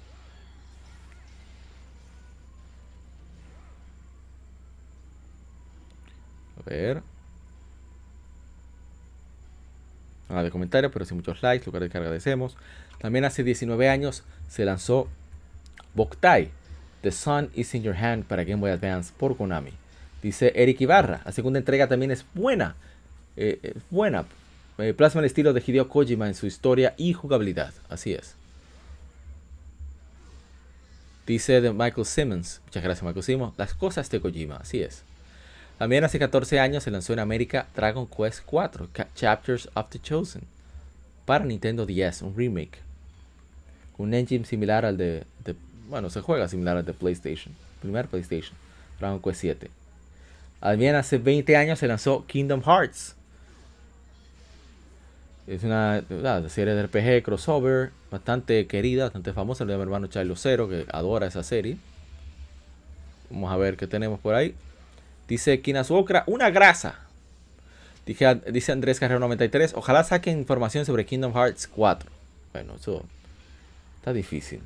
Ver. 6.67 7.03
nada 10.29 10.43
de 10.43 10.51
comentarios, 10.51 10.93
pero 10.93 11.05
sin 11.05 11.17
muchos 11.17 11.43
likes, 11.43 11.71
lo 11.71 11.73
que 11.73 11.99
agradecemos. 11.99 12.57
También 12.99 13.25
hace 13.25 13.45
19 13.45 13.89
años 13.89 14.25
se 14.49 14.65
lanzó 14.65 15.09
Boktai, 15.95 16.51
The 17.03 17.13
Sun 17.13 17.51
is 17.55 17.75
in 17.75 17.83
Your 17.83 17.97
Hand 17.97 18.25
para 18.25 18.45
Game 18.45 18.61
Boy 18.61 18.71
Advance 18.71 19.13
por 19.17 19.37
Konami. 19.37 19.73
Dice 20.23 20.53
Eric 20.57 20.81
Ibarra, 20.81 21.21
la 21.25 21.33
segunda 21.33 21.59
entrega 21.59 21.89
también 21.89 22.11
es 22.11 22.25
buena. 22.35 22.75
Eh, 23.37 23.61
es 23.63 23.83
buena. 23.91 24.25
Eh, 24.79 24.93
plasma 24.93 25.21
el 25.21 25.27
estilo 25.27 25.53
de 25.53 25.63
Hideo 25.65 25.89
Kojima 25.89 26.27
en 26.27 26.35
su 26.35 26.47
historia 26.47 26.95
y 26.97 27.13
jugabilidad. 27.13 27.73
Así 27.89 28.13
es. 28.13 28.35
Dice 31.27 31.61
Michael 31.73 32.07
Simmons. 32.07 32.61
Muchas 32.65 32.83
gracias 32.83 33.05
Michael 33.05 33.23
Simmons. 33.23 33.55
Las 33.57 33.75
cosas 33.75 34.11
de 34.11 34.21
Kojima. 34.21 34.57
Así 34.57 34.83
es. 34.83 35.06
También 35.79 36.05
hace 36.05 36.19
14 36.19 36.59
años 36.59 36.85
se 36.85 36.91
lanzó 36.91 37.13
en 37.13 37.19
América 37.19 37.67
Dragon 37.75 38.07
Quest 38.07 38.41
4, 38.47 38.89
Chapters 39.15 39.69
of 39.75 39.91
the 39.91 39.99
Chosen, 39.99 40.43
para 41.27 41.45
Nintendo 41.45 41.85
DS, 41.85 42.23
un 42.23 42.35
remake. 42.35 42.79
Un 43.99 44.15
engine 44.15 44.45
similar 44.45 44.85
al 44.87 44.97
de, 44.97 45.25
Bueno, 45.89 46.09
se 46.11 46.21
juega 46.21 46.49
similar 46.49 46.79
al 46.79 46.85
de 46.85 46.95
PlayStation, 46.95 47.55
primer 47.81 48.07
PlayStation, 48.07 48.57
Dragon 48.99 49.21
Quest 49.21 49.41
7. 49.41 49.71
También 50.61 50.95
hace 50.95 51.19
20 51.19 51.57
años 51.57 51.79
se 51.79 51.87
lanzó 51.87 52.27
Kingdom 52.27 52.63
Hearts. 52.63 53.15
Es 55.47 55.63
una, 55.63 56.03
serie 56.49 56.75
de 56.75 56.87
RPG 56.87 57.23
crossover 57.23 57.93
bastante 58.11 58.67
querida, 58.67 59.05
bastante 59.05 59.33
famosa. 59.33 59.65
Le 59.65 59.77
mi 59.77 59.83
hermano 59.83 60.09
Charlo 60.09 60.35
Cero, 60.35 60.69
que 60.69 60.87
adora 60.91 61.27
esa 61.27 61.45
serie. 61.45 61.77
Vamos 63.31 63.53
a 63.53 63.57
ver 63.57 63.77
qué 63.77 63.87
tenemos 63.87 64.19
por 64.19 64.35
ahí. 64.35 64.57
Dice 65.29 65.61
Kinazuokra, 65.61 66.25
una 66.27 66.51
grasa. 66.51 67.01
dice 68.05 68.73
Andrés 68.73 69.01
Carrero 69.01 69.21
93. 69.21 69.75
Ojalá 69.75 70.05
saquen 70.05 70.39
información 70.39 70.87
sobre 70.87 71.05
Kingdom 71.05 71.33
Hearts 71.33 71.67
4. 71.67 72.11
Bueno, 72.53 72.75
eso 72.77 73.05
está 73.99 74.13
difícil. 74.13 74.61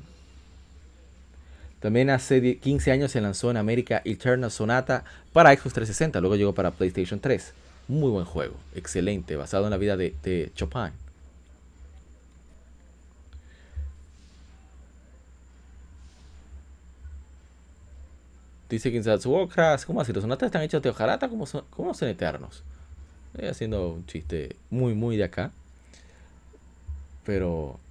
También 1.79 2.11
hace 2.11 2.57
15 2.57 2.91
años 2.91 3.11
se 3.11 3.21
lanzó 3.21 3.49
en 3.49 3.57
América 3.57 4.03
Eternal 4.05 4.51
Sonata 4.51 5.03
para 5.33 5.49
Xbox 5.49 5.73
360. 5.73 6.21
Luego 6.21 6.35
llegó 6.35 6.53
para 6.53 6.69
PlayStation 6.69 7.19
3. 7.19 7.53
Muy 7.87 8.11
buen 8.11 8.25
juego. 8.25 8.53
Excelente. 8.75 9.35
Basado 9.35 9.65
en 9.65 9.71
la 9.71 9.77
vida 9.77 9.97
de 9.97 10.51
Chopin. 10.55 11.00
Dice 18.71 18.89
Kinsatsuokras, 18.89 19.85
¿cómo 19.85 19.99
así? 19.99 20.13
Los 20.13 20.21
sonatas 20.21 20.47
están 20.47 20.61
hechos 20.61 20.81
de 20.81 20.89
hojarata, 20.89 21.27
¿cómo 21.27 21.45
son, 21.45 21.65
cómo 21.71 21.93
son 21.93 22.07
eternos? 22.07 22.63
Estoy 23.33 23.49
haciendo 23.49 23.89
un 23.89 24.05
chiste 24.05 24.55
muy, 24.69 24.93
muy 24.93 25.17
de 25.17 25.25
acá. 25.25 25.51
Pero 27.25 27.81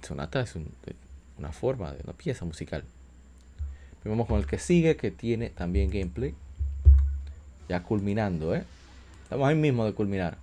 sonata 0.00 0.40
es 0.40 0.54
una 1.36 1.52
forma, 1.52 1.92
de 1.92 2.02
una 2.04 2.14
pieza 2.14 2.46
musical. 2.46 2.82
vamos 4.06 4.26
con 4.26 4.38
el 4.38 4.46
que 4.46 4.58
sigue, 4.58 4.96
que 4.96 5.10
tiene 5.10 5.50
también 5.50 5.90
gameplay. 5.90 6.34
Ya 7.68 7.82
culminando, 7.82 8.54
¿eh? 8.54 8.64
Estamos 9.24 9.46
ahí 9.46 9.54
mismo 9.54 9.84
de 9.84 9.92
culminar. 9.92 10.38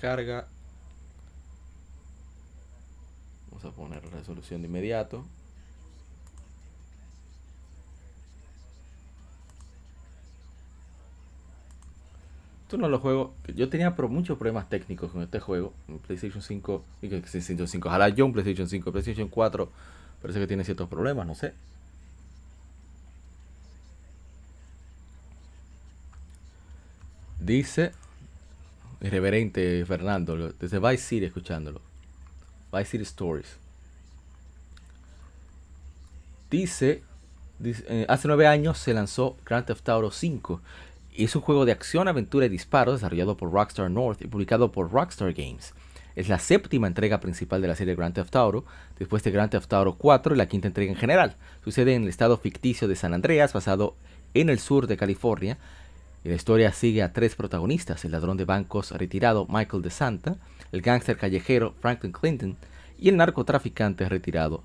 Carga. 0.00 0.48
Vamos 3.50 3.64
a 3.64 3.70
poner 3.70 4.02
resolución 4.10 4.62
de 4.62 4.68
inmediato. 4.68 5.24
Esto 12.62 12.78
no 12.78 12.88
lo 12.88 13.00
juego. 13.00 13.34
Yo 13.54 13.68
tenía 13.68 13.90
muchos 13.90 14.38
problemas 14.38 14.68
técnicos 14.68 15.10
con 15.10 15.22
este 15.22 15.40
juego. 15.40 15.74
En 15.88 15.98
PlayStation 15.98 16.40
5 16.40 16.84
y 17.02 17.08
que 17.08 17.18
PlayStation 17.18 17.66
5. 17.66 17.88
Ojalá 17.88 18.08
yo 18.08 18.24
un 18.24 18.32
PlayStation 18.32 18.68
5. 18.68 18.92
PlayStation 18.92 19.28
4 19.28 19.70
parece 20.22 20.38
que 20.38 20.46
tiene 20.46 20.64
ciertos 20.64 20.88
problemas, 20.88 21.26
no 21.26 21.34
sé. 21.34 21.52
Dice 27.40 27.92
irreverente 29.00 29.84
Fernando, 29.86 30.52
desde 30.52 30.78
Vice 30.78 31.04
City 31.04 31.26
escuchándolo. 31.26 31.80
Vice 32.72 32.86
City 32.86 33.02
Stories. 33.02 33.56
Dice, 36.50 37.02
eh, 37.62 38.06
hace 38.08 38.28
nueve 38.28 38.46
años 38.46 38.78
se 38.78 38.94
lanzó 38.94 39.36
Grand 39.44 39.66
Theft 39.66 39.88
Auto 39.88 40.10
5. 40.10 40.60
Es 41.16 41.36
un 41.36 41.42
juego 41.42 41.64
de 41.64 41.72
acción, 41.72 42.08
aventura 42.08 42.46
y 42.46 42.48
disparos 42.48 42.96
desarrollado 42.96 43.36
por 43.36 43.52
Rockstar 43.52 43.90
North 43.90 44.22
y 44.22 44.26
publicado 44.26 44.72
por 44.72 44.90
Rockstar 44.90 45.32
Games. 45.32 45.74
Es 46.16 46.28
la 46.28 46.38
séptima 46.38 46.88
entrega 46.88 47.20
principal 47.20 47.62
de 47.62 47.68
la 47.68 47.76
serie 47.76 47.94
Grand 47.94 48.14
Theft 48.14 48.34
Auto, 48.36 48.64
después 48.98 49.22
de 49.22 49.30
Grand 49.30 49.50
Theft 49.50 49.72
Auto 49.72 49.94
4 49.96 50.34
y 50.34 50.38
la 50.38 50.46
quinta 50.46 50.68
entrega 50.68 50.90
en 50.90 50.98
general. 50.98 51.36
Sucede 51.64 51.94
en 51.94 52.02
el 52.02 52.08
estado 52.08 52.36
ficticio 52.36 52.88
de 52.88 52.96
San 52.96 53.14
Andreas, 53.14 53.52
basado 53.52 53.94
en 54.34 54.48
el 54.48 54.58
sur 54.58 54.86
de 54.86 54.96
California, 54.96 55.58
La 56.22 56.34
historia 56.34 56.70
sigue 56.72 57.02
a 57.02 57.14
tres 57.14 57.34
protagonistas, 57.34 58.04
el 58.04 58.12
ladrón 58.12 58.36
de 58.36 58.44
bancos 58.44 58.90
retirado 58.90 59.46
Michael 59.48 59.82
DeSanta, 59.82 60.36
el 60.70 60.82
gángster 60.82 61.16
callejero 61.16 61.74
Franklin 61.80 62.12
Clinton 62.12 62.56
y 62.98 63.08
el 63.08 63.16
narcotraficante 63.16 64.06
retirado 64.06 64.62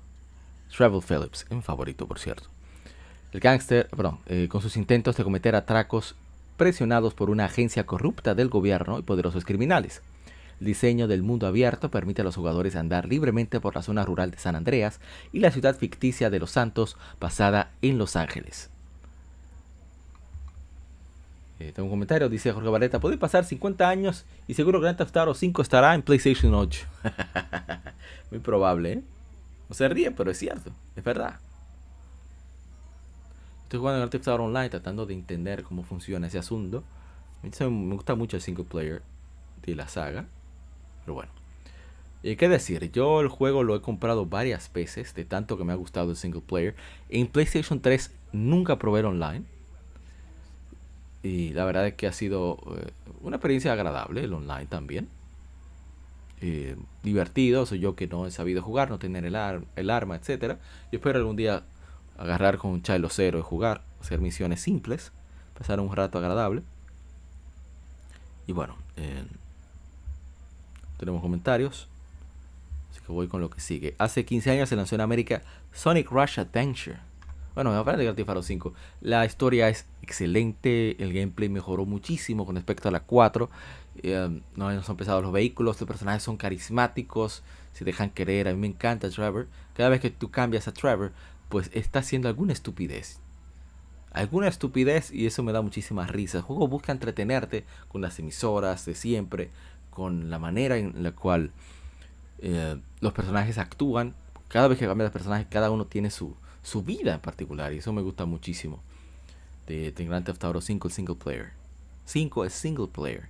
Trevor 0.76 1.02
Phillips, 1.02 1.46
un 1.48 1.62
favorito 1.62 2.06
por 2.06 2.18
cierto. 2.18 2.48
El 3.32 3.40
gángster, 3.40 3.88
perdón, 3.88 4.18
eh, 4.26 4.48
con 4.50 4.60
sus 4.60 4.76
intentos 4.76 5.16
de 5.16 5.24
cometer 5.24 5.56
atracos 5.56 6.14
presionados 6.58 7.14
por 7.14 7.30
una 7.30 7.46
agencia 7.46 7.86
corrupta 7.86 8.34
del 8.34 8.48
gobierno 8.48 8.98
y 8.98 9.02
poderosos 9.02 9.46
criminales. 9.46 10.02
El 10.60 10.66
diseño 10.66 11.08
del 11.08 11.22
mundo 11.22 11.46
abierto 11.46 11.90
permite 11.90 12.20
a 12.20 12.24
los 12.24 12.36
jugadores 12.36 12.76
andar 12.76 13.06
libremente 13.06 13.60
por 13.60 13.74
la 13.74 13.82
zona 13.82 14.04
rural 14.04 14.30
de 14.30 14.38
San 14.38 14.56
Andreas 14.56 15.00
y 15.32 15.40
la 15.40 15.50
ciudad 15.50 15.76
ficticia 15.76 16.28
de 16.28 16.38
Los 16.38 16.50
Santos 16.50 16.98
basada 17.18 17.72
en 17.80 17.96
Los 17.96 18.14
Ángeles. 18.14 18.70
Eh, 21.58 21.72
tengo 21.74 21.86
un 21.86 21.90
comentario, 21.90 22.28
dice 22.28 22.52
Jorge 22.52 22.68
Vareta, 22.68 23.00
puede 23.00 23.16
pasar 23.16 23.44
50 23.44 23.88
años 23.88 24.26
y 24.46 24.54
seguro 24.54 24.80
Grand 24.80 24.98
Theft 24.98 25.16
Auto 25.16 25.34
5 25.34 25.62
estará 25.62 25.94
en 25.94 26.02
PlayStation 26.02 26.54
8. 26.54 26.86
Muy 28.30 28.40
probable, 28.40 28.92
¿eh? 28.92 29.02
No 29.68 29.74
se 29.74 29.88
ríe, 29.88 30.10
pero 30.10 30.30
es 30.30 30.38
cierto, 30.38 30.70
es 30.94 31.02
verdad. 31.02 31.40
Estoy 33.64 33.80
jugando 33.80 34.00
Grand 34.00 34.12
Theft 34.12 34.28
Auto 34.28 34.44
Online 34.44 34.68
tratando 34.68 35.06
de 35.06 35.14
entender 35.14 35.62
cómo 35.62 35.82
funciona 35.82 36.26
ese 36.26 36.38
asunto. 36.38 36.84
Me 37.42 37.94
gusta 37.94 38.14
mucho 38.14 38.36
el 38.36 38.42
single 38.42 38.64
player 38.64 39.02
de 39.64 39.74
la 39.74 39.88
saga. 39.88 40.26
Pero 41.04 41.14
bueno. 41.14 41.32
¿Y 42.22 42.36
qué 42.36 42.48
decir? 42.48 42.90
Yo 42.90 43.20
el 43.20 43.28
juego 43.28 43.62
lo 43.62 43.76
he 43.76 43.80
comprado 43.80 44.26
varias 44.26 44.72
veces, 44.72 45.14
de 45.14 45.24
tanto 45.24 45.56
que 45.56 45.64
me 45.64 45.72
ha 45.72 45.76
gustado 45.76 46.10
el 46.10 46.16
single 46.16 46.40
player. 46.40 46.74
En 47.08 47.28
PlayStation 47.28 47.80
3 47.80 48.10
nunca 48.32 48.78
probé 48.78 49.04
online. 49.04 49.44
Y 51.22 51.52
la 51.52 51.64
verdad 51.64 51.86
es 51.86 51.94
que 51.94 52.06
ha 52.06 52.12
sido 52.12 52.58
eh, 52.76 52.90
una 53.22 53.36
experiencia 53.36 53.72
agradable 53.72 54.24
el 54.24 54.32
online 54.32 54.66
también. 54.66 55.08
Eh, 56.40 56.76
divertido, 57.02 57.66
soy 57.66 57.80
yo 57.80 57.96
que 57.96 58.06
no 58.06 58.26
he 58.26 58.30
sabido 58.30 58.62
jugar, 58.62 58.90
no 58.90 58.98
tener 58.98 59.24
el, 59.24 59.36
el 59.76 59.90
arma, 59.90 60.16
etcétera. 60.16 60.58
Yo 60.92 60.98
espero 60.98 61.18
algún 61.18 61.36
día 61.36 61.64
agarrar 62.18 62.58
con 62.58 62.70
un 62.72 62.82
Chilo 62.82 63.08
Cero 63.10 63.38
y 63.38 63.42
jugar, 63.42 63.82
hacer 64.00 64.20
misiones 64.20 64.60
simples, 64.60 65.12
pasar 65.58 65.80
un 65.80 65.94
rato 65.94 66.18
agradable. 66.18 66.62
Y 68.46 68.52
bueno, 68.52 68.76
tenemos 70.98 71.20
comentarios. 71.20 71.88
Así 72.90 73.00
que 73.04 73.12
voy 73.12 73.28
con 73.28 73.40
lo 73.40 73.50
que 73.50 73.60
sigue. 73.60 73.94
Hace 73.98 74.24
15 74.24 74.50
años 74.50 74.68
se 74.68 74.76
lanzó 74.76 74.94
en 74.94 75.00
América 75.00 75.42
Sonic 75.72 76.10
Rush 76.10 76.40
Adventure 76.40 76.98
bueno, 77.56 77.70
me 77.70 78.14
que 78.14 78.24
Grand 78.24 78.42
5. 78.42 78.74
La 79.00 79.24
historia 79.24 79.70
es 79.70 79.86
excelente, 80.02 81.02
el 81.02 81.14
gameplay 81.14 81.48
mejoró 81.48 81.86
muchísimo 81.86 82.44
con 82.44 82.54
respecto 82.54 82.90
a 82.90 82.92
la 82.92 83.00
4. 83.00 83.48
Eh, 84.02 84.42
no 84.56 84.82
son 84.82 84.98
pesados 84.98 85.22
los 85.22 85.32
vehículos, 85.32 85.80
los 85.80 85.88
personajes 85.88 86.22
son 86.22 86.36
carismáticos, 86.36 87.42
se 87.72 87.86
dejan 87.86 88.10
querer. 88.10 88.46
A 88.46 88.52
mí 88.52 88.58
me 88.58 88.66
encanta 88.66 89.08
Trevor. 89.08 89.48
Cada 89.72 89.88
vez 89.88 90.02
que 90.02 90.10
tú 90.10 90.30
cambias 90.30 90.68
a 90.68 90.74
Trevor, 90.74 91.12
pues 91.48 91.70
está 91.72 92.00
haciendo 92.00 92.28
alguna 92.28 92.52
estupidez. 92.52 93.20
Alguna 94.12 94.48
estupidez 94.48 95.10
y 95.10 95.24
eso 95.24 95.42
me 95.42 95.52
da 95.52 95.62
muchísimas 95.62 96.10
risas. 96.10 96.40
El 96.40 96.42
juego 96.42 96.68
busca 96.68 96.92
entretenerte 96.92 97.64
con 97.88 98.02
las 98.02 98.18
emisoras 98.18 98.84
de 98.84 98.94
siempre, 98.94 99.48
con 99.88 100.28
la 100.28 100.38
manera 100.38 100.76
en 100.76 101.02
la 101.02 101.12
cual 101.12 101.52
eh, 102.40 102.76
los 103.00 103.14
personajes 103.14 103.56
actúan. 103.56 104.14
Cada 104.48 104.68
vez 104.68 104.78
que 104.78 104.86
cambia 104.86 105.06
de 105.06 105.10
personaje, 105.10 105.46
cada 105.48 105.70
uno 105.70 105.86
tiene 105.86 106.10
su, 106.10 106.36
su 106.66 106.82
vida 106.82 107.14
en 107.14 107.20
particular. 107.20 107.72
Y 107.72 107.78
eso 107.78 107.92
me 107.92 108.02
gusta 108.02 108.26
muchísimo. 108.26 108.82
De, 109.68 109.92
de 109.92 110.04
Grand 110.04 110.26
Theft 110.26 110.42
Auto 110.44 110.60
5, 110.60 110.88
el 110.88 110.94
single 110.94 111.14
player. 111.14 111.52
5 112.06 112.44
es 112.44 112.52
single 112.52 112.88
player. 112.88 113.28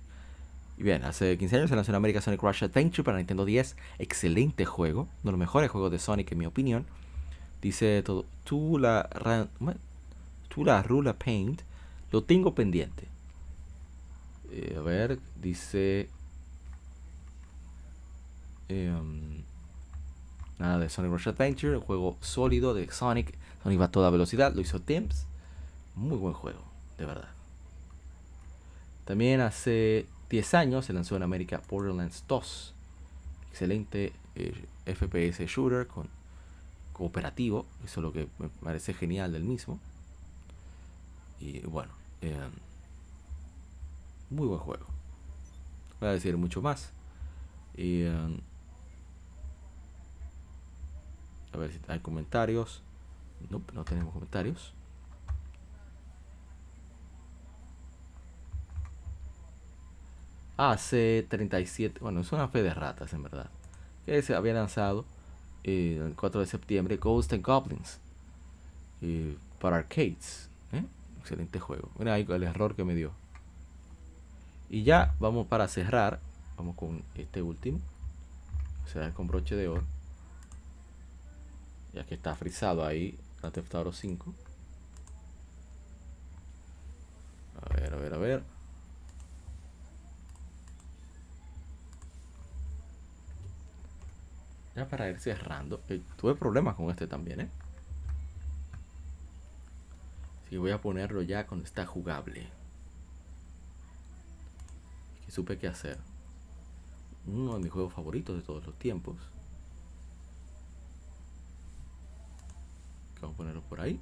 Y 0.77 0.83
bien, 0.83 1.03
hace 1.03 1.37
15 1.37 1.55
años 1.55 1.69
se 1.69 1.75
lanzó 1.75 1.91
en 1.91 1.95
América 1.95 2.19
Sonic 2.21 2.41
Rush 2.41 2.63
Adventure 2.63 3.03
para 3.03 3.17
Nintendo 3.17 3.45
10. 3.45 3.75
Excelente 3.99 4.65
juego. 4.65 5.01
Uno 5.01 5.09
de 5.23 5.31
los 5.31 5.39
mejores 5.39 5.69
juegos 5.69 5.91
de 5.91 5.99
Sonic 5.99 6.31
en 6.31 6.37
mi 6.39 6.45
opinión. 6.47 6.85
Dice 7.61 8.01
todo. 8.03 8.25
Tú 8.43 8.79
la, 8.79 9.07
tú 10.49 10.65
la 10.65 10.81
Rula 10.81 11.13
Paint. 11.13 11.61
Lo 12.11 12.23
tengo 12.23 12.55
pendiente. 12.55 13.07
Eh, 14.51 14.75
a 14.77 14.81
ver, 14.81 15.19
dice... 15.39 16.09
Eh, 18.69 18.91
Nada 20.59 20.79
de 20.79 20.89
Sonic 20.89 21.11
Rush 21.11 21.29
Adventure, 21.29 21.77
un 21.77 21.83
juego 21.83 22.17
sólido 22.21 22.73
de 22.73 22.89
Sonic. 22.91 23.37
Sonic 23.63 23.79
va 23.79 23.85
a 23.85 23.91
toda 23.91 24.09
velocidad, 24.09 24.53
lo 24.53 24.61
hizo 24.61 24.81
Timps. 24.81 25.27
Muy 25.95 26.17
buen 26.17 26.33
juego, 26.33 26.61
de 26.97 27.05
verdad. 27.05 27.29
También 29.05 29.41
hace 29.41 30.05
10 30.29 30.53
años 30.55 30.85
se 30.85 30.93
lanzó 30.93 31.15
en 31.15 31.23
América 31.23 31.61
Borderlands 31.69 32.23
2. 32.27 32.73
Excelente 33.51 34.13
eh, 34.35 34.65
FPS 34.85 35.45
shooter 35.45 35.87
con 35.87 36.09
cooperativo. 36.93 37.65
Eso 37.85 37.99
es 37.99 38.03
lo 38.03 38.11
que 38.11 38.27
me 38.39 38.49
parece 38.49 38.93
genial 38.93 39.31
del 39.31 39.43
mismo. 39.43 39.79
Y 41.39 41.59
bueno, 41.61 41.93
eh, 42.21 42.35
muy 44.29 44.47
buen 44.47 44.59
juego. 44.59 44.85
Voy 45.99 46.09
a 46.09 46.13
decir 46.13 46.35
mucho 46.37 46.61
más. 46.61 46.91
Y, 47.75 48.01
eh, 48.01 48.39
a 51.53 51.57
ver 51.57 51.71
si 51.71 51.79
hay 51.87 51.99
comentarios. 51.99 52.81
No, 53.49 53.61
no 53.73 53.83
tenemos 53.83 54.13
comentarios. 54.13 54.73
Hace 60.57 61.25
37, 61.29 61.99
bueno, 62.01 62.21
es 62.21 62.31
una 62.31 62.47
fe 62.47 62.63
de 62.63 62.73
ratas 62.73 63.13
en 63.13 63.23
verdad. 63.23 63.49
Que 64.05 64.21
se 64.21 64.33
había 64.33 64.53
lanzado 64.53 65.05
eh, 65.63 66.01
el 66.03 66.15
4 66.15 66.41
de 66.41 66.47
septiembre 66.47 66.97
Ghost 66.97 67.33
and 67.33 67.45
Goblins 67.45 67.99
eh, 69.01 69.37
para 69.59 69.77
arcades. 69.77 70.49
¿eh? 70.71 70.83
Excelente 71.19 71.59
juego. 71.59 71.91
Mira 71.99 72.15
ahí 72.15 72.25
el 72.27 72.43
error 72.43 72.75
que 72.75 72.83
me 72.83 72.95
dio. 72.95 73.11
Y 74.69 74.83
ya 74.83 75.13
vamos 75.19 75.45
para 75.47 75.67
cerrar. 75.67 76.19
Vamos 76.57 76.75
con 76.75 77.03
este 77.15 77.43
último. 77.43 77.79
O 78.85 78.89
sea, 78.89 79.11
con 79.13 79.27
broche 79.27 79.55
de 79.55 79.67
oro 79.67 79.83
ya 81.93 82.05
que 82.05 82.15
está 82.15 82.35
frisado 82.35 82.85
ahí 82.85 83.17
la 83.41 83.51
Theft 83.51 83.73
5 83.91 84.33
a 87.59 87.73
ver, 87.73 87.93
a 87.93 87.97
ver, 87.97 88.13
a 88.13 88.17
ver. 88.17 88.43
Ya 94.75 94.87
para 94.87 95.09
ir 95.09 95.19
cerrando 95.19 95.81
eh, 95.89 96.01
tuve 96.17 96.35
problemas 96.35 96.75
con 96.75 96.89
este 96.91 97.07
también 97.07 97.41
eh 97.41 97.49
así 100.41 100.51
que 100.51 100.57
voy 100.59 100.71
a 100.71 100.81
ponerlo 100.81 101.21
ya 101.23 101.45
cuando 101.47 101.65
está 101.65 101.85
jugable. 101.85 102.47
Que 105.25 105.31
supe 105.31 105.57
qué 105.57 105.67
hacer. 105.67 105.97
Uno 107.25 107.55
de 107.55 107.63
mis 107.63 107.71
juegos 107.71 107.93
favoritos 107.93 108.37
de 108.37 108.41
todos 108.43 108.65
los 108.65 108.77
tiempos 108.79 109.17
Vamos 113.21 113.26
a 113.26 113.26
ponerlo 113.37 113.61
por 113.61 113.79
ahí. 113.79 113.99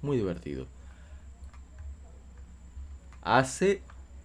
Muy 0.00 0.16
divertido. 0.16 0.66
Hace 3.22 3.82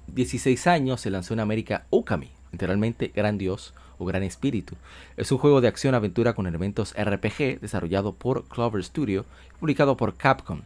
16 0.07 0.67
años 0.67 1.01
se 1.01 1.09
lanzó 1.09 1.33
en 1.33 1.39
América 1.39 1.85
Okami, 1.89 2.29
literalmente 2.51 3.11
Gran 3.13 3.37
Dios 3.37 3.73
o 3.97 4.05
Gran 4.05 4.23
Espíritu. 4.23 4.75
Es 5.17 5.31
un 5.31 5.39
juego 5.39 5.61
de 5.61 5.67
acción-aventura 5.67 6.33
con 6.33 6.47
elementos 6.47 6.93
RPG 6.93 7.59
desarrollado 7.59 8.13
por 8.13 8.47
Clover 8.47 8.83
Studio 8.83 9.25
y 9.55 9.59
publicado 9.59 9.97
por 9.97 10.15
Capcom. 10.15 10.61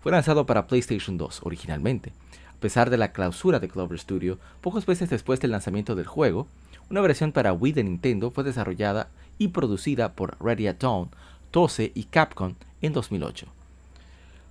Fue 0.00 0.12
lanzado 0.12 0.46
para 0.46 0.66
PlayStation 0.66 1.18
2 1.18 1.40
originalmente. 1.42 2.12
A 2.48 2.60
pesar 2.60 2.90
de 2.90 2.96
la 2.96 3.12
clausura 3.12 3.58
de 3.58 3.68
Clover 3.68 3.98
Studio, 3.98 4.38
pocos 4.60 4.86
meses 4.86 5.10
después 5.10 5.40
del 5.40 5.50
lanzamiento 5.50 5.94
del 5.94 6.06
juego, 6.06 6.46
una 6.90 7.00
versión 7.00 7.32
para 7.32 7.52
Wii 7.52 7.72
de 7.72 7.84
Nintendo 7.84 8.30
fue 8.30 8.44
desarrollada 8.44 9.08
y 9.38 9.48
producida 9.48 10.12
por 10.12 10.36
Ready 10.40 10.68
Dawn, 10.78 11.10
Tose 11.50 11.92
y 11.94 12.04
Capcom 12.04 12.54
en 12.80 12.92
2008. 12.92 13.46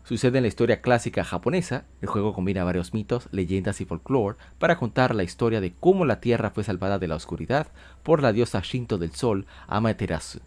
Sucede 0.03 0.39
en 0.39 0.43
la 0.43 0.47
historia 0.47 0.81
clásica 0.81 1.23
japonesa, 1.23 1.85
el 2.01 2.09
juego 2.09 2.33
combina 2.33 2.63
varios 2.63 2.93
mitos, 2.93 3.29
leyendas 3.31 3.81
y 3.81 3.85
folclore 3.85 4.37
para 4.57 4.77
contar 4.77 5.13
la 5.13 5.23
historia 5.23 5.61
de 5.61 5.73
cómo 5.79 6.05
la 6.05 6.19
Tierra 6.19 6.49
fue 6.49 6.63
salvada 6.63 6.99
de 6.99 7.07
la 7.07 7.15
oscuridad 7.15 7.67
por 8.03 8.21
la 8.21 8.33
diosa 8.33 8.61
Shinto 8.61 8.97
del 8.97 9.13
Sol, 9.13 9.45
Amaterasu, 9.67 10.39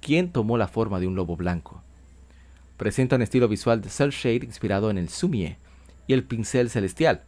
quien 0.00 0.30
tomó 0.30 0.56
la 0.56 0.68
forma 0.68 1.00
de 1.00 1.08
un 1.08 1.16
lobo 1.16 1.36
blanco. 1.36 1.82
Presenta 2.76 3.16
un 3.16 3.22
estilo 3.22 3.48
visual 3.48 3.80
de 3.80 3.90
cel 3.90 4.10
shade 4.10 4.46
inspirado 4.46 4.90
en 4.90 4.98
el 4.98 5.08
sumie 5.08 5.58
y 6.06 6.14
el 6.14 6.24
pincel 6.24 6.70
celestial, 6.70 7.22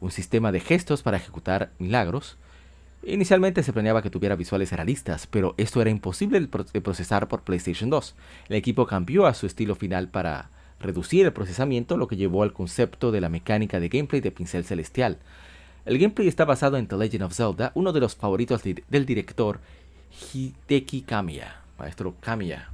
un 0.00 0.10
sistema 0.10 0.50
de 0.50 0.60
gestos 0.60 1.02
para 1.02 1.18
ejecutar 1.18 1.70
milagros, 1.78 2.36
Inicialmente 3.04 3.62
se 3.62 3.72
planeaba 3.72 4.02
que 4.02 4.10
tuviera 4.10 4.36
visuales 4.36 4.72
realistas, 4.72 5.26
pero 5.26 5.54
esto 5.56 5.80
era 5.80 5.90
imposible 5.90 6.40
de 6.40 6.80
procesar 6.80 7.28
por 7.28 7.42
PlayStation 7.42 7.90
2. 7.90 8.14
El 8.48 8.56
equipo 8.56 8.86
cambió 8.86 9.26
a 9.26 9.34
su 9.34 9.46
estilo 9.46 9.74
final 9.74 10.08
para 10.08 10.50
reducir 10.80 11.24
el 11.24 11.32
procesamiento, 11.32 11.96
lo 11.96 12.08
que 12.08 12.16
llevó 12.16 12.42
al 12.42 12.52
concepto 12.52 13.10
de 13.12 13.20
la 13.20 13.28
mecánica 13.28 13.80
de 13.80 13.88
gameplay 13.88 14.20
de 14.20 14.30
pincel 14.30 14.64
celestial. 14.64 15.18
El 15.84 15.98
gameplay 15.98 16.28
está 16.28 16.44
basado 16.44 16.76
en 16.76 16.86
The 16.86 16.96
Legend 16.96 17.24
of 17.24 17.34
Zelda, 17.34 17.72
uno 17.74 17.92
de 17.92 18.00
los 18.00 18.14
favoritos 18.14 18.62
del 18.62 19.06
director 19.06 19.60
Hideki 20.32 21.02
Kamiya, 21.02 21.62
maestro 21.78 22.14
Kamiya. 22.20 22.70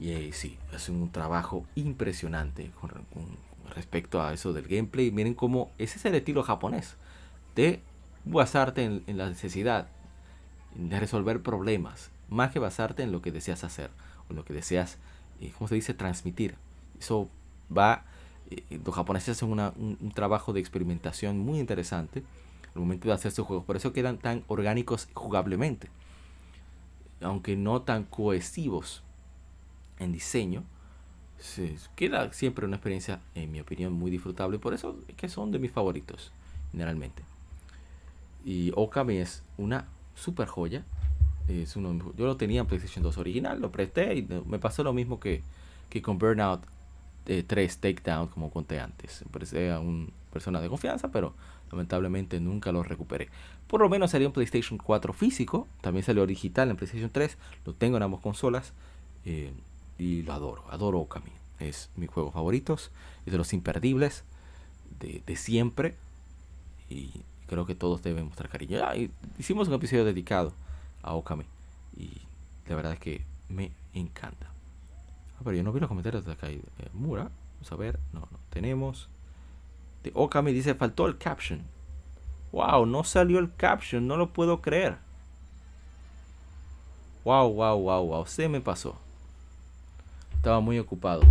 Y 0.00 0.10
eh, 0.10 0.30
sí, 0.32 0.56
es 0.72 0.88
un 0.88 1.10
trabajo 1.10 1.66
impresionante 1.74 2.70
con, 2.80 2.90
respecto 3.74 4.22
a 4.22 4.32
eso 4.32 4.52
del 4.52 4.66
gameplay. 4.66 5.10
Miren 5.10 5.34
cómo 5.34 5.70
ese 5.78 5.98
es 5.98 6.04
el 6.04 6.14
estilo 6.14 6.42
japonés 6.42 6.96
de 7.54 7.80
basarte 8.24 8.84
en, 8.84 9.04
la 9.18 9.28
necesidad 9.28 9.88
de 10.74 11.00
resolver 11.00 11.42
problemas, 11.42 12.10
más 12.28 12.52
que 12.52 12.58
basarte 12.58 13.02
en 13.02 13.12
lo 13.12 13.22
que 13.22 13.32
deseas 13.32 13.64
hacer 13.64 13.90
o 14.28 14.34
lo 14.34 14.44
que 14.44 14.52
deseas, 14.52 14.98
eh, 15.40 15.52
¿cómo 15.56 15.68
se 15.68 15.74
dice?, 15.74 15.94
transmitir. 15.94 16.56
Eso 17.00 17.28
va, 17.74 18.04
eh, 18.50 18.62
los 18.84 18.94
japoneses 18.94 19.36
hacen 19.36 19.50
un, 19.50 20.12
trabajo 20.14 20.52
de 20.52 20.60
experimentación 20.60 21.38
muy 21.38 21.58
interesante 21.58 22.22
al 22.74 22.80
momento 22.82 23.08
de 23.08 23.14
hacer 23.14 23.32
sus 23.32 23.46
juegos. 23.46 23.64
Por 23.64 23.76
eso 23.76 23.92
quedan 23.92 24.18
tan 24.18 24.44
orgánicos 24.48 25.08
jugablemente, 25.14 25.88
aunque 27.20 27.56
no 27.56 27.82
tan 27.82 28.04
cohesivos 28.04 29.02
en 29.98 30.12
diseño. 30.12 30.64
Se 31.38 31.76
queda 31.94 32.32
siempre 32.32 32.66
una 32.66 32.76
experiencia, 32.76 33.20
en 33.34 33.52
mi 33.52 33.60
opinión, 33.60 33.92
muy 33.92 34.10
disfrutable. 34.10 34.58
Por 34.58 34.74
eso 34.74 34.98
es 35.08 35.14
que 35.14 35.28
son 35.28 35.52
de 35.52 35.58
mis 35.58 35.70
favoritos, 35.70 36.32
generalmente. 36.72 37.22
Y 38.48 38.72
Okami 38.74 39.18
es 39.18 39.42
una 39.58 39.84
super 40.14 40.48
joya. 40.48 40.82
Es 41.48 41.76
uno, 41.76 42.14
yo 42.16 42.24
lo 42.24 42.38
tenía 42.38 42.60
en 42.60 42.66
PlayStation 42.66 43.02
2 43.02 43.18
original, 43.18 43.60
lo 43.60 43.70
presté 43.70 44.16
y 44.16 44.22
me 44.22 44.58
pasó 44.58 44.82
lo 44.82 44.94
mismo 44.94 45.20
que, 45.20 45.42
que 45.90 46.00
con 46.00 46.18
Burnout 46.18 46.62
3 47.26 47.78
Takedown, 47.78 48.28
como 48.28 48.50
conté 48.50 48.80
antes. 48.80 49.20
Me 49.26 49.30
parecía 49.30 49.76
a 49.76 49.80
una 49.80 50.08
persona 50.32 50.62
de 50.62 50.70
confianza, 50.70 51.08
pero 51.12 51.34
lamentablemente 51.70 52.40
nunca 52.40 52.72
lo 52.72 52.82
recuperé. 52.82 53.28
Por 53.66 53.82
lo 53.82 53.90
menos 53.90 54.12
salió 54.12 54.26
en 54.28 54.32
PlayStation 54.32 54.78
4 54.78 55.12
físico, 55.12 55.68
también 55.82 56.02
salió 56.02 56.26
digital 56.26 56.70
en 56.70 56.76
PlayStation 56.76 57.10
3, 57.10 57.36
lo 57.66 57.74
tengo 57.74 57.98
en 57.98 58.02
ambas 58.02 58.22
consolas 58.22 58.72
eh, 59.26 59.52
y 59.98 60.22
lo 60.22 60.32
adoro, 60.32 60.64
adoro 60.70 61.00
Okami. 61.00 61.32
Es 61.60 61.90
mi 61.96 62.06
juego 62.06 62.30
favorito, 62.30 62.76
es 62.76 62.90
de 63.26 63.36
los 63.36 63.52
imperdibles 63.52 64.24
de, 65.00 65.22
de 65.26 65.36
siempre 65.36 65.96
y 66.88 67.10
creo 67.48 67.66
que 67.66 67.74
todos 67.74 68.02
deben 68.02 68.26
mostrar 68.26 68.48
cariño. 68.48 68.80
hicimos 69.38 69.68
un 69.68 69.74
episodio 69.74 70.04
dedicado 70.04 70.52
a 71.02 71.14
Okami 71.14 71.44
y 71.96 72.12
la 72.68 72.76
verdad 72.76 72.92
es 72.92 73.00
que 73.00 73.24
me 73.48 73.72
encanta. 73.94 74.46
Ah, 75.36 75.40
pero 75.42 75.56
yo 75.56 75.62
no 75.62 75.72
vi 75.72 75.80
los 75.80 75.88
comentarios 75.88 76.24
de 76.24 76.32
acá. 76.32 76.50
Eh, 76.50 76.60
Mura, 76.92 77.30
vamos 77.54 77.72
a 77.72 77.76
ver. 77.76 77.98
No, 78.12 78.20
no 78.20 78.38
tenemos. 78.50 79.08
De 80.02 80.12
Okami 80.14 80.52
dice: 80.52 80.74
faltó 80.74 81.06
el 81.06 81.18
caption. 81.18 81.62
Wow, 82.52 82.86
no 82.86 83.04
salió 83.04 83.38
el 83.38 83.54
caption, 83.54 84.06
no 84.06 84.16
lo 84.16 84.32
puedo 84.32 84.60
creer. 84.60 84.98
Wow, 87.24 87.52
wow, 87.52 87.78
wow, 87.78 88.06
wow, 88.06 88.26
se 88.26 88.48
me 88.48 88.60
pasó. 88.60 88.96
Estaba 90.34 90.60
muy 90.60 90.78
ocupado. 90.78 91.22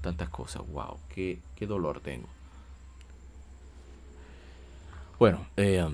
Tantas 0.00 0.28
cosas, 0.28 0.62
wow, 0.72 0.98
qué, 1.08 1.40
qué 1.56 1.66
dolor 1.66 2.00
tengo. 2.00 2.28
Bueno, 5.18 5.46
eh, 5.56 5.84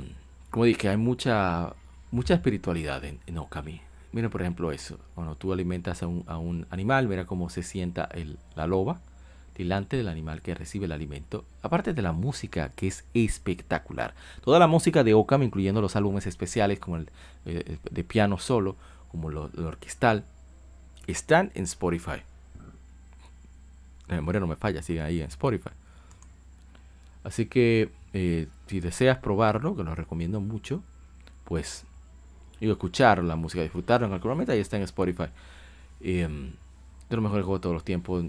como 0.51 0.65
dije, 0.65 0.89
hay 0.89 0.97
mucha, 0.97 1.75
mucha 2.11 2.35
espiritualidad 2.35 3.05
en, 3.05 3.39
Okami. 3.39 3.81
Mira, 4.13 4.31
por 4.31 4.41
ejemplo, 4.41 4.73
eso. 4.73 4.99
Cuando 5.15 5.35
tú 5.35 5.53
alimentas 5.53 6.03
a 6.03 6.07
un, 6.07 6.67
animal, 6.71 7.09
mira 7.09 7.27
cómo 7.27 7.51
se 7.51 7.63
sienta 7.63 8.09
el, 8.13 8.39
la 8.57 8.67
loba 8.67 9.01
delante 9.59 9.97
del 9.97 10.09
animal 10.09 10.41
que 10.41 10.55
recibe 10.55 10.87
el 10.87 10.93
alimento. 10.93 11.45
Aparte 11.63 11.93
de 11.93 12.01
la 12.01 12.13
música, 12.13 12.71
que 12.75 12.87
es 12.87 13.05
espectacular. 13.13 14.15
Toda 14.43 14.59
la 14.61 14.69
música 14.69 15.03
de 15.05 15.15
Okami, 15.15 15.47
incluyendo 15.47 15.83
los 15.83 15.97
álbumes 15.97 16.27
especiales 16.27 16.79
como 16.79 16.97
el 16.97 17.11
eh, 17.45 17.79
de 17.91 18.05
piano 18.05 18.39
solo, 18.39 18.77
como 19.11 19.31
lo, 19.31 19.51
orquestal, 19.59 20.25
están 21.07 21.51
en 21.55 21.65
Spotify. 21.65 22.23
La 24.07 24.17
memoria 24.17 24.41
no 24.41 24.47
me 24.47 24.57
falla, 24.57 24.81
siguen 24.81 25.03
ahí 25.03 25.21
en 25.21 25.27
Spotify. 25.27 25.71
Así 27.25 27.47
que 27.47 27.91
eh, 28.13 28.49
si 28.67 28.81
deseas 28.81 29.19
probarlo, 29.19 29.77
que 29.77 29.83
lo 29.83 29.95
recomiendo 29.95 30.41
mucho, 30.41 30.83
pues 31.45 31.85
digo, 32.61 32.73
escuchar 32.73 33.23
la 33.23 33.37
música, 33.37 33.63
disfrutarlo 33.63 34.07
en 34.07 34.13
algún 34.13 34.31
momento, 34.31 34.53
ahí 34.53 34.61
está 34.61 34.77
en 34.77 34.83
Spotify. 34.85 35.27
Eh, 36.01 36.29
de 37.09 37.17
lo 37.17 37.23
mejor 37.23 37.41
juego 37.43 37.59
de 37.59 37.63
todos 37.63 37.75
los 37.75 37.85
tiempos, 37.85 38.25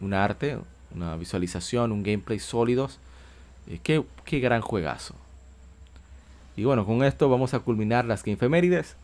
un, 0.00 0.14
arte, 0.14 0.58
una 0.94 1.16
visualización, 1.16 1.92
un 1.92 2.02
gameplay 2.02 2.38
sólidos. 2.38 2.98
Eh, 3.66 3.78
qué, 3.82 4.04
qué, 4.24 4.40
gran 4.40 4.60
juegazo. 4.60 5.14
Y 6.56 6.64
bueno, 6.64 6.84
con 6.84 7.02
esto 7.02 7.28
vamos 7.28 7.54
a 7.54 7.60
culminar 7.60 8.04
las 8.04 8.22
Gamefemérides. 8.22 8.96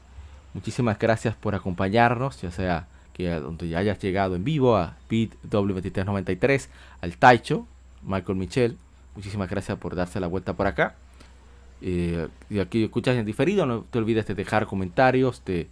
Muchísimas 0.53 0.99
gracias 0.99 1.35
por 1.35 1.55
acompañarnos, 1.55 2.41
ya 2.43 2.51
sea 2.51 2.89
que 3.13 3.31
donde 3.31 3.69
ya 3.69 3.79
hayas 3.79 3.99
llegado 3.99 4.37
en 4.37 4.45
vivo 4.45 4.77
a 4.77 4.97
Pete 5.09 5.37
W2393, 5.49 6.69
al 7.01 7.17
Taicho, 7.17 7.67
Michael 8.03 8.37
Michel, 8.37 8.79
Muchísimas 9.17 9.49
gracias 9.49 9.79
por 9.79 9.97
darse 9.97 10.21
la 10.21 10.27
vuelta 10.27 10.53
por 10.53 10.67
acá. 10.67 10.95
Eh, 11.81 12.29
y 12.51 12.59
aquí 12.59 12.85
escuchas 12.85 13.17
en 13.17 13.25
diferido, 13.25 13.67
no 13.67 13.83
te 13.83 13.99
olvides 13.99 14.27
de 14.27 14.35
dejar 14.35 14.67
comentarios, 14.67 15.43
de, 15.45 15.69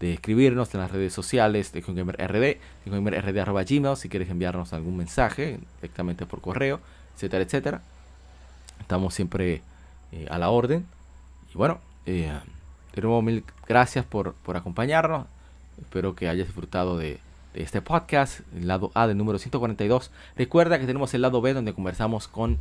escribirnos 0.00 0.74
en 0.74 0.80
las 0.80 0.90
redes 0.90 1.14
sociales 1.14 1.72
de 1.72 1.80
RD, 1.80 2.40
de 2.40 2.60
Gmail, 2.84 3.96
si 3.96 4.08
quieres 4.10 4.28
enviarnos 4.28 4.74
algún 4.74 4.98
mensaje 4.98 5.60
directamente 5.76 6.26
por 6.26 6.42
correo, 6.42 6.80
etcétera, 7.14 7.42
etcétera. 7.42 7.80
Estamos 8.80 9.14
siempre 9.14 9.62
eh, 10.12 10.26
a 10.28 10.38
la 10.38 10.50
orden. 10.50 10.84
Y 11.54 11.56
bueno, 11.56 11.80
eh, 12.04 12.38
de 12.94 13.02
nuevo 13.02 13.22
mil 13.22 13.44
gracias 13.66 14.04
por, 14.04 14.34
por 14.34 14.58
acompañarnos. 14.58 15.26
Espero 15.80 16.14
que 16.14 16.28
hayas 16.28 16.48
disfrutado 16.48 16.98
de, 16.98 17.18
este 17.54 17.80
podcast, 17.82 18.40
el 18.54 18.68
lado 18.68 18.90
A 18.94 19.06
del 19.06 19.16
número 19.16 19.38
142. 19.38 20.10
Recuerda 20.36 20.78
que 20.78 20.86
tenemos 20.86 21.14
el 21.14 21.22
lado 21.22 21.40
B 21.40 21.54
donde 21.54 21.72
conversamos 21.72 22.28
con 22.28 22.58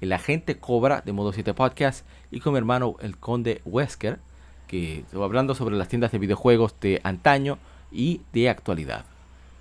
el 0.00 0.12
agente 0.12 0.58
Cobra 0.58 1.02
de 1.04 1.12
Modo 1.12 1.32
7 1.32 1.54
Podcast 1.54 2.06
y 2.30 2.40
con 2.40 2.52
mi 2.52 2.58
hermano 2.58 2.96
el 3.00 3.16
conde 3.16 3.60
Wesker, 3.64 4.18
que 4.66 5.04
hablando 5.14 5.54
sobre 5.54 5.76
las 5.76 5.88
tiendas 5.88 6.12
de 6.12 6.18
videojuegos 6.18 6.74
de 6.80 7.00
antaño 7.04 7.58
y 7.92 8.22
de 8.32 8.48
actualidad. 8.48 9.04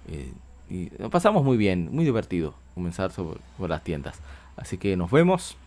Eh, 0.08 0.32
pasamos 1.12 1.44
muy 1.44 1.58
bien, 1.58 1.90
muy 1.92 2.06
divertido 2.06 2.54
comenzar 2.74 3.12
sobre, 3.12 3.40
las 3.68 3.84
tiendas. 3.84 4.20
Así 4.56 4.78
que 4.78 4.96
nos 4.96 5.12
vemos 5.12 5.58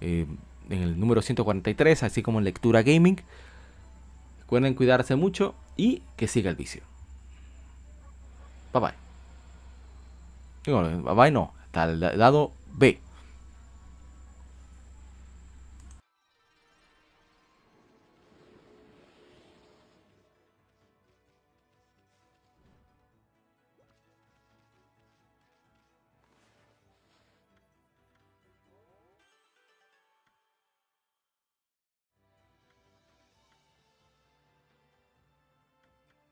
eh, 0.00 0.26
en 0.70 0.82
el 0.82 1.00
número 1.00 1.22
143, 1.22 2.02
así 2.02 2.22
como 2.22 2.38
en 2.38 2.44
Lectura 2.44 2.82
Gaming. 2.82 3.20
Recuerden 4.40 4.74
cuidarse 4.74 5.16
mucho 5.16 5.54
y 5.76 6.02
que 6.16 6.28
siga 6.28 6.50
el 6.50 6.56
vicio. 6.56 6.82
Bye 8.74 8.80
bye. 8.80 8.94
bye 11.04 11.14
bye 11.14 11.30
no, 11.30 11.54
hasta 11.62 11.84
el 11.84 12.18
lado 12.18 12.50
B. 12.76 13.03